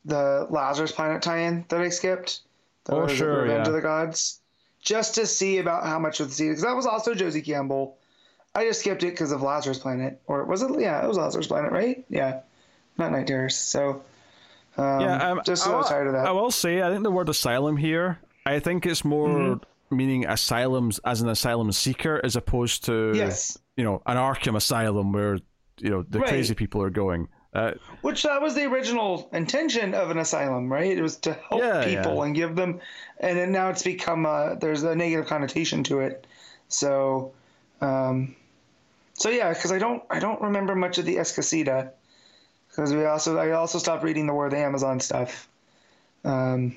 the 0.05 0.47
Lazarus 0.49 0.91
Planet 0.91 1.21
tie-in 1.21 1.65
that 1.69 1.79
I 1.81 1.89
skipped. 1.89 2.41
The, 2.85 2.95
Oh, 2.95 3.07
the 3.07 3.15
sure, 3.15 3.41
Revenge 3.43 3.65
yeah. 3.65 3.67
of 3.69 3.73
the 3.73 3.81
Gods, 3.81 4.41
just 4.81 5.15
to 5.15 5.25
see 5.25 5.59
about 5.59 5.85
how 5.85 5.99
much 5.99 6.19
of 6.19 6.35
the 6.35 6.49
because 6.49 6.63
that 6.63 6.75
was 6.75 6.85
also 6.85 7.13
Josie 7.13 7.41
Campbell. 7.41 7.97
I 8.55 8.65
just 8.65 8.81
skipped 8.81 9.03
it 9.03 9.11
because 9.11 9.31
of 9.31 9.41
Lazarus 9.41 9.79
Planet, 9.79 10.21
or 10.27 10.43
was 10.45 10.61
it? 10.61 10.69
Yeah, 10.79 11.03
it 11.03 11.07
was 11.07 11.17
Lazarus 11.17 11.47
Planet, 11.47 11.71
right? 11.71 12.05
Yeah, 12.09 12.41
not 12.97 13.11
Night 13.11 13.25
Terrors. 13.27 13.55
So 13.55 14.03
um, 14.77 14.99
Yeah, 15.01 15.31
um, 15.31 15.41
just 15.45 15.63
so 15.63 15.81
tired 15.83 16.07
of 16.07 16.13
that. 16.13 16.27
I 16.27 16.31
will 16.31 16.51
say, 16.51 16.81
I 16.81 16.89
think 16.89 17.03
the 17.03 17.11
word 17.11 17.29
asylum 17.29 17.77
here. 17.77 18.19
I 18.45 18.59
think 18.59 18.85
it's 18.85 19.05
more 19.05 19.29
Mm-hmm. 19.29 19.95
meaning 19.95 20.25
asylums 20.25 20.99
as 21.05 21.21
an 21.21 21.29
asylum 21.29 21.71
seeker, 21.71 22.19
as 22.23 22.35
opposed 22.35 22.83
to 22.85 23.13
yes, 23.15 23.57
you 23.77 23.83
know 23.85 24.01
an 24.05 24.17
Arkham 24.17 24.55
asylum 24.57 25.13
where 25.13 25.39
you 25.79 25.89
know 25.89 26.03
the 26.07 26.19
Right. 26.19 26.27
crazy 26.27 26.53
people 26.53 26.81
are 26.83 26.89
going. 26.89 27.29
Uh, 27.53 27.73
which 28.01 28.23
that 28.23 28.41
was 28.41 28.55
the 28.55 28.65
original 28.65 29.29
intention 29.31 29.93
of 29.93 30.09
an 30.09 30.17
asylum, 30.17 30.71
right? 30.71 30.97
It 30.97 31.01
was 31.01 31.17
to 31.17 31.33
help 31.33 31.61
Yeah, 31.61 31.85
people 31.85 32.15
yeah. 32.15 32.23
and 32.23 32.35
give 32.35 32.55
them, 32.55 32.81
and 33.19 33.37
then 33.37 33.51
now 33.51 33.69
it's 33.69 33.83
become 33.83 34.25
a, 34.25 34.57
there's 34.59 34.83
a 34.83 34.95
negative 34.95 35.27
connotation 35.27 35.83
to 35.85 35.99
it. 35.99 36.25
So, 36.67 37.33
um, 37.79 38.35
so 39.13 39.29
yeah, 39.29 39.53
because 39.53 39.71
I 39.71 39.77
don't 39.77 40.03
I 40.09 40.19
don't 40.19 40.41
remember 40.41 40.75
much 40.75 40.97
of 40.97 41.05
the 41.05 41.17
Esquecida, 41.17 41.91
because 42.69 42.91
we 42.91 43.05
also 43.05 43.37
I 43.37 43.51
also 43.51 43.77
stopped 43.77 44.03
reading 44.03 44.25
the 44.25 44.33
War 44.33 44.47
of 44.47 44.51
the 44.51 44.57
Amazon 44.57 44.99
stuff. 44.99 45.47
Um, 46.25 46.75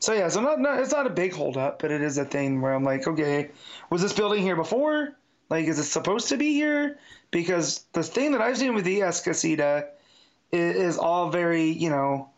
so 0.00 0.12
yeah, 0.12 0.28
so 0.28 0.40
not, 0.40 0.58
not 0.58 0.80
it's 0.80 0.92
not 0.92 1.06
a 1.06 1.10
big 1.10 1.32
holdup, 1.34 1.80
but 1.80 1.92
it 1.92 2.02
is 2.02 2.18
a 2.18 2.24
thing 2.24 2.60
where 2.60 2.74
I'm 2.74 2.84
like, 2.84 3.06
okay, 3.06 3.50
was 3.90 4.02
this 4.02 4.12
building 4.12 4.42
here 4.42 4.56
before? 4.56 5.16
Like, 5.48 5.66
is 5.66 5.78
it 5.78 5.84
supposed 5.84 6.28
to 6.30 6.36
be 6.36 6.52
here? 6.54 6.98
Because 7.30 7.84
the 7.92 8.02
thing 8.02 8.32
that 8.32 8.40
I've 8.40 8.58
seen 8.58 8.74
with 8.74 8.84
the 8.84 9.00
Esquecida 9.00 9.88
is, 10.52 10.76
is 10.76 10.98
all 10.98 11.30
very, 11.30 11.70
you 11.70 11.90
know, 11.90 12.30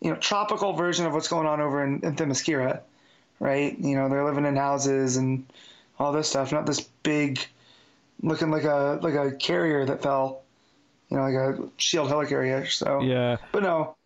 you 0.00 0.10
know, 0.10 0.16
tropical 0.16 0.72
version 0.72 1.06
of 1.06 1.12
what's 1.12 1.28
going 1.28 1.46
on 1.46 1.60
over 1.60 1.84
in, 1.84 2.00
in 2.00 2.16
Themyscira, 2.16 2.80
right? 3.40 3.78
You 3.78 3.96
know, 3.96 4.08
they're 4.08 4.24
living 4.24 4.46
in 4.46 4.56
houses 4.56 5.16
and 5.16 5.46
all 5.98 6.12
this 6.12 6.28
stuff, 6.28 6.52
not 6.52 6.66
this 6.66 6.80
big, 7.02 7.40
looking 8.22 8.50
like 8.50 8.64
a 8.64 8.98
like 9.02 9.14
a 9.14 9.32
carrier 9.32 9.84
that 9.86 10.02
fell, 10.02 10.42
you 11.08 11.16
know, 11.16 11.22
like 11.22 11.34
a 11.34 11.68
shield 11.76 12.10
helicarrier. 12.10 12.68
So, 12.68 13.02
yeah, 13.02 13.36
but 13.52 13.62
no, 13.62 13.96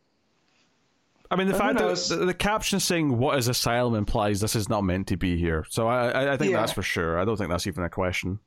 I 1.31 1.37
mean, 1.37 1.49
the 1.49 1.55
fact 1.55 1.79
that 1.79 1.97
the, 2.09 2.27
the 2.27 2.35
caption 2.35 2.79
saying 2.81 3.19
"What 3.19 3.39
is 3.39 3.49
asylum" 3.49 3.95
implies 3.95 4.41
this 4.41 4.55
is 4.55 4.69
not 4.69 4.83
meant 4.83 5.09
to 5.09 5.17
be 5.17 5.37
here. 5.37 5.65
So 5.69 5.89
I, 5.89 6.09
I, 6.09 6.33
I 6.35 6.37
think 6.37 6.53
Yeah. 6.53 6.61
that's 6.61 6.73
for 6.73 6.83
sure. 6.83 7.19
I 7.19 7.25
don't 7.25 7.37
think 7.37 7.51
that's 7.51 7.67
even 7.67 7.85
a 7.85 7.89
question. 7.89 8.39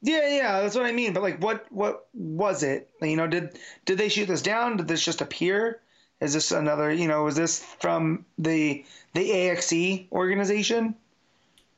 Yeah, 0.00 0.28
yeah, 0.28 0.60
that's 0.60 0.76
what 0.76 0.86
I 0.86 0.92
mean. 0.92 1.12
But 1.12 1.22
like, 1.22 1.42
what 1.42 1.66
what 1.70 2.06
was 2.14 2.62
it? 2.62 2.90
You 3.02 3.16
know, 3.16 3.26
did 3.26 3.58
did 3.84 3.98
they 3.98 4.08
shoot 4.08 4.26
this 4.26 4.42
down? 4.42 4.76
Did 4.76 4.88
this 4.88 5.04
just 5.04 5.20
appear? 5.20 5.80
Is 6.20 6.32
this 6.34 6.52
another? 6.52 6.92
You 6.92 7.08
know, 7.08 7.24
was 7.24 7.36
this 7.36 7.62
from 7.80 8.24
the 8.38 8.84
the 9.14 9.32
AXE 9.32 10.06
organization, 10.12 10.94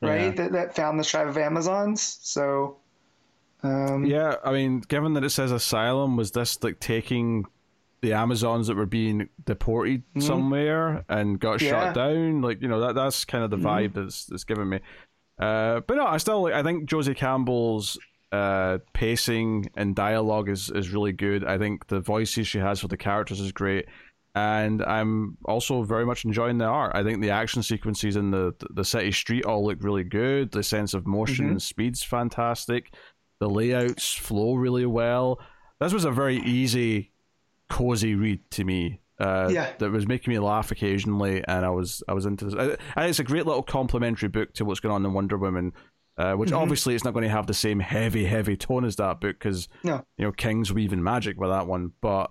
right? 0.02 0.22
Yeah. 0.22 0.30
That 0.30 0.52
that 0.52 0.76
found 0.76 0.98
this 0.98 1.08
tribe 1.08 1.28
of 1.28 1.38
Amazons. 1.38 2.18
So, 2.22 2.76
um, 3.62 4.04
Yeah, 4.04 4.36
I 4.44 4.52
mean, 4.52 4.80
given 4.80 5.14
that 5.14 5.24
it 5.24 5.30
says 5.30 5.50
asylum, 5.50 6.16
was 6.16 6.32
this 6.32 6.62
like 6.62 6.78
taking 6.80 7.46
the 8.02 8.12
Amazons 8.14 8.66
that 8.66 8.76
were 8.76 8.86
being 8.86 9.28
deported 9.44 10.02
somewhere 10.18 11.04
and 11.08 11.38
got 11.38 11.58
Mm-hmm. 11.58 11.66
Yeah. 11.66 11.72
Mm-hmm. 11.72 11.86
shot 11.86 11.94
down? 11.94 12.42
Like, 12.42 12.62
you 12.62 12.68
know, 12.68 12.80
that 12.80 12.94
that's 12.94 13.24
kind 13.24 13.44
of 13.44 13.50
the 13.50 13.58
vibe 13.58 13.94
that's 13.94 14.26
that's 14.26 14.44
giving 14.44 14.68
me. 14.68 14.80
Uh, 15.38 15.80
but 15.80 15.96
no, 15.96 16.06
I 16.06 16.16
still 16.18 16.46
I 16.46 16.62
think 16.62 16.86
Josie 16.86 17.14
Campbell's 17.14 17.98
uh, 18.32 18.78
pacing 18.92 19.70
and 19.76 19.94
dialogue 19.96 20.48
is 20.48 20.70
is 20.70 20.90
really 20.90 21.12
good. 21.12 21.44
I 21.44 21.58
think 21.58 21.86
the 21.88 22.00
voices 22.00 22.46
she 22.46 22.58
has 22.58 22.80
for 22.80 22.88
the 22.88 22.96
characters 22.96 23.40
is 23.40 23.52
great, 23.52 23.86
and 24.34 24.82
I'm 24.82 25.36
also 25.44 25.82
very 25.82 26.06
much 26.06 26.24
enjoying 26.24 26.58
the 26.58 26.64
art. 26.66 26.92
I 26.94 27.02
think 27.02 27.20
the 27.20 27.30
action 27.30 27.62
sequences 27.62 28.16
in 28.16 28.30
the 28.30 28.54
the 28.70 28.84
city 28.84 29.12
street 29.12 29.44
all 29.44 29.64
look 29.66 29.78
really 29.82 30.04
good. 30.04 30.52
The 30.52 30.62
sense 30.62 30.94
of 30.94 31.06
motion 31.06 31.46
Mhm. 31.46 31.50
and 31.52 31.62
speed's 31.62 32.02
fantastic. 32.02 32.94
The 33.40 33.48
layouts 33.48 34.12
flow 34.14 34.54
really 34.54 34.86
well. 34.86 35.40
This 35.80 35.92
was 35.92 36.04
a 36.04 36.10
very 36.10 36.36
easy, 36.36 37.10
cozy 37.68 38.14
read 38.14 38.40
to 38.52 38.64
me. 38.64 39.00
Uh, 39.18 39.48
Yeah. 39.52 39.70
that 39.78 39.90
was 39.90 40.06
making 40.06 40.32
me 40.32 40.38
laugh 40.38 40.70
occasionally, 40.70 41.42
and 41.46 41.64
I 41.66 41.70
was 41.70 42.02
I 42.08 42.12
was 42.14 42.24
into 42.26 42.46
this. 42.46 42.54
I, 42.54 43.00
I 43.00 43.06
it's 43.06 43.18
a 43.18 43.24
great 43.24 43.44
little 43.46 43.62
complimentary 43.62 44.28
book 44.28 44.52
to 44.54 44.64
what's 44.64 44.80
going 44.80 44.94
on 44.94 45.04
in 45.04 45.12
Wonder 45.12 45.36
Woman. 45.36 45.72
Uh, 46.20 46.34
which 46.34 46.50
Mhm. 46.50 46.58
obviously 46.58 46.94
it's 46.94 47.04
not 47.04 47.14
going 47.14 47.22
to 47.22 47.30
have 47.30 47.46
the 47.46 47.54
same 47.54 47.80
heavy, 47.80 48.24
heavy 48.26 48.56
tone 48.56 48.84
as 48.84 48.96
that 48.96 49.20
book 49.20 49.38
because 49.38 49.68
No. 49.82 50.04
you 50.18 50.24
know 50.26 50.32
King's 50.32 50.70
weaving 50.72 51.02
magic 51.02 51.38
with 51.40 51.48
that 51.50 51.66
one. 51.66 51.92
But 52.02 52.30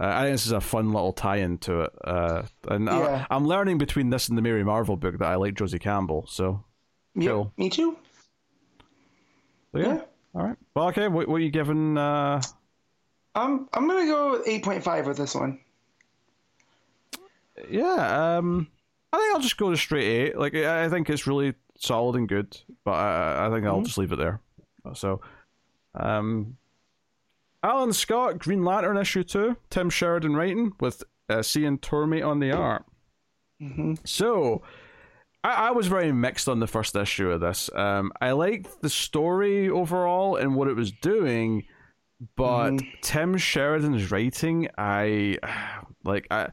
uh, 0.00 0.04
I 0.06 0.22
think 0.24 0.34
this 0.34 0.46
is 0.46 0.52
a 0.52 0.60
fun 0.60 0.92
little 0.92 1.12
tie-in 1.12 1.58
to 1.58 1.82
it, 1.82 1.90
uh, 2.04 2.42
and 2.68 2.86
Yeah. 2.86 3.26
I, 3.30 3.34
I'm 3.34 3.46
learning 3.46 3.78
between 3.78 4.10
this 4.10 4.28
and 4.28 4.36
the 4.36 4.42
Mary 4.42 4.64
Marvel 4.64 4.96
book 4.96 5.18
that 5.18 5.28
I 5.28 5.36
like 5.36 5.54
Josie 5.54 5.78
Campbell. 5.78 6.26
So, 6.28 6.64
Cool. 7.18 7.52
me 7.56 7.70
too. 7.70 7.96
so 9.72 9.78
yeah. 9.78 9.86
Yeah. 9.94 10.00
all 10.34 10.42
right. 10.46 10.56
Well, 10.74 10.88
okay. 10.88 11.08
What, 11.08 11.28
what 11.28 11.36
are 11.36 11.44
you 11.44 11.50
giving? 11.50 11.96
Uh, 11.96 12.42
I'm 13.34 13.68
I'm 13.72 13.86
gonna 13.88 14.06
go 14.06 14.42
eight 14.46 14.64
point 14.64 14.82
five 14.84 15.06
with 15.06 15.16
this 15.16 15.34
one. 15.34 15.60
yeah. 17.68 18.36
Um, 18.38 18.68
I 19.12 19.18
think 19.18 19.34
I'll 19.34 19.40
just 19.40 19.56
go 19.56 19.70
to 19.70 19.76
straight 19.76 20.04
eight. 20.06 20.38
Like 20.38 20.54
I 20.54 20.88
think 20.88 21.08
it's 21.10 21.26
really 21.26 21.54
solid 21.80 22.16
and 22.16 22.28
good, 22.28 22.56
but 22.84 22.92
I, 22.92 23.46
I 23.46 23.50
think 23.50 23.66
I'll 23.66 23.80
Mhm. 23.80 23.86
just 23.86 23.98
leave 23.98 24.12
it 24.12 24.16
there. 24.18 24.40
So, 24.94 25.20
um, 25.94 26.56
Alan 27.62 27.92
Scott, 27.92 28.38
Green 28.38 28.64
Lantern 28.64 28.96
issue 28.96 29.24
two, 29.24 29.56
Tim 29.70 29.90
Sheridan 29.90 30.34
writing 30.36 30.72
with 30.80 31.02
uh, 31.28 31.42
Cian 31.42 31.78
Tormey 31.78 32.24
on 32.26 32.38
the 32.40 32.52
art. 32.52 32.84
hmm 33.60 33.94
So, 34.04 34.62
I, 35.44 35.68
I 35.68 35.70
was 35.70 35.86
very 35.86 36.12
mixed 36.12 36.48
on 36.48 36.60
the 36.60 36.66
first 36.66 36.94
issue 36.96 37.30
of 37.30 37.40
this. 37.40 37.70
Um, 37.74 38.12
I 38.20 38.32
liked 38.32 38.80
the 38.82 38.90
story 38.90 39.68
overall 39.70 40.36
and 40.36 40.54
what 40.56 40.68
it 40.68 40.76
was 40.76 40.90
doing, 40.92 41.64
but 42.36 42.70
Mhm. 42.72 43.00
Tim 43.02 43.36
Sheridan's 43.38 44.10
writing, 44.10 44.68
I 44.76 45.38
like. 46.04 46.26
I 46.30 46.50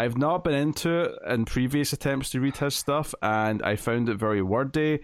I've 0.00 0.18
not 0.18 0.44
been 0.44 0.54
into 0.54 0.90
it 1.04 1.12
in 1.28 1.44
previous 1.44 1.92
attempts 1.92 2.30
to 2.30 2.40
read 2.40 2.56
his 2.56 2.74
stuff, 2.74 3.14
and 3.22 3.62
I 3.62 3.76
found 3.76 4.08
it 4.08 4.16
very 4.18 4.42
wordy. 4.42 5.00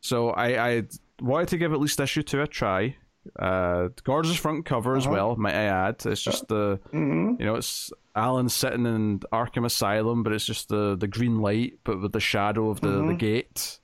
So 0.00 0.30
I, 0.30 0.48
I 0.68 0.82
wanted 1.20 1.48
to 1.48 1.58
give 1.58 1.72
at 1.72 1.80
least 1.80 2.00
issue 2.00 2.22
two 2.22 2.40
a 2.42 2.46
try. 2.46 2.96
Uh, 3.36 3.88
gorgeous 4.04 4.36
front 4.36 4.64
cover 4.66 4.96
as 4.96 5.04
Uh-huh. 5.06 5.12
well, 5.14 5.36
might 5.36 5.54
I 5.56 5.64
add. 5.64 5.96
It's 6.06 6.22
just 6.22 6.46
the 6.48 6.78
hmm 6.90 7.34
you 7.38 7.44
know, 7.44 7.56
it's 7.56 7.90
Alan 8.14 8.48
sitting 8.48 8.86
in 8.86 9.18
Arkham 9.32 9.64
Asylum, 9.66 10.22
but 10.22 10.32
it's 10.32 10.46
just 10.46 10.68
the 10.68 10.96
the 10.96 11.08
green 11.08 11.40
light, 11.40 11.78
but 11.84 12.00
with 12.00 12.12
the 12.12 12.20
shadow 12.20 12.70
of 12.70 12.80
the, 12.82 13.02
the 13.02 13.12
Mhm. 13.14 13.18
gate 13.18 13.80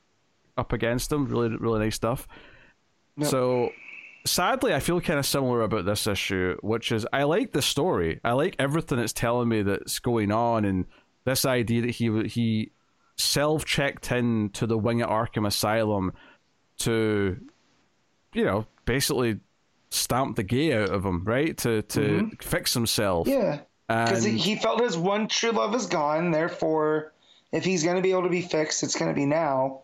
up 0.57 0.73
against 0.73 1.11
him. 1.13 1.27
Really, 1.27 1.57
really 1.57 1.81
nice 1.81 1.97
stuff. 1.97 2.29
Yep. 3.17 3.31
So, 3.31 3.73
sadly, 4.25 4.75
I 4.75 4.81
feel 4.81 5.01
kind 5.01 5.19
of 5.19 5.27
similar 5.27 5.63
about 5.63 5.85
this 5.85 6.07
issue, 6.07 6.57
which 6.61 6.93
is 6.93 7.07
I 7.13 7.25
like 7.25 7.53
the 7.53 7.63
story. 7.63 8.21
I 8.25 8.33
like 8.33 8.57
everything 8.59 8.99
it's 8.99 9.13
telling 9.13 9.49
me 9.49 9.63
that's 9.63 9.99
going 9.99 10.33
on, 10.33 10.65
and 10.65 10.87
this 11.25 11.45
idea 11.45 11.83
that 11.83 11.91
he 11.91 12.29
he 12.29 12.71
self 13.17 13.65
checked 13.65 14.11
in 14.13 14.51
to 14.51 14.67
the 14.67 14.79
wing 14.79 15.03
at 15.03 15.09
Arkham 15.09 15.47
Asylum 15.47 16.13
to, 16.79 17.39
you 18.33 18.45
know, 18.45 18.67
basically 18.85 19.41
stamp 19.91 20.37
the 20.37 20.43
gay 20.43 20.73
out 20.73 20.91
of 20.91 21.05
him, 21.05 21.25
right? 21.25 21.57
To 21.59 21.83
to 21.83 22.01
mm-hmm. 22.01 22.29
fix 22.41 22.75
himself. 22.75 23.29
Yeah, 23.29 23.61
because 23.89 24.25
he 24.25 24.57
felt 24.57 24.81
his 24.81 24.97
one 24.97 25.29
true 25.29 25.51
love 25.51 25.75
is 25.75 25.87
gone. 25.87 26.31
Therefore, 26.31 27.13
if 27.53 27.65
he's 27.65 27.85
gonna 27.85 28.01
be 28.01 28.11
able 28.11 28.23
to 28.25 28.29
be 28.29 28.43
fixed, 28.43 28.83
it's 28.83 28.97
gonna 28.97 29.15
be 29.15 29.27
now. 29.27 29.81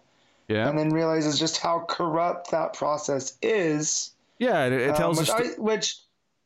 yeah, 0.48 0.68
And 0.68 0.78
then 0.78 0.90
realizes 0.90 1.38
just 1.38 1.58
how 1.58 1.84
corrupt 1.88 2.50
that 2.50 2.72
process 2.72 3.36
is. 3.42 4.12
Yeah, 4.38 4.66
it, 4.66 4.72
it 4.72 4.90
um, 4.90 4.96
tells 4.96 5.18
which, 5.18 5.30
us. 5.30 5.40
I, 5.58 5.60
which, 5.60 5.96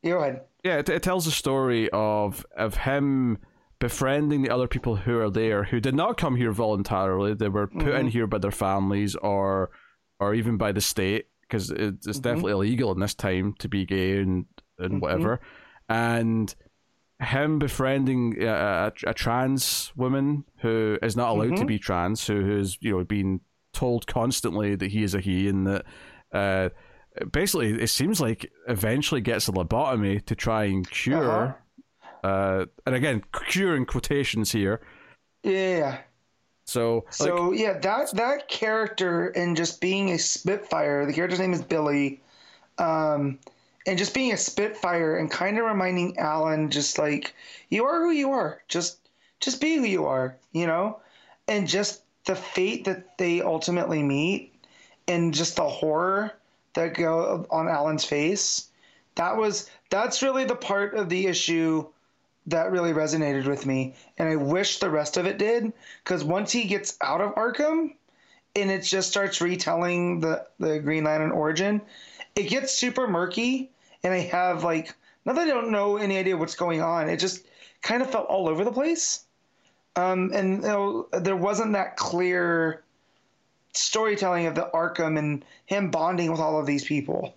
go 0.03 0.19
ahead. 0.19 0.41
yeah, 0.63 0.77
it, 0.77 0.89
it 0.89 1.03
tells 1.03 1.25
the 1.25 1.31
story 1.31 1.89
of 1.91 2.45
of 2.57 2.75
him 2.75 3.37
befriending 3.79 4.41
the 4.43 4.49
other 4.49 4.67
people 4.67 4.95
who 4.95 5.19
are 5.19 5.29
there 5.29 5.63
who 5.65 5.79
did 5.79 5.95
not 5.95 6.17
come 6.17 6.35
here 6.35 6.51
voluntarily. 6.51 7.33
They 7.33 7.49
were 7.49 7.67
put 7.67 7.87
in 7.95 8.07
Mhm. 8.07 8.11
here 8.11 8.27
by 8.27 8.37
their 8.37 8.51
families 8.51 9.15
or 9.15 9.71
or 10.19 10.33
even 10.33 10.57
by 10.57 10.71
the 10.71 10.79
state 10.81 11.25
because 11.41 11.69
it, 11.69 11.95
it's 12.05 12.19
Mhm. 12.19 12.21
definitely 12.21 12.51
illegal 12.51 12.91
in 12.93 12.99
this 12.99 13.13
time 13.15 13.53
to 13.59 13.67
be 13.67 13.85
gay 13.85 14.19
and 14.19 14.45
and 14.79 14.93
Mhm. 14.95 15.01
whatever. 15.01 15.41
And 15.89 16.53
him 17.19 17.59
befriending 17.59 18.41
a, 18.41 18.47
a, 18.47 18.91
a 19.07 19.13
trans 19.13 19.91
woman 19.95 20.45
who 20.61 20.97
is 21.01 21.15
not 21.15 21.29
allowed 21.29 21.57
to 21.57 21.63
Mhm. 21.63 21.67
be 21.67 21.79
trans, 21.79 22.25
who 22.27 22.57
has 22.57 22.77
you 22.81 22.97
know 22.97 23.03
been 23.03 23.41
told 23.73 24.07
constantly 24.07 24.75
that 24.75 24.91
he 24.91 25.03
is 25.03 25.13
a 25.13 25.19
he 25.19 25.47
and 25.49 25.67
that. 25.67 25.85
Uh, 26.31 26.69
basically, 27.31 27.81
it 27.81 27.89
seems 27.89 28.19
like 28.19 28.51
eventually 28.67 29.21
gets 29.21 29.47
a 29.47 29.51
lobotomy 29.51 30.25
to 30.25 30.35
try 30.35 30.65
and 30.65 30.89
cure. 30.89 31.57
uh 32.23 32.65
and 32.85 32.95
again, 32.95 33.23
cure 33.49 33.75
in 33.75 33.85
quotations 33.85 34.51
here. 34.51 34.81
Yeah. 35.43 35.99
So, 36.65 36.95
like, 37.05 37.13
So 37.13 37.51
yeah, 37.51 37.77
that 37.79 38.13
that 38.13 38.47
character 38.47 39.27
and 39.29 39.55
just 39.55 39.81
being 39.81 40.11
a 40.11 40.17
Spitfire. 40.17 41.05
The 41.05 41.13
character's 41.13 41.39
name 41.39 41.53
is 41.53 41.61
Billy, 41.61 42.21
um, 42.77 43.39
and 43.85 43.97
just 43.97 44.13
being 44.13 44.31
a 44.31 44.37
Spitfire 44.37 45.17
and 45.17 45.29
kind 45.29 45.57
of 45.59 45.65
reminding 45.65 46.17
Alan, 46.17 46.71
just 46.71 46.97
like 46.97 47.35
you 47.69 47.83
are 47.85 47.99
who 47.99 48.11
you 48.11 48.31
are. 48.31 48.61
Just 48.69 48.99
just 49.41 49.59
be 49.59 49.75
who 49.75 49.83
you 49.83 50.05
are. 50.05 50.37
You 50.53 50.67
know, 50.67 51.01
and 51.47 51.67
just 51.67 52.01
the 52.25 52.35
fate 52.35 52.85
that 52.85 53.17
they 53.17 53.41
ultimately 53.41 54.01
meet, 54.01 54.55
and 55.07 55.33
just 55.33 55.57
the 55.57 55.67
horror 55.67 56.31
that 56.73 56.95
go 56.95 57.45
on 57.49 57.67
Alan's 57.67 58.05
face. 58.05 58.69
That 59.15 59.37
was 59.37 59.69
that's 59.89 60.21
really 60.21 60.45
the 60.45 60.55
part 60.55 60.95
of 60.95 61.09
the 61.09 61.27
issue 61.27 61.87
that 62.47 62.71
really 62.71 62.91
resonated 62.91 63.47
with 63.47 63.65
me 63.65 63.95
and 64.17 64.27
i 64.27 64.35
wish 64.35 64.79
the 64.79 64.89
rest 64.89 65.15
of 65.15 65.25
it 65.25 65.37
did 65.37 65.71
because 66.03 66.25
once 66.25 66.51
he 66.51 66.65
gets 66.65 66.97
out 67.01 67.21
of 67.21 67.33
arkham 67.35 67.93
and 68.53 68.69
it 68.69 68.83
just 68.83 69.09
starts 69.09 69.39
retelling 69.39 70.19
the 70.19 70.45
the 70.59 70.77
green 70.79 71.05
lantern 71.05 71.31
origin 71.31 71.81
it 72.35 72.49
gets 72.49 72.73
super 72.73 73.07
murky 73.07 73.71
and 74.03 74.13
i 74.13 74.19
have 74.19 74.61
like 74.61 74.93
not 75.23 75.35
that 75.35 75.47
i 75.47 75.51
don't 75.51 75.71
know 75.71 75.95
any 75.95 76.17
idea 76.17 76.35
what's 76.35 76.55
going 76.55 76.81
on 76.81 77.07
it 77.07 77.15
just 77.15 77.45
kind 77.81 78.01
of 78.01 78.11
felt 78.11 78.27
all 78.27 78.49
over 78.49 78.65
the 78.65 78.71
place 78.73 79.23
um, 79.95 80.31
and 80.33 80.63
you 80.63 80.67
know, 80.67 81.07
there 81.11 81.35
wasn't 81.35 81.73
that 81.73 81.97
clear 81.97 82.83
storytelling 83.73 84.45
of 84.45 84.55
the 84.55 84.69
arkham 84.73 85.17
and 85.17 85.43
him 85.65 85.89
bonding 85.91 86.31
with 86.31 86.39
all 86.39 86.59
of 86.59 86.65
these 86.65 86.83
people 86.85 87.33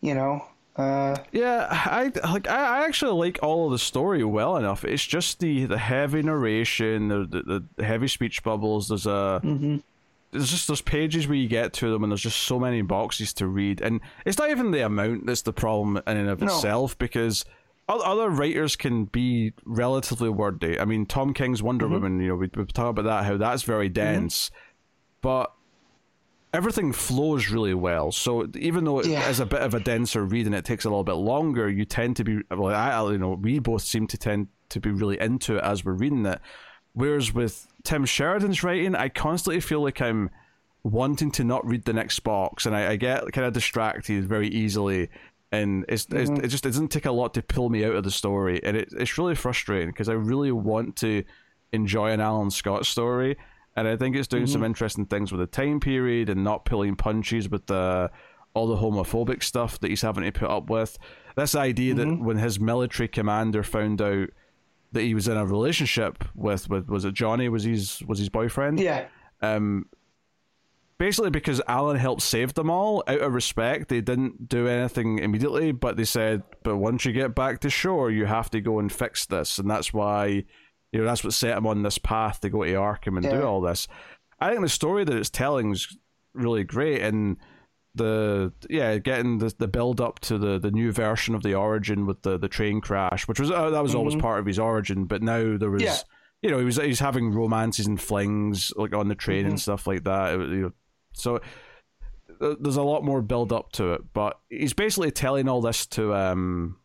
you 0.00 0.14
know 0.14 0.44
uh, 0.74 1.14
yeah, 1.32 1.66
I 1.70 2.10
like. 2.32 2.48
I 2.48 2.80
I 2.80 2.86
actually 2.86 3.12
like 3.12 3.38
all 3.42 3.66
of 3.66 3.72
the 3.72 3.78
story 3.78 4.24
well 4.24 4.56
enough. 4.56 4.86
It's 4.86 5.04
just 5.04 5.38
the 5.38 5.66
the 5.66 5.76
heavy 5.76 6.22
narration, 6.22 7.08
the 7.08 7.26
the, 7.26 7.64
the 7.76 7.84
heavy 7.84 8.08
speech 8.08 8.42
bubbles. 8.42 8.88
There's 8.88 9.04
a 9.04 9.42
mhm. 9.44 9.82
there's 10.30 10.50
just 10.50 10.68
those 10.68 10.80
pages 10.80 11.28
where 11.28 11.36
you 11.36 11.46
get 11.46 11.74
to 11.74 11.90
them 11.92 12.02
and 12.02 12.10
there's 12.10 12.22
just 12.22 12.40
so 12.40 12.58
many 12.58 12.80
boxes 12.80 13.34
to 13.34 13.46
read 13.48 13.82
and 13.82 14.00
it's 14.24 14.38
not 14.38 14.48
even 14.48 14.70
the 14.70 14.80
amount 14.86 15.26
that's 15.26 15.42
the 15.42 15.52
problem 15.52 15.98
in 16.06 16.16
and 16.16 16.30
of 16.30 16.40
No. 16.40 16.46
itself 16.46 16.96
because 16.96 17.44
other 17.86 18.30
writers 18.30 18.74
can 18.74 19.04
be 19.04 19.52
relatively 19.66 20.30
wordy 20.30 20.80
i 20.80 20.86
mean 20.86 21.04
tom 21.04 21.34
king's 21.34 21.62
wonder 21.62 21.84
Mm-hmm. 21.84 21.94
woman 21.94 22.20
you 22.20 22.28
know 22.28 22.36
we, 22.36 22.48
we 22.56 22.64
talk 22.64 22.88
about 22.88 23.04
that 23.04 23.24
how 23.26 23.36
that's 23.36 23.62
very 23.64 23.90
dense 23.90 24.50
but 25.20 25.52
everything 26.54 26.92
flows 26.92 27.48
really 27.48 27.74
well 27.74 28.12
so 28.12 28.46
even 28.56 28.84
though 28.84 28.98
it 28.98 29.06
Yeah. 29.06 29.28
is 29.28 29.40
a 29.40 29.46
bit 29.46 29.62
of 29.62 29.74
a 29.74 29.80
denser 29.80 30.24
read 30.24 30.46
and 30.46 30.54
it 30.54 30.64
takes 30.64 30.84
a 30.84 30.88
little 30.88 31.04
bit 31.04 31.14
longer 31.14 31.68
you 31.68 31.84
tend 31.84 32.16
to 32.16 32.24
be 32.24 32.40
well 32.50 32.74
I, 32.74 33.10
you 33.10 33.18
know 33.18 33.32
we 33.40 33.58
both 33.58 33.82
seem 33.82 34.06
to 34.08 34.18
tend 34.18 34.48
to 34.68 34.80
be 34.80 34.90
really 34.90 35.18
into 35.18 35.56
it 35.56 35.64
as 35.64 35.84
we're 35.84 35.92
reading 35.92 36.26
it 36.26 36.40
Whereas 36.94 37.32
with 37.32 37.66
Tim 37.84 38.04
Sheridan's 38.04 38.62
writing, 38.62 38.94
I 38.94 39.08
constantly 39.08 39.60
feel 39.60 39.80
like 39.80 40.00
I'm 40.00 40.30
wanting 40.82 41.30
to 41.32 41.44
not 41.44 41.66
read 41.66 41.84
the 41.84 41.92
next 41.92 42.20
box, 42.20 42.66
and 42.66 42.76
I, 42.76 42.92
I 42.92 42.96
get 42.96 43.32
kind 43.32 43.46
of 43.46 43.52
distracted 43.52 44.26
very 44.26 44.48
easily. 44.48 45.08
And 45.50 45.84
it's, 45.88 46.06
it's 46.10 46.30
mm-hmm. 46.30 46.44
it 46.44 46.48
just 46.48 46.64
it 46.66 46.70
doesn't 46.70 46.88
take 46.88 47.06
a 47.06 47.12
lot 47.12 47.34
to 47.34 47.42
pull 47.42 47.70
me 47.70 47.84
out 47.84 47.94
of 47.94 48.04
the 48.04 48.10
story, 48.10 48.62
and 48.62 48.76
it, 48.76 48.92
it's 48.92 49.16
really 49.16 49.34
frustrating 49.34 49.88
because 49.88 50.08
I 50.08 50.14
really 50.14 50.52
want 50.52 50.96
to 50.96 51.24
enjoy 51.72 52.10
an 52.10 52.20
Alan 52.20 52.50
Scott 52.50 52.84
story, 52.84 53.36
and 53.76 53.88
I 53.88 53.96
think 53.96 54.16
it's 54.16 54.28
doing 54.28 54.46
some 54.46 54.64
interesting 54.64 55.06
things 55.06 55.32
with 55.32 55.40
the 55.40 55.46
time 55.46 55.80
period 55.80 56.28
and 56.28 56.44
not 56.44 56.64
pulling 56.64 56.96
punches 56.96 57.48
with 57.48 57.66
the 57.66 58.10
all 58.54 58.66
the 58.66 58.76
homophobic 58.76 59.42
stuff 59.42 59.80
that 59.80 59.88
he's 59.88 60.02
having 60.02 60.24
to 60.24 60.32
put 60.32 60.50
up 60.50 60.68
with. 60.68 60.98
This 61.36 61.54
idea 61.54 61.94
that 61.94 62.20
when 62.20 62.36
his 62.36 62.60
military 62.60 63.08
commander 63.08 63.62
found 63.62 64.02
out 64.02 64.28
that 64.92 65.00
he 65.00 65.14
was 65.14 65.26
in 65.26 65.36
a 65.36 65.46
relationship 65.46 66.24
with 66.34 66.68
with 66.68 66.88
was 66.88 67.04
it 67.04 67.14
Johnny? 67.14 67.48
Was 67.48 67.64
his 67.64 68.02
was 68.06 68.18
his 68.18 68.28
boyfriend? 68.28 68.78
Yeah. 68.78 69.06
Um 69.40 69.86
basically 70.98 71.30
because 71.30 71.60
Alan 71.66 71.96
helped 71.96 72.22
save 72.22 72.54
them 72.54 72.70
all 72.70 73.02
out 73.08 73.20
of 73.20 73.32
respect. 73.32 73.88
They 73.88 74.00
didn't 74.00 74.48
do 74.48 74.68
anything 74.68 75.18
immediately, 75.18 75.72
but 75.72 75.96
they 75.96 76.04
said, 76.04 76.42
"But 76.62 76.76
once 76.76 77.04
you 77.04 77.12
get 77.12 77.34
back 77.34 77.60
to 77.60 77.70
shore, 77.70 78.10
you 78.10 78.26
have 78.26 78.50
to 78.50 78.60
go 78.60 78.78
and 78.78 78.92
fix 78.92 79.26
this," 79.26 79.58
and 79.58 79.68
that's 79.68 79.92
why, 79.92 80.44
you 80.92 81.00
know, 81.00 81.04
that's 81.06 81.24
what 81.24 81.32
set 81.32 81.56
him 81.56 81.66
on 81.66 81.82
this 81.82 81.98
path 81.98 82.40
to 82.40 82.50
go 82.50 82.64
to 82.64 82.72
Arkham 82.72 83.16
and 83.16 83.24
Yeah. 83.24 83.32
do 83.40 83.42
all 83.42 83.60
this. 83.60 83.88
I 84.38 84.50
think 84.50 84.60
the 84.62 84.68
story 84.68 85.04
that 85.04 85.16
it's 85.16 85.30
telling 85.30 85.72
is 85.72 85.96
really 86.34 86.64
great, 86.64 87.02
and 87.02 87.36
the 87.94 88.52
yeah, 88.70 88.96
getting 88.98 89.38
the 89.38 89.54
the 89.58 89.68
build 89.68 90.00
up 90.00 90.18
to 90.20 90.38
the 90.38 90.58
the 90.58 90.70
new 90.70 90.92
version 90.92 91.34
of 91.34 91.42
the 91.42 91.54
origin 91.54 92.06
with 92.06 92.22
the 92.22 92.38
the 92.38 92.48
train 92.48 92.80
crash, 92.80 93.26
which 93.28 93.38
was 93.40 93.50
uh, 93.50 93.70
that 93.70 93.82
was 93.82 93.94
always 93.94 94.16
part 94.16 94.40
of 94.40 94.46
his 94.46 94.58
origin, 94.58 95.04
but 95.04 95.22
now 95.22 95.56
there 95.56 95.70
was. 95.70 95.82
Yeah. 95.82 95.96
You 96.44 96.50
know, 96.50 96.58
he 96.58 96.64
was 96.64 96.76
he's 96.76 96.98
having 96.98 97.30
romances 97.32 97.86
and 97.86 98.00
flings 98.00 98.72
like 98.74 98.92
on 98.92 99.06
the 99.06 99.14
train 99.14 99.46
and 99.46 99.60
stuff 99.60 99.86
like 99.86 100.02
that. 100.02 100.34
It 100.34 100.40
you 100.48 100.62
know, 100.62 100.72
so 101.12 101.38
th- 102.40 102.56
there's 102.60 102.74
a 102.74 102.82
lot 102.82 103.04
more 103.04 103.22
build 103.22 103.52
up 103.52 103.70
to 103.74 103.92
it, 103.92 104.12
but 104.12 104.40
he's 104.50 104.72
basically 104.72 105.12
telling 105.12 105.48
all 105.48 105.60
this 105.60 105.86
to 105.86 106.12
um 106.12 106.78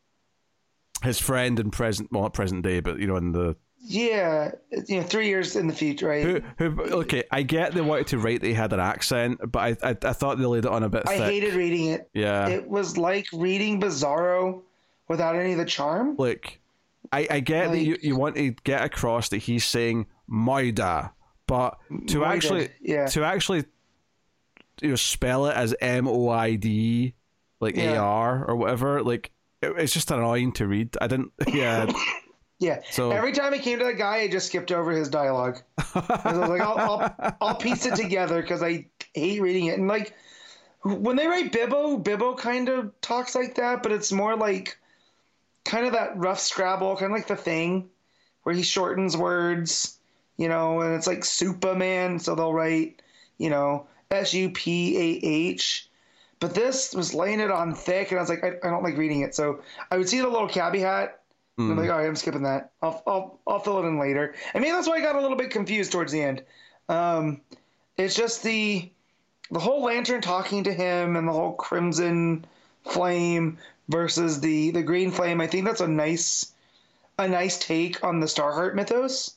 his 1.02 1.20
friend 1.20 1.60
in 1.60 1.72
present, 1.72 2.10
well, 2.12 2.22
not 2.22 2.36
present 2.36 2.62
day, 2.64 2.82
but 2.82 3.00
you 3.00 3.08
know, 3.08 3.16
in 3.18 3.32
the 3.32 3.56
Yeah, 3.80 4.52
you 4.88 4.98
know, 4.98 5.04
three 5.04 5.28
years 5.28 5.56
in 5.56 5.68
the 5.68 5.74
future, 5.74 6.08
right? 6.08 6.24
who, 6.26 6.42
who 6.58 6.82
okay, 7.02 7.24
I 7.32 7.44
get 7.44 7.74
they 7.74 7.82
wanted 7.82 8.08
to 8.08 8.18
write 8.18 8.42
that 8.42 8.48
he 8.48 8.54
had 8.54 8.74
an 8.74 8.80
accent, 8.80 9.40
but 9.52 9.60
I 9.60 9.90
I, 9.90 9.98
I 10.04 10.14
thought 10.14 10.38
they 10.40 10.46
laid 10.46 10.66
it 10.66 10.72
on 10.72 10.84
a 10.84 10.90
bit 10.90 11.04
I 11.08 11.18
thick. 11.18 11.32
hated 11.32 11.54
reading 11.54 11.88
it. 11.88 12.10
yeah, 12.14 12.48
It 12.50 12.68
was 12.68 12.98
like 12.98 13.28
reading 13.32 13.80
Bizarro 13.80 14.64
without 15.08 15.36
any 15.36 15.54
of 15.54 15.58
the 15.58 15.66
charm. 15.66 16.16
look, 16.18 16.58
I 17.12 17.28
I 17.30 17.40
get 17.40 17.72
that 17.72 17.80
you 17.80 17.98
you 18.02 18.16
want 18.18 18.36
to 18.36 18.52
get 18.64 18.84
across 18.84 19.30
that 19.30 19.38
he's 19.38 19.64
saying 19.64 20.08
Moida, 20.30 21.12
but 21.46 21.78
to 22.08 22.20
Moida, 22.20 22.28
actually 22.28 22.70
yeah. 22.82 23.06
to 23.08 23.24
actually 23.24 23.64
you 24.82 24.90
know 24.90 24.96
spell 24.96 25.46
it 25.46 25.56
as 25.56 25.74
M 25.80 26.08
O 26.08 26.30
I 26.30 26.56
D 26.56 27.14
like 27.60 27.76
Yeah. 27.78 27.94
A 27.94 27.98
R 27.98 28.46
or 28.46 28.56
whatever, 28.56 29.02
like 29.02 29.32
it, 29.62 29.72
it's 29.78 29.94
just 29.94 30.12
annoying 30.12 30.52
to 30.54 30.68
read. 30.68 30.96
I 31.00 31.08
didn't, 31.08 31.32
yeah. 31.48 31.92
Yeah. 32.60 32.82
So- 32.92 33.12
Every 33.12 33.32
time 33.32 33.54
he 33.54 33.60
came 33.60 33.80
to 33.80 33.86
the 33.86 33.94
guy, 33.94 34.18
I 34.18 34.28
just 34.28 34.48
skipped 34.48 34.72
over 34.72 34.92
his 34.92 35.10
dialogue. 35.10 35.62
I 35.78 36.22
was 36.26 36.50
like, 36.50 36.62
I'll, 36.62 36.78
I'll, 36.78 37.36
I'll 37.42 37.56
piece 37.56 37.86
it 37.86 37.96
together 37.96 38.42
because 38.42 38.64
I 38.64 38.86
hate 39.14 39.42
reading 39.42 39.68
it. 39.68 39.78
And 39.78 39.88
like, 39.88 40.14
when 40.84 41.16
they 41.16 41.28
write 41.28 41.52
Bibbo, 41.52 42.02
Bibbo 42.04 42.38
kind 42.38 42.70
of 42.70 43.00
talks 43.02 43.36
like 43.36 43.56
that, 43.56 43.84
but 43.84 43.92
it's 43.92 44.12
more 44.12 44.36
like 44.36 44.78
kind 45.66 45.86
of 45.86 45.94
that 45.94 46.18
rough 46.18 46.40
scrabble, 46.40 46.96
kind 46.96 47.12
of 47.12 47.18
like 47.18 47.28
the 47.28 47.36
thing 47.36 47.90
where 48.44 48.56
he 48.56 48.64
shortens 48.64 49.18
words, 49.18 49.98
you 50.38 50.48
know, 50.48 50.82
and 50.82 50.96
it's 50.96 51.08
like 51.08 51.26
Superman, 51.26 52.20
so 52.20 52.36
they'll 52.36 52.54
write, 52.54 53.02
you 53.38 53.50
know, 53.50 53.86
S 54.10 54.34
U 54.34 54.50
P 54.50 54.96
A 54.98 55.26
H. 55.28 55.90
But 56.40 56.54
this 56.54 56.94
was 56.94 57.14
laying 57.14 57.40
it 57.40 57.52
on 57.52 57.74
thick, 57.74 58.12
and 58.12 58.20
I 58.20 58.22
was 58.22 58.30
like, 58.30 58.44
I, 58.44 58.54
I 58.64 58.70
don't 58.70 58.84
like 58.84 58.96
reading 58.98 59.22
it. 59.22 59.36
So 59.36 59.62
I 59.92 59.98
would 59.98 60.08
see 60.08 60.22
the 60.22 60.30
little 60.30 60.48
cabbie 60.48 60.80
hat, 60.80 61.22
and 61.58 61.72
I'm 61.72 61.78
like, 61.78 61.90
all 61.90 61.98
right, 61.98 62.08
I'm 62.08 62.16
skipping 62.16 62.44
that. 62.44 62.72
I'll, 62.82 63.02
I'll, 63.08 63.40
I'll 63.48 63.60
fill 63.60 63.80
it 63.84 63.88
in 63.88 64.00
later. 64.00 64.36
I 64.54 64.60
mean, 64.60 64.74
that's 64.74 64.88
why 64.88 64.96
I 64.96 65.02
got 65.02 65.16
a 65.16 65.22
little 65.22 65.38
bit 65.38 65.50
confused 65.50 65.92
towards 65.92 66.12
the 66.12 66.22
end. 66.22 66.44
Um, 66.88 67.42
it's 67.98 68.16
just 68.16 68.44
the 68.44 68.92
the 69.50 69.60
whole 69.60 69.84
lantern 69.84 70.22
talking 70.22 70.66
to 70.66 70.74
him 70.74 71.16
and 71.16 71.28
the 71.28 71.32
whole 71.32 71.54
crimson 71.54 72.46
flame 72.84 73.58
versus 73.90 74.40
the 74.40 74.72
the 74.72 74.84
green 74.84 75.12
flame. 75.12 75.42
I 75.42 75.48
think 75.48 75.66
that's 75.66 75.82
a 75.82 75.88
nice 75.88 76.54
a 77.18 77.28
nice 77.28 77.58
take 77.58 78.04
on 78.04 78.20
the 78.20 78.28
Starheart 78.28 78.76
mythos. 78.76 79.36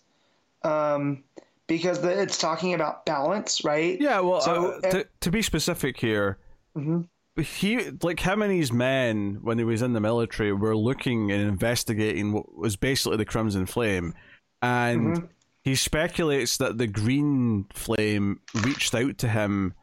Um, 0.62 1.24
because 1.66 2.02
the, 2.02 2.20
it's 2.20 2.36
talking 2.36 2.74
about 2.74 3.06
balance, 3.06 3.64
right? 3.64 3.98
Yeah, 4.00 4.20
well, 4.20 4.40
So, 4.40 4.72
uh, 4.84 4.90
to, 4.90 5.06
to 5.20 5.30
be 5.30 5.40
specific 5.40 5.96
here, 5.96 6.36
he 7.36 7.90
like 8.02 8.20
him 8.20 8.42
and 8.42 8.52
his 8.52 8.72
men 8.72 9.38
when 9.42 9.58
he 9.58 9.64
was 9.64 9.82
in 9.82 9.92
the 9.92 10.00
military 10.00 10.52
were 10.52 10.76
looking 10.76 11.30
and 11.30 11.40
investigating 11.40 12.32
what 12.32 12.56
was 12.56 12.76
basically 12.76 13.16
the 13.16 13.24
Crimson 13.24 13.66
Flame, 13.66 14.14
and 14.62 15.16
mm-hmm. 15.16 15.26
he 15.62 15.74
speculates 15.74 16.56
that 16.58 16.78
the 16.78 16.86
Green 16.86 17.66
Flame 17.72 18.40
reached 18.54 18.94
out 18.94 19.18
to 19.18 19.28
him, 19.28 19.74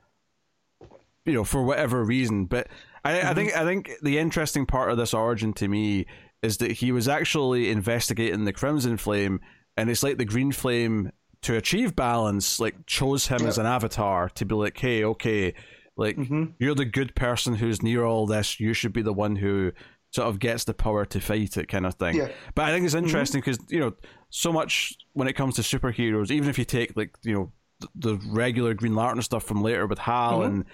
you 1.26 1.34
know, 1.34 1.44
for 1.44 1.64
whatever 1.64 2.04
reason. 2.04 2.46
But 2.46 2.68
I, 3.04 3.12
I 3.12 3.22
mm-hmm. 3.22 3.36
think 3.36 3.56
I 3.58 3.64
think 3.64 3.92
the 4.02 4.18
interesting 4.18 4.66
part 4.66 4.92
of 4.92 4.98
this 4.98 5.14
origin 5.14 5.54
to 5.54 5.68
me 5.68 6.06
is 6.44 6.58
that 6.58 6.72
he 6.72 6.92
was 6.92 7.08
actually 7.08 7.70
investigating 7.70 8.46
the 8.46 8.54
Crimson 8.54 8.98
Flame, 8.98 9.40
and 9.76 9.90
it's 9.90 10.04
like 10.04 10.18
the 10.18 10.26
Green 10.26 10.52
Flame 10.52 11.12
to 11.44 11.56
achieve 11.56 11.96
balance, 11.96 12.60
like 12.60 12.86
chose 12.86 13.28
him 13.28 13.46
as 13.46 13.58
an 13.58 13.66
avatar 13.66 14.30
to 14.30 14.46
be 14.46 14.56
like, 14.56 14.78
hey, 14.78 15.04
okay, 15.04 15.54
like 15.98 16.16
mm-hmm. 16.16 16.46
you're 16.60 16.76
the 16.76 16.86
good 16.86 17.16
person 17.16 17.56
who's 17.56 17.82
near 17.82 18.06
all 18.06 18.28
this. 18.28 18.60
You 18.60 18.74
should 18.74 18.94
be 18.94 19.02
the 19.02 19.14
one 19.14 19.36
who 19.36 19.72
sort 20.12 20.28
of 20.28 20.40
gets 20.40 20.64
the 20.64 20.74
power 20.74 21.06
to 21.06 21.20
fight 21.20 21.58
it, 21.58 21.68
kind 21.68 21.86
of 21.86 21.96
thing. 21.96 22.16
Yeah. 22.16 22.30
But 22.56 22.66
I 22.66 22.72
think 22.72 22.86
it's 22.86 22.96
mm-hmm. 22.96 23.06
interesting 23.06 23.42
because 23.42 23.60
you 23.70 23.80
know 23.80 23.94
so 24.30 24.54
much 24.54 24.94
when 25.14 25.28
it 25.28 25.34
comes 25.34 25.56
to 25.56 25.62
superheroes, 25.64 26.32
even 26.32 26.50
if 26.50 26.58
you 26.58 26.66
take 26.66 26.96
like 26.96 27.18
you 27.24 27.34
know 27.34 27.52
th- 27.82 27.92
the 27.96 28.28
regular 28.30 28.74
Green 28.74 28.96
Lantern 28.96 29.22
stuff 29.24 29.44
from 29.44 29.62
later 29.62 29.88
with 29.88 30.00
Hal 30.00 30.40
mm-hmm. 30.40 30.44
and 30.46 30.66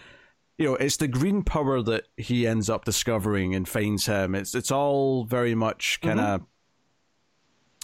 you 0.57 0.65
know 0.65 0.75
it's 0.75 0.97
the 0.97 1.07
green 1.07 1.41
power 1.41 1.81
that 1.81 2.05
he 2.17 2.45
ends 2.45 2.69
up 2.69 2.83
discovering 2.83 3.55
and 3.55 3.67
finds 3.67 4.05
him. 4.05 4.35
It's 4.35 4.53
it's 4.53 4.71
all 4.71 5.23
very 5.23 5.55
much 5.55 5.99
kind 6.01 6.19
of. 6.19 6.41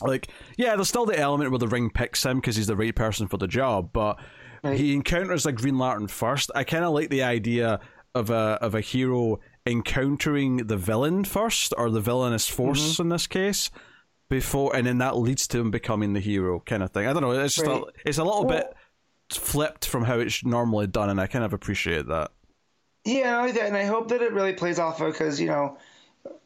Like, 0.01 0.29
yeah, 0.57 0.77
there's 0.77 0.87
still 0.87 1.05
the 1.05 1.19
element 1.19 1.51
where 1.51 1.59
the 1.59 1.67
ring 1.67 1.89
picks 1.89 2.23
him 2.23 2.37
because 2.37 2.55
he's 2.55 2.67
the 2.67 2.75
right 2.77 2.95
person 2.95 3.27
for 3.27 3.35
the 3.35 3.49
job, 3.49 3.89
but 3.91 4.17
he 4.63 4.93
encounters 4.93 5.45
a 5.45 5.51
Green 5.51 5.77
Lantern 5.77 6.07
first. 6.07 6.51
I 6.55 6.63
kind 6.63 6.83
of 6.85 6.93
like 6.93 7.09
the 7.09 7.23
idea 7.23 7.79
of 8.15 8.29
a 8.29 8.57
of 8.61 8.75
a 8.75 8.81
hero 8.81 9.39
encountering 9.65 10.57
the 10.67 10.77
villain 10.77 11.23
first, 11.23 11.73
or 11.77 11.89
the 11.89 12.01
villainous 12.01 12.47
mm-hmm. 12.47 12.57
force 12.57 12.99
in 12.99 13.09
this 13.09 13.27
case, 13.27 13.69
before, 14.29 14.75
and 14.75 14.87
then 14.87 14.97
that 14.99 15.17
leads 15.17 15.47
to 15.47 15.59
him 15.59 15.71
becoming 15.71 16.13
the 16.13 16.19
hero, 16.19 16.59
kind 16.59 16.83
of 16.83 16.91
thing. 16.91 17.07
I 17.07 17.13
don't 17.13 17.21
know. 17.21 17.31
It's 17.31 17.55
just 17.55 17.67
Right. 17.67 17.81
a, 17.81 18.07
it's 18.07 18.17
a 18.17 18.23
little 18.23 18.45
Well- 18.45 18.57
bit 18.57 18.73
flipped 19.31 19.85
from 19.85 20.05
how 20.05 20.17
it's 20.19 20.43
normally 20.43 20.87
done, 20.87 21.09
and 21.09 21.21
I 21.21 21.27
kind 21.27 21.45
of 21.45 21.53
appreciate 21.53 22.07
that. 22.07 22.31
Yeah, 23.05 23.37
I 23.37 23.41
like 23.45 23.53
that, 23.53 23.67
and 23.67 23.77
I 23.77 23.85
hope 23.85 24.09
that 24.09 24.21
it 24.21 24.33
really 24.33 24.53
plays 24.53 24.79
off 24.79 25.01
of 25.01 25.13
because 25.13 25.39
you 25.39 25.47
know, 25.47 25.77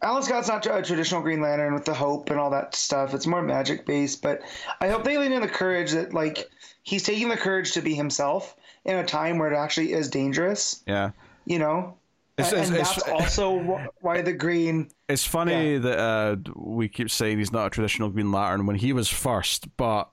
Alan 0.01 0.23
Scott's 0.23 0.47
not 0.47 0.65
a 0.65 0.81
traditional 0.81 1.21
Green 1.21 1.41
Lantern 1.41 1.73
with 1.73 1.85
the 1.85 1.93
hope 1.93 2.29
and 2.29 2.39
all 2.39 2.49
that 2.51 2.75
stuff. 2.75 3.13
It's 3.13 3.25
more 3.27 3.41
magic 3.41 3.85
based, 3.85 4.21
but 4.21 4.41
I 4.81 4.89
hope 4.89 5.03
they 5.03 5.17
lean 5.17 5.31
in 5.31 5.41
the 5.41 5.47
courage 5.47 5.91
that 5.91 6.13
like 6.13 6.49
he's 6.83 7.03
taking 7.03 7.29
the 7.29 7.37
courage 7.37 7.71
to 7.73 7.81
be 7.81 7.95
himself 7.95 8.55
in 8.85 8.97
a 8.97 9.05
time 9.05 9.37
where 9.37 9.51
it 9.51 9.55
actually 9.55 9.93
is 9.93 10.09
dangerous. 10.09 10.83
Yeah. 10.85 11.11
You 11.45 11.59
know, 11.59 11.97
It's- 12.37 12.51
and, 12.51 12.61
it's- 12.61 12.69
and 12.69 12.77
it's- 12.79 12.95
that's 12.95 13.07
also 13.09 13.59
why 14.01 14.21
the 14.21 14.33
Green. 14.33 14.89
It's 15.09 15.25
funny 15.25 15.77
that 15.77 15.99
uh, 15.99 16.35
we 16.55 16.87
keep 16.89 17.11
saying 17.11 17.37
he's 17.37 17.51
not 17.51 17.67
a 17.67 17.69
traditional 17.69 18.09
Green 18.09 18.31
Lantern 18.31 18.65
when 18.65 18.75
he 18.75 18.91
was 18.93 19.07
first, 19.09 19.67
but 19.77 20.09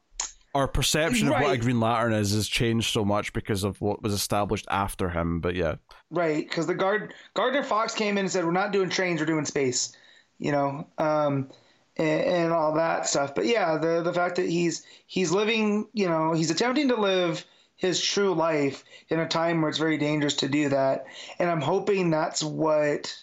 our 0.55 0.69
perception 0.69 1.29
of 1.29 1.35
what 1.35 1.53
a 1.53 1.57
Green 1.59 1.81
Lantern 1.81 2.13
is 2.13 2.35
has 2.35 2.47
changed 2.49 2.93
so 2.93 3.05
much 3.05 3.33
because 3.33 3.65
of 3.65 3.81
what 3.81 4.03
was 4.03 4.13
established 4.13 4.67
after 4.69 5.09
him. 5.09 5.41
But 5.41 5.55
yeah, 5.55 5.77
Right, 6.13 6.49
because 6.49 6.67
the 6.67 6.75
guard 6.75 7.15
Gardner 7.35 7.63
Fox 7.63 7.95
came 7.95 8.19
in 8.19 8.25
and 8.25 8.33
said, 8.33 8.45
"We're 8.45 8.51
not 8.51 8.73
doing 8.73 8.91
trains, 8.91 9.21
we're 9.21 9.27
doing 9.27 9.45
space," 9.45 9.97
you 10.39 10.51
know, 10.51 10.89
um, 10.99 11.49
and, 11.97 12.21
and 12.23 12.53
all 12.53 12.75
that 12.75 13.07
stuff. 13.07 13.33
But 13.33 13.47
yeah, 13.47 13.79
the 13.79 14.03
the 14.03 14.13
fact 14.13 14.35
that 14.37 14.49
he's 14.49 14.85
he's 15.07 15.31
living, 15.31 15.87
you 15.93 16.09
know, 16.09 16.33
he's 16.33 16.51
attempting 16.51 16.89
to 16.89 16.97
live 16.97 17.45
his 17.77 18.03
true 18.03 18.35
life 18.35 18.83
in 19.09 19.21
a 19.21 19.29
time 19.29 19.61
where 19.63 19.69
it's 19.69 19.79
very 19.79 19.99
dangerous 19.99 20.35
to 20.39 20.49
do 20.49 20.69
that, 20.71 21.07
and 21.39 21.49
I'm 21.49 21.61
hoping 21.61 22.11
that's 22.11 22.43
what, 22.43 23.17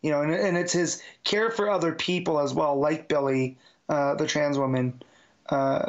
you 0.00 0.12
know, 0.12 0.22
and, 0.22 0.32
and 0.32 0.56
it's 0.56 0.72
his 0.72 1.02
care 1.24 1.50
for 1.50 1.68
other 1.68 1.92
people 1.92 2.38
as 2.38 2.54
well, 2.54 2.78
like 2.78 3.08
Billy, 3.08 3.58
uh, 3.88 4.14
the 4.14 4.28
trans 4.28 4.56
woman. 4.56 5.02
Uh, 5.48 5.88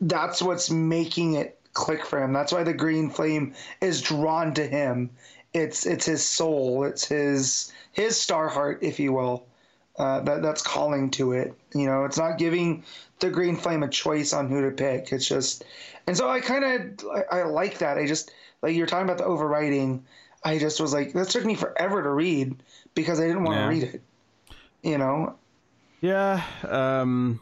that's 0.00 0.40
what's 0.40 0.70
making 0.70 1.34
it 1.34 1.58
click 1.74 2.06
for 2.06 2.22
him. 2.22 2.32
That's 2.32 2.52
why 2.52 2.64
the 2.64 2.72
green 2.72 3.10
flame 3.10 3.54
is 3.80 4.00
drawn 4.02 4.54
to 4.54 4.66
him. 4.66 5.10
It's 5.54 5.86
it's 5.86 6.06
his 6.06 6.24
soul. 6.24 6.84
It's 6.84 7.04
his 7.06 7.72
his 7.92 8.20
star 8.20 8.48
heart, 8.48 8.80
if 8.82 9.00
you 9.00 9.12
will. 9.12 9.46
Uh, 9.98 10.20
that 10.20 10.42
that's 10.42 10.62
calling 10.62 11.10
to 11.10 11.32
it. 11.32 11.54
You 11.74 11.86
know, 11.86 12.04
it's 12.04 12.18
not 12.18 12.38
giving 12.38 12.84
the 13.18 13.30
green 13.30 13.56
flame 13.56 13.82
a 13.82 13.88
choice 13.88 14.32
on 14.32 14.48
who 14.48 14.62
to 14.62 14.70
pick. 14.70 15.12
It's 15.12 15.26
just, 15.26 15.64
and 16.06 16.16
so 16.16 16.28
I 16.28 16.40
kind 16.40 16.64
of 16.64 17.06
I, 17.32 17.40
I 17.40 17.42
like 17.44 17.78
that. 17.78 17.98
I 17.98 18.06
just 18.06 18.30
like 18.62 18.76
you're 18.76 18.86
talking 18.86 19.04
about 19.04 19.18
the 19.18 19.24
overwriting. 19.24 20.02
I 20.44 20.58
just 20.58 20.80
was 20.80 20.92
like, 20.92 21.14
that 21.14 21.28
took 21.30 21.44
me 21.44 21.56
forever 21.56 22.00
to 22.00 22.10
read 22.10 22.62
because 22.94 23.18
I 23.18 23.26
didn't 23.26 23.42
want 23.42 23.56
Yeah. 23.56 23.64
to 23.64 23.68
read 23.68 23.82
it. 23.82 24.02
You 24.82 24.98
know, 24.98 25.34
yeah, 26.00 26.44
um, 26.68 27.40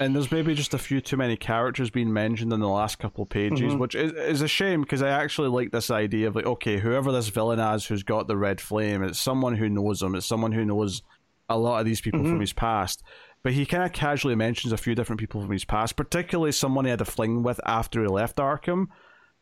and 0.00 0.14
there's 0.14 0.30
maybe 0.30 0.54
just 0.54 0.74
a 0.74 0.78
few 0.78 1.00
too 1.00 1.16
many 1.16 1.36
characters 1.36 1.90
being 1.90 2.12
mentioned 2.12 2.52
in 2.52 2.60
the 2.60 2.68
last 2.68 2.98
couple 2.98 3.24
pages, 3.26 3.74
which 3.78 3.94
is, 3.94 4.12
is 4.12 4.42
a 4.42 4.48
shame 4.48 4.82
because 4.82 5.02
I 5.02 5.08
actually 5.08 5.48
like 5.48 5.70
this 5.70 5.90
idea 5.90 6.28
of 6.28 6.34
like, 6.34 6.46
okay, 6.46 6.78
whoever 6.78 7.12
this 7.12 7.28
villain 7.28 7.58
is 7.58 7.86
who's 7.86 8.02
got 8.02 8.26
the 8.28 8.36
red 8.36 8.60
flame, 8.60 9.02
it's 9.02 9.18
someone 9.18 9.56
who 9.56 9.68
knows 9.68 10.02
him, 10.02 10.14
it's 10.14 10.26
someone 10.26 10.52
who 10.52 10.64
knows 10.64 11.02
a 11.48 11.58
lot 11.58 11.80
of 11.80 11.86
these 11.86 12.00
people 12.00 12.22
from 12.24 12.40
his 12.40 12.52
past. 12.52 13.02
But 13.42 13.52
he 13.52 13.66
kind 13.66 13.82
of 13.82 13.92
casually 13.92 14.36
mentions 14.36 14.72
a 14.72 14.76
few 14.76 14.94
different 14.94 15.18
people 15.18 15.40
from 15.40 15.50
his 15.50 15.64
past, 15.64 15.96
particularly 15.96 16.52
someone 16.52 16.84
he 16.84 16.90
had 16.90 17.00
a 17.00 17.04
fling 17.04 17.42
with 17.42 17.60
after 17.66 18.00
he 18.02 18.08
left 18.08 18.36
Arkham, 18.36 18.86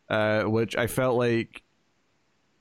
uh, 0.08 0.44
which 0.44 0.74
I 0.74 0.86
felt 0.86 1.16
like 1.16 1.62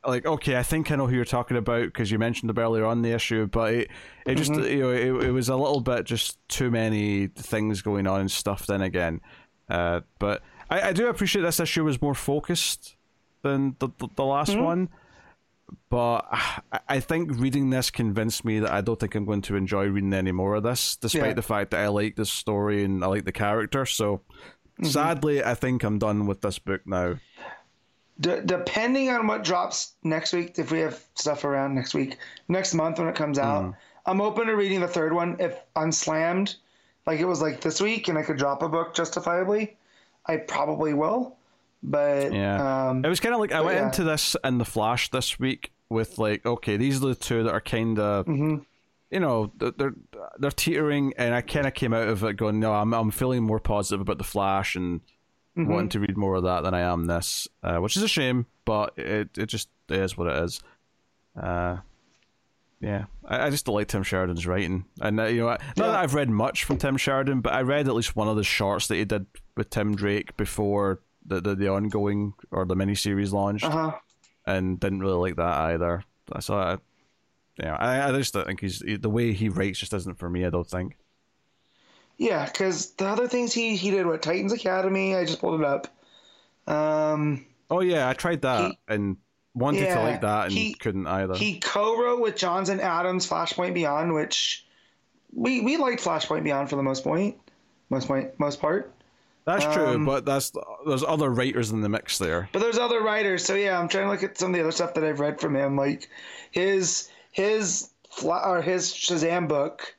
like 0.06 0.26
okay, 0.26 0.58
I 0.58 0.64
think 0.64 0.92
I 0.92 0.96
know 0.96 1.08
who 1.08 1.16
you're 1.16 1.26
talking 1.26 1.58
about 1.58 1.84
because 1.86 2.10
you 2.12 2.18
mentioned 2.20 2.50
them 2.50 2.58
earlier 2.58 2.86
on 2.86 3.02
the 3.02 3.12
issue, 3.12 3.48
but 3.48 3.74
it, 3.74 3.92
it 4.26 4.36
just 4.36 4.52
Mm-hmm. 4.52 4.64
you 4.72 4.80
know 4.82 4.90
it, 4.92 5.28
it 5.28 5.32
was 5.32 5.50
a 5.50 5.56
little 5.56 5.82
bit 5.82 6.06
just 6.06 6.38
too 6.48 6.72
many 6.72 7.28
things 7.28 7.82
going 7.82 8.08
on 8.08 8.22
and 8.22 8.32
stuff. 8.32 8.66
Then 8.68 8.82
again. 8.82 9.22
Uh, 9.70 10.02
but 10.18 10.42
I, 10.70 10.90
I 10.90 10.94
do 10.94 11.08
appreciate 11.08 11.42
this 11.44 11.60
issue 11.60 11.84
was 11.84 12.02
more 12.02 12.16
focused 12.16 12.96
than 13.42 13.76
the 13.80 13.90
the, 13.98 14.08
the 14.16 14.26
last 14.26 14.52
Mm-hmm. 14.52 14.64
one. 14.64 14.90
But 15.90 16.26
I- 16.32 16.62
I 16.88 17.00
think 17.00 17.32
reading 17.40 17.70
this 17.70 17.92
convinced 17.92 18.44
me 18.44 18.60
that 18.60 18.72
I 18.72 18.82
don't 18.82 19.00
think 19.00 19.14
I'm 19.14 19.26
going 19.26 19.42
to 19.44 19.56
enjoy 19.56 19.86
reading 19.88 20.14
any 20.14 20.32
more 20.32 20.56
of 20.56 20.64
this, 20.64 20.96
despite 20.96 21.24
Yeah. 21.28 21.34
the 21.34 21.42
fact 21.44 21.72
that 21.72 21.82
I 21.82 21.88
like 21.90 22.16
the 22.16 22.26
story 22.26 22.84
and 22.84 23.04
I 23.04 23.08
like 23.08 23.26
the 23.26 23.32
character. 23.32 23.86
So 23.86 24.22
Mm-hmm. 24.82 24.86
sadly, 24.92 25.44
I 25.44 25.56
think 25.56 25.84
I'm 25.84 26.00
done 26.00 26.26
with 26.26 26.40
this 26.42 26.58
book 26.58 26.82
now. 26.88 27.16
D- 28.22 28.42
depending 28.46 29.10
on 29.10 29.28
what 29.28 29.44
drops 29.44 29.94
next 30.04 30.34
week, 30.34 30.60
if 30.60 30.72
we 30.72 30.80
have 30.80 31.02
stuff 31.16 31.44
around 31.46 31.76
next 31.76 31.94
week, 31.94 32.18
next 32.50 32.74
month 32.74 33.00
when 33.00 33.08
it 33.08 33.16
comes 33.16 33.40
out, 33.40 33.64
Mm. 33.66 33.76
I'm 34.06 34.22
open 34.22 34.48
to 34.48 34.56
reading 34.56 34.82
the 34.82 34.88
third 34.88 35.14
one. 35.14 35.38
If 35.40 35.56
I'm 35.76 35.92
slammed, 35.92 36.56
like 37.06 37.20
it 37.20 37.26
was 37.26 37.42
like 37.42 37.62
this 37.62 37.80
week, 37.82 38.08
and 38.08 38.18
I 38.18 38.24
could 38.24 38.38
drop 38.38 38.62
a 38.62 38.70
book 38.70 38.94
justifiably, 38.94 39.78
I 40.26 40.38
probably 40.38 40.94
will. 40.94 41.36
But 41.82 42.34
Yeah. 42.34 42.90
um, 42.90 43.06
It 43.06 43.08
was 43.10 43.20
kind 43.22 43.34
of 43.34 43.40
like 43.40 43.54
I 43.54 43.62
went 43.62 43.78
yeah. 43.78 43.86
into 43.86 44.04
this 44.04 44.36
in 44.44 44.58
the 44.58 44.66
Flash 44.66 45.10
this 45.12 45.40
week 45.40 45.72
with 45.90 46.18
like, 46.18 46.46
okay, 46.46 46.76
these 46.76 46.98
are 47.04 47.08
the 47.08 47.16
two 47.16 47.44
that 47.44 47.54
are 47.54 47.62
kind 47.62 47.98
of, 48.00 48.26
Mm-hmm. 48.26 48.58
you 49.12 49.20
know, 49.22 49.52
they're 49.58 49.72
they're, 49.72 49.94
they're 50.40 50.52
teetering, 50.52 51.14
and 51.18 51.34
I 51.34 51.40
kind 51.42 51.66
of 51.68 51.74
came 51.74 51.94
out 51.94 52.08
of 52.10 52.24
it 52.26 52.36
going, 52.36 52.60
no, 52.60 52.74
I'm 52.74 52.94
I'm 52.94 53.12
feeling 53.12 53.44
more 53.44 53.60
positive 53.60 54.02
about 54.02 54.18
the 54.18 54.24
Flash 54.26 54.76
and 54.76 55.00
Mm-hmm. 55.58 55.72
wanting 55.74 55.90
to 55.90 56.00
read 56.00 56.16
more 56.16 56.36
of 56.36 56.44
that 56.44 56.62
than 56.62 56.74
I 56.74 56.82
am 56.82 57.06
this, 57.06 57.48
uh, 57.64 57.78
which 57.78 57.98
is 57.98 58.04
a 58.04 58.08
shame, 58.08 58.46
but 58.66 58.98
it 58.98 59.38
it 59.38 59.48
just 59.48 59.68
is 59.90 60.16
what 60.18 60.28
it 60.28 60.44
is. 60.44 60.62
Uh, 61.36 61.78
yeah, 62.80 63.06
I, 63.26 63.48
I 63.48 63.50
just 63.50 63.66
don't 63.66 63.76
like 63.76 63.88
Tim 63.88 64.04
Sheridan's 64.04 64.48
writing, 64.48 64.86
and 65.02 65.20
uh, 65.20 65.26
you 65.26 65.42
know, 65.42 65.48
not 65.48 65.62
Yeah. 65.76 65.88
that 65.88 65.96
I've 65.96 66.14
read 66.14 66.30
much 66.30 66.64
from 66.64 66.78
Tim 66.78 66.96
Sheridan, 66.98 67.42
but 67.42 67.54
I 67.54 67.62
read 67.62 67.88
at 67.88 67.96
least 67.96 68.16
one 68.16 68.30
of 68.30 68.38
the 68.38 68.44
shorts 68.44 68.88
that 68.88 68.96
he 68.96 69.06
did 69.06 69.26
with 69.58 69.70
Tim 69.70 69.96
Drake 69.96 70.38
before 70.38 71.02
the 71.26 71.42
the, 71.42 71.56
the 71.56 71.68
ongoing 71.68 72.34
or 72.52 72.66
the 72.66 72.76
miniseries 72.76 73.34
launched, 73.34 73.66
uh-huh. 73.66 73.98
and 74.46 74.80
didn't 74.80 75.00
really 75.02 75.18
like 75.18 75.36
that 75.36 75.58
either. 75.72 76.04
So, 76.40 76.54
I, 76.56 76.78
yeah, 77.60 77.76
I, 77.76 78.08
I 78.08 78.12
just 78.12 78.34
don't 78.34 78.46
think 78.46 78.62
he's 78.62 78.80
the 78.80 79.10
way 79.10 79.34
he 79.34 79.50
writes 79.50 79.80
just 79.80 79.94
isn't 79.94 80.20
for 80.20 80.30
me. 80.30 80.46
I 80.46 80.52
don't 80.52 80.70
think. 80.70 80.96
Yeah, 82.20 82.46
because 82.46 82.92
the 82.92 83.08
other 83.08 83.28
things 83.28 83.52
he 83.54 83.76
he 83.76 83.90
did, 83.90 84.06
what 84.06 84.22
Titans 84.22 84.54
Academy, 84.54 85.16
I 85.16 85.26
just 85.26 85.40
pulled 85.40 85.60
it 85.62 85.66
up. 85.66 85.88
Um, 86.68 87.46
Oh 87.72 87.82
yeah, 87.82 88.08
I 88.10 88.14
tried 88.14 88.42
that 88.44 88.72
He- 88.72 88.78
and 88.88 89.18
wanted 89.56 89.88
to 89.88 90.00
like 90.02 90.22
that 90.22 90.46
and 90.46 90.52
he- 90.54 90.74
couldn't 90.76 91.08
either. 91.08 91.34
he 91.36 91.60
co-wrote 91.60 92.22
with 92.22 92.36
Johnson 92.36 92.80
and 92.80 92.82
Adams 92.88 93.28
Flashpoint 93.28 93.74
Beyond, 93.74 94.14
which 94.14 94.66
we 95.34 95.62
we 95.62 95.78
liked 95.78 96.04
Flashpoint 96.04 96.44
Beyond 96.44 96.70
for 96.70 96.76
the 96.76 96.84
most 96.84 97.04
point, 97.04 97.38
most 97.90 98.08
point, 98.08 98.40
most 98.40 98.60
part. 98.62 98.94
That's 99.46 99.66
true, 99.74 99.88
Um, 99.88 100.06
but 100.06 100.26
that's 100.26 100.52
there's 100.86 101.04
other 101.04 101.30
writers 101.32 101.72
in 101.72 101.82
the 101.82 101.90
mix 101.90 102.18
there. 102.20 102.50
But 102.52 102.60
there's 102.60 102.78
other 102.78 103.02
writers, 103.02 103.44
so 103.46 103.56
yeah, 103.56 103.80
I'm 103.80 103.88
trying 103.88 104.06
to 104.06 104.12
look 104.12 104.22
at 104.24 104.38
some 104.38 104.52
of 104.52 104.56
the 104.56 104.62
other 104.62 104.72
stuff 104.72 104.94
that 104.94 105.04
I've 105.04 105.20
read 105.20 105.40
from 105.40 105.56
him, 105.56 105.76
like 105.76 106.08
his 106.52 107.10
his 107.32 107.90
or 108.24 108.62
his 108.62 108.92
Shazam 108.94 109.48
book 109.48 109.96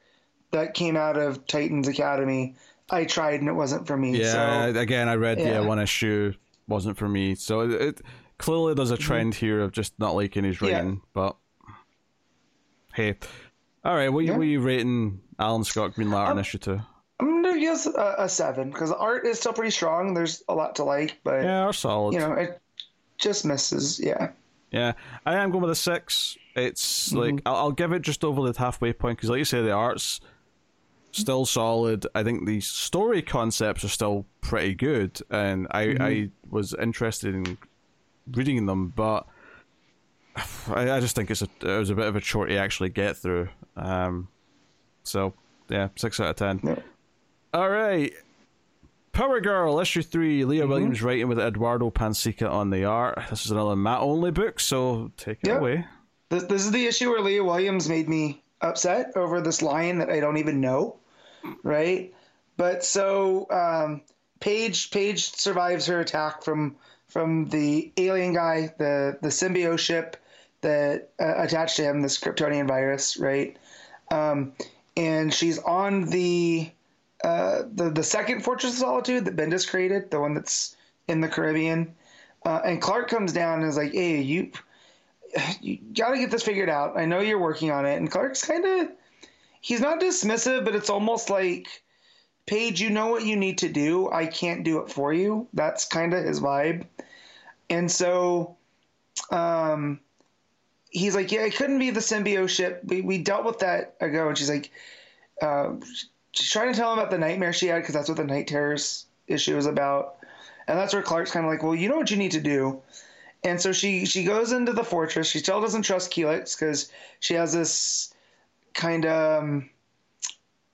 that 0.52 0.74
came 0.74 0.96
out 0.96 1.16
of 1.16 1.46
Titans 1.46 1.88
Academy. 1.88 2.56
I 2.90 3.04
tried 3.04 3.40
and 3.40 3.48
it 3.48 3.52
wasn't 3.52 3.86
for 3.86 3.96
me. 3.96 4.18
Yeah, 4.20 4.72
so, 4.72 4.78
again, 4.80 5.08
I 5.08 5.14
read 5.14 5.38
yeah. 5.38 5.52
yeah. 5.52 5.60
one 5.60 5.78
issue 5.78 6.32
wasn't 6.66 6.96
for 6.98 7.08
me, 7.08 7.34
so 7.36 7.60
it, 7.60 7.70
it 7.72 8.00
clearly 8.38 8.74
there's 8.74 8.90
a 8.90 8.96
trend 8.96 9.34
here 9.34 9.60
of 9.60 9.72
just 9.72 9.98
not 9.98 10.14
liking 10.14 10.44
his 10.44 10.56
Mm-hmm. 10.56 10.66
Yeah. 10.66 10.74
writing. 10.76 11.00
But 11.12 11.36
hey, 12.94 13.16
all 13.84 13.94
right, 13.94 14.08
what, 14.08 14.20
you 14.24 14.32
Yeah. 14.32 14.38
what 14.38 14.46
you 14.46 14.60
rating 14.60 15.20
Alan 15.38 15.64
Scott 15.64 15.94
Green 15.94 16.10
Lantern 16.10 16.32
Um, 16.32 16.38
issue 16.38 16.58
two? 16.58 16.80
I'm 17.20 17.42
gonna 17.42 17.60
guess 17.60 17.86
a, 17.86 18.14
a 18.18 18.28
seven 18.28 18.70
because 18.70 18.90
the 18.90 18.96
art 18.96 19.26
is 19.26 19.38
still 19.38 19.52
pretty 19.52 19.70
strong. 19.70 20.14
There's 20.14 20.42
a 20.48 20.54
lot 20.54 20.76
to 20.76 20.84
like, 20.84 21.18
but 21.22 21.42
Yeah, 21.42 21.66
are 21.66 21.72
solid. 21.72 22.14
you 22.14 22.20
know 22.20 22.32
it 22.32 22.60
just 23.18 23.44
misses. 23.44 24.00
Yeah. 24.00 24.30
Yeah, 24.72 24.92
I 25.26 25.34
am 25.36 25.50
going 25.50 25.62
with 25.62 25.70
a 25.72 25.74
six. 25.76 26.36
It's 26.54 27.08
Mm-hmm. 27.10 27.18
like 27.18 27.42
I'll, 27.46 27.56
I'll 27.56 27.72
give 27.72 27.92
it 27.92 28.02
just 28.02 28.24
over 28.24 28.50
the 28.50 28.58
halfway 28.58 28.92
point 28.92 29.18
because, 29.18 29.28
like 29.30 29.38
you 29.38 29.44
say, 29.44 29.62
the 29.62 29.72
art's 29.72 30.20
still 31.12 31.44
solid. 31.47 32.06
I 32.14 32.22
think 32.22 32.47
the 32.47 32.60
story 32.60 33.22
concepts 33.22 33.84
are 33.84 33.89
still 33.89 34.26
pretty 34.40 34.74
good, 34.74 35.20
and 35.30 35.66
I 35.70 35.86
Mm-hmm. 35.86 36.02
I 36.02 36.30
was 36.48 36.74
interested 36.74 37.34
in 37.34 37.58
reading 38.32 38.66
them, 38.66 38.89
but 38.89 39.26
I, 40.68 40.90
I 40.92 41.00
just 41.00 41.16
think 41.16 41.30
it's 41.30 41.42
a 41.42 41.48
it 41.62 41.78
was 41.78 41.90
a 41.90 41.94
bit 41.94 42.06
of 42.06 42.16
a 42.16 42.20
chore 42.20 42.47
to 42.47 42.56
actually 42.56 42.90
get 42.90 43.16
through. 43.16 43.48
Um, 43.76 44.28
so 45.02 45.34
yeah, 45.68 45.89
six 45.97 46.20
out 46.20 46.30
of 46.30 46.36
ten. 46.36 46.60
Yeah. 46.62 46.76
All 47.52 47.68
right. 47.68 48.12
Power 49.12 49.40
Girl, 49.40 49.80
issue 49.80 50.02
three. 50.02 50.44
Leah 50.44 50.62
Mm-hmm. 50.62 50.70
Williams 50.70 51.02
writing 51.02 51.28
with 51.28 51.40
Eduardo 51.40 51.90
Pansica 51.90 52.48
on 52.48 52.70
the 52.70 52.84
art. 52.84 53.18
This 53.28 53.44
is 53.44 53.50
another 53.50 53.74
Matt 53.74 54.00
only 54.00 54.30
book, 54.30 54.60
so 54.60 55.10
take 55.16 55.39
it 55.42 55.48
away. 55.50 55.84
This, 56.28 56.44
this 56.44 56.64
is 56.64 56.70
the 56.70 56.86
issue 56.86 57.10
where 57.10 57.20
Leah 57.20 57.42
Williams 57.42 57.89
made 57.89 58.08
me 58.08 58.44
upset 58.60 59.10
over 59.16 59.40
this 59.40 59.62
line 59.62 59.98
that 59.98 60.10
I 60.10 60.20
don't 60.20 60.36
even 60.36 60.60
know, 60.60 60.99
right? 61.62 62.12
But 62.56 62.84
so 62.84 63.46
um, 63.50 64.02
Paige 64.40 64.90
Paige 64.90 65.30
survives 65.32 65.86
her 65.86 66.00
attack 66.00 66.42
from 66.42 66.76
from 67.08 67.48
the 67.48 67.92
alien 67.96 68.34
guy, 68.34 68.72
the 68.78 69.18
the 69.20 69.28
symbiote 69.28 69.78
ship 69.78 70.16
that 70.60 71.10
uh, 71.20 71.34
attached 71.36 71.76
to 71.76 71.82
him, 71.82 72.02
this 72.02 72.18
Kryptonian 72.18 72.68
virus, 72.68 73.16
right? 73.16 73.56
Um, 74.10 74.52
and 74.96 75.32
she's 75.32 75.58
on 75.58 76.06
the 76.06 76.70
uh, 77.24 77.62
the 77.72 77.90
the 77.90 78.02
second 78.02 78.42
Fortress 78.42 78.74
of 78.74 78.78
Solitude 78.78 79.24
that 79.24 79.36
Bendis 79.36 79.68
created, 79.68 80.10
the 80.10 80.20
one 80.20 80.34
that's 80.34 80.76
in 81.08 81.20
the 81.20 81.28
Caribbean. 81.28 81.94
Uh, 82.44 82.60
and 82.64 82.80
Clark 82.80 83.08
comes 83.08 83.32
down 83.32 83.60
and 83.60 83.68
is 83.68 83.76
like, 83.76 83.92
"Hey, 83.92 84.20
you." 84.20 84.50
you 85.60 85.78
got 85.94 86.10
to 86.10 86.18
get 86.18 86.30
this 86.30 86.42
figured 86.42 86.68
out. 86.68 86.98
I 86.98 87.04
know 87.04 87.20
you're 87.20 87.38
working 87.38 87.70
on 87.70 87.86
it. 87.86 87.96
And 87.96 88.10
Clark's 88.10 88.44
kind 88.44 88.64
of, 88.64 88.88
he's 89.60 89.80
not 89.80 90.00
dismissive, 90.00 90.64
but 90.64 90.74
it's 90.74 90.90
almost 90.90 91.30
like, 91.30 91.82
Paige, 92.47 92.80
you 92.80 92.90
know 92.90 93.08
what 93.08 93.24
you 93.24 93.36
need 93.36 93.58
to 93.58 93.68
do. 93.68 94.10
I 94.10 94.26
can't 94.26 94.64
do 94.64 94.78
it 94.80 94.90
for 94.90 95.12
you. 95.12 95.47
That's 95.52 95.84
kind 95.84 96.12
of 96.14 96.24
his 96.24 96.40
vibe. 96.40 96.86
And 97.68 97.90
so, 97.90 98.56
um, 99.30 100.00
he's 100.90 101.14
like, 101.14 101.30
yeah, 101.30 101.42
it 101.42 101.55
couldn't 101.55 101.78
be 101.78 101.90
the 101.90 102.00
symbiote 102.00 102.48
ship. 102.48 102.82
We, 102.84 103.02
we 103.02 103.18
dealt 103.18 103.44
with 103.44 103.60
that 103.60 103.94
ago. 104.00 104.28
And 104.28 104.36
she's 104.36 104.50
like, 104.50 104.70
uh, 105.40 105.74
she's 106.32 106.50
trying 106.50 106.72
to 106.72 106.78
tell 106.78 106.92
him 106.92 106.98
about 106.98 107.10
the 107.10 107.18
nightmare 107.18 107.52
she 107.52 107.68
had 107.68 107.82
because 107.82 107.94
that's 107.94 108.08
what 108.08 108.18
the 108.18 108.24
night 108.24 108.48
terrors 108.48 109.06
issue 109.28 109.56
is 109.56 109.66
about. 109.66 110.16
And 110.66 110.78
that's 110.78 110.92
where 110.92 111.02
Clark's 111.02 111.30
kind 111.30 111.47
of 111.47 111.50
like, 111.50 111.62
well, 111.62 111.74
you 111.74 111.89
know 111.89 111.97
what 111.97 112.10
you 112.10 112.16
need 112.16 112.32
to 112.32 112.40
do. 112.40 112.82
And 113.42 113.60
so 113.60 113.72
she 113.72 114.05
she 114.05 114.24
goes 114.24 114.52
into 114.52 114.72
the 114.72 114.84
fortress. 114.84 115.28
She 115.28 115.39
still 115.39 115.60
doesn't 115.60 115.82
trust 115.82 116.12
Kelex 116.12 116.58
because 116.58 116.92
she 117.20 117.34
has 117.34 117.52
this 117.52 118.09
kind 118.74 119.07
of 119.07 119.42
um, 119.42 119.70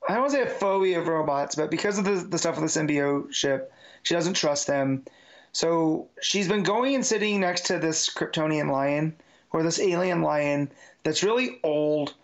I 0.08 0.12
don't 0.12 0.22
want 0.22 0.32
to 0.32 0.38
say 0.38 0.42
a 0.44 0.50
phobia 0.50 1.00
of 1.00 1.08
robots, 1.08 1.54
but 1.54 1.70
because 1.70 1.98
of 1.98 2.04
the 2.04 2.14
the 2.14 2.38
stuff 2.38 2.60
with 2.60 2.72
the 2.72 2.80
symbiote 2.80 3.32
ship, 3.32 3.72
she 4.02 4.14
doesn't 4.14 4.34
trust 4.34 4.66
them. 4.66 5.04
So 5.52 6.08
she's 6.20 6.48
been 6.48 6.62
going 6.62 6.94
and 6.94 7.04
sitting 7.04 7.40
next 7.40 7.62
to 7.66 7.78
this 7.78 8.12
Kryptonian 8.12 8.70
lion 8.70 9.14
or 9.52 9.62
this 9.62 9.80
alien 9.80 10.22
lion 10.22 10.70
that's 11.02 11.22
really 11.22 11.58
old. 11.62 12.14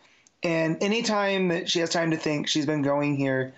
And 0.43 0.83
anytime 0.83 1.49
that 1.49 1.71
she 1.71 1.79
has 1.81 1.91
time 1.91 2.11
to 2.11 2.17
think, 2.17 2.47
she's 2.47 2.67
been 2.67 2.83
going 2.83 3.17
here. 3.17 3.55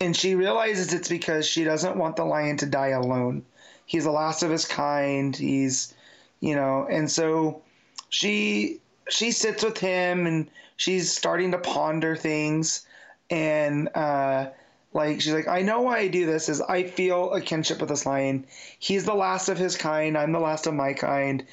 And 0.00 0.14
she 0.14 0.34
realizes 0.34 0.92
it's 0.92 1.08
because 1.08 1.46
she 1.46 1.64
doesn't 1.64 1.96
want 1.96 2.16
the 2.16 2.24
lion 2.24 2.58
to 2.58 2.66
die 2.66 2.88
alone. 2.88 3.44
He's 3.86 4.04
the 4.04 4.10
last 4.10 4.42
of 4.42 4.50
his 4.50 4.66
kind. 4.66 5.34
He's 5.34 5.94
you 6.40 6.54
know 6.54 6.86
and 6.90 7.10
so 7.10 7.62
she 8.10 8.80
she 9.08 9.30
sits 9.30 9.64
with 9.64 9.78
him 9.78 10.26
and 10.26 10.50
she's 10.76 11.12
starting 11.12 11.52
to 11.52 11.58
ponder 11.58 12.16
things. 12.16 12.86
And 13.30 13.88
uh 13.94 14.50
like 14.92 15.20
she's 15.20 15.34
like 15.34 15.48
i 15.48 15.60
know 15.60 15.82
why 15.82 15.98
i 15.98 16.08
do 16.08 16.24
this 16.24 16.48
is 16.48 16.62
i 16.62 16.82
feel 16.82 17.32
a 17.32 17.40
kinship 17.40 17.80
with 17.80 17.88
this 17.88 18.06
lion. 18.06 18.46
He's 18.78 19.04
the 19.04 19.14
last 19.14 19.48
of 19.48 19.58
his 19.58 19.76
kind. 19.76 20.16
I'm 20.16 20.32
the 20.32 20.40
last 20.40 20.66
of 20.66 20.74
my 20.74 20.92
kind. 20.94 21.44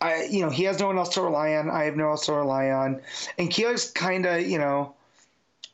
I 0.00 0.24
you 0.24 0.40
know 0.40 0.50
he 0.50 0.64
has 0.64 0.78
no 0.78 0.86
one 0.86 0.98
else 0.98 1.10
to 1.10 1.22
rely 1.22 1.54
on. 1.54 1.70
I 1.70 1.84
have 1.84 1.96
no 1.96 2.04
one 2.04 2.12
else 2.12 2.26
to 2.26 2.32
rely 2.32 2.70
on. 2.70 3.00
And 3.38 3.50
Kelex's 3.50 3.90
kind 3.90 4.26
of 4.26 4.46
you 4.46 4.58
know 4.58 4.94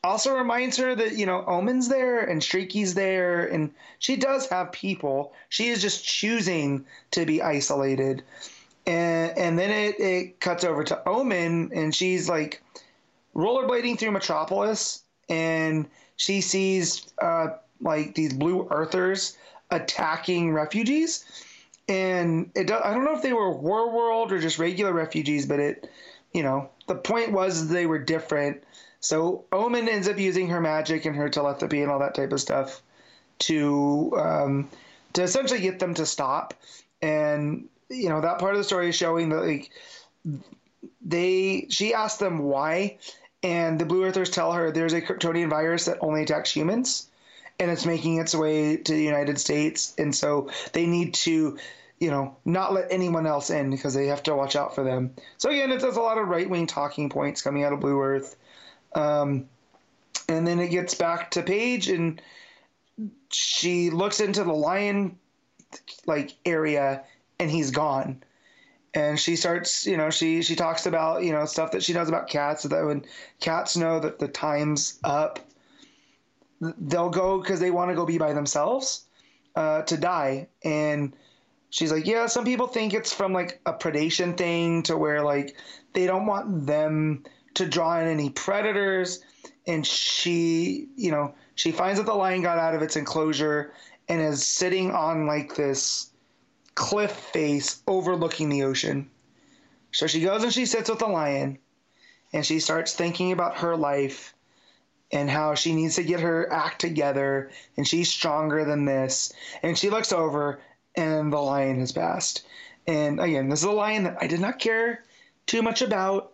also 0.03 0.37
reminds 0.37 0.77
her 0.77 0.95
that 0.95 1.17
you 1.17 1.25
know 1.25 1.43
Omen's 1.45 1.87
there 1.87 2.19
and 2.19 2.41
Streaky's 2.41 2.93
there, 2.93 3.45
and 3.45 3.71
she 3.99 4.15
does 4.15 4.47
have 4.47 4.71
people. 4.71 5.33
She 5.49 5.67
is 5.69 5.81
just 5.81 6.05
choosing 6.05 6.85
to 7.11 7.25
be 7.25 7.41
isolated, 7.41 8.23
and 8.87 9.37
and 9.37 9.59
then 9.59 9.69
it 9.69 9.99
it 9.99 10.39
cuts 10.39 10.63
over 10.63 10.83
to 10.85 11.07
Omen, 11.07 11.71
and 11.75 11.93
she's 11.93 12.27
like 12.27 12.63
rollerblading 13.35 13.99
through 13.99 14.11
Metropolis, 14.11 15.03
and 15.29 15.87
she 16.15 16.41
sees 16.41 17.05
uh, 17.21 17.49
like 17.81 18.15
these 18.15 18.33
blue 18.33 18.67
Earthers 18.71 19.37
attacking 19.69 20.53
refugees, 20.53 21.25
and 21.87 22.49
it 22.55 22.71
I 22.71 22.93
don't 22.93 23.05
know 23.05 23.15
if 23.15 23.21
they 23.21 23.33
were 23.33 23.51
War 23.51 23.91
World 23.91 24.31
or 24.31 24.39
just 24.39 24.57
regular 24.57 24.93
refugees, 24.93 25.45
but 25.45 25.59
it, 25.59 25.89
you 26.33 26.41
know, 26.41 26.69
the 26.87 26.95
point 26.95 27.33
was 27.33 27.67
they 27.67 27.85
were 27.85 27.99
different. 27.99 28.63
So 29.01 29.45
Omen 29.51 29.87
ends 29.87 30.07
up 30.07 30.17
using 30.17 30.47
her 30.47 30.59
magic 30.59 31.05
and 31.05 31.15
her 31.15 31.29
telepathy 31.29 31.81
and 31.81 31.91
all 31.91 31.99
that 31.99 32.15
type 32.15 32.31
of 32.31 32.41
stuff 32.41 32.81
to 33.39 34.13
um, 34.17 34.69
to 35.13 35.23
essentially 35.23 35.59
get 35.59 35.79
them 35.79 35.93
to 35.95 36.05
stop. 36.05 36.53
And 37.01 37.67
you 37.89 38.09
know 38.09 38.21
that 38.21 38.39
part 38.39 38.53
of 38.53 38.57
the 38.57 38.63
story 38.63 38.89
is 38.89 38.95
showing 38.95 39.29
that 39.29 39.43
like 39.43 39.71
they 41.01 41.67
she 41.69 41.93
asked 41.93 42.19
them 42.19 42.39
why, 42.39 42.97
and 43.43 43.79
the 43.79 43.85
Blue 43.85 44.03
Earthers 44.03 44.29
tell 44.29 44.51
her 44.51 44.71
there's 44.71 44.93
a 44.93 45.01
Kryptonian 45.01 45.49
virus 45.49 45.85
that 45.85 45.99
only 46.01 46.23
attacks 46.23 46.51
humans, 46.51 47.07
and 47.59 47.71
it's 47.71 47.85
making 47.85 48.19
its 48.19 48.35
way 48.35 48.77
to 48.77 48.93
the 48.93 49.03
United 49.03 49.39
States, 49.39 49.93
and 49.97 50.13
so 50.13 50.49
they 50.73 50.85
need 50.85 51.13
to. 51.15 51.57
You 51.99 52.11
know, 52.11 52.37
not 52.45 52.73
let 52.73 52.91
anyone 52.91 53.25
else 53.25 53.49
in 53.49 53.71
because 53.71 53.95
they 53.95 54.05
have 54.05 54.21
to 54.21 54.35
watch 54.35 54.55
out 54.55 54.75
for 54.75 54.83
them. 54.83 55.15
So 55.39 55.49
again, 55.49 55.71
it 55.71 55.79
does 55.79 55.97
a 55.97 56.01
lot 56.01 56.19
of 56.19 56.27
right 56.27 56.47
wing 56.47 56.67
talking 56.67 57.09
points 57.09 57.41
coming 57.41 57.63
out 57.63 57.73
of 57.73 57.79
Blue 57.79 57.99
Earth, 57.99 58.35
um, 58.93 59.49
and 60.29 60.45
then 60.45 60.59
it 60.59 60.67
gets 60.67 60.93
back 60.93 61.31
to 61.31 61.41
Paige, 61.41 61.89
and 61.89 62.21
she 63.31 63.89
looks 63.89 64.19
into 64.19 64.43
the 64.43 64.53
lion 64.53 65.17
like 66.05 66.35
area 66.45 67.03
and 67.39 67.51
he's 67.51 67.71
gone. 67.71 68.23
And 68.93 69.19
she 69.19 69.35
starts 69.35 69.85
you 69.85 69.97
know 69.97 70.09
she 70.09 70.41
she 70.41 70.55
talks 70.55 70.85
about 70.85 71.23
you 71.23 71.31
know 71.31 71.45
stuff 71.45 71.71
that 71.71 71.83
she 71.83 71.93
knows 71.93 72.09
about 72.09 72.29
cats 72.29 72.63
that 72.63 72.85
when 72.85 73.05
cats 73.39 73.77
know 73.77 73.99
that 73.99 74.19
the 74.19 74.27
time's 74.27 74.99
up 75.03 75.39
they'll 76.59 77.09
go 77.09 77.39
because 77.39 77.59
they 77.59 77.69
want 77.69 77.91
to 77.91 77.95
go 77.95 78.05
be 78.05 78.17
by 78.17 78.33
themselves 78.33 79.05
uh, 79.55 79.83
to 79.83 79.97
die. 79.97 80.47
And 80.63 81.15
she's 81.69 81.91
like 81.91 82.07
yeah 82.07 82.25
some 82.25 82.45
people 82.45 82.67
think 82.67 82.93
it's 82.93 83.13
from 83.13 83.33
like 83.33 83.61
a 83.65 83.73
predation 83.73 84.35
thing 84.35 84.81
to 84.83 84.97
where 84.97 85.21
like 85.21 85.55
they 85.93 86.07
don't 86.07 86.25
want 86.25 86.65
them 86.65 87.23
to 87.53 87.67
draw 87.67 87.99
in 87.99 88.07
any 88.07 88.31
predators. 88.31 89.19
And 89.67 89.85
she 89.85 90.87
you 90.95 91.11
know 91.11 91.35
she 91.53 91.71
finds 91.71 91.99
that 91.99 92.05
the 92.05 92.15
lion 92.15 92.41
got 92.41 92.57
out 92.57 92.73
of 92.73 92.81
its 92.81 92.95
enclosure 92.95 93.73
and 94.09 94.21
is 94.21 94.43
sitting 94.43 94.91
on 94.91 95.27
like 95.27 95.55
this 95.55 96.11
cliff 96.77 97.11
face 97.11 97.81
overlooking 97.87 98.49
the 98.49 98.63
ocean. 98.63 99.09
So 99.91 100.05
she 100.05 100.21
goes 100.21 100.43
and 100.43 100.53
she 100.53 100.67
sits 100.67 100.89
with 100.89 100.99
the 100.99 101.07
lion 101.07 101.57
and 102.31 102.45
she 102.45 102.59
starts 102.59 102.93
thinking 102.93 103.31
about 103.31 103.57
her 103.57 103.75
life 103.75 104.35
and 105.11 105.27
how 105.27 105.55
she 105.55 105.73
needs 105.73 105.95
to 105.95 106.03
get 106.03 106.19
her 106.19 106.53
act 106.53 106.79
together 106.79 107.49
and 107.75 107.87
she's 107.87 108.09
stronger 108.09 108.63
than 108.63 108.85
this. 108.85 109.33
And 109.63 109.75
she 109.75 109.89
looks 109.89 110.13
over 110.13 110.59
and 110.95 111.33
the 111.33 111.39
lion 111.39 111.79
has 111.79 111.91
passed. 111.91 112.45
And 112.85 113.19
again, 113.19 113.49
this 113.49 113.59
is 113.59 113.65
a 113.65 113.71
lion 113.71 114.03
that 114.03 114.17
I 114.21 114.27
did 114.27 114.39
not 114.39 114.59
care 114.59 115.03
too 115.47 115.63
much 115.63 115.81
about, 115.81 116.33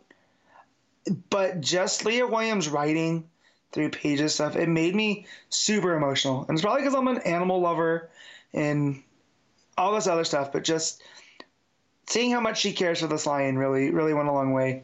but 1.30 1.62
just 1.62 2.04
Leah 2.04 2.28
Williams 2.28 2.68
writing 2.68 3.30
through 3.72 3.92
Paige's 3.92 4.36
stuff. 4.36 4.58
It 4.58 4.68
made 4.68 4.94
me 4.94 5.26
super 5.50 5.96
emotional, 5.96 6.46
and 6.48 6.52
it's 6.52 6.62
probably 6.62 6.82
because 6.82 6.96
I'm 6.96 7.08
an 7.08 7.20
animal 7.20 7.62
lover 7.62 8.10
and 8.54 9.02
all 9.78 9.94
this 9.94 10.08
other 10.08 10.24
stuff. 10.24 10.52
But 10.52 10.64
just 10.64 11.02
seeing 12.08 12.32
how 12.32 12.40
much 12.40 12.60
she 12.60 12.74
cares 12.74 13.00
for 13.00 13.08
this 13.08 13.26
lion 13.26 13.58
really, 13.58 13.92
really 13.92 14.14
went 14.14 14.28
a 14.28 14.34
long 14.34 14.54
way. 14.54 14.84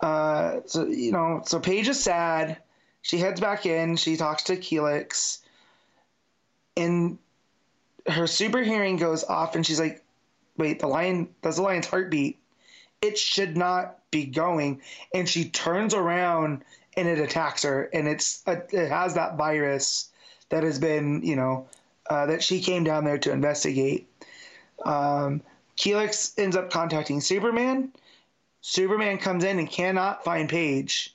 Uh, 0.00 0.60
so 0.66 0.86
you 0.86 1.12
know, 1.12 1.42
so 1.44 1.58
Paige 1.58 1.88
is 1.88 2.02
sad. 2.02 2.58
She 3.02 3.18
heads 3.18 3.40
back 3.40 3.66
in. 3.66 3.96
She 3.96 4.16
talks 4.16 4.44
to 4.44 4.56
Kelex, 4.56 5.38
and 6.76 7.18
her 8.06 8.26
super 8.26 8.62
hearing 8.62 8.96
goes 8.96 9.24
off, 9.24 9.54
and 9.54 9.64
she's 9.64 9.80
like, 9.80 10.04
"Wait, 10.56 10.80
the 10.80 10.86
lion? 10.86 11.28
Does 11.42 11.56
the 11.56 11.62
lion's 11.62 11.86
heartbeat? 11.86 12.38
It 13.00 13.16
should 13.16 13.56
not 13.56 13.98
be 14.10 14.26
going." 14.26 14.82
And 15.14 15.28
she 15.28 15.48
turns 15.48 15.94
around 15.94 16.62
and 16.96 17.08
it 17.08 17.18
attacks 17.18 17.62
her, 17.62 17.88
and 17.92 18.08
it's 18.08 18.42
it 18.46 18.70
has 18.72 19.14
that 19.14 19.36
virus 19.36 20.10
that 20.48 20.62
has 20.62 20.78
been 20.78 21.22
you 21.22 21.36
know 21.36 21.68
uh, 22.10 22.26
that 22.26 22.42
she 22.42 22.60
came 22.60 22.84
down 22.84 23.04
there 23.04 23.18
to 23.18 23.32
investigate. 23.32 24.08
Um, 24.84 25.42
Kelex 25.76 26.38
ends 26.38 26.56
up 26.56 26.70
contacting 26.70 27.20
Superman. 27.20 27.92
Superman 28.60 29.18
comes 29.18 29.44
in 29.44 29.58
and 29.58 29.70
cannot 29.70 30.24
find 30.24 30.48
Paige. 30.48 31.14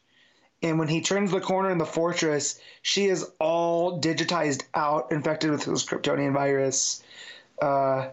And 0.63 0.77
when 0.77 0.87
he 0.87 1.01
turns 1.01 1.31
the 1.31 1.41
corner 1.41 1.71
in 1.71 1.79
the 1.79 1.85
fortress, 1.85 2.59
she 2.83 3.05
is 3.05 3.29
all 3.39 3.99
digitized 3.99 4.63
out, 4.75 5.11
infected 5.11 5.49
with 5.49 5.65
this 5.65 5.83
Kryptonian 5.83 6.33
virus, 6.33 7.01
uh, 7.61 8.09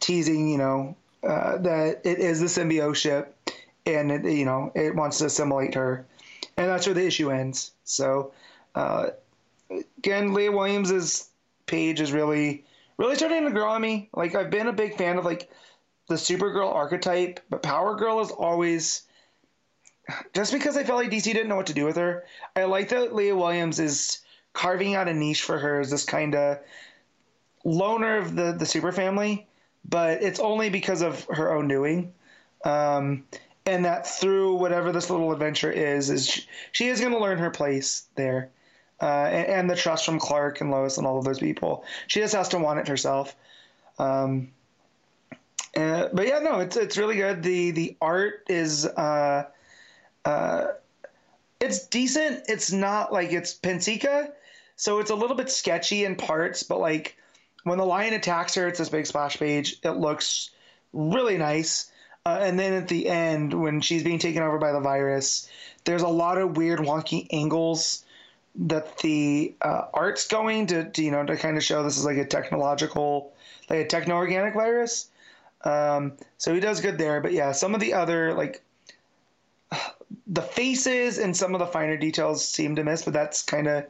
teasing, 0.00 0.48
you 0.48 0.58
know, 0.58 0.96
uh, 1.22 1.58
that 1.58 2.00
it 2.04 2.18
is 2.18 2.40
the 2.40 2.46
symbiote 2.46 2.96
ship 2.96 3.36
and, 3.86 4.10
it, 4.10 4.24
you 4.24 4.44
know, 4.44 4.72
it 4.74 4.94
wants 4.94 5.18
to 5.18 5.26
assimilate 5.26 5.74
her 5.74 6.04
and 6.56 6.68
that's 6.68 6.86
where 6.86 6.94
the 6.94 7.06
issue 7.06 7.30
ends. 7.30 7.72
So, 7.84 8.32
uh, 8.74 9.10
again, 9.98 10.34
Leah 10.34 10.52
Williams's 10.52 11.28
Paige 11.66 12.00
is 12.00 12.12
really, 12.12 12.64
really 12.96 13.16
starting 13.16 13.44
to 13.44 13.50
grow 13.50 13.68
on 13.68 13.80
me. 13.80 14.08
Like 14.14 14.34
I've 14.34 14.50
been 14.50 14.68
a 14.68 14.72
big 14.72 14.96
fan 14.96 15.18
of 15.18 15.24
like 15.24 15.50
the 16.08 16.14
Supergirl 16.14 16.72
archetype, 16.72 17.40
but 17.50 17.62
Power 17.62 17.96
Girl 17.96 18.20
is 18.20 18.30
always 18.30 19.02
just 20.34 20.52
because 20.52 20.76
I 20.76 20.84
felt 20.84 20.98
like 20.98 21.10
DC 21.10 21.24
didn't 21.24 21.48
know 21.48 21.56
what 21.56 21.66
to 21.66 21.74
do 21.74 21.86
with 21.86 21.96
her. 21.96 22.24
I 22.54 22.64
like 22.64 22.90
that 22.90 23.14
Leah 23.14 23.36
Williams 23.36 23.80
is 23.80 24.20
carving 24.52 24.94
out 24.94 25.08
a 25.08 25.14
niche 25.14 25.42
for 25.42 25.58
her 25.58 25.80
as 25.80 25.90
this 25.90 26.04
kind 26.04 26.34
of 26.34 26.58
loner 27.64 28.18
of 28.18 28.36
the 28.36 28.52
the 28.52 28.66
super 28.66 28.92
family, 28.92 29.46
but 29.88 30.22
it's 30.22 30.40
only 30.40 30.70
because 30.70 31.02
of 31.02 31.24
her 31.30 31.54
own 31.54 31.68
doing. 31.68 32.12
Um, 32.64 33.24
and 33.66 33.84
that 33.84 34.06
through 34.06 34.54
whatever 34.56 34.92
this 34.92 35.10
little 35.10 35.32
adventure 35.32 35.70
is, 35.70 36.10
is 36.10 36.26
she, 36.26 36.42
she 36.72 36.86
is 36.88 37.00
going 37.00 37.12
to 37.12 37.18
learn 37.18 37.38
her 37.38 37.50
place 37.50 38.06
there, 38.14 38.50
uh, 39.04 39.28
and, 39.30 39.46
and, 39.46 39.70
the 39.70 39.76
trust 39.76 40.06
from 40.06 40.18
Clark 40.18 40.62
and 40.62 40.70
Lois 40.70 40.96
and 40.96 41.06
all 41.06 41.18
of 41.18 41.26
those 41.26 41.38
people. 41.38 41.84
She 42.06 42.20
just 42.20 42.34
has 42.34 42.48
to 42.48 42.58
want 42.58 42.80
it 42.80 42.88
herself. 42.88 43.36
Um, 43.98 44.48
uh, 45.76 46.08
but 46.14 46.26
yeah, 46.26 46.38
no, 46.38 46.60
it's 46.60 46.74
it's 46.76 46.96
really 46.96 47.16
good. 47.16 47.42
The 47.42 47.72
the 47.72 47.96
art 48.00 48.44
is 48.48 48.86
uh, 48.86 49.44
uh, 50.24 50.66
it's 51.60 51.86
decent. 51.88 52.44
It's 52.48 52.72
not 52.72 53.12
like 53.12 53.30
it's 53.30 53.52
Pansica, 53.52 54.32
so 54.76 55.00
it's 55.00 55.10
a 55.10 55.14
little 55.14 55.36
bit 55.36 55.50
sketchy 55.50 56.06
in 56.06 56.16
parts. 56.16 56.62
But 56.62 56.80
like 56.80 57.18
when 57.64 57.76
the 57.76 57.84
lion 57.84 58.14
attacks 58.14 58.54
her, 58.54 58.66
it's 58.68 58.78
this 58.78 58.88
big 58.88 59.04
splash 59.04 59.36
page. 59.36 59.76
It 59.82 59.98
looks 59.98 60.50
really 60.94 61.36
nice. 61.36 61.90
Uh, 62.24 62.38
and 62.40 62.58
then 62.58 62.72
at 62.72 62.88
the 62.88 63.06
end, 63.06 63.52
when 63.52 63.82
she's 63.82 64.02
being 64.02 64.18
taken 64.18 64.42
over 64.42 64.56
by 64.56 64.72
the 64.72 64.80
virus, 64.80 65.46
there's 65.84 66.00
a 66.00 66.08
lot 66.08 66.38
of 66.38 66.56
weird, 66.56 66.78
wonky 66.78 67.26
angles 67.30 68.03
that 68.56 68.98
the 68.98 69.54
uh, 69.62 69.86
art's 69.92 70.28
going 70.28 70.66
to, 70.68 70.90
to, 70.90 71.02
you 71.02 71.10
know, 71.10 71.24
to 71.24 71.36
kind 71.36 71.56
of 71.56 71.64
show 71.64 71.82
this 71.82 71.98
is 71.98 72.04
like 72.04 72.16
a 72.16 72.24
technological, 72.24 73.32
like 73.68 73.80
a 73.80 73.86
techno 73.86 74.14
organic 74.14 74.54
virus. 74.54 75.10
Um, 75.64 76.12
so 76.38 76.54
he 76.54 76.60
does 76.60 76.80
good 76.80 76.98
there. 76.98 77.20
But 77.20 77.32
yeah, 77.32 77.52
some 77.52 77.74
of 77.74 77.80
the 77.80 77.94
other, 77.94 78.34
like, 78.34 78.62
the 80.26 80.42
faces 80.42 81.18
and 81.18 81.36
some 81.36 81.54
of 81.54 81.58
the 81.58 81.66
finer 81.66 81.96
details 81.96 82.46
seem 82.46 82.76
to 82.76 82.84
miss, 82.84 83.02
but 83.02 83.12
that's 83.12 83.42
kind 83.42 83.66
of 83.66 83.84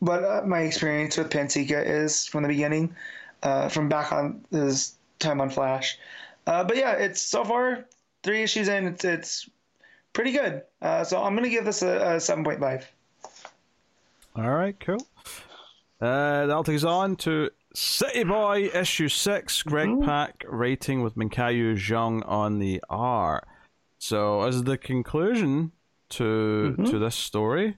what 0.00 0.24
uh, 0.24 0.42
my 0.44 0.60
experience 0.60 1.16
with 1.16 1.30
Pansica 1.30 1.84
is 1.86 2.26
from 2.26 2.42
the 2.42 2.48
beginning, 2.48 2.94
uh, 3.42 3.68
from 3.68 3.88
back 3.88 4.12
on 4.12 4.44
his 4.50 4.96
time 5.20 5.40
on 5.40 5.50
Flash. 5.50 5.98
Uh, 6.46 6.64
but 6.64 6.76
yeah, 6.76 6.92
it's 6.92 7.20
so 7.20 7.44
far 7.44 7.86
three 8.22 8.42
issues 8.42 8.68
in. 8.68 8.86
It's 8.86 9.04
it's 9.04 9.50
pretty 10.12 10.32
good. 10.32 10.62
Uh, 10.82 11.04
so 11.04 11.22
I'm 11.22 11.34
gonna 11.34 11.48
give 11.48 11.64
this 11.64 11.82
a, 11.82 12.16
a 12.16 12.20
seven 12.20 12.44
point 12.44 12.60
five. 12.60 12.90
All 14.38 14.50
right, 14.50 14.78
cool. 14.78 15.04
Uh, 16.00 16.46
that'll 16.46 16.62
take 16.62 16.76
us 16.76 16.84
on 16.84 17.16
to 17.16 17.50
City 17.74 18.22
Boy 18.22 18.70
issue 18.72 19.08
six. 19.08 19.62
Greg 19.62 19.88
mm-hmm. 19.88 20.04
Pak 20.04 20.44
rating 20.48 21.02
with 21.02 21.16
Minkyu 21.16 21.76
Jung 21.76 22.22
on 22.22 22.60
the 22.60 22.80
R. 22.88 23.44
So 23.98 24.42
as 24.42 24.62
the 24.62 24.78
conclusion 24.78 25.72
to 26.10 26.22
mm-hmm. 26.22 26.84
to 26.84 26.98
this 27.00 27.16
story, 27.16 27.76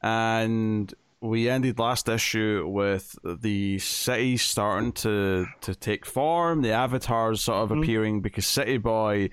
and 0.00 0.94
we 1.20 1.48
ended 1.48 1.80
last 1.80 2.08
issue 2.08 2.68
with 2.68 3.18
the 3.24 3.80
city 3.80 4.36
starting 4.36 4.92
to 4.92 5.46
to 5.62 5.74
take 5.74 6.06
form, 6.06 6.62
the 6.62 6.70
avatars 6.70 7.40
sort 7.40 7.64
of 7.64 7.70
mm-hmm. 7.70 7.82
appearing 7.82 8.20
because 8.20 8.46
City 8.46 8.78
Boy, 8.78 9.30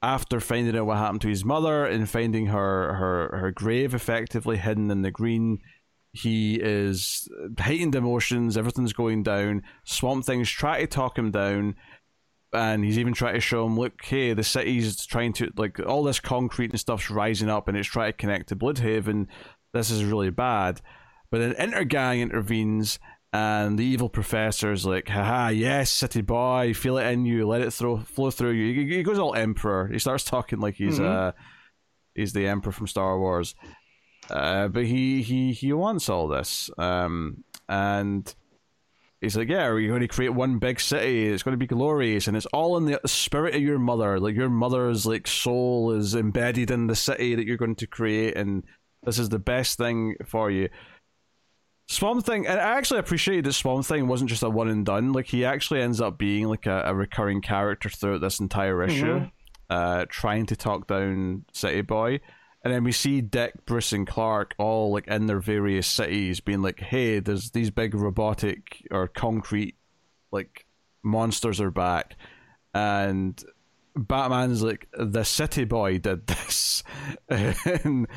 after 0.00 0.38
finding 0.38 0.76
out 0.76 0.86
what 0.86 0.98
happened 0.98 1.22
to 1.22 1.28
his 1.28 1.44
mother 1.44 1.84
and 1.84 2.08
finding 2.08 2.46
her 2.46 2.94
her 2.94 3.36
her 3.38 3.50
grave 3.50 3.94
effectively 3.94 4.58
hidden 4.58 4.92
in 4.92 5.02
the 5.02 5.10
green, 5.10 5.58
he 6.18 6.56
is 6.56 7.28
heightened 7.58 7.94
emotions. 7.94 8.56
Everything's 8.56 8.92
going 8.92 9.22
down. 9.22 9.62
Swamp 9.84 10.24
Things 10.24 10.50
try 10.50 10.80
to 10.80 10.86
talk 10.86 11.18
him 11.18 11.30
down. 11.30 11.76
And 12.52 12.82
he's 12.82 12.98
even 12.98 13.12
trying 13.12 13.34
to 13.34 13.40
show 13.40 13.66
him, 13.66 13.78
look, 13.78 14.02
hey, 14.02 14.32
the 14.32 14.42
city's 14.42 15.04
trying 15.04 15.34
to 15.34 15.50
like 15.56 15.78
all 15.80 16.02
this 16.02 16.18
concrete 16.18 16.70
and 16.70 16.80
stuff's 16.80 17.10
rising 17.10 17.50
up, 17.50 17.68
and 17.68 17.76
it's 17.76 17.86
trying 17.88 18.12
to 18.12 18.16
connect 18.16 18.48
to 18.48 18.56
Blüdhaven. 18.56 19.26
This 19.74 19.90
is 19.90 20.02
really 20.02 20.30
bad. 20.30 20.80
But 21.30 21.40
then 21.40 21.52
Intergang 21.54 22.20
intervenes 22.22 22.98
and 23.34 23.78
the 23.78 23.84
evil 23.84 24.08
professor's 24.08 24.86
like, 24.86 25.08
haha, 25.08 25.48
yes, 25.48 25.92
city 25.92 26.22
boy, 26.22 26.72
feel 26.72 26.96
it 26.96 27.06
in 27.12 27.26
you, 27.26 27.46
let 27.46 27.60
it 27.60 27.70
throw 27.74 27.98
flow 27.98 28.30
through 28.30 28.52
you. 28.52 28.72
He, 28.72 28.96
he 28.96 29.02
goes 29.02 29.18
all 29.18 29.34
emperor. 29.34 29.88
He 29.92 29.98
starts 29.98 30.24
talking 30.24 30.58
like 30.60 30.76
he's 30.76 30.98
Mhm. 30.98 31.04
uh 31.04 31.32
he's 32.14 32.32
the 32.32 32.46
emperor 32.48 32.72
from 32.72 32.86
Star 32.86 33.18
Wars. 33.18 33.54
Uh, 34.30 34.68
but 34.68 34.84
he 34.84 35.22
he 35.22 35.52
he 35.52 35.72
wants 35.72 36.08
all 36.08 36.28
this. 36.28 36.70
Um, 36.78 37.44
and 37.68 38.34
he's 39.20 39.36
like, 39.36 39.48
yeah, 39.48 39.68
we're 39.70 39.88
going 39.88 40.00
to 40.00 40.08
create 40.08 40.30
one 40.30 40.58
big 40.58 40.80
city. 40.80 41.28
It's 41.28 41.42
going 41.42 41.52
to 41.52 41.58
be 41.58 41.66
glorious, 41.66 42.28
and 42.28 42.36
it's 42.36 42.46
all 42.46 42.76
in 42.76 42.84
the 42.86 43.00
spirit 43.06 43.54
of 43.54 43.62
your 43.62 43.78
mother. 43.78 44.18
Like 44.20 44.34
your 44.34 44.48
mother's 44.50 45.06
like 45.06 45.26
soul 45.26 45.92
is 45.92 46.14
embedded 46.14 46.70
in 46.70 46.86
the 46.86 46.96
city 46.96 47.34
that 47.34 47.46
you're 47.46 47.56
going 47.56 47.76
to 47.76 47.86
create, 47.86 48.36
and 48.36 48.64
this 49.04 49.18
is 49.18 49.28
the 49.28 49.38
best 49.38 49.78
thing 49.78 50.16
for 50.26 50.50
you. 50.50 50.68
Swamp 51.90 52.24
Thing, 52.26 52.46
and 52.46 52.60
I 52.60 52.76
actually 52.76 53.00
appreciated 53.00 53.44
that 53.46 53.54
Swamp 53.54 53.84
Thing 53.86 54.06
wasn't 54.08 54.28
just 54.28 54.42
a 54.42 54.50
one 54.50 54.68
and 54.68 54.84
done. 54.84 55.12
Like 55.14 55.26
he 55.26 55.44
actually 55.46 55.80
ends 55.80 56.00
up 56.02 56.18
being 56.18 56.46
like 56.46 56.66
a, 56.66 56.82
a 56.86 56.94
recurring 56.94 57.40
character 57.40 57.88
throughout 57.88 58.20
this 58.20 58.40
entire 58.40 58.82
issue, 58.82 59.20
Mhm. 59.20 59.30
uh, 59.70 60.04
trying 60.10 60.44
to 60.46 60.56
talk 60.56 60.86
down 60.86 61.44
City 61.54 61.80
Boy. 61.80 62.20
And 62.62 62.74
then 62.74 62.84
we 62.84 62.92
see 62.92 63.20
Dick, 63.20 63.54
Bruce, 63.66 63.92
and 63.92 64.06
Clark 64.06 64.54
all 64.58 64.92
like 64.92 65.06
in 65.06 65.26
their 65.26 65.40
various 65.40 65.86
cities, 65.86 66.40
being 66.40 66.62
like, 66.62 66.80
"Hey, 66.80 67.20
there's 67.20 67.52
these 67.52 67.70
big 67.70 67.94
robotic 67.94 68.86
or 68.90 69.06
concrete 69.06 69.76
like 70.32 70.66
monsters 71.02 71.60
are 71.60 71.70
back," 71.70 72.16
and 72.74 73.42
Batman's 73.96 74.62
like, 74.62 74.88
"The 74.92 75.24
City 75.24 75.64
Boy 75.64 75.98
did 75.98 76.26
this," 76.26 76.82
and 77.28 78.08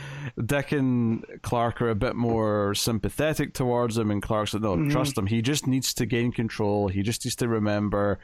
Dick 0.43 0.71
and 0.71 1.23
Clark 1.43 1.81
are 1.81 1.89
a 1.89 1.95
bit 1.95 2.15
more 2.15 2.73
sympathetic 2.73 3.53
towards 3.53 3.97
him, 3.97 4.09
and 4.09 4.23
Clark's 4.23 4.55
like, 4.55 4.63
"No, 4.63 4.75
mm-hmm. 4.75 4.89
trust 4.89 5.17
him. 5.17 5.27
He 5.27 5.43
just 5.43 5.67
needs 5.67 5.93
to 5.95 6.07
gain 6.07 6.31
control. 6.31 6.87
He 6.87 7.03
just 7.03 7.23
needs 7.25 7.35
to 7.37 7.47
remember 7.47 8.19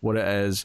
what 0.00 0.16
it 0.16 0.26
is." 0.26 0.64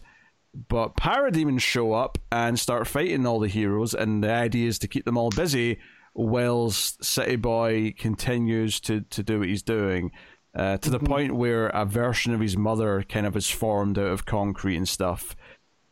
But 0.54 0.96
parademons 0.96 1.62
show 1.62 1.94
up 1.94 2.18
and 2.32 2.60
start 2.60 2.88
fighting 2.88 3.26
all 3.26 3.40
the 3.40 3.48
heroes, 3.48 3.94
and 3.94 4.24
the 4.24 4.32
idea 4.32 4.68
is 4.68 4.78
to 4.80 4.88
keep 4.88 5.06
them 5.06 5.18
all 5.18 5.32
busy 5.32 5.80
whilst 6.14 7.04
City 7.04 7.36
Boy 7.38 7.94
continues 7.98 8.80
to, 8.82 9.02
to 9.02 9.24
do 9.24 9.40
what 9.40 9.48
he's 9.48 9.64
doing. 9.64 10.12
Uh, 10.56 10.78
to 10.78 10.92
the 10.92 11.00
point 11.00 11.36
where 11.36 11.68
a 11.70 11.84
version 11.84 12.32
of 12.32 12.40
his 12.40 12.56
mother 12.56 13.04
kind 13.10 13.26
of 13.26 13.36
is 13.36 13.50
formed 13.50 13.98
out 13.98 14.06
of 14.12 14.26
concrete 14.28 14.76
and 14.78 14.88
stuff. 14.88 15.36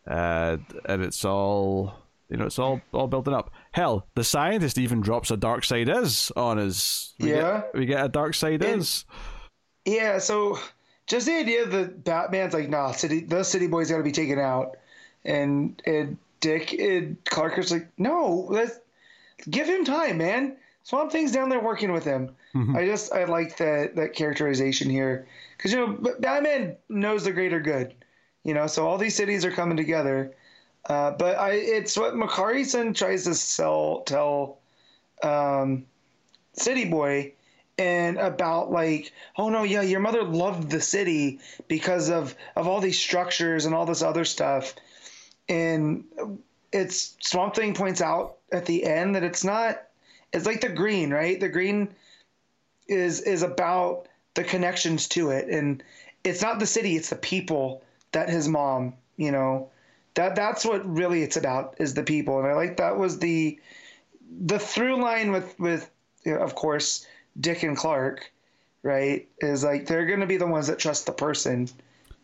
Uh, 0.07 0.57
and 0.85 1.01
it's 1.01 1.25
all 1.25 1.95
you 2.29 2.37
know, 2.37 2.45
it's 2.45 2.59
all 2.59 2.79
all 2.93 3.07
building 3.07 3.33
up. 3.33 3.51
Hell, 3.71 4.07
the 4.15 4.23
scientist 4.23 4.77
even 4.77 5.01
drops 5.01 5.31
a 5.31 5.37
Darkseid 5.37 5.89
is 6.03 6.31
on 6.35 6.59
us. 6.59 7.15
We 7.19 7.31
Yeah. 7.31 7.61
get, 7.61 7.73
we 7.73 7.85
get 7.87 8.05
a 8.05 8.09
Darkseid 8.09 8.63
And- 8.63 8.81
is. 8.81 9.05
Yeah, 9.85 10.19
so 10.19 10.59
just 11.07 11.25
the 11.25 11.33
idea 11.33 11.65
that 11.65 12.03
Batman's 12.03 12.53
like, 12.53 12.69
nah, 12.69 12.91
city, 12.91 13.21
the 13.21 13.43
city 13.43 13.67
boy's 13.67 13.89
got 13.89 13.97
to 13.97 14.03
be 14.03 14.11
taken 14.11 14.39
out, 14.39 14.77
and 15.25 15.81
and 15.85 16.17
Dick 16.39 16.73
and 16.73 17.17
Clark 17.25 17.57
is 17.57 17.71
like, 17.71 17.87
no, 17.97 18.47
let's 18.49 18.79
give 19.49 19.67
him 19.67 19.85
time, 19.85 20.17
man. 20.17 20.57
Swamp 20.83 21.11
Thing's 21.11 21.31
down 21.31 21.49
there 21.49 21.59
working 21.59 21.91
with 21.91 22.03
him. 22.03 22.31
Mhm. 22.55 22.75
I 22.75 22.85
just 22.85 23.13
I 23.13 23.25
like 23.25 23.57
that 23.57 23.95
that 23.95 24.13
characterization 24.13 24.89
here 24.89 25.27
because 25.55 25.71
you 25.71 25.77
know 25.77 26.13
Batman 26.19 26.75
knows 26.89 27.23
the 27.23 27.31
greater 27.31 27.59
good, 27.59 27.93
you 28.43 28.53
know. 28.53 28.67
So 28.67 28.87
all 28.87 28.97
these 28.97 29.15
cities 29.15 29.45
are 29.45 29.51
coming 29.51 29.77
together, 29.77 30.33
uh, 30.85 31.11
but 31.11 31.37
I 31.37 31.51
it's 31.51 31.95
what 31.95 32.13
Makari-san 32.15 32.93
tries 32.93 33.23
to 33.25 33.35
sell 33.35 34.01
tell 34.05 34.57
um, 35.23 35.85
City 36.53 36.89
Boy 36.89 37.33
and 37.81 38.19
about 38.19 38.71
like 38.71 39.11
oh 39.37 39.49
no 39.49 39.63
yeah 39.63 39.81
your 39.81 39.99
mother 39.99 40.21
loved 40.21 40.69
the 40.69 40.79
city 40.79 41.39
because 41.67 42.09
of 42.11 42.35
of 42.55 42.67
all 42.67 42.79
these 42.79 42.99
structures 42.99 43.65
and 43.65 43.73
all 43.73 43.87
this 43.87 44.03
other 44.03 44.23
stuff. 44.23 44.75
And 45.49 46.05
it's 46.71 47.17
swamp 47.21 47.55
thing 47.55 47.73
points 47.73 47.99
out 47.99 48.37
at 48.51 48.67
the 48.67 48.85
end 48.85 49.15
that 49.15 49.23
it's 49.23 49.43
not 49.43 49.81
it's 50.31 50.45
like 50.45 50.61
the 50.61 50.69
green 50.69 51.09
right? 51.11 51.39
The 51.39 51.49
green 51.49 51.89
is 52.87 53.21
is 53.21 53.41
about 53.41 54.07
the 54.35 54.43
connections 54.43 55.07
to 55.09 55.31
it. 55.31 55.49
And 55.49 55.83
it's 56.23 56.43
not 56.43 56.59
the 56.59 56.67
city 56.67 56.95
it's 56.95 57.09
the 57.09 57.15
people 57.15 57.83
that 58.11 58.29
his 58.29 58.47
mom 58.47 58.93
you 59.17 59.31
know? 59.31 59.71
That 60.13 60.35
that's 60.35 60.65
what 60.65 60.85
really 60.85 61.23
it's 61.23 61.37
about 61.37 61.75
is 61.79 61.95
the 61.95 62.03
people. 62.03 62.37
And 62.37 62.47
i 62.47 62.53
like 62.53 62.77
that 62.77 62.97
was 62.97 63.17
the 63.17 63.59
the 64.45 64.59
through 64.59 65.01
line 65.01 65.31
with 65.31 65.59
with 65.59 65.89
you 66.23 66.35
know, 66.35 66.41
of 66.41 66.53
course 66.53 67.07
Dick 67.39 67.63
and 67.63 67.75
Clark, 67.77 68.31
right, 68.83 69.27
is 69.39 69.63
like 69.63 69.85
they're 69.87 70.05
going 70.05 70.19
to 70.21 70.27
be 70.27 70.37
the 70.37 70.47
ones 70.47 70.67
that 70.67 70.79
trust 70.79 71.05
the 71.05 71.11
person 71.11 71.69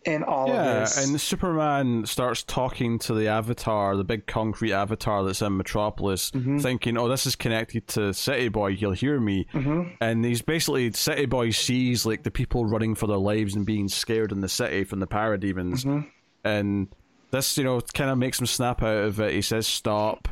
in 0.05 0.23
all 0.23 0.47
Yeah, 0.47 0.61
of 0.61 0.79
this. 0.81 1.05
and 1.09 1.19
Superman 1.19 2.05
starts 2.05 2.43
talking 2.43 2.97
to 2.99 3.13
the 3.13 3.27
avatar, 3.27 3.97
the 3.97 4.03
big 4.05 4.25
concrete 4.25 4.71
avatar 4.71 5.23
that's 5.23 5.41
in 5.41 5.57
Metropolis, 5.57 6.31
Mm-hmm. 6.31 6.59
thinking, 6.59 6.97
"Oh, 6.97 7.09
this 7.09 7.25
is 7.25 7.35
connected 7.35 7.87
to 7.89 8.13
City 8.13 8.47
Boy. 8.49 8.75
He'll 8.75 8.91
hear 8.91 9.19
me." 9.19 9.47
Mm-hmm. 9.53 9.95
And 9.99 10.23
he's 10.23 10.41
basically 10.41 10.91
City 10.93 11.25
Boy 11.25 11.49
sees 11.49 12.05
like 12.05 12.23
the 12.23 12.31
people 12.31 12.65
running 12.65 12.95
for 12.95 13.07
their 13.07 13.17
lives 13.17 13.55
and 13.55 13.65
being 13.65 13.87
scared 13.89 14.31
in 14.31 14.39
the 14.41 14.47
city 14.49 14.83
from 14.83 14.99
the 14.99 15.07
parademons, 15.07 15.83
Mm-hmm. 15.83 16.07
and 16.45 16.87
this, 17.31 17.57
you 17.57 17.63
know, 17.65 17.81
kind 17.93 18.09
of 18.09 18.17
makes 18.17 18.39
him 18.39 18.45
snap 18.45 18.81
out 18.83 19.03
of 19.03 19.19
it. 19.19 19.33
He 19.33 19.41
says, 19.41 19.67
"Stop," 19.67 20.29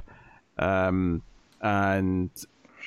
um, 0.57 1.21
and 1.61 2.29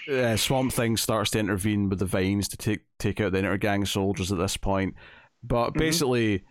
uh, 0.09 0.37
Swamp 0.37 0.73
Thing 0.73 0.97
starts 0.97 1.31
to 1.33 1.39
intervene 1.39 1.89
with 1.89 1.99
the 1.99 2.07
vines 2.07 2.49
to 2.49 2.57
take 2.57 2.81
take 2.99 3.20
out 3.20 3.33
the 3.33 3.39
Intergang 3.39 3.87
soldiers 3.87 4.33
at 4.33 4.39
this 4.39 4.57
point. 4.57 4.95
But 5.43 5.75
basically, 5.75 6.45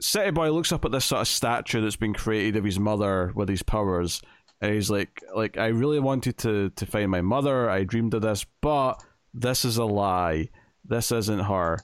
City 0.00 0.30
Boy 0.30 0.50
looks 0.50 0.72
up 0.72 0.84
at 0.84 0.92
this 0.92 1.04
sort 1.04 1.22
of 1.22 1.28
statue 1.28 1.80
that's 1.80 1.96
been 1.96 2.14
created 2.14 2.56
of 2.56 2.64
his 2.64 2.78
mother 2.78 3.32
with 3.34 3.48
his 3.48 3.62
powers, 3.62 4.22
and 4.60 4.72
he's 4.72 4.90
like, 4.90 5.22
"Like 5.34 5.58
I 5.58 5.66
really 5.68 6.00
wanted 6.00 6.38
to 6.38 6.70
to 6.70 6.86
find 6.86 7.10
my 7.10 7.20
mother. 7.20 7.68
I 7.68 7.84
dreamed 7.84 8.14
of 8.14 8.22
this, 8.22 8.46
but 8.60 9.02
this 9.34 9.64
is 9.64 9.76
a 9.78 9.84
lie. 9.84 10.48
This 10.84 11.12
isn't 11.12 11.40
her. 11.40 11.78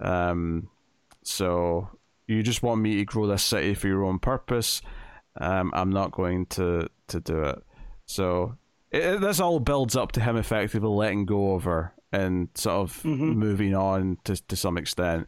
Um, 0.00 0.68
so 1.24 1.88
you 2.26 2.42
just 2.42 2.62
want 2.62 2.80
me 2.80 2.96
to 2.96 3.04
grow 3.04 3.26
this 3.26 3.42
city 3.42 3.74
for 3.74 3.88
your 3.88 4.04
own 4.04 4.18
purpose. 4.18 4.82
Um, 5.40 5.72
I'm 5.74 5.90
not 5.90 6.12
going 6.12 6.46
to 6.46 6.88
to 7.08 7.20
do 7.20 7.42
it. 7.42 7.62
So 8.06 8.56
it, 8.90 9.20
this 9.20 9.40
all 9.40 9.60
builds 9.60 9.96
up 9.96 10.12
to 10.12 10.20
him 10.20 10.36
effectively 10.36 10.88
letting 10.88 11.26
go 11.26 11.54
of 11.54 11.64
her 11.64 11.94
and 12.12 12.48
sort 12.54 12.88
of 12.90 13.04
moving 13.04 13.74
on 13.74 14.16
to 14.24 14.36
to 14.48 14.56
some 14.56 14.78
extent. 14.78 15.26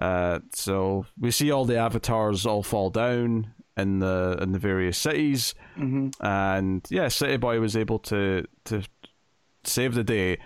Uh, 0.00 0.40
so 0.52 1.06
we 1.18 1.30
see 1.30 1.50
all 1.50 1.64
the 1.64 1.76
avatars 1.76 2.46
all 2.46 2.62
fall 2.62 2.90
down 2.90 3.52
in 3.76 3.98
the 4.00 4.38
in 4.40 4.52
the 4.52 4.58
various 4.58 4.98
cities, 4.98 5.54
Mm-hmm. 5.76 6.08
and 6.24 6.86
yeah, 6.90 7.08
City 7.08 7.36
Boy 7.36 7.58
was 7.60 7.76
able 7.76 7.98
to 8.00 8.44
to 8.66 8.82
save 9.64 9.94
the 9.94 10.04
day. 10.04 10.38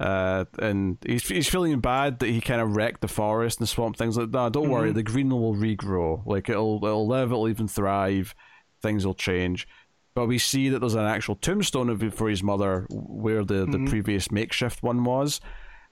Uh, 0.00 0.44
and 0.58 0.98
he's 1.06 1.26
he's 1.28 1.48
feeling 1.48 1.78
bad 1.78 2.18
that 2.18 2.26
he 2.28 2.40
kind 2.40 2.60
of 2.60 2.74
wrecked 2.74 3.00
the 3.00 3.06
forest 3.08 3.60
and 3.60 3.68
swamp 3.68 3.96
things 3.96 4.16
like 4.16 4.32
that. 4.32 4.52
Don't 4.52 4.68
worry, 4.68 4.90
the 4.90 5.04
green 5.04 5.28
will 5.30 5.54
regrow. 5.54 6.20
Like 6.26 6.48
it'll 6.48 6.84
it'll 6.84 7.06
live, 7.06 7.30
it'll 7.30 7.48
even 7.48 7.68
thrive. 7.68 8.34
Things 8.82 9.06
will 9.06 9.14
change. 9.14 9.68
But 10.14 10.26
we 10.26 10.38
see 10.38 10.68
that 10.68 10.78
there's 10.78 10.94
an 10.94 11.00
actual 11.06 11.34
tombstone 11.36 11.88
of 11.88 12.14
for 12.14 12.28
his 12.28 12.42
mother 12.42 12.86
where 12.90 13.44
the, 13.44 13.66
the 13.66 13.84
previous 13.88 14.30
makeshift 14.30 14.82
one 14.82 15.02
was. 15.02 15.40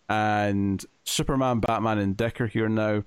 And 0.09 0.85
Superman, 1.05 1.59
Batman, 1.61 1.99
and 1.99 2.17
Dick 2.17 2.41
are 2.41 2.47
here 2.47 2.69
now. 2.69 3.03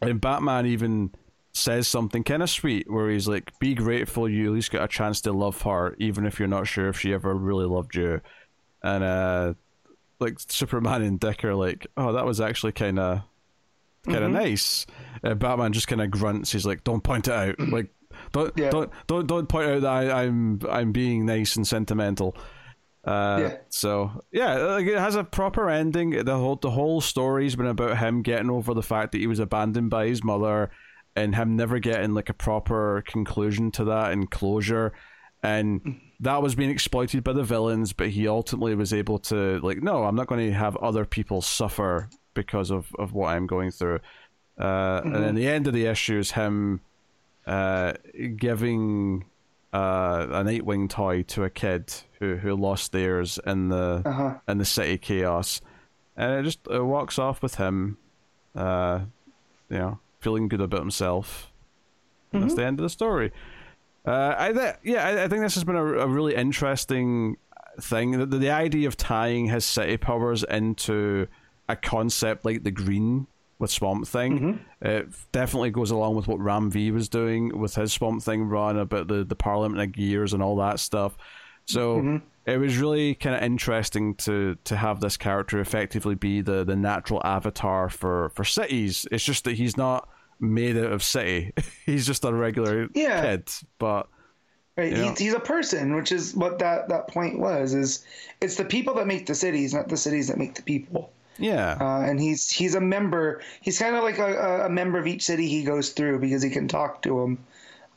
And 0.00 0.20
Batman 0.20 0.66
even 0.66 1.12
says 1.52 1.86
something 1.86 2.24
kind 2.24 2.42
of 2.42 2.50
sweet 2.50 2.90
where 2.90 3.10
he's 3.10 3.28
like, 3.28 3.58
Be 3.58 3.74
grateful 3.74 4.28
you 4.28 4.46
at 4.46 4.52
least 4.52 4.72
got 4.72 4.84
a 4.84 4.88
chance 4.88 5.20
to 5.22 5.32
love 5.32 5.60
her, 5.62 5.94
even 5.98 6.26
if 6.26 6.38
you're 6.38 6.48
not 6.48 6.66
sure 6.66 6.88
if 6.88 6.98
she 6.98 7.12
ever 7.14 7.34
really 7.34 7.66
loved 7.66 7.94
you. 7.94 8.20
And 8.82 9.04
uh 9.04 9.54
like 10.20 10.38
Superman 10.38 11.02
and 11.02 11.20
Dick 11.20 11.44
are 11.44 11.54
like, 11.54 11.86
Oh, 11.96 12.12
that 12.12 12.26
was 12.26 12.40
actually 12.40 12.72
kinda 12.72 13.24
kinda 14.04 14.28
nice. 14.28 14.86
Uh, 15.22 15.34
Batman 15.34 15.72
just 15.72 15.88
kinda 15.88 16.06
grunts, 16.08 16.52
he's 16.52 16.66
like, 16.66 16.84
Don't 16.84 17.04
point 17.04 17.28
it 17.28 17.34
out. 17.34 17.58
Like 17.70 17.88
don't 18.34 18.52
Yeah. 18.58 18.70
don't 18.70 18.90
don't 19.06 19.26
don't 19.26 19.48
point 19.48 19.68
out 19.70 19.80
that 19.82 19.90
I, 19.90 20.22
I'm 20.24 20.60
I'm 20.70 20.92
being 20.92 21.24
nice 21.24 21.56
and 21.56 21.66
sentimental. 21.66 22.36
Uh, 23.04 23.38
Yeah. 23.40 23.56
So 23.70 24.22
yeah, 24.32 24.54
like 24.56 24.86
it 24.86 24.98
has 24.98 25.14
a 25.14 25.24
proper 25.24 25.70
ending. 25.70 26.10
The 26.10 26.36
whole 26.36 26.56
the 26.56 26.70
whole 26.70 27.00
story's 27.00 27.56
been 27.56 27.66
about 27.66 27.96
him 27.98 28.22
getting 28.22 28.50
over 28.50 28.74
the 28.74 28.82
fact 28.82 29.12
that 29.12 29.18
he 29.18 29.26
was 29.26 29.38
abandoned 29.38 29.88
by 29.90 30.06
his 30.06 30.22
mother, 30.22 30.70
and 31.16 31.34
him 31.34 31.56
never 31.56 31.78
getting 31.78 32.12
like 32.14 32.28
a 32.28 32.34
proper 32.34 33.02
conclusion 33.06 33.70
to 33.72 33.84
that 33.84 34.12
and 34.12 34.30
closure, 34.30 34.92
and 35.42 36.00
that 36.20 36.42
was 36.42 36.54
being 36.54 36.70
exploited 36.70 37.22
by 37.22 37.32
the 37.34 37.42
villains. 37.44 37.92
But 37.92 38.08
he 38.08 38.26
ultimately 38.26 38.74
was 38.74 38.92
able 38.92 39.18
to 39.30 39.58
like, 39.60 39.82
no, 39.82 40.04
I'm 40.04 40.16
not 40.16 40.26
going 40.26 40.46
to 40.46 40.52
have 40.56 40.76
other 40.76 41.04
people 41.04 41.42
suffer 41.42 42.08
because 42.32 42.70
of 42.70 42.86
of 42.98 43.12
what 43.12 43.28
I'm 43.34 43.46
going 43.46 43.70
through. 43.70 44.00
Uh, 44.58 45.02
And 45.04 45.14
then 45.16 45.34
the 45.34 45.46
end 45.48 45.66
of 45.66 45.74
the 45.74 45.86
issue 45.86 46.18
is 46.18 46.30
him 46.30 46.80
uh, 47.46 47.92
giving 48.36 49.24
uh, 49.72 50.26
a 50.30 50.44
Nightwing 50.44 50.88
toy 50.88 51.22
to 51.24 51.44
a 51.44 51.50
kid 51.50 51.92
who, 52.18 52.36
who 52.36 52.54
lost 52.54 52.92
theirs 52.92 53.38
in 53.46 53.68
the 53.68 54.02
Uh 54.04 54.12
huh. 54.12 54.34
in 54.48 54.58
the 54.58 54.64
city 54.64 54.98
chaos, 54.98 55.60
and 56.16 56.32
it 56.40 56.42
just 56.44 56.60
it 56.70 56.82
walks 56.84 57.18
off 57.18 57.42
with 57.42 57.56
him, 57.56 57.98
uh, 58.54 59.00
you 59.68 59.78
know, 59.78 59.98
feeling 60.20 60.48
good 60.48 60.60
about 60.60 60.80
himself. 60.80 61.50
And 62.32 62.42
That's 62.42 62.54
the 62.54 62.64
end 62.64 62.80
of 62.80 62.82
the 62.84 62.90
story. 62.90 63.30
Uh, 64.06 64.34
I 64.36 64.52
th- 64.52 64.74
yeah, 64.82 65.06
I, 65.06 65.24
I 65.24 65.28
think 65.28 65.42
this 65.42 65.54
has 65.54 65.64
been 65.64 65.76
a, 65.76 65.84
a 65.84 66.06
really 66.08 66.34
interesting 66.34 67.36
thing. 67.80 68.12
The, 68.12 68.26
the 68.26 68.50
idea 68.50 68.86
of 68.88 68.96
tying 68.96 69.46
his 69.46 69.64
city 69.64 69.96
powers 69.96 70.44
into 70.44 71.26
a 71.68 71.76
concept 71.76 72.44
like 72.44 72.62
the 72.64 72.70
green 72.70 73.26
with 73.64 73.70
Swamp 73.70 74.06
Thing, 74.06 74.38
mm-hmm. 74.38 74.86
it 74.86 75.08
definitely 75.32 75.70
goes 75.70 75.90
along 75.90 76.16
with 76.16 76.28
what 76.28 76.38
Ram 76.38 76.70
V 76.70 76.90
was 76.90 77.08
doing 77.08 77.58
with 77.58 77.74
his 77.74 77.92
Swamp 77.92 78.22
Thing 78.22 78.44
run 78.44 78.76
about 78.78 79.08
the 79.08 79.24
the 79.24 79.34
Parliament 79.34 79.82
of 79.82 79.92
Gears 79.92 80.32
and 80.34 80.42
all 80.42 80.56
that 80.56 80.78
stuff. 80.78 81.16
So 81.64 81.98
mm-hmm. 81.98 82.16
it 82.46 82.58
was 82.58 82.76
really 82.76 83.14
kind 83.14 83.34
of 83.36 83.42
interesting 83.42 84.14
to 84.16 84.56
to 84.64 84.76
have 84.76 85.00
this 85.00 85.16
character 85.16 85.60
effectively 85.60 86.14
be 86.14 86.42
the 86.42 86.64
the 86.64 86.76
natural 86.76 87.22
avatar 87.24 87.88
for 87.88 88.28
for 88.30 88.44
cities. 88.44 89.06
It's 89.10 89.24
just 89.24 89.44
that 89.44 89.54
he's 89.54 89.76
not 89.76 90.08
made 90.40 90.76
out 90.76 90.92
of 90.92 91.02
city. 91.02 91.52
he's 91.86 92.06
just 92.06 92.24
a 92.24 92.32
regular 92.32 92.88
Yeah. 92.94 93.22
kid, 93.22 93.50
but 93.78 94.08
Right, 94.76 94.92
Yeah. 94.92 95.10
he's, 95.10 95.18
he's 95.18 95.34
a 95.34 95.40
person, 95.40 95.94
which 95.94 96.10
is 96.10 96.34
what 96.34 96.58
that, 96.58 96.88
that 96.88 97.06
point 97.06 97.38
was. 97.38 97.74
Is 97.74 98.04
it's 98.40 98.56
the 98.56 98.64
people 98.64 98.94
that 98.94 99.06
make 99.06 99.26
the 99.26 99.34
cities, 99.34 99.72
not 99.72 99.88
the 99.88 99.96
cities 99.96 100.28
that 100.28 100.36
make 100.36 100.54
the 100.54 100.62
people. 100.62 101.12
Yeah. 101.38 101.76
Uh, 101.80 102.00
and 102.00 102.20
he's 102.20 102.50
he's 102.50 102.74
a 102.74 102.80
member. 102.80 103.40
He's 103.60 103.78
kind 103.78 103.96
of 103.96 104.02
like 104.04 104.18
a, 104.18 104.66
a- 104.66 104.68
member 104.68 104.98
of 104.98 105.06
each 105.06 105.22
city 105.24 105.48
he 105.48 105.64
goes 105.64 105.90
through 105.90 106.20
because 106.20 106.42
he 106.42 106.50
can 106.50 106.68
talk 106.68 107.02
to 107.02 107.20
them. 107.20 107.44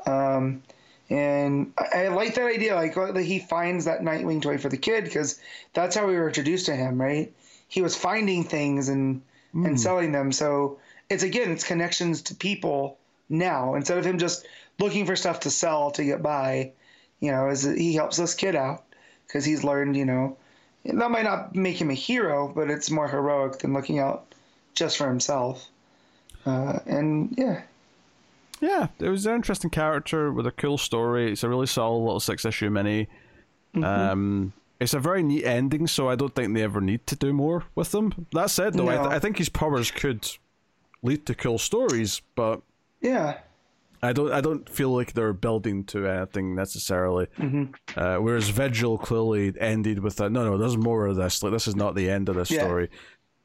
Um, 0.06 0.64
and 1.09 1.74
I, 1.77 2.06
I 2.06 2.07
like 2.09 2.35
that 2.35 2.45
idea, 2.45 2.75
like 2.75 2.95
that 2.95 3.24
he 3.24 3.40
finds 3.40 3.85
that 3.85 4.01
Nightwing 4.01 4.41
toy 4.41 4.57
for 4.57 4.69
the 4.69 4.77
kid 4.77 5.03
because 5.06 5.40
that's 5.74 5.95
how 5.95 6.06
we 6.07 6.16
were 6.16 6.27
introduced 6.27 6.66
to 6.67 6.75
him, 6.75 6.99
right? 7.01 7.32
He 7.67 7.82
was 7.82 7.95
finding 7.95 8.43
things 8.43 8.90
and 8.90 9.22
and 9.53 9.80
selling 9.80 10.11
them. 10.11 10.32
So 10.32 10.80
it's 11.09 11.24
again, 11.24 11.51
it's 11.51 11.64
connections 11.64 12.22
to 12.24 12.35
people 12.35 12.98
now 13.30 13.75
instead 13.75 13.98
of 13.98 14.06
him 14.06 14.17
just 14.17 14.45
looking 14.80 15.06
for 15.06 15.16
stuff 15.16 15.41
to 15.41 15.49
sell 15.49 15.91
to 15.91 16.03
get 16.03 16.22
by. 16.22 16.72
You 17.19 17.32
know, 17.32 17.48
as 17.48 17.64
he 17.64 17.93
helps 17.95 18.17
this 18.17 18.35
kid 18.35 18.56
out 18.56 18.83
because 19.25 19.43
he's 19.43 19.64
learned, 19.64 19.95
you 19.98 20.06
know, 20.06 20.38
that 20.93 21.11
might 21.11 21.24
not 21.24 21.56
make 21.56 21.80
him 21.80 21.90
a 21.90 21.93
hero, 21.95 22.51
but 22.53 22.69
it's 22.69 22.90
more 22.90 23.07
heroic 23.07 23.59
than 23.59 23.74
looking 23.74 23.99
out 23.99 24.33
just 24.74 24.98
for 24.98 25.07
himself. 25.07 25.67
Uh, 26.45 26.80
and 26.85 27.33
yeah, 27.38 27.61
Yeah, 28.61 28.88
it 28.99 29.09
was 29.09 29.25
an 29.25 29.35
interesting 29.35 29.69
character 29.69 30.32
with 30.32 30.48
a 30.48 30.51
cool 30.51 30.77
story. 30.77 31.32
It's 31.32 31.43
a 31.43 31.49
really 31.49 31.67
solid 31.67 31.99
little 31.99 32.19
six 32.19 32.45
issue 32.45 32.69
mini. 32.69 33.07
Um, 33.75 34.53
it's 34.80 34.93
a 34.93 34.99
very 34.99 35.24
neat 35.24 35.43
ending, 35.43 35.88
so 35.88 36.09
I 36.09 36.16
don't 36.16 36.33
think 36.33 36.53
they 36.53 36.64
ever 36.64 36.82
need 36.82 37.06
to 37.07 37.16
do 37.16 37.33
more 37.33 37.66
with 37.75 37.91
them. 37.91 38.27
That 38.33 38.49
said, 38.49 38.74
though, 38.74 38.90
I, 38.90 38.98
th- 38.98 39.07
I 39.07 39.19
think 39.19 39.38
his 39.38 39.49
powers 39.49 39.91
could 39.91 40.27
lead 41.03 41.25
to 41.27 41.35
cool 41.35 41.57
stories, 41.57 42.22
but 42.35 42.61
yeah, 43.01 43.40
I 44.01 44.14
don't. 44.14 44.32
I 44.32 44.42
don't 44.42 44.67
feel 44.69 44.90
like 44.95 45.14
they're 45.14 45.34
building 45.34 45.84
to 45.85 46.06
anything 46.08 46.56
necessarily. 46.56 47.27
Uh, 47.95 48.17
whereas 48.17 48.50
Vigil 48.50 48.98
clearly 48.98 49.53
ended 49.59 50.00
with 50.00 50.17
that. 50.17 50.32
no, 50.32 50.45
no. 50.45 50.58
There's 50.58 50.77
more 50.77 51.08
of 51.08 51.16
this. 51.16 51.42
Like 51.42 51.51
this 51.53 51.67
is 51.67 51.76
not 51.76 51.95
the 51.95 52.09
end 52.09 52.30
of 52.30 52.35
this 52.35 52.51
Yeah. 52.51 52.59
story. 52.64 52.90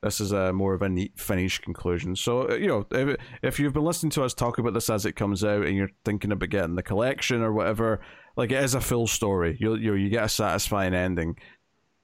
This 0.03 0.21
is 0.21 0.33
a 0.33 0.53
more 0.53 0.75
of 0.75 0.83
a 0.83 0.89
neat 0.89 1.13
finish 1.19 1.61
conclusion. 1.61 2.17
So 2.17 2.51
uh, 2.51 2.55
you 2.57 2.67
know, 2.67 2.87
if 2.91 3.17
if 3.43 3.61
you've 3.61 3.73
been 3.73 3.85
listening 3.85 4.11
to 4.11 4.25
us 4.25 4.35
talk 4.35 4.59
about 4.59 4.75
this 4.75 4.91
as 4.91 5.07
it 5.07 5.13
comes 5.13 5.45
out, 5.45 5.65
and 5.65 5.77
you're 5.77 5.91
thinking 6.05 6.33
about 6.33 6.49
getting 6.51 6.75
the 6.75 6.83
collection 6.83 7.41
or 7.41 7.53
whatever, 7.53 8.01
like 8.37 8.51
it 8.51 8.63
is 8.65 8.75
a 8.75 8.81
full 8.81 9.07
story. 9.07 9.57
You 9.61 9.77
you 9.77 9.95
you 9.95 10.09
get 10.11 10.25
a 10.25 10.29
satisfying 10.29 10.93
ending. 10.93 11.39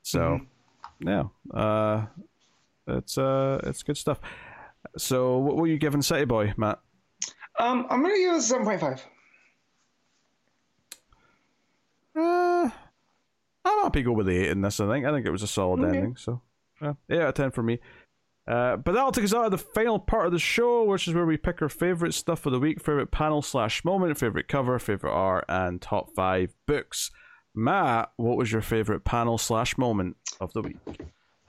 So 0.02 0.40
yeah, 1.00 1.24
uh, 1.52 2.06
it's 2.86 3.18
uh 3.18 3.60
it's 3.64 3.82
good 3.82 3.96
stuff. 3.96 4.20
So 4.96 5.38
what 5.38 5.56
were 5.56 5.66
you 5.66 5.76
giving 5.76 6.00
City 6.02 6.24
Boy, 6.24 6.54
Matt? 6.56 6.78
Um, 7.60 7.86
I'm 7.90 8.02
gonna 8.02 8.16
give 8.16 8.32
it 8.34 8.38
a 8.38 8.42
seven 8.42 8.64
point 8.66 8.80
five. 8.80 9.04
Uh, 12.16 12.70
I'm 13.64 13.82
happy 13.84 14.00
to 14.00 14.04
go 14.04 14.12
with 14.12 14.26
the 14.26 14.36
eight 14.36 14.50
in 14.50 14.60
this. 14.60 14.80
I 14.80 14.88
think. 14.88 15.06
I 15.06 15.12
think 15.12 15.26
it 15.26 15.30
was 15.30 15.42
a 15.42 15.46
solid 15.46 15.80
Okay. 15.80 15.96
ending. 15.96 16.16
So, 16.16 16.42
yeah, 16.80 16.94
eight 17.10 17.20
out 17.20 17.28
of 17.28 17.34
ten 17.34 17.50
for 17.50 17.62
me. 17.62 17.78
Uh, 18.46 18.76
but 18.76 18.92
that'll 18.92 19.12
take 19.12 19.24
us 19.24 19.34
out 19.34 19.44
of 19.44 19.50
the 19.50 19.58
final 19.58 19.98
part 19.98 20.24
of 20.26 20.32
the 20.32 20.38
show, 20.38 20.82
which 20.84 21.06
is 21.06 21.12
where 21.14 21.26
we 21.26 21.36
pick 21.36 21.60
our 21.60 21.68
favorite 21.68 22.14
stuff 22.14 22.46
of 22.46 22.52
the 22.52 22.58
week, 22.58 22.80
favorite 22.80 23.10
panel 23.10 23.42
slash 23.42 23.84
moment, 23.84 24.16
favorite 24.16 24.48
cover, 24.48 24.78
favorite 24.78 25.12
art, 25.12 25.44
and 25.50 25.82
top 25.82 26.08
five 26.16 26.54
books. 26.66 27.10
Matt, 27.54 28.10
what 28.16 28.38
was 28.38 28.50
your 28.50 28.62
favorite 28.62 29.04
panel 29.04 29.36
slash 29.36 29.76
moment 29.76 30.16
of 30.40 30.52
the 30.54 30.62
week? 30.62 30.78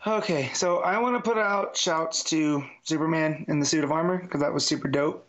Okay, 0.06 0.50
so 0.54 0.80
I 0.80 0.98
want 1.00 1.16
to 1.24 1.30
put 1.30 1.38
out 1.38 1.78
shouts 1.78 2.24
to 2.26 2.64
Superman 2.84 3.46
in 3.48 3.60
the 3.62 3.66
suit 3.66 3.84
of 3.86 3.92
armor 3.94 4.18
because 4.18 4.42
that 4.42 4.54
was 4.54 4.66
super 4.66 4.88
dope. 4.90 5.26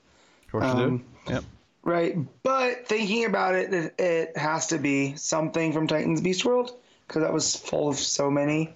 Of 0.52 0.60
course 0.60 0.74
you 0.74 0.80
Um, 0.80 1.04
do. 1.26 1.32
Yep. 1.32 1.44
Right, 1.82 2.42
but 2.42 2.88
thinking 2.88 3.24
about 3.24 3.54
it, 3.54 3.72
it, 3.72 3.94
it 3.98 4.36
has 4.36 4.66
to 4.66 4.78
be 4.78 5.14
something 5.16 5.72
from 5.72 5.86
Titans 5.86 6.20
Beast 6.20 6.44
World 6.44 6.72
because 7.06 7.22
that 7.22 7.32
was 7.32 7.56
full 7.56 7.88
of 7.88 7.96
so 7.96 8.30
many. 8.30 8.74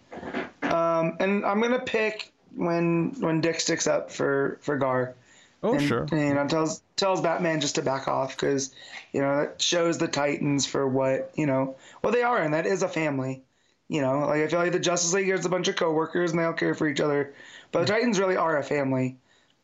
Um, 0.62 1.17
and 1.20 1.44
I'm 1.44 1.61
gonna 1.61 1.81
pick 1.81 2.33
when 2.57 3.15
when 3.20 3.41
Dick 3.41 3.61
sticks 3.61 3.86
up 3.86 4.11
for 4.11 4.59
for 4.62 4.78
Gar. 4.78 5.15
Oh, 5.62 5.75
and, 5.75 5.83
sure. 5.83 6.07
and, 6.12 6.20
you 6.20 6.35
know, 6.35 6.47
tells 6.47 6.83
tells 6.97 7.20
Batman 7.20 7.61
just 7.61 7.75
to 7.75 7.83
back 7.83 8.07
off 8.09 8.36
because 8.36 8.75
you 9.12 9.20
know 9.20 9.41
that 9.41 9.61
shows 9.61 9.99
the 9.99 10.09
Titans 10.09 10.65
for 10.65 10.89
what 10.89 11.31
you 11.35 11.47
know 11.47 11.77
what 12.01 12.12
they 12.12 12.23
are, 12.23 12.39
and 12.39 12.55
that 12.55 12.67
is 12.67 12.83
a 12.83 12.89
family. 12.89 13.43
You 13.89 14.01
know, 14.01 14.20
like 14.20 14.41
I 14.43 14.47
feel 14.49 14.61
like 14.61 14.73
the 14.73 14.78
Justice 14.78 15.12
League 15.12 15.28
is 15.28 15.44
a 15.44 15.51
bunch 15.51 15.69
of 15.69 15.77
coworkers 15.77 16.31
and 16.31 16.41
they 16.41 16.44
all 16.44 16.55
care 16.55 16.75
for 16.75 16.89
each 16.89 17.01
other, 17.01 17.35
but 17.70 17.81
the 17.81 17.93
Titans 17.93 18.19
really 18.19 18.36
are 18.36 18.57
a 18.57 18.62
family. 18.62 19.17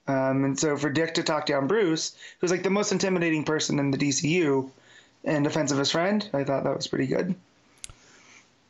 Um, 0.06 0.44
and 0.44 0.58
so 0.58 0.76
for 0.76 0.90
Dick 0.90 1.14
to 1.14 1.22
talk 1.22 1.46
down 1.46 1.66
Bruce, 1.66 2.16
who's 2.40 2.50
like 2.50 2.62
the 2.62 2.70
most 2.70 2.92
intimidating 2.92 3.44
person 3.44 3.78
in 3.78 3.90
the 3.90 3.98
DCU, 3.98 4.70
in 5.24 5.42
defense 5.42 5.70
of 5.70 5.78
his 5.78 5.90
friend, 5.90 6.28
I 6.32 6.44
thought 6.44 6.64
that 6.64 6.76
was 6.76 6.86
pretty 6.86 7.06
good. 7.06 7.34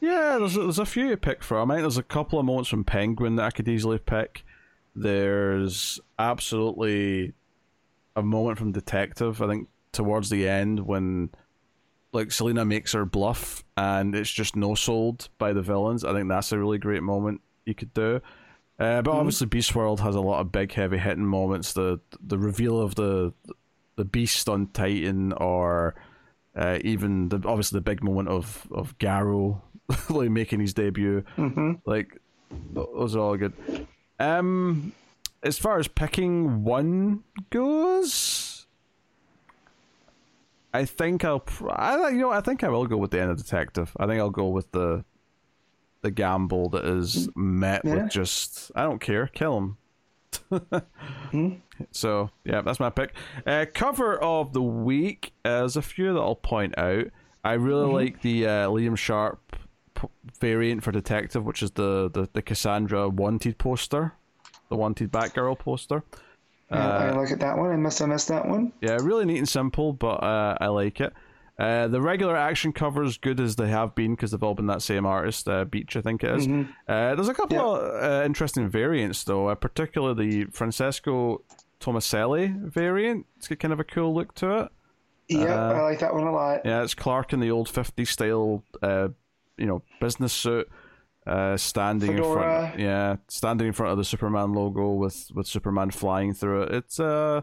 Yeah, 0.00 0.38
there's 0.38 0.56
a, 0.56 0.60
there's 0.60 0.78
a 0.78 0.86
few 0.86 1.10
to 1.10 1.16
pick 1.16 1.42
from. 1.42 1.70
I 1.70 1.74
think 1.74 1.82
there's 1.84 1.98
a 1.98 2.02
couple 2.02 2.38
of 2.38 2.46
moments 2.46 2.70
from 2.70 2.84
Penguin 2.84 3.36
that 3.36 3.44
I 3.44 3.50
could 3.50 3.68
easily 3.68 3.98
pick. 3.98 4.44
There's 4.96 6.00
absolutely 6.18 7.34
a 8.16 8.22
moment 8.22 8.58
from 8.58 8.72
Detective. 8.72 9.40
I 9.40 9.46
think 9.46 9.68
towards 9.92 10.30
the 10.30 10.48
end 10.48 10.86
when 10.86 11.30
like 12.12 12.32
Selina 12.32 12.64
makes 12.64 12.92
her 12.92 13.04
bluff 13.04 13.62
and 13.76 14.14
it's 14.14 14.30
just 14.30 14.56
no 14.56 14.74
sold 14.74 15.28
by 15.38 15.52
the 15.52 15.62
villains. 15.62 16.04
I 16.04 16.12
think 16.12 16.28
that's 16.28 16.52
a 16.52 16.58
really 16.58 16.78
great 16.78 17.02
moment 17.02 17.40
you 17.64 17.74
could 17.74 17.94
do. 17.94 18.20
Uh, 18.80 19.02
but 19.02 19.10
obviously, 19.10 19.46
Beast 19.46 19.74
World 19.74 20.00
has 20.00 20.14
a 20.14 20.20
lot 20.22 20.40
of 20.40 20.50
big, 20.50 20.72
heavy 20.72 20.96
hitting 20.96 21.26
moments. 21.26 21.74
The 21.74 22.00
the 22.18 22.38
reveal 22.38 22.80
of 22.80 22.94
the 22.94 23.34
the 23.96 24.06
Beast 24.06 24.48
on 24.48 24.68
Titan, 24.68 25.34
or 25.34 25.94
uh, 26.56 26.78
even 26.82 27.28
the 27.28 27.36
obviously 27.44 27.76
the 27.76 27.82
big 27.82 28.02
moment 28.02 28.28
of 28.28 28.66
of 28.72 28.96
Garrow 28.98 29.60
like 30.08 30.30
making 30.30 30.60
his 30.60 30.72
debut. 30.72 31.22
hmm 31.36 31.72
Like 31.84 32.18
th- 32.74 32.86
those 32.94 33.14
are 33.14 33.18
all 33.20 33.36
good. 33.36 33.52
Um, 34.18 34.92
as 35.42 35.58
far 35.58 35.78
as 35.78 35.86
picking 35.86 36.64
one 36.64 37.22
goes, 37.50 38.66
I 40.72 40.86
think 40.86 41.22
I'll. 41.22 41.44
I 41.68 42.08
you 42.08 42.18
know 42.18 42.30
I 42.30 42.40
think 42.40 42.64
I 42.64 42.68
will 42.70 42.86
go 42.86 42.96
with 42.96 43.10
the 43.10 43.20
end 43.20 43.30
of 43.30 43.36
Detective. 43.36 43.94
I 43.98 44.06
think 44.06 44.20
I'll 44.20 44.30
go 44.30 44.48
with 44.48 44.72
the 44.72 45.04
the 46.02 46.10
gamble 46.10 46.68
that 46.70 46.84
is 46.84 47.28
met 47.36 47.82
Yeah. 47.84 47.94
with 48.04 48.10
just 48.10 48.70
I 48.74 48.82
don't 48.84 49.00
care, 49.00 49.26
kill 49.28 49.56
him. 49.56 49.76
So 51.92 52.30
yeah, 52.44 52.60
that's 52.60 52.78
my 52.80 52.90
pick. 52.90 53.14
Uh, 53.46 53.64
cover 53.72 54.18
of 54.22 54.52
the 54.52 54.62
week. 54.62 55.32
Uh, 55.44 55.60
there's 55.60 55.76
a 55.76 55.82
few 55.82 56.12
that 56.12 56.20
I'll 56.20 56.34
point 56.34 56.76
out. 56.78 57.06
I 57.42 57.54
really 57.54 57.90
like 57.90 58.20
the 58.20 58.46
uh, 58.46 58.68
Liam 58.68 58.98
Sharp 58.98 59.56
p- 59.94 60.08
variant 60.40 60.82
for 60.82 60.92
Detective, 60.92 61.44
which 61.44 61.62
is 61.62 61.70
the, 61.72 62.10
the 62.12 62.28
the 62.34 62.42
Cassandra 62.42 63.08
Wanted 63.08 63.56
poster, 63.56 64.12
the 64.68 64.76
Wanted 64.76 65.10
Batgirl 65.10 65.58
poster. 65.58 66.04
Yeah, 66.70 66.86
I 66.86 67.18
look 67.18 67.30
at 67.30 67.40
that 67.40 67.56
one. 67.56 67.70
I 67.70 67.76
must 67.76 67.98
have 67.98 68.08
missed 68.10 68.28
that 68.28 68.46
one. 68.46 68.72
Yeah, 68.82 68.98
really 69.00 69.24
neat 69.24 69.38
and 69.38 69.48
simple, 69.48 69.92
but 69.94 70.22
uh, 70.22 70.56
I 70.60 70.66
like 70.68 71.00
it. 71.00 71.12
Uh, 71.60 71.88
the 71.88 72.00
regular 72.00 72.34
action 72.36 72.72
covers 72.72 73.18
good 73.18 73.38
as 73.38 73.56
they 73.56 73.68
have 73.68 73.94
been 73.94 74.12
because 74.14 74.30
they've 74.30 74.42
all 74.42 74.54
been 74.54 74.66
that 74.68 74.80
same 74.80 75.04
artist, 75.04 75.46
uh, 75.46 75.64
Beach, 75.66 75.94
I 75.94 76.00
think 76.00 76.24
it 76.24 76.34
is. 76.38 76.46
Uh, 76.88 77.14
there's 77.14 77.28
a 77.28 77.34
couple 77.34 77.56
Yeah. 77.58 77.64
of 77.64 78.22
uh, 78.22 78.24
interesting 78.24 78.68
variants 78.70 79.24
though, 79.24 79.48
uh, 79.48 79.54
particularly 79.54 80.44
the 80.44 80.50
Francesco 80.52 81.42
Tomaselli 81.78 82.48
variant. 82.70 83.26
It's 83.36 83.46
got 83.48 83.58
kind 83.58 83.72
of 83.74 83.80
a 83.80 83.84
cool 83.84 84.14
look 84.14 84.34
to 84.36 84.58
it. 84.62 84.68
Yeah, 85.28 85.54
I 85.54 85.82
like 85.82 85.98
that 86.00 86.14
one 86.14 86.24
a 86.26 86.32
lot. 86.32 86.62
Yeah, 86.64 86.82
it's 86.82 86.94
Clark 86.94 87.32
in 87.34 87.40
the 87.40 87.50
old 87.50 87.68
50s 87.68 88.08
style, 88.08 88.64
uh, 88.82 89.08
you 89.58 89.66
know, 89.66 89.82
business 90.00 90.32
suit, 90.32 90.68
uh, 91.26 91.56
standing 91.56 92.12
in 92.12 92.16
front. 92.16 92.72
Fedora. 92.72 92.74
Yeah, 92.78 93.16
standing 93.28 93.66
in 93.66 93.72
front 93.74 93.92
of 93.92 93.98
the 93.98 94.04
Superman 94.04 94.54
logo 94.54 94.92
with 94.92 95.30
with 95.34 95.46
Superman 95.46 95.90
flying 95.90 96.32
through 96.34 96.62
it. 96.62 96.74
It's 96.74 96.98
uh, 96.98 97.42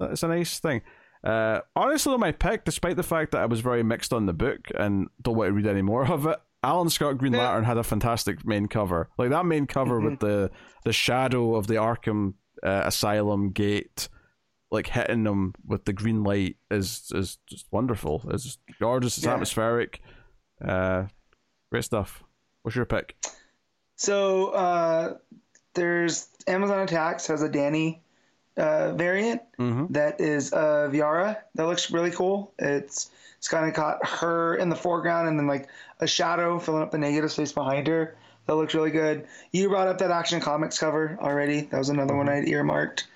it's 0.00 0.22
a 0.22 0.28
nice 0.28 0.58
thing. 0.58 0.80
Uh, 1.22 1.60
honestly, 1.76 2.16
my 2.16 2.32
pick, 2.32 2.64
despite 2.64 2.96
the 2.96 3.02
fact 3.02 3.32
that 3.32 3.40
I 3.42 3.46
was 3.46 3.60
very 3.60 3.82
mixed 3.82 4.12
on 4.12 4.26
the 4.26 4.32
book 4.32 4.68
and 4.78 5.08
don't 5.20 5.36
want 5.36 5.48
to 5.48 5.52
read 5.52 5.66
any 5.66 5.82
more 5.82 6.06
of 6.10 6.26
it, 6.26 6.38
Alan 6.62 6.88
Scott 6.90 7.18
Green 7.18 7.32
Yeah. 7.32 7.40
Lantern 7.44 7.64
had 7.64 7.76
a 7.78 7.82
fantastic 7.82 8.44
main 8.46 8.66
cover. 8.68 9.08
Like 9.18 9.30
that 9.30 9.46
main 9.46 9.66
cover 9.66 9.96
Mm-hmm. 9.98 10.04
with 10.10 10.20
the 10.20 10.50
the 10.84 10.92
shadow 10.92 11.54
of 11.54 11.66
the 11.66 11.74
Arkham 11.74 12.34
uh, 12.62 12.82
Asylum 12.84 13.50
gate, 13.50 14.08
like 14.70 14.86
hitting 14.88 15.24
them 15.24 15.54
with 15.66 15.84
the 15.84 15.92
green 15.92 16.22
light 16.22 16.56
is 16.70 17.10
is 17.14 17.38
just 17.46 17.66
wonderful. 17.70 18.22
It's 18.30 18.44
just 18.44 18.58
gorgeous. 18.78 19.16
It's 19.18 19.26
Yeah. 19.26 19.34
atmospheric. 19.34 20.00
Uh, 20.62 21.04
great 21.70 21.84
stuff. 21.84 22.22
What's 22.62 22.76
your 22.76 22.84
pick? 22.86 23.16
So 23.96 24.48
uh, 24.48 25.16
there's 25.74 26.28
Amazon 26.46 26.80
Attacks 26.80 27.26
has 27.28 27.42
a 27.42 27.48
Danny 27.48 28.02
uh, 28.56 28.92
variant 28.92 29.42
Mm-hmm. 29.58 29.92
that 29.92 30.20
is 30.20 30.52
uh, 30.52 30.88
Viara. 30.90 31.36
That 31.54 31.66
looks 31.66 31.90
really 31.90 32.10
cool. 32.10 32.52
It's 32.58 33.10
it's 33.38 33.48
kind 33.48 33.68
of 33.68 33.74
got 33.74 34.06
her 34.06 34.54
in 34.56 34.68
the 34.68 34.76
foreground 34.76 35.28
and 35.28 35.38
then 35.38 35.46
like 35.46 35.68
a 36.00 36.06
shadow 36.06 36.58
filling 36.58 36.82
up 36.82 36.90
the 36.90 36.98
negative 36.98 37.30
space 37.32 37.52
behind 37.52 37.86
her. 37.86 38.16
That 38.46 38.54
looks 38.56 38.74
really 38.74 38.90
good. 38.90 39.26
You 39.52 39.68
brought 39.68 39.86
up 39.88 39.98
that 39.98 40.10
Action 40.10 40.40
Comics 40.40 40.78
cover 40.78 41.18
already. 41.20 41.62
That 41.62 41.78
was 41.78 41.88
another 41.90 42.16
one 42.16 42.28
I'd 42.28 42.48
earmarked. 42.48 43.06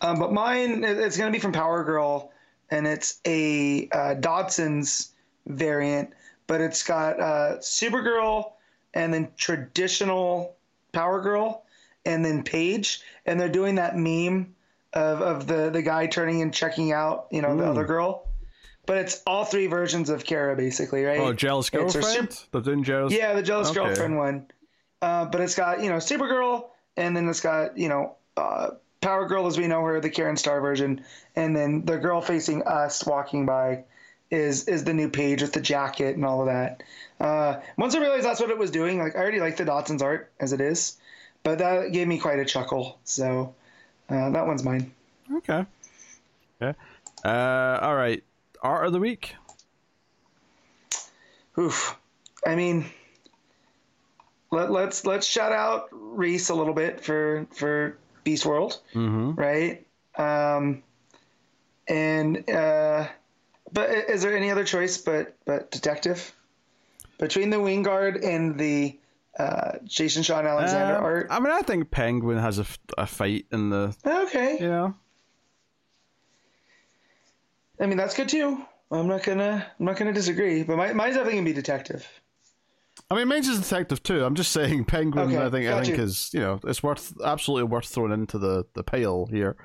Um, 0.00 0.18
but 0.18 0.32
mine, 0.32 0.84
it's 0.84 1.16
going 1.16 1.32
to 1.32 1.36
be 1.36 1.40
from 1.40 1.52
Power 1.52 1.82
Girl, 1.84 2.32
and 2.70 2.86
it's 2.86 3.20
a 3.26 3.88
uh, 3.90 4.14
Dodson's 4.16 5.12
variant, 5.46 6.10
but 6.46 6.60
it's 6.60 6.82
got 6.82 7.18
uh, 7.20 7.56
Supergirl 7.58 8.52
and 8.92 9.14
then 9.14 9.28
traditional 9.38 10.56
Power 10.92 11.20
Girl 11.22 11.64
and 12.04 12.24
then 12.24 12.42
Paige, 12.42 13.00
and 13.24 13.40
they're 13.40 13.48
doing 13.48 13.76
that 13.76 13.96
meme 13.96 14.54
of, 14.96 15.20
of 15.20 15.46
the, 15.46 15.70
the 15.70 15.82
guy 15.82 16.06
turning 16.06 16.40
and 16.40 16.52
checking 16.54 16.90
out, 16.90 17.26
you 17.30 17.42
know, 17.42 17.54
the 17.54 17.66
other 17.66 17.84
girl. 17.84 18.26
But 18.86 18.98
it's 18.98 19.22
all 19.26 19.44
three 19.44 19.66
versions 19.66 20.08
of 20.08 20.24
Kara, 20.24 20.56
basically, 20.56 21.04
right? 21.04 21.18
Oh, 21.18 21.32
jealous 21.32 21.68
girlfriend. 21.70 22.44
They're 22.50 22.62
doing 22.62 22.82
jealous. 22.82 23.12
Yeah, 23.12 23.34
the 23.34 23.42
jealous 23.42 23.68
Okay. 23.70 23.80
girlfriend 23.80 24.16
one. 24.16 24.46
Uh, 25.02 25.26
but 25.26 25.42
it's 25.42 25.54
got 25.54 25.82
you 25.82 25.90
know 25.90 25.96
Supergirl, 25.96 26.70
and 26.96 27.14
then 27.14 27.28
it's 27.28 27.40
got 27.40 27.76
you 27.76 27.88
know 27.88 28.16
uh, 28.36 28.70
Power 29.02 29.26
Girl 29.26 29.46
as 29.46 29.58
we 29.58 29.66
know 29.66 29.82
her, 29.82 30.00
the 30.00 30.08
Karen 30.08 30.36
Starr 30.36 30.60
version, 30.62 31.04
and 31.34 31.54
then 31.54 31.84
the 31.84 31.98
girl 31.98 32.22
facing 32.22 32.62
us 32.62 33.04
walking 33.04 33.44
by 33.44 33.84
is 34.30 34.66
is 34.66 34.84
the 34.84 34.94
new 34.94 35.10
Paige 35.10 35.42
with 35.42 35.52
the 35.52 35.60
jacket 35.60 36.16
and 36.16 36.24
all 36.24 36.40
of 36.40 36.46
that. 36.46 36.82
Uh, 37.20 37.60
once 37.76 37.94
I 37.94 38.00
realized 38.00 38.24
that's 38.24 38.40
what 38.40 38.50
it 38.50 38.58
was 38.58 38.70
doing, 38.70 38.98
like 38.98 39.14
I 39.14 39.18
already 39.18 39.40
like 39.40 39.58
the 39.58 39.64
Dodson's 39.64 40.00
art 40.00 40.32
as 40.40 40.54
it 40.54 40.60
is, 40.62 40.96
but 41.42 41.58
that 41.58 41.92
gave 41.92 42.08
me 42.08 42.18
quite 42.18 42.38
a 42.38 42.46
chuckle. 42.46 42.98
So 43.04 43.54
uh, 44.08 44.30
that 44.30 44.46
one's 44.46 44.62
mine. 44.64 44.92
Okay. 45.36 45.64
Okay. 46.62 46.78
Uh, 47.24 47.78
all 47.82 47.94
right. 47.94 48.22
Art 48.62 48.86
of 48.86 48.92
the 48.92 49.00
week. 49.00 49.34
Oof. 51.58 51.96
I 52.46 52.54
mean, 52.54 52.84
let, 54.50 54.70
let's 54.70 55.04
let's 55.06 55.26
shout 55.26 55.52
out 55.52 55.88
Reis 55.90 56.48
a 56.50 56.54
little 56.54 56.74
bit 56.74 57.00
for 57.02 57.46
for 57.54 57.96
Beast 58.24 58.46
World, 58.46 58.80
Mm-hmm. 58.94 59.32
right? 59.32 59.86
Um, 60.16 60.82
and 61.88 62.48
uh, 62.50 63.06
but 63.72 63.90
is 63.90 64.22
there 64.22 64.36
any 64.36 64.50
other 64.50 64.64
choice 64.64 64.98
but 64.98 65.34
but 65.44 65.70
detective 65.70 66.32
between 67.18 67.50
the 67.50 67.56
Wijngaard 67.56 68.24
and 68.24 68.58
the 68.58 68.96
uh, 69.38 69.72
Jason 69.84 70.22
Shawn 70.22 70.46
Alexander 70.46 70.96
Um, 70.96 71.04
art? 71.04 71.26
I 71.30 71.40
mean, 71.40 71.52
I 71.52 71.62
think 71.62 71.90
Penguin 71.90 72.38
has 72.38 72.58
a, 72.58 72.62
f- 72.62 72.78
a 72.96 73.06
fight 73.06 73.46
in 73.52 73.70
the. 73.70 73.94
Okay, 74.06 74.58
You 74.60 74.68
know. 74.68 74.94
I 77.80 77.86
mean 77.86 77.98
that's 77.98 78.14
good 78.16 78.28
too. 78.28 78.64
I'm 78.90 79.06
not 79.08 79.22
gonna 79.22 79.66
I'm 79.78 79.84
not 79.86 79.96
gonna 79.96 80.12
disagree, 80.12 80.62
but 80.62 80.76
my, 80.76 80.92
mine's 80.92 81.14
definitely 81.14 81.34
gonna 81.40 81.44
be 81.44 81.52
detective. 81.52 82.06
I 83.10 83.14
mean, 83.14 83.28
mine's 83.28 83.48
is 83.48 83.60
detective 83.60 84.02
too. 84.02 84.24
I'm 84.24 84.34
just 84.34 84.52
saying, 84.52 84.84
Penguin. 84.86 85.28
Okay, 85.28 85.44
I 85.44 85.50
think 85.50 85.66
I 85.68 85.82
think 85.82 85.98
you. 85.98 86.04
is 86.04 86.30
you 86.32 86.40
know 86.40 86.58
it's 86.64 86.82
worth 86.82 87.12
absolutely 87.22 87.64
worth 87.64 87.86
throwing 87.86 88.12
into 88.12 88.38
the 88.38 88.64
the 88.74 88.82
pile 88.82 89.26
here. 89.30 89.56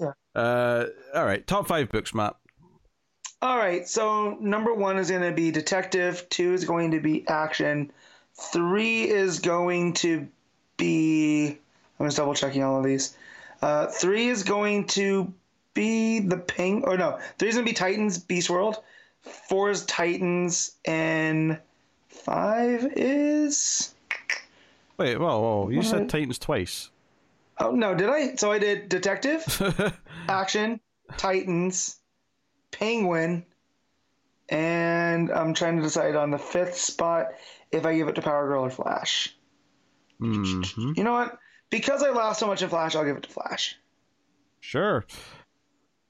Yeah. 0.00 0.12
Uh, 0.34 0.86
all 1.14 1.24
right, 1.26 1.46
top 1.46 1.66
five 1.68 1.90
books, 1.90 2.14
Matt. 2.14 2.36
All 3.42 3.56
right, 3.58 3.86
so 3.86 4.36
number 4.40 4.72
one 4.74 4.96
is 4.98 5.10
going 5.10 5.22
to 5.22 5.32
be 5.32 5.50
detective. 5.52 6.26
Two 6.28 6.54
is 6.54 6.64
going 6.64 6.90
to 6.92 7.00
be 7.00 7.26
action. 7.28 7.92
Three 8.38 9.08
is 9.08 9.40
going 9.40 9.94
to 9.94 10.28
be. 10.76 11.58
I'm 11.98 12.06
just 12.06 12.16
double 12.16 12.34
checking 12.34 12.62
all 12.62 12.78
of 12.78 12.84
these. 12.84 13.16
Uh, 13.60 13.86
three 13.86 14.28
is 14.28 14.44
going 14.44 14.86
to 14.86 15.32
be 15.74 16.20
the 16.20 16.36
ping. 16.36 16.84
Or 16.84 16.96
no, 16.96 17.18
three 17.38 17.48
is 17.48 17.56
going 17.56 17.66
to 17.66 17.70
be 17.70 17.74
Titans 17.74 18.18
Beast 18.18 18.48
World. 18.48 18.76
Four 19.22 19.70
is 19.70 19.84
Titans, 19.86 20.76
and 20.84 21.58
five 22.08 22.92
is. 22.96 23.94
Wait, 24.96 25.18
whoa, 25.18 25.40
whoa! 25.40 25.68
You 25.70 25.82
said 25.82 26.08
Titans 26.08 26.38
twice. 26.38 26.90
Oh 27.58 27.72
no, 27.72 27.94
did 27.94 28.08
I? 28.08 28.36
So 28.36 28.52
I 28.52 28.60
did 28.60 28.88
detective, 28.88 29.42
action, 30.28 30.80
Titans, 31.16 31.96
Penguin, 32.70 33.44
and 34.48 35.30
I'm 35.32 35.54
trying 35.54 35.76
to 35.76 35.82
decide 35.82 36.14
on 36.14 36.30
the 36.30 36.38
fifth 36.38 36.76
spot 36.76 37.32
if 37.72 37.84
I 37.86 37.96
give 37.96 38.08
it 38.08 38.14
to 38.16 38.22
Power 38.22 38.46
Girl 38.48 38.64
or 38.64 38.70
Flash. 38.70 39.34
hmm 40.18 40.62
You 40.96 41.04
know 41.04 41.12
what? 41.12 41.38
Because 41.70 42.02
I 42.02 42.10
laughed 42.10 42.40
so 42.40 42.46
much 42.46 42.62
in 42.62 42.68
Flash, 42.68 42.94
I'll 42.94 43.04
give 43.04 43.16
it 43.16 43.24
to 43.24 43.30
Flash. 43.30 43.76
Sure. 44.60 45.04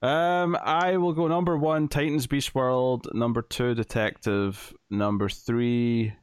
Um, 0.00 0.56
I 0.62 0.96
will 0.96 1.12
go 1.12 1.26
number 1.26 1.56
one, 1.56 1.88
Titans 1.88 2.26
Beast 2.28 2.54
World. 2.54 3.08
Number 3.12 3.42
two, 3.42 3.74
Detective. 3.74 4.72
Number 4.90 5.28
three, 5.28 6.14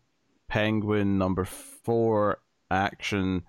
Penguin. 0.47 1.17
Number 1.17 1.43
four, 1.43 2.39
Action. 2.71 3.43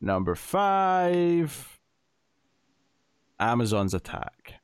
Number 0.00 0.34
five, 0.34 1.80
Amazon's 3.40 3.94
Attack. 3.94 4.54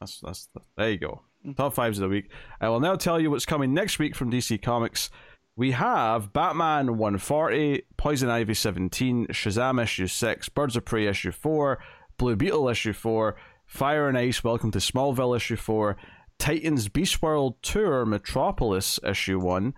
That's 0.00 0.20
that's 0.20 0.48
there 0.76 0.90
you 0.90 0.98
go. 0.98 1.20
Mm-hmm. 1.42 1.54
Top 1.54 1.74
fives 1.74 1.98
of 1.98 2.02
the 2.02 2.08
week. 2.08 2.30
I 2.60 2.68
will 2.68 2.78
now 2.78 2.94
tell 2.94 3.18
you 3.18 3.30
what's 3.30 3.46
coming 3.46 3.74
next 3.74 3.98
week 3.98 4.14
from 4.14 4.30
DC 4.30 4.62
Comics. 4.62 5.10
We 5.56 5.72
have 5.72 6.32
Batman 6.32 6.98
140, 6.98 7.82
Poison 7.96 8.28
Ivy 8.28 8.54
17, 8.54 9.26
Shazam 9.26 9.82
issue 9.82 10.06
6, 10.06 10.48
Birds 10.50 10.76
of 10.76 10.84
Prey 10.84 11.08
issue 11.08 11.32
4, 11.32 11.82
Blue 12.16 12.36
Beetle 12.36 12.68
issue 12.68 12.92
4, 12.92 13.36
Fire 13.66 14.08
and 14.08 14.16
Ice 14.16 14.44
Welcome 14.44 14.70
to 14.70 14.78
Smallville 14.78 15.36
issue 15.36 15.56
4, 15.56 15.96
Titans 16.38 16.88
Beast 16.88 17.20
World 17.20 17.60
Tour 17.60 18.06
Metropolis 18.06 19.00
issue 19.04 19.40
1, 19.40 19.74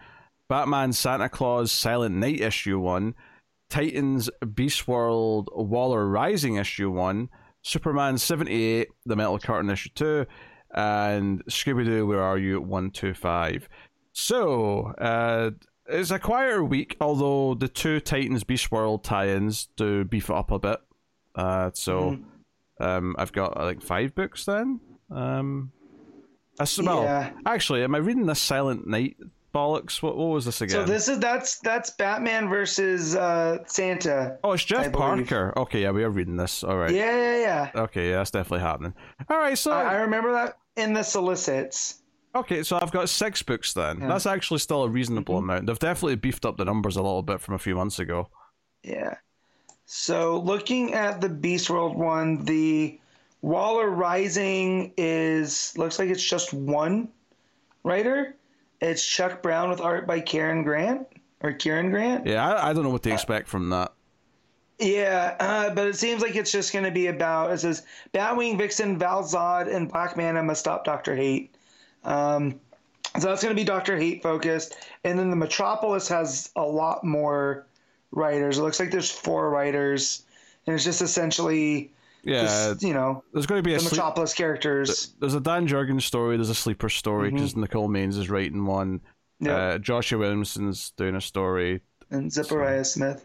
Batman 0.50 0.92
Santa 0.92 1.30
Claus 1.30 1.72
Silent 1.72 2.14
Night 2.14 2.42
issue 2.42 2.78
1, 2.78 3.14
Titans 3.70 4.28
Beast 4.54 4.86
World 4.86 5.48
Waller 5.54 6.06
Rising 6.06 6.56
issue 6.56 6.90
1, 6.90 7.30
Superman 7.62 8.18
78, 8.18 8.88
The 9.06 9.16
Metal 9.16 9.38
Curtain 9.38 9.70
issue 9.70 9.90
2, 9.94 10.26
and 10.74 11.44
Scooby 11.46 11.84
Doo 11.84 12.06
Where 12.06 12.22
Are 12.22 12.38
You 12.38 12.60
125. 12.60 13.68
So, 14.12 14.92
uh, 14.98 15.50
it's 15.86 16.10
a 16.10 16.18
quieter 16.18 16.64
week, 16.64 16.96
although 17.00 17.54
the 17.54 17.68
two 17.68 18.00
Titans 18.00 18.44
Beast 18.44 18.70
World 18.72 19.04
tie 19.04 19.28
ins 19.28 19.68
do 19.76 20.04
beef 20.04 20.30
it 20.30 20.36
up 20.36 20.50
a 20.50 20.58
bit. 20.58 20.78
Uh, 21.34 21.70
so, 21.74 22.18
um, 22.80 23.14
I've 23.18 23.32
got 23.32 23.58
uh, 23.60 23.64
like 23.64 23.82
five 23.82 24.14
books 24.14 24.44
then. 24.44 24.80
Um, 25.10 25.72
that's, 26.56 26.80
well, 26.80 27.02
Yeah. 27.02 27.30
actually, 27.44 27.82
am 27.82 27.94
I 27.94 27.98
reading 27.98 28.26
this 28.26 28.40
Silent 28.40 28.86
Night 28.86 29.16
bollocks? 29.52 30.00
What, 30.02 30.16
what 30.16 30.26
was 30.28 30.44
this 30.44 30.60
again? 30.60 30.74
So 30.74 30.84
this 30.84 31.08
is 31.08 31.18
that's 31.18 31.58
that's 31.58 31.90
Batman 31.90 32.48
versus 32.48 33.16
uh, 33.16 33.58
Santa. 33.66 34.38
oh, 34.44 34.52
it's 34.52 34.64
Jeff 34.64 34.92
Parker. 34.92 35.52
Okay, 35.56 35.82
yeah, 35.82 35.90
we 35.90 36.04
are 36.04 36.10
reading 36.10 36.36
this. 36.36 36.62
All 36.64 36.76
right. 36.76 36.92
Yeah, 36.94 37.16
yeah, 37.16 37.38
yeah. 37.74 37.82
Okay, 37.82 38.10
yeah, 38.10 38.16
that's 38.18 38.30
definitely 38.30 38.60
happening. 38.64 38.94
All 39.28 39.38
right, 39.38 39.58
so 39.58 39.72
I, 39.72 39.82
I 39.82 39.94
remember 39.96 40.32
that 40.32 40.56
in 40.76 40.92
the 40.92 41.02
solicits. 41.02 42.00
okay, 42.34 42.62
so 42.64 42.78
I've 42.82 42.90
got 42.90 43.08
six 43.08 43.42
books 43.42 43.72
then. 43.74 44.00
Yeah. 44.00 44.08
That's 44.08 44.26
actually 44.26 44.58
still 44.58 44.82
a 44.82 44.88
reasonable 44.88 45.36
Mhm. 45.36 45.44
amount. 45.44 45.66
They've 45.66 45.78
definitely 45.78 46.16
beefed 46.16 46.44
up 46.44 46.56
the 46.56 46.64
numbers 46.64 46.96
a 46.96 47.02
little 47.02 47.22
bit 47.22 47.40
from 47.40 47.54
a 47.54 47.58
few 47.58 47.74
months 47.76 47.98
ago. 48.00 48.28
Yeah. 48.82 49.14
So 49.86 50.38
looking 50.40 50.94
at 50.94 51.20
the 51.20 51.28
Beast 51.28 51.70
World 51.70 51.96
one, 51.96 52.44
the 52.44 52.98
Waller 53.42 53.88
Rising 53.88 54.92
is 54.96 55.72
looks 55.78 55.98
like 55.98 56.08
it's 56.10 56.22
just 56.28 56.52
one 56.52 57.08
writer. 57.84 58.34
It's 58.80 59.04
Chuck 59.06 59.42
Brown 59.42 59.70
with 59.70 59.80
art 59.80 60.06
by 60.06 60.20
Karen 60.20 60.64
Grant 60.64 61.06
or 61.40 61.52
Kieran 61.52 61.90
Grant. 61.90 62.26
Yeah, 62.26 62.46
I, 62.54 62.70
I 62.70 62.72
don't 62.72 62.82
know 62.82 62.90
what 62.90 63.02
to 63.04 63.12
expect 63.12 63.48
from 63.48 63.70
that. 63.70 63.92
Yeah, 64.78 65.36
uh, 65.38 65.70
but 65.74 65.86
it 65.86 65.96
seems 65.96 66.20
like 66.20 66.34
it's 66.34 66.50
just 66.50 66.72
going 66.72 66.84
to 66.84 66.90
be 66.90 67.06
about 67.06 67.52
it 67.52 67.58
says 67.58 67.82
Batwing, 68.12 68.58
Vixen, 68.58 68.98
Valzad, 68.98 69.72
and 69.72 69.88
Black 69.90 70.16
Manta 70.16 70.42
must 70.42 70.60
stop 70.60 70.84
Doctor 70.84 71.14
Hate. 71.14 71.54
Um, 72.02 72.58
so 73.18 73.28
that's 73.28 73.42
going 73.42 73.54
to 73.54 73.60
be 73.60 73.64
Doctor 73.64 73.96
Hate 73.96 74.22
focused, 74.22 74.74
and 75.04 75.16
then 75.18 75.30
the 75.30 75.36
Metropolis 75.36 76.08
has 76.08 76.50
a 76.56 76.62
lot 76.62 77.04
more 77.04 77.66
writers. 78.10 78.58
It 78.58 78.62
looks 78.62 78.80
like 78.80 78.90
there's 78.90 79.10
four 79.10 79.48
writers, 79.50 80.24
and 80.66 80.74
it's 80.74 80.84
just 80.84 81.00
essentially 81.02 81.92
Yeah, 82.24 82.42
just, 82.42 82.82
you 82.82 82.92
know 82.94 83.22
there's 83.32 83.46
going 83.46 83.60
to 83.62 83.66
be 83.66 83.74
a 83.74 83.76
the 83.76 83.82
sleep- 83.84 83.92
Metropolis 83.92 84.34
characters. 84.34 85.14
there's 85.20 85.34
a 85.34 85.40
Dan 85.40 85.68
Jurgens 85.68 86.02
story. 86.02 86.36
There's 86.36 86.50
a 86.50 86.54
sleeper 86.54 86.88
story 86.88 87.28
Mm-hmm. 87.28 87.36
because 87.36 87.54
Nicole 87.56 87.88
Maines 87.88 88.18
is 88.18 88.28
writing 88.28 88.66
one. 88.66 89.00
Yeah. 89.38 89.54
Uh, 89.56 89.78
Joshua 89.78 90.18
Williamson's 90.18 90.90
doing 90.96 91.14
a 91.14 91.20
story. 91.20 91.80
and 92.10 92.32
Zipporah 92.32 92.84
Smith. 92.84 93.24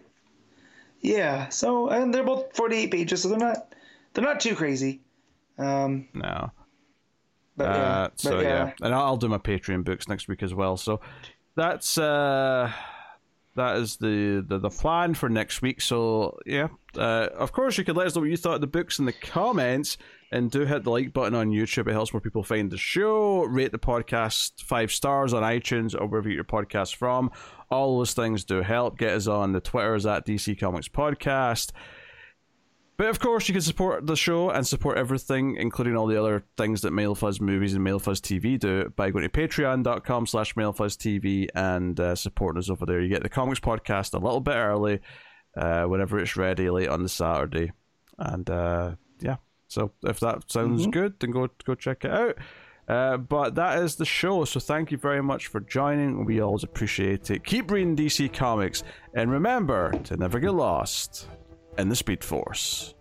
Yeah, 1.01 1.49
so 1.49 1.89
and 1.89 2.13
they're 2.13 2.23
both 2.23 2.55
48 2.55 2.91
pages, 2.91 3.21
so 3.23 3.29
they're 3.29 3.37
not 3.37 3.73
they're 4.13 4.23
not 4.23 4.39
too 4.39 4.55
crazy. 4.55 5.01
Um, 5.57 6.07
No. 6.13 6.51
but 7.57 7.63
yeah, 7.65 7.69
Uh, 7.75 8.07
but 8.09 8.19
so 8.19 8.39
yeah. 8.41 8.73
and 8.81 8.93
I'll 8.93 9.03
I'll 9.03 9.17
do 9.17 9.27
my 9.29 9.37
Patreon 9.37 9.83
books 9.83 10.07
next 10.07 10.27
week 10.27 10.43
as 10.43 10.53
well. 10.53 10.77
So 10.77 10.99
that's 11.55 11.97
uh, 11.97 12.71
that 13.55 13.77
is 13.77 13.97
the, 13.97 14.43
the 14.47 14.57
the 14.59 14.69
plan 14.69 15.13
for 15.13 15.29
next 15.29 15.61
week. 15.61 15.81
So 15.81 16.37
yeah, 16.45 16.67
uh, 16.97 17.27
of 17.35 17.51
course 17.51 17.77
you 17.77 17.83
could 17.83 17.95
let 17.97 18.07
us 18.07 18.15
know 18.15 18.21
what 18.21 18.29
you 18.29 18.37
thought 18.37 18.55
of 18.55 18.61
the 18.61 18.67
books 18.67 18.99
in 18.99 19.05
the 19.05 19.13
comments, 19.13 19.97
and 20.31 20.51
do 20.51 20.65
hit 20.65 20.83
the 20.83 20.91
like 20.91 21.13
button 21.13 21.35
on 21.35 21.49
YouTube. 21.49 21.87
It 21.87 21.93
helps 21.93 22.13
more 22.13 22.21
people 22.21 22.43
find 22.43 22.69
the 22.69 22.77
show. 22.77 23.43
Rate 23.43 23.71
the 23.71 23.79
podcast 23.79 24.61
five 24.61 24.91
stars 24.91 25.33
on 25.33 25.43
iTunes 25.43 25.99
or 25.99 26.05
wherever 26.07 26.29
you 26.29 26.35
get 26.35 26.51
your 26.51 26.63
podcast 26.63 26.95
from. 26.95 27.31
All 27.71 27.97
those 27.97 28.13
things 28.13 28.43
do 28.43 28.61
help. 28.61 28.97
Get 28.97 29.13
us 29.13 29.27
on 29.27 29.53
the 29.53 29.61
Twitters 29.61 30.05
at 30.05 30.25
DC 30.25 30.59
Comics 30.59 30.87
Podcast. 30.87 31.71
But 32.99 33.07
of 33.07 33.21
course, 33.21 33.47
you 33.47 33.53
can 33.53 33.61
support 33.61 34.05
the 34.05 34.17
show 34.17 34.49
and 34.49 34.67
support 34.67 34.97
everything, 34.97 35.55
including 35.55 35.95
all 35.95 36.05
the 36.05 36.19
other 36.19 36.43
things 36.57 36.81
that 36.81 36.91
MildFuzz 36.91 37.39
Movies 37.39 37.73
and 37.73 37.85
MildFuzz 37.85 38.19
TV 38.19 38.59
do 38.59 38.91
by 38.93 39.09
going 39.09 39.23
to 39.23 39.29
patreon.com 39.29 40.27
slash 40.27 40.53
MildFuzzTV 40.55 41.47
and 41.55 41.97
uh, 41.97 42.13
supporting 42.13 42.59
us 42.59 42.69
over 42.69 42.85
there. 42.85 42.99
You 42.99 43.07
get 43.07 43.23
the 43.23 43.29
comics 43.29 43.61
podcast 43.61 44.13
a 44.13 44.17
little 44.17 44.41
bit 44.41 44.55
early, 44.55 44.99
uh, 45.55 45.85
whenever 45.85 46.19
it's 46.19 46.35
ready, 46.35 46.69
late 46.69 46.89
on 46.89 47.01
the 47.01 47.07
Saturday. 47.07 47.71
And 48.17 48.49
uh, 48.49 48.95
so 49.69 49.91
if 50.03 50.19
that 50.19 50.51
sounds 50.51 50.85
good, 50.87 51.13
then 51.19 51.31
go 51.31 51.47
go 51.63 51.75
check 51.75 52.03
it 52.03 52.11
out. 52.11 52.35
Uh, 52.87 53.17
but 53.17 53.53
that 53.53 53.83
is 53.83 53.95
the 53.95 54.05
show, 54.05 54.43
so 54.45 54.59
thank 54.59 54.91
you 54.91 54.97
very 54.97 55.21
much 55.21 55.45
for 55.45 55.59
joining. 55.59 56.25
We 56.25 56.41
always 56.41 56.63
appreciate 56.63 57.29
it. 57.29 57.45
Keep 57.45 57.69
reading 57.69 57.95
DC 57.95 58.33
Comics, 58.33 58.83
and 59.13 59.31
remember 59.31 59.91
to 60.05 60.17
never 60.17 60.39
get 60.39 60.53
lost 60.53 61.27
in 61.77 61.87
the 61.87 61.95
Speed 61.95 62.23
Force. 62.23 62.95